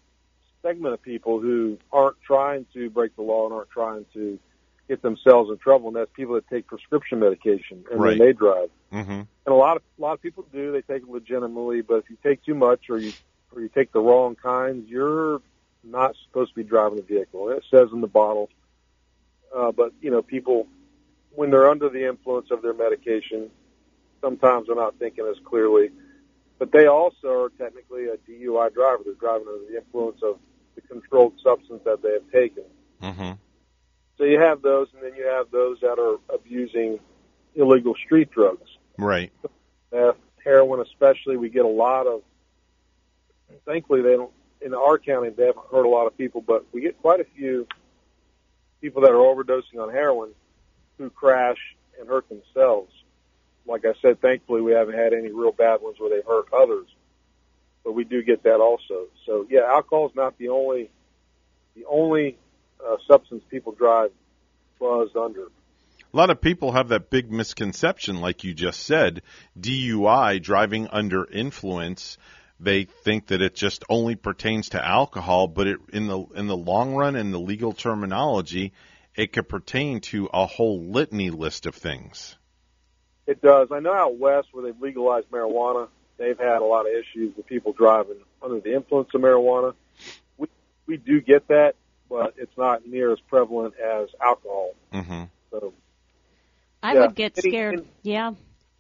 segment 0.63 0.95
of 0.95 1.03
people 1.03 1.41
who 1.41 1.79
aren't 1.93 2.21
trying 2.23 2.67
to 2.75 2.89
break 2.91 3.17
the 3.17 3.23
law 3.23 3.47
and 3.47 3.55
aren't 3.55 3.71
trying 3.71 4.07
to 4.15 4.39
get 4.89 5.03
themselves 5.03 5.51
in 5.51 5.59
trouble, 5.59 5.89
and 5.89 5.97
that's 5.97 6.11
people 6.15 6.35
that 6.35 6.49
take 6.49 6.67
prescription 6.67 7.19
medication 7.19 7.85
and 7.91 8.01
Right. 8.01 8.19
then 8.19 8.27
they 8.27 8.33
drive. 8.33 8.71
Mm-hmm. 8.93 9.11
And 9.11 9.29
a 9.47 9.55
lot 9.55 9.77
of 9.77 9.83
a 9.99 10.03
lot 10.03 10.13
of 10.13 10.23
people 10.23 10.45
do. 10.53 10.71
They 10.73 10.83
take 10.83 11.03
it 11.03 11.09
legitimately, 11.09 11.81
but 11.83 11.97
if 11.97 12.11
you 12.11 12.17
take 12.23 12.45
too 12.45 12.55
much 12.55 12.91
or 12.91 12.99
you 12.99 13.13
or 13.55 13.61
you 13.63 13.69
take 13.69 13.93
the 13.93 14.01
wrong 14.01 14.37
kinds, 14.37 14.89
you're 14.89 15.41
not 15.83 16.15
supposed 16.27 16.51
to 16.51 16.55
be 16.57 16.63
driving 16.63 16.99
a 16.99 17.03
vehicle. 17.03 17.49
It 17.51 17.65
says 17.71 17.89
in 17.93 18.01
the 18.01 18.07
bottle. 18.07 18.51
Uh, 19.55 19.73
but 19.73 19.93
you 20.01 20.11
know, 20.11 20.23
people 20.23 20.67
when 21.35 21.51
they're 21.51 21.69
under 21.69 21.89
the 21.89 22.07
influence 22.09 22.51
of 22.51 22.63
their 22.63 22.75
medication, 22.75 23.51
sometimes 24.21 24.67
they're 24.67 24.77
not 24.77 24.99
thinking 24.99 25.27
as 25.27 25.37
clearly. 25.45 25.91
But 26.59 26.73
they 26.73 26.87
also 26.87 27.29
are 27.29 27.51
technically 27.59 28.05
a 28.07 28.17
DUI 28.19 28.73
driver. 28.73 29.03
They're 29.05 29.15
driving 29.15 29.49
under 29.49 29.71
the 29.71 29.79
influence 29.79 30.21
of 30.23 30.39
the 30.75 30.81
controlled 30.83 31.35
substance 31.43 31.83
that 31.85 32.03
they 32.03 32.13
have 32.13 32.31
taken. 32.31 32.65
Mm-hmm. 33.03 33.33
So 34.19 34.25
you 34.25 34.39
have 34.39 34.63
those, 34.63 34.89
and 34.95 35.03
then 35.03 35.17
you 35.17 35.27
have 35.27 35.51
those 35.51 35.81
that 35.81 35.99
are 35.99 36.19
abusing 36.33 37.01
illegal 37.55 37.95
street 38.05 38.31
drugs. 38.31 38.69
Right. 38.97 39.33
meth, 39.91 40.17
heroin 40.45 40.81
especially, 40.81 41.37
we 41.37 41.49
get 41.49 41.65
a 41.65 41.69
lot 41.69 42.07
of. 42.07 42.23
Thankfully, 43.67 44.03
they 44.03 44.17
don't. 44.17 44.33
In 44.61 44.75
our 44.75 44.97
county, 44.99 45.31
they 45.31 45.47
haven't 45.47 45.67
hurt 45.73 45.85
a 45.85 45.89
lot 45.89 46.07
of 46.07 46.17
people, 46.17 46.41
but 46.41 46.65
we 46.73 46.81
get 46.81 46.97
quite 47.03 47.19
a 47.19 47.27
few 47.37 47.67
people 48.81 49.03
that 49.03 49.11
are 49.11 49.15
overdosing 49.15 49.83
on 49.83 49.91
heroin 49.91 50.31
who 50.99 51.11
crash 51.11 51.59
and 51.99 52.09
hurt 52.09 52.29
themselves. 52.29 52.93
Like 53.67 53.85
I 53.85 53.93
said, 54.03 54.21
thankfully, 54.21 54.61
we 54.61 54.73
haven't 54.73 54.97
had 54.97 55.13
any 55.13 55.31
real 55.31 55.53
bad 55.53 55.81
ones 55.83 55.97
where 55.99 56.11
they've 56.11 56.27
hurt 56.27 56.47
others, 56.53 56.87
but 57.85 57.93
we 57.93 58.05
do 58.05 58.23
get 58.23 58.43
that 58.43 58.61
also. 58.61 59.07
So, 59.25 59.47
yeah, 59.49 59.61
alcohol 59.69 60.09
is 60.09 60.15
not 60.17 60.37
the 60.39 60.49
only 60.49 60.91
the 61.75 61.85
only 61.87 62.37
uh, 62.85 62.97
substance 63.07 63.43
people 63.51 63.73
drive 63.73 64.11
buzzed 64.79 65.17
under. 65.17 65.47
A 66.13 66.17
lot 66.17 66.29
of 66.29 66.43
people 66.43 66.73
have 66.73 66.89
that 66.89 67.09
big 67.09 67.33
misconception, 67.33 68.21
like 68.21 68.45
you 68.45 68.53
just 68.53 68.81
said, 68.81 69.23
DUI, 69.59 70.43
driving 70.43 70.89
under 70.89 71.25
influence. 71.25 72.19
They 72.61 72.85
think 72.85 73.29
that 73.29 73.41
it 73.41 73.55
just 73.55 73.85
only 73.89 74.17
pertains 74.17 74.71
to 74.71 74.85
alcohol, 74.85 75.49
but 75.49 75.67
it, 75.67 75.79
in 75.93 76.09
the 76.09 76.21
in 76.35 76.49
the 76.49 76.57
long 76.57 76.95
run, 76.95 77.17
in 77.17 77.31
the 77.31 77.41
legal 77.41 77.73
terminology, 77.73 78.73
it 79.15 79.33
could 79.33 79.49
pertain 79.49 80.01
to 80.01 80.29
a 80.33 80.47
whole 80.47 80.81
litany 80.81 81.31
list 81.31 81.67
of 81.67 81.75
things. 81.75 82.37
It 83.27 83.41
does. 83.41 83.69
I 83.71 83.81
know 83.81 83.93
out 83.93 84.17
west 84.19 84.49
where 84.53 84.65
they've 84.65 84.81
legalized 84.81 85.31
marijuana, 85.31 85.89
they've 86.19 86.39
had 86.39 86.59
a 86.59 86.65
lot 86.65 86.87
of 86.87 86.93
issues 86.93 87.37
with 87.37 87.47
people 87.47 87.73
driving 87.73 88.21
under 88.43 88.61
the 88.61 88.75
influence 88.75 89.11
of 89.15 89.21
marijuana. 89.21 89.75
We 90.39 90.49
we 90.87 90.97
do 90.97 91.21
get 91.21 91.47
that, 91.49 91.75
but 92.09 92.35
it's 92.37 92.57
not 92.59 92.87
near 92.87 93.13
as 93.13 93.21
prevalent 93.29 93.75
as 93.79 94.09
alcohol. 94.21 94.75
Mm-hmm. 94.93 95.23
So 95.51 95.73
I 96.83 96.95
Yeah. 96.95 97.01
would 97.03 97.15
get 97.15 97.37
scared. 97.37 97.75
any- 97.81 97.89
yeah, 98.03 98.33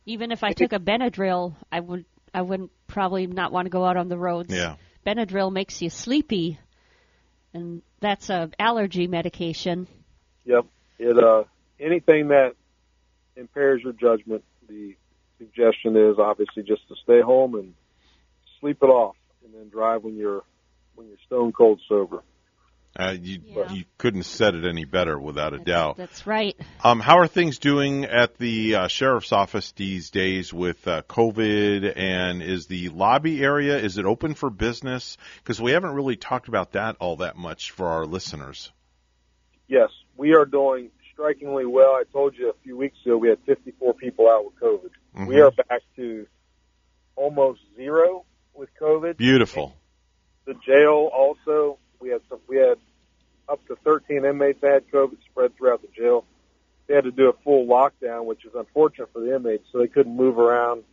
even 0.07 0.33
if 0.33 0.43
I 0.43 0.53
took 0.53 0.73
a 0.73 0.79
Benadryl, 0.81 1.55
I 1.71 1.81
would. 1.81 2.05
I 2.35 2.41
wouldn't 2.41 2.71
probably 2.87 3.27
not 3.27 3.53
want 3.53 3.67
to 3.67 3.71
go 3.71 3.85
out 3.85 3.99
on 3.99 4.09
the 4.09 4.17
roads. 4.17 4.53
Yeah. 4.53 4.77
Benadryl 5.07 5.53
makes 5.53 5.83
you 5.83 5.91
sleepy, 5.91 6.59
and 7.53 7.83
that's 8.01 8.31
a 8.31 8.51
allergy 8.59 9.07
medication. 9.07 9.87
Yep, 10.45 10.67
it 10.99 11.19
uh 11.19 11.45
anything 11.81 12.29
that 12.29 12.55
impairs 13.37 13.83
your 13.83 13.93
judgment, 13.93 14.45
the 14.69 14.97
suggestion 15.39 15.97
is 15.97 16.19
obviously 16.19 16.63
just 16.63 16.87
to 16.89 16.95
stay 17.03 17.21
home 17.21 17.55
and 17.55 17.75
sleep 18.61 18.79
it 18.83 18.87
off, 18.87 19.17
and 19.45 19.55
then 19.55 19.69
drive 19.69 20.05
when 20.05 20.17
you're 20.17 20.43
when 20.95 21.09
you're 21.09 21.19
stone 21.27 21.53
cold 21.53 21.81
sober. 21.89 22.23
Uh, 22.95 23.15
you 23.19 23.41
Yeah. 23.47 23.73
you 23.73 23.85
couldn't 23.97 24.21
have 24.21 24.27
said 24.27 24.55
it 24.55 24.67
any 24.67 24.85
better, 24.85 25.19
without 25.19 25.55
a 25.55 25.59
doubt. 25.59 25.97
That's 25.97 26.27
right. 26.27 26.55
Um, 26.85 27.01
how 27.01 27.19
are 27.19 27.27
things 27.27 27.59
doing 27.59 28.05
at 28.05 28.37
the 28.37 28.75
uh, 28.75 28.89
sheriff's 28.89 29.33
office 29.33 29.73
these 29.73 30.11
days 30.11 30.53
with 30.53 30.87
uh, 30.87 31.01
COVID? 31.09 31.95
And 31.97 32.43
is 32.43 32.67
the 32.67 32.91
lobby 32.91 33.43
area 33.43 33.79
is 33.79 33.97
it 33.97 34.05
open 34.05 34.35
for 34.35 34.51
business? 34.51 35.17
Because 35.39 35.59
we 35.59 35.73
haven't 35.73 35.95
really 35.95 36.17
talked 36.17 36.49
about 36.49 36.73
that 36.73 36.97
all 37.01 37.17
that 37.17 37.37
much 37.37 37.71
for 37.71 37.89
our 37.89 38.05
listeners. 38.05 38.71
Yes, 39.69 39.89
we 40.17 40.35
are 40.35 40.45
doing 40.45 40.91
strikingly 41.13 41.67
well. 41.67 41.93
I 41.95 42.05
told 42.13 42.37
you 42.37 42.51
a 42.51 42.55
few 42.63 42.77
weeks 42.77 42.97
ago 43.05 43.17
we 43.17 43.29
had 43.29 43.39
54 43.47 43.95
people 43.95 44.29
out 44.29 44.45
with 44.45 44.55
COVID. 44.61 44.91
Mhm. 45.17 45.27
We 45.27 45.41
are 45.41 45.51
back 45.51 45.83
to 45.97 46.27
almost 47.17 47.61
zero 47.77 48.25
with 48.55 48.71
COVID. 48.81 49.17
Beautiful. 49.17 49.77
The 50.45 50.55
jail 50.55 51.11
also 51.13 51.79
we 52.01 52.11
had 52.11 52.21
some 52.29 52.41
we 52.49 52.57
had 52.57 52.79
up 53.49 53.65
to 53.67 53.77
13 53.77 54.25
inmates 54.25 54.61
that 54.61 54.73
had 54.73 54.91
COVID 54.91 55.19
spread 55.31 55.55
throughout 55.57 55.83
the 55.83 55.89
jail. 55.89 56.25
They 56.87 56.95
had 56.95 57.05
to 57.05 57.11
do 57.11 57.29
a 57.29 57.33
full 57.45 57.67
lockdown, 57.67 58.25
which 58.25 58.45
is 58.45 58.55
unfortunate 58.55 59.13
for 59.13 59.21
the 59.21 59.35
inmates, 59.37 59.67
so 59.71 59.79
they 59.79 59.89
couldn't 59.89 60.17
move 60.17 60.39
around 60.39 60.85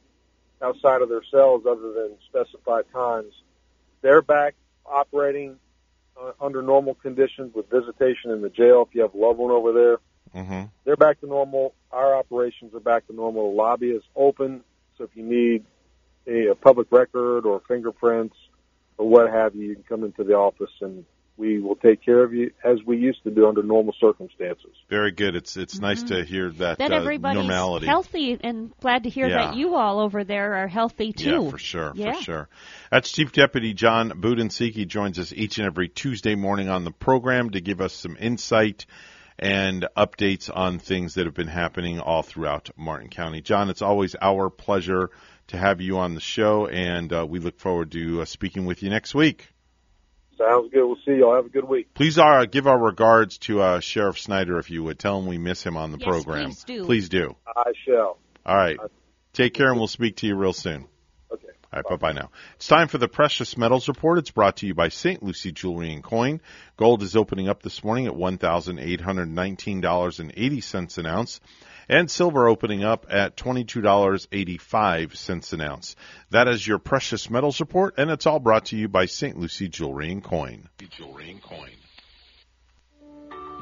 outside 0.61 1.01
of 1.01 1.09
their 1.09 1.23
cells 1.23 1.65
other 1.65 1.93
than 1.93 2.17
specified 2.27 2.85
times. 2.91 3.33
They're 4.01 4.21
back 4.21 4.55
operating 4.85 5.59
uh, 6.21 6.31
under 6.39 6.61
normal 6.61 6.95
conditions 6.95 7.53
with 7.53 7.69
visitation 7.69 8.31
in 8.31 8.41
the 8.41 8.49
jail. 8.49 8.85
If 8.87 8.95
you 8.95 9.01
have 9.01 9.13
a 9.13 9.17
loved 9.17 9.39
one 9.39 9.51
over 9.51 9.71
there, 9.73 9.97
Mm-hmm. 10.35 10.65
they're 10.83 10.95
back 10.95 11.19
to 11.21 11.25
normal. 11.25 11.73
Our 11.91 12.15
operations 12.15 12.75
are 12.75 12.79
back 12.79 13.07
to 13.07 13.13
normal. 13.13 13.49
The 13.49 13.57
lobby 13.57 13.89
is 13.89 14.03
open, 14.15 14.63
so 14.95 15.05
if 15.05 15.09
you 15.15 15.23
need 15.23 15.65
a, 16.27 16.51
a 16.51 16.55
public 16.55 16.91
record 16.91 17.47
or 17.47 17.61
fingerprints 17.67 18.35
or 18.99 19.09
what 19.09 19.31
have 19.31 19.55
you, 19.55 19.69
you 19.69 19.73
can 19.73 19.83
come 19.85 20.03
into 20.03 20.23
the 20.23 20.33
office 20.33 20.69
and 20.81 21.03
we 21.39 21.59
will 21.59 21.77
take 21.77 22.03
care 22.03 22.21
of 22.23 22.33
you 22.33 22.51
as 22.63 22.77
we 22.85 22.97
used 22.97 23.23
to 23.23 23.31
do 23.31 23.47
under 23.47 23.63
normal 23.63 23.95
circumstances. 23.99 24.71
Very 24.89 25.11
good. 25.11 25.35
It's 25.35 25.55
it's 25.55 25.79
nice 25.79 26.03
to 26.03 26.23
hear 26.25 26.49
that, 26.51 26.77
That 26.79 26.91
uh, 26.91 26.95
everybody's 26.95 27.37
normality. 27.47 27.87
healthy, 27.87 28.37
and 28.41 28.71
glad 28.81 29.03
to 29.03 29.09
hear 29.09 29.27
Yeah. 29.27 29.45
that 29.45 29.55
you 29.55 29.75
all 29.75 29.99
over 29.99 30.23
there 30.25 30.55
are 30.55 30.67
healthy 30.67 31.13
too. 31.13 31.43
Yeah, 31.45 31.49
for 31.49 31.57
sure, 31.57 31.91
Yeah. 31.95 32.13
for 32.13 32.21
sure. 32.21 32.49
That's 32.91 33.11
Chief 33.11 33.31
Deputy 33.31 33.73
John 33.73 34.11
Budensiek 34.11 34.85
joins 34.87 35.17
us 35.17 35.31
each 35.33 35.57
and 35.57 35.65
every 35.65 35.87
Tuesday 35.87 36.35
morning 36.35 36.67
on 36.69 36.83
the 36.83 36.91
program 36.91 37.51
to 37.51 37.61
give 37.61 37.79
us 37.81 37.93
some 37.93 38.17
insight 38.19 38.85
and 39.39 39.87
updates 39.95 40.49
on 40.53 40.79
things 40.79 41.13
that 41.13 41.25
have 41.25 41.33
been 41.33 41.47
happening 41.47 41.99
all 42.01 42.21
throughout 42.21 42.69
Martin 42.75 43.09
County. 43.09 43.41
John, 43.41 43.69
it's 43.69 43.81
always 43.81 44.15
our 44.21 44.49
pleasure 44.49 45.09
to 45.47 45.57
have 45.57 45.79
you 45.79 45.97
on 45.97 46.13
the 46.13 46.19
show, 46.21 46.67
and 46.67 47.11
uh, 47.13 47.25
we 47.25 47.39
look 47.39 47.57
forward 47.59 47.91
to 47.93 48.21
uh, 48.21 48.25
speaking 48.25 48.65
with 48.65 48.83
you 48.83 48.89
next 48.89 49.15
week. 49.15 49.47
Sounds 50.39 50.71
good. 50.71 50.85
We'll 50.85 50.95
see 51.05 51.17
y'all. 51.19 51.35
Have 51.35 51.45
a 51.47 51.49
good 51.49 51.67
week. 51.67 51.93
Please 51.93 52.17
uh, 52.17 52.45
give 52.49 52.65
our 52.65 52.79
regards 52.79 53.37
to 53.39 53.61
uh, 53.61 53.79
Sheriff 53.81 54.17
Snyder 54.19 54.57
if 54.57 54.71
you 54.71 54.83
would. 54.83 54.97
Tell 54.97 55.19
him 55.19 55.27
we 55.27 55.37
miss 55.37 55.61
him 55.63 55.75
on 55.77 55.91
the 55.91 55.97
Yes, 55.99 56.07
program. 56.07 56.45
please 56.45 56.63
do. 56.63 56.85
Please 56.85 57.09
do. 57.09 57.35
I 57.45 57.73
shall. 57.85 58.17
All 58.45 58.55
right. 58.55 58.77
Take 59.33 59.53
care, 59.53 59.69
and 59.69 59.77
we'll 59.77 59.87
speak 59.87 60.15
to 60.17 60.27
you 60.27 60.35
real 60.35 60.53
soon. 60.53 60.87
Okay. 61.31 61.45
All 61.71 61.81
right, 61.81 61.85
bye 61.87 61.97
bye 61.97 62.13
now. 62.13 62.31
It's 62.55 62.67
time 62.67 62.87
for 62.87 62.97
the 62.97 63.07
Precious 63.07 63.55
Metals 63.57 63.87
Report. 63.87 64.17
It's 64.17 64.31
brought 64.31 64.57
to 64.57 64.65
you 64.65 64.73
by 64.73 64.89
St. 64.89 65.21
Lucie 65.21 65.51
Jewelry 65.51 65.93
and 65.93 66.03
Coin. 66.03 66.41
Gold 66.77 67.03
is 67.03 67.15
opening 67.15 67.47
up 67.47 67.61
this 67.61 67.83
morning 67.83 68.07
at 68.07 68.13
$1,819.80 68.13 70.97
an 70.97 71.05
ounce, 71.05 71.39
and 71.89 72.09
silver 72.09 72.47
opening 72.47 72.83
up 72.83 73.07
at 73.09 73.35
$22.85 73.35 75.53
an 75.53 75.61
ounce. 75.61 75.95
That 76.29 76.47
is 76.47 76.65
your 76.65 76.79
Precious 76.79 77.29
Metals 77.29 77.59
Report, 77.59 77.95
and 77.97 78.09
it's 78.11 78.27
all 78.27 78.39
brought 78.39 78.67
to 78.67 78.77
you 78.77 78.87
by 78.87 79.07
St. 79.07 79.37
Lucie 79.37 79.67
Jewelry 79.67 80.11
and 80.11 80.23
Coin. 80.23 80.69
Jewelry 80.97 81.31
and 81.31 81.41
coin. 81.41 81.71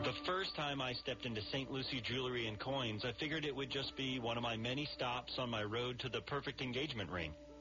The 0.04 0.14
first 0.26 0.56
time 0.56 0.82
I 0.82 0.94
stepped 0.94 1.26
into 1.26 1.42
St. 1.42 1.72
Lucie 1.72 2.02
Jewelry 2.02 2.48
and 2.48 2.60
Coins, 2.60 3.04
I 3.04 3.14
figured 3.20 3.46
it 3.46 3.56
would 3.56 3.70
just 3.70 3.96
be 3.96 4.20
one 4.20 4.38
of 4.38 4.44
my 4.44 4.56
many 4.56 4.88
stops 4.94 5.34
on 5.40 5.50
my 5.50 5.64
road 5.64 6.00
to 6.00 6.10
the 6.10 6.22
perfect 6.22 6.62
engagement 6.62 7.10
ring. 7.10 7.34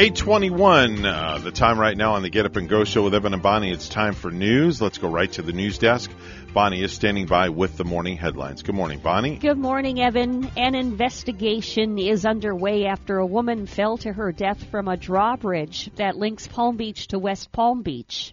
821, 0.00 1.04
uh, 1.04 1.38
the 1.38 1.50
time 1.50 1.76
right 1.76 1.96
now 1.96 2.12
on 2.12 2.22
the 2.22 2.30
Get 2.30 2.46
Up 2.46 2.54
and 2.54 2.68
Go 2.68 2.84
show 2.84 3.02
with 3.02 3.16
Evan 3.16 3.34
and 3.34 3.42
Bonnie. 3.42 3.72
It's 3.72 3.88
time 3.88 4.14
for 4.14 4.30
news. 4.30 4.80
Let's 4.80 4.98
go 4.98 5.08
right 5.08 5.30
to 5.32 5.42
the 5.42 5.52
news 5.52 5.76
desk. 5.76 6.08
Bonnie 6.54 6.84
is 6.84 6.92
standing 6.92 7.26
by 7.26 7.48
with 7.48 7.76
the 7.76 7.82
morning 7.82 8.16
headlines. 8.16 8.62
Good 8.62 8.76
morning, 8.76 9.00
Bonnie. 9.00 9.38
Good 9.38 9.58
morning, 9.58 10.00
Evan. 10.00 10.52
An 10.56 10.76
investigation 10.76 11.98
is 11.98 12.24
underway 12.24 12.86
after 12.86 13.18
a 13.18 13.26
woman 13.26 13.66
fell 13.66 13.98
to 13.98 14.12
her 14.12 14.30
death 14.30 14.62
from 14.70 14.86
a 14.86 14.96
drawbridge 14.96 15.90
that 15.96 16.16
links 16.16 16.46
Palm 16.46 16.76
Beach 16.76 17.08
to 17.08 17.18
West 17.18 17.50
Palm 17.50 17.82
Beach. 17.82 18.32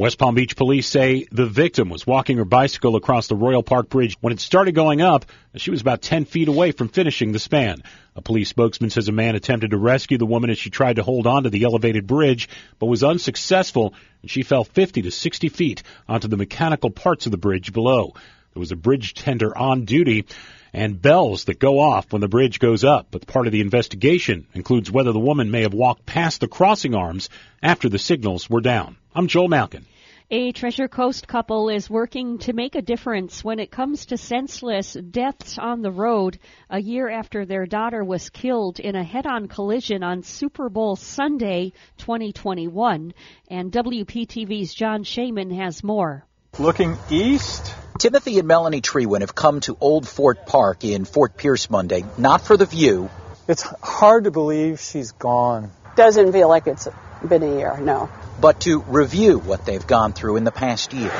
West 0.00 0.16
Palm 0.16 0.34
Beach 0.34 0.56
police 0.56 0.88
say 0.88 1.26
the 1.30 1.44
victim 1.44 1.90
was 1.90 2.06
walking 2.06 2.38
her 2.38 2.46
bicycle 2.46 2.96
across 2.96 3.26
the 3.26 3.36
Royal 3.36 3.62
Park 3.62 3.90
Bridge 3.90 4.16
when 4.22 4.32
it 4.32 4.40
started 4.40 4.74
going 4.74 5.02
up. 5.02 5.26
She 5.56 5.70
was 5.70 5.82
about 5.82 6.00
10 6.00 6.24
feet 6.24 6.48
away 6.48 6.72
from 6.72 6.88
finishing 6.88 7.32
the 7.32 7.38
span. 7.38 7.82
A 8.16 8.22
police 8.22 8.48
spokesman 8.48 8.88
says 8.88 9.08
a 9.08 9.12
man 9.12 9.34
attempted 9.34 9.72
to 9.72 9.76
rescue 9.76 10.16
the 10.16 10.24
woman 10.24 10.48
as 10.48 10.56
she 10.56 10.70
tried 10.70 10.96
to 10.96 11.02
hold 11.02 11.26
on 11.26 11.42
to 11.42 11.50
the 11.50 11.64
elevated 11.64 12.06
bridge, 12.06 12.48
but 12.78 12.86
was 12.86 13.04
unsuccessful, 13.04 13.92
and 14.22 14.30
she 14.30 14.42
fell 14.42 14.64
50 14.64 15.02
to 15.02 15.10
60 15.10 15.50
feet 15.50 15.82
onto 16.08 16.28
the 16.28 16.38
mechanical 16.38 16.88
parts 16.88 17.26
of 17.26 17.32
the 17.32 17.36
bridge 17.36 17.70
below. 17.70 18.14
There 18.54 18.60
was 18.60 18.72
a 18.72 18.76
bridge 18.76 19.12
tender 19.12 19.54
on 19.54 19.84
duty 19.84 20.24
and 20.72 21.00
bells 21.00 21.44
that 21.44 21.58
go 21.58 21.78
off 21.78 22.12
when 22.12 22.20
the 22.20 22.28
bridge 22.28 22.58
goes 22.58 22.84
up, 22.84 23.08
but 23.10 23.26
part 23.26 23.46
of 23.46 23.52
the 23.52 23.60
investigation 23.60 24.46
includes 24.54 24.90
whether 24.90 25.12
the 25.12 25.18
woman 25.18 25.50
may 25.50 25.62
have 25.62 25.74
walked 25.74 26.06
past 26.06 26.40
the 26.40 26.48
crossing 26.48 26.94
arms 26.94 27.28
after 27.62 27.88
the 27.88 27.98
signals 27.98 28.48
were 28.48 28.60
down. 28.60 28.96
I'm 29.14 29.26
Joel 29.26 29.48
Malkin. 29.48 29.86
A 30.32 30.52
Treasure 30.52 30.86
Coast 30.86 31.26
couple 31.26 31.68
is 31.70 31.90
working 31.90 32.38
to 32.38 32.52
make 32.52 32.76
a 32.76 32.82
difference 32.82 33.42
when 33.42 33.58
it 33.58 33.72
comes 33.72 34.06
to 34.06 34.16
senseless 34.16 34.92
deaths 34.92 35.58
on 35.58 35.82
the 35.82 35.90
road 35.90 36.38
a 36.70 36.80
year 36.80 37.10
after 37.10 37.44
their 37.44 37.66
daughter 37.66 38.04
was 38.04 38.30
killed 38.30 38.78
in 38.78 38.94
a 38.94 39.02
head 39.02 39.26
on 39.26 39.48
collision 39.48 40.04
on 40.04 40.22
Super 40.22 40.68
Bowl 40.68 40.94
Sunday 40.94 41.72
2021. 41.98 43.12
And 43.50 43.72
WPTV's 43.72 44.72
John 44.72 45.02
Shumway 45.02 45.56
has 45.56 45.82
more. 45.82 46.24
Looking 46.60 46.96
east. 47.10 47.74
Timothy 48.00 48.38
and 48.38 48.48
Melanie 48.48 48.80
Trewin 48.80 49.20
have 49.20 49.34
come 49.34 49.60
to 49.60 49.76
Old 49.78 50.08
Fort 50.08 50.46
Park 50.46 50.84
in 50.84 51.04
Fort 51.04 51.36
Pierce 51.36 51.68
Monday, 51.68 52.04
not 52.16 52.40
for 52.40 52.56
the 52.56 52.64
view. 52.64 53.10
It's 53.46 53.60
hard 53.60 54.24
to 54.24 54.30
believe 54.30 54.80
she's 54.80 55.12
gone. 55.12 55.70
Doesn't 55.96 56.32
feel 56.32 56.48
like 56.48 56.66
it's 56.66 56.88
been 57.28 57.42
a 57.42 57.58
year, 57.58 57.76
no 57.78 58.08
but 58.40 58.60
to 58.60 58.80
review 58.80 59.38
what 59.38 59.66
they've 59.66 59.86
gone 59.86 60.12
through 60.12 60.36
in 60.36 60.44
the 60.44 60.50
past 60.50 60.92
year. 60.92 61.12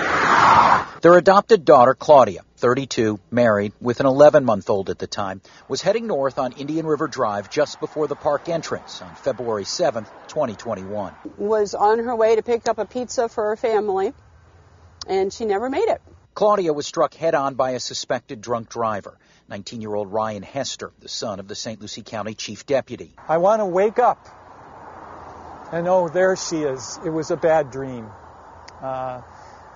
Their 1.03 1.17
adopted 1.17 1.65
daughter, 1.65 1.95
Claudia, 1.95 2.41
32, 2.57 3.21
married, 3.31 3.73
with 3.81 4.01
an 4.01 4.07
11 4.07 4.45
month 4.45 4.71
old 4.71 4.91
at 4.91 4.99
the 4.99 5.07
time, 5.07 5.41
was 5.69 5.83
heading 5.83 6.07
north 6.07 6.39
on 6.39 6.53
Indian 6.53 6.87
River 6.87 7.09
Drive 7.09 7.51
just 7.51 7.81
before 7.81 8.07
the 8.07 8.17
park 8.17 8.49
entrance 8.49 9.03
on 9.03 9.15
February 9.17 9.65
7, 9.65 10.05
2021. 10.29 11.15
Was 11.39 11.75
on 11.75 11.99
her 11.99 12.15
way 12.15 12.37
to 12.37 12.43
pick 12.43 12.69
up 12.69 12.79
a 12.79 12.85
pizza 12.85 13.29
for 13.29 13.49
her 13.49 13.57
family, 13.57 14.13
and 15.07 15.33
she 15.33 15.45
never 15.45 15.69
made 15.69 15.89
it. 15.89 16.01
Claudia 16.35 16.73
was 16.73 16.87
struck 16.87 17.15
head 17.15 17.35
on 17.35 17.55
by 17.55 17.73
a 17.73 17.81
suspected 17.81 18.41
drunk 18.41 18.69
driver, 18.69 19.19
19 19.49 19.81
year 19.81 19.95
old 19.95 20.13
Ryan 20.13 20.43
Hester, 20.43 20.93
the 21.01 21.09
son 21.09 21.41
of 21.41 21.49
the 21.49 21.55
St. 21.55 21.81
Lucie 21.81 22.03
County 22.03 22.35
Chief 22.35 22.67
Deputy. 22.67 23.13
I 23.29 23.39
want 23.39 23.61
to 23.61 23.67
wake 23.67 23.99
up 23.99 24.27
and 25.73 25.87
oh, 25.87 26.09
there 26.09 26.35
she 26.37 26.63
is. 26.63 26.99
It 27.05 27.11
was 27.11 27.31
a 27.31 27.37
bad 27.37 27.71
dream. 27.71 28.11
Uh, 28.83 29.23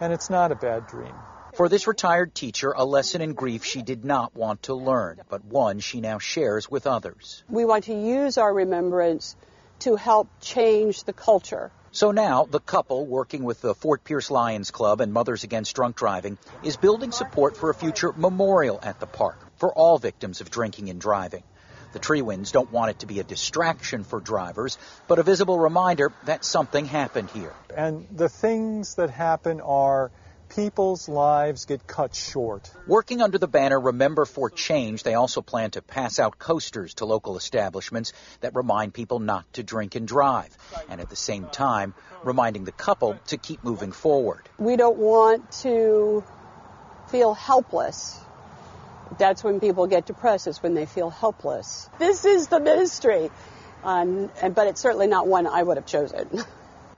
and 0.01 0.12
it's 0.12 0.28
not 0.28 0.51
a 0.51 0.56
bad 0.56 0.86
dream. 0.89 1.14
For 1.55 1.68
this 1.68 1.86
retired 1.86 2.35
teacher, 2.35 2.72
a 2.76 2.85
lesson 2.85 3.20
in 3.20 3.35
grief 3.35 3.64
she 3.64 3.82
did 3.82 4.05
not 4.05 4.35
want 4.35 4.64
to 4.64 4.74
learn, 4.74 5.20
but 5.28 5.44
one 5.44 5.78
she 5.78 6.01
now 6.01 6.18
shares 6.18 6.68
with 6.68 6.89
others. 6.89 7.44
We 7.48 7.64
want 7.64 7.85
to 7.85 7.94
use 7.94 8.39
our 8.39 8.52
remembrance 8.52 9.36
to 9.81 9.94
help 9.94 10.28
change 10.40 11.05
the 11.05 11.12
culture. 11.12 11.70
So 11.94 12.10
now, 12.10 12.44
the 12.44 12.58
couple, 12.58 13.06
working 13.06 13.44
with 13.44 13.60
the 13.60 13.73
Fort 13.73 14.02
Pierce 14.02 14.28
Lions 14.28 14.73
Club 14.73 15.00
and 15.00 15.12
Mothers 15.12 15.44
Against 15.44 15.76
Drunk 15.76 15.94
Driving, 15.94 16.39
is 16.64 16.76
building 16.76 17.12
support 17.12 17.56
for 17.56 17.70
a 17.70 17.74
future 17.74 18.12
memorial 18.12 18.81
at 18.82 18.98
the 18.98 19.06
park 19.06 19.39
for 19.58 19.73
all 19.73 19.98
victims 19.98 20.40
of 20.40 20.50
drinking 20.50 20.90
and 20.90 21.00
driving. 21.00 21.44
The 21.92 22.00
Trewins 22.00 22.50
don't 22.50 22.73
want 22.73 22.90
it 22.90 22.98
to 22.98 23.06
be 23.06 23.20
a 23.20 23.23
distraction 23.23 24.02
for 24.02 24.18
drivers, 24.18 24.76
but 25.06 25.20
a 25.20 25.23
visible 25.23 25.56
reminder 25.56 26.10
that 26.24 26.44
something 26.44 26.84
happened 26.84 27.31
here. 27.31 27.52
And 27.76 28.08
the 28.10 28.28
things 28.28 28.97
that 28.97 29.10
happen 29.10 29.60
are 29.60 30.10
people's 30.55 31.08
lives 31.08 31.65
get 31.65 31.86
cut 31.86 32.15
short. 32.15 32.70
Working 32.86 33.23
under 33.23 33.39
the 33.39 33.49
banner 33.49 33.81
Remember 33.81 34.24
for 34.24 34.50
Change, 34.50 35.02
they 35.02 35.15
also 35.15 35.42
plan 35.42 35.70
to 35.73 35.83
pass 35.83 36.18
out 36.18 36.39
coasters 36.39 36.94
to 36.94 37.05
local 37.05 37.36
establishments 37.36 38.12
that 38.41 38.55
remind 38.55 38.94
people 38.94 39.18
not 39.18 39.50
to 39.55 39.62
drink 39.62 39.94
and 39.94 40.07
drive, 40.07 40.57
and 40.89 41.00
at 41.00 41.10
the 41.10 41.16
same 41.16 41.47
time, 41.49 41.94
reminding 42.23 42.65
the 42.65 42.73
couple 42.73 43.18
to 43.26 43.36
keep 43.36 43.65
moving 43.65 43.92
forward. 43.92 44.49
We 44.58 44.76
don't 44.76 44.99
want 44.99 45.50
to 45.62 46.24
feel 47.08 47.34
helpless 47.34 48.20
that's 49.18 49.44
when 49.44 49.60
people 49.60 49.86
get 49.86 50.07
depressed, 50.07 50.47
is 50.47 50.62
when 50.62 50.74
they 50.74 50.86
feel 50.86 51.10
helpless. 51.10 51.89
This 51.99 52.24
is 52.24 52.49
the 52.49 52.60
ministry, 52.60 53.31
um, 53.83 54.31
and, 54.42 54.55
but 54.55 54.66
it's 54.66 54.81
certainly 54.81 55.07
not 55.07 55.26
one 55.26 55.47
I 55.47 55.62
would 55.62 55.76
have 55.76 55.86
chosen. 55.86 56.28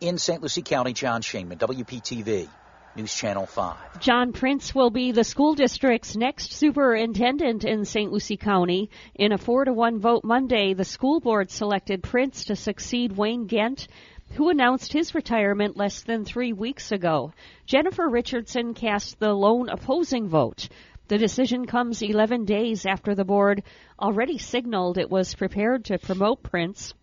In 0.01 0.19
St. 0.19 0.43
Lucie 0.43 0.63
County, 0.63 0.93
John 0.93 1.23
Shumway, 1.23 1.57
WPTV. 1.57 2.49
News 2.97 3.15
Channel 3.15 3.45
5. 3.45 4.01
John 4.01 4.33
Prince 4.33 4.75
will 4.75 4.89
be 4.89 5.13
the 5.13 5.23
school 5.23 5.55
district's 5.55 6.17
next 6.17 6.55
superintendent 6.55 7.63
in 7.63 7.85
St. 7.85 8.11
Lucie 8.11 8.39
County. 8.39 8.89
In 9.15 9.33
a 9.33 9.39
4 9.39 9.67
to 9.67 9.75
1 9.75 9.99
vote 9.99 10.25
Monday, 10.25 10.73
the 10.73 10.85
school 10.87 11.21
board 11.21 11.51
selected 11.51 12.03
Prince 12.03 12.45
to 12.45 12.57
succeed 12.57 13.15
Wayne 13.15 13.49
Gent, 13.49 13.89
who 14.37 14.49
announced 14.49 14.95
his 14.95 15.15
retirement 15.15 15.77
less 15.77 16.05
than 16.05 16.25
three 16.25 16.55
weeks 16.55 16.91
ago. 16.91 17.35
Jennifer 17.67 18.09
Richardson 18.09 18.73
cast 18.73 19.21
the 19.21 19.35
lone 19.35 19.69
opposing 19.69 20.27
vote. 20.27 20.67
The 21.09 21.19
decision 21.19 21.67
comes 21.67 22.01
11 22.01 22.47
days 22.47 22.87
after 22.87 23.15
the 23.15 23.27
board 23.27 23.63
already 24.01 24.39
signaled 24.39 24.97
it 24.97 25.11
was 25.11 25.35
prepared 25.35 25.85
to 25.85 25.99
promote 25.99 26.43
Prince, 26.43 26.95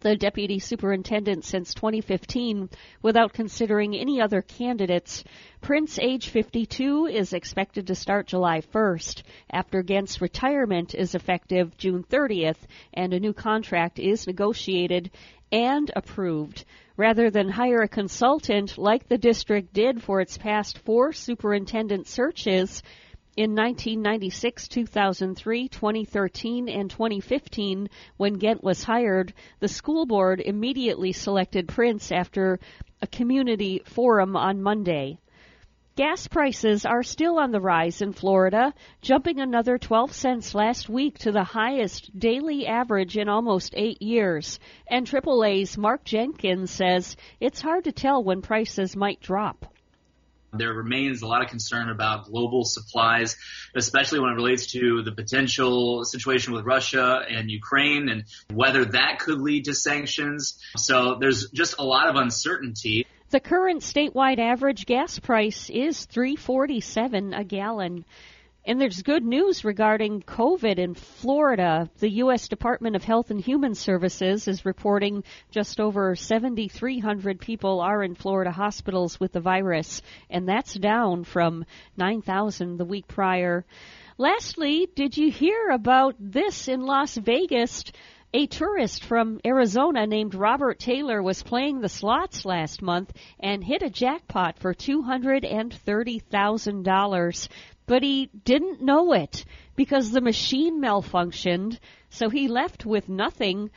the 0.00 0.16
deputy 0.16 0.58
superintendent 0.58 1.44
since 1.44 1.74
2015, 1.74 2.68
without 3.02 3.32
considering 3.32 3.96
any 3.96 4.20
other 4.20 4.42
candidates. 4.42 5.24
Prince, 5.60 5.98
age 5.98 6.28
52, 6.28 7.06
is 7.06 7.32
expected 7.32 7.86
to 7.86 7.94
start 7.94 8.28
July 8.28 8.60
1st, 8.60 9.22
after 9.50 9.82
Gent's 9.82 10.20
retirement 10.20 10.94
is 10.94 11.14
effective 11.14 11.76
June 11.76 12.04
30th 12.04 12.58
and 12.94 13.12
a 13.12 13.20
new 13.20 13.32
contract 13.32 13.98
is 13.98 14.26
negotiated 14.26 15.10
and 15.50 15.90
approved 15.96 16.64
rather 16.96 17.30
than 17.30 17.48
hire 17.48 17.82
a 17.82 17.88
consultant 17.88 18.76
like 18.76 19.08
the 19.08 19.16
district 19.16 19.72
did 19.72 20.02
for 20.02 20.20
its 20.20 20.36
past 20.36 20.78
four 20.78 21.12
superintendent 21.12 22.06
searches 22.06 22.82
in 23.38 23.54
1996, 23.54 24.66
2003, 24.66 25.68
2013, 25.68 26.68
and 26.68 26.90
2015, 26.90 27.88
when 28.16 28.40
Gent 28.40 28.64
was 28.64 28.82
hired, 28.82 29.32
the 29.60 29.68
school 29.68 30.06
board 30.06 30.40
immediately 30.40 31.12
selected 31.12 31.68
Prince 31.68 32.10
after 32.10 32.58
a 33.00 33.06
community 33.06 33.80
forum 33.84 34.34
on 34.34 34.60
Monday. 34.60 35.20
Gas 35.94 36.26
prices 36.26 36.84
are 36.84 37.04
still 37.04 37.38
on 37.38 37.52
the 37.52 37.60
rise 37.60 38.02
in 38.02 38.12
Florida, 38.12 38.74
jumping 39.02 39.38
another 39.38 39.78
12 39.78 40.12
cents 40.12 40.52
last 40.52 40.88
week 40.88 41.16
to 41.18 41.30
the 41.30 41.44
highest 41.44 42.18
daily 42.18 42.66
average 42.66 43.16
in 43.16 43.28
almost 43.28 43.72
eight 43.76 44.02
years. 44.02 44.58
And 44.90 45.06
AAA's 45.06 45.78
Mark 45.78 46.02
Jenkins 46.02 46.72
says 46.72 47.16
it's 47.38 47.60
hard 47.60 47.84
to 47.84 47.92
tell 47.92 48.20
when 48.20 48.42
prices 48.42 48.96
might 48.96 49.20
drop. 49.20 49.72
There 50.52 50.72
remains 50.72 51.22
a 51.22 51.26
lot 51.26 51.42
of 51.42 51.48
concern 51.48 51.90
about 51.90 52.26
global 52.26 52.64
supplies, 52.64 53.36
especially 53.74 54.20
when 54.20 54.30
it 54.32 54.36
relates 54.36 54.66
to 54.72 55.02
the 55.02 55.12
potential 55.12 56.04
situation 56.04 56.52
with 56.54 56.64
Russia 56.64 57.20
and 57.28 57.50
Ukraine 57.50 58.08
and 58.08 58.24
whether 58.52 58.84
that 58.84 59.18
could 59.18 59.40
lead 59.40 59.66
to 59.66 59.74
sanctions. 59.74 60.58
So 60.76 61.16
there's 61.20 61.50
just 61.50 61.78
a 61.78 61.84
lot 61.84 62.08
of 62.08 62.16
uncertainty. 62.16 63.06
The 63.30 63.40
current 63.40 63.82
statewide 63.82 64.38
average 64.38 64.86
gas 64.86 65.18
price 65.18 65.68
is 65.68 66.06
3.47 66.06 67.38
a 67.38 67.44
gallon. 67.44 68.06
And 68.68 68.78
there's 68.78 69.02
good 69.02 69.24
news 69.24 69.64
regarding 69.64 70.20
COVID 70.20 70.78
in 70.78 70.92
Florida. 70.92 71.88
The 72.00 72.10
U.S. 72.16 72.48
Department 72.48 72.96
of 72.96 73.02
Health 73.02 73.30
and 73.30 73.40
Human 73.40 73.74
Services 73.74 74.46
is 74.46 74.66
reporting 74.66 75.24
just 75.50 75.80
over 75.80 76.14
7,300 76.14 77.40
people 77.40 77.80
are 77.80 78.02
in 78.02 78.14
Florida 78.14 78.50
hospitals 78.50 79.18
with 79.18 79.32
the 79.32 79.40
virus, 79.40 80.02
and 80.28 80.46
that's 80.46 80.74
down 80.74 81.24
from 81.24 81.64
9,000 81.96 82.76
the 82.76 82.84
week 82.84 83.08
prior. 83.08 83.64
Lastly, 84.18 84.86
did 84.94 85.16
you 85.16 85.30
hear 85.30 85.70
about 85.70 86.16
this 86.20 86.68
in 86.68 86.82
Las 86.82 87.16
Vegas? 87.16 87.84
A 88.34 88.46
tourist 88.46 89.02
from 89.02 89.40
Arizona 89.46 90.06
named 90.06 90.34
Robert 90.34 90.78
Taylor 90.78 91.22
was 91.22 91.42
playing 91.42 91.80
the 91.80 91.88
slots 91.88 92.44
last 92.44 92.82
month 92.82 93.14
and 93.40 93.64
hit 93.64 93.80
a 93.80 93.88
jackpot 93.88 94.58
for 94.58 94.74
$230,000 94.74 97.48
but 97.88 98.02
he 98.02 98.30
didn't 98.44 98.82
know 98.82 99.14
it 99.14 99.44
because 99.74 100.12
the 100.12 100.20
machine 100.20 100.80
malfunctioned, 100.80 101.78
so 102.10 102.28
he 102.28 102.46
left 102.46 102.86
with 102.86 103.08
nothing. 103.08 103.70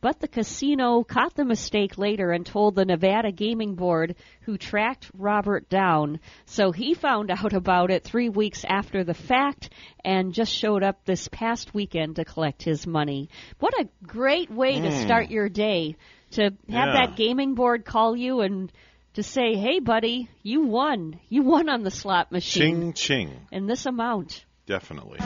But 0.00 0.20
the 0.20 0.28
casino 0.28 1.02
caught 1.02 1.34
the 1.34 1.44
mistake 1.44 1.98
later 1.98 2.30
and 2.30 2.46
told 2.46 2.76
the 2.76 2.84
Nevada 2.84 3.32
Gaming 3.32 3.74
Board, 3.74 4.14
who 4.42 4.56
tracked 4.56 5.10
Robert 5.12 5.68
down. 5.68 6.20
So 6.44 6.70
he 6.70 6.94
found 6.94 7.32
out 7.32 7.52
about 7.52 7.90
it 7.90 8.04
three 8.04 8.28
weeks 8.28 8.64
after 8.64 9.02
the 9.02 9.14
fact 9.14 9.70
and 10.04 10.32
just 10.32 10.52
showed 10.52 10.84
up 10.84 11.04
this 11.04 11.26
past 11.26 11.74
weekend 11.74 12.16
to 12.16 12.24
collect 12.24 12.62
his 12.62 12.86
money. 12.86 13.28
What 13.58 13.74
a 13.74 13.88
great 14.06 14.52
way 14.52 14.78
mm. 14.78 14.84
to 14.84 15.02
start 15.02 15.30
your 15.30 15.48
day 15.48 15.96
to 16.30 16.42
have 16.44 16.54
yeah. 16.68 16.92
that 16.92 17.16
gaming 17.16 17.54
board 17.54 17.84
call 17.84 18.16
you 18.16 18.40
and 18.40 18.70
to 19.14 19.22
say, 19.22 19.54
hey, 19.56 19.80
buddy, 19.80 20.28
you 20.42 20.62
won. 20.62 21.18
You 21.28 21.42
won 21.42 21.68
on 21.68 21.82
the 21.82 21.90
slot 21.90 22.30
machine. 22.30 22.62
Ching, 22.62 22.92
ching. 22.92 23.46
In 23.50 23.66
this 23.66 23.86
amount. 23.86 24.44
Definitely. 24.66 25.18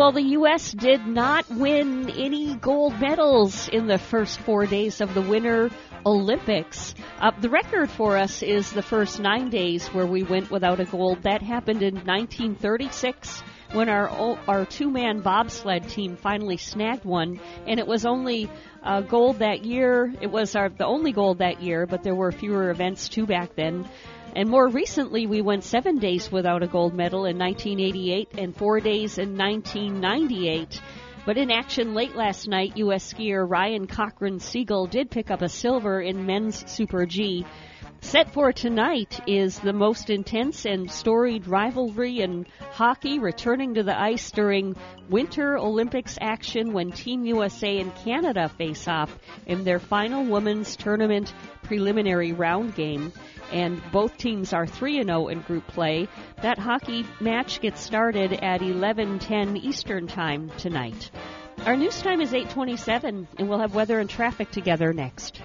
Well, 0.00 0.12
the 0.12 0.22
U.S. 0.22 0.72
did 0.72 1.06
not 1.06 1.50
win 1.50 2.08
any 2.08 2.54
gold 2.54 2.98
medals 2.98 3.68
in 3.68 3.86
the 3.86 3.98
first 3.98 4.40
four 4.40 4.64
days 4.64 5.02
of 5.02 5.12
the 5.12 5.20
Winter 5.20 5.68
Olympics. 6.06 6.94
Uh, 7.20 7.32
the 7.38 7.50
record 7.50 7.90
for 7.90 8.16
us 8.16 8.42
is 8.42 8.72
the 8.72 8.80
first 8.82 9.20
nine 9.20 9.50
days 9.50 9.88
where 9.88 10.06
we 10.06 10.22
went 10.22 10.50
without 10.50 10.80
a 10.80 10.86
gold. 10.86 11.24
That 11.24 11.42
happened 11.42 11.82
in 11.82 11.96
1936 11.96 13.42
when 13.72 13.88
our 13.88 14.08
our 14.48 14.64
two 14.64 14.90
man 14.90 15.20
bobsled 15.20 15.88
team 15.88 16.16
finally 16.16 16.56
snagged 16.56 17.04
one, 17.04 17.40
and 17.66 17.78
it 17.78 17.86
was 17.86 18.04
only 18.04 18.50
uh, 18.82 19.00
gold 19.02 19.38
that 19.38 19.64
year. 19.64 20.12
It 20.20 20.30
was 20.30 20.56
our 20.56 20.68
the 20.68 20.86
only 20.86 21.12
gold 21.12 21.38
that 21.38 21.62
year, 21.62 21.86
but 21.86 22.02
there 22.02 22.14
were 22.14 22.32
fewer 22.32 22.70
events 22.70 23.08
too 23.08 23.26
back 23.26 23.54
then. 23.54 23.88
And 24.34 24.48
more 24.48 24.68
recently, 24.68 25.26
we 25.26 25.40
went 25.40 25.64
seven 25.64 25.98
days 25.98 26.30
without 26.30 26.62
a 26.62 26.68
gold 26.68 26.94
medal 26.94 27.24
in 27.24 27.36
1988 27.36 28.28
and 28.38 28.56
four 28.56 28.78
days 28.78 29.18
in 29.18 29.36
1998. 29.36 30.80
But 31.26 31.36
in 31.36 31.50
action 31.50 31.94
late 31.94 32.14
last 32.14 32.48
night, 32.48 32.76
U.S. 32.76 33.12
skier 33.12 33.48
Ryan 33.48 33.86
Cochran-Siegle 33.86 34.88
did 34.88 35.10
pick 35.10 35.30
up 35.30 35.42
a 35.42 35.48
silver 35.48 36.00
in 36.00 36.26
men's 36.26 36.68
Super 36.70 37.06
G. 37.06 37.44
Set 38.02 38.32
for 38.32 38.50
tonight 38.52 39.20
is 39.26 39.58
the 39.58 39.74
most 39.74 40.10
intense 40.10 40.64
and 40.64 40.90
storied 40.90 41.46
rivalry 41.46 42.20
in 42.20 42.46
hockey 42.72 43.18
returning 43.18 43.74
to 43.74 43.82
the 43.82 43.98
ice 43.98 44.30
during 44.30 44.74
Winter 45.08 45.56
Olympics 45.58 46.16
action 46.20 46.72
when 46.72 46.90
Team 46.90 47.24
USA 47.26 47.78
and 47.78 47.94
Canada 47.96 48.48
face 48.48 48.88
off 48.88 49.16
in 49.46 49.64
their 49.64 49.78
final 49.78 50.24
women's 50.24 50.76
tournament 50.76 51.32
preliminary 51.62 52.32
round 52.32 52.74
game. 52.74 53.12
And 53.52 53.82
both 53.92 54.16
teams 54.16 54.52
are 54.52 54.66
3 54.66 55.02
0 55.02 55.28
in 55.28 55.40
group 55.42 55.66
play. 55.66 56.08
That 56.42 56.58
hockey 56.58 57.04
match 57.20 57.60
gets 57.60 57.80
started 57.80 58.32
at 58.32 58.60
11:10 58.62 59.56
Eastern 59.56 60.06
Time 60.06 60.50
tonight. 60.56 61.10
Our 61.66 61.76
news 61.76 62.00
time 62.00 62.22
is 62.22 62.32
8:27 62.32 63.26
and 63.38 63.48
we'll 63.48 63.60
have 63.60 63.74
weather 63.74 64.00
and 64.00 64.08
traffic 64.08 64.50
together 64.50 64.92
next. 64.94 65.40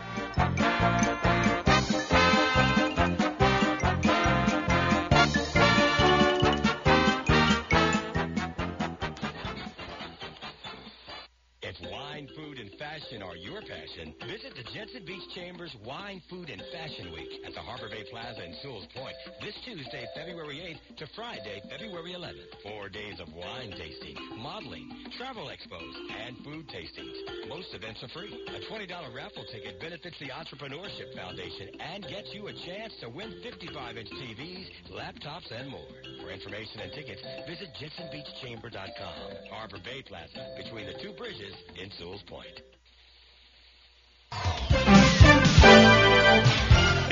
Fashion 13.16 13.32
are 13.32 13.40
your 13.40 13.62
passion, 13.62 14.14
visit 14.28 14.52
the 14.60 14.64
Jensen 14.76 15.06
Beach 15.06 15.24
Chambers 15.36 15.72
Wine, 15.86 16.22
Food, 16.30 16.50
and 16.50 16.60
Fashion 16.74 17.14
Week 17.14 17.48
at 17.48 17.54
the 17.54 17.64
Harbor 17.64 17.88
Bay 17.88 18.04
Plaza 18.12 18.44
in 18.44 18.52
Sewall's 18.62 18.88
Point 18.92 19.16
this 19.40 19.56
Tuesday, 19.64 20.04
February 20.16 20.76
8th 20.76 20.98
to 21.00 21.08
Friday, 21.16 21.64
February 21.72 22.12
11th. 22.12 22.52
Four 22.64 22.90
days 22.90 23.16
of 23.24 23.32
wine 23.32 23.72
tasting, 23.72 24.20
modeling, 24.36 24.92
travel 25.16 25.48
expos, 25.48 25.96
and 26.12 26.36
food 26.44 26.68
tastings. 26.68 27.48
Most 27.48 27.72
events 27.72 28.04
are 28.04 28.12
free. 28.12 28.36
A 28.52 28.60
$20 28.68 28.84
raffle 29.16 29.46
ticket 29.48 29.80
benefits 29.80 30.20
the 30.20 30.36
Entrepreneurship 30.36 31.16
Foundation 31.16 31.72
and 31.80 32.04
gets 32.04 32.36
you 32.36 32.48
a 32.48 32.54
chance 32.68 32.92
to 33.00 33.08
win 33.08 33.32
55-inch 33.48 34.12
TVs, 34.12 34.68
laptops, 34.92 35.48
and 35.56 35.70
more. 35.70 35.88
For 36.20 36.32
information 36.32 36.84
and 36.84 36.92
tickets, 36.92 37.22
visit 37.48 37.72
JensenBeachChamber.com. 37.80 39.56
Harbor 39.56 39.80
Bay 39.86 40.04
Plaza, 40.04 40.60
between 40.60 40.88
the 40.88 41.00
two 41.00 41.14
bridges 41.16 41.56
in 41.80 41.88
Sewall's 41.96 42.24
Point. 42.28 42.60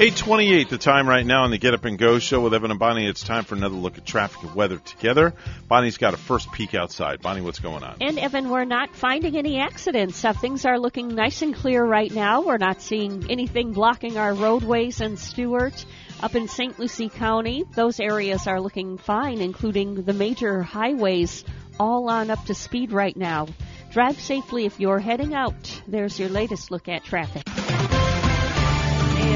828 0.03 0.69
the 0.69 0.77
time 0.77 1.07
right 1.07 1.25
now 1.25 1.43
on 1.43 1.51
the 1.51 1.57
Get 1.57 1.73
Up 1.73 1.85
and 1.85 1.97
Go 1.97 2.19
show 2.19 2.41
with 2.41 2.53
Evan 2.53 2.71
and 2.71 2.79
Bonnie. 2.79 3.07
It's 3.07 3.23
time 3.23 3.45
for 3.45 3.55
another 3.55 3.75
look 3.75 3.97
at 3.97 4.05
traffic 4.05 4.43
and 4.43 4.53
weather 4.53 4.79
together. 4.79 5.33
Bonnie's 5.69 5.97
got 5.97 6.13
a 6.13 6.17
first 6.17 6.51
peek 6.51 6.75
outside. 6.75 7.21
Bonnie, 7.21 7.39
what's 7.39 7.59
going 7.59 7.83
on? 7.83 7.95
And 8.01 8.19
Evan, 8.19 8.49
we're 8.49 8.65
not 8.65 8.93
finding 8.95 9.37
any 9.37 9.59
accidents. 9.59 10.25
Uh, 10.25 10.33
things 10.33 10.65
are 10.65 10.77
looking 10.77 11.15
nice 11.15 11.41
and 11.41 11.55
clear 11.55 11.85
right 11.85 12.11
now. 12.11 12.41
We're 12.41 12.57
not 12.57 12.81
seeing 12.81 13.31
anything 13.31 13.71
blocking 13.71 14.17
our 14.17 14.33
roadways 14.33 14.99
in 14.99 15.15
Stuart. 15.15 15.85
Up 16.21 16.35
in 16.35 16.47
St. 16.49 16.77
Lucie 16.79 17.09
County, 17.09 17.63
those 17.75 17.99
areas 17.99 18.45
are 18.45 18.59
looking 18.59 18.97
fine, 18.97 19.41
including 19.41 20.03
the 20.03 20.13
major 20.13 20.63
highways 20.63 21.45
all 21.79 22.09
on 22.09 22.29
up 22.29 22.43
to 22.47 22.53
speed 22.55 22.91
right 22.91 23.15
now. 23.15 23.47
Drive 23.93 24.19
safely 24.19 24.65
if 24.65 24.79
you're 24.79 24.97
heading 24.97 25.35
out. 25.35 25.81
There's 25.87 26.19
your 26.19 26.29
latest 26.29 26.71
look 26.71 26.89
at 26.89 27.03
traffic. 27.03 27.43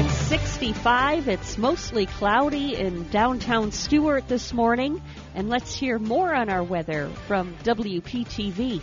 It's 0.00 0.12
65. 0.12 1.28
It's 1.28 1.56
mostly 1.56 2.06
cloudy 2.06 2.74
in 2.74 3.08
downtown 3.08 3.70
Stuart 3.70 4.26
this 4.26 4.52
morning. 4.52 5.00
And 5.36 5.48
let's 5.48 5.72
hear 5.72 6.00
more 6.00 6.34
on 6.34 6.50
our 6.50 6.64
weather 6.64 7.08
from 7.28 7.54
WPTV. 7.62 8.82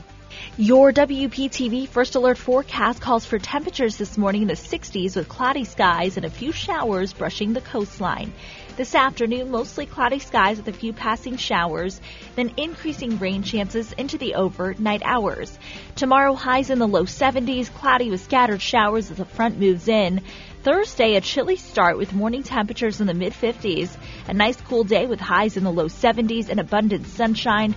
Your 0.55 0.93
WPTV 0.93 1.89
First 1.89 2.15
Alert 2.15 2.37
forecast 2.37 3.01
calls 3.01 3.25
for 3.25 3.37
temperatures 3.37 3.97
this 3.97 4.17
morning 4.17 4.43
in 4.43 4.47
the 4.47 4.53
60s 4.53 5.17
with 5.17 5.27
cloudy 5.27 5.65
skies 5.65 6.15
and 6.15 6.25
a 6.25 6.29
few 6.29 6.53
showers 6.53 7.11
brushing 7.11 7.51
the 7.51 7.59
coastline. 7.59 8.31
This 8.77 8.93
afternoon, 8.93 9.51
mostly 9.51 9.85
cloudy 9.85 10.19
skies 10.19 10.57
with 10.57 10.67
a 10.67 10.73
few 10.73 10.91
passing 10.91 11.37
showers, 11.37 12.01
then 12.35 12.51
increasing 12.57 13.17
rain 13.19 13.41
chances 13.41 13.93
into 13.93 14.17
the 14.17 14.35
overnight 14.35 15.01
hours. 15.05 15.57
Tomorrow, 15.95 16.33
highs 16.33 16.69
in 16.69 16.79
the 16.79 16.87
low 16.87 17.05
70s, 17.05 17.73
cloudy 17.73 18.11
with 18.11 18.19
scattered 18.19 18.61
showers 18.61 19.09
as 19.09 19.15
the 19.15 19.23
front 19.23 19.57
moves 19.57 19.87
in. 19.87 20.21
Thursday, 20.63 21.15
a 21.15 21.21
chilly 21.21 21.55
start 21.55 21.97
with 21.97 22.11
morning 22.11 22.43
temperatures 22.43 22.99
in 22.99 23.07
the 23.07 23.13
mid 23.13 23.31
50s. 23.31 23.95
A 24.27 24.33
nice 24.33 24.59
cool 24.59 24.83
day 24.83 25.05
with 25.05 25.21
highs 25.21 25.55
in 25.55 25.63
the 25.63 25.71
low 25.71 25.87
70s 25.87 26.49
and 26.49 26.59
abundant 26.59 27.07
sunshine. 27.07 27.75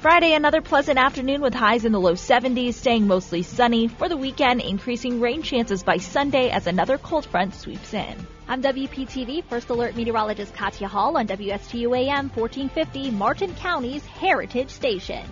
Friday, 0.00 0.34
another 0.34 0.60
pleasant 0.60 0.98
afternoon 0.98 1.40
with 1.40 1.54
highs 1.54 1.84
in 1.84 1.92
the 1.92 2.00
low 2.00 2.14
70s, 2.14 2.74
staying 2.74 3.06
mostly 3.06 3.42
sunny. 3.42 3.86
For 3.86 4.08
the 4.08 4.16
weekend, 4.16 4.60
increasing 4.60 5.20
rain 5.20 5.42
chances 5.44 5.84
by 5.84 5.98
Sunday 5.98 6.50
as 6.50 6.66
another 6.66 6.98
cold 6.98 7.26
front 7.26 7.54
sweeps 7.54 7.94
in. 7.94 8.26
I'm 8.52 8.62
WPTV 8.62 9.44
First 9.44 9.70
Alert 9.70 9.96
Meteorologist 9.96 10.52
Katya 10.52 10.86
Hall 10.86 11.16
on 11.16 11.26
WSTU 11.26 11.96
AM 11.96 12.28
1450, 12.28 13.10
Martin 13.12 13.54
County's 13.54 14.04
Heritage 14.04 14.68
Station. 14.68 15.24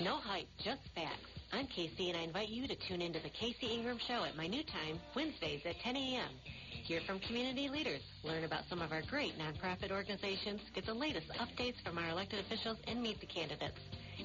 No 0.00 0.16
hype, 0.16 0.46
just 0.64 0.80
facts. 0.94 1.18
I'm 1.52 1.66
Casey, 1.66 2.08
and 2.08 2.16
I 2.16 2.22
invite 2.22 2.48
you 2.48 2.66
to 2.66 2.74
tune 2.74 3.02
into 3.02 3.20
the 3.20 3.28
Casey 3.28 3.66
Ingram 3.66 3.98
Show 4.08 4.24
at 4.24 4.38
my 4.38 4.46
new 4.46 4.62
time, 4.62 4.98
Wednesdays 5.14 5.60
at 5.66 5.78
10 5.80 5.96
a.m. 5.96 6.30
Hear 6.84 7.02
from 7.06 7.18
community 7.18 7.68
leaders, 7.68 8.00
learn 8.24 8.44
about 8.44 8.64
some 8.70 8.80
of 8.80 8.90
our 8.90 9.02
great 9.02 9.34
nonprofit 9.38 9.92
organizations, 9.92 10.62
get 10.74 10.86
the 10.86 10.94
latest 10.94 11.28
updates 11.38 11.76
from 11.84 11.98
our 11.98 12.08
elected 12.08 12.40
officials, 12.40 12.78
and 12.88 13.02
meet 13.02 13.20
the 13.20 13.26
candidates. 13.26 13.78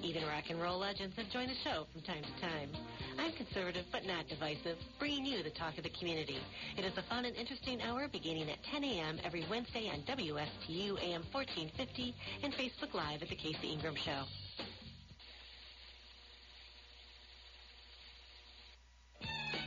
Even 0.03 0.23
rock 0.23 0.45
and 0.49 0.61
roll 0.61 0.79
legends 0.79 1.15
have 1.17 1.29
joined 1.31 1.49
the 1.49 1.61
show 1.63 1.85
from 1.91 2.01
time 2.01 2.21
to 2.21 2.41
time. 2.41 2.69
I'm 3.17 3.33
conservative 3.33 3.85
but 3.91 4.05
not 4.05 4.27
divisive, 4.27 4.77
bringing 4.99 5.25
you 5.25 5.43
the 5.43 5.49
talk 5.51 5.77
of 5.77 5.83
the 5.83 5.93
community. 5.97 6.37
It 6.77 6.85
is 6.85 6.97
a 6.97 7.03
fun 7.09 7.25
and 7.25 7.35
interesting 7.35 7.81
hour 7.81 8.07
beginning 8.11 8.49
at 8.49 8.63
10 8.71 8.83
a.m. 8.83 9.19
every 9.23 9.45
Wednesday 9.49 9.89
on 9.89 10.01
WSTU 10.03 11.01
AM 11.01 11.23
1450 11.31 12.15
and 12.43 12.53
Facebook 12.53 12.93
Live 12.93 13.21
at 13.21 13.29
The 13.29 13.35
Casey 13.35 13.73
Ingram 13.73 13.95
Show. 14.05 14.23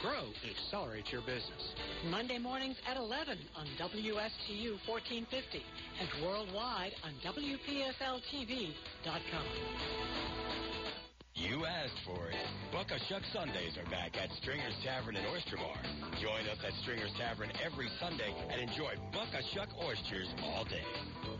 grow, 0.00 0.24
and 0.42 0.50
accelerate 0.50 1.10
your 1.12 1.22
business. 1.22 1.74
Monday 2.10 2.38
mornings 2.38 2.76
at 2.88 2.96
11 2.96 3.38
on 3.56 3.66
WSTU 3.78 4.78
1450 4.86 5.62
and 6.00 6.08
worldwide 6.24 6.92
on 7.04 7.12
WPSLTV.com. 7.24 7.84
You 11.34 11.66
asked 11.66 11.98
for 12.06 12.30
it. 12.30 12.38
Buck 12.70 12.94
a 12.94 12.98
Shuck 13.10 13.26
Sundays 13.34 13.74
are 13.74 13.90
back 13.90 14.14
at 14.14 14.30
Stringer's 14.38 14.78
Tavern 14.86 15.18
and 15.18 15.26
Oyster 15.34 15.58
Bar. 15.58 15.74
Join 16.22 16.46
us 16.46 16.62
at 16.62 16.70
Stringer's 16.86 17.10
Tavern 17.18 17.50
every 17.58 17.90
Sunday 17.98 18.30
and 18.54 18.62
enjoy 18.62 18.94
Buck 19.10 19.34
a 19.34 19.42
Shuck 19.50 19.66
oysters 19.82 20.30
all 20.46 20.62
day. 20.64 20.86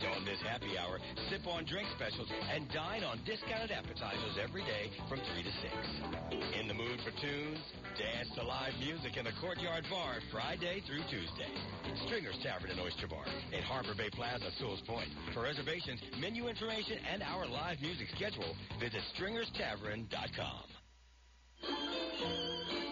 Don't 0.03 0.27
miss 0.27 0.43
happy 0.43 0.75
hour, 0.75 0.99
sip 1.31 1.47
on 1.47 1.63
drink 1.63 1.87
specials, 1.95 2.27
and 2.51 2.67
dine 2.75 3.07
on 3.07 3.23
discounted 3.23 3.71
appetizers 3.71 4.35
every 4.35 4.67
day 4.67 4.91
from 5.07 5.23
3 5.31 5.47
to 5.47 5.53
6. 5.63 5.71
In 6.59 6.67
the 6.67 6.75
mood 6.75 6.99
for 6.99 7.15
tunes? 7.23 7.63
Dance 7.95 8.27
to 8.35 8.43
live 8.43 8.75
music 8.83 9.15
in 9.15 9.23
the 9.23 9.31
Courtyard 9.39 9.87
Bar 9.87 10.19
Friday 10.27 10.83
through 10.83 11.07
Tuesday. 11.07 11.47
Stringer's 12.03 12.35
Tavern 12.43 12.75
and 12.75 12.83
Oyster 12.83 13.07
Bar 13.07 13.23
in 13.55 13.63
Harbor 13.63 13.95
Bay 13.95 14.11
Plaza, 14.11 14.51
Sewall's 14.59 14.83
Point. 14.83 15.07
For 15.31 15.47
reservations, 15.47 16.03
menu 16.19 16.51
information, 16.51 16.99
and 17.07 17.23
our 17.23 17.47
live 17.47 17.79
music 17.79 18.11
schedule, 18.11 18.51
visit 18.83 18.99
stringerstavern.com. 19.85 22.84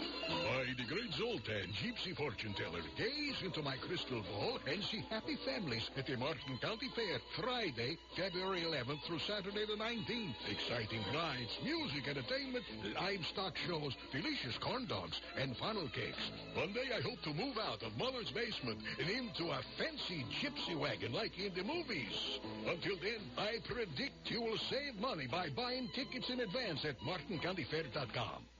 The 0.74 0.90
great 0.90 1.14
Zoltan, 1.14 1.69
gypsy 1.85 2.18
fortune 2.18 2.56
teller, 2.58 2.82
gaze 2.98 3.38
into 3.45 3.61
my 3.61 3.77
crystal 3.77 4.24
ball 4.34 4.58
and 4.66 4.82
see 4.84 5.06
happy 5.08 5.38
families 5.45 5.88
at 5.95 6.08
the 6.08 6.18
Martin 6.18 6.58
County 6.64 6.90
Fair 6.95 7.19
Friday, 7.38 7.95
February 8.18 8.61
11th 8.66 9.03
through 9.06 9.19
Saturday 9.19 9.68
the 9.69 9.77
19th. 9.77 10.34
Exciting 10.50 11.06
rides, 11.14 11.53
music, 11.64 12.08
entertainment, 12.08 12.66
livestock 12.95 13.53
shows, 13.68 13.93
delicious 14.11 14.58
corn 14.58 14.88
dogs, 14.88 15.22
and 15.38 15.56
funnel 15.58 15.88
cakes. 15.93 16.32
One 16.58 16.74
day 16.74 16.90
I 16.90 17.02
hope 17.02 17.22
to 17.22 17.38
move 17.38 17.60
out 17.61 17.84
of 17.84 17.95
Mother's 17.95 18.32
basement 18.32 18.82
and 18.98 19.10
into 19.14 19.53
a 19.53 19.61
fancy 19.77 20.26
gypsy 20.42 20.74
wagon 20.74 21.14
like 21.14 21.38
in 21.38 21.53
the 21.53 21.64
movies. 21.64 22.18
Until 22.66 22.98
then, 22.98 23.22
I 23.38 23.61
predict 23.69 24.26
you 24.26 24.42
will 24.42 24.58
save 24.72 25.00
money 25.00 25.27
by 25.30 25.50
buying 25.50 25.88
tickets 25.93 26.32
in 26.32 26.40
advance 26.40 26.84
at 26.84 26.98
martincountyfair.com. 27.06 28.52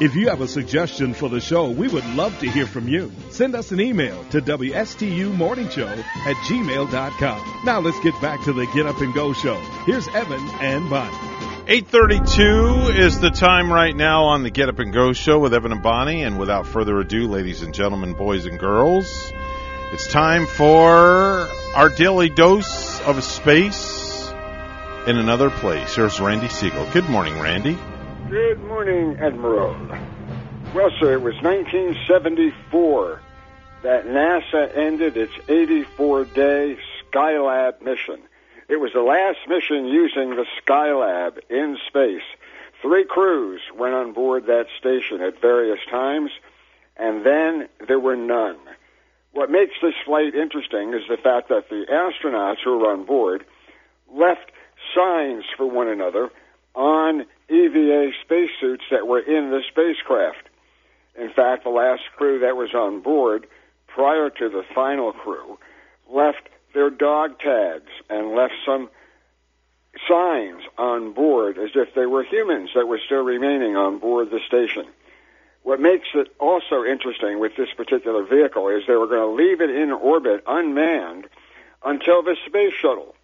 If 0.00 0.14
you 0.14 0.28
have 0.28 0.40
a 0.40 0.46
suggestion 0.46 1.12
for 1.12 1.28
the 1.28 1.40
show, 1.40 1.70
we 1.70 1.88
would 1.88 2.06
love 2.14 2.38
to 2.38 2.48
hear 2.48 2.66
from 2.66 2.86
you. 2.86 3.10
Send 3.30 3.56
us 3.56 3.72
an 3.72 3.80
email 3.80 4.22
to 4.30 4.40
WSTUmorningshow 4.40 5.98
at 5.98 6.36
gmail.com. 6.46 7.62
Now 7.64 7.80
let's 7.80 7.98
get 8.04 8.14
back 8.22 8.44
to 8.44 8.52
the 8.52 8.64
Get 8.72 8.86
Up 8.86 9.00
and 9.00 9.12
Go 9.12 9.32
show. 9.32 9.58
Here's 9.86 10.06
Evan 10.08 10.40
and 10.60 10.88
Bonnie. 10.88 11.16
832 11.66 12.92
is 12.96 13.18
the 13.18 13.30
time 13.30 13.72
right 13.72 13.94
now 13.94 14.26
on 14.26 14.44
the 14.44 14.50
Get 14.50 14.68
Up 14.68 14.78
and 14.78 14.92
Go 14.92 15.12
show 15.12 15.40
with 15.40 15.52
Evan 15.52 15.72
and 15.72 15.82
Bonnie. 15.82 16.22
And 16.22 16.38
without 16.38 16.68
further 16.68 16.96
ado, 17.00 17.26
ladies 17.26 17.62
and 17.62 17.74
gentlemen, 17.74 18.12
boys 18.12 18.46
and 18.46 18.56
girls, 18.56 19.32
it's 19.92 20.06
time 20.06 20.46
for 20.46 21.48
our 21.74 21.88
daily 21.88 22.28
dose 22.28 23.00
of 23.00 23.24
space 23.24 24.32
in 25.08 25.18
another 25.18 25.50
place. 25.50 25.96
Here's 25.96 26.20
Randy 26.20 26.46
Segal. 26.46 26.92
Good 26.92 27.08
morning, 27.08 27.40
Randy. 27.40 27.76
Good 28.30 28.62
morning, 28.64 29.16
Admiral. 29.20 29.74
Well, 30.74 30.90
sir, 31.00 31.14
it 31.14 31.22
was 31.22 31.34
1974 31.40 33.22
that 33.82 34.04
NASA 34.04 34.76
ended 34.76 35.16
its 35.16 35.32
84-day 35.46 36.76
Skylab 37.10 37.80
mission. 37.80 38.20
It 38.68 38.76
was 38.80 38.92
the 38.92 39.00
last 39.00 39.38
mission 39.48 39.86
using 39.86 40.36
the 40.36 40.44
Skylab 40.60 41.38
in 41.48 41.78
space. 41.86 42.20
Three 42.82 43.06
crews 43.06 43.62
went 43.74 43.94
on 43.94 44.12
board 44.12 44.44
that 44.44 44.66
station 44.78 45.22
at 45.22 45.40
various 45.40 45.80
times, 45.90 46.30
and 46.98 47.24
then 47.24 47.68
there 47.86 47.98
were 47.98 48.16
none. 48.16 48.58
What 49.32 49.50
makes 49.50 49.76
this 49.80 49.94
flight 50.04 50.34
interesting 50.34 50.92
is 50.92 51.08
the 51.08 51.16
fact 51.16 51.48
that 51.48 51.70
the 51.70 51.86
astronauts 51.90 52.58
who 52.62 52.76
were 52.76 52.92
on 52.92 53.06
board 53.06 53.46
left 54.12 54.52
signs 54.94 55.44
for 55.56 55.64
one 55.64 55.88
another 55.88 56.28
on 56.74 57.24
EVA 57.48 58.12
spacesuits 58.22 58.84
that 58.90 59.06
were 59.06 59.20
in 59.20 59.50
the 59.50 59.62
spacecraft. 59.68 60.48
In 61.18 61.30
fact, 61.30 61.64
the 61.64 61.70
last 61.70 62.02
crew 62.16 62.40
that 62.40 62.56
was 62.56 62.74
on 62.74 63.00
board, 63.00 63.46
prior 63.86 64.30
to 64.30 64.48
the 64.48 64.64
final 64.74 65.12
crew, 65.12 65.58
left 66.10 66.48
their 66.74 66.90
dog 66.90 67.38
tags 67.38 67.90
and 68.08 68.34
left 68.34 68.54
some 68.64 68.90
signs 70.06 70.62
on 70.76 71.12
board 71.12 71.58
as 71.58 71.70
if 71.74 71.94
they 71.94 72.06
were 72.06 72.22
humans 72.22 72.70
that 72.74 72.86
were 72.86 73.00
still 73.04 73.22
remaining 73.22 73.76
on 73.76 73.98
board 73.98 74.30
the 74.30 74.40
station. 74.46 74.86
What 75.62 75.80
makes 75.80 76.08
it 76.14 76.28
also 76.38 76.84
interesting 76.84 77.40
with 77.40 77.56
this 77.56 77.72
particular 77.76 78.22
vehicle 78.24 78.68
is 78.68 78.84
they 78.86 78.94
were 78.94 79.06
going 79.06 79.20
to 79.20 79.42
leave 79.44 79.60
it 79.60 79.70
in 79.70 79.90
orbit 79.90 80.42
unmanned 80.46 81.26
until 81.84 82.22
the 82.22 82.36
space 82.46 82.72
shuttle 82.74 83.14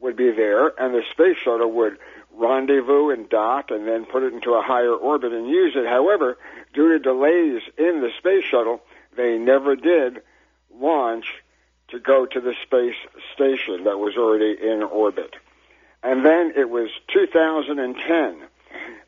would 0.00 0.16
be 0.16 0.30
there, 0.30 0.68
and 0.80 0.94
the 0.94 1.02
space 1.10 1.36
shuttle 1.36 1.70
would 1.72 1.98
rendezvous 2.36 3.10
and 3.10 3.28
dock 3.28 3.70
and 3.70 3.86
then 3.86 4.04
put 4.04 4.22
it 4.22 4.32
into 4.32 4.52
a 4.52 4.62
higher 4.62 4.94
orbit 4.94 5.32
and 5.32 5.48
use 5.48 5.74
it. 5.76 5.86
However, 5.86 6.38
due 6.74 6.92
to 6.92 6.98
delays 6.98 7.62
in 7.76 8.00
the 8.00 8.10
space 8.18 8.44
shuttle, 8.44 8.80
they 9.16 9.38
never 9.38 9.76
did 9.76 10.22
launch 10.74 11.26
to 11.88 12.00
go 12.00 12.26
to 12.26 12.40
the 12.40 12.54
space 12.62 12.96
station 13.34 13.84
that 13.84 13.98
was 13.98 14.16
already 14.16 14.56
in 14.60 14.82
orbit. 14.82 15.34
And 16.02 16.24
then 16.24 16.54
it 16.56 16.68
was 16.68 16.88
2010 17.12 18.42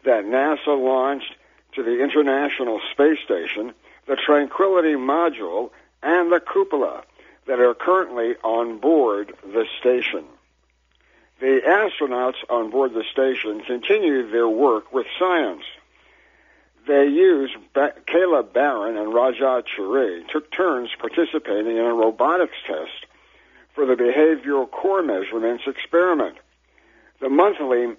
that 0.04 0.24
NASA 0.24 0.78
launched 0.78 1.34
to 1.74 1.82
the 1.82 2.02
International 2.02 2.80
Space 2.92 3.18
Station 3.24 3.74
the 4.06 4.16
Tranquility 4.16 4.94
Module 4.94 5.70
and 6.02 6.30
the 6.30 6.40
Cupola 6.40 7.04
that 7.46 7.58
are 7.58 7.74
currently 7.74 8.34
on 8.42 8.78
board 8.78 9.34
the 9.42 9.66
station. 9.80 10.24
The 11.40 11.60
astronauts 11.66 12.36
on 12.48 12.70
board 12.70 12.94
the 12.94 13.04
station 13.12 13.60
continued 13.66 14.32
their 14.32 14.48
work 14.48 14.92
with 14.92 15.06
science. 15.18 15.64
They 16.86 17.06
used, 17.06 17.54
Kayla 17.74 18.52
Barron 18.52 18.96
and 18.96 19.12
Raja 19.12 19.62
Chari 19.76 20.28
took 20.28 20.52
turns 20.52 20.90
participating 20.98 21.76
in 21.76 21.84
a 21.84 21.94
robotics 21.94 22.56
test 22.66 23.06
for 23.74 23.86
the 23.86 23.94
behavioral 23.94 24.70
core 24.70 25.02
measurements 25.02 25.64
experiment. 25.66 26.36
The 27.20 27.30
monthly 27.30 27.96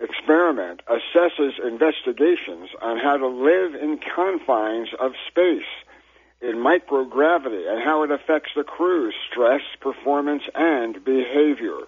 experiment 0.00 0.82
assesses 0.86 1.64
investigations 1.64 2.70
on 2.82 2.98
how 2.98 3.16
to 3.16 3.28
live 3.28 3.74
in 3.74 3.98
confines 3.98 4.88
of 4.98 5.12
space 5.28 5.62
in 6.42 6.56
microgravity 6.56 7.70
and 7.70 7.82
how 7.82 8.02
it 8.02 8.10
affects 8.10 8.50
the 8.54 8.64
crew's 8.64 9.14
stress, 9.30 9.62
performance, 9.80 10.42
and 10.54 11.02
behavior. 11.04 11.78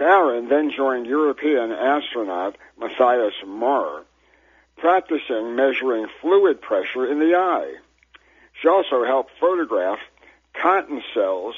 Barron 0.00 0.48
then 0.48 0.72
joined 0.74 1.06
European 1.06 1.70
astronaut 1.72 2.56
Matthias 2.78 3.34
Maurer, 3.46 4.02
practicing 4.78 5.54
measuring 5.54 6.06
fluid 6.22 6.62
pressure 6.62 7.06
in 7.06 7.18
the 7.18 7.34
eye. 7.34 7.74
She 8.60 8.66
also 8.66 9.04
helped 9.04 9.32
photograph 9.38 9.98
cotton 10.54 11.02
cells 11.12 11.54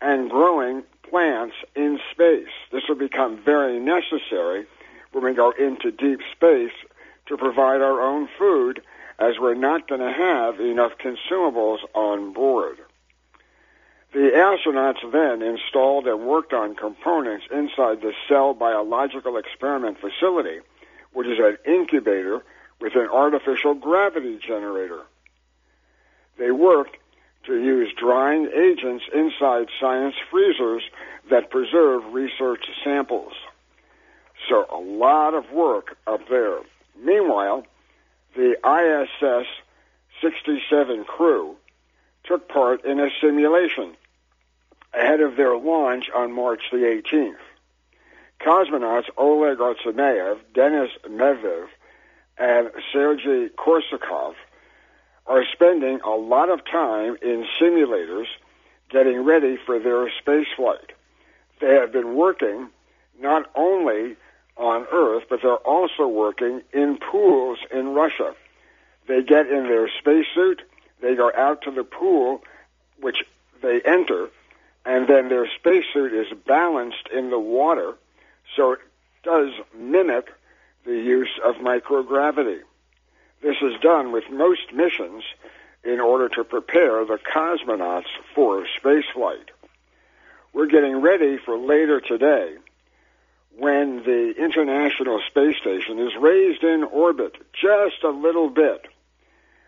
and 0.00 0.30
growing 0.30 0.84
plants 1.10 1.56
in 1.74 1.98
space. 2.12 2.54
This 2.70 2.84
will 2.88 2.94
become 2.94 3.42
very 3.44 3.80
necessary 3.80 4.64
when 5.10 5.24
we 5.24 5.34
go 5.34 5.50
into 5.50 5.90
deep 5.90 6.20
space 6.30 6.72
to 7.26 7.36
provide 7.36 7.80
our 7.80 8.00
own 8.00 8.28
food 8.38 8.80
as 9.18 9.40
we're 9.40 9.54
not 9.54 9.88
going 9.88 10.00
to 10.00 10.12
have 10.12 10.60
enough 10.60 10.92
consumables 10.98 11.78
on 11.94 12.32
board. 12.32 12.78
The 14.12 14.30
astronauts 14.36 15.10
then 15.10 15.40
installed 15.40 16.06
and 16.06 16.26
worked 16.26 16.52
on 16.52 16.74
components 16.74 17.46
inside 17.50 18.02
the 18.02 18.12
Cell 18.28 18.52
Biological 18.52 19.38
Experiment 19.38 19.96
Facility, 20.00 20.58
which 21.14 21.26
is 21.26 21.38
an 21.38 21.56
incubator 21.66 22.42
with 22.78 22.94
an 22.94 23.08
artificial 23.10 23.72
gravity 23.72 24.38
generator. 24.46 25.00
They 26.38 26.50
worked 26.50 26.98
to 27.46 27.54
use 27.54 27.90
drying 27.98 28.50
agents 28.54 29.04
inside 29.14 29.68
science 29.80 30.14
freezers 30.30 30.82
that 31.30 31.50
preserve 31.50 32.12
research 32.12 32.66
samples. 32.84 33.32
So 34.50 34.66
a 34.70 34.78
lot 34.78 35.32
of 35.32 35.50
work 35.52 35.96
up 36.06 36.28
there. 36.28 36.58
Meanwhile, 37.02 37.64
the 38.36 38.56
ISS 38.62 39.46
67 40.20 41.04
crew 41.04 41.56
took 42.24 42.48
part 42.48 42.84
in 42.84 43.00
a 43.00 43.08
simulation 43.22 43.96
ahead 44.94 45.20
of 45.20 45.36
their 45.36 45.56
launch 45.56 46.10
on 46.14 46.32
March 46.32 46.62
the 46.70 46.78
18th. 46.78 47.36
Cosmonauts 48.40 49.08
Oleg 49.16 49.58
Artemyev, 49.58 50.38
Denis 50.52 50.90
Matveev, 51.08 51.66
and 52.38 52.70
Sergei 52.92 53.48
Korsakov 53.56 54.34
are 55.26 55.44
spending 55.52 56.00
a 56.00 56.10
lot 56.10 56.50
of 56.50 56.64
time 56.64 57.16
in 57.22 57.46
simulators 57.60 58.26
getting 58.90 59.24
ready 59.24 59.56
for 59.64 59.78
their 59.78 60.10
space 60.20 60.48
flight. 60.56 60.92
They 61.60 61.74
have 61.74 61.92
been 61.92 62.16
working 62.16 62.68
not 63.20 63.50
only 63.54 64.16
on 64.56 64.86
Earth, 64.92 65.24
but 65.30 65.40
they're 65.42 65.54
also 65.54 66.06
working 66.08 66.62
in 66.72 66.98
pools 66.98 67.58
in 67.70 67.94
Russia. 67.94 68.34
They 69.06 69.22
get 69.22 69.46
in 69.46 69.64
their 69.64 69.88
spacesuit, 70.00 70.62
they 71.00 71.14
go 71.14 71.30
out 71.36 71.62
to 71.62 71.70
the 71.70 71.84
pool, 71.84 72.42
which 73.00 73.24
they 73.62 73.80
enter, 73.84 74.28
and 74.84 75.08
then 75.08 75.28
their 75.28 75.48
spacesuit 75.58 76.12
is 76.12 76.26
balanced 76.46 77.08
in 77.14 77.30
the 77.30 77.38
water, 77.38 77.94
so 78.56 78.72
it 78.72 78.80
does 79.22 79.50
mimic 79.76 80.28
the 80.84 80.96
use 80.96 81.30
of 81.44 81.56
microgravity. 81.56 82.60
This 83.42 83.56
is 83.62 83.80
done 83.80 84.12
with 84.12 84.24
most 84.30 84.72
missions 84.72 85.22
in 85.84 86.00
order 86.00 86.28
to 86.30 86.44
prepare 86.44 87.04
the 87.04 87.18
cosmonauts 87.18 88.06
for 88.34 88.66
spaceflight. 88.80 89.50
We're 90.52 90.66
getting 90.66 91.00
ready 91.00 91.38
for 91.38 91.56
later 91.56 92.00
today 92.00 92.56
when 93.56 94.02
the 94.04 94.34
International 94.36 95.20
Space 95.28 95.56
Station 95.56 95.98
is 95.98 96.12
raised 96.20 96.62
in 96.62 96.84
orbit 96.84 97.36
just 97.52 98.02
a 98.04 98.10
little 98.10 98.48
bit, 98.48 98.86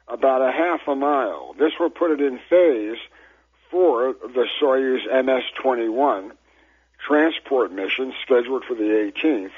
about 0.09 0.43
a 0.43 0.53
half 0.53 0.81
a 0.87 0.95
mile. 0.95 1.55
This 1.59 1.73
will 1.79 1.91
put 1.91 2.11
it 2.11 2.21
in 2.21 2.39
phase 2.51 2.99
for 3.75 4.13
the 4.13 4.47
Soyuz 4.63 5.03
MS-21 5.05 6.31
transport 7.05 7.73
mission 7.73 8.13
scheduled 8.23 8.65
for 8.65 8.77
the 8.77 8.85
18th 8.85 9.51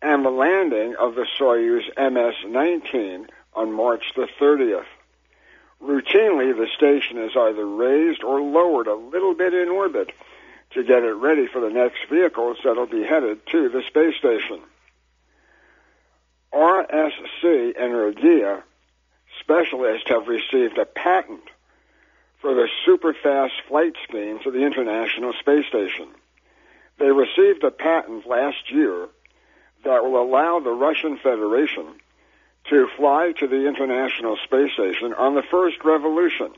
and 0.00 0.24
the 0.24 0.30
landing 0.30 0.96
of 0.98 1.14
the 1.14 1.26
Soyuz 1.38 1.84
MS-19 1.94 3.28
on 3.52 3.70
March 3.70 4.14
the 4.16 4.26
30th. 4.40 4.86
Routinely, 5.82 6.56
the 6.56 6.68
station 6.74 7.18
is 7.18 7.32
either 7.36 7.66
raised 7.66 8.24
or 8.24 8.40
lowered 8.40 8.86
a 8.86 8.94
little 8.94 9.34
bit 9.34 9.52
in 9.52 9.68
orbit 9.68 10.10
to 10.70 10.82
get 10.82 11.02
it 11.02 11.12
ready 11.12 11.46
for 11.46 11.60
the 11.60 11.68
next 11.68 12.08
vehicles 12.08 12.56
that'll 12.64 12.86
be 12.86 13.04
headed 13.04 13.46
to 13.48 13.68
the 13.68 13.82
space 13.88 14.16
station. 14.16 14.60
RSC 16.54 17.76
Energia 17.78 18.62
specialists 19.38 20.08
have 20.08 20.28
received 20.28 20.78
a 20.78 20.86
patent 20.86 21.42
for 22.40 22.54
the 22.54 22.68
super-fast 22.86 23.54
flight 23.68 23.92
scheme 24.08 24.38
to 24.42 24.50
the 24.50 24.64
International 24.64 25.32
Space 25.40 25.66
Station. 25.66 26.08
They 26.98 27.10
received 27.10 27.64
a 27.64 27.70
patent 27.70 28.26
last 28.26 28.70
year 28.70 29.08
that 29.84 30.04
will 30.04 30.22
allow 30.22 30.60
the 30.60 30.70
Russian 30.70 31.18
Federation 31.18 31.86
to 32.68 32.88
fly 32.96 33.32
to 33.38 33.46
the 33.46 33.66
International 33.66 34.36
Space 34.44 34.72
Station 34.72 35.14
on 35.14 35.34
the 35.34 35.42
first 35.50 35.76
revolution. 35.84 36.52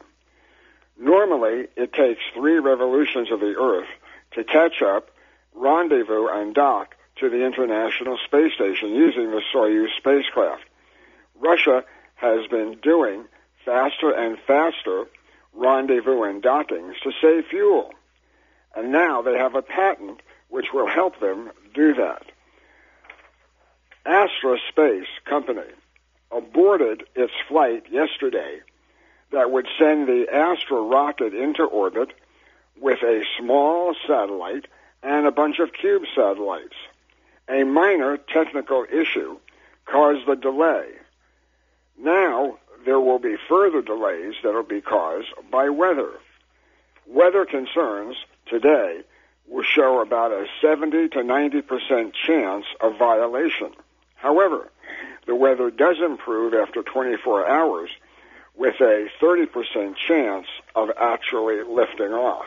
Normally, 0.98 1.68
it 1.76 1.92
takes 1.92 2.20
three 2.34 2.58
revolutions 2.58 3.30
of 3.30 3.40
the 3.40 3.54
Earth 3.58 3.88
to 4.32 4.44
catch 4.44 4.82
up, 4.82 5.10
rendezvous, 5.54 6.28
and 6.28 6.54
dock 6.54 6.96
to 7.16 7.28
the 7.28 7.44
International 7.44 8.18
Space 8.26 8.52
Station 8.54 8.90
using 8.90 9.30
the 9.30 9.42
Soyuz 9.54 9.88
spacecraft. 9.98 10.64
Russia 11.40 11.84
has 12.16 12.46
been 12.48 12.78
doing 12.82 13.24
faster 13.64 14.10
and 14.10 14.38
faster 14.46 15.06
rendezvous 15.54 16.22
and 16.22 16.42
dockings 16.42 16.96
to 17.02 17.12
save 17.20 17.46
fuel. 17.46 17.90
And 18.74 18.90
now 18.90 19.22
they 19.22 19.36
have 19.36 19.54
a 19.54 19.62
patent 19.62 20.20
which 20.48 20.66
will 20.72 20.86
help 20.86 21.20
them 21.20 21.50
do 21.74 21.94
that. 21.94 22.24
Astra 24.04 24.56
Space 24.70 25.08
Company 25.24 25.70
aborted 26.30 27.04
its 27.14 27.32
flight 27.48 27.84
yesterday 27.90 28.60
that 29.30 29.50
would 29.50 29.66
send 29.78 30.08
the 30.08 30.26
Astra 30.32 30.80
rocket 30.82 31.34
into 31.34 31.62
orbit 31.62 32.12
with 32.80 33.02
a 33.02 33.22
small 33.38 33.94
satellite 34.06 34.66
and 35.02 35.26
a 35.26 35.32
bunch 35.32 35.58
of 35.58 35.72
cube 35.72 36.02
satellites. 36.14 36.76
A 37.48 37.64
minor 37.64 38.16
technical 38.16 38.84
issue 38.90 39.38
caused 39.84 40.26
the 40.26 40.36
delay. 40.36 40.88
Now 41.98 42.58
be 43.22 43.36
further 43.48 43.82
delays 43.82 44.34
that 44.42 44.52
will 44.52 44.62
be 44.62 44.80
caused 44.80 45.28
by 45.50 45.68
weather. 45.68 46.10
Weather 47.06 47.44
concerns 47.44 48.16
today 48.46 49.00
will 49.48 49.62
show 49.62 50.00
about 50.00 50.32
a 50.32 50.46
70 50.60 51.08
to 51.10 51.22
90 51.22 51.62
percent 51.62 52.14
chance 52.14 52.66
of 52.80 52.98
violation. 52.98 53.72
However, 54.16 54.70
the 55.26 55.34
weather 55.34 55.70
does 55.70 55.96
improve 56.04 56.54
after 56.54 56.82
24 56.82 57.48
hours 57.48 57.90
with 58.54 58.74
a 58.80 59.08
30% 59.20 59.96
chance 59.96 60.46
of 60.74 60.90
actually 61.00 61.62
lifting 61.62 62.12
off. 62.12 62.46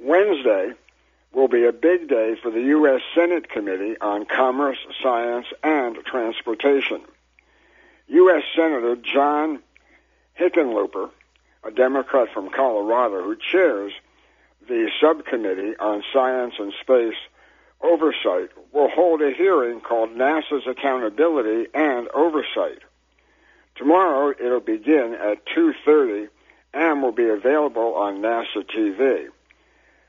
Wednesday 0.00 0.72
will 1.32 1.48
be 1.48 1.64
a 1.64 1.72
big 1.72 2.08
day 2.08 2.34
for 2.42 2.50
the 2.50 2.60
U.S. 2.60 3.00
Senate 3.14 3.48
Committee 3.48 3.96
on 4.00 4.24
Commerce, 4.24 4.78
Science, 5.02 5.46
and 5.62 5.96
Transportation. 6.04 7.02
U.S. 8.08 8.42
Senator 8.56 8.96
John 8.96 9.60
Hickenlooper, 10.40 11.10
a 11.64 11.70
Democrat 11.70 12.28
from 12.32 12.50
Colorado 12.50 13.22
who 13.22 13.36
chairs 13.36 13.92
the 14.66 14.88
subcommittee 15.00 15.76
on 15.78 16.02
science 16.12 16.54
and 16.58 16.72
space 16.80 17.16
oversight, 17.82 18.50
will 18.72 18.88
hold 18.88 19.22
a 19.22 19.32
hearing 19.32 19.80
called 19.80 20.10
NASA's 20.10 20.66
Accountability 20.66 21.68
and 21.74 22.08
Oversight. 22.08 22.82
Tomorrow 23.76 24.34
it'll 24.40 24.60
begin 24.60 25.14
at 25.14 25.46
2.30 25.56 26.28
and 26.74 27.02
will 27.02 27.12
be 27.12 27.28
available 27.28 27.94
on 27.94 28.18
NASA 28.18 28.64
TV. 28.76 29.26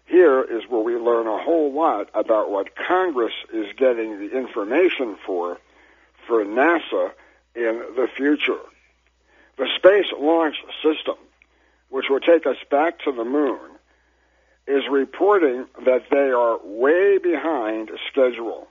Here 0.06 0.42
is 0.42 0.64
where 0.68 0.82
we 0.82 0.95
learn 0.95 1.28
a 1.28 1.38
whole 1.38 1.72
lot 1.72 2.10
about 2.14 2.50
what 2.50 2.76
Congress 2.76 3.34
is 3.53 3.68
getting 3.78 4.19
the 4.19 4.36
information 4.36 5.18
for 5.26 5.58
for 6.28 6.44
NASA 6.44 7.11
in 7.56 7.82
the 7.95 8.08
future. 8.16 8.60
The 9.58 9.68
Space 9.76 10.11
Launch 10.18 10.56
System, 10.84 11.16
which 11.90 12.06
will 12.10 12.19
take 12.19 12.45
us 12.45 12.58
back 12.69 13.00
to 13.00 13.11
the 13.11 13.26
moon, 13.26 13.60
is 14.68 14.84
reporting 14.90 15.66
that 15.86 16.03
they 16.11 16.30
are 16.30 16.60
way 16.64 17.18
behind 17.18 17.90
schedule. 18.11 18.68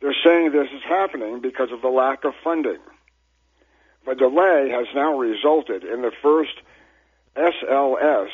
They're 0.00 0.16
saying 0.24 0.52
this 0.52 0.70
is 0.74 0.82
happening 0.82 1.40
because 1.40 1.70
of 1.70 1.82
the 1.82 1.88
lack 1.88 2.24
of 2.24 2.34
funding. 2.42 2.78
The 4.06 4.14
delay 4.14 4.70
has 4.70 4.86
now 4.94 5.18
resulted 5.18 5.84
in 5.84 6.02
the 6.02 6.12
first 6.22 6.54
SLS 7.36 8.28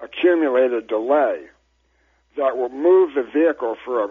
accumulated 0.00 0.88
delay 0.88 1.46
that 2.36 2.56
will 2.56 2.70
move 2.70 3.14
the 3.14 3.22
vehicle 3.22 3.76
for 3.84 4.04
a, 4.04 4.08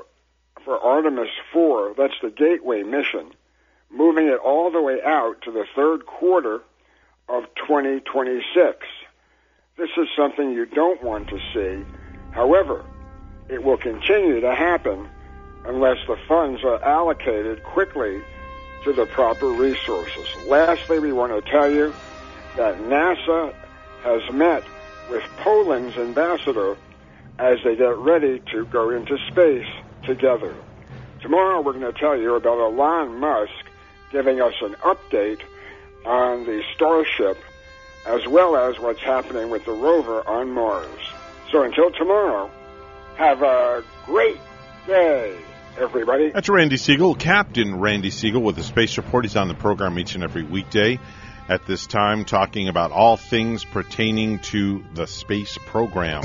for 0.64 0.77
Artemis 0.80 1.30
4, 1.51 1.93
that's 1.98 2.14
the 2.22 2.30
gateway 2.30 2.84
mission, 2.84 3.32
moving 3.92 4.27
it 4.27 4.38
all 4.38 4.72
the 4.72 4.82
way 4.82 5.01
out 5.03 5.42
to 5.43 5.51
the 5.51 5.66
third 5.76 6.06
quarter 6.06 6.61
of 7.27 7.43
2026. 7.68 8.85
This 9.77 9.90
is 9.98 10.08
something 10.16 10.51
you 10.51 10.66
don't 10.66 11.01
want 11.03 11.30
to 11.30 11.40
see. 11.53 11.85
However, 12.32 12.84
it 13.50 13.64
will 13.64 13.77
continue 13.77 14.42
to 14.42 14.53
happen 14.53 15.09
unless 15.66 15.98
the 16.08 16.18
funds 16.27 16.64
are 16.64 16.84
allocated 16.84 17.64
quickly 17.64 18.22
to 18.84 18.93
the 18.93 19.06
proper 19.08 19.48
resources. 19.48 20.27
Lastly, 20.48 21.00
we 21.00 21.11
want 21.11 21.34
to 21.34 21.51
tell 21.51 21.69
you 21.69 21.93
that 22.56 22.77
NASA 22.77 23.53
has 24.03 24.22
met 24.34 24.64
with 25.09 25.24
Poland's 25.38 25.98
ambassador 25.98 26.77
as 27.38 27.58
they 27.64 27.76
get 27.76 27.98
ready 27.98 28.42
to 28.51 28.66
go 28.66 28.90
into 28.90 29.18
space 29.27 29.68
together. 30.06 30.53
Tomorrow, 31.22 31.61
we're 31.61 31.74
going 31.74 31.92
to 31.92 32.00
tell 32.00 32.18
you 32.18 32.35
about 32.35 32.59
Elon 32.59 33.19
Musk 33.19 33.68
giving 34.11 34.41
us 34.41 34.53
an 34.61 34.75
update 34.75 35.41
on 36.05 36.45
the 36.45 36.63
Starship 36.75 37.38
as 38.05 38.25
well 38.27 38.55
as 38.55 38.79
what's 38.79 39.01
happening 39.01 39.49
with 39.49 39.65
the 39.65 39.71
rover 39.71 40.27
on 40.27 40.51
Mars. 40.51 40.99
So 41.51 41.63
until 41.63 41.91
tomorrow, 41.91 42.49
have 43.17 43.41
a 43.41 43.83
great 44.05 44.39
day, 44.88 45.38
everybody. 45.77 46.31
That's 46.31 46.49
Randy 46.49 46.77
Segal, 46.77 47.17
Captain 47.19 47.79
Randy 47.79 48.09
Segal 48.09 48.41
with 48.41 48.55
the 48.55 48.63
Space 48.63 48.97
Report. 48.97 49.25
He's 49.25 49.35
on 49.35 49.47
the 49.47 49.53
program 49.53 49.99
each 49.99 50.15
and 50.15 50.23
every 50.23 50.43
weekday 50.43 50.99
at 51.49 51.65
this 51.65 51.88
time, 51.88 52.25
talking 52.25 52.67
about 52.67 52.91
all 52.91 53.17
things 53.17 53.65
pertaining 53.65 54.39
to 54.39 54.83
the 54.93 55.07
space 55.07 55.57
program. 55.65 56.21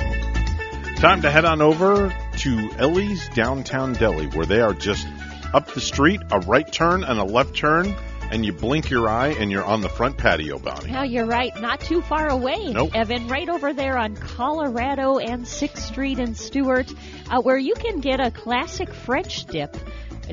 Time 0.96 1.22
to 1.22 1.30
head 1.30 1.44
on 1.44 1.62
over 1.62 2.14
to 2.38 2.70
Ellie's 2.76 3.28
Downtown 3.30 3.94
Deli, 3.94 4.26
where 4.26 4.46
they 4.46 4.60
are 4.60 4.74
just 4.74 5.06
up 5.54 5.72
the 5.72 5.80
street, 5.80 6.20
a 6.30 6.40
right 6.40 6.70
turn 6.70 7.04
and 7.04 7.18
a 7.18 7.24
left 7.24 7.54
turn 7.56 7.94
and 8.30 8.44
you 8.44 8.52
blink 8.52 8.90
your 8.90 9.08
eye 9.08 9.28
and 9.28 9.50
you're 9.50 9.64
on 9.64 9.80
the 9.80 9.88
front 9.88 10.16
patio, 10.16 10.58
Bonnie. 10.58 10.90
Now 10.90 11.02
you're 11.04 11.26
right. 11.26 11.54
Not 11.60 11.80
too 11.80 12.00
far 12.02 12.28
away, 12.28 12.72
Nope. 12.72 12.90
Evan. 12.94 13.28
Right 13.28 13.48
over 13.48 13.72
there 13.72 13.96
on 13.96 14.16
Colorado 14.16 15.18
and 15.18 15.44
6th 15.44 15.78
Street 15.78 16.18
in 16.18 16.34
Stuart, 16.34 16.92
uh, 17.30 17.40
where 17.40 17.58
you 17.58 17.74
can 17.74 18.00
get 18.00 18.20
a 18.20 18.30
classic 18.30 18.92
French 18.92 19.44
dip. 19.44 19.76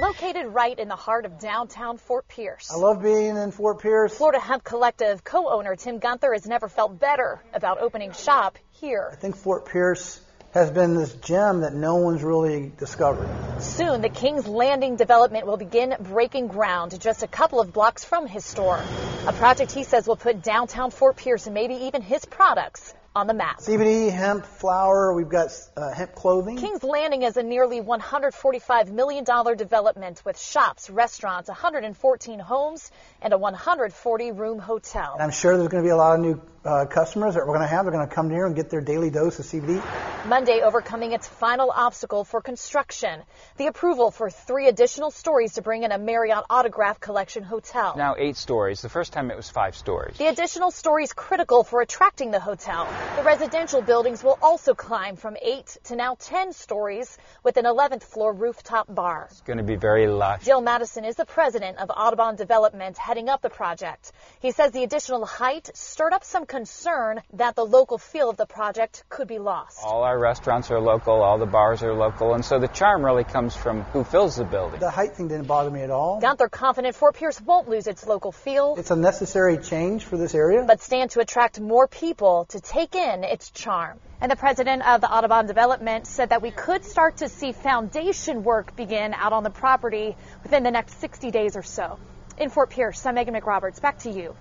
Located 0.00 0.46
right 0.48 0.78
in 0.78 0.88
the 0.88 0.96
heart 0.96 1.24
of 1.24 1.38
downtown 1.38 1.96
Fort 1.96 2.28
Pierce. 2.28 2.70
I 2.70 2.76
love 2.76 3.02
being 3.02 3.36
in 3.36 3.50
Fort 3.50 3.80
Pierce. 3.80 4.14
Florida 4.14 4.38
Hemp 4.38 4.62
Collective 4.62 5.24
co-owner 5.24 5.74
Tim 5.74 5.98
Gunther 5.98 6.34
has 6.34 6.46
never 6.46 6.68
felt 6.68 6.98
better 6.98 7.40
about 7.54 7.80
opening 7.80 8.12
shop 8.12 8.58
here. 8.72 9.08
I 9.10 9.16
think 9.16 9.36
Fort 9.36 9.64
Pierce 9.66 10.20
has 10.52 10.70
been 10.70 10.94
this 10.94 11.12
gem 11.14 11.60
that 11.62 11.74
no 11.74 11.96
one's 11.96 12.22
really 12.22 12.72
discovered. 12.78 13.28
Soon, 13.60 14.00
the 14.00 14.08
King's 14.08 14.46
Landing 14.46 14.96
development 14.96 15.46
will 15.46 15.56
begin 15.56 15.94
breaking 16.00 16.48
ground 16.48 16.98
just 17.00 17.22
a 17.22 17.26
couple 17.26 17.60
of 17.60 17.72
blocks 17.72 18.04
from 18.04 18.26
his 18.26 18.44
store. 18.44 18.82
A 19.26 19.32
project 19.32 19.72
he 19.72 19.82
says 19.84 20.06
will 20.06 20.16
put 20.16 20.42
downtown 20.42 20.90
Fort 20.90 21.16
Pierce 21.16 21.46
and 21.46 21.54
maybe 21.54 21.74
even 21.74 22.00
his 22.00 22.24
products 22.24 22.94
on 23.16 23.26
the 23.26 23.34
map. 23.34 23.60
CBD, 23.60 24.12
hemp, 24.12 24.44
flour, 24.44 25.14
we've 25.14 25.30
got 25.30 25.48
uh, 25.74 25.90
hemp 25.90 26.14
clothing. 26.14 26.58
King's 26.58 26.84
Landing 26.84 27.22
is 27.22 27.38
a 27.38 27.42
nearly 27.42 27.80
$145 27.80 28.92
million 28.92 29.24
development 29.56 30.22
with 30.26 30.38
shops, 30.38 30.90
restaurants, 30.90 31.48
114 31.48 32.38
homes, 32.38 32.90
and 33.22 33.32
a 33.32 33.38
140 33.38 34.32
room 34.32 34.58
hotel. 34.58 35.14
And 35.14 35.22
I'm 35.22 35.30
sure 35.30 35.56
there's 35.56 35.68
going 35.68 35.82
to 35.82 35.86
be 35.86 35.92
a 35.92 35.96
lot 35.96 36.16
of 36.16 36.20
new 36.20 36.42
uh, 36.66 36.86
customers 36.86 37.34
that 37.34 37.46
we're 37.46 37.54
going 37.54 37.60
to 37.60 37.66
have. 37.66 37.84
They're 37.84 37.92
going 37.92 38.08
to 38.08 38.14
come 38.14 38.30
here 38.30 38.46
and 38.46 38.56
get 38.56 38.70
their 38.70 38.80
daily 38.80 39.10
dose 39.10 39.38
of 39.38 39.46
CBD. 39.46 39.82
Monday 40.26 40.60
overcoming 40.62 41.12
its 41.12 41.28
final 41.28 41.70
obstacle 41.70 42.24
for 42.24 42.40
construction, 42.40 43.22
the 43.58 43.66
approval 43.68 44.10
for 44.10 44.28
three 44.28 44.66
additional 44.66 45.12
stories 45.12 45.54
to 45.54 45.62
bring 45.62 45.84
in 45.84 45.92
a 45.92 45.98
Marriott 45.98 46.44
Autograph 46.50 46.98
Collection 46.98 47.44
hotel. 47.44 47.94
Now 47.96 48.16
eight 48.18 48.36
stories. 48.36 48.82
The 48.82 48.88
first 48.88 49.12
time 49.12 49.30
it 49.30 49.36
was 49.36 49.48
five 49.48 49.76
stories. 49.76 50.16
The 50.18 50.26
additional 50.26 50.72
stories 50.72 51.12
critical 51.12 51.62
for 51.62 51.80
attracting 51.80 52.32
the 52.32 52.40
hotel. 52.40 52.88
The 53.16 53.22
residential 53.22 53.82
buildings 53.82 54.24
will 54.24 54.38
also 54.42 54.74
climb 54.74 55.14
from 55.14 55.36
eight 55.40 55.76
to 55.84 55.96
now 55.96 56.16
10 56.18 56.52
stories 56.52 57.16
with 57.44 57.56
an 57.56 57.64
11th 57.64 58.02
floor 58.02 58.32
rooftop 58.32 58.92
bar. 58.92 59.28
It's 59.30 59.42
going 59.42 59.58
to 59.58 59.64
be 59.64 59.76
very 59.76 60.08
lush. 60.08 60.44
Jill 60.44 60.60
Madison 60.60 61.04
is 61.04 61.14
the 61.14 61.24
president 61.24 61.78
of 61.78 61.90
Audubon 61.90 62.34
Development 62.34 62.98
heading 62.98 63.28
up 63.28 63.42
the 63.42 63.50
project. 63.50 64.10
He 64.40 64.50
says 64.50 64.72
the 64.72 64.82
additional 64.82 65.24
height 65.24 65.70
stirred 65.74 66.12
up 66.12 66.24
some 66.24 66.46
concern 66.56 67.20
that 67.34 67.54
the 67.54 67.62
local 67.64 67.98
feel 67.98 68.30
of 68.30 68.38
the 68.38 68.46
project 68.46 69.04
could 69.10 69.28
be 69.28 69.38
lost. 69.38 69.78
All 69.84 70.04
our 70.04 70.18
restaurants 70.18 70.70
are 70.70 70.80
local, 70.80 71.12
all 71.22 71.36
the 71.36 71.44
bars 71.44 71.82
are 71.82 71.92
local, 71.92 72.32
and 72.32 72.42
so 72.42 72.58
the 72.58 72.68
charm 72.68 73.04
really 73.04 73.24
comes 73.24 73.54
from 73.54 73.82
who 73.92 74.02
fills 74.04 74.36
the 74.36 74.44
building. 74.44 74.80
The 74.80 74.88
height 74.90 75.14
thing 75.14 75.28
didn't 75.28 75.48
bother 75.48 75.70
me 75.70 75.82
at 75.82 75.90
all. 75.90 76.18
Gunther 76.18 76.48
confident 76.48 76.96
Fort 76.96 77.14
Pierce 77.14 77.38
won't 77.42 77.68
lose 77.68 77.86
its 77.86 78.06
local 78.06 78.32
feel, 78.32 78.74
It's 78.78 78.90
a 78.90 78.96
necessary 78.96 79.58
change 79.58 80.04
for 80.04 80.16
this 80.16 80.34
area. 80.34 80.64
but 80.66 80.80
stand 80.80 81.10
to 81.10 81.20
attract 81.20 81.60
more 81.60 81.86
people 81.88 82.46
to 82.46 82.58
take 82.58 82.94
in 82.94 83.22
its 83.22 83.50
charm. 83.50 83.98
And 84.22 84.30
the 84.32 84.36
president 84.36 84.80
of 84.88 85.02
the 85.02 85.12
Audubon 85.12 85.46
Development 85.46 86.06
said 86.06 86.30
that 86.30 86.40
we 86.40 86.52
could 86.52 86.86
start 86.86 87.18
to 87.18 87.28
see 87.28 87.52
foundation 87.52 88.44
work 88.44 88.74
begin 88.74 89.12
out 89.12 89.34
on 89.34 89.42
the 89.42 89.50
property 89.50 90.16
within 90.42 90.62
the 90.62 90.70
next 90.70 91.00
60 91.00 91.30
days 91.30 91.54
or 91.54 91.62
so. 91.62 91.98
In 92.38 92.48
Fort 92.48 92.70
Pierce, 92.70 93.04
I'm 93.04 93.16
Megan 93.16 93.34
McRoberts. 93.34 93.82
Back 93.82 93.98
to 94.00 94.10
you. 94.10 94.34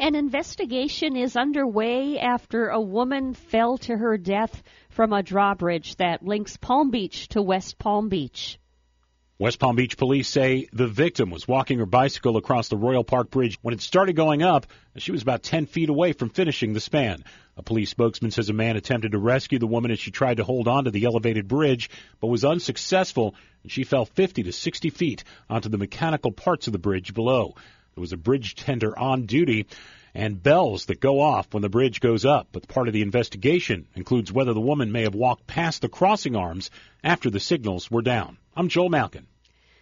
An 0.00 0.16
investigation 0.16 1.16
is 1.16 1.36
underway 1.36 2.18
after 2.18 2.68
a 2.68 2.80
woman 2.80 3.32
fell 3.32 3.78
to 3.78 3.96
her 3.96 4.18
death 4.18 4.60
from 4.88 5.12
a 5.12 5.22
drawbridge 5.22 5.94
that 5.96 6.24
links 6.24 6.56
Palm 6.56 6.90
Beach 6.90 7.28
to 7.28 7.40
West 7.40 7.78
Palm 7.78 8.08
Beach. 8.08 8.58
West 9.38 9.60
Palm 9.60 9.76
Beach 9.76 9.96
police 9.96 10.28
say 10.28 10.66
the 10.72 10.88
victim 10.88 11.30
was 11.30 11.46
walking 11.46 11.78
her 11.78 11.86
bicycle 11.86 12.36
across 12.36 12.68
the 12.68 12.76
Royal 12.76 13.04
Park 13.04 13.30
Bridge 13.30 13.56
when 13.62 13.72
it 13.72 13.80
started 13.80 14.16
going 14.16 14.42
up. 14.42 14.66
She 14.96 15.12
was 15.12 15.22
about 15.22 15.44
10 15.44 15.66
feet 15.66 15.88
away 15.88 16.12
from 16.12 16.30
finishing 16.30 16.72
the 16.72 16.80
span. 16.80 17.22
A 17.56 17.62
police 17.62 17.90
spokesman 17.90 18.32
says 18.32 18.48
a 18.48 18.52
man 18.52 18.76
attempted 18.76 19.12
to 19.12 19.18
rescue 19.18 19.60
the 19.60 19.66
woman 19.68 19.92
as 19.92 20.00
she 20.00 20.10
tried 20.10 20.38
to 20.38 20.44
hold 20.44 20.66
on 20.66 20.84
to 20.84 20.90
the 20.90 21.04
elevated 21.04 21.46
bridge, 21.46 21.88
but 22.20 22.26
was 22.26 22.44
unsuccessful, 22.44 23.36
and 23.62 23.70
she 23.70 23.84
fell 23.84 24.06
50 24.06 24.42
to 24.42 24.52
60 24.52 24.90
feet 24.90 25.24
onto 25.48 25.68
the 25.68 25.78
mechanical 25.78 26.32
parts 26.32 26.66
of 26.66 26.72
the 26.72 26.80
bridge 26.80 27.14
below. 27.14 27.54
There 27.94 28.02
was 28.02 28.12
a 28.12 28.16
bridge 28.16 28.54
tender 28.56 28.98
on 28.98 29.26
duty, 29.26 29.66
and 30.14 30.42
bells 30.42 30.86
that 30.86 31.00
go 31.00 31.20
off 31.20 31.52
when 31.52 31.62
the 31.62 31.68
bridge 31.68 32.00
goes 32.00 32.24
up. 32.24 32.48
But 32.52 32.68
part 32.68 32.88
of 32.88 32.94
the 32.94 33.02
investigation 33.02 33.86
includes 33.94 34.32
whether 34.32 34.52
the 34.52 34.60
woman 34.60 34.92
may 34.92 35.02
have 35.02 35.14
walked 35.14 35.46
past 35.46 35.82
the 35.82 35.88
crossing 35.88 36.36
arms 36.36 36.70
after 37.02 37.30
the 37.30 37.40
signals 37.40 37.90
were 37.90 38.02
down. 38.02 38.38
I'm 38.56 38.68
Joel 38.68 38.90
Malkin. 38.90 39.26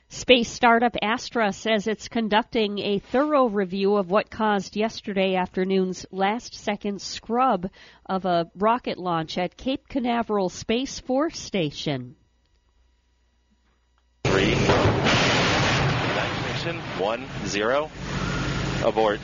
Space 0.08 0.50
startup 0.50 0.94
Astra 1.00 1.54
says 1.54 1.86
it's 1.86 2.08
conducting 2.08 2.78
a 2.80 2.98
thorough 2.98 3.46
review 3.46 3.96
of 3.96 4.10
what 4.10 4.30
caused 4.30 4.76
yesterday 4.76 5.36
afternoon's 5.36 6.04
last 6.10 6.54
second 6.54 7.00
scrub 7.00 7.70
of 8.04 8.26
a 8.26 8.50
rocket 8.54 8.98
launch 8.98 9.38
at 9.38 9.56
Cape 9.56 9.88
Canaveral 9.88 10.50
Space 10.50 11.00
Force 11.00 11.38
Station. 11.38 12.16
Three. 14.24 14.54
One. 16.62 17.26
Zero. 17.46 17.90
Abort. 18.84 19.18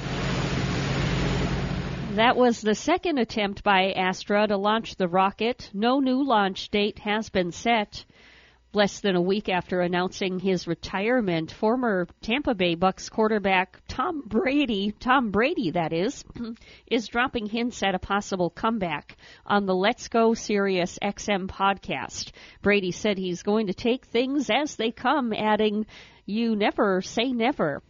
That 2.16 2.36
was 2.36 2.60
the 2.60 2.74
second 2.74 3.18
attempt 3.18 3.62
by 3.62 3.92
Astra 3.92 4.48
to 4.48 4.56
launch 4.56 4.96
the 4.96 5.06
rocket. 5.06 5.70
No 5.72 6.00
new 6.00 6.24
launch 6.24 6.68
date 6.70 6.98
has 6.98 7.28
been 7.28 7.52
set. 7.52 8.04
Less 8.74 9.00
than 9.00 9.16
a 9.16 9.22
week 9.22 9.48
after 9.48 9.80
announcing 9.80 10.38
his 10.38 10.66
retirement, 10.66 11.50
former 11.50 12.06
Tampa 12.20 12.54
Bay 12.54 12.76
Bucs 12.76 13.10
quarterback 13.10 13.80
Tom 13.88 14.22
Brady, 14.26 14.92
Tom 15.00 15.30
Brady 15.30 15.70
that 15.70 15.94
is, 15.94 16.22
is 16.86 17.08
dropping 17.08 17.46
hints 17.46 17.82
at 17.82 17.94
a 17.94 17.98
possible 17.98 18.50
comeback 18.50 19.16
on 19.46 19.64
the 19.64 19.74
Let's 19.74 20.08
Go 20.08 20.34
Sirius 20.34 20.98
XM 21.02 21.46
podcast. 21.46 22.32
Brady 22.60 22.90
said 22.90 23.16
he's 23.16 23.42
going 23.42 23.68
to 23.68 23.74
take 23.74 24.04
things 24.04 24.50
as 24.50 24.76
they 24.76 24.90
come, 24.90 25.32
adding, 25.32 25.86
"You 26.26 26.54
never 26.54 27.00
say 27.00 27.32
never." 27.32 27.82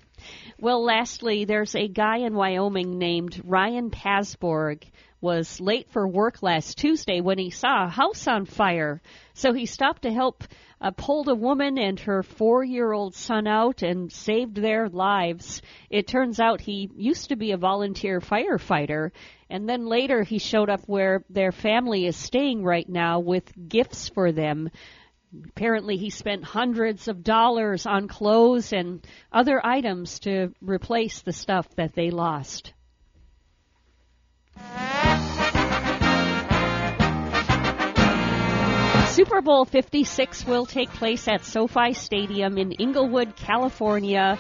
Well, 0.60 0.82
lastly, 0.84 1.44
there's 1.44 1.74
a 1.74 1.88
guy 1.88 2.18
in 2.18 2.34
Wyoming 2.34 2.98
named 2.98 3.40
Ryan 3.44 3.90
Pasborg 3.90 4.82
was 5.20 5.60
late 5.60 5.90
for 5.90 6.06
work 6.06 6.42
last 6.42 6.78
Tuesday 6.78 7.20
when 7.20 7.38
he 7.38 7.50
saw 7.50 7.84
a 7.84 7.88
house 7.88 8.28
on 8.28 8.44
fire. 8.44 9.02
So 9.34 9.52
he 9.52 9.66
stopped 9.66 10.02
to 10.02 10.12
help 10.12 10.44
uh, 10.80 10.92
pulled 10.92 11.28
a 11.28 11.34
woman 11.34 11.76
and 11.76 11.98
her 12.00 12.22
four 12.22 12.62
year 12.62 12.92
old 12.92 13.14
son 13.14 13.46
out 13.46 13.82
and 13.82 14.12
saved 14.12 14.56
their 14.56 14.88
lives. 14.88 15.60
It 15.90 16.06
turns 16.06 16.38
out 16.38 16.60
he 16.60 16.88
used 16.94 17.30
to 17.30 17.36
be 17.36 17.50
a 17.50 17.56
volunteer 17.56 18.20
firefighter, 18.20 19.10
and 19.50 19.68
then 19.68 19.86
later 19.86 20.22
he 20.22 20.38
showed 20.38 20.70
up 20.70 20.82
where 20.86 21.24
their 21.30 21.52
family 21.52 22.06
is 22.06 22.16
staying 22.16 22.62
right 22.62 22.88
now 22.88 23.18
with 23.18 23.52
gifts 23.68 24.08
for 24.08 24.30
them. 24.30 24.70
Apparently, 25.50 25.96
he 25.96 26.10
spent 26.10 26.44
hundreds 26.44 27.08
of 27.08 27.22
dollars 27.22 27.84
on 27.84 28.08
clothes 28.08 28.72
and 28.72 29.06
other 29.30 29.64
items 29.64 30.20
to 30.20 30.54
replace 30.62 31.20
the 31.20 31.32
stuff 31.32 31.68
that 31.76 31.94
they 31.94 32.10
lost. 32.10 32.72
Super 39.08 39.42
Bowl 39.42 39.64
56 39.64 40.46
will 40.46 40.64
take 40.64 40.90
place 40.90 41.26
at 41.28 41.44
SoFi 41.44 41.92
Stadium 41.92 42.56
in 42.56 42.72
Inglewood, 42.72 43.36
California 43.36 44.38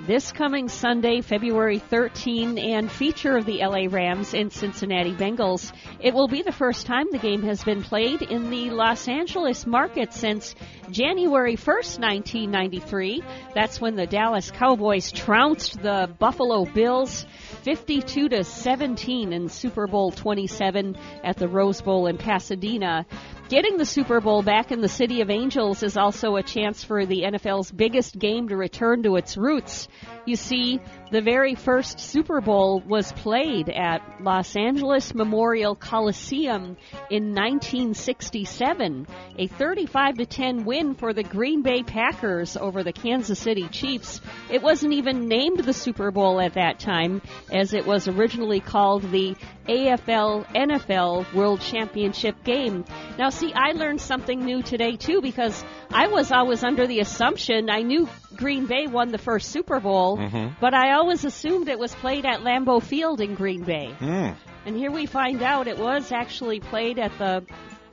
this 0.00 0.30
coming 0.30 0.68
Sunday, 0.68 1.22
February 1.22 1.78
13, 1.78 2.58
and 2.58 2.90
feature 2.90 3.36
of 3.36 3.46
the 3.46 3.58
LA 3.58 3.86
Rams 3.90 4.34
and 4.34 4.52
Cincinnati 4.52 5.12
Bengals. 5.12 5.72
It 6.00 6.12
will 6.12 6.28
be 6.28 6.42
the 6.42 6.52
first 6.52 6.86
time 6.86 7.06
the 7.10 7.18
game 7.18 7.42
has 7.42 7.64
been 7.64 7.82
played 7.82 8.20
in 8.20 8.50
the 8.50 8.70
Los 8.70 9.08
Angeles 9.08 9.66
market 9.66 10.12
since 10.12 10.54
January 10.90 11.56
1st, 11.56 12.00
1993. 12.00 13.22
That's 13.54 13.80
when 13.80 13.96
the 13.96 14.06
Dallas 14.06 14.50
Cowboys 14.50 15.10
trounced 15.10 15.82
the 15.82 16.14
Buffalo 16.18 16.66
Bills 16.66 17.24
52 17.62 18.28
to 18.28 18.44
17 18.44 19.32
in 19.32 19.48
Super 19.48 19.86
Bowl 19.86 20.10
27 20.10 20.96
at 21.24 21.36
the 21.36 21.48
Rose 21.48 21.80
Bowl 21.80 22.06
in 22.06 22.18
Pasadena. 22.18 23.06
Getting 23.48 23.76
the 23.76 23.86
Super 23.86 24.20
Bowl 24.20 24.42
back 24.42 24.72
in 24.72 24.80
the 24.80 24.88
City 24.88 25.20
of 25.20 25.30
Angels 25.30 25.84
is 25.84 25.96
also 25.96 26.34
a 26.34 26.42
chance 26.42 26.82
for 26.82 27.06
the 27.06 27.22
NFL's 27.22 27.70
biggest 27.70 28.18
game 28.18 28.48
to 28.48 28.56
return 28.56 29.04
to 29.04 29.14
its 29.14 29.36
roots. 29.36 29.86
You 30.24 30.34
see, 30.34 30.80
the 31.12 31.22
very 31.22 31.54
first 31.54 32.00
Super 32.00 32.40
Bowl 32.40 32.82
was 32.84 33.12
played 33.12 33.68
at 33.68 34.02
Los 34.20 34.56
Angeles 34.56 35.14
Memorial 35.14 35.76
Coliseum 35.76 36.76
in 37.08 37.32
1967, 37.32 39.06
a 39.38 39.46
35 39.46 40.16
to 40.16 40.26
10 40.26 40.64
win 40.64 40.94
for 40.94 41.12
the 41.12 41.22
Green 41.22 41.62
Bay 41.62 41.84
Packers 41.84 42.56
over 42.56 42.82
the 42.82 42.92
Kansas 42.92 43.38
City 43.38 43.68
Chiefs. 43.68 44.20
It 44.50 44.60
wasn't 44.60 44.94
even 44.94 45.28
named 45.28 45.60
the 45.60 45.72
Super 45.72 46.10
Bowl 46.10 46.40
at 46.40 46.54
that 46.54 46.80
time, 46.80 47.22
as 47.52 47.72
it 47.72 47.86
was 47.86 48.08
originally 48.08 48.58
called 48.58 49.08
the 49.12 49.36
AFL 49.68 50.44
NFL 50.46 51.32
World 51.32 51.60
Championship 51.60 52.42
game. 52.42 52.84
Now, 53.18 53.30
see, 53.36 53.52
I 53.52 53.72
learned 53.72 54.00
something 54.00 54.44
new 54.44 54.62
today 54.62 54.96
too 54.96 55.20
because 55.20 55.64
I 55.90 56.08
was 56.08 56.32
always 56.32 56.64
under 56.64 56.86
the 56.86 57.00
assumption 57.00 57.70
I 57.70 57.82
knew 57.82 58.08
Green 58.34 58.66
Bay 58.66 58.86
won 58.86 59.10
the 59.12 59.18
first 59.18 59.50
Super 59.50 59.80
Bowl, 59.80 60.18
mm-hmm. 60.18 60.54
but 60.60 60.74
I 60.74 60.92
always 60.94 61.24
assumed 61.24 61.68
it 61.68 61.78
was 61.78 61.94
played 61.94 62.26
at 62.26 62.40
Lambeau 62.40 62.82
Field 62.82 63.20
in 63.20 63.34
Green 63.34 63.62
Bay. 63.62 63.94
Mm. 64.00 64.36
And 64.64 64.76
here 64.76 64.90
we 64.90 65.06
find 65.06 65.42
out 65.42 65.68
it 65.68 65.78
was 65.78 66.10
actually 66.12 66.60
played 66.60 66.98
at 66.98 67.16
the 67.18 67.44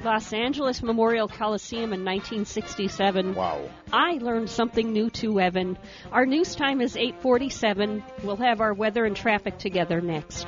Los 0.03 0.33
Angeles 0.33 0.81
Memorial 0.81 1.27
Coliseum 1.27 1.93
in 1.93 2.03
1967. 2.03 3.35
Wow. 3.35 3.69
I 3.91 4.13
learned 4.21 4.49
something 4.49 4.91
new 4.91 5.09
too, 5.09 5.39
Evan. 5.39 5.77
Our 6.11 6.25
news 6.25 6.55
time 6.55 6.81
is 6.81 6.95
8:47. 6.95 8.03
We'll 8.23 8.37
have 8.37 8.59
our 8.59 8.73
weather 8.73 9.05
and 9.05 9.15
traffic 9.15 9.57
together 9.57 10.01
next. 10.01 10.47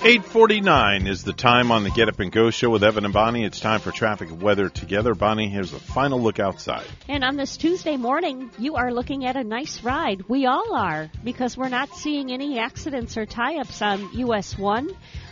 849 0.00 1.08
is 1.08 1.24
the 1.24 1.32
time 1.32 1.72
on 1.72 1.82
the 1.82 1.90
Get 1.90 2.08
Up 2.08 2.20
and 2.20 2.30
Go 2.30 2.50
show 2.50 2.70
with 2.70 2.84
Evan 2.84 3.04
and 3.04 3.12
Bonnie. 3.12 3.44
It's 3.44 3.58
time 3.58 3.80
for 3.80 3.90
traffic 3.90 4.30
and 4.30 4.40
weather 4.40 4.68
together. 4.68 5.12
Bonnie, 5.12 5.48
here's 5.48 5.72
a 5.72 5.80
final 5.80 6.22
look 6.22 6.38
outside. 6.38 6.86
And 7.08 7.24
on 7.24 7.36
this 7.36 7.56
Tuesday 7.56 7.96
morning, 7.96 8.48
you 8.58 8.76
are 8.76 8.92
looking 8.92 9.26
at 9.26 9.34
a 9.34 9.42
nice 9.42 9.82
ride. 9.82 10.22
We 10.28 10.46
all 10.46 10.72
are, 10.76 11.10
because 11.24 11.56
we're 11.56 11.68
not 11.68 11.96
seeing 11.96 12.30
any 12.30 12.60
accidents 12.60 13.16
or 13.16 13.26
tie 13.26 13.58
ups 13.58 13.82
on 13.82 14.08
US 14.12 14.56
1. 14.56 14.88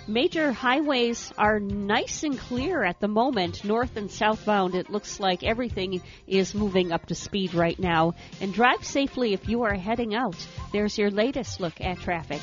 Major 0.09 0.51
highways 0.51 1.33
are 1.39 1.61
nice 1.61 2.25
and 2.25 2.36
clear 2.36 2.83
at 2.83 2.99
the 2.99 3.09
moment, 3.09 3.65
north 3.65 3.97
and 3.97 4.11
southbound. 4.11 4.75
It 4.75 4.91
looks 4.91 5.20
like 5.20 5.45
everything 5.45 6.03
is 6.27 6.57
moving 6.57 6.91
up 6.91 7.07
to 7.07 7.15
speed 7.15 7.55
right 7.55 7.78
now. 7.78 8.15
And 8.41 8.53
drive 8.53 8.85
safely 8.85 9.33
if 9.33 9.49
you 9.49 9.62
are 9.62 9.75
heading 9.75 10.17
out. 10.17 10.36
There's 10.73 10.99
your 10.99 11.11
latest 11.11 11.61
look 11.61 11.81
at 11.81 12.01
traffic. 12.01 12.41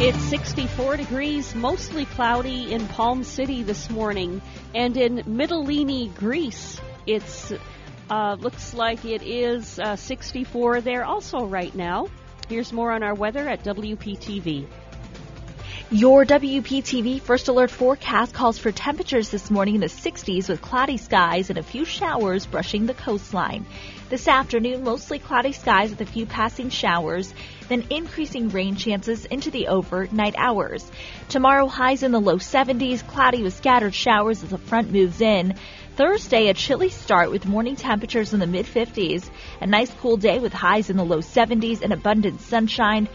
It's 0.00 0.20
64 0.24 0.96
degrees, 0.96 1.54
mostly 1.54 2.04
cloudy 2.04 2.72
in 2.72 2.88
Palm 2.88 3.22
City 3.22 3.62
this 3.62 3.88
morning, 3.88 4.42
and 4.74 4.96
in 4.96 5.18
Mytilene, 5.18 6.12
Greece, 6.16 6.80
it's 7.06 7.52
uh, 8.10 8.36
looks 8.40 8.74
like 8.74 9.04
it 9.04 9.22
is 9.22 9.78
uh, 9.78 9.94
64 9.94 10.80
there 10.80 11.04
also 11.04 11.46
right 11.46 11.72
now. 11.76 12.08
Here's 12.48 12.72
more 12.72 12.90
on 12.90 13.04
our 13.04 13.14
weather 13.14 13.48
at 13.48 13.62
WPTV. 13.62 14.66
Your 15.90 16.24
WPTV 16.24 17.20
First 17.20 17.48
Alert 17.48 17.70
forecast 17.70 18.32
calls 18.32 18.56
for 18.56 18.72
temperatures 18.72 19.28
this 19.28 19.50
morning 19.50 19.74
in 19.74 19.80
the 19.82 19.86
60s 19.86 20.48
with 20.48 20.62
cloudy 20.62 20.96
skies 20.96 21.50
and 21.50 21.58
a 21.58 21.62
few 21.62 21.84
showers 21.84 22.46
brushing 22.46 22.86
the 22.86 22.94
coastline. 22.94 23.66
This 24.08 24.26
afternoon, 24.26 24.82
mostly 24.82 25.18
cloudy 25.18 25.52
skies 25.52 25.90
with 25.90 26.00
a 26.00 26.06
few 26.06 26.24
passing 26.24 26.70
showers, 26.70 27.34
then 27.68 27.84
increasing 27.90 28.48
rain 28.48 28.76
chances 28.76 29.26
into 29.26 29.50
the 29.50 29.68
overnight 29.68 30.34
hours. 30.38 30.90
Tomorrow, 31.28 31.66
highs 31.66 32.02
in 32.02 32.12
the 32.12 32.20
low 32.20 32.38
70s, 32.38 33.06
cloudy 33.06 33.42
with 33.42 33.54
scattered 33.54 33.94
showers 33.94 34.42
as 34.42 34.48
the 34.48 34.58
front 34.58 34.90
moves 34.90 35.20
in. 35.20 35.54
Thursday, 35.96 36.48
a 36.48 36.54
chilly 36.54 36.88
start 36.88 37.30
with 37.30 37.46
morning 37.46 37.76
temperatures 37.76 38.32
in 38.32 38.40
the 38.40 38.46
mid 38.46 38.64
50s. 38.64 39.28
A 39.60 39.66
nice 39.66 39.92
cool 40.00 40.16
day 40.16 40.38
with 40.38 40.54
highs 40.54 40.88
in 40.88 40.96
the 40.96 41.04
low 41.04 41.18
70s 41.18 41.82
and 41.82 41.92
abundant 41.92 42.40
sunshine. 42.40 43.06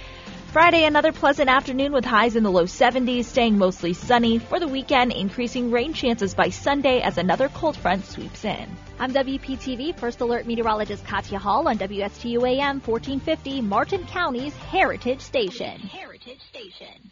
Friday, 0.51 0.85
another 0.85 1.11
pleasant 1.11 1.47
afternoon 1.47 1.91
with 1.91 2.03
highs 2.03 2.35
in 2.35 2.41
the 2.41 2.49
low 2.49 2.63
70s, 2.63 3.25
staying 3.25 3.59
mostly 3.59 3.93
sunny. 3.93 4.39
For 4.39 4.59
the 4.59 4.67
weekend, 4.67 5.11
increasing 5.11 5.69
rain 5.69 5.93
chances 5.93 6.33
by 6.33 6.49
Sunday 6.49 7.01
as 7.01 7.19
another 7.19 7.49
cold 7.49 7.77
front 7.77 8.03
sweeps 8.03 8.43
in. 8.43 8.67
I'm 8.97 9.13
WPTV 9.13 9.99
First 9.99 10.21
Alert 10.21 10.47
Meteorologist 10.47 11.05
Katya 11.05 11.37
Hall 11.37 11.67
on 11.67 11.77
WSTU 11.77 12.49
AM 12.49 12.81
1450, 12.81 13.61
Martin 13.61 14.07
County's 14.07 14.55
Heritage 14.55 15.21
Station. 15.21 15.81
Heritage 15.81 16.41
Station. 16.49 17.11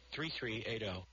3380. 0.13 1.05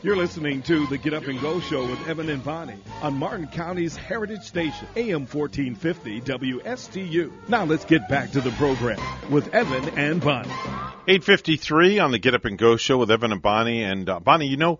You're 0.00 0.16
listening 0.16 0.62
to 0.62 0.86
the 0.86 0.96
Get 0.96 1.12
Up 1.12 1.24
and 1.24 1.40
Go 1.40 1.58
Show 1.58 1.84
with 1.84 2.08
Evan 2.08 2.30
and 2.30 2.44
Bonnie 2.44 2.78
on 3.02 3.14
Martin 3.14 3.48
County's 3.48 3.96
Heritage 3.96 4.42
Station, 4.42 4.86
AM 4.94 5.26
1450 5.26 6.20
WSTU. 6.20 7.32
Now 7.48 7.64
let's 7.64 7.84
get 7.84 8.08
back 8.08 8.30
to 8.32 8.40
the 8.40 8.52
program 8.52 9.00
with 9.28 9.52
Evan 9.52 9.88
and 9.98 10.20
Bonnie. 10.20 10.52
853 11.08 11.98
on 11.98 12.12
the 12.12 12.20
Get 12.20 12.34
Up 12.34 12.44
and 12.44 12.56
Go 12.56 12.76
Show 12.76 12.98
with 12.98 13.10
Evan 13.10 13.32
and 13.32 13.42
Bonnie. 13.42 13.82
And 13.82 14.08
uh, 14.08 14.20
Bonnie, 14.20 14.46
you 14.46 14.56
know, 14.56 14.78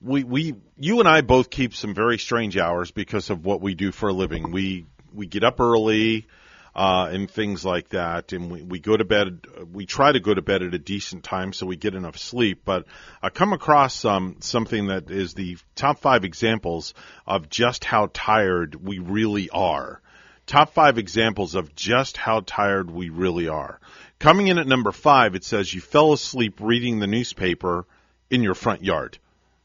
we, 0.00 0.24
we, 0.24 0.54
you 0.78 1.00
and 1.00 1.08
I 1.08 1.20
both 1.20 1.50
keep 1.50 1.74
some 1.74 1.94
very 1.94 2.18
strange 2.18 2.56
hours 2.56 2.90
because 2.90 3.30
of 3.30 3.44
what 3.44 3.60
we 3.60 3.74
do 3.74 3.92
for 3.92 4.08
a 4.08 4.12
living. 4.12 4.50
We, 4.50 4.86
we 5.12 5.26
get 5.26 5.44
up 5.44 5.60
early, 5.60 6.26
uh, 6.74 7.08
and 7.12 7.30
things 7.30 7.64
like 7.64 7.88
that. 7.90 8.32
And 8.32 8.50
we, 8.50 8.62
we 8.62 8.78
go 8.78 8.96
to 8.96 9.04
bed, 9.04 9.44
we 9.72 9.86
try 9.86 10.12
to 10.12 10.20
go 10.20 10.32
to 10.32 10.42
bed 10.42 10.62
at 10.62 10.74
a 10.74 10.78
decent 10.78 11.24
time 11.24 11.52
so 11.52 11.66
we 11.66 11.76
get 11.76 11.94
enough 11.94 12.16
sleep. 12.16 12.62
But 12.64 12.86
I 13.22 13.30
come 13.30 13.52
across 13.52 14.04
um, 14.04 14.36
something 14.40 14.86
that 14.86 15.10
is 15.10 15.34
the 15.34 15.58
top 15.74 15.98
five 15.98 16.24
examples 16.24 16.94
of 17.26 17.48
just 17.48 17.84
how 17.84 18.10
tired 18.12 18.76
we 18.76 18.98
really 18.98 19.50
are. 19.50 20.00
Top 20.46 20.72
five 20.72 20.98
examples 20.98 21.54
of 21.54 21.74
just 21.74 22.16
how 22.16 22.40
tired 22.44 22.90
we 22.90 23.08
really 23.08 23.48
are. 23.48 23.80
Coming 24.18 24.48
in 24.48 24.58
at 24.58 24.66
number 24.66 24.92
five, 24.92 25.34
it 25.34 25.44
says 25.44 25.72
you 25.72 25.80
fell 25.80 26.12
asleep 26.12 26.58
reading 26.60 26.98
the 26.98 27.06
newspaper 27.06 27.86
in 28.30 28.42
your 28.42 28.54
front 28.54 28.82
yard. 28.84 29.18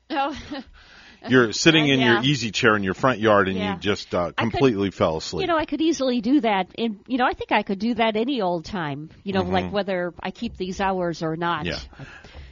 Oh. 0.09 0.38
You're 1.27 1.53
sitting 1.53 1.88
in 1.88 2.00
yeah. 2.00 2.14
your 2.16 2.24
easy 2.24 2.51
chair 2.51 2.75
in 2.75 2.84
your 2.84 2.93
front 2.93 3.17
yard 3.19 3.48
and 3.48 3.58
Yeah. 3.58 3.74
you 3.74 3.80
just 3.80 4.14
uh, 4.14 4.32
completely 4.38 4.92
fell 4.92 5.17
asleep. 5.17 5.42
You 5.42 5.48
know, 5.48 5.58
I 5.58 5.66
could 5.66 5.82
easily 5.82 6.22
do 6.22 6.42
that. 6.42 6.67
And, 6.77 7.00
you 7.08 7.17
know, 7.17 7.25
I 7.25 7.34
think 7.34 7.51
I 7.51 7.64
could 7.64 7.80
do 7.80 7.95
that 7.95 8.16
any 8.16 8.42
old 8.42 8.66
time, 8.66 9.09
you 9.24 9.34
know, 9.34 9.43
Mhm. 9.43 9.51
like 9.51 9.72
whether 9.72 10.14
I 10.22 10.30
keep 10.30 10.56
these 10.56 10.80
hours 10.80 11.24
or 11.24 11.35
not. 11.35 11.66
Yeah. 11.66 11.80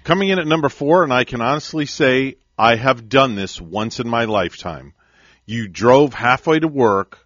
Coming 0.04 0.30
in 0.30 0.40
at 0.40 0.48
number 0.48 0.70
four, 0.70 1.04
and 1.04 1.14
I 1.14 1.24
can 1.24 1.40
honestly 1.40 1.86
say 1.86 2.38
I 2.58 2.76
have 2.76 3.10
done 3.10 3.36
this 3.36 3.62
once 3.62 4.00
in 4.00 4.10
my 4.10 4.26
lifetime. 4.26 4.94
You 5.46 5.68
drove 5.68 6.16
halfway 6.16 6.60
to 6.60 6.68
work, 6.68 7.20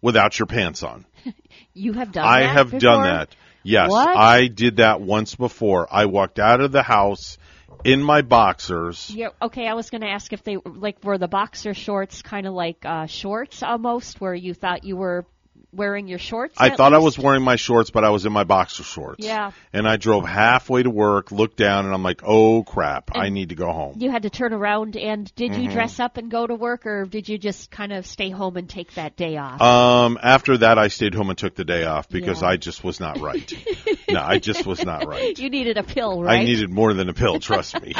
without 0.00 0.38
your 0.38 0.46
pants 0.46 0.82
on. 0.82 1.04
You 1.74 1.92
have 1.92 2.10
done 2.10 2.24
I 2.24 2.40
have 2.42 2.66
before? 2.72 2.80
done 2.80 3.02
that. 3.04 3.36
Yes, 3.62 3.90
What? 3.90 4.16
I 4.16 4.48
did 4.48 4.78
that 4.78 5.00
once 5.00 5.36
before. 5.36 5.86
I 5.90 6.06
walked 6.06 6.40
out 6.40 6.60
of 6.60 6.72
the 6.72 6.82
house 6.82 7.38
in 7.84 8.02
my 8.02 8.22
boxers. 8.22 9.10
Yeah, 9.10 9.28
okay, 9.40 9.66
I 9.66 9.74
was 9.74 9.90
going 9.90 10.00
to 10.02 10.08
ask 10.08 10.32
if 10.32 10.42
they 10.42 10.56
like 10.56 11.02
were 11.04 11.18
the 11.18 11.28
boxer 11.28 11.74
shorts 11.74 12.22
kind 12.22 12.46
of 12.46 12.54
like 12.54 12.84
uh 12.84 13.06
shorts 13.06 13.62
almost 13.62 14.20
where 14.20 14.34
you 14.34 14.54
thought 14.54 14.84
you 14.84 14.96
were 14.96 15.26
wearing 15.72 16.08
your 16.08 16.18
shorts 16.18 16.54
I 16.56 16.70
thought 16.74 16.94
I 16.94 16.98
was 16.98 17.18
wearing 17.18 17.42
my 17.42 17.56
shorts, 17.56 17.90
but 17.90 18.02
I 18.04 18.10
was 18.10 18.24
in 18.24 18.32
my 18.32 18.44
boxer 18.44 18.82
shorts. 18.82 19.24
Yeah. 19.24 19.52
And 19.72 19.86
I 19.86 19.96
drove 19.96 20.24
halfway 20.26 20.82
to 20.82 20.90
work, 20.90 21.30
looked 21.30 21.58
down, 21.58 21.84
and 21.84 21.92
I'm 21.94 22.02
like, 22.02 22.22
oh 22.24 22.62
crap, 22.62 23.10
I 23.14 23.28
need 23.28 23.50
to 23.50 23.54
go 23.54 23.70
home. 23.70 23.96
You 23.98 24.10
had 24.10 24.22
to 24.22 24.30
turn 24.30 24.52
around 24.54 24.96
and 24.96 25.32
did 25.34 25.54
you 25.54 25.68
Mhm. 25.68 25.72
dress 25.72 26.00
up 26.00 26.16
and 26.16 26.30
go 26.30 26.46
to 26.46 26.54
work 26.54 26.86
or 26.86 27.04
did 27.04 27.28
you 27.28 27.36
just 27.36 27.70
kind 27.70 27.92
of 27.92 28.06
stay 28.06 28.30
home 28.30 28.56
and 28.56 28.68
take 28.68 28.94
that 28.94 29.16
day 29.16 29.36
off? 29.36 29.60
Um, 29.60 30.18
after 30.22 30.56
that, 30.58 30.78
I 30.78 30.88
stayed 30.88 31.14
home 31.14 31.28
and 31.28 31.38
took 31.38 31.54
the 31.54 31.64
day 31.64 31.84
off 31.84 32.08
because 32.08 32.40
Yeah. 32.42 32.48
I 32.48 32.56
just 32.56 32.82
was 32.82 32.98
not 32.98 33.20
right. 33.20 33.52
no, 34.10 34.22
I 34.22 34.38
just 34.38 34.66
was 34.66 34.84
not 34.84 35.06
right. 35.06 35.38
You 35.48 35.50
needed 35.50 35.76
a 35.76 35.82
pill, 35.82 36.22
right? 36.22 36.40
I 36.40 36.44
needed 36.44 36.70
more 36.70 36.94
than 36.94 37.08
a 37.08 37.14
pill, 37.14 37.38
trust 37.40 37.80
me. 37.82 37.94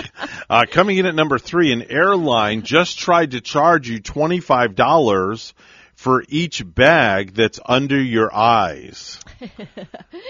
Uh, 0.48 0.64
coming 0.70 0.96
in 0.96 1.04
at 1.06 1.14
number 1.14 1.38
three, 1.38 1.70
an 1.72 1.82
airline 1.90 2.62
just 2.62 2.98
tried 2.98 3.32
to 3.32 3.40
charge 3.42 3.88
you 3.88 4.00
$25 4.00 5.52
for 5.98 6.22
each 6.28 6.62
bag 6.64 7.34
that's 7.34 7.58
under 7.66 8.00
your 8.00 8.32
eyes. 8.32 9.18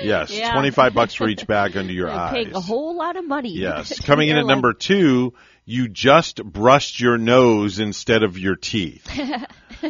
Yes, 0.03 0.31
Yeah. 0.31 0.53
25 0.53 0.95
bucks 0.95 1.13
for 1.15 1.29
each 1.29 1.47
bag 1.47 1.77
under 1.77 1.93
your 2.01 2.09
You're 2.09 2.17
eyes. 2.17 2.33
paying 2.33 2.55
a 2.55 2.61
whole 2.61 2.97
lot 2.97 3.17
of 3.17 3.27
money. 3.27 3.51
Yes. 3.53 4.01
Coming 4.05 4.29
in 4.29 4.37
at 4.37 4.39
airline. 4.41 4.55
number 4.55 4.73
two, 4.73 5.35
you 5.67 5.89
just 5.89 6.43
brushed 6.43 7.01
your 7.01 7.19
nose 7.19 7.79
instead 7.81 8.23
of 8.23 8.39
your 8.39 8.57
teeth. 8.57 9.07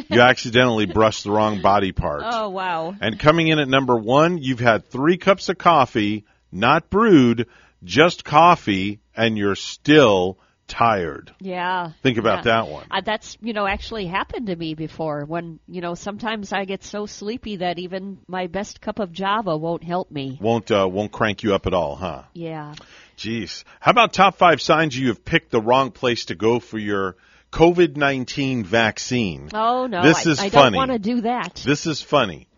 You 0.09 0.19
accidentally 0.21 0.85
brushed 0.85 1.23
the 1.23 1.31
wrong 1.31 1.61
body 1.61 1.93
part. 1.93 2.23
Oh 2.25 2.49
wow. 2.49 2.93
And 2.99 3.17
coming 3.17 3.47
in 3.47 3.59
at 3.59 3.67
number 3.69 3.95
one, 3.95 4.37
you've 4.37 4.59
had 4.59 4.89
three 4.89 5.17
cups 5.17 5.47
of 5.47 5.57
coffee, 5.57 6.25
not 6.51 6.89
brewed, 6.89 7.47
just 7.83 8.25
coffee, 8.25 8.99
and 9.15 9.37
you're 9.37 9.55
still 9.55 10.37
tired. 10.69 11.33
Yeah. 11.39 11.91
Think 12.03 12.17
about 12.17 12.45
yeah. 12.45 12.53
that 12.53 12.67
one. 12.69 12.85
Uh, 12.89 13.01
that's 13.01 13.37
you 13.41 13.53
know 13.53 13.67
actually 13.67 14.05
happened 14.05 14.47
to 14.47 14.55
me 14.55 14.75
before. 14.75 15.25
When 15.25 15.59
you 15.67 15.81
know 15.81 15.95
sometimes 15.95 16.53
I 16.53 16.65
get 16.65 16.83
so 16.83 17.05
sleepy 17.05 17.57
that 17.57 17.79
even 17.79 18.19
my 18.27 18.47
best 18.47 18.79
cup 18.79 18.99
of 18.99 19.11
Java 19.11 19.57
won't 19.57 19.83
help 19.83 20.11
me. 20.11 20.37
Won't 20.41 20.71
uh, 20.71 20.87
won't 20.87 21.11
crank 21.11 21.43
you 21.43 21.53
up 21.53 21.67
at 21.67 21.73
all, 21.73 21.95
huh? 21.95 22.23
Yeah. 22.33 22.75
Jeez. 23.17 23.63
How 23.79 23.91
about 23.91 24.13
top 24.13 24.37
five 24.37 24.61
signs 24.61 24.97
you 24.97 25.09
have 25.09 25.25
picked 25.25 25.51
the 25.51 25.59
wrong 25.61 25.91
place 25.91 26.25
to 26.25 26.35
go 26.35 26.59
for 26.59 26.77
your 26.77 27.17
COVID 27.51 27.97
nineteen 27.97 28.63
vaccine? 28.63 29.49
Oh 29.53 29.87
no. 29.87 30.03
This 30.03 30.27
I, 30.27 30.31
is 30.31 30.39
I 30.39 30.49
funny. 30.49 30.77
don't 30.77 30.89
want 30.89 30.91
to 30.91 30.99
do 30.99 31.21
that. 31.21 31.61
This 31.65 31.85
is 31.87 32.01
funny. 32.01 32.48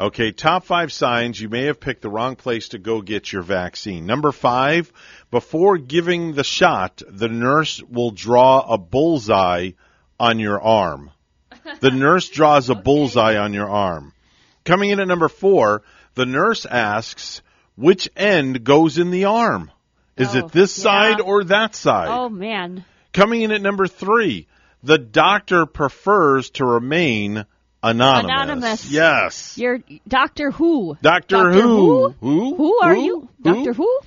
Okay, 0.00 0.32
top 0.32 0.64
five 0.64 0.90
signs 0.92 1.38
you 1.38 1.50
may 1.50 1.64
have 1.64 1.78
picked 1.78 2.00
the 2.00 2.08
wrong 2.08 2.34
place 2.34 2.68
to 2.70 2.78
go 2.78 3.02
get 3.02 3.30
your 3.30 3.42
vaccine. 3.42 4.06
Number 4.06 4.32
five, 4.32 4.90
before 5.30 5.76
giving 5.76 6.32
the 6.32 6.42
shot, 6.42 7.02
the 7.06 7.28
nurse 7.28 7.82
will 7.82 8.10
draw 8.10 8.60
a 8.62 8.78
bullseye 8.78 9.72
on 10.18 10.38
your 10.38 10.58
arm. 10.58 11.10
The 11.80 11.90
nurse 12.06 12.30
draws 12.30 12.70
a 12.70 12.74
bullseye 12.74 13.36
on 13.36 13.52
your 13.52 13.68
arm. 13.68 14.14
Coming 14.64 14.88
in 14.88 15.00
at 15.00 15.08
number 15.08 15.28
four, 15.28 15.82
the 16.14 16.24
nurse 16.24 16.64
asks, 16.64 17.42
which 17.76 18.08
end 18.16 18.64
goes 18.64 18.96
in 18.96 19.10
the 19.10 19.26
arm? 19.26 19.70
Is 20.16 20.34
Oh, 20.34 20.38
it 20.46 20.52
this 20.52 20.78
yeah. 20.78 20.82
side 20.82 21.20
or 21.20 21.44
that 21.44 21.74
side? 21.74 22.08
Oh 22.08 22.30
man. 22.30 22.86
Coming 23.12 23.42
in 23.42 23.52
at 23.52 23.60
number 23.60 23.86
three, 23.86 24.46
the 24.82 24.96
doctor 24.98 25.66
prefers 25.66 26.48
to 26.52 26.64
remain 26.64 27.44
anonymous. 27.82 28.30
Anonymous. 28.30 28.90
Yes. 28.90 29.58
You're 29.58 29.80
Doctor 30.06 30.50
Who. 30.50 30.96
Doctor, 31.02 31.50
Who? 31.50 32.14
Who? 32.20 32.56
Who 32.56 32.80
are 32.80 32.96
you? 32.96 33.28
Doctor 33.42 33.72
Who? 33.72 33.98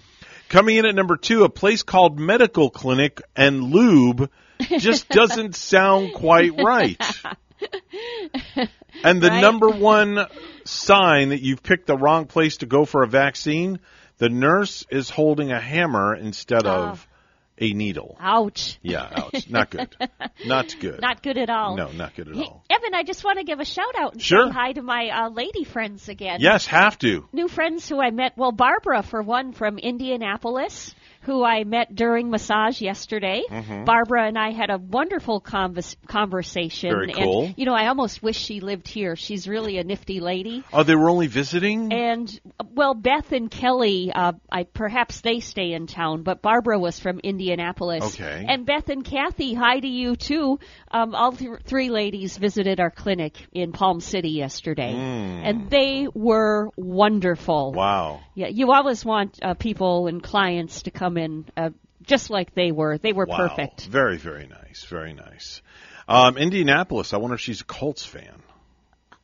Coming 0.49 0.77
in 0.77 0.85
at 0.85 0.93
number 0.95 1.17
two, 1.17 1.43
a 1.43 1.49
place 1.49 1.81
called 1.83 2.19
Medical 2.19 2.69
Clinic 2.69 3.21
and 3.35 3.63
Lube 3.63 4.29
just 4.77 5.09
doesn't 5.09 5.55
sound 5.55 6.13
quite 6.13 6.51
right. 6.61 7.01
And 9.03 9.21
the 9.21 9.29
Right? 9.29 9.41
number 9.41 9.69
one 9.69 10.27
sign 10.65 11.29
that 11.29 11.41
you've 11.41 11.63
picked 11.63 11.87
the 11.87 11.97
wrong 11.97 12.25
place 12.25 12.57
to 12.57 12.65
go 12.65 12.85
for 12.85 13.03
a 13.03 13.07
vaccine, 13.07 13.79
the 14.17 14.29
nurse 14.29 14.85
is 14.89 15.09
holding 15.09 15.51
a 15.51 15.59
hammer 15.59 16.13
instead 16.15 16.65
of 16.65 17.05
oh. 17.09 17.12
A 17.59 17.71
needle. 17.73 18.17
Ouch. 18.19 18.79
Yeah, 18.81 19.07
ouch. 19.11 19.49
Not 19.49 19.69
good. 19.69 19.95
Not 20.45 20.75
good. 20.79 20.99
Not 21.01 21.21
good 21.21 21.37
at 21.37 21.49
all. 21.49 21.75
No, 21.77 21.91
not 21.91 22.15
good 22.15 22.27
at 22.29 22.35
Hey, 22.35 22.41
all. 22.43 22.63
Evan, 22.69 22.93
I 22.95 23.03
just 23.03 23.23
want 23.23 23.37
to 23.37 23.43
give 23.45 23.59
a 23.59 23.65
shout 23.65 23.95
out 23.97 24.13
and 24.13 24.21
Sure. 24.21 24.47
say 24.47 24.51
hi 24.53 24.73
to 24.73 24.81
my 24.81 25.09
uh, 25.09 25.29
lady 25.29 25.63
friends 25.63 26.09
again. 26.09 26.39
Yes, 26.41 26.65
have 26.67 26.97
to. 26.99 27.27
New 27.31 27.47
friends 27.47 27.87
who 27.87 28.01
I 28.01 28.09
met. 28.11 28.33
Well, 28.37 28.51
Barbara, 28.51 29.03
for 29.03 29.21
one, 29.21 29.53
from 29.53 29.77
Indianapolis, 29.77 30.93
who 31.25 31.43
I 31.43 31.63
met 31.63 31.93
during 31.95 32.29
massage 32.29 32.81
yesterday. 32.81 33.43
Mhm. 33.49 33.85
Barbara 33.85 34.27
and 34.27 34.37
I 34.37 34.51
had 34.51 34.69
a 34.69 34.77
wonderful 34.77 35.39
convers- 35.39 35.95
conversation. 36.07 36.89
Very 36.91 37.13
cool. 37.13 37.45
And, 37.45 37.53
you 37.57 37.65
know, 37.65 37.73
I 37.73 37.87
almost 37.87 38.21
wish 38.23 38.37
she 38.37 38.59
lived 38.59 38.87
here. 38.87 39.15
She's 39.15 39.47
really 39.47 39.77
a 39.77 39.83
nifty 39.83 40.19
lady. 40.19 40.63
Oh, 40.71 40.83
they 40.83 40.95
were 40.95 41.09
only 41.09 41.27
visiting? 41.27 41.91
And 41.93 42.29
well, 42.73 42.93
Beth 42.93 43.31
and 43.31 43.49
Kelly, 43.49 44.11
uh, 44.13 44.33
I 44.51 44.63
perhaps 44.63 45.21
they 45.21 45.39
stay 45.39 45.73
in 45.73 45.87
town, 45.87 46.23
but 46.23 46.41
Barbara 46.41 46.79
was 46.79 46.99
from 46.99 47.19
Indianapolis. 47.19 48.03
Okay. 48.19 48.45
And 48.47 48.65
Beth 48.65 48.89
and 48.89 49.03
Kathy, 49.03 49.53
hi 49.53 49.79
to 49.79 49.87
you 49.87 50.15
too. 50.15 50.59
Um, 50.91 51.15
all 51.15 51.31
th- 51.31 51.59
three 51.65 51.89
ladies 51.89 52.37
visited 52.37 52.79
our 52.79 52.91
clinic 52.91 53.35
in 53.53 53.71
Palm 53.71 53.99
City 53.99 54.29
yesterday, 54.31 54.93
Mm. 54.93 55.41
and 55.43 55.69
they 55.69 56.07
were 56.13 56.69
wonderful. 56.77 57.71
Wow. 57.73 58.21
Yeah, 58.35 58.47
you 58.47 58.71
always 58.71 59.05
want 59.05 59.39
uh, 59.41 59.53
people 59.53 60.07
and 60.07 60.21
clients 60.23 60.83
to 60.83 60.91
come 60.91 61.12
in 61.17 61.45
uh, 61.57 61.69
just 62.03 62.29
like 62.29 62.53
they 62.53 62.71
were. 62.71 62.97
They 62.97 63.13
were 63.13 63.25
Wow. 63.25 63.47
perfect. 63.47 63.85
Very, 63.87 64.17
very 64.17 64.47
nice. 64.47 64.85
Very 64.89 65.13
nice. 65.13 65.61
Um, 66.07 66.37
Indianapolis, 66.37 67.13
I 67.13 67.17
wonder 67.17 67.35
if 67.35 67.41
she's 67.41 67.61
a 67.61 67.65
Colts 67.65 68.05
fan. 68.05 68.41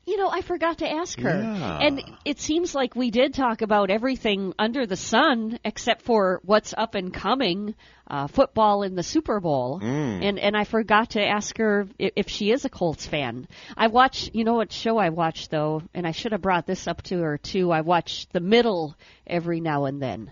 You 0.05 0.17
know, 0.17 0.29
I 0.29 0.41
forgot 0.41 0.79
to 0.79 0.89
ask 0.89 1.19
her. 1.19 1.41
Yeah. 1.43 1.77
And 1.81 2.01
it 2.25 2.39
seems 2.39 2.73
like 2.73 2.95
we 2.95 3.11
did 3.11 3.35
talk 3.35 3.61
about 3.61 3.91
everything 3.91 4.55
under 4.57 4.87
the 4.87 4.95
sun 4.95 5.59
except 5.63 6.01
for 6.01 6.39
what's 6.43 6.73
up 6.75 6.95
and 6.95 7.13
coming, 7.13 7.75
uh, 8.07 8.25
football 8.25 8.81
in 8.81 8.95
the 8.95 9.03
Super 9.03 9.39
Bowl. 9.39 9.79
Mm. 9.79 10.23
And 10.23 10.39
and 10.39 10.57
I 10.57 10.63
forgot 10.63 11.11
to 11.11 11.23
ask 11.23 11.55
her 11.59 11.87
if, 11.99 12.13
if 12.15 12.29
she 12.29 12.49
is 12.49 12.65
a 12.65 12.69
Colts 12.69 13.05
fan. 13.05 13.47
I 13.77 13.85
watch, 13.87 14.31
you 14.33 14.45
know 14.45 14.55
what 14.55 14.71
show 14.71 14.97
I 14.97 15.09
watch 15.09 15.47
though, 15.49 15.83
and 15.93 16.07
I 16.07 16.11
should 16.11 16.31
have 16.31 16.41
brought 16.41 16.65
this 16.65 16.87
up 16.87 17.03
to 17.03 17.19
her 17.19 17.37
too. 17.37 17.71
I 17.71 17.81
watch 17.81 18.25
The 18.31 18.39
Middle 18.39 18.95
every 19.27 19.59
now 19.59 19.85
and 19.85 20.01
then. 20.01 20.31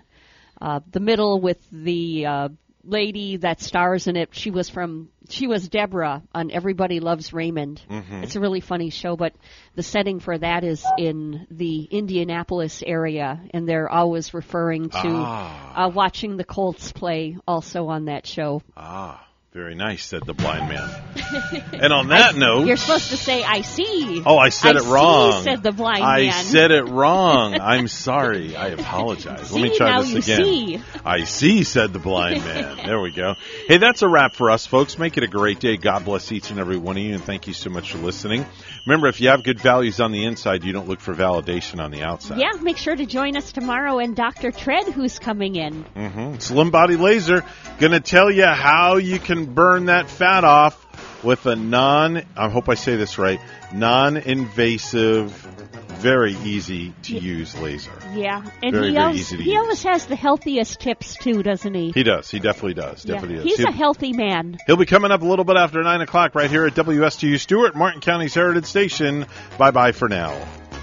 Uh, 0.61 0.79
the 0.91 0.99
Middle 0.99 1.39
with 1.39 1.59
the 1.71 2.25
uh, 2.25 2.49
lady 2.83 3.37
that 3.37 3.61
stars 3.61 4.07
in 4.07 4.15
it. 4.15 4.29
She 4.33 4.49
was 4.49 4.69
from 4.69 5.09
she 5.29 5.45
was 5.45 5.67
Deborah 5.67 6.23
on 6.33 6.51
Everybody 6.51 7.01
Loves 7.01 7.33
Raymond. 7.33 7.81
Mhm. 7.89 8.23
It's 8.23 8.37
a 8.37 8.39
really 8.39 8.61
funny 8.61 8.89
show, 8.89 9.17
but 9.17 9.33
the 9.75 9.83
setting 9.83 10.21
for 10.21 10.37
that 10.37 10.63
is 10.63 10.85
in 10.97 11.45
the 11.51 11.83
Indianapolis 11.83 12.81
area, 12.85 13.41
and 13.53 13.67
they're 13.67 13.89
always 13.91 14.33
referring 14.33 14.89
to 14.89 15.01
Ah. 15.05 15.85
uh, 15.85 15.89
watching 15.89 16.37
the 16.37 16.45
Colts 16.45 16.93
play 16.93 17.37
also 17.45 17.87
on 17.89 18.05
that 18.05 18.25
show. 18.25 18.61
Ah, 18.77 19.26
very 19.57 19.73
nice, 19.75 20.05
said 20.05 20.23
the 20.25 20.33
blind 20.35 20.69
man. 20.69 20.89
And 21.73 21.91
on 21.91 22.09
that 22.09 22.35
note, 22.35 22.65
You're 22.67 22.77
supposed 22.77 23.09
to 23.09 23.17
say, 23.17 23.43
"I 23.43 23.61
see." 23.61 24.21
Oh, 24.25 24.37
I 24.37 24.49
said 24.49 24.75
it 24.75 24.83
see," 24.83 24.89
wrong. 24.89 25.43
said 25.43 25.61
the 25.63 25.71
blind 25.71 26.03
I 26.03 26.23
man. 26.25 26.33
said 26.45 26.71
it 26.71 26.83
wrong. 26.83 27.53
I'm 27.61 27.87
sorry. 27.87 28.55
I 28.55 28.67
apologize. 28.69 29.51
Let 29.51 29.61
me 29.61 29.75
try 29.75 29.89
now 29.89 30.01
this 30.01 30.11
you 30.11 30.17
again. 30.19 30.43
see. 30.43 30.81
I 31.03 31.23
see, 31.23 31.63
said 31.63 31.91
the 31.93 31.99
blind 31.99 32.43
man. 32.45 32.77
There 32.87 33.01
we 33.01 33.11
go. 33.11 33.35
Hey, 33.67 33.77
that's 33.77 34.01
a 34.01 34.07
wrap 34.07 34.33
for 34.33 34.49
us, 34.49 34.65
folks. 34.65 34.97
Make 34.97 35.17
it 35.17 35.23
a 35.23 35.27
great 35.27 35.59
day. 35.59 35.75
God 35.77 36.05
bless 36.05 36.31
each 36.31 36.51
and 36.51 36.59
every 36.59 36.77
one 36.77 36.95
of 36.97 37.03
you, 37.03 37.13
and 37.15 37.23
thank 37.23 37.47
you 37.47 37.53
so 37.53 37.69
much 37.69 37.91
for 37.91 37.97
listening. 37.97 38.45
Remember, 38.87 39.07
if 39.07 39.19
you 39.19 39.27
have 39.27 39.43
good 39.43 39.59
values 39.59 39.99
on 39.99 40.13
the 40.13 40.23
inside, 40.23 40.63
you 40.63 40.71
don't 40.71 40.87
look 40.87 41.01
for 41.01 41.13
validation 41.13 41.83
on 41.83 41.91
the 41.91 42.03
outside. 42.03 42.39
Yeah, 42.39 42.53
make 42.61 42.77
sure 42.77 42.95
to 42.95 43.05
join 43.05 43.35
us 43.35 43.51
tomorrow 43.51 43.99
and 43.99 44.15
Dr. 44.15 44.49
Tread, 44.49 44.85
who's 44.85 45.19
coming 45.19 45.57
in. 45.57 45.83
Mm-hmm. 45.83 46.39
Slim 46.39 46.71
Body 46.71 46.95
Laser 46.95 47.43
going 47.79 47.91
to 47.91 47.99
tell 47.99 48.31
you 48.31 48.45
how 48.45 48.95
you 48.95 49.19
can 49.19 49.53
burn 49.53 49.87
that 49.87 50.09
fat 50.09 50.45
off 50.45 50.85
with 51.21 51.45
a 51.47 51.57
non, 51.57 52.23
I 52.37 52.47
hope 52.47 52.69
I 52.69 52.75
say 52.75 52.95
this 52.95 53.17
right, 53.17 53.41
non-invasive, 53.73 55.66
very 55.97 56.33
easy 56.43 56.93
to 57.03 57.17
use 57.17 57.57
laser. 57.59 57.91
Yeah, 58.13 58.43
and 58.63 58.73
Very, 58.73 58.87
he 58.89 58.93
very 58.93 58.97
always 58.97 59.19
easy 59.19 59.37
to 59.37 59.43
he 59.43 59.51
use. 59.51 59.59
always 59.59 59.83
has 59.83 60.05
the 60.05 60.15
healthiest 60.15 60.79
tips 60.79 61.15
too, 61.15 61.43
doesn't 61.43 61.73
he? 61.73 61.91
He 61.91 62.03
does. 62.03 62.29
He 62.29 62.39
definitely 62.39 62.73
does. 62.75 63.05
Yeah, 63.05 63.15
Definitely 63.15 63.43
He's 63.43 63.57
does. 63.57 63.65
a 63.65 63.69
He'll, 63.71 63.77
healthy 63.77 64.13
man. 64.13 64.57
he'll 64.67 64.77
be 64.77 64.85
coming 64.85 65.11
up 65.11 65.21
a 65.21 65.25
little 65.25 65.45
bit 65.45 65.57
after 65.57 65.81
9 65.83 66.01
o'clock 66.01 66.35
right 66.35 66.49
here 66.49 66.65
at 66.65 66.73
WSTU 66.75 67.39
Stuart, 67.39 67.75
Martin 67.75 68.01
County's 68.01 68.33
Heritage 68.33 68.65
Station. 68.65 69.25
Bye-bye 69.57 69.91
for 69.91 70.07
now. 70.09 70.37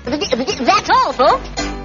That's 0.04 0.90
all, 0.90 1.12
folks. 1.12 1.83